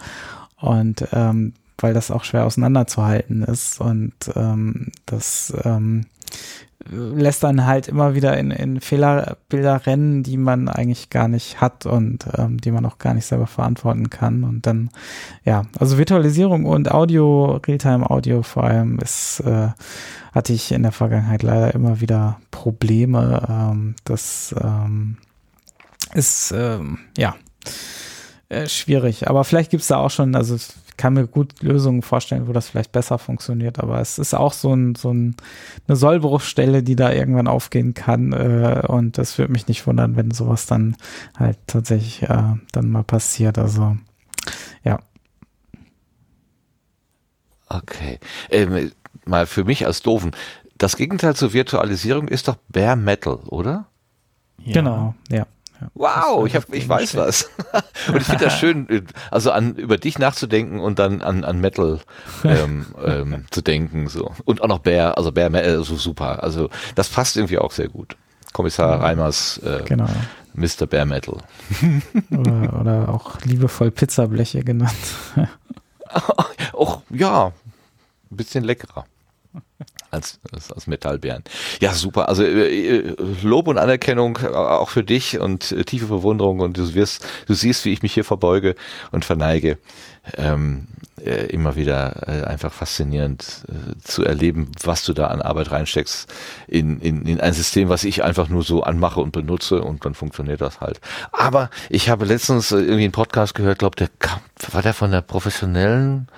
Und 0.61 1.07
ähm, 1.13 1.55
weil 1.79 1.93
das 1.93 2.11
auch 2.11 2.25
schwer 2.25 2.47
auseinanderzuhalten 2.47 3.43
ist. 3.43 3.81
Und 3.81 4.15
ähm, 4.35 4.91
das 5.07 5.53
ähm, 5.65 6.07
lässt 6.91 7.43
dann 7.43 7.67
halt 7.67 7.89
immer 7.89 8.15
wieder 8.15 8.37
in, 8.37 8.51
in 8.51 8.81
Fehlerbilder 8.81 9.87
rennen, 9.87 10.23
die 10.23 10.37
man 10.37 10.69
eigentlich 10.69 11.11
gar 11.11 11.29
nicht 11.29 11.61
hat 11.61 11.87
und 11.87 12.27
ähm, 12.37 12.61
die 12.61 12.71
man 12.71 12.85
auch 12.87 12.99
gar 12.99 13.15
nicht 13.15 13.27
selber 13.27 13.47
verantworten 13.47 14.11
kann. 14.11 14.45
Und 14.45 14.67
dann, 14.67 14.91
ja, 15.45 15.63
also 15.79 15.99
Virtualisierung 15.99 16.67
und 16.67 16.91
Audio, 16.91 17.61
Realtime-Audio 17.67 18.43
vor 18.43 18.65
allem 18.65 18.99
ist, 18.99 19.41
äh, 19.41 19.69
hatte 20.33 20.53
ich 20.53 20.73
in 20.73 20.83
der 20.83 20.93
Vergangenheit 20.93 21.43
leider 21.43 21.75
immer 21.75 22.01
wieder 22.01 22.39
Probleme. 22.51 23.43
Ähm, 23.49 23.95
das 24.05 24.55
ähm, 24.63 25.17
ist, 26.13 26.53
ähm, 26.57 26.99
ja, 27.17 27.35
äh, 28.49 28.69
schwierig. 28.69 29.29
Aber 29.29 29.45
vielleicht 29.45 29.71
gibt's 29.71 29.89
da 29.89 29.97
auch 29.97 30.11
schon, 30.11 30.35
also 30.35 30.57
kann 30.97 31.15
mir 31.15 31.27
gut 31.27 31.63
Lösungen 31.63 32.03
vorstellen, 32.03 32.49
wo 32.49 32.53
das 32.53 32.69
vielleicht 32.69 32.93
besser 32.93 33.19
funktioniert, 33.19 33.79
aber 33.81 34.01
es 34.01 34.19
ist 34.19 34.35
auch 34.35 34.53
so, 34.53 34.73
ein, 34.75 34.95
so 34.95 35.11
ein, 35.13 35.37
eine 35.87 35.97
Sollbruchstelle, 35.97 36.83
die 36.83 36.97
da 36.97 37.13
irgendwann 37.13 37.49
aufgehen 37.49 37.95
kann 37.95 38.33
äh, 38.33 38.83
und 38.87 39.19
das 39.19 39.39
würde 39.39 39.53
mich 39.53 39.69
nicht 39.69 39.87
wundern, 39.87 40.17
wenn 40.17 40.31
sowas 40.31 40.67
dann 40.67 40.97
halt 41.37 41.59
tatsächlich 41.67 42.23
äh, 42.23 42.55
dann 42.73 42.91
mal 42.91 43.05
passiert, 43.05 43.59
also 43.59 43.97
ja. 44.85 44.99
Okay, 47.69 48.19
ähm, 48.51 48.93
mal 49.25 49.47
für 49.47 49.65
mich 49.65 49.87
als 49.87 50.03
Doofen, 50.03 50.33
das 50.79 50.97
Gegenteil 50.97 51.35
zur 51.35 51.53
Virtualisierung 51.53 52.29
ist 52.29 52.49
doch 52.49 52.57
Bare 52.69 52.97
Metal, 52.97 53.37
oder? 53.47 53.87
Ja. 54.65 54.75
Genau, 54.75 55.15
ja. 55.31 55.47
Wow, 55.95 56.47
ich, 56.47 56.57
hab, 56.57 56.73
ich 56.73 56.89
weiß 56.89 57.17
was. 57.17 57.51
und 58.09 58.17
ich 58.17 58.25
finde 58.25 58.45
das 58.45 58.59
schön, 58.59 59.07
also 59.31 59.51
an 59.51 59.75
über 59.77 59.99
dich 59.99 60.19
nachzudenken 60.19 60.81
und 60.81 60.99
dann 60.99 61.23
an, 61.23 61.45
an 61.45 61.61
Metal 61.61 62.01
ähm, 62.45 62.87
ähm, 63.05 63.45
zu 63.51 63.63
denken. 63.63 64.09
so 64.09 64.33
Und 64.45 64.63
auch 64.63 64.69
noch 64.69 64.79
Bear, 64.81 65.17
also 65.19 65.33
Bear 65.33 65.51
Metal, 65.51 65.77
also 65.77 65.97
super. 65.97 66.43
Also 66.43 66.71
das 66.95 67.09
passt 67.09 67.37
irgendwie 67.37 67.59
auch 67.59 67.73
sehr 67.73 67.89
gut. 67.89 68.17
Kommissar 68.53 69.01
Reimers 69.01 69.59
äh, 69.59 69.83
genau. 69.85 70.09
Mr. 70.55 70.87
Bear 70.87 71.07
Metal. 71.07 71.39
oder, 72.31 72.81
oder 72.81 73.09
auch 73.09 73.41
liebevoll 73.43 73.91
Pizzableche 73.91 74.63
genannt. 74.63 74.95
auch, 76.73 77.03
ja, 77.11 77.53
ein 78.31 78.37
bisschen 78.37 78.63
leckerer 78.63 79.05
als, 80.15 80.41
als, 80.53 80.87
Metallbären. 80.87 81.45
Ja, 81.81 81.93
super. 81.93 82.29
Also 82.29 82.45
äh, 82.45 82.99
äh, 82.99 83.17
Lob 83.43 83.69
und 83.69 83.79
Anerkennung 83.79 84.39
auch 84.39 84.89
für 84.89 85.05
dich 85.05 85.39
und 85.39 85.73
äh, 85.73 85.85
tiefe 85.85 86.07
Bewunderung 86.07 86.61
und 86.61 86.77
du 86.77 86.95
wirst, 86.95 87.27
du 87.47 87.55
siehst, 87.55 87.85
wie 87.85 87.93
ich 87.93 88.03
mich 88.03 88.15
hier 88.15 88.25
verbeuge 88.25 88.75
und 89.13 89.25
verneige. 89.25 89.79
Ähm, 90.39 90.87
äh, 91.25 91.47
immer 91.47 91.77
wieder 91.77 92.29
äh, 92.29 92.45
einfach 92.45 92.73
faszinierend 92.73 93.65
äh, 93.69 93.99
zu 94.03 94.25
erleben, 94.25 94.71
was 94.83 95.05
du 95.05 95.13
da 95.13 95.29
an 95.29 95.43
Arbeit 95.43 95.71
reinsteckst 95.71 96.33
in, 96.67 97.01
in, 97.01 97.25
in 97.27 97.41
ein 97.41 97.53
System, 97.53 97.89
was 97.89 98.05
ich 98.05 98.25
einfach 98.25 98.49
nur 98.49 98.63
so 98.63 98.83
anmache 98.83 99.21
und 99.21 99.33
benutze 99.33 99.81
und 99.81 100.05
dann 100.05 100.15
funktioniert 100.15 100.61
das 100.61 100.81
halt. 100.81 101.01
Aber 101.33 101.71
ich 101.89 102.09
habe 102.09 102.25
letztens 102.25 102.73
irgendwie 102.73 103.05
einen 103.05 103.13
Podcast 103.13 103.55
gehört, 103.55 103.79
glaube 103.79 103.97
der 103.97 104.09
kam, 104.19 104.41
war 104.73 104.83
der 104.83 104.95
von 104.95 105.11
der 105.11 105.21
professionellen 105.21 106.29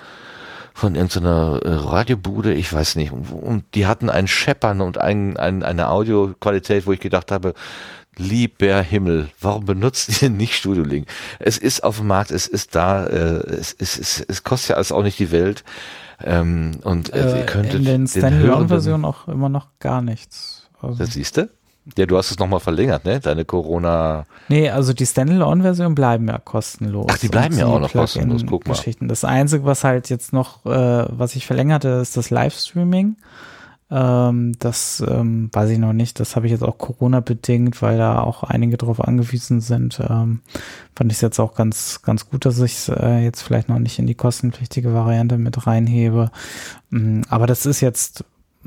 von 0.76 0.94
irgendeiner 0.94 1.58
äh, 1.64 1.72
Radiobude, 1.72 2.52
ich 2.52 2.70
weiß 2.70 2.96
nicht. 2.96 3.10
Und 3.10 3.64
die 3.74 3.86
hatten 3.86 4.10
ein 4.10 4.28
Scheppern 4.28 4.82
und 4.82 4.98
ein, 4.98 5.38
ein, 5.38 5.62
eine 5.62 5.88
Audioqualität, 5.88 6.86
wo 6.86 6.92
ich 6.92 7.00
gedacht 7.00 7.32
habe, 7.32 7.54
lieber 8.16 8.82
Himmel, 8.82 9.30
warum 9.40 9.64
benutzt 9.64 10.20
ihr 10.20 10.28
nicht 10.28 10.54
Studio 10.54 10.84
Link? 10.84 11.08
Es 11.38 11.56
ist 11.56 11.82
auf 11.82 11.96
dem 11.96 12.08
Markt, 12.08 12.30
es 12.30 12.46
ist 12.46 12.74
da, 12.74 13.06
äh, 13.06 13.38
es, 13.46 13.74
es, 13.78 13.98
es, 13.98 14.20
es 14.20 14.44
kostet 14.44 14.68
ja 14.70 14.76
alles 14.76 14.92
auch 14.92 15.02
nicht 15.02 15.18
die 15.18 15.30
Welt. 15.30 15.64
Ähm, 16.22 16.72
und 16.82 17.10
äh, 17.14 17.20
äh, 17.20 17.38
ihr 17.38 17.46
könntet 17.46 17.76
in 17.76 17.84
den 17.86 18.06
Standalone-Versionen 18.06 19.06
auch 19.06 19.28
immer 19.28 19.48
noch 19.48 19.68
gar 19.80 20.02
nichts. 20.02 20.68
Also. 20.82 20.98
Das 20.98 21.14
siehst 21.14 21.38
du? 21.38 21.48
Ja, 21.96 22.06
du 22.06 22.16
hast 22.16 22.32
es 22.32 22.38
nochmal 22.38 22.60
verlängert, 22.60 23.04
ne? 23.04 23.20
Deine 23.20 23.44
Corona. 23.44 24.26
Nee, 24.48 24.70
also 24.70 24.92
die 24.92 25.06
Standalone-Versionen 25.06 25.94
bleiben 25.94 26.26
ja 26.26 26.38
kostenlos. 26.38 27.06
Ach, 27.10 27.18
die 27.18 27.28
bleiben 27.28 27.56
ja 27.56 27.66
auch 27.66 27.78
noch 27.78 27.92
kostenlos, 27.92 28.44
guck 28.44 28.66
mal. 28.66 28.74
Geschichten. 28.74 29.06
Das 29.06 29.24
Einzige, 29.24 29.64
was 29.64 29.84
halt 29.84 30.10
jetzt 30.10 30.32
noch, 30.32 30.66
äh, 30.66 31.04
was 31.08 31.36
ich 31.36 31.46
verlängerte, 31.46 31.88
ist 31.88 32.16
das 32.16 32.30
Livestreaming. 32.30 33.16
Ähm, 33.88 34.54
das 34.58 35.02
ähm, 35.06 35.48
weiß 35.52 35.70
ich 35.70 35.78
noch 35.78 35.92
nicht. 35.92 36.18
Das 36.18 36.34
habe 36.34 36.46
ich 36.46 36.52
jetzt 36.52 36.64
auch 36.64 36.76
Corona-bedingt, 36.76 37.80
weil 37.82 37.98
da 37.98 38.20
auch 38.20 38.42
einige 38.42 38.76
drauf 38.76 39.00
angewiesen 39.00 39.60
sind. 39.60 40.00
Ähm, 40.00 40.40
fand 40.96 41.12
ich 41.12 41.18
es 41.18 41.22
jetzt 41.22 41.38
auch 41.38 41.54
ganz, 41.54 42.02
ganz 42.02 42.28
gut, 42.28 42.46
dass 42.46 42.58
ich 42.58 42.74
es 42.74 42.88
äh, 42.88 43.18
jetzt 43.18 43.42
vielleicht 43.42 43.68
noch 43.68 43.78
nicht 43.78 44.00
in 44.00 44.08
die 44.08 44.16
kostenpflichtige 44.16 44.92
Variante 44.92 45.38
mit 45.38 45.68
reinhebe. 45.68 46.32
Mm, 46.90 47.22
aber 47.28 47.46
das 47.46 47.64
ist 47.64 47.80
jetzt 47.80 48.24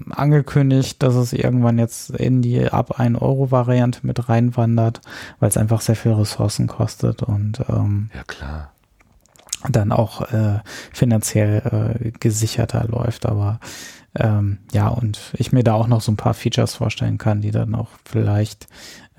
angekündigt, 0.09 1.01
dass 1.03 1.15
es 1.15 1.34
irgendwann 1.34 1.77
jetzt 1.77 2.09
in 2.11 2.41
die 2.41 2.65
ab 2.65 2.99
1 2.99 3.19
Euro 3.21 3.51
Variante 3.51 3.99
mit 4.03 4.30
reinwandert, 4.30 5.01
weil 5.39 5.49
es 5.49 5.57
einfach 5.57 5.81
sehr 5.81 5.95
viel 5.95 6.13
Ressourcen 6.13 6.67
kostet 6.67 7.23
und 7.23 7.59
ähm, 7.69 8.09
ja 8.13 8.23
klar. 8.23 8.71
dann 9.69 9.91
auch 9.91 10.21
äh, 10.31 10.59
finanziell 10.91 11.99
äh, 12.01 12.11
gesicherter 12.19 12.85
läuft. 12.88 13.26
Aber 13.26 13.59
ähm, 14.15 14.59
ja, 14.71 14.88
und 14.88 15.34
ich 15.34 15.51
mir 15.51 15.63
da 15.63 15.73
auch 15.73 15.88
noch 15.88 16.01
so 16.01 16.11
ein 16.11 16.17
paar 16.17 16.34
Features 16.34 16.76
vorstellen 16.76 17.17
kann, 17.17 17.41
die 17.41 17.51
dann 17.51 17.76
auch 17.76 17.89
vielleicht 18.05 18.67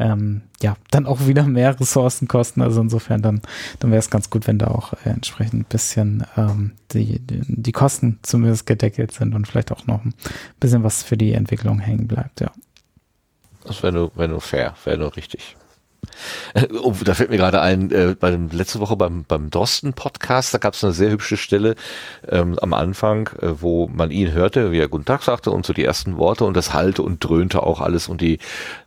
ähm, 0.01 0.43
ja 0.61 0.77
dann 0.91 1.07
auch 1.07 1.27
wieder 1.27 1.45
mehr 1.45 1.79
Ressourcen 1.79 2.27
kosten. 2.27 2.63
Also 2.63 2.81
insofern 2.81 3.23
dann, 3.23 3.43
dann 3.79 3.91
wäre 3.91 4.01
es 4.01 4.11
ganz 4.11 4.31
gut, 4.31 4.47
wenn 4.47 4.59
da 4.59 4.69
auch 4.69 4.95
äh, 5.05 5.11
entsprechend 5.11 5.61
ein 5.61 5.65
bisschen 5.69 6.25
ähm, 6.37 6.73
die, 6.93 7.21
die, 7.21 7.43
die 7.47 7.73
Kosten 7.73 8.19
zumindest 8.23 8.67
gedeckelt 8.67 9.13
sind 9.13 9.35
und 9.35 9.47
vielleicht 9.47 9.71
auch 9.71 9.87
noch 9.87 10.05
ein 10.05 10.15
bisschen 10.59 10.83
was 10.83 11.03
für 11.03 11.17
die 11.17 11.35
Entwicklung 11.35 11.79
hängen 11.79 12.09
bleibt, 12.09 12.41
ja. 12.41 12.51
Das 13.65 13.83
wäre 13.83 13.93
nur, 13.93 14.17
wär 14.17 14.29
nur 14.29 14.41
fair, 14.41 14.75
wäre 14.85 14.99
nur 14.99 15.15
richtig. 15.15 15.57
Oh, 16.83 16.95
da 17.05 17.15
fällt 17.15 17.31
mir 17.31 17.37
gerade 17.37 17.61
ein, 17.61 17.91
äh, 17.91 18.17
bei 18.19 18.31
dem, 18.31 18.49
letzte 18.51 18.81
Woche 18.81 18.97
beim, 18.97 19.25
beim 19.27 19.51
Drosten-Podcast, 19.51 20.53
da 20.53 20.59
gab 20.59 20.75
es 20.75 20.83
eine 20.83 20.93
sehr 20.93 21.11
hübsche 21.11 21.37
Stelle 21.37 21.77
ähm, 22.29 22.59
am 22.61 22.75
Anfang, 22.75 23.29
äh, 23.41 23.61
wo 23.61 23.89
man 23.89 24.11
ihn 24.11 24.33
hörte, 24.33 24.73
wie 24.73 24.79
er 24.79 24.89
Guten 24.89 25.05
Tag 25.05 25.23
sagte 25.23 25.51
und 25.51 25.65
so 25.65 25.73
die 25.73 25.85
ersten 25.85 26.17
Worte 26.17 26.45
und 26.45 26.57
das 26.57 26.75
hallte 26.75 27.03
und 27.03 27.25
dröhnte 27.25 27.63
auch 27.63 27.81
alles 27.81 28.09
und 28.09 28.21
die, 28.21 28.39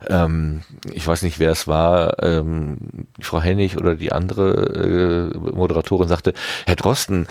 ähm, 0.08 0.62
ich 0.92 1.06
weiß 1.06 1.22
nicht, 1.22 1.38
wer 1.38 1.50
es 1.50 1.66
war, 1.66 2.22
ähm, 2.22 2.78
Frau 3.20 3.40
Hennig 3.40 3.78
oder 3.78 3.94
die 3.94 4.12
andere 4.12 5.32
äh, 5.32 5.38
Moderatorin 5.38 6.08
sagte, 6.08 6.34
Herr 6.66 6.76
Drosten, 6.76 7.26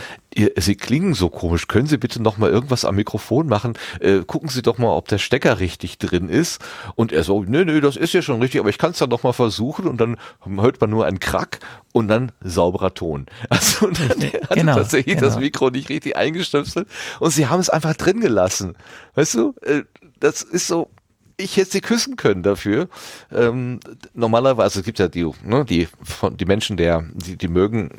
Sie 0.58 0.76
klingen 0.76 1.14
so 1.14 1.30
komisch, 1.30 1.68
können 1.68 1.88
Sie 1.88 1.98
bitte 1.98 2.22
noch 2.22 2.38
mal 2.38 2.50
irgendwas 2.50 2.86
am 2.86 2.96
Mikrofon 2.96 3.48
machen? 3.48 3.74
Äh, 4.00 4.20
gucken 4.26 4.50
Sie 4.50 4.62
doch 4.62 4.78
mal, 4.78 4.96
ob 4.96 5.08
der 5.08 5.18
Stecker 5.18 5.60
richtig 5.60 5.98
drin 5.98 6.30
ist. 6.30 6.62
Und 6.96 7.12
er 7.12 7.24
so, 7.24 7.44
nö, 7.44 7.66
nö, 7.66 7.82
das 7.82 7.98
ist 7.98 8.14
ja 8.14 8.22
schon 8.22 8.42
richtig, 8.42 8.60
aber 8.60 8.70
ich 8.70 8.78
kann 8.78 8.92
es 8.92 8.98
dann 8.98 9.10
noch 9.10 9.24
mal 9.24 9.34
versuchen 9.34 9.88
und 9.88 10.02
dann 10.02 10.18
hört 10.44 10.82
man 10.82 10.90
nur 10.90 11.06
einen 11.06 11.20
Krack 11.20 11.60
und 11.92 12.08
dann 12.08 12.32
sauberer 12.42 12.94
Ton. 12.94 13.26
Also 13.50 13.88
und 13.88 14.00
dann 14.00 14.22
hat 14.22 14.50
genau, 14.50 14.76
tatsächlich 14.76 15.16
genau. 15.16 15.28
das 15.28 15.38
Mikro 15.38 15.70
nicht 15.70 15.90
richtig 15.90 16.18
eingestöpselt 16.18 16.88
und 17.20 17.32
sie 17.32 17.48
haben 17.48 17.60
es 17.60 17.70
einfach 17.70 17.94
drin 17.96 18.20
gelassen. 18.20 18.76
Weißt 19.14 19.36
du, 19.36 19.54
äh, 19.62 19.84
das 20.20 20.42
ist 20.42 20.68
so, 20.68 20.90
ich 21.38 21.58
hätte 21.58 21.72
sie 21.72 21.82
küssen 21.82 22.16
können 22.16 22.44
dafür. 22.44 22.88
Ähm, 23.32 23.80
normalerweise, 24.14 24.80
es 24.80 24.86
gibt 24.86 25.00
ja 25.00 25.08
die, 25.08 25.30
ne, 25.44 25.66
die, 25.66 25.88
von, 26.02 26.38
die 26.38 26.46
Menschen, 26.46 26.78
der, 26.78 27.04
die, 27.14 27.38
die 27.38 27.48
mögen 27.48 27.90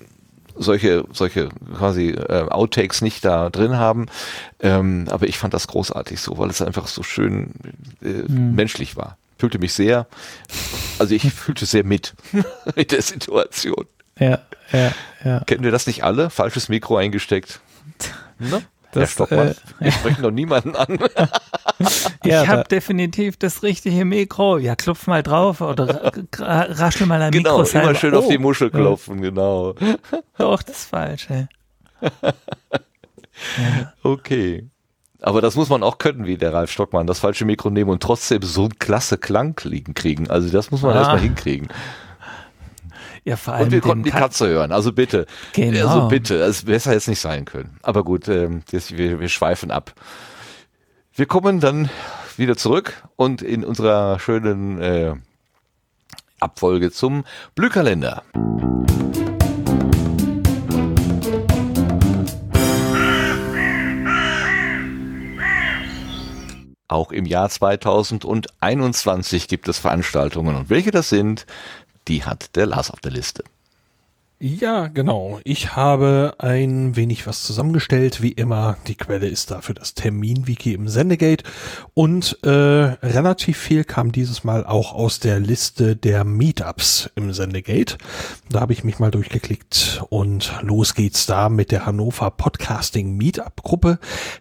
solche, 0.56 1.05
solche 1.12 1.48
quasi 1.76 2.10
äh, 2.10 2.48
Outtakes 2.48 3.02
nicht 3.02 3.24
da 3.24 3.51
drin 3.51 3.76
haben. 3.76 4.06
Ähm, 4.60 5.06
aber 5.10 5.26
ich 5.26 5.39
fand 5.39 5.55
das 5.55 5.66
großartig 5.66 6.20
so, 6.20 6.39
weil 6.39 6.51
es 6.51 6.62
einfach 6.62 6.86
so 6.86 7.02
schön 7.02 7.52
äh, 8.02 8.22
mhm. 8.28 8.55
menschlich 8.55 8.97
war 8.97 9.16
fühlte 9.39 9.59
mich 9.59 9.74
sehr, 9.74 10.06
also 10.98 11.14
ich 11.14 11.22
fühlte 11.35 11.66
sehr 11.66 11.85
mit 11.85 12.14
mit 12.76 12.93
der 12.93 13.02
Situation. 13.02 13.86
Ja, 14.18 14.39
ja, 14.72 14.93
ja. 15.24 15.40
Kennen 15.40 15.64
wir 15.64 15.72
das 15.72 15.86
nicht 15.86 16.05
alle? 16.05 16.31
Falsches 16.31 16.68
Mikro 16.68 16.97
eingesteckt. 16.97 17.60
Ne? 18.40 18.62
Das, 18.90 19.01
Herr 19.01 19.06
Stockmann, 19.06 19.48
äh, 19.48 19.55
wir 19.78 19.93
sprechen 19.93 20.22
doch 20.22 20.32
niemanden 20.32 20.74
an. 20.74 20.98
Ich 22.24 22.31
ja, 22.31 22.47
habe 22.47 22.65
definitiv 22.65 23.36
das 23.36 23.62
richtige 23.62 24.05
Mikro. 24.05 24.59
Ja, 24.59 24.77
klopf 24.77 25.06
mal 25.06 25.23
drauf 25.23 25.61
oder 25.61 26.12
raschel 26.39 27.06
mal 27.06 27.20
ein 27.23 27.31
genau, 27.31 27.59
Mikro. 27.59 27.70
Genau, 27.70 27.85
immer 27.85 27.94
schön 27.94 28.15
oh. 28.15 28.19
auf 28.19 28.28
die 28.28 28.39
oh. 28.39 28.43
Muschel 28.43 28.70
klopfen, 28.70 29.20
genau. 29.20 29.74
Doch, 30.39 30.62
das 30.62 30.78
ist 30.78 30.90
falsch. 30.90 31.28
Ey. 31.31 31.47
Okay. 34.02 34.69
Aber 35.20 35.40
das 35.40 35.56
muss 35.56 35.69
man 35.70 35.82
auch 35.82 35.98
können, 35.98 36.27
wie 36.27 36.36
der 36.36 36.52
Ralf 36.52 36.70
Stockmann, 36.70 37.06
das 37.06 37.19
falsche 37.19 37.44
Mikro 37.44 37.70
nehmen 37.70 37.90
und 37.90 38.02
trotzdem 38.02 38.43
so 38.43 38.62
einen 38.65 38.78
klasse 38.78 39.16
Klang 39.19 39.56
kriegen. 39.56 40.31
Also 40.31 40.51
das 40.51 40.70
muss 40.70 40.82
man 40.82 40.93
ah. 40.93 40.98
erstmal 40.98 41.20
hinkriegen. 41.20 41.69
Ja, 43.24 43.36
vor 43.36 43.55
allem 43.55 43.65
und 43.65 43.73
wir 43.73 43.81
konnten 43.81 44.05
die 44.05 44.11
Katze 44.11 44.48
hören, 44.48 44.70
also 44.70 44.93
bitte. 44.93 45.24
Genau. 45.55 45.89
Also 45.89 46.09
bitte, 46.09 46.36
es 46.36 46.65
besser 46.65 46.93
jetzt 46.93 47.09
nicht 47.09 47.20
sein 47.20 47.47
können. 47.47 47.78
Aber 47.82 48.05
gut, 48.05 48.28
ähm, 48.28 48.62
das, 48.70 48.93
wir, 48.93 49.19
wir 49.19 49.28
schweifen 49.31 49.70
ab. 49.70 49.94
Wir 51.16 51.27
kommen 51.27 51.61
dann 51.61 51.91
wieder 52.36 52.57
zurück 52.57 53.05
und 53.15 53.41
in 53.41 53.65
unserer 53.65 54.19
schönen 54.19 54.82
äh, 54.82 55.15
Abfolge 56.41 56.91
zum 56.91 57.23
Blühkalender. 57.55 58.24
Auch 66.89 67.12
im 67.12 67.27
Jahr 67.27 67.49
2021 67.49 69.47
gibt 69.47 69.69
es 69.69 69.78
Veranstaltungen 69.78 70.57
und 70.57 70.69
welche 70.69 70.91
das 70.91 71.11
sind, 71.11 71.47
die 72.09 72.24
hat 72.24 72.57
der 72.57 72.66
Lars 72.66 72.91
auf 72.91 72.99
der 72.99 73.12
Liste. 73.12 73.45
Ja, 74.40 74.89
genau. 74.89 75.40
Ich 75.44 75.77
habe 75.77 76.35
ein 76.39 76.97
wenig 76.97 77.27
was 77.27 77.44
zusammengestellt. 77.44 78.20
Wie 78.20 78.32
immer, 78.32 78.77
die 78.89 78.97
Quelle 78.97 79.28
ist 79.28 79.52
dafür 79.52 79.74
das 79.74 79.94
Terminwiki 79.94 80.74
im 80.74 80.89
Sendegate. 80.89 81.44
Und 81.94 82.39
äh, 82.43 82.51
relativ 82.51 83.56
viel 83.56 83.85
kam 83.85 84.12
dieses 84.12 84.43
Mal 84.43 84.66
auch 84.66 84.93
aus 84.93 85.20
der 85.20 85.39
Liste 85.39 85.94
der 85.94 86.24
Meetups 86.24 87.11
im 87.15 87.32
Sendegate. 87.32 87.97
Da 88.51 88.61
habe 88.61 88.73
ich 88.73 88.82
mich 88.82 88.98
mal 88.98 89.12
durchgeklickt 89.12 90.02
und 90.11 90.52
los 90.62 90.94
geht's 90.94 91.27
da 91.27 91.48
mit 91.48 91.70
der 91.70 91.86
Hannover 91.86 92.31
Podcasting 92.32 93.16
Meetup 93.16 93.62
Gruppe. 93.62 93.98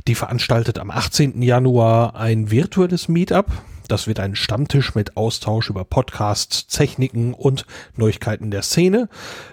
Die 0.08 0.16
veranstaltet 0.16 0.80
am 0.80 0.90
18. 0.90 1.42
Januar 1.44 2.16
ein 2.16 2.50
virtuelles 2.50 3.08
Meetup 3.08 3.52
das 3.88 4.08
wird 4.08 4.20
ein 4.20 4.36
Stammtisch 4.36 4.96
mit 4.96 5.18
Austausch 5.18 5.70
über 5.70 5.84
Podcasts, 5.84 6.68
Techniken 6.68 7.34
und 7.34 7.66
Neuigkeiten 7.96 8.52
der 8.52 8.62
Szene. 8.62 9.10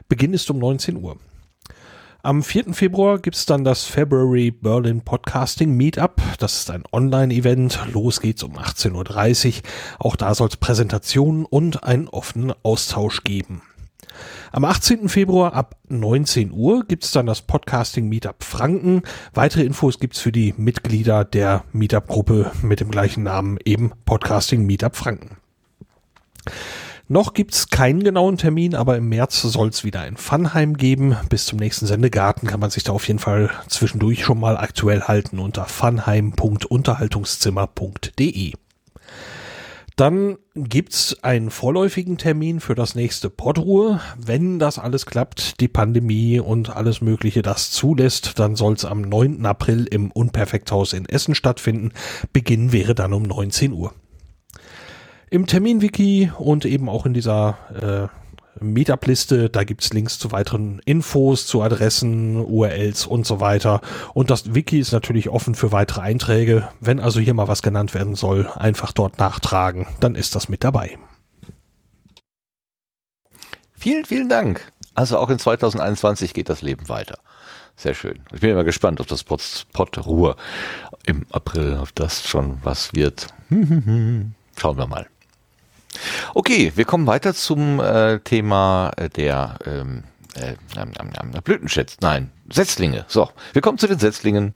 Beginn 0.09 0.33
ist 0.33 0.51
um 0.51 0.59
19 0.59 0.97
Uhr. 0.97 1.17
Am 2.23 2.43
4. 2.43 2.75
Februar 2.75 3.19
gibt's 3.19 3.47
dann 3.47 3.65
das 3.65 3.85
February 3.85 4.51
Berlin 4.51 5.01
Podcasting 5.01 5.75
Meetup. 5.75 6.21
Das 6.39 6.57
ist 6.61 6.71
ein 6.71 6.85
Online-Event. 6.93 7.79
Los 7.93 8.21
geht's 8.21 8.43
um 8.43 8.59
18.30 8.59 9.49
Uhr. 9.49 9.63
Auch 9.99 10.17
da 10.17 10.35
soll 10.35 10.49
es 10.49 10.59
Präsentationen 10.59 11.47
und 11.47 11.83
einen 11.83 12.09
offenen 12.09 12.53
Austausch 12.63 13.25
geben. 13.25 13.63
Am 14.53 14.65
18. 14.65 15.09
Februar 15.09 15.55
ab 15.55 15.77
19 15.89 16.53
Uhr 16.53 16.85
gibt's 16.85 17.13
dann 17.13 17.27
das 17.27 17.43
Podcasting 17.43 18.09
Meetup 18.09 18.45
Franken. 18.45 19.03
Weitere 19.35 19.63
Infos 19.63 19.99
gibt's 19.99 20.21
für 20.21 20.33
die 20.33 20.55
Mitglieder 20.57 21.25
der 21.25 21.65
Meetup-Gruppe 21.73 22.53
mit 22.63 22.81
dem 22.81 22.91
gleichen 22.91 23.25
Namen, 23.25 23.59
eben 23.65 23.93
Podcasting 24.05 24.67
Meetup 24.67 24.97
Franken. 24.97 25.37
Noch 27.13 27.35
gibt's 27.35 27.71
keinen 27.71 28.05
genauen 28.05 28.37
Termin, 28.37 28.77
aber 28.77 28.97
im 28.97 29.09
März 29.09 29.43
soll's 29.43 29.83
wieder 29.83 30.03
ein 30.03 30.17
Funheim 30.17 30.77
geben. 30.77 31.17
Bis 31.29 31.47
zum 31.47 31.59
nächsten 31.59 31.87
Sendegarten 31.87 32.47
kann 32.47 32.61
man 32.61 32.71
sich 32.71 32.85
da 32.85 32.93
auf 32.93 33.09
jeden 33.09 33.19
Fall 33.19 33.51
zwischendurch 33.67 34.25
schon 34.25 34.39
mal 34.39 34.57
aktuell 34.57 35.03
halten 35.03 35.41
unter 35.41 35.65
funheim.unterhaltungszimmer.de. 35.65 38.53
Dann 39.97 40.39
gibt's 40.55 41.23
einen 41.23 41.51
vorläufigen 41.51 42.17
Termin 42.17 42.61
für 42.61 42.75
das 42.75 42.95
nächste 42.95 43.29
Podruhe. 43.29 44.01
Wenn 44.17 44.59
das 44.59 44.79
alles 44.79 45.05
klappt, 45.05 45.61
die 45.61 45.69
Pandemie 45.69 46.41
und 46.41 46.75
alles 46.75 47.01
Mögliche 47.01 47.43
das 47.43 47.71
zulässt, 47.71 48.39
dann 48.39 48.57
soll's 48.57 48.85
am 48.85 49.03
9. 49.03 49.45
April 49.45 49.87
im 49.87 50.11
Unperfekthaus 50.11 50.93
in 50.93 51.07
Essen 51.07 51.35
stattfinden. 51.35 51.93
Beginn 52.33 52.73
wäre 52.73 52.95
dann 52.95 53.13
um 53.13 53.23
19 53.23 53.73
Uhr. 53.73 53.93
Im 55.29 55.47
Terminwiki 55.47 56.33
und 56.39 56.65
eben 56.65 56.89
auch 56.89 57.07
in 57.07 57.15
dieser 57.15 58.11
äh, 58.11 58.30
Meetup-Liste. 58.59 59.51
Da 59.51 59.65
gibt's 59.65 59.93
Links 59.93 60.19
zu 60.19 60.33
weiteren 60.33 60.81
Infos, 60.85 61.47
zu 61.47 61.63
Adressen, 61.63 62.37
URLs 62.37 63.07
und 63.07 63.27
so 63.27 63.41
weiter. 63.41 63.81
Und 64.15 64.31
das 64.31 64.55
Wiki 64.55 64.81
ist 64.81 64.93
natürlich 64.93 65.29
offen 65.29 65.55
für 65.55 65.73
weitere 65.73 66.01
Einträge. 66.01 66.69
Wenn 66.81 67.01
also 67.01 67.21
hier 67.21 67.35
mal 67.35 67.49
was 67.49 67.63
genannt 67.63 67.95
werden 67.95 68.15
soll, 68.15 68.49
einfach 68.57 68.93
dort 68.93 69.19
nachtragen, 69.19 69.87
dann 70.01 70.15
ist 70.15 70.35
das 70.35 70.49
mit 70.49 70.65
dabei. 70.65 70.99
Vielen, 73.73 74.05
vielen 74.05 74.29
Dank. 74.29 74.71
Also 74.95 75.19
auch 75.19 75.31
in 75.31 75.39
2021 75.39 76.35
geht 76.35 76.49
das 76.49 76.61
Leben 76.61 76.89
weiter. 76.89 77.19
Sehr 77.77 77.95
schön. 77.95 78.19
Ich 78.33 78.41
bin 78.41 78.51
immer 78.51 78.65
gespannt, 78.65 79.01
ob 79.01 79.07
das 79.07 79.25
Pot 79.25 80.05
Ruhe 80.05 80.37
im 81.07 81.25
April, 81.31 81.79
ob 81.81 81.95
das 81.95 82.29
schon 82.29 82.59
was 82.63 82.93
wird. 82.93 83.29
Schauen 83.49 84.77
wir 84.77 84.87
mal. 84.87 85.07
Okay, 86.35 86.73
wir 86.75 86.85
kommen 86.85 87.07
weiter 87.07 87.35
zum 87.35 87.81
äh, 87.81 88.21
Thema 88.21 88.93
äh, 88.97 89.09
der 89.09 89.57
ähm, 89.67 90.05
äh, 90.35 91.41
Blütenschätze. 91.43 91.97
Nein, 92.01 92.31
Setzlinge. 92.51 93.05
So, 93.09 93.29
wir 93.53 93.63
kommen 93.63 93.79
zu 93.79 93.87
den 93.87 93.99
Setzlingen. 93.99 94.55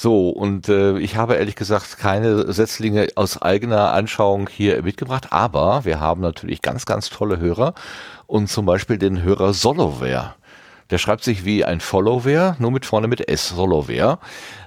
So, 0.00 0.30
und 0.30 0.68
äh, 0.68 0.96
ich 1.00 1.16
habe 1.16 1.34
ehrlich 1.34 1.56
gesagt 1.56 1.98
keine 1.98 2.52
Setzlinge 2.52 3.08
aus 3.16 3.42
eigener 3.42 3.92
Anschauung 3.92 4.48
hier 4.48 4.80
mitgebracht, 4.80 5.32
aber 5.32 5.84
wir 5.84 5.98
haben 5.98 6.20
natürlich 6.20 6.62
ganz, 6.62 6.86
ganz 6.86 7.10
tolle 7.10 7.40
Hörer 7.40 7.74
und 8.28 8.48
zum 8.48 8.64
Beispiel 8.64 8.96
den 8.96 9.22
Hörer 9.22 9.52
Soloware 9.52 10.36
Der 10.90 10.98
schreibt 10.98 11.22
sich 11.22 11.44
wie 11.44 11.64
ein 11.64 11.80
Follower, 11.80 12.56
nur 12.58 12.70
mit 12.70 12.86
vorne 12.86 13.08
mit 13.08 13.28
S, 13.28 13.48
Follower. 13.48 14.18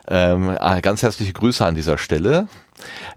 Ähm, 0.08 0.56
ah, 0.60 0.80
ganz 0.80 1.02
herzliche 1.02 1.34
Grüße 1.34 1.66
an 1.66 1.76
dieser 1.76 1.98
Stelle. 1.98 2.48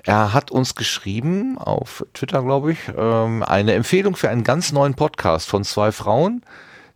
Er 0.04 0.32
hat 0.32 0.50
uns 0.50 0.74
geschrieben, 0.74 1.58
auf 1.58 2.04
Twitter 2.14 2.42
glaube 2.42 2.72
ich, 2.72 2.78
ähm, 2.96 3.42
eine 3.42 3.74
Empfehlung 3.74 4.16
für 4.16 4.30
einen 4.30 4.44
ganz 4.44 4.72
neuen 4.72 4.94
Podcast 4.94 5.48
von 5.48 5.64
zwei 5.64 5.92
Frauen, 5.92 6.42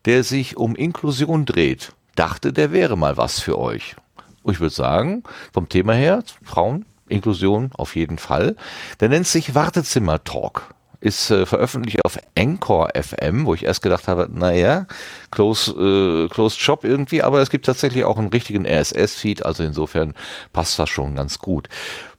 der 0.07 0.25
sich 0.25 0.57
um 0.57 0.77
Inklusion 0.77 1.45
dreht. 1.45 1.93
Dachte, 2.15 2.53
der 2.53 2.73
wäre 2.73 2.97
mal 2.97 3.17
was 3.17 3.41
für 3.41 3.59
euch. 3.59 3.97
Ich 4.45 4.61
würde 4.61 4.75
sagen, 4.75 5.25
vom 5.53 5.69
Thema 5.69 5.93
her, 5.93 6.23
Frauen, 6.43 6.87
Inklusion 7.09 7.71
auf 7.77 7.97
jeden 7.97 8.19
Fall. 8.19 8.57
Der 9.01 9.11
nennt 9.11 9.27
sich 9.27 9.55
Wartezimmer 9.55 10.25
Talk 10.25 10.75
ist 11.01 11.31
äh, 11.31 11.47
veröffentlicht 11.47 12.05
auf 12.05 12.19
Encore 12.35 12.91
FM, 13.01 13.47
wo 13.47 13.55
ich 13.55 13.65
erst 13.65 13.83
gedacht 13.83 14.09
habe, 14.09 14.29
naja, 14.33 14.87
close, 15.31 15.71
äh, 15.73 16.29
closed 16.29 16.61
shop 16.61 16.85
irgendwie, 16.85 17.23
aber 17.23 17.41
es 17.41 17.51
gibt 17.51 17.67
tatsächlich 17.67 18.05
auch 18.05 18.19
einen 18.19 18.29
richtigen 18.29 18.67
RSS-Feed, 18.67 19.45
also 19.45 19.63
insofern 19.63 20.15
passt 20.53 20.79
das 20.79 20.89
schon 20.89 21.15
ganz 21.15 21.39
gut. 21.39 21.69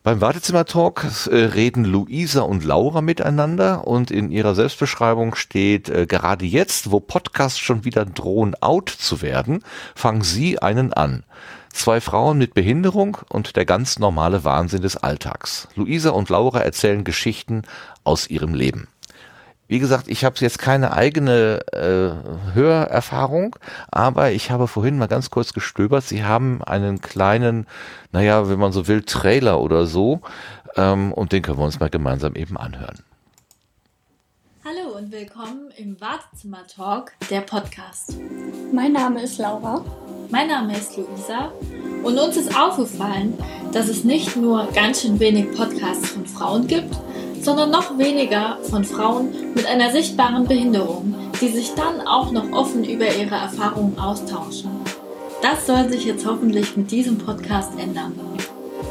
Beim 0.01 0.21
Wartezimmer-Talk 0.21 1.05
äh, 1.29 1.35
reden 1.35 1.83
Luisa 1.83 2.41
und 2.41 2.63
Laura 2.63 3.01
miteinander 3.01 3.85
und 3.85 4.11
in 4.11 4.31
ihrer 4.31 4.55
Selbstbeschreibung 4.55 5.35
steht, 5.35 5.89
äh, 5.89 6.05
gerade 6.07 6.45
jetzt, 6.45 6.89
wo 6.91 7.01
Podcasts 7.01 7.59
schon 7.59 7.83
wieder 7.83 8.05
drohen 8.05 8.55
out 8.61 8.89
zu 8.89 9.21
werden, 9.21 9.61
fangen 9.95 10.21
sie 10.21 10.57
einen 10.59 10.93
an. 10.93 11.23
Zwei 11.71 12.01
Frauen 12.01 12.37
mit 12.37 12.53
Behinderung 12.53 13.17
und 13.29 13.55
der 13.55 13.65
ganz 13.65 13.99
normale 13.99 14.43
Wahnsinn 14.43 14.81
des 14.81 14.97
Alltags. 14.97 15.67
Luisa 15.75 16.09
und 16.11 16.29
Laura 16.29 16.59
erzählen 16.61 17.03
Geschichten 17.03 17.63
aus 18.03 18.29
ihrem 18.29 18.53
Leben. 18.53 18.87
Wie 19.67 19.77
gesagt, 19.77 20.07
ich 20.07 20.25
habe 20.25 20.35
jetzt 20.39 20.57
keine 20.57 20.93
eigene 20.93 21.59
äh, 21.73 22.55
Hörerfahrung, 22.55 23.55
aber 23.91 24.31
ich 24.31 24.49
habe 24.49 24.67
vorhin 24.67 24.97
mal 24.97 25.07
ganz 25.07 25.29
kurz 25.29 25.53
gestöbert. 25.53 26.03
Sie 26.03 26.23
haben 26.23 26.63
einen 26.63 27.01
kleinen, 27.01 27.67
naja, 28.11 28.49
wenn 28.49 28.57
man 28.57 28.71
so 28.71 28.87
will, 28.87 29.03
Trailer 29.03 29.61
oder 29.61 29.85
so, 29.85 30.21
ähm, 30.75 31.13
und 31.13 31.33
den 31.33 31.43
können 31.43 31.59
wir 31.59 31.65
uns 31.65 31.79
mal 31.79 31.91
gemeinsam 31.91 32.33
eben 32.33 32.57
anhören. 32.57 32.97
Hallo 34.65 34.97
und 34.97 35.09
willkommen 35.13 35.71
im 35.77 36.01
Wartezimmer 36.01 36.67
Talk, 36.67 37.13
der 37.29 37.39
Podcast. 37.39 38.17
Mein 38.73 38.91
Name 38.91 39.23
ist 39.23 39.37
Laura. 39.37 39.85
Mein 40.29 40.49
Name 40.49 40.77
ist 40.77 40.97
Luisa 40.97 41.53
und 42.03 42.19
uns 42.19 42.35
ist 42.35 42.53
aufgefallen, 42.59 43.37
dass 43.71 43.87
es 43.87 44.03
nicht 44.03 44.35
nur 44.35 44.67
ganz 44.73 45.01
schön 45.01 45.17
wenig 45.21 45.55
Podcasts 45.55 46.09
von 46.09 46.25
Frauen 46.25 46.67
gibt, 46.67 46.93
sondern 47.41 47.71
noch 47.71 47.97
weniger 47.97 48.59
von 48.63 48.83
Frauen 48.83 49.53
mit 49.55 49.65
einer 49.65 49.91
sichtbaren 49.91 50.45
Behinderung, 50.45 51.15
die 51.39 51.47
sich 51.47 51.73
dann 51.75 52.01
auch 52.05 52.33
noch 52.33 52.51
offen 52.51 52.83
über 52.83 53.07
ihre 53.07 53.35
Erfahrungen 53.35 53.97
austauschen. 53.97 54.71
Das 55.41 55.67
soll 55.67 55.87
sich 55.89 56.03
jetzt 56.03 56.25
hoffentlich 56.25 56.75
mit 56.75 56.91
diesem 56.91 57.17
Podcast 57.17 57.79
ändern. 57.79 58.19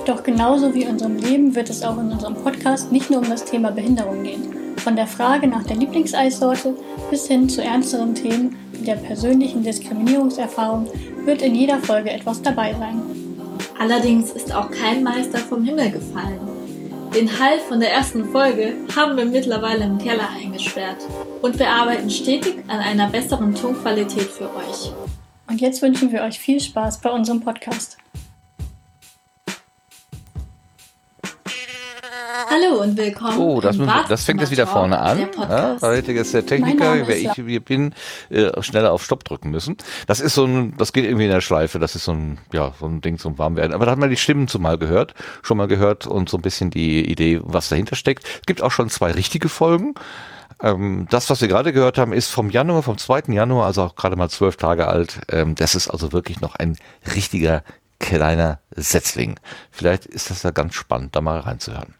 Doch 0.08 0.22
genauso 0.22 0.72
wie 0.72 0.84
in 0.84 0.88
unserem 0.88 1.18
Leben 1.18 1.54
wird 1.54 1.68
es 1.68 1.82
auch 1.82 1.98
in 1.98 2.10
unserem 2.10 2.34
Podcast 2.34 2.90
nicht 2.90 3.10
nur 3.10 3.20
um 3.20 3.28
das 3.28 3.44
Thema 3.44 3.70
Behinderung 3.70 4.22
gehen. 4.22 4.40
Von 4.78 4.96
der 4.96 5.06
Frage 5.06 5.46
nach 5.46 5.64
der 5.64 5.76
Lieblingseissorte 5.76 6.74
bis 7.10 7.26
hin 7.26 7.46
zu 7.46 7.62
ernsteren 7.62 8.14
Themen 8.14 8.56
wie 8.72 8.86
der 8.86 8.94
persönlichen 8.94 9.62
Diskriminierungserfahrung 9.62 10.88
wird 11.26 11.42
in 11.42 11.54
jeder 11.54 11.78
Folge 11.80 12.08
etwas 12.08 12.40
dabei 12.40 12.72
sein. 12.72 13.02
Allerdings 13.78 14.30
ist 14.30 14.50
auch 14.50 14.70
kein 14.70 15.02
Meister 15.02 15.36
vom 15.40 15.62
Himmel 15.62 15.90
gefallen. 15.90 16.40
Den 17.14 17.38
Halt 17.38 17.60
von 17.60 17.78
der 17.78 17.92
ersten 17.92 18.24
Folge 18.30 18.76
haben 18.96 19.14
wir 19.14 19.26
mittlerweile 19.26 19.84
im 19.84 19.98
Keller 19.98 20.30
eingesperrt 20.42 21.06
und 21.42 21.58
wir 21.58 21.68
arbeiten 21.68 22.08
stetig 22.08 22.54
an 22.68 22.78
einer 22.78 23.10
besseren 23.10 23.54
Tonqualität 23.54 24.22
für 24.30 24.48
euch. 24.56 24.90
Und 25.50 25.60
jetzt 25.60 25.82
wünschen 25.82 26.12
wir 26.12 26.22
euch 26.22 26.38
viel 26.38 26.60
Spaß 26.60 27.02
bei 27.02 27.10
unserem 27.10 27.42
Podcast. 27.42 27.98
Hallo 32.50 32.82
und 32.82 32.96
willkommen. 32.96 33.38
Oh, 33.38 33.60
das, 33.60 33.76
müssen, 33.76 33.92
das 34.08 34.24
fängt 34.24 34.40
jetzt 34.40 34.50
wieder 34.50 34.66
vorne 34.66 34.98
an. 34.98 35.28
Ja, 35.38 35.76
hätte 35.82 36.12
jetzt 36.12 36.32
der 36.32 36.46
Techniker, 36.46 37.06
wer 37.06 37.18
ich 37.18 37.32
hier 37.32 37.60
bin, 37.60 37.94
äh, 38.30 38.62
schneller 38.62 38.92
auf 38.92 39.04
Stopp 39.04 39.24
drücken 39.24 39.50
müssen. 39.50 39.76
Das 40.06 40.20
ist 40.20 40.34
so 40.34 40.44
ein, 40.44 40.74
das 40.78 40.92
geht 40.92 41.04
irgendwie 41.04 41.26
in 41.26 41.30
der 41.30 41.40
Schleife. 41.40 41.78
Das 41.78 41.94
ist 41.94 42.04
so 42.04 42.12
ein, 42.12 42.38
ja, 42.52 42.72
so 42.78 42.86
ein 42.86 43.00
Ding 43.00 43.18
zum 43.18 43.38
Warmwerden. 43.38 43.74
Aber 43.74 43.84
da 43.84 43.92
hat 43.92 43.98
man 43.98 44.08
die 44.08 44.16
Stimmen 44.16 44.48
zumal 44.48 44.78
gehört, 44.78 45.14
schon 45.42 45.58
mal 45.58 45.68
gehört 45.68 46.06
und 46.06 46.28
so 46.28 46.38
ein 46.38 46.42
bisschen 46.42 46.70
die 46.70 47.10
Idee, 47.10 47.40
was 47.42 47.68
dahinter 47.68 47.96
steckt. 47.96 48.24
Es 48.26 48.46
gibt 48.46 48.62
auch 48.62 48.72
schon 48.72 48.88
zwei 48.88 49.10
richtige 49.12 49.48
Folgen. 49.48 49.94
Ähm, 50.62 51.06
das, 51.10 51.28
was 51.28 51.40
wir 51.40 51.48
gerade 51.48 51.72
gehört 51.72 51.98
haben, 51.98 52.12
ist 52.12 52.30
vom 52.30 52.50
Januar, 52.50 52.82
vom 52.82 52.98
2. 52.98 53.24
Januar, 53.28 53.66
also 53.66 53.82
auch 53.82 53.94
gerade 53.94 54.16
mal 54.16 54.30
zwölf 54.30 54.56
Tage 54.56 54.88
alt. 54.88 55.20
Ähm, 55.30 55.54
das 55.54 55.74
ist 55.74 55.88
also 55.88 56.12
wirklich 56.12 56.40
noch 56.40 56.54
ein 56.54 56.76
richtiger 57.14 57.62
kleiner 58.00 58.60
Setzling. 58.74 59.38
Vielleicht 59.70 60.06
ist 60.06 60.30
das 60.30 60.42
ja 60.42 60.50
ganz 60.50 60.74
spannend, 60.74 61.14
da 61.14 61.20
mal 61.20 61.40
reinzuhören. 61.40 61.94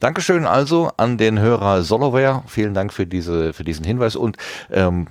Dankeschön 0.00 0.46
also 0.46 0.90
an 0.96 1.18
den 1.18 1.38
Hörer 1.38 1.82
Soloware. 1.82 2.42
Vielen 2.46 2.74
Dank 2.74 2.92
für 2.92 3.06
diese, 3.06 3.52
für 3.52 3.64
diesen 3.64 3.84
Hinweis 3.84 4.16
und 4.16 4.36
ähm, 4.70 5.08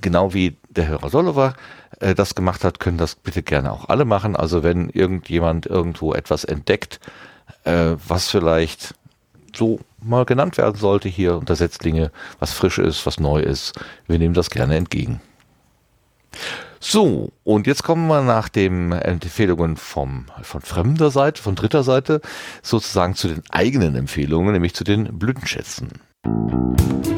genau 0.00 0.34
wie 0.34 0.56
der 0.70 0.88
Hörer 0.88 1.10
Soloware 1.10 1.54
äh, 2.00 2.14
das 2.14 2.34
gemacht 2.34 2.64
hat, 2.64 2.80
können 2.80 2.98
das 2.98 3.14
bitte 3.14 3.42
gerne 3.42 3.72
auch 3.72 3.88
alle 3.88 4.04
machen. 4.04 4.36
Also 4.36 4.62
wenn 4.62 4.88
irgendjemand 4.90 5.66
irgendwo 5.66 6.14
etwas 6.14 6.44
entdeckt, 6.44 7.00
äh, 7.64 7.96
was 8.06 8.28
vielleicht 8.28 8.94
so 9.54 9.80
mal 10.00 10.24
genannt 10.24 10.58
werden 10.58 10.76
sollte 10.76 11.08
hier 11.08 11.36
unter 11.36 11.56
Setzlinge, 11.56 12.10
was 12.38 12.52
frisch 12.52 12.78
ist, 12.78 13.04
was 13.06 13.18
neu 13.18 13.40
ist, 13.40 13.72
wir 14.06 14.18
nehmen 14.18 14.34
das 14.34 14.50
gerne 14.50 14.76
entgegen. 14.76 15.20
So, 16.80 17.32
und 17.44 17.66
jetzt 17.66 17.82
kommen 17.82 18.06
wir 18.06 18.22
nach 18.22 18.48
den 18.48 18.92
Empfehlungen 18.92 19.76
vom, 19.76 20.26
von 20.42 20.60
fremder 20.60 21.10
Seite, 21.10 21.42
von 21.42 21.54
dritter 21.54 21.82
Seite, 21.82 22.20
sozusagen 22.62 23.14
zu 23.14 23.28
den 23.28 23.42
eigenen 23.50 23.96
Empfehlungen, 23.96 24.52
nämlich 24.52 24.74
zu 24.74 24.84
den 24.84 25.18
Blütenschätzen. 25.18 25.88
Musik 26.24 27.17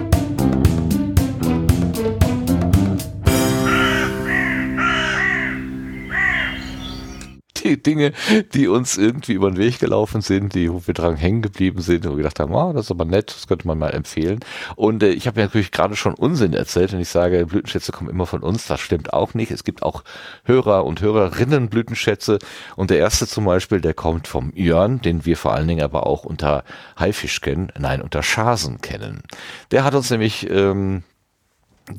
die 7.71 7.83
Dinge, 7.83 8.13
die 8.55 8.69
uns 8.69 8.99
irgendwie 8.99 9.33
über 9.33 9.51
den 9.51 9.59
Weg 9.59 9.79
gelaufen 9.79 10.21
sind, 10.21 10.55
die 10.55 10.71
wo 10.71 10.87
wir 10.87 10.95
dran 10.95 11.17
hängen 11.17 11.43
geblieben 11.43 11.81
sind, 11.81 12.05
wo 12.05 12.11
wir 12.11 12.19
gedacht 12.19 12.41
haben, 12.41 12.55
oh, 12.55 12.73
das 12.73 12.87
ist 12.87 12.91
aber 12.91 13.05
nett, 13.05 13.35
das 13.35 13.47
könnte 13.47 13.67
man 13.67 13.79
mal 13.79 13.95
empfehlen. 13.95 14.41
Und 14.77 15.03
äh, 15.03 15.11
ich 15.11 15.27
habe 15.27 15.41
ja 15.41 15.47
natürlich 15.47 15.71
gerade 15.71 15.97
schon 15.97 16.15
Unsinn 16.15 16.53
erzählt, 16.53 16.93
wenn 16.93 17.01
ich 17.01 17.09
sage, 17.09 17.47
Blütenschätze 17.47 17.93
kommen 17.93 18.11
immer 18.11 18.27
von 18.27 18.43
uns. 18.43 18.67
Das 18.67 18.81
stimmt 18.81 19.13
auch 19.13 19.35
nicht. 19.35 19.51
Es 19.51 19.65
gibt 19.65 19.83
auch 19.83 20.05
Hörer 20.45 20.85
und 20.85 21.01
Hörerinnen 21.01 21.69
Blütenschätze. 21.69 22.39
Und 22.77 22.91
der 22.91 22.99
erste 22.99 23.27
zum 23.27 23.45
Beispiel, 23.45 23.81
der 23.81 23.95
kommt 23.95 24.29
vom 24.29 24.53
Jörn, 24.55 25.01
den 25.01 25.25
wir 25.25 25.37
vor 25.37 25.55
allen 25.55 25.69
Dingen 25.69 25.83
aber 25.83 26.07
auch 26.07 26.25
unter 26.25 26.65
Haifisch 26.99 27.41
kennen, 27.41 27.73
nein, 27.79 28.03
unter 28.03 28.23
Schasen 28.23 28.81
kennen. 28.81 29.23
Der 29.71 29.85
hat 29.85 29.95
uns 29.95 30.11
nämlich 30.11 30.49
ähm, 30.51 31.03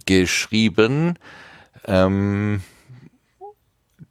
geschrieben, 0.06 1.18
ähm, 1.86 2.62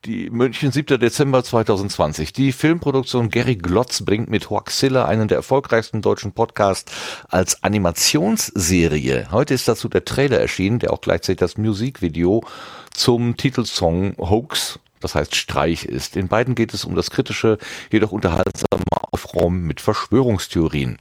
die 0.05 0.31
München, 0.31 0.73
7. 0.73 0.99
Dezember 0.99 1.45
2020. 1.45 2.33
Die 2.33 2.53
Filmproduktion 2.53 3.29
Gary 3.29 3.57
Glotz 3.57 4.03
bringt 4.03 4.31
mit 4.31 4.49
Hoaxilla 4.49 5.05
einen 5.05 5.29
der 5.29 5.37
erfolgreichsten 5.37 6.01
deutschen 6.01 6.33
Podcasts 6.33 6.91
als 7.29 7.63
Animationsserie. 7.63 9.29
Heute 9.31 9.53
ist 9.55 9.69
dazu 9.69 9.89
der 9.89 10.05
Trailer 10.05 10.41
erschienen, 10.41 10.79
der 10.79 10.93
auch 10.93 11.03
gleichzeitig 11.03 11.39
das 11.39 11.59
Musikvideo 11.59 12.43
zum 12.95 13.37
Titelsong 13.37 14.17
Hoax 14.19 14.79
das 15.01 15.15
heißt 15.15 15.35
Streich 15.35 15.87
ist. 15.87 16.17
In 16.17 16.29
beiden 16.29 16.55
geht 16.55 16.75
es 16.75 16.85
um 16.85 16.95
das 16.95 17.11
kritische, 17.11 17.57
jedoch 17.91 18.13
unterhaltsame 18.13 18.85
Aufräumen 19.11 19.67
mit 19.67 19.81
Verschwörungstheorien. 19.81 20.99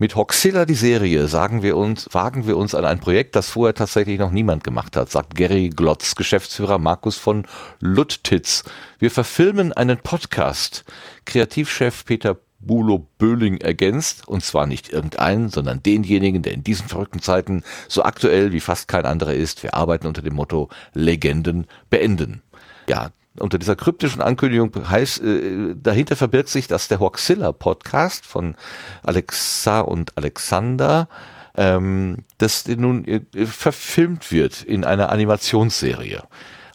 Mit 0.00 0.16
Hoxilla 0.16 0.64
die 0.64 0.72
Serie 0.72 1.28
sagen 1.28 1.62
wir 1.62 1.76
uns, 1.76 2.08
wagen 2.12 2.46
wir 2.46 2.56
uns 2.56 2.74
an 2.74 2.86
ein 2.86 3.00
Projekt, 3.00 3.36
das 3.36 3.50
vorher 3.50 3.74
tatsächlich 3.74 4.18
noch 4.18 4.30
niemand 4.30 4.64
gemacht 4.64 4.96
hat, 4.96 5.10
sagt 5.10 5.34
Gary 5.34 5.68
Glotz, 5.68 6.14
Geschäftsführer 6.14 6.78
Markus 6.78 7.18
von 7.18 7.46
Luttitz. 7.80 8.64
Wir 8.98 9.10
verfilmen 9.10 9.74
einen 9.74 9.98
Podcast. 9.98 10.86
Kreativchef 11.26 12.06
Peter 12.06 12.38
Bulo 12.60 13.10
Böhling 13.18 13.58
ergänzt, 13.58 14.26
und 14.26 14.42
zwar 14.42 14.66
nicht 14.66 14.90
irgendeinen, 14.90 15.50
sondern 15.50 15.82
denjenigen, 15.82 16.40
der 16.40 16.54
in 16.54 16.64
diesen 16.64 16.88
verrückten 16.88 17.20
Zeiten 17.20 17.62
so 17.86 18.02
aktuell 18.02 18.52
wie 18.52 18.60
fast 18.60 18.88
kein 18.88 19.04
anderer 19.04 19.34
ist. 19.34 19.62
Wir 19.62 19.74
arbeiten 19.74 20.06
unter 20.06 20.22
dem 20.22 20.32
Motto 20.32 20.70
Legenden 20.94 21.66
beenden. 21.90 22.40
Ja, 22.88 23.10
unter 23.38 23.58
dieser 23.58 23.76
kryptischen 23.76 24.22
Ankündigung 24.22 24.72
heißt, 24.88 25.22
äh, 25.22 25.74
dahinter 25.80 26.16
verbirgt 26.16 26.48
sich, 26.48 26.66
dass 26.66 26.88
der 26.88 27.00
Hoaxilla 27.00 27.52
Podcast 27.52 28.26
von 28.26 28.56
Alexa 29.02 29.80
und 29.80 30.16
Alexander, 30.16 31.08
ähm, 31.56 32.18
das 32.38 32.66
nun 32.66 33.04
äh, 33.04 33.20
verfilmt 33.46 34.32
wird 34.32 34.62
in 34.62 34.84
einer 34.84 35.10
Animationsserie. 35.10 36.22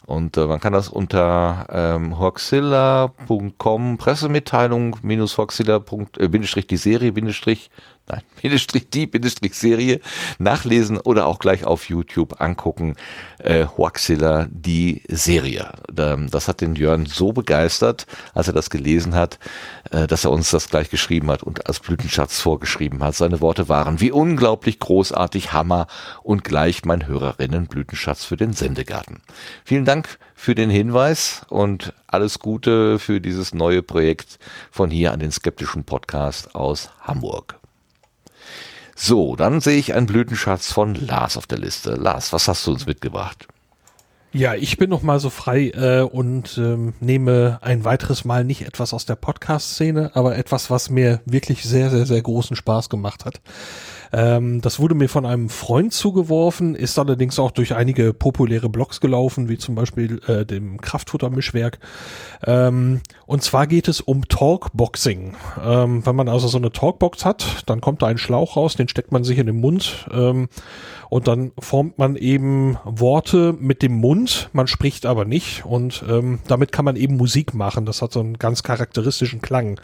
Und 0.06 0.36
äh, 0.36 0.46
man 0.46 0.60
kann 0.60 0.72
das 0.72 0.88
unter 0.88 1.66
ähm, 1.68 2.18
hoaxilla.com 2.18 3.98
Pressemitteilung 3.98 4.96
minus 5.02 5.36
hoaxilla. 5.36 5.82
Äh, 6.18 6.28
Bindestrich 6.28 6.68
die 6.68 6.76
Serie 6.76 7.12
Bindestrich 7.12 7.70
nein, 8.08 8.22
Bindestrich 8.42 8.90
die, 8.90 9.06
Bindestrich 9.06 9.54
Serie 9.54 10.00
nachlesen 10.38 10.98
oder 10.98 11.26
auch 11.26 11.38
gleich 11.38 11.64
auf 11.64 11.88
YouTube 11.88 12.40
angucken. 12.40 12.96
Äh, 13.38 13.66
Huaxilla, 13.66 14.46
die 14.50 15.02
Serie. 15.08 15.72
Das 15.92 16.48
hat 16.48 16.60
den 16.60 16.74
Jörn 16.74 17.06
so 17.06 17.32
begeistert, 17.32 18.06
als 18.34 18.48
er 18.48 18.54
das 18.54 18.70
gelesen 18.70 19.14
hat, 19.14 19.38
äh, 19.90 20.06
dass 20.06 20.24
er 20.24 20.30
uns 20.30 20.50
das 20.50 20.68
gleich 20.68 20.90
geschrieben 20.90 21.30
hat 21.30 21.42
und 21.42 21.66
als 21.66 21.80
Blütenschatz 21.80 22.40
vorgeschrieben 22.40 23.02
hat. 23.02 23.14
Seine 23.14 23.40
Worte 23.40 23.68
waren, 23.68 24.00
wie 24.00 24.10
unglaublich 24.10 24.78
großartig, 24.78 25.52
Hammer 25.52 25.86
und 26.22 26.44
gleich 26.44 26.84
mein 26.84 27.06
Hörerinnen 27.06 27.66
Blütenschatz 27.66 28.24
für 28.24 28.36
den 28.36 28.52
Sendegarten. 28.52 29.20
Vielen 29.64 29.84
Dank 29.84 30.18
für 30.34 30.54
den 30.54 30.70
Hinweis 30.70 31.42
und 31.48 31.94
alles 32.06 32.38
Gute 32.38 32.98
für 32.98 33.20
dieses 33.20 33.54
neue 33.54 33.82
Projekt 33.82 34.38
von 34.70 34.90
hier 34.90 35.12
an 35.12 35.20
den 35.20 35.32
skeptischen 35.32 35.84
Podcast 35.84 36.54
aus 36.54 36.90
Hamburg. 37.00 37.58
So, 38.98 39.36
dann 39.36 39.60
sehe 39.60 39.76
ich 39.76 39.92
einen 39.94 40.06
Blütenschatz 40.06 40.72
von 40.72 40.94
Lars 40.94 41.36
auf 41.36 41.46
der 41.46 41.58
Liste. 41.58 41.96
Lars, 41.96 42.32
was 42.32 42.48
hast 42.48 42.66
du 42.66 42.72
uns 42.72 42.86
mitgebracht? 42.86 43.46
Ja, 44.32 44.54
ich 44.54 44.78
bin 44.78 44.90
noch 44.90 45.02
mal 45.02 45.20
so 45.20 45.30
frei 45.30 45.70
äh, 45.70 46.00
und 46.00 46.58
ähm, 46.58 46.94
nehme 47.00 47.58
ein 47.60 47.84
weiteres 47.84 48.24
Mal 48.24 48.44
nicht 48.44 48.66
etwas 48.66 48.94
aus 48.94 49.04
der 49.04 49.14
Podcast-Szene, 49.14 50.10
aber 50.14 50.36
etwas, 50.36 50.70
was 50.70 50.88
mir 50.90 51.20
wirklich 51.26 51.62
sehr, 51.64 51.90
sehr, 51.90 52.06
sehr 52.06 52.20
großen 52.20 52.56
Spaß 52.56 52.88
gemacht 52.88 53.26
hat. 53.26 53.40
Ähm, 54.12 54.60
das 54.60 54.78
wurde 54.78 54.94
mir 54.94 55.08
von 55.08 55.26
einem 55.26 55.48
Freund 55.48 55.92
zugeworfen, 55.92 56.74
ist 56.74 56.98
allerdings 56.98 57.38
auch 57.38 57.50
durch 57.50 57.74
einige 57.74 58.14
populäre 58.14 58.68
Blogs 58.68 59.00
gelaufen, 59.00 59.48
wie 59.48 59.58
zum 59.58 59.74
Beispiel 59.74 60.20
äh, 60.26 60.44
dem 60.44 60.80
Kraftfutter-Mischwerk. 60.80 61.78
Ähm, 62.44 63.00
und 63.26 63.42
zwar 63.42 63.66
geht 63.66 63.88
es 63.88 64.00
um 64.00 64.28
Talkboxing. 64.28 65.34
Ähm, 65.62 66.06
wenn 66.06 66.16
man 66.16 66.28
also 66.28 66.46
so 66.46 66.58
eine 66.58 66.70
Talkbox 66.70 67.24
hat, 67.24 67.64
dann 67.66 67.80
kommt 67.80 68.02
da 68.02 68.06
ein 68.06 68.18
Schlauch 68.18 68.56
raus, 68.56 68.76
den 68.76 68.88
steckt 68.88 69.10
man 69.10 69.24
sich 69.24 69.38
in 69.38 69.46
den 69.46 69.60
Mund. 69.60 70.06
Ähm, 70.12 70.48
und 71.08 71.28
dann 71.28 71.52
formt 71.58 71.98
man 71.98 72.16
eben 72.16 72.78
Worte 72.84 73.54
mit 73.58 73.82
dem 73.82 73.94
Mund, 73.94 74.48
man 74.52 74.66
spricht 74.66 75.06
aber 75.06 75.24
nicht 75.24 75.64
und 75.64 76.04
ähm, 76.08 76.40
damit 76.48 76.72
kann 76.72 76.84
man 76.84 76.96
eben 76.96 77.16
Musik 77.16 77.54
machen. 77.54 77.86
Das 77.86 78.02
hat 78.02 78.12
so 78.12 78.20
einen 78.20 78.38
ganz 78.38 78.62
charakteristischen 78.62 79.40
Klang. 79.40 79.80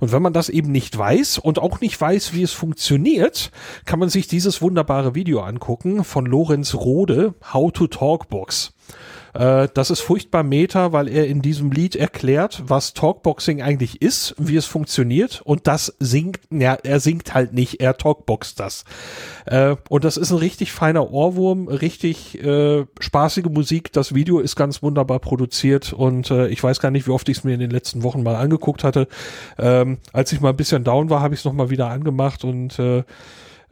Und 0.00 0.12
wenn 0.12 0.22
man 0.22 0.32
das 0.32 0.48
eben 0.48 0.70
nicht 0.70 0.96
weiß 0.96 1.38
und 1.38 1.58
auch 1.58 1.80
nicht 1.80 2.00
weiß, 2.00 2.34
wie 2.34 2.42
es 2.42 2.52
funktioniert, 2.52 3.50
kann 3.84 3.98
man 3.98 4.08
sich 4.08 4.26
dieses 4.28 4.62
wunderbare 4.62 5.14
Video 5.14 5.40
angucken 5.40 6.04
von 6.04 6.26
Lorenz 6.26 6.74
Rode, 6.74 7.34
How 7.52 7.72
to 7.72 7.86
Talkbox. 7.86 8.72
Äh, 9.34 9.68
das 9.74 9.90
ist 9.90 10.00
furchtbar 10.00 10.42
meta, 10.42 10.92
weil 10.92 11.08
er 11.08 11.26
in 11.26 11.42
diesem 11.42 11.70
Lied 11.70 11.96
erklärt, 11.96 12.62
was 12.66 12.94
Talkboxing 12.94 13.62
eigentlich 13.62 14.02
ist, 14.02 14.34
wie 14.38 14.56
es 14.56 14.66
funktioniert 14.66 15.42
und 15.44 15.66
das 15.66 15.94
singt, 15.98 16.40
ja, 16.50 16.74
er 16.82 17.00
singt 17.00 17.34
halt 17.34 17.52
nicht, 17.52 17.80
er 17.80 17.96
talkboxt 17.96 18.58
das. 18.60 18.84
Äh, 19.46 19.76
und 19.88 20.04
das 20.04 20.16
ist 20.16 20.30
ein 20.30 20.38
richtig 20.38 20.72
feiner 20.72 21.10
Ohrwurm, 21.10 21.68
richtig 21.68 22.42
äh, 22.42 22.86
spaßige 22.98 23.46
Musik. 23.46 23.92
Das 23.92 24.14
Video 24.14 24.40
ist 24.40 24.56
ganz 24.56 24.82
wunderbar 24.82 25.20
produziert 25.20 25.92
und 25.92 26.30
äh, 26.30 26.48
ich 26.48 26.62
weiß 26.62 26.80
gar 26.80 26.90
nicht, 26.90 27.06
wie 27.06 27.12
oft 27.12 27.28
ich 27.28 27.38
es 27.38 27.44
mir 27.44 27.54
in 27.54 27.60
den 27.60 27.70
letzten 27.70 28.02
Wochen 28.02 28.22
mal 28.22 28.36
angeguckt 28.36 28.84
hatte. 28.84 29.08
Ähm, 29.58 29.98
als 30.12 30.32
ich 30.32 30.40
mal 30.40 30.50
ein 30.50 30.56
bisschen 30.56 30.84
down 30.84 31.10
war, 31.10 31.20
habe 31.20 31.34
ich 31.34 31.40
es 31.40 31.44
nochmal 31.44 31.70
wieder 31.70 31.88
angemacht 31.88 32.44
und 32.44 32.78
äh, 32.78 33.04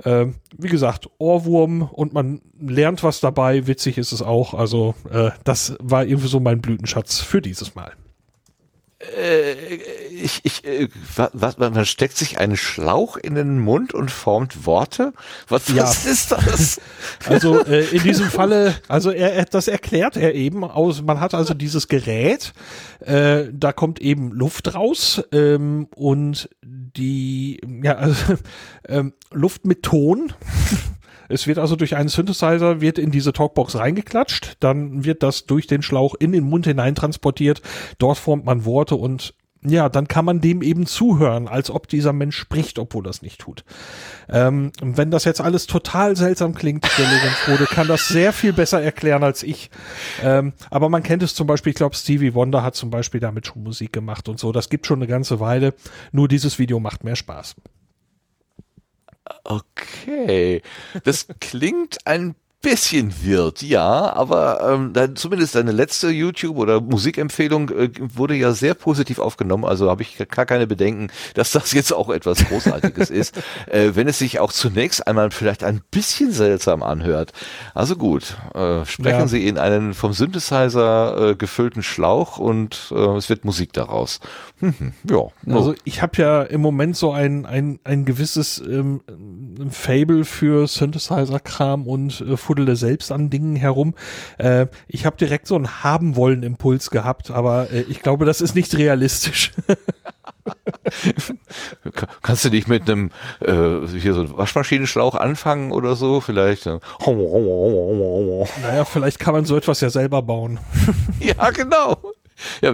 äh, 0.04 0.26
wie 0.56 0.68
gesagt, 0.68 1.08
Ohrwurm 1.18 1.82
und 1.82 2.12
man 2.12 2.40
lernt 2.60 3.02
was 3.02 3.20
dabei. 3.20 3.66
Witzig 3.66 3.98
ist 3.98 4.12
es 4.12 4.22
auch. 4.22 4.54
Also 4.54 4.94
äh, 5.10 5.30
das 5.44 5.76
war 5.80 6.04
irgendwie 6.04 6.28
so 6.28 6.40
mein 6.40 6.60
Blütenschatz 6.60 7.20
für 7.20 7.42
dieses 7.42 7.74
Mal. 7.74 7.92
Äh, 9.00 9.76
ich, 10.10 10.40
ich, 10.42 10.64
äh, 10.64 10.88
was, 11.32 11.56
man 11.58 11.86
steckt 11.86 12.16
sich 12.16 12.38
einen 12.38 12.56
Schlauch 12.56 13.16
in 13.16 13.36
den 13.36 13.60
Mund 13.60 13.94
und 13.94 14.10
formt 14.10 14.66
Worte? 14.66 15.12
Was, 15.46 15.68
ja. 15.68 15.84
was 15.84 16.04
ist 16.04 16.32
das? 16.32 16.80
Also 17.26 17.64
äh, 17.64 17.84
in 17.94 18.02
diesem 18.02 18.26
Falle, 18.26 18.74
also 18.88 19.10
er, 19.10 19.44
das 19.44 19.68
erklärt 19.68 20.16
er 20.16 20.34
eben 20.34 20.64
aus. 20.64 21.02
Man 21.02 21.20
hat 21.20 21.34
also 21.34 21.54
dieses 21.54 21.88
Gerät, 21.88 22.52
äh, 23.00 23.44
da 23.52 23.72
kommt 23.72 24.00
eben 24.00 24.32
Luft 24.32 24.74
raus 24.74 25.22
ähm, 25.32 25.88
und 25.94 26.48
die 26.62 27.60
ja 27.82 27.96
also, 27.96 28.34
ähm, 28.88 29.12
Luft 29.30 29.64
mit 29.64 29.84
Ton. 29.84 30.32
Es 31.28 31.46
wird 31.46 31.58
also 31.58 31.76
durch 31.76 31.96
einen 31.96 32.08
Synthesizer 32.08 32.80
wird 32.80 32.98
in 32.98 33.10
diese 33.10 33.32
Talkbox 33.32 33.76
reingeklatscht, 33.76 34.56
dann 34.60 35.04
wird 35.04 35.22
das 35.22 35.46
durch 35.46 35.66
den 35.66 35.82
Schlauch 35.82 36.14
in 36.18 36.32
den 36.32 36.44
Mund 36.44 36.66
hinein 36.66 36.94
transportiert. 36.94 37.62
Dort 37.98 38.18
formt 38.18 38.44
man 38.44 38.64
Worte 38.64 38.96
und 38.96 39.34
ja, 39.62 39.88
dann 39.88 40.06
kann 40.06 40.24
man 40.24 40.40
dem 40.40 40.62
eben 40.62 40.86
zuhören, 40.86 41.48
als 41.48 41.70
ob 41.70 41.88
dieser 41.88 42.12
Mensch 42.12 42.36
spricht, 42.36 42.78
obwohl 42.78 43.02
das 43.02 43.22
nicht 43.22 43.40
tut. 43.40 43.64
Ähm, 44.28 44.70
wenn 44.80 45.10
das 45.10 45.24
jetzt 45.24 45.40
alles 45.40 45.66
total 45.66 46.14
seltsam 46.16 46.54
klingt, 46.54 46.86
der 46.96 47.06
Lorenz 47.06 47.68
kann 47.70 47.88
das 47.88 48.06
sehr 48.06 48.32
viel 48.32 48.52
besser 48.52 48.80
erklären 48.80 49.24
als 49.24 49.42
ich. 49.42 49.70
Ähm, 50.22 50.52
aber 50.70 50.88
man 50.88 51.02
kennt 51.02 51.24
es 51.24 51.34
zum 51.34 51.48
Beispiel, 51.48 51.70
ich 51.70 51.76
glaube, 51.76 51.96
Stevie 51.96 52.34
Wonder 52.34 52.62
hat 52.62 52.76
zum 52.76 52.90
Beispiel 52.90 53.20
damit 53.20 53.46
schon 53.46 53.64
Musik 53.64 53.92
gemacht 53.92 54.28
und 54.28 54.38
so. 54.38 54.52
Das 54.52 54.68
gibt 54.68 54.86
schon 54.86 55.00
eine 55.00 55.08
ganze 55.08 55.40
Weile. 55.40 55.74
Nur 56.12 56.28
dieses 56.28 56.60
Video 56.60 56.78
macht 56.78 57.02
mehr 57.02 57.16
Spaß. 57.16 57.56
Okay, 59.44 60.62
das 61.04 61.26
klingt 61.40 62.06
ein 62.06 62.34
bisschen 62.60 63.14
wird, 63.22 63.62
ja, 63.62 64.12
aber 64.12 64.68
ähm, 64.68 64.92
dann 64.92 65.14
zumindest 65.14 65.54
deine 65.54 65.70
letzte 65.70 66.08
YouTube- 66.10 66.56
oder 66.56 66.80
Musikempfehlung 66.80 67.70
äh, 67.70 67.90
wurde 68.00 68.34
ja 68.34 68.50
sehr 68.50 68.74
positiv 68.74 69.20
aufgenommen, 69.20 69.64
also 69.64 69.88
habe 69.88 70.02
ich 70.02 70.18
gar 70.28 70.44
keine 70.44 70.66
Bedenken, 70.66 71.08
dass 71.34 71.52
das 71.52 71.72
jetzt 71.72 71.92
auch 71.92 72.10
etwas 72.10 72.44
Großartiges 72.44 73.10
ist, 73.10 73.36
äh, 73.66 73.90
wenn 73.94 74.08
es 74.08 74.18
sich 74.18 74.40
auch 74.40 74.52
zunächst 74.52 75.06
einmal 75.06 75.30
vielleicht 75.30 75.62
ein 75.62 75.82
bisschen 75.92 76.32
seltsam 76.32 76.82
anhört. 76.82 77.32
Also 77.74 77.94
gut, 77.94 78.36
äh, 78.54 78.84
sprechen 78.86 79.20
ja. 79.20 79.28
Sie 79.28 79.46
in 79.46 79.56
einen 79.56 79.94
vom 79.94 80.12
Synthesizer 80.12 81.30
äh, 81.30 81.34
gefüllten 81.36 81.84
Schlauch 81.84 82.38
und 82.38 82.92
äh, 82.92 83.16
es 83.16 83.28
wird 83.28 83.44
Musik 83.44 83.72
daraus. 83.72 84.18
Hm, 84.58 84.74
hm, 84.78 84.92
ja. 85.08 85.54
Also 85.54 85.74
ich 85.84 86.02
habe 86.02 86.20
ja 86.20 86.42
im 86.42 86.60
Moment 86.60 86.96
so 86.96 87.12
ein, 87.12 87.46
ein, 87.46 87.78
ein 87.84 88.04
gewisses 88.04 88.58
ähm, 88.58 89.00
Fable 89.70 90.24
für 90.24 90.66
Synthesizer-Kram 90.66 91.86
und 91.86 92.20
äh, 92.20 92.36
fuddele 92.48 92.76
selbst 92.76 93.12
an 93.12 93.28
Dingen 93.28 93.56
herum. 93.56 93.94
Äh, 94.38 94.68
ich 94.86 95.04
habe 95.04 95.18
direkt 95.18 95.46
so 95.46 95.54
einen 95.54 95.84
haben 95.84 96.16
wollen 96.16 96.42
Impuls 96.42 96.88
gehabt, 96.90 97.30
aber 97.30 97.70
äh, 97.70 97.82
ich 97.82 98.00
glaube, 98.00 98.24
das 98.24 98.40
ist 98.40 98.54
nicht 98.54 98.74
realistisch. 98.78 99.52
Kannst 102.22 102.46
du 102.46 102.48
nicht 102.48 102.68
mit 102.68 102.88
einem 102.88 103.10
äh, 103.40 103.86
hier 103.86 104.14
so 104.14 104.38
Waschmaschinenschlauch 104.38 105.14
anfangen 105.14 105.72
oder 105.72 105.94
so? 105.94 106.22
Vielleicht. 106.22 106.66
Äh, 106.66 106.78
naja, 108.62 108.86
vielleicht 108.86 109.18
kann 109.18 109.34
man 109.34 109.44
so 109.44 109.58
etwas 109.58 109.82
ja 109.82 109.90
selber 109.90 110.22
bauen. 110.22 110.58
ja, 111.20 111.50
genau. 111.50 111.98
Ja, 112.62 112.72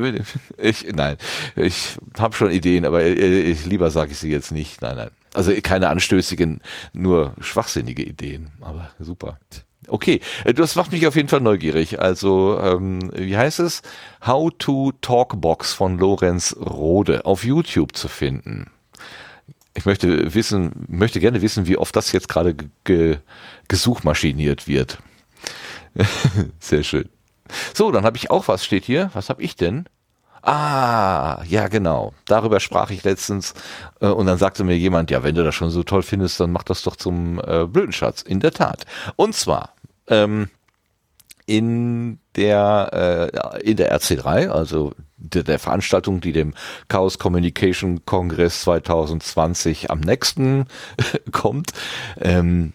ich, 0.59 0.87
nein, 0.95 1.17
ich 1.57 1.97
habe 2.19 2.37
schon 2.37 2.51
Ideen, 2.51 2.85
aber 2.85 3.05
ich, 3.05 3.65
lieber 3.65 3.91
sage 3.91 4.13
ich 4.13 4.19
sie 4.19 4.31
jetzt 4.31 4.53
nicht. 4.53 4.83
Nein, 4.83 4.97
nein. 4.97 5.11
Also 5.35 5.53
keine 5.63 5.89
anstößigen, 5.89 6.61
nur 6.93 7.35
schwachsinnige 7.41 8.03
Ideen, 8.03 8.51
aber 8.61 8.91
super. 8.99 9.39
Okay, 9.89 10.21
äh, 10.45 10.55
das 10.55 10.77
macht 10.77 10.93
mich 10.93 11.07
auf 11.07 11.17
jeden 11.17 11.29
Fall 11.29 11.41
neugierig. 11.41 12.01
Also, 12.01 12.59
ähm, 12.61 13.11
wie 13.15 13.37
heißt 13.37 13.61
es? 13.61 13.83
How 14.25 14.51
to 14.59 14.93
Talkbox 15.01 15.75
von 15.75 15.99
Lorenz 15.99 16.57
Rode 16.59 17.27
auf 17.27 17.45
YouTube 17.45 17.97
zu 17.97 18.09
finden. 18.09 18.71
Ich 19.77 19.85
möchte 19.85 20.35
wissen, 20.35 20.87
möchte 20.89 21.21
gerne 21.21 21.43
wissen, 21.43 21.67
wie 21.67 21.77
oft 21.77 21.95
das 21.97 22.13
jetzt 22.13 22.29
gerade 22.29 22.55
ge 22.85 23.19
gesuchmaschiniert 23.69 24.69
wird. 24.69 24.99
Sehr 26.61 26.83
schön. 26.83 27.09
So, 27.75 27.91
dann 27.91 28.05
habe 28.05 28.17
ich 28.17 28.31
auch 28.31 28.49
was 28.49 28.65
steht 28.65 28.85
hier. 28.85 29.11
Was 29.15 29.31
habe 29.31 29.43
ich 29.43 29.57
denn? 29.57 29.87
Ah, 30.47 31.43
ja 31.49 31.69
genau. 31.69 32.13
Darüber 32.27 32.61
sprach 32.61 32.91
ich 32.91 33.03
letztens 33.03 33.55
äh, 34.01 34.09
und 34.09 34.27
dann 34.27 34.37
sagte 34.37 34.63
mir 34.63 34.77
jemand, 34.77 35.11
ja, 35.11 35.23
wenn 35.23 35.35
du 35.35 35.43
das 35.43 35.55
schon 35.55 35.71
so 35.71 35.83
toll 35.83 36.03
findest, 36.03 36.39
dann 36.39 36.53
mach 36.53 36.65
das 36.65 36.83
doch 36.83 36.97
zum 36.97 37.41
äh, 37.41 37.65
Blödenschatz. 37.65 38.21
In 38.21 38.41
der 38.41 38.53
Tat. 38.53 38.85
Und 39.17 39.35
zwar 39.35 39.73
ähm, 40.07 40.51
in 41.47 42.19
der 42.37 43.33
äh, 43.33 43.61
in 43.63 43.79
der 43.79 43.99
RC3, 43.99 44.49
also 44.49 44.93
der, 45.17 45.45
der 45.45 45.59
Veranstaltung, 45.59 46.21
die 46.21 46.33
dem 46.33 46.53
Chaos 46.89 47.19
Communication 47.19 48.05
Kongress 48.05 48.63
2020 48.63 49.91
am 49.91 50.01
nächsten 50.01 50.67
kommt, 51.33 51.73
ähm, 52.21 52.75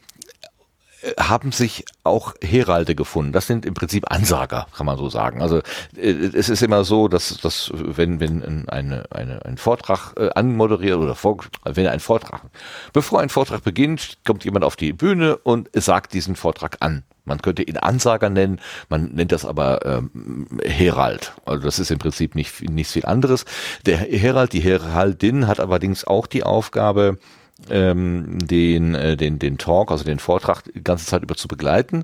haben 1.19 1.51
sich 1.51 1.85
auch 2.03 2.33
Heralde 2.41 2.95
gefunden. 2.95 3.31
Das 3.31 3.47
sind 3.47 3.65
im 3.65 3.73
Prinzip 3.73 4.11
Ansager, 4.11 4.67
kann 4.75 4.85
man 4.85 4.97
so 4.97 5.09
sagen. 5.09 5.41
Also 5.41 5.59
äh, 5.95 6.09
es 6.09 6.49
ist 6.49 6.61
immer 6.61 6.83
so, 6.83 7.07
dass, 7.07 7.37
dass 7.37 7.71
wenn, 7.73 8.19
wenn 8.19 8.67
eine, 8.69 9.05
eine, 9.11 9.45
ein 9.45 9.57
Vortrag 9.57 10.13
äh, 10.17 10.29
anmoderiert 10.35 10.97
oder 10.97 11.15
vor, 11.15 11.37
wenn 11.63 11.87
ein 11.87 11.99
Vortrag, 11.99 12.41
bevor 12.93 13.21
ein 13.21 13.29
Vortrag 13.29 13.63
beginnt, 13.63 14.17
kommt 14.25 14.43
jemand 14.43 14.65
auf 14.65 14.75
die 14.75 14.93
Bühne 14.93 15.37
und 15.37 15.69
sagt 15.73 16.13
diesen 16.13 16.35
Vortrag 16.35 16.77
an. 16.81 17.03
Man 17.25 17.41
könnte 17.41 17.61
ihn 17.61 17.77
Ansager 17.77 18.29
nennen, 18.29 18.59
man 18.89 19.11
nennt 19.13 19.31
das 19.31 19.45
aber 19.45 19.85
ähm, 19.85 20.47
Herald. 20.63 21.33
Also 21.45 21.63
das 21.63 21.77
ist 21.77 21.91
im 21.91 21.99
Prinzip 21.99 22.33
nicht, 22.33 22.67
nicht 22.69 22.89
viel 22.89 23.05
anderes. 23.05 23.45
Der 23.85 23.97
Herald, 23.97 24.51
die 24.51 24.61
Heraldin 24.61 25.47
hat 25.47 25.59
allerdings 25.59 26.05
auch 26.05 26.25
die 26.25 26.43
Aufgabe, 26.43 27.19
ähm, 27.69 28.39
den, 28.39 28.95
äh, 28.95 29.17
den, 29.17 29.39
den 29.39 29.57
Talk, 29.57 29.91
also 29.91 30.03
den 30.03 30.19
Vortrag 30.19 30.63
die 30.63 30.83
ganze 30.83 31.05
Zeit 31.05 31.23
über 31.23 31.35
zu 31.35 31.47
begleiten, 31.47 32.03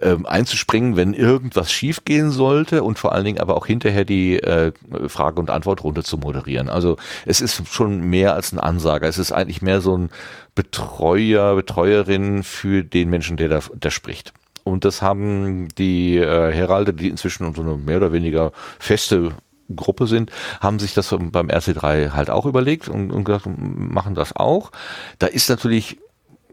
ähm, 0.00 0.26
einzuspringen, 0.26 0.96
wenn 0.96 1.14
irgendwas 1.14 1.72
schiefgehen 1.72 2.30
sollte 2.30 2.82
und 2.82 2.98
vor 2.98 3.12
allen 3.12 3.24
Dingen 3.24 3.40
aber 3.40 3.56
auch 3.56 3.66
hinterher 3.66 4.04
die 4.04 4.42
äh, 4.42 4.72
Frage- 5.08 5.40
und 5.40 5.50
Antwortrunde 5.50 6.02
zu 6.02 6.18
moderieren. 6.18 6.68
Also 6.68 6.96
es 7.24 7.40
ist 7.40 7.66
schon 7.68 8.00
mehr 8.08 8.34
als 8.34 8.52
ein 8.52 8.60
Ansager. 8.60 9.08
Es 9.08 9.18
ist 9.18 9.32
eigentlich 9.32 9.62
mehr 9.62 9.80
so 9.80 9.96
ein 9.96 10.10
Betreuer, 10.54 11.54
Betreuerin 11.54 12.42
für 12.42 12.82
den 12.82 13.10
Menschen, 13.10 13.36
der 13.36 13.48
da 13.48 13.60
der 13.74 13.90
spricht. 13.90 14.32
Und 14.64 14.84
das 14.84 15.00
haben 15.00 15.68
die 15.78 16.16
äh, 16.16 16.52
Heralde, 16.52 16.92
die 16.92 17.08
inzwischen 17.08 17.54
so 17.54 17.62
eine 17.62 17.76
mehr 17.76 17.98
oder 17.98 18.12
weniger 18.12 18.50
feste 18.80 19.32
Gruppe 19.74 20.06
sind, 20.06 20.30
haben 20.60 20.78
sich 20.78 20.94
das 20.94 21.14
beim 21.18 21.48
RC3 21.48 22.10
halt 22.10 22.30
auch 22.30 22.46
überlegt 22.46 22.88
und, 22.88 23.10
und 23.10 23.24
gesagt, 23.24 23.46
machen 23.58 24.14
das 24.14 24.34
auch. 24.34 24.70
Da 25.18 25.26
ist 25.26 25.48
natürlich 25.48 25.98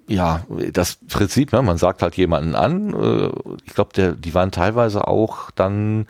ja, 0.07 0.45
das 0.71 0.97
Prinzip, 1.07 1.53
ne, 1.53 1.61
man 1.61 1.77
sagt 1.77 2.01
halt 2.01 2.15
jemanden 2.15 2.55
an. 2.55 2.93
Äh, 2.93 3.29
ich 3.65 3.73
glaube, 3.73 4.15
die 4.17 4.33
waren 4.33 4.51
teilweise 4.51 5.07
auch 5.07 5.51
dann 5.51 6.07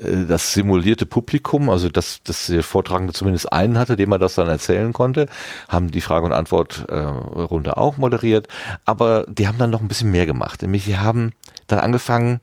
äh, 0.00 0.26
das 0.26 0.52
simulierte 0.52 1.06
Publikum, 1.06 1.70
also 1.70 1.88
dass, 1.88 2.22
dass 2.22 2.46
der 2.46 2.62
Vortragende 2.62 3.12
zumindest 3.12 3.52
einen 3.52 3.78
hatte, 3.78 3.96
dem 3.96 4.12
er 4.12 4.18
das 4.18 4.34
dann 4.34 4.48
erzählen 4.48 4.92
konnte, 4.92 5.26
haben 5.68 5.90
die 5.90 6.00
Frage- 6.00 6.26
und 6.26 6.32
Antwortrunde 6.32 7.70
äh, 7.70 7.74
auch 7.74 7.96
moderiert, 7.96 8.48
aber 8.84 9.24
die 9.28 9.46
haben 9.46 9.58
dann 9.58 9.70
noch 9.70 9.80
ein 9.80 9.88
bisschen 9.88 10.10
mehr 10.10 10.26
gemacht, 10.26 10.62
nämlich 10.62 10.84
sie 10.84 10.98
haben 10.98 11.32
dann 11.66 11.78
angefangen, 11.78 12.40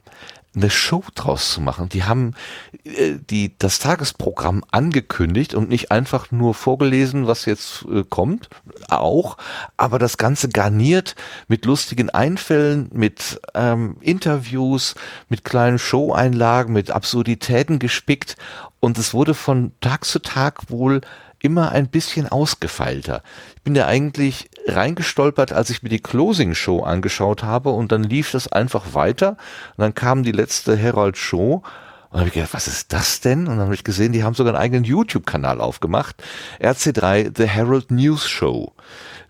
eine 0.57 0.69
Show 0.69 1.03
draus 1.15 1.53
zu 1.53 1.61
machen. 1.61 1.89
Die 1.89 2.03
haben 2.03 2.33
äh, 2.83 3.17
die 3.29 3.57
das 3.57 3.79
Tagesprogramm 3.79 4.63
angekündigt 4.71 5.53
und 5.53 5.69
nicht 5.69 5.91
einfach 5.91 6.31
nur 6.31 6.53
vorgelesen, 6.53 7.27
was 7.27 7.45
jetzt 7.45 7.85
äh, 7.91 8.03
kommt, 8.03 8.49
auch, 8.89 9.37
aber 9.77 9.99
das 9.99 10.17
Ganze 10.17 10.49
garniert 10.49 11.15
mit 11.47 11.65
lustigen 11.65 12.09
Einfällen, 12.09 12.89
mit 12.93 13.39
ähm, 13.53 13.97
Interviews, 14.01 14.95
mit 15.29 15.43
kleinen 15.43 15.79
Show-Einlagen, 15.79 16.73
mit 16.73 16.91
Absurditäten 16.91 17.79
gespickt 17.79 18.35
und 18.79 18.97
es 18.97 19.13
wurde 19.13 19.33
von 19.33 19.71
Tag 19.81 20.05
zu 20.05 20.19
Tag 20.19 20.69
wohl 20.69 21.01
immer 21.39 21.71
ein 21.71 21.87
bisschen 21.87 22.27
ausgefeilter. 22.27 23.21
Ich 23.55 23.61
bin 23.61 23.73
da 23.73 23.85
eigentlich 23.85 24.49
reingestolpert, 24.67 25.53
als 25.53 25.69
ich 25.69 25.83
mir 25.83 25.89
die 25.89 25.99
Closing 25.99 26.53
Show 26.55 26.81
angeschaut 26.83 27.43
habe 27.43 27.69
und 27.69 27.91
dann 27.91 28.03
lief 28.03 28.31
das 28.31 28.51
einfach 28.51 28.93
weiter 28.93 29.37
und 29.75 29.81
dann 29.81 29.95
kam 29.95 30.23
die 30.23 30.31
letzte 30.31 30.75
Herald 30.75 31.17
Show 31.17 31.63
und 32.09 32.19
habe 32.19 32.29
ich 32.29 32.33
gedacht, 32.33 32.53
was 32.53 32.67
ist 32.67 32.93
das 32.93 33.19
denn? 33.19 33.41
Und 33.41 33.57
dann 33.57 33.65
habe 33.65 33.73
ich 33.73 33.83
gesehen, 33.83 34.13
die 34.13 34.23
haben 34.23 34.33
sogar 34.33 34.53
einen 34.53 34.61
eigenen 34.61 34.85
YouTube-Kanal 34.85 35.59
aufgemacht. 35.59 36.23
RC3 36.61 37.33
The 37.35 37.47
Herald 37.47 37.91
News 37.91 38.29
Show. 38.29 38.73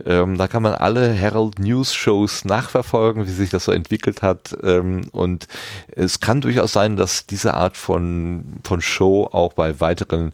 Ähm, 0.05 0.37
da 0.37 0.47
kann 0.47 0.63
man 0.63 0.73
alle 0.73 1.11
Herald 1.11 1.59
News 1.59 1.93
Shows 1.93 2.45
nachverfolgen, 2.45 3.27
wie 3.27 3.31
sich 3.31 3.49
das 3.49 3.65
so 3.65 3.71
entwickelt 3.71 4.21
hat. 4.21 4.55
Ähm, 4.63 5.01
und 5.11 5.47
es 5.87 6.19
kann 6.19 6.41
durchaus 6.41 6.73
sein, 6.73 6.95
dass 6.95 7.25
diese 7.25 7.53
Art 7.55 7.77
von, 7.77 8.45
von 8.63 8.81
Show 8.81 9.27
auch 9.31 9.53
bei 9.53 9.79
weiteren 9.79 10.33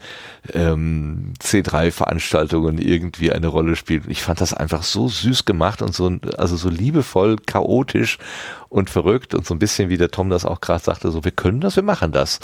ähm, 0.53 1.33
C3-Veranstaltungen 1.41 2.77
irgendwie 2.77 3.31
eine 3.31 3.47
Rolle 3.47 3.75
spielt. 3.75 4.07
Ich 4.07 4.21
fand 4.21 4.41
das 4.41 4.53
einfach 4.53 4.83
so 4.83 5.07
süß 5.07 5.45
gemacht 5.45 5.81
und 5.81 5.95
so, 5.95 6.11
also 6.37 6.57
so 6.57 6.69
liebevoll, 6.69 7.37
chaotisch 7.37 8.17
und 8.69 8.89
verrückt 8.89 9.33
und 9.33 9.45
so 9.45 9.53
ein 9.53 9.59
bisschen, 9.59 9.89
wie 9.89 9.97
der 9.97 10.11
Tom 10.11 10.29
das 10.29 10.45
auch 10.45 10.59
gerade 10.59 10.83
sagte, 10.83 11.11
so 11.11 11.23
wir 11.23 11.31
können 11.31 11.61
das, 11.61 11.75
wir 11.75 11.83
machen 11.83 12.11
das. 12.11 12.39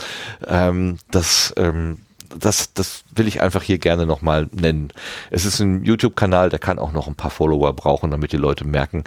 Ähm, 0.48 0.98
das 1.12 1.54
ähm, 1.58 1.98
das, 2.38 2.74
das 2.74 3.04
will 3.16 3.28
ich 3.28 3.42
einfach 3.42 3.64
hier 3.64 3.78
gerne 3.78 4.06
nochmal 4.06 4.48
nennen. 4.52 4.92
Es 5.32 5.46
ist 5.46 5.60
ein 5.60 5.84
YouTube-Kanal, 5.84 6.50
der 6.50 6.60
kann 6.60 6.80
auch 6.80 6.92
noch 6.92 7.08
ein 7.08 7.16
paar 7.16 7.32
Follower 7.32 7.74
brauchen, 7.74 8.12
damit 8.12 8.32
die 8.32 8.38
Leute 8.38 8.66
merken, 8.66 9.04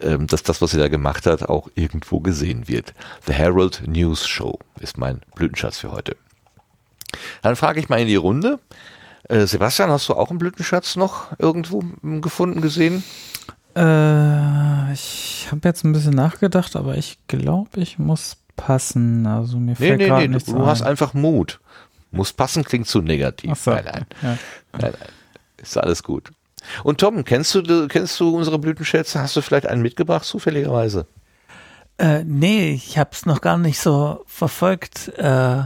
ähm, 0.00 0.26
dass 0.26 0.42
das, 0.42 0.60
was 0.60 0.74
er 0.74 0.80
da 0.80 0.88
gemacht 0.88 1.26
hat, 1.26 1.48
auch 1.48 1.68
irgendwo 1.74 2.20
gesehen 2.20 2.68
wird. 2.68 2.94
The 3.26 3.32
Herald 3.32 3.82
News 3.86 4.26
Show 4.26 4.58
ist 4.80 4.98
mein 4.98 5.20
Blütenschatz 5.34 5.78
für 5.78 5.92
heute. 5.92 6.16
Dann 7.42 7.56
frage 7.56 7.80
ich 7.80 7.88
mal 7.88 8.00
in 8.00 8.08
die 8.08 8.16
Runde. 8.16 8.58
Äh, 9.28 9.46
Sebastian, 9.46 9.90
hast 9.90 10.08
du 10.08 10.14
auch 10.14 10.30
einen 10.30 10.38
Blütenschatz 10.38 10.96
noch 10.96 11.38
irgendwo 11.38 11.82
gefunden, 12.02 12.60
gesehen? 12.60 13.04
Äh, 13.76 14.92
ich 14.92 15.48
habe 15.50 15.60
jetzt 15.64 15.84
ein 15.84 15.92
bisschen 15.92 16.14
nachgedacht, 16.14 16.76
aber 16.76 16.96
ich 16.96 17.18
glaube, 17.26 17.80
ich 17.80 17.98
muss 17.98 18.36
passen. 18.56 19.26
Also 19.26 19.58
mir 19.58 19.76
fällt 19.76 19.98
nee, 19.98 20.10
nee, 20.10 20.28
nee, 20.28 20.38
du, 20.38 20.52
du 20.52 20.66
hast 20.66 20.82
einfach 20.82 21.14
Mut. 21.14 21.60
Muss 22.14 22.32
passen 22.32 22.64
klingt 22.64 22.86
zu 22.86 23.00
negativ. 23.00 23.58
So. 23.58 23.70
Nein, 23.72 23.84
nein. 23.84 24.06
Ja. 24.22 24.38
nein, 24.72 24.92
nein. 24.98 25.08
Ist 25.58 25.76
alles 25.76 26.02
gut. 26.02 26.30
Und 26.82 26.98
Tom, 26.98 27.24
kennst 27.24 27.54
du, 27.54 27.88
kennst 27.88 28.18
du 28.20 28.34
unsere 28.36 28.58
Blütenschätze? 28.58 29.20
Hast 29.20 29.36
du 29.36 29.42
vielleicht 29.42 29.66
einen 29.66 29.82
mitgebracht, 29.82 30.24
zufälligerweise? 30.24 31.06
Äh, 31.98 32.24
nee, 32.24 32.72
ich 32.72 32.98
habe 32.98 33.10
es 33.12 33.26
noch 33.26 33.40
gar 33.40 33.58
nicht 33.58 33.78
so 33.78 34.24
verfolgt. 34.26 35.12
Äh, 35.16 35.64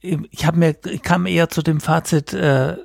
ich 0.00 0.52
mir, 0.52 0.76
ich 0.84 1.02
kam 1.02 1.26
eher 1.26 1.48
zu 1.48 1.62
dem 1.62 1.80
Fazit, 1.80 2.32
äh, 2.32 2.76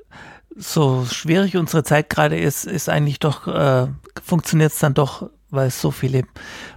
so 0.55 1.05
schwierig 1.05 1.55
unsere 1.55 1.83
Zeit 1.83 2.09
gerade 2.09 2.37
ist, 2.37 2.65
ist 2.65 2.89
eigentlich 2.89 3.19
doch, 3.19 3.47
äh, 3.47 3.87
funktioniert 4.21 4.73
es 4.73 4.79
dann 4.79 4.93
doch, 4.93 5.29
weil 5.49 5.67
es 5.67 5.81
so 5.81 5.91
viele 5.91 6.23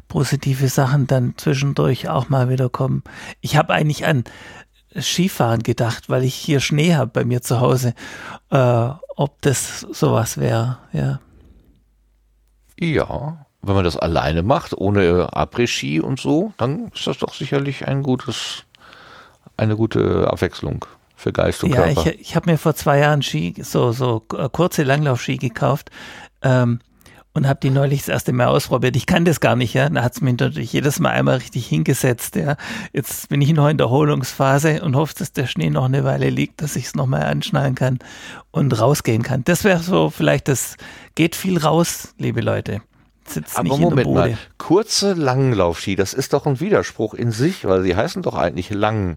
positive 0.08 0.68
Sachen 0.68 1.06
dann 1.06 1.34
zwischendurch 1.36 2.08
auch 2.08 2.28
mal 2.28 2.48
wieder 2.48 2.68
kommen. 2.68 3.02
Ich 3.40 3.56
habe 3.56 3.72
eigentlich 3.72 4.06
an 4.06 4.24
Skifahren 5.00 5.62
gedacht, 5.62 6.08
weil 6.08 6.24
ich 6.24 6.34
hier 6.34 6.60
Schnee 6.60 6.94
habe 6.94 7.10
bei 7.12 7.24
mir 7.24 7.42
zu 7.42 7.60
Hause. 7.60 7.94
Äh, 8.50 8.88
ob 9.16 9.40
das 9.42 9.80
sowas 9.80 10.38
wäre, 10.38 10.78
ja. 10.92 11.20
Ja, 12.78 13.46
wenn 13.62 13.74
man 13.74 13.84
das 13.84 13.96
alleine 13.96 14.42
macht, 14.42 14.76
ohne 14.76 15.32
Après-Ski 15.32 16.00
und 16.00 16.20
so, 16.20 16.52
dann 16.56 16.88
ist 16.94 17.06
das 17.06 17.18
doch 17.18 17.32
sicherlich 17.32 17.86
ein 17.86 18.02
gutes, 18.02 18.64
eine 19.56 19.76
gute 19.76 20.28
Abwechslung 20.30 20.84
für 21.16 21.32
Geist 21.32 21.64
und 21.64 21.70
ja, 21.70 21.76
Körper. 21.76 22.04
Ja, 22.04 22.12
ich, 22.12 22.20
ich 22.20 22.36
habe 22.36 22.50
mir 22.50 22.58
vor 22.58 22.74
zwei 22.74 22.98
Jahren 22.98 23.22
Ski, 23.22 23.54
so, 23.62 23.92
so 23.92 24.20
kurze 24.20 24.82
Langlaufski 24.82 25.36
gekauft. 25.36 25.90
Ähm, 26.42 26.80
und 27.34 27.48
habe 27.48 27.60
die 27.60 27.70
neulich 27.70 28.00
das 28.00 28.08
erste 28.08 28.32
Mal 28.32 28.46
ausprobiert. 28.46 28.96
Ich 28.96 29.06
kann 29.06 29.24
das 29.24 29.40
gar 29.40 29.56
nicht, 29.56 29.74
ja. 29.74 29.88
Da 29.88 30.02
hat's 30.02 30.20
mich 30.20 30.38
natürlich 30.38 30.72
jedes 30.72 31.00
Mal 31.00 31.10
einmal 31.10 31.36
richtig 31.36 31.66
hingesetzt, 31.66 32.36
ja. 32.36 32.56
Jetzt 32.92 33.28
bin 33.28 33.42
ich 33.42 33.52
noch 33.52 33.68
in 33.68 33.76
der 33.76 33.86
Erholungsphase 33.86 34.82
und 34.82 34.94
hoffe, 34.96 35.14
dass 35.18 35.32
der 35.32 35.46
Schnee 35.46 35.68
noch 35.68 35.84
eine 35.84 36.04
Weile 36.04 36.30
liegt, 36.30 36.62
dass 36.62 36.76
ich 36.76 36.86
es 36.86 36.94
nochmal 36.94 37.24
anschnallen 37.24 37.74
kann 37.74 37.98
und 38.52 38.80
rausgehen 38.80 39.22
kann. 39.22 39.42
Das 39.44 39.64
wäre 39.64 39.80
so 39.80 40.10
vielleicht 40.10 40.46
das, 40.48 40.76
geht 41.16 41.34
viel 41.34 41.58
raus, 41.58 42.14
liebe 42.18 42.40
Leute. 42.40 42.80
Sitzt 43.26 43.58
Aber 43.58 43.78
Moment 43.78 44.12
mal, 44.12 44.38
kurze 44.58 45.14
Langlaufski, 45.14 45.96
das 45.96 46.14
ist 46.14 46.34
doch 46.34 46.46
ein 46.46 46.60
Widerspruch 46.60 47.14
in 47.14 47.32
sich, 47.32 47.64
weil 47.64 47.82
sie 47.82 47.96
heißen 47.96 48.22
doch 48.22 48.36
eigentlich 48.36 48.70
lang. 48.70 49.16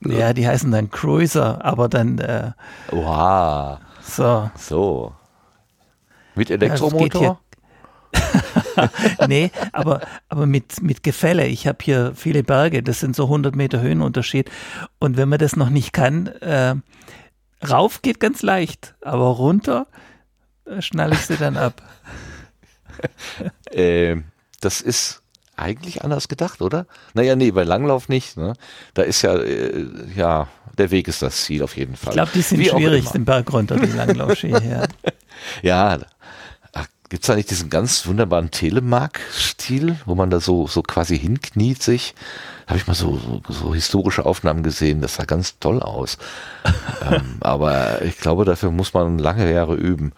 Ja, 0.00 0.32
die 0.34 0.46
heißen 0.46 0.70
dann 0.70 0.90
Cruiser, 0.90 1.64
aber 1.64 1.88
dann 1.88 2.18
äh, 2.18 2.50
Wow. 2.90 3.78
So. 4.02 4.50
So. 4.56 5.12
Mit 6.36 6.50
Elektromotor? 6.50 7.40
nee, 9.28 9.50
aber, 9.72 10.00
aber 10.28 10.46
mit, 10.46 10.82
mit 10.82 11.02
Gefälle. 11.02 11.46
Ich 11.46 11.66
habe 11.66 11.78
hier 11.80 12.12
viele 12.14 12.42
Berge, 12.42 12.82
das 12.82 13.00
sind 13.00 13.16
so 13.16 13.24
100 13.24 13.56
Meter 13.56 13.80
Höhenunterschied. 13.80 14.50
Und 14.98 15.16
wenn 15.16 15.28
man 15.28 15.38
das 15.38 15.56
noch 15.56 15.70
nicht 15.70 15.92
kann, 15.92 16.26
äh, 16.26 16.74
rauf 17.68 18.02
geht 18.02 18.20
ganz 18.20 18.42
leicht, 18.42 18.94
aber 19.00 19.26
runter 19.26 19.86
äh, 20.66 20.82
schnalle 20.82 21.14
ich 21.14 21.26
sie 21.26 21.36
dann 21.36 21.56
ab. 21.56 21.82
äh, 23.70 24.16
das 24.60 24.80
ist 24.80 25.22
eigentlich 25.56 26.04
anders 26.04 26.28
gedacht, 26.28 26.62
oder? 26.62 26.86
Naja, 27.14 27.36
nee, 27.36 27.50
bei 27.50 27.64
Langlauf 27.64 28.08
nicht. 28.08 28.36
Ne? 28.36 28.54
Da 28.94 29.02
ist 29.02 29.22
ja, 29.22 29.36
äh, 29.36 29.86
ja, 30.14 30.48
der 30.76 30.90
Weg 30.90 31.08
ist 31.08 31.22
das 31.22 31.44
Ziel 31.44 31.62
auf 31.62 31.76
jeden 31.76 31.96
Fall. 31.96 32.10
Ich 32.10 32.16
glaube, 32.16 32.30
die 32.34 32.42
sind 32.42 32.60
Wie 32.60 32.68
schwierig, 32.68 33.08
den 33.10 33.24
Berg 33.24 33.52
runter, 33.52 33.76
die 33.76 33.86
Langlaufski. 33.96 34.50
ja. 34.50 34.84
ja, 35.62 35.98
Gibt 37.08 37.22
es 37.22 37.28
da 37.28 37.36
nicht 37.36 37.50
diesen 37.50 37.70
ganz 37.70 38.04
wunderbaren 38.06 38.50
Telemark-Stil, 38.50 39.96
wo 40.06 40.16
man 40.16 40.28
da 40.28 40.40
so, 40.40 40.66
so 40.66 40.82
quasi 40.82 41.16
hinkniet 41.16 41.80
sich? 41.80 42.16
Habe 42.66 42.78
ich 42.78 42.88
mal 42.88 42.94
so, 42.94 43.16
so, 43.16 43.42
so, 43.48 43.74
historische 43.74 44.26
Aufnahmen 44.26 44.64
gesehen, 44.64 45.00
das 45.02 45.14
sah 45.14 45.24
ganz 45.24 45.60
toll 45.60 45.80
aus. 45.80 46.18
ähm, 47.08 47.36
aber 47.40 48.02
ich 48.02 48.18
glaube, 48.18 48.44
dafür 48.44 48.72
muss 48.72 48.92
man 48.92 49.18
lange 49.18 49.52
Jahre 49.52 49.76
üben. 49.76 50.12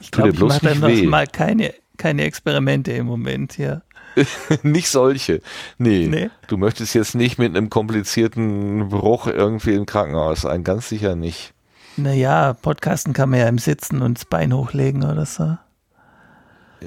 Ich 0.00 0.10
glaube, 0.10 0.30
ich 0.30 0.40
mache 0.40 0.64
dann 0.64 0.80
noch 0.80 1.02
mal 1.04 1.26
keine, 1.26 1.74
keine 1.98 2.24
Experimente 2.24 2.92
im 2.92 3.04
Moment, 3.04 3.58
ja. 3.58 3.82
nicht 4.62 4.88
solche. 4.88 5.40
Nee, 5.78 6.08
nee, 6.08 6.30
Du 6.46 6.56
möchtest 6.56 6.94
jetzt 6.94 7.14
nicht 7.14 7.38
mit 7.38 7.56
einem 7.56 7.70
komplizierten 7.70 8.88
Bruch 8.88 9.26
irgendwie 9.26 9.74
im 9.74 9.86
Krankenhaus 9.86 10.42
sein, 10.42 10.64
ganz 10.64 10.88
sicher 10.88 11.16
nicht. 11.16 11.52
Naja, 11.96 12.54
Podcasten 12.54 13.12
kann 13.12 13.30
man 13.30 13.40
ja 13.40 13.48
im 13.48 13.58
Sitzen 13.58 14.02
und 14.02 14.18
das 14.18 14.24
Bein 14.24 14.52
hochlegen 14.52 15.04
oder 15.04 15.26
so. 15.26 15.56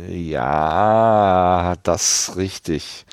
Ja, 0.10 1.76
das 1.84 2.34
richtig. 2.36 3.06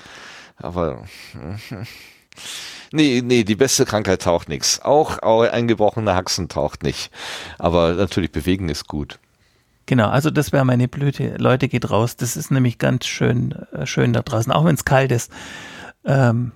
Aber 0.57 1.03
nee, 2.91 3.21
nee, 3.23 3.43
die 3.43 3.55
beste 3.55 3.85
Krankheit 3.85 4.21
taucht 4.21 4.49
nichts. 4.49 4.81
Auch, 4.81 5.19
auch 5.23 5.43
ein 5.43 5.67
gebrochener 5.67 6.15
Haxen 6.15 6.49
taucht 6.49 6.83
nicht. 6.83 7.11
Aber 7.57 7.93
natürlich 7.93 8.31
bewegen 8.31 8.69
ist 8.69 8.87
gut. 8.87 9.19
Genau, 9.85 10.09
also 10.09 10.31
das 10.31 10.51
wäre 10.51 10.65
meine 10.65 10.87
Blüte. 10.87 11.35
Leute, 11.37 11.67
geht 11.67 11.89
raus. 11.89 12.15
Das 12.15 12.35
ist 12.35 12.51
nämlich 12.51 12.79
ganz 12.79 13.05
schön, 13.05 13.51
äh, 13.71 13.85
schön 13.85 14.13
da 14.13 14.21
draußen, 14.21 14.51
auch 14.51 14.65
wenn 14.65 14.75
es 14.75 14.85
kalt 14.85 15.11
ist. 15.11 15.31
Ähm, 16.05 16.51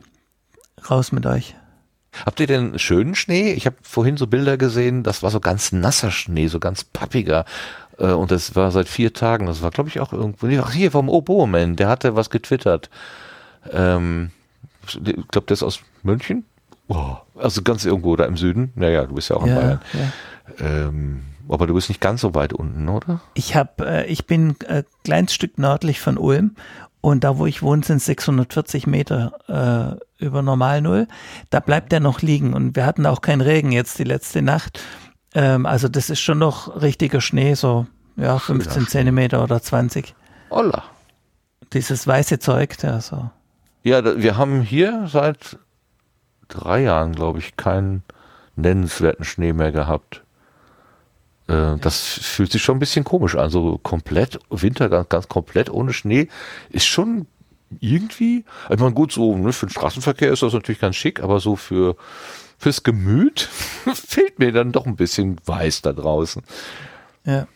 raus 0.89 1.11
mit 1.11 1.25
euch. 1.25 1.55
Habt 2.25 2.39
ihr 2.39 2.47
denn 2.47 2.79
schönen 2.79 3.13
Schnee? 3.13 3.53
Ich 3.53 3.65
habe 3.65 3.75
vorhin 3.83 4.17
so 4.17 4.27
Bilder 4.27 4.57
gesehen, 4.57 5.03
das 5.03 5.21
war 5.21 5.29
so 5.29 5.39
ganz 5.39 5.71
nasser 5.71 6.11
Schnee, 6.11 6.47
so 6.47 6.59
ganz 6.59 6.83
pappiger. 6.83 7.45
Äh, 7.99 8.11
und 8.11 8.31
das 8.31 8.55
war 8.55 8.71
seit 8.71 8.87
vier 8.87 9.13
Tagen. 9.13 9.45
Das 9.45 9.61
war, 9.61 9.69
glaube 9.69 9.89
ich, 9.89 9.99
auch 9.99 10.11
irgendwo. 10.11 10.47
Ach, 10.61 10.71
hier 10.71 10.91
vom 10.91 11.09
Oboman, 11.09 11.75
der 11.75 11.87
hatte 11.87 12.15
was 12.15 12.29
getwittert. 12.29 12.89
Ähm, 13.71 14.31
ich 14.87 15.01
glaube, 15.03 15.47
der 15.47 15.53
ist 15.53 15.63
aus 15.63 15.81
München. 16.01 16.45
Oh, 16.87 17.17
also 17.35 17.61
ganz 17.61 17.85
irgendwo 17.85 18.15
da 18.15 18.25
im 18.25 18.37
Süden. 18.37 18.71
Naja, 18.75 19.05
du 19.05 19.13
bist 19.13 19.29
ja 19.29 19.35
auch 19.35 19.45
in 19.45 19.53
Bayern. 19.53 19.81
Ja. 19.93 20.87
Ähm, 20.87 21.21
aber 21.53 21.67
du 21.67 21.73
bist 21.73 21.89
nicht 21.89 22.01
ganz 22.01 22.21
so 22.21 22.35
weit 22.35 22.53
unten, 22.53 22.87
oder? 22.89 23.21
Ich 23.33 23.55
habe, 23.55 23.85
äh, 23.85 24.05
ich 24.07 24.27
bin 24.27 24.55
ein 24.67 24.77
äh, 24.77 24.83
kleines 25.03 25.33
Stück 25.33 25.57
nördlich 25.57 25.99
von 25.99 26.17
Ulm 26.17 26.55
und 27.01 27.23
da, 27.23 27.37
wo 27.37 27.45
ich 27.45 27.61
wohne, 27.61 27.83
sind 27.83 28.01
640 28.01 28.87
Meter 28.87 29.99
äh, 30.19 30.23
über 30.23 30.41
Normalnull. 30.41 31.07
Da 31.49 31.59
bleibt 31.59 31.93
er 31.93 31.99
noch 31.99 32.21
liegen 32.21 32.53
und 32.53 32.75
wir 32.75 32.85
hatten 32.85 33.05
auch 33.05 33.21
keinen 33.21 33.41
Regen 33.41 33.71
jetzt 33.71 33.99
die 33.99 34.03
letzte 34.03 34.41
Nacht. 34.41 34.81
Ähm, 35.33 35.65
also 35.65 35.87
das 35.87 36.09
ist 36.09 36.19
schon 36.19 36.39
noch 36.39 36.81
richtiger 36.81 37.21
Schnee, 37.21 37.53
so 37.53 37.87
ja 38.17 38.37
15 38.37 38.87
Zentimeter 38.87 39.43
oder 39.43 39.61
20. 39.61 40.13
Holla. 40.49 40.83
Dieses 41.73 42.05
weiße 42.05 42.39
Zeug, 42.39 42.77
der 42.77 43.01
so. 43.01 43.29
Ja, 43.83 44.21
wir 44.21 44.37
haben 44.37 44.61
hier 44.61 45.07
seit 45.07 45.57
drei 46.49 46.81
Jahren, 46.81 47.13
glaube 47.13 47.39
ich, 47.39 47.55
keinen 47.55 48.03
nennenswerten 48.55 49.23
Schnee 49.23 49.53
mehr 49.53 49.71
gehabt. 49.71 50.23
Äh, 51.49 51.77
das 51.79 51.99
fühlt 51.99 52.51
sich 52.51 52.61
schon 52.61 52.77
ein 52.77 52.79
bisschen 52.79 53.03
komisch 53.03 53.35
an. 53.35 53.49
So 53.49 53.77
komplett, 53.79 54.39
Winter 54.49 54.87
ganz, 54.89 55.09
ganz 55.09 55.27
komplett 55.27 55.69
ohne 55.69 55.93
Schnee 55.93 56.27
ist 56.69 56.85
schon 56.85 57.25
irgendwie, 57.79 58.45
ich 58.69 58.79
meine, 58.79 58.93
gut, 58.93 59.11
so 59.11 59.35
ne, 59.37 59.53
für 59.53 59.67
den 59.67 59.71
Straßenverkehr 59.71 60.31
ist 60.31 60.41
das 60.41 60.53
natürlich 60.53 60.81
ganz 60.81 60.95
schick, 60.95 61.21
aber 61.21 61.39
so 61.39 61.55
für 61.55 61.95
fürs 62.57 62.83
Gemüt 62.83 63.41
fehlt 63.93 64.37
mir 64.37 64.51
dann 64.51 64.71
doch 64.71 64.85
ein 64.85 64.95
bisschen 64.95 65.37
weiß 65.45 65.81
da 65.81 65.93
draußen. 65.93 66.43
Ja. 67.25 67.47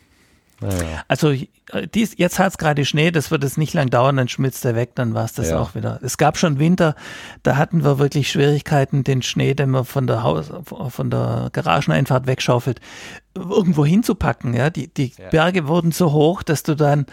Naja. 0.60 1.04
Also 1.08 1.32
äh, 1.32 1.48
dies, 1.94 2.18
jetzt 2.18 2.40
hat 2.40 2.52
es 2.52 2.58
gerade 2.58 2.86
Schnee, 2.86 3.12
das 3.12 3.32
wird 3.32 3.44
es 3.44 3.58
nicht 3.58 3.74
lang 3.74 3.90
dauern, 3.90 4.18
dann 4.18 4.28
schmilzt 4.28 4.64
er 4.66 4.76
weg, 4.76 4.92
dann 4.96 5.14
war 5.14 5.26
es 5.26 5.34
das 5.34 5.50
ja. 5.50 5.60
auch 5.60 5.76
wieder. 5.76 6.00
Es 6.02 6.18
gab 6.18 6.38
schon 6.38 6.60
Winter, 6.60 6.96
da 7.42 7.58
hatten 7.58 7.84
wir 7.84 8.00
wirklich 8.00 8.32
Schwierigkeiten, 8.32 9.04
den 9.04 9.22
Schnee, 9.22 9.54
den 9.54 9.72
man 9.72 9.86
von 9.86 10.08
der 10.08 10.24
Haus, 10.24 10.52
von 10.64 11.10
der 11.10 11.50
Garageneinfahrt 11.52 12.28
wegschaufelt, 12.28 12.80
irgendwo 13.36 13.86
hinzupacken. 13.86 14.54
Ja, 14.54 14.70
die, 14.70 14.94
die 14.94 15.14
ja. 15.18 15.30
Berge 15.30 15.68
wurden 15.68 15.92
so 15.92 16.12
hoch, 16.12 16.44
dass 16.44 16.64
du 16.64 16.76
dann 16.76 17.08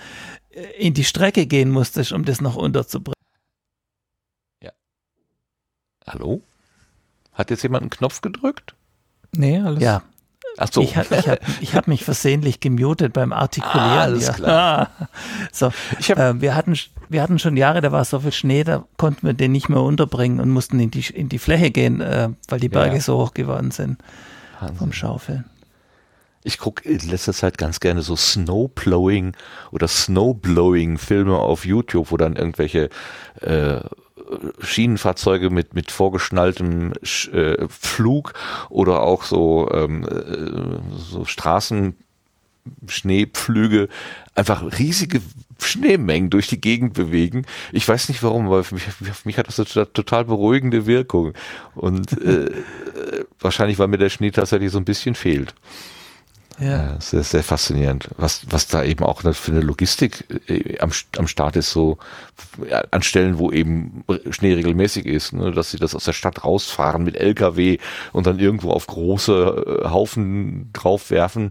äh, 0.51 0.63
in 0.79 0.95
die 0.95 1.05
Strecke 1.05 1.47
gehen 1.47 1.71
musstest, 1.71 2.13
um 2.13 2.25
das 2.25 2.41
noch 2.41 2.57
unterzubringen. 2.57 3.15
Ja. 4.63 4.71
Hallo? 6.07 6.43
Hat 7.33 7.51
jetzt 7.51 7.63
jemand 7.63 7.83
einen 7.83 7.91
Knopf 7.91 8.21
gedrückt? 8.21 8.75
Nee, 9.33 9.61
alles. 9.61 9.83
Ja. 9.83 10.03
Ach 10.59 10.69
so. 10.71 10.83
Ich, 10.83 10.97
ich 10.97 11.29
habe 11.29 11.39
ich 11.61 11.75
hab 11.75 11.89
mich 11.89 12.05
versehentlich 12.05 12.61
gemutet 12.61 13.13
beim 13.13 13.33
Artikulieren. 13.33 13.91
Ah, 13.91 14.03
alles 14.03 14.33
klar. 14.33 14.91
so, 15.53 15.71
hab, 15.71 16.19
äh, 16.19 16.41
wir, 16.41 16.55
hatten, 16.55 16.75
wir 17.09 17.23
hatten 17.23 17.39
schon 17.39 17.57
Jahre, 17.57 17.81
da 17.81 17.93
war 17.93 18.05
so 18.05 18.21
viel 18.21 18.33
Schnee, 18.33 18.65
da 18.65 18.85
konnten 18.97 19.27
wir 19.27 19.35
den 19.35 19.53
nicht 19.53 19.69
mehr 19.69 19.81
unterbringen 19.81 20.41
und 20.41 20.51
mussten 20.51 20.81
in 20.81 20.91
die, 20.91 21.05
in 21.13 21.29
die 21.29 21.39
Fläche 21.39 21.71
gehen, 21.71 22.01
äh, 22.01 22.31
weil 22.49 22.61
die 22.61 22.69
Berge 22.69 22.97
ja. 22.97 23.01
so 23.01 23.19
hoch 23.19 23.35
geworden 23.35 23.71
sind 23.71 23.99
Wahnsinn. 24.61 24.77
vom 24.77 24.93
Schaufeln. 24.93 25.45
Ich 26.43 26.59
gucke 26.59 26.89
in 26.89 26.99
letzter 27.09 27.35
Zeit 27.35 27.59
ganz 27.59 27.81
gerne 27.81 28.03
so 28.03 28.17
Snowblowing 28.17 29.37
oder 29.73 29.89
Snowblowing 29.89 30.97
Filme 30.97 31.37
auf 31.37 31.67
YouTube, 31.67 32.11
wo 32.11 32.17
dann 32.17 32.37
irgendwelche 32.37 32.89
äh, 33.41 33.81
Schienenfahrzeuge 34.61 35.51
mit, 35.51 35.75
mit 35.75 35.91
vorgeschnalltem 35.91 36.93
äh, 37.33 37.67
Flug 37.69 38.33
oder 38.69 39.03
auch 39.03 39.25
so, 39.25 39.71
ähm, 39.73 40.05
äh, 40.05 40.99
so 40.99 41.25
Straßen, 41.25 41.97
Schneepflüge 42.87 43.89
einfach 44.35 44.63
riesige 44.79 45.21
Schneemengen 45.59 46.31
durch 46.31 46.47
die 46.47 46.61
Gegend 46.61 46.95
bewegen. 46.95 47.45
Ich 47.73 47.87
weiß 47.87 48.09
nicht 48.09 48.23
warum, 48.23 48.47
aber 48.47 48.65
für 48.65 48.75
mich, 48.75 48.85
für 48.85 49.15
mich 49.25 49.39
hat 49.39 49.49
das 49.49 49.77
eine 49.77 49.93
total 49.93 50.25
beruhigende 50.25 50.87
Wirkung. 50.87 51.33
Und 51.75 52.13
äh, 52.23 52.45
äh, 52.45 53.25
wahrscheinlich, 53.41 53.79
weil 53.79 53.89
mir 53.89 53.99
der 53.99 54.11
Schnee 54.11 54.31
tatsächlich 54.31 54.71
so 54.71 54.79
ein 54.79 54.85
bisschen 54.85 55.15
fehlt. 55.15 55.55
Ja. 56.61 57.01
Sehr, 57.01 57.23
sehr 57.23 57.43
faszinierend, 57.43 58.11
was, 58.19 58.43
was 58.51 58.67
da 58.67 58.85
eben 58.85 59.03
auch 59.03 59.23
für 59.23 59.53
eine 59.53 59.63
Logistik 59.63 60.25
äh, 60.47 60.79
am, 60.79 60.91
am 61.17 61.27
Start 61.27 61.57
ist, 61.57 61.71
so 61.71 61.97
ja, 62.69 62.85
an 62.91 63.03
Stellen, 63.03 63.39
wo 63.39 63.51
eben 63.51 64.05
Schnee 64.31 64.53
regelmäßig 64.53 65.07
ist, 65.07 65.33
ne, 65.33 65.53
dass 65.53 65.71
sie 65.71 65.79
das 65.79 65.95
aus 65.95 66.05
der 66.05 66.13
Stadt 66.13 66.45
rausfahren 66.45 67.03
mit 67.03 67.17
LKW 67.17 67.79
und 68.13 68.27
dann 68.27 68.39
irgendwo 68.39 68.73
auf 68.73 68.87
große 68.87 69.81
äh, 69.85 69.89
Haufen 69.89 70.69
draufwerfen 70.75 71.51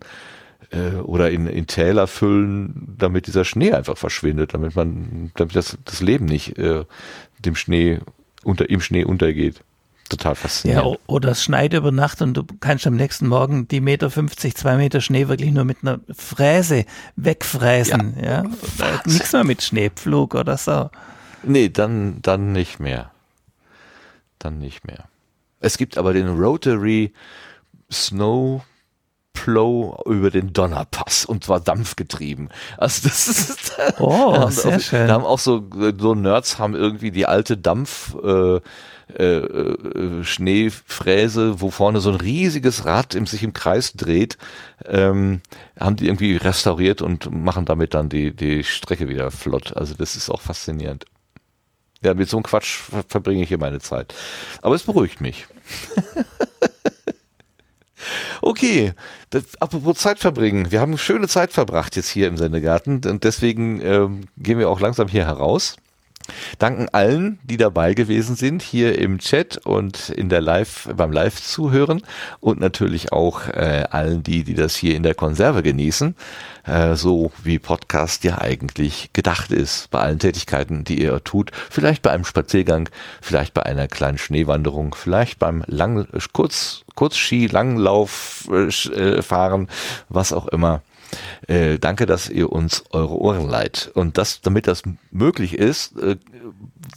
äh, 0.69 0.97
oder 0.97 1.31
in, 1.31 1.47
in 1.47 1.65
Täler 1.65 2.05
füllen, 2.05 2.95
damit 2.99 3.25
dieser 3.25 3.45
Schnee 3.45 3.71
einfach 3.73 3.97
verschwindet, 3.97 4.53
damit 4.53 4.75
man, 4.75 5.31
damit 5.35 5.55
das, 5.55 5.75
das 5.85 6.01
Leben 6.01 6.25
nicht 6.25 6.59
äh, 6.59 6.85
dem 7.39 7.55
Schnee 7.55 7.99
unter 8.43 8.69
im 8.69 8.79
Schnee 8.79 9.05
untergeht 9.05 9.63
total 10.09 10.35
faszinierend. 10.35 10.85
Ja, 10.85 10.97
oder 11.07 11.31
es 11.31 11.43
schneit 11.43 11.73
über 11.73 11.91
Nacht 11.91 12.21
und 12.21 12.33
du 12.33 12.43
kannst 12.59 12.85
am 12.87 12.95
nächsten 12.95 13.27
Morgen 13.27 13.67
die 13.67 13.81
Meter 13.81 14.09
50, 14.09 14.55
zwei 14.55 14.75
Meter 14.75 15.01
Schnee 15.01 15.27
wirklich 15.27 15.51
nur 15.51 15.65
mit 15.65 15.77
einer 15.81 15.99
Fräse 16.15 16.85
wegfräsen. 17.15 18.15
Ja, 18.21 18.43
ja? 18.43 19.01
nichts 19.05 19.31
mehr 19.31 19.43
mit 19.43 19.61
Schneepflug 19.61 20.35
oder 20.35 20.57
so. 20.57 20.89
Nee, 21.43 21.69
dann, 21.69 22.21
dann 22.21 22.51
nicht 22.51 22.79
mehr. 22.79 23.11
Dann 24.39 24.59
nicht 24.59 24.85
mehr. 24.85 25.05
Es 25.59 25.77
gibt 25.77 25.97
aber 25.97 26.13
den 26.13 26.27
Rotary 26.27 27.13
Snow 27.91 28.63
Plow 29.33 30.01
über 30.05 30.31
den 30.31 30.51
Donnerpass 30.53 31.23
und 31.23 31.45
zwar 31.45 31.59
dampfgetrieben. 31.61 32.49
Also 32.77 33.07
das 33.07 33.27
ist 33.27 33.77
oh, 33.99 34.47
sehr 34.49 34.75
auch, 34.75 34.79
schön. 34.81 35.07
Da 35.07 35.13
haben 35.13 35.23
auch 35.23 35.39
so 35.39 35.69
so 35.97 36.15
Nerds 36.15 36.59
haben 36.59 36.75
irgendwie 36.75 37.11
die 37.11 37.25
alte 37.25 37.55
Dampf 37.55 38.15
äh, 38.15 38.59
äh, 39.17 39.23
äh, 39.23 40.23
Schneefräse, 40.23 41.61
wo 41.61 41.71
vorne 41.71 41.99
so 41.99 42.09
ein 42.09 42.15
riesiges 42.15 42.85
Rad 42.85 43.15
im, 43.15 43.25
sich 43.25 43.43
im 43.43 43.53
Kreis 43.53 43.93
dreht, 43.93 44.37
ähm, 44.85 45.41
haben 45.79 45.95
die 45.95 46.05
irgendwie 46.05 46.35
restauriert 46.35 47.01
und 47.01 47.31
machen 47.31 47.65
damit 47.65 47.93
dann 47.93 48.09
die, 48.09 48.35
die 48.35 48.63
Strecke 48.63 49.09
wieder 49.09 49.31
flott. 49.31 49.75
Also 49.75 49.95
das 49.95 50.15
ist 50.15 50.29
auch 50.29 50.41
faszinierend. 50.41 51.05
Ja, 52.01 52.13
mit 52.13 52.29
so 52.29 52.37
einem 52.37 52.43
Quatsch 52.43 52.81
verbringe 53.07 53.43
ich 53.43 53.49
hier 53.49 53.57
meine 53.57 53.79
Zeit. 53.79 54.13
Aber 54.61 54.75
es 54.75 54.83
beruhigt 54.83 55.21
mich. 55.21 55.47
Okay, 58.41 58.93
das, 59.29 59.43
apropos 59.59 59.97
Zeit 59.97 60.19
verbringen. 60.19 60.71
Wir 60.71 60.79
haben 60.79 60.97
schöne 60.97 61.27
Zeit 61.27 61.51
verbracht 61.51 61.95
jetzt 61.95 62.09
hier 62.09 62.27
im 62.27 62.37
Sendegarten 62.37 63.01
und 63.05 63.23
deswegen 63.23 63.81
ähm, 63.81 64.21
gehen 64.37 64.57
wir 64.59 64.69
auch 64.69 64.79
langsam 64.79 65.07
hier 65.07 65.25
heraus. 65.25 65.75
Danken 66.57 66.89
allen, 66.89 67.39
die 67.43 67.57
dabei 67.57 67.93
gewesen 67.93 68.35
sind, 68.35 68.61
hier 68.61 68.97
im 68.97 69.19
Chat 69.19 69.57
und 69.65 70.09
in 70.09 70.29
der 70.29 70.41
Live, 70.41 70.89
beim 70.95 71.11
Live-Zuhören 71.11 72.01
und 72.39 72.59
natürlich 72.59 73.11
auch 73.11 73.47
äh, 73.47 73.85
allen 73.89 74.23
die, 74.23 74.43
die 74.43 74.53
das 74.53 74.75
hier 74.75 74.95
in 74.95 75.03
der 75.03 75.15
Konserve 75.15 75.63
genießen, 75.63 76.15
äh, 76.65 76.95
so 76.95 77.31
wie 77.43 77.59
Podcast 77.59 78.23
ja 78.23 78.39
eigentlich 78.39 79.11
gedacht 79.13 79.51
ist, 79.51 79.89
bei 79.91 79.99
allen 79.99 80.19
Tätigkeiten, 80.19 80.83
die 80.83 81.01
ihr 81.01 81.23
tut, 81.23 81.51
vielleicht 81.69 82.01
bei 82.01 82.11
einem 82.11 82.25
Spaziergang, 82.25 82.89
vielleicht 83.21 83.53
bei 83.53 83.63
einer 83.63 83.87
kleinen 83.87 84.17
Schneewanderung, 84.17 84.95
vielleicht 84.95 85.39
beim 85.39 85.63
Lang 85.67 86.07
Kurz, 86.33 86.83
Kurzski, 86.95 87.47
Langlauf 87.47 88.47
äh, 88.51 88.67
äh 88.67 89.21
fahren, 89.21 89.67
was 90.09 90.33
auch 90.33 90.47
immer. 90.47 90.81
Äh, 91.47 91.79
danke, 91.79 92.05
dass 92.05 92.29
ihr 92.29 92.51
uns 92.51 92.83
eure 92.91 93.19
Ohren 93.19 93.49
leiht. 93.49 93.91
Und 93.93 94.17
das, 94.17 94.41
damit 94.41 94.67
das 94.67 94.83
möglich 95.11 95.53
ist, 95.53 95.97
äh, 95.97 96.17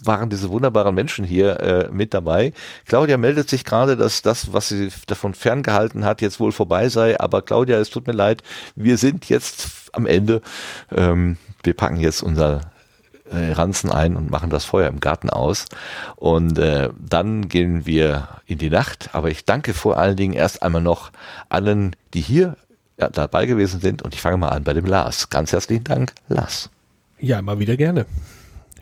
waren 0.03 0.31
diese 0.31 0.51
wunderbaren 0.51 0.95
Menschen 0.95 1.25
hier 1.25 1.61
äh, 1.61 1.89
mit 1.91 2.15
dabei. 2.15 2.53
Claudia 2.87 3.17
meldet 3.17 3.49
sich 3.49 3.65
gerade, 3.65 3.97
dass 3.97 4.23
das, 4.23 4.53
was 4.53 4.69
sie 4.69 4.91
davon 5.07 5.35
ferngehalten 5.35 6.05
hat, 6.05 6.21
jetzt 6.21 6.41
wohl 6.41 6.53
vorbei 6.53 6.89
sei. 6.89 7.19
Aber 7.19 7.43
Claudia, 7.43 7.79
es 7.79 7.91
tut 7.91 8.07
mir 8.07 8.13
leid, 8.13 8.43
wir 8.75 8.99
sind 8.99 9.29
jetzt 9.29 9.91
am 9.93 10.07
Ende. 10.07 10.43
Ähm, 10.91 11.37
wir 11.63 11.75
packen 11.75 12.01
jetzt 12.01 12.23
unser 12.23 12.73
äh, 13.31 13.53
Ranzen 13.53 13.91
ein 13.91 14.17
und 14.17 14.31
machen 14.31 14.51
das 14.51 14.65
Feuer 14.65 14.89
im 14.89 15.01
Garten 15.01 15.31
aus. 15.31 15.67
Und 16.17 16.59
äh, 16.59 16.91
dann 16.99 17.49
gehen 17.49 17.87
wir 17.87 18.29
in 18.47 18.59
die 18.59 18.71
Nacht. 18.71 19.11
Aber 19.13 19.31
ich 19.31 19.45
danke 19.45 19.75
vor 19.75 19.97
allen 19.97 20.17
Dingen 20.17 20.35
erst 20.35 20.63
einmal 20.63 20.83
noch 20.83 21.11
allen, 21.49 21.97
die 22.15 22.21
hier 22.21 22.57
dabei 22.97 23.47
gewesen 23.47 23.81
sind. 23.81 24.03
Und 24.03 24.15
ich 24.15 24.21
fange 24.21 24.37
mal 24.37 24.49
an 24.49 24.65
bei 24.65 24.73
dem 24.73 24.87
Lars. 24.87 25.31
Ganz 25.31 25.53
herzlichen 25.53 25.85
Dank, 25.85 26.13
Lars. 26.29 26.71
Ja, 27.19 27.39
immer 27.39 27.59
wieder 27.59 27.77
gerne. 27.77 28.07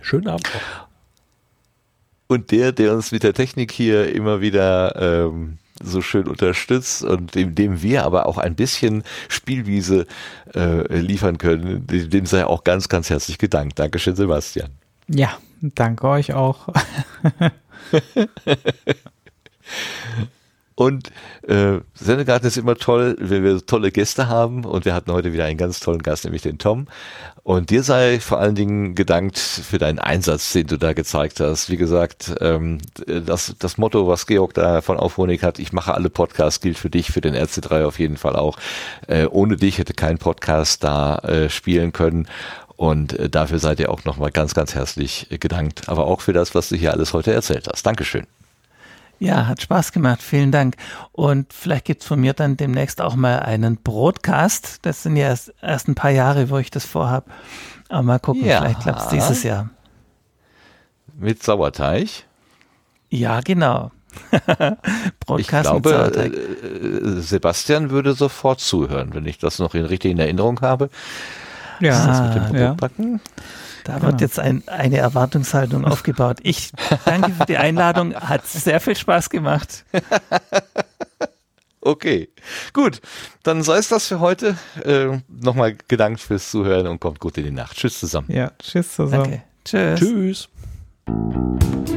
Schönen 0.00 0.28
Abend 0.28 0.48
auch. 0.48 0.86
Und 2.26 2.52
der, 2.52 2.72
der 2.72 2.94
uns 2.94 3.12
mit 3.12 3.22
der 3.22 3.34
Technik 3.34 3.72
hier 3.72 4.14
immer 4.14 4.40
wieder 4.40 5.26
ähm, 5.26 5.58
so 5.82 6.00
schön 6.00 6.28
unterstützt 6.28 7.02
und 7.02 7.34
dem, 7.34 7.54
dem 7.54 7.82
wir 7.82 8.04
aber 8.04 8.26
auch 8.26 8.38
ein 8.38 8.54
bisschen 8.54 9.02
Spielwiese 9.28 10.06
äh, 10.54 10.96
liefern 10.96 11.38
können. 11.38 11.86
Dem 11.86 12.26
sei 12.26 12.46
auch 12.46 12.64
ganz, 12.64 12.88
ganz 12.88 13.10
herzlich 13.10 13.38
gedankt. 13.38 13.78
Dankeschön, 13.78 14.14
Sebastian. 14.14 14.70
Ja, 15.08 15.38
danke 15.60 16.08
euch 16.08 16.34
auch. 16.34 16.68
Und 20.80 21.10
äh, 21.46 21.80
Sendegarten 21.92 22.46
ist 22.46 22.56
immer 22.56 22.74
toll, 22.74 23.14
wenn 23.20 23.44
wir 23.44 23.66
tolle 23.66 23.92
Gäste 23.92 24.28
haben. 24.28 24.64
Und 24.64 24.86
wir 24.86 24.94
hatten 24.94 25.12
heute 25.12 25.34
wieder 25.34 25.44
einen 25.44 25.58
ganz 25.58 25.78
tollen 25.78 26.02
Gast, 26.02 26.24
nämlich 26.24 26.40
den 26.40 26.56
Tom. 26.56 26.86
Und 27.42 27.68
dir 27.68 27.82
sei 27.82 28.18
vor 28.18 28.40
allen 28.40 28.54
Dingen 28.54 28.94
gedankt 28.94 29.38
für 29.38 29.76
deinen 29.76 29.98
Einsatz, 29.98 30.54
den 30.54 30.68
du 30.68 30.78
da 30.78 30.94
gezeigt 30.94 31.38
hast. 31.38 31.68
Wie 31.68 31.76
gesagt, 31.76 32.32
ähm, 32.40 32.78
das, 33.04 33.54
das 33.58 33.76
Motto, 33.76 34.08
was 34.08 34.24
Georg 34.24 34.54
da 34.54 34.80
von 34.80 34.96
Aufhonig 34.96 35.42
hat, 35.42 35.58
ich 35.58 35.74
mache 35.74 35.92
alle 35.92 36.08
Podcasts, 36.08 36.62
gilt 36.62 36.78
für 36.78 36.88
dich, 36.88 37.12
für 37.12 37.20
den 37.20 37.34
RC3 37.34 37.84
auf 37.84 37.98
jeden 37.98 38.16
Fall 38.16 38.36
auch. 38.36 38.56
Äh, 39.06 39.26
ohne 39.26 39.56
dich 39.56 39.76
hätte 39.76 39.92
kein 39.92 40.16
Podcast 40.16 40.82
da 40.82 41.16
äh, 41.18 41.50
spielen 41.50 41.92
können. 41.92 42.26
Und 42.76 43.12
äh, 43.18 43.28
dafür 43.28 43.58
seid 43.58 43.80
ihr 43.80 43.90
auch 43.90 44.06
nochmal 44.06 44.30
ganz, 44.30 44.54
ganz 44.54 44.74
herzlich 44.74 45.26
gedankt. 45.28 45.90
Aber 45.90 46.06
auch 46.06 46.22
für 46.22 46.32
das, 46.32 46.54
was 46.54 46.70
du 46.70 46.76
hier 46.76 46.92
alles 46.94 47.12
heute 47.12 47.34
erzählt 47.34 47.68
hast. 47.70 47.84
Dankeschön. 47.84 48.26
Ja, 49.20 49.46
hat 49.46 49.60
Spaß 49.60 49.92
gemacht. 49.92 50.22
Vielen 50.22 50.50
Dank. 50.50 50.76
Und 51.12 51.52
vielleicht 51.52 51.84
gibt's 51.84 52.06
von 52.06 52.20
mir 52.20 52.32
dann 52.32 52.56
demnächst 52.56 53.02
auch 53.02 53.14
mal 53.14 53.40
einen 53.40 53.76
Broadcast. 53.76 54.78
Das 54.82 55.02
sind 55.02 55.16
ja 55.16 55.28
erst, 55.28 55.52
erst 55.60 55.88
ein 55.88 55.94
paar 55.94 56.10
Jahre, 56.10 56.48
wo 56.48 56.56
ich 56.56 56.70
das 56.70 56.86
vorhab. 56.86 57.26
Aber 57.90 58.02
mal 58.02 58.18
gucken, 58.18 58.46
ja. 58.46 58.62
vielleicht 58.62 58.80
klappt's 58.80 59.08
dieses 59.08 59.42
Jahr. 59.42 59.68
Mit 61.18 61.42
Sauerteig? 61.42 62.08
Ja, 63.10 63.40
genau. 63.40 63.90
Broadcast 65.20 65.38
ich 65.38 65.48
glaube, 65.48 65.88
mit 65.90 65.98
Sauerteig. 65.98 66.32
Äh, 66.32 67.20
Sebastian 67.20 67.90
würde 67.90 68.14
sofort 68.14 68.60
zuhören, 68.60 69.12
wenn 69.12 69.26
ich 69.26 69.36
das 69.36 69.58
noch 69.58 69.74
in, 69.74 69.84
richtig 69.84 70.12
in 70.12 70.18
Erinnerung 70.18 70.62
habe. 70.62 70.88
Ja, 71.78 72.06
das 72.06 72.22
mit 72.22 72.52
dem 72.52 72.56
ja. 72.58 72.76
Da 73.90 73.98
genau. 73.98 74.12
wird 74.12 74.20
jetzt 74.20 74.38
ein, 74.38 74.62
eine 74.68 74.98
Erwartungshaltung 74.98 75.84
aufgebaut. 75.90 76.38
Ich 76.42 76.70
danke 77.04 77.32
für 77.32 77.46
die 77.46 77.56
Einladung. 77.56 78.14
Hat 78.14 78.46
sehr 78.46 78.78
viel 78.80 78.96
Spaß 78.96 79.30
gemacht. 79.30 79.84
Okay, 81.82 82.28
gut. 82.74 83.00
Dann 83.42 83.62
sei 83.62 83.78
es 83.78 83.88
das 83.88 84.06
für 84.06 84.20
heute. 84.20 84.58
Äh, 84.84 85.18
Nochmal 85.28 85.78
gedankt 85.88 86.20
fürs 86.20 86.50
Zuhören 86.50 86.86
und 86.86 87.00
kommt 87.00 87.20
gut 87.20 87.38
in 87.38 87.44
die 87.44 87.50
Nacht. 87.50 87.74
Tschüss 87.74 87.98
zusammen. 87.98 88.30
Ja, 88.30 88.52
tschüss 88.58 88.96
zusammen. 88.96 89.42
Danke. 89.64 89.96
Tschüss. 89.98 90.48
Tschüss. 91.06 91.90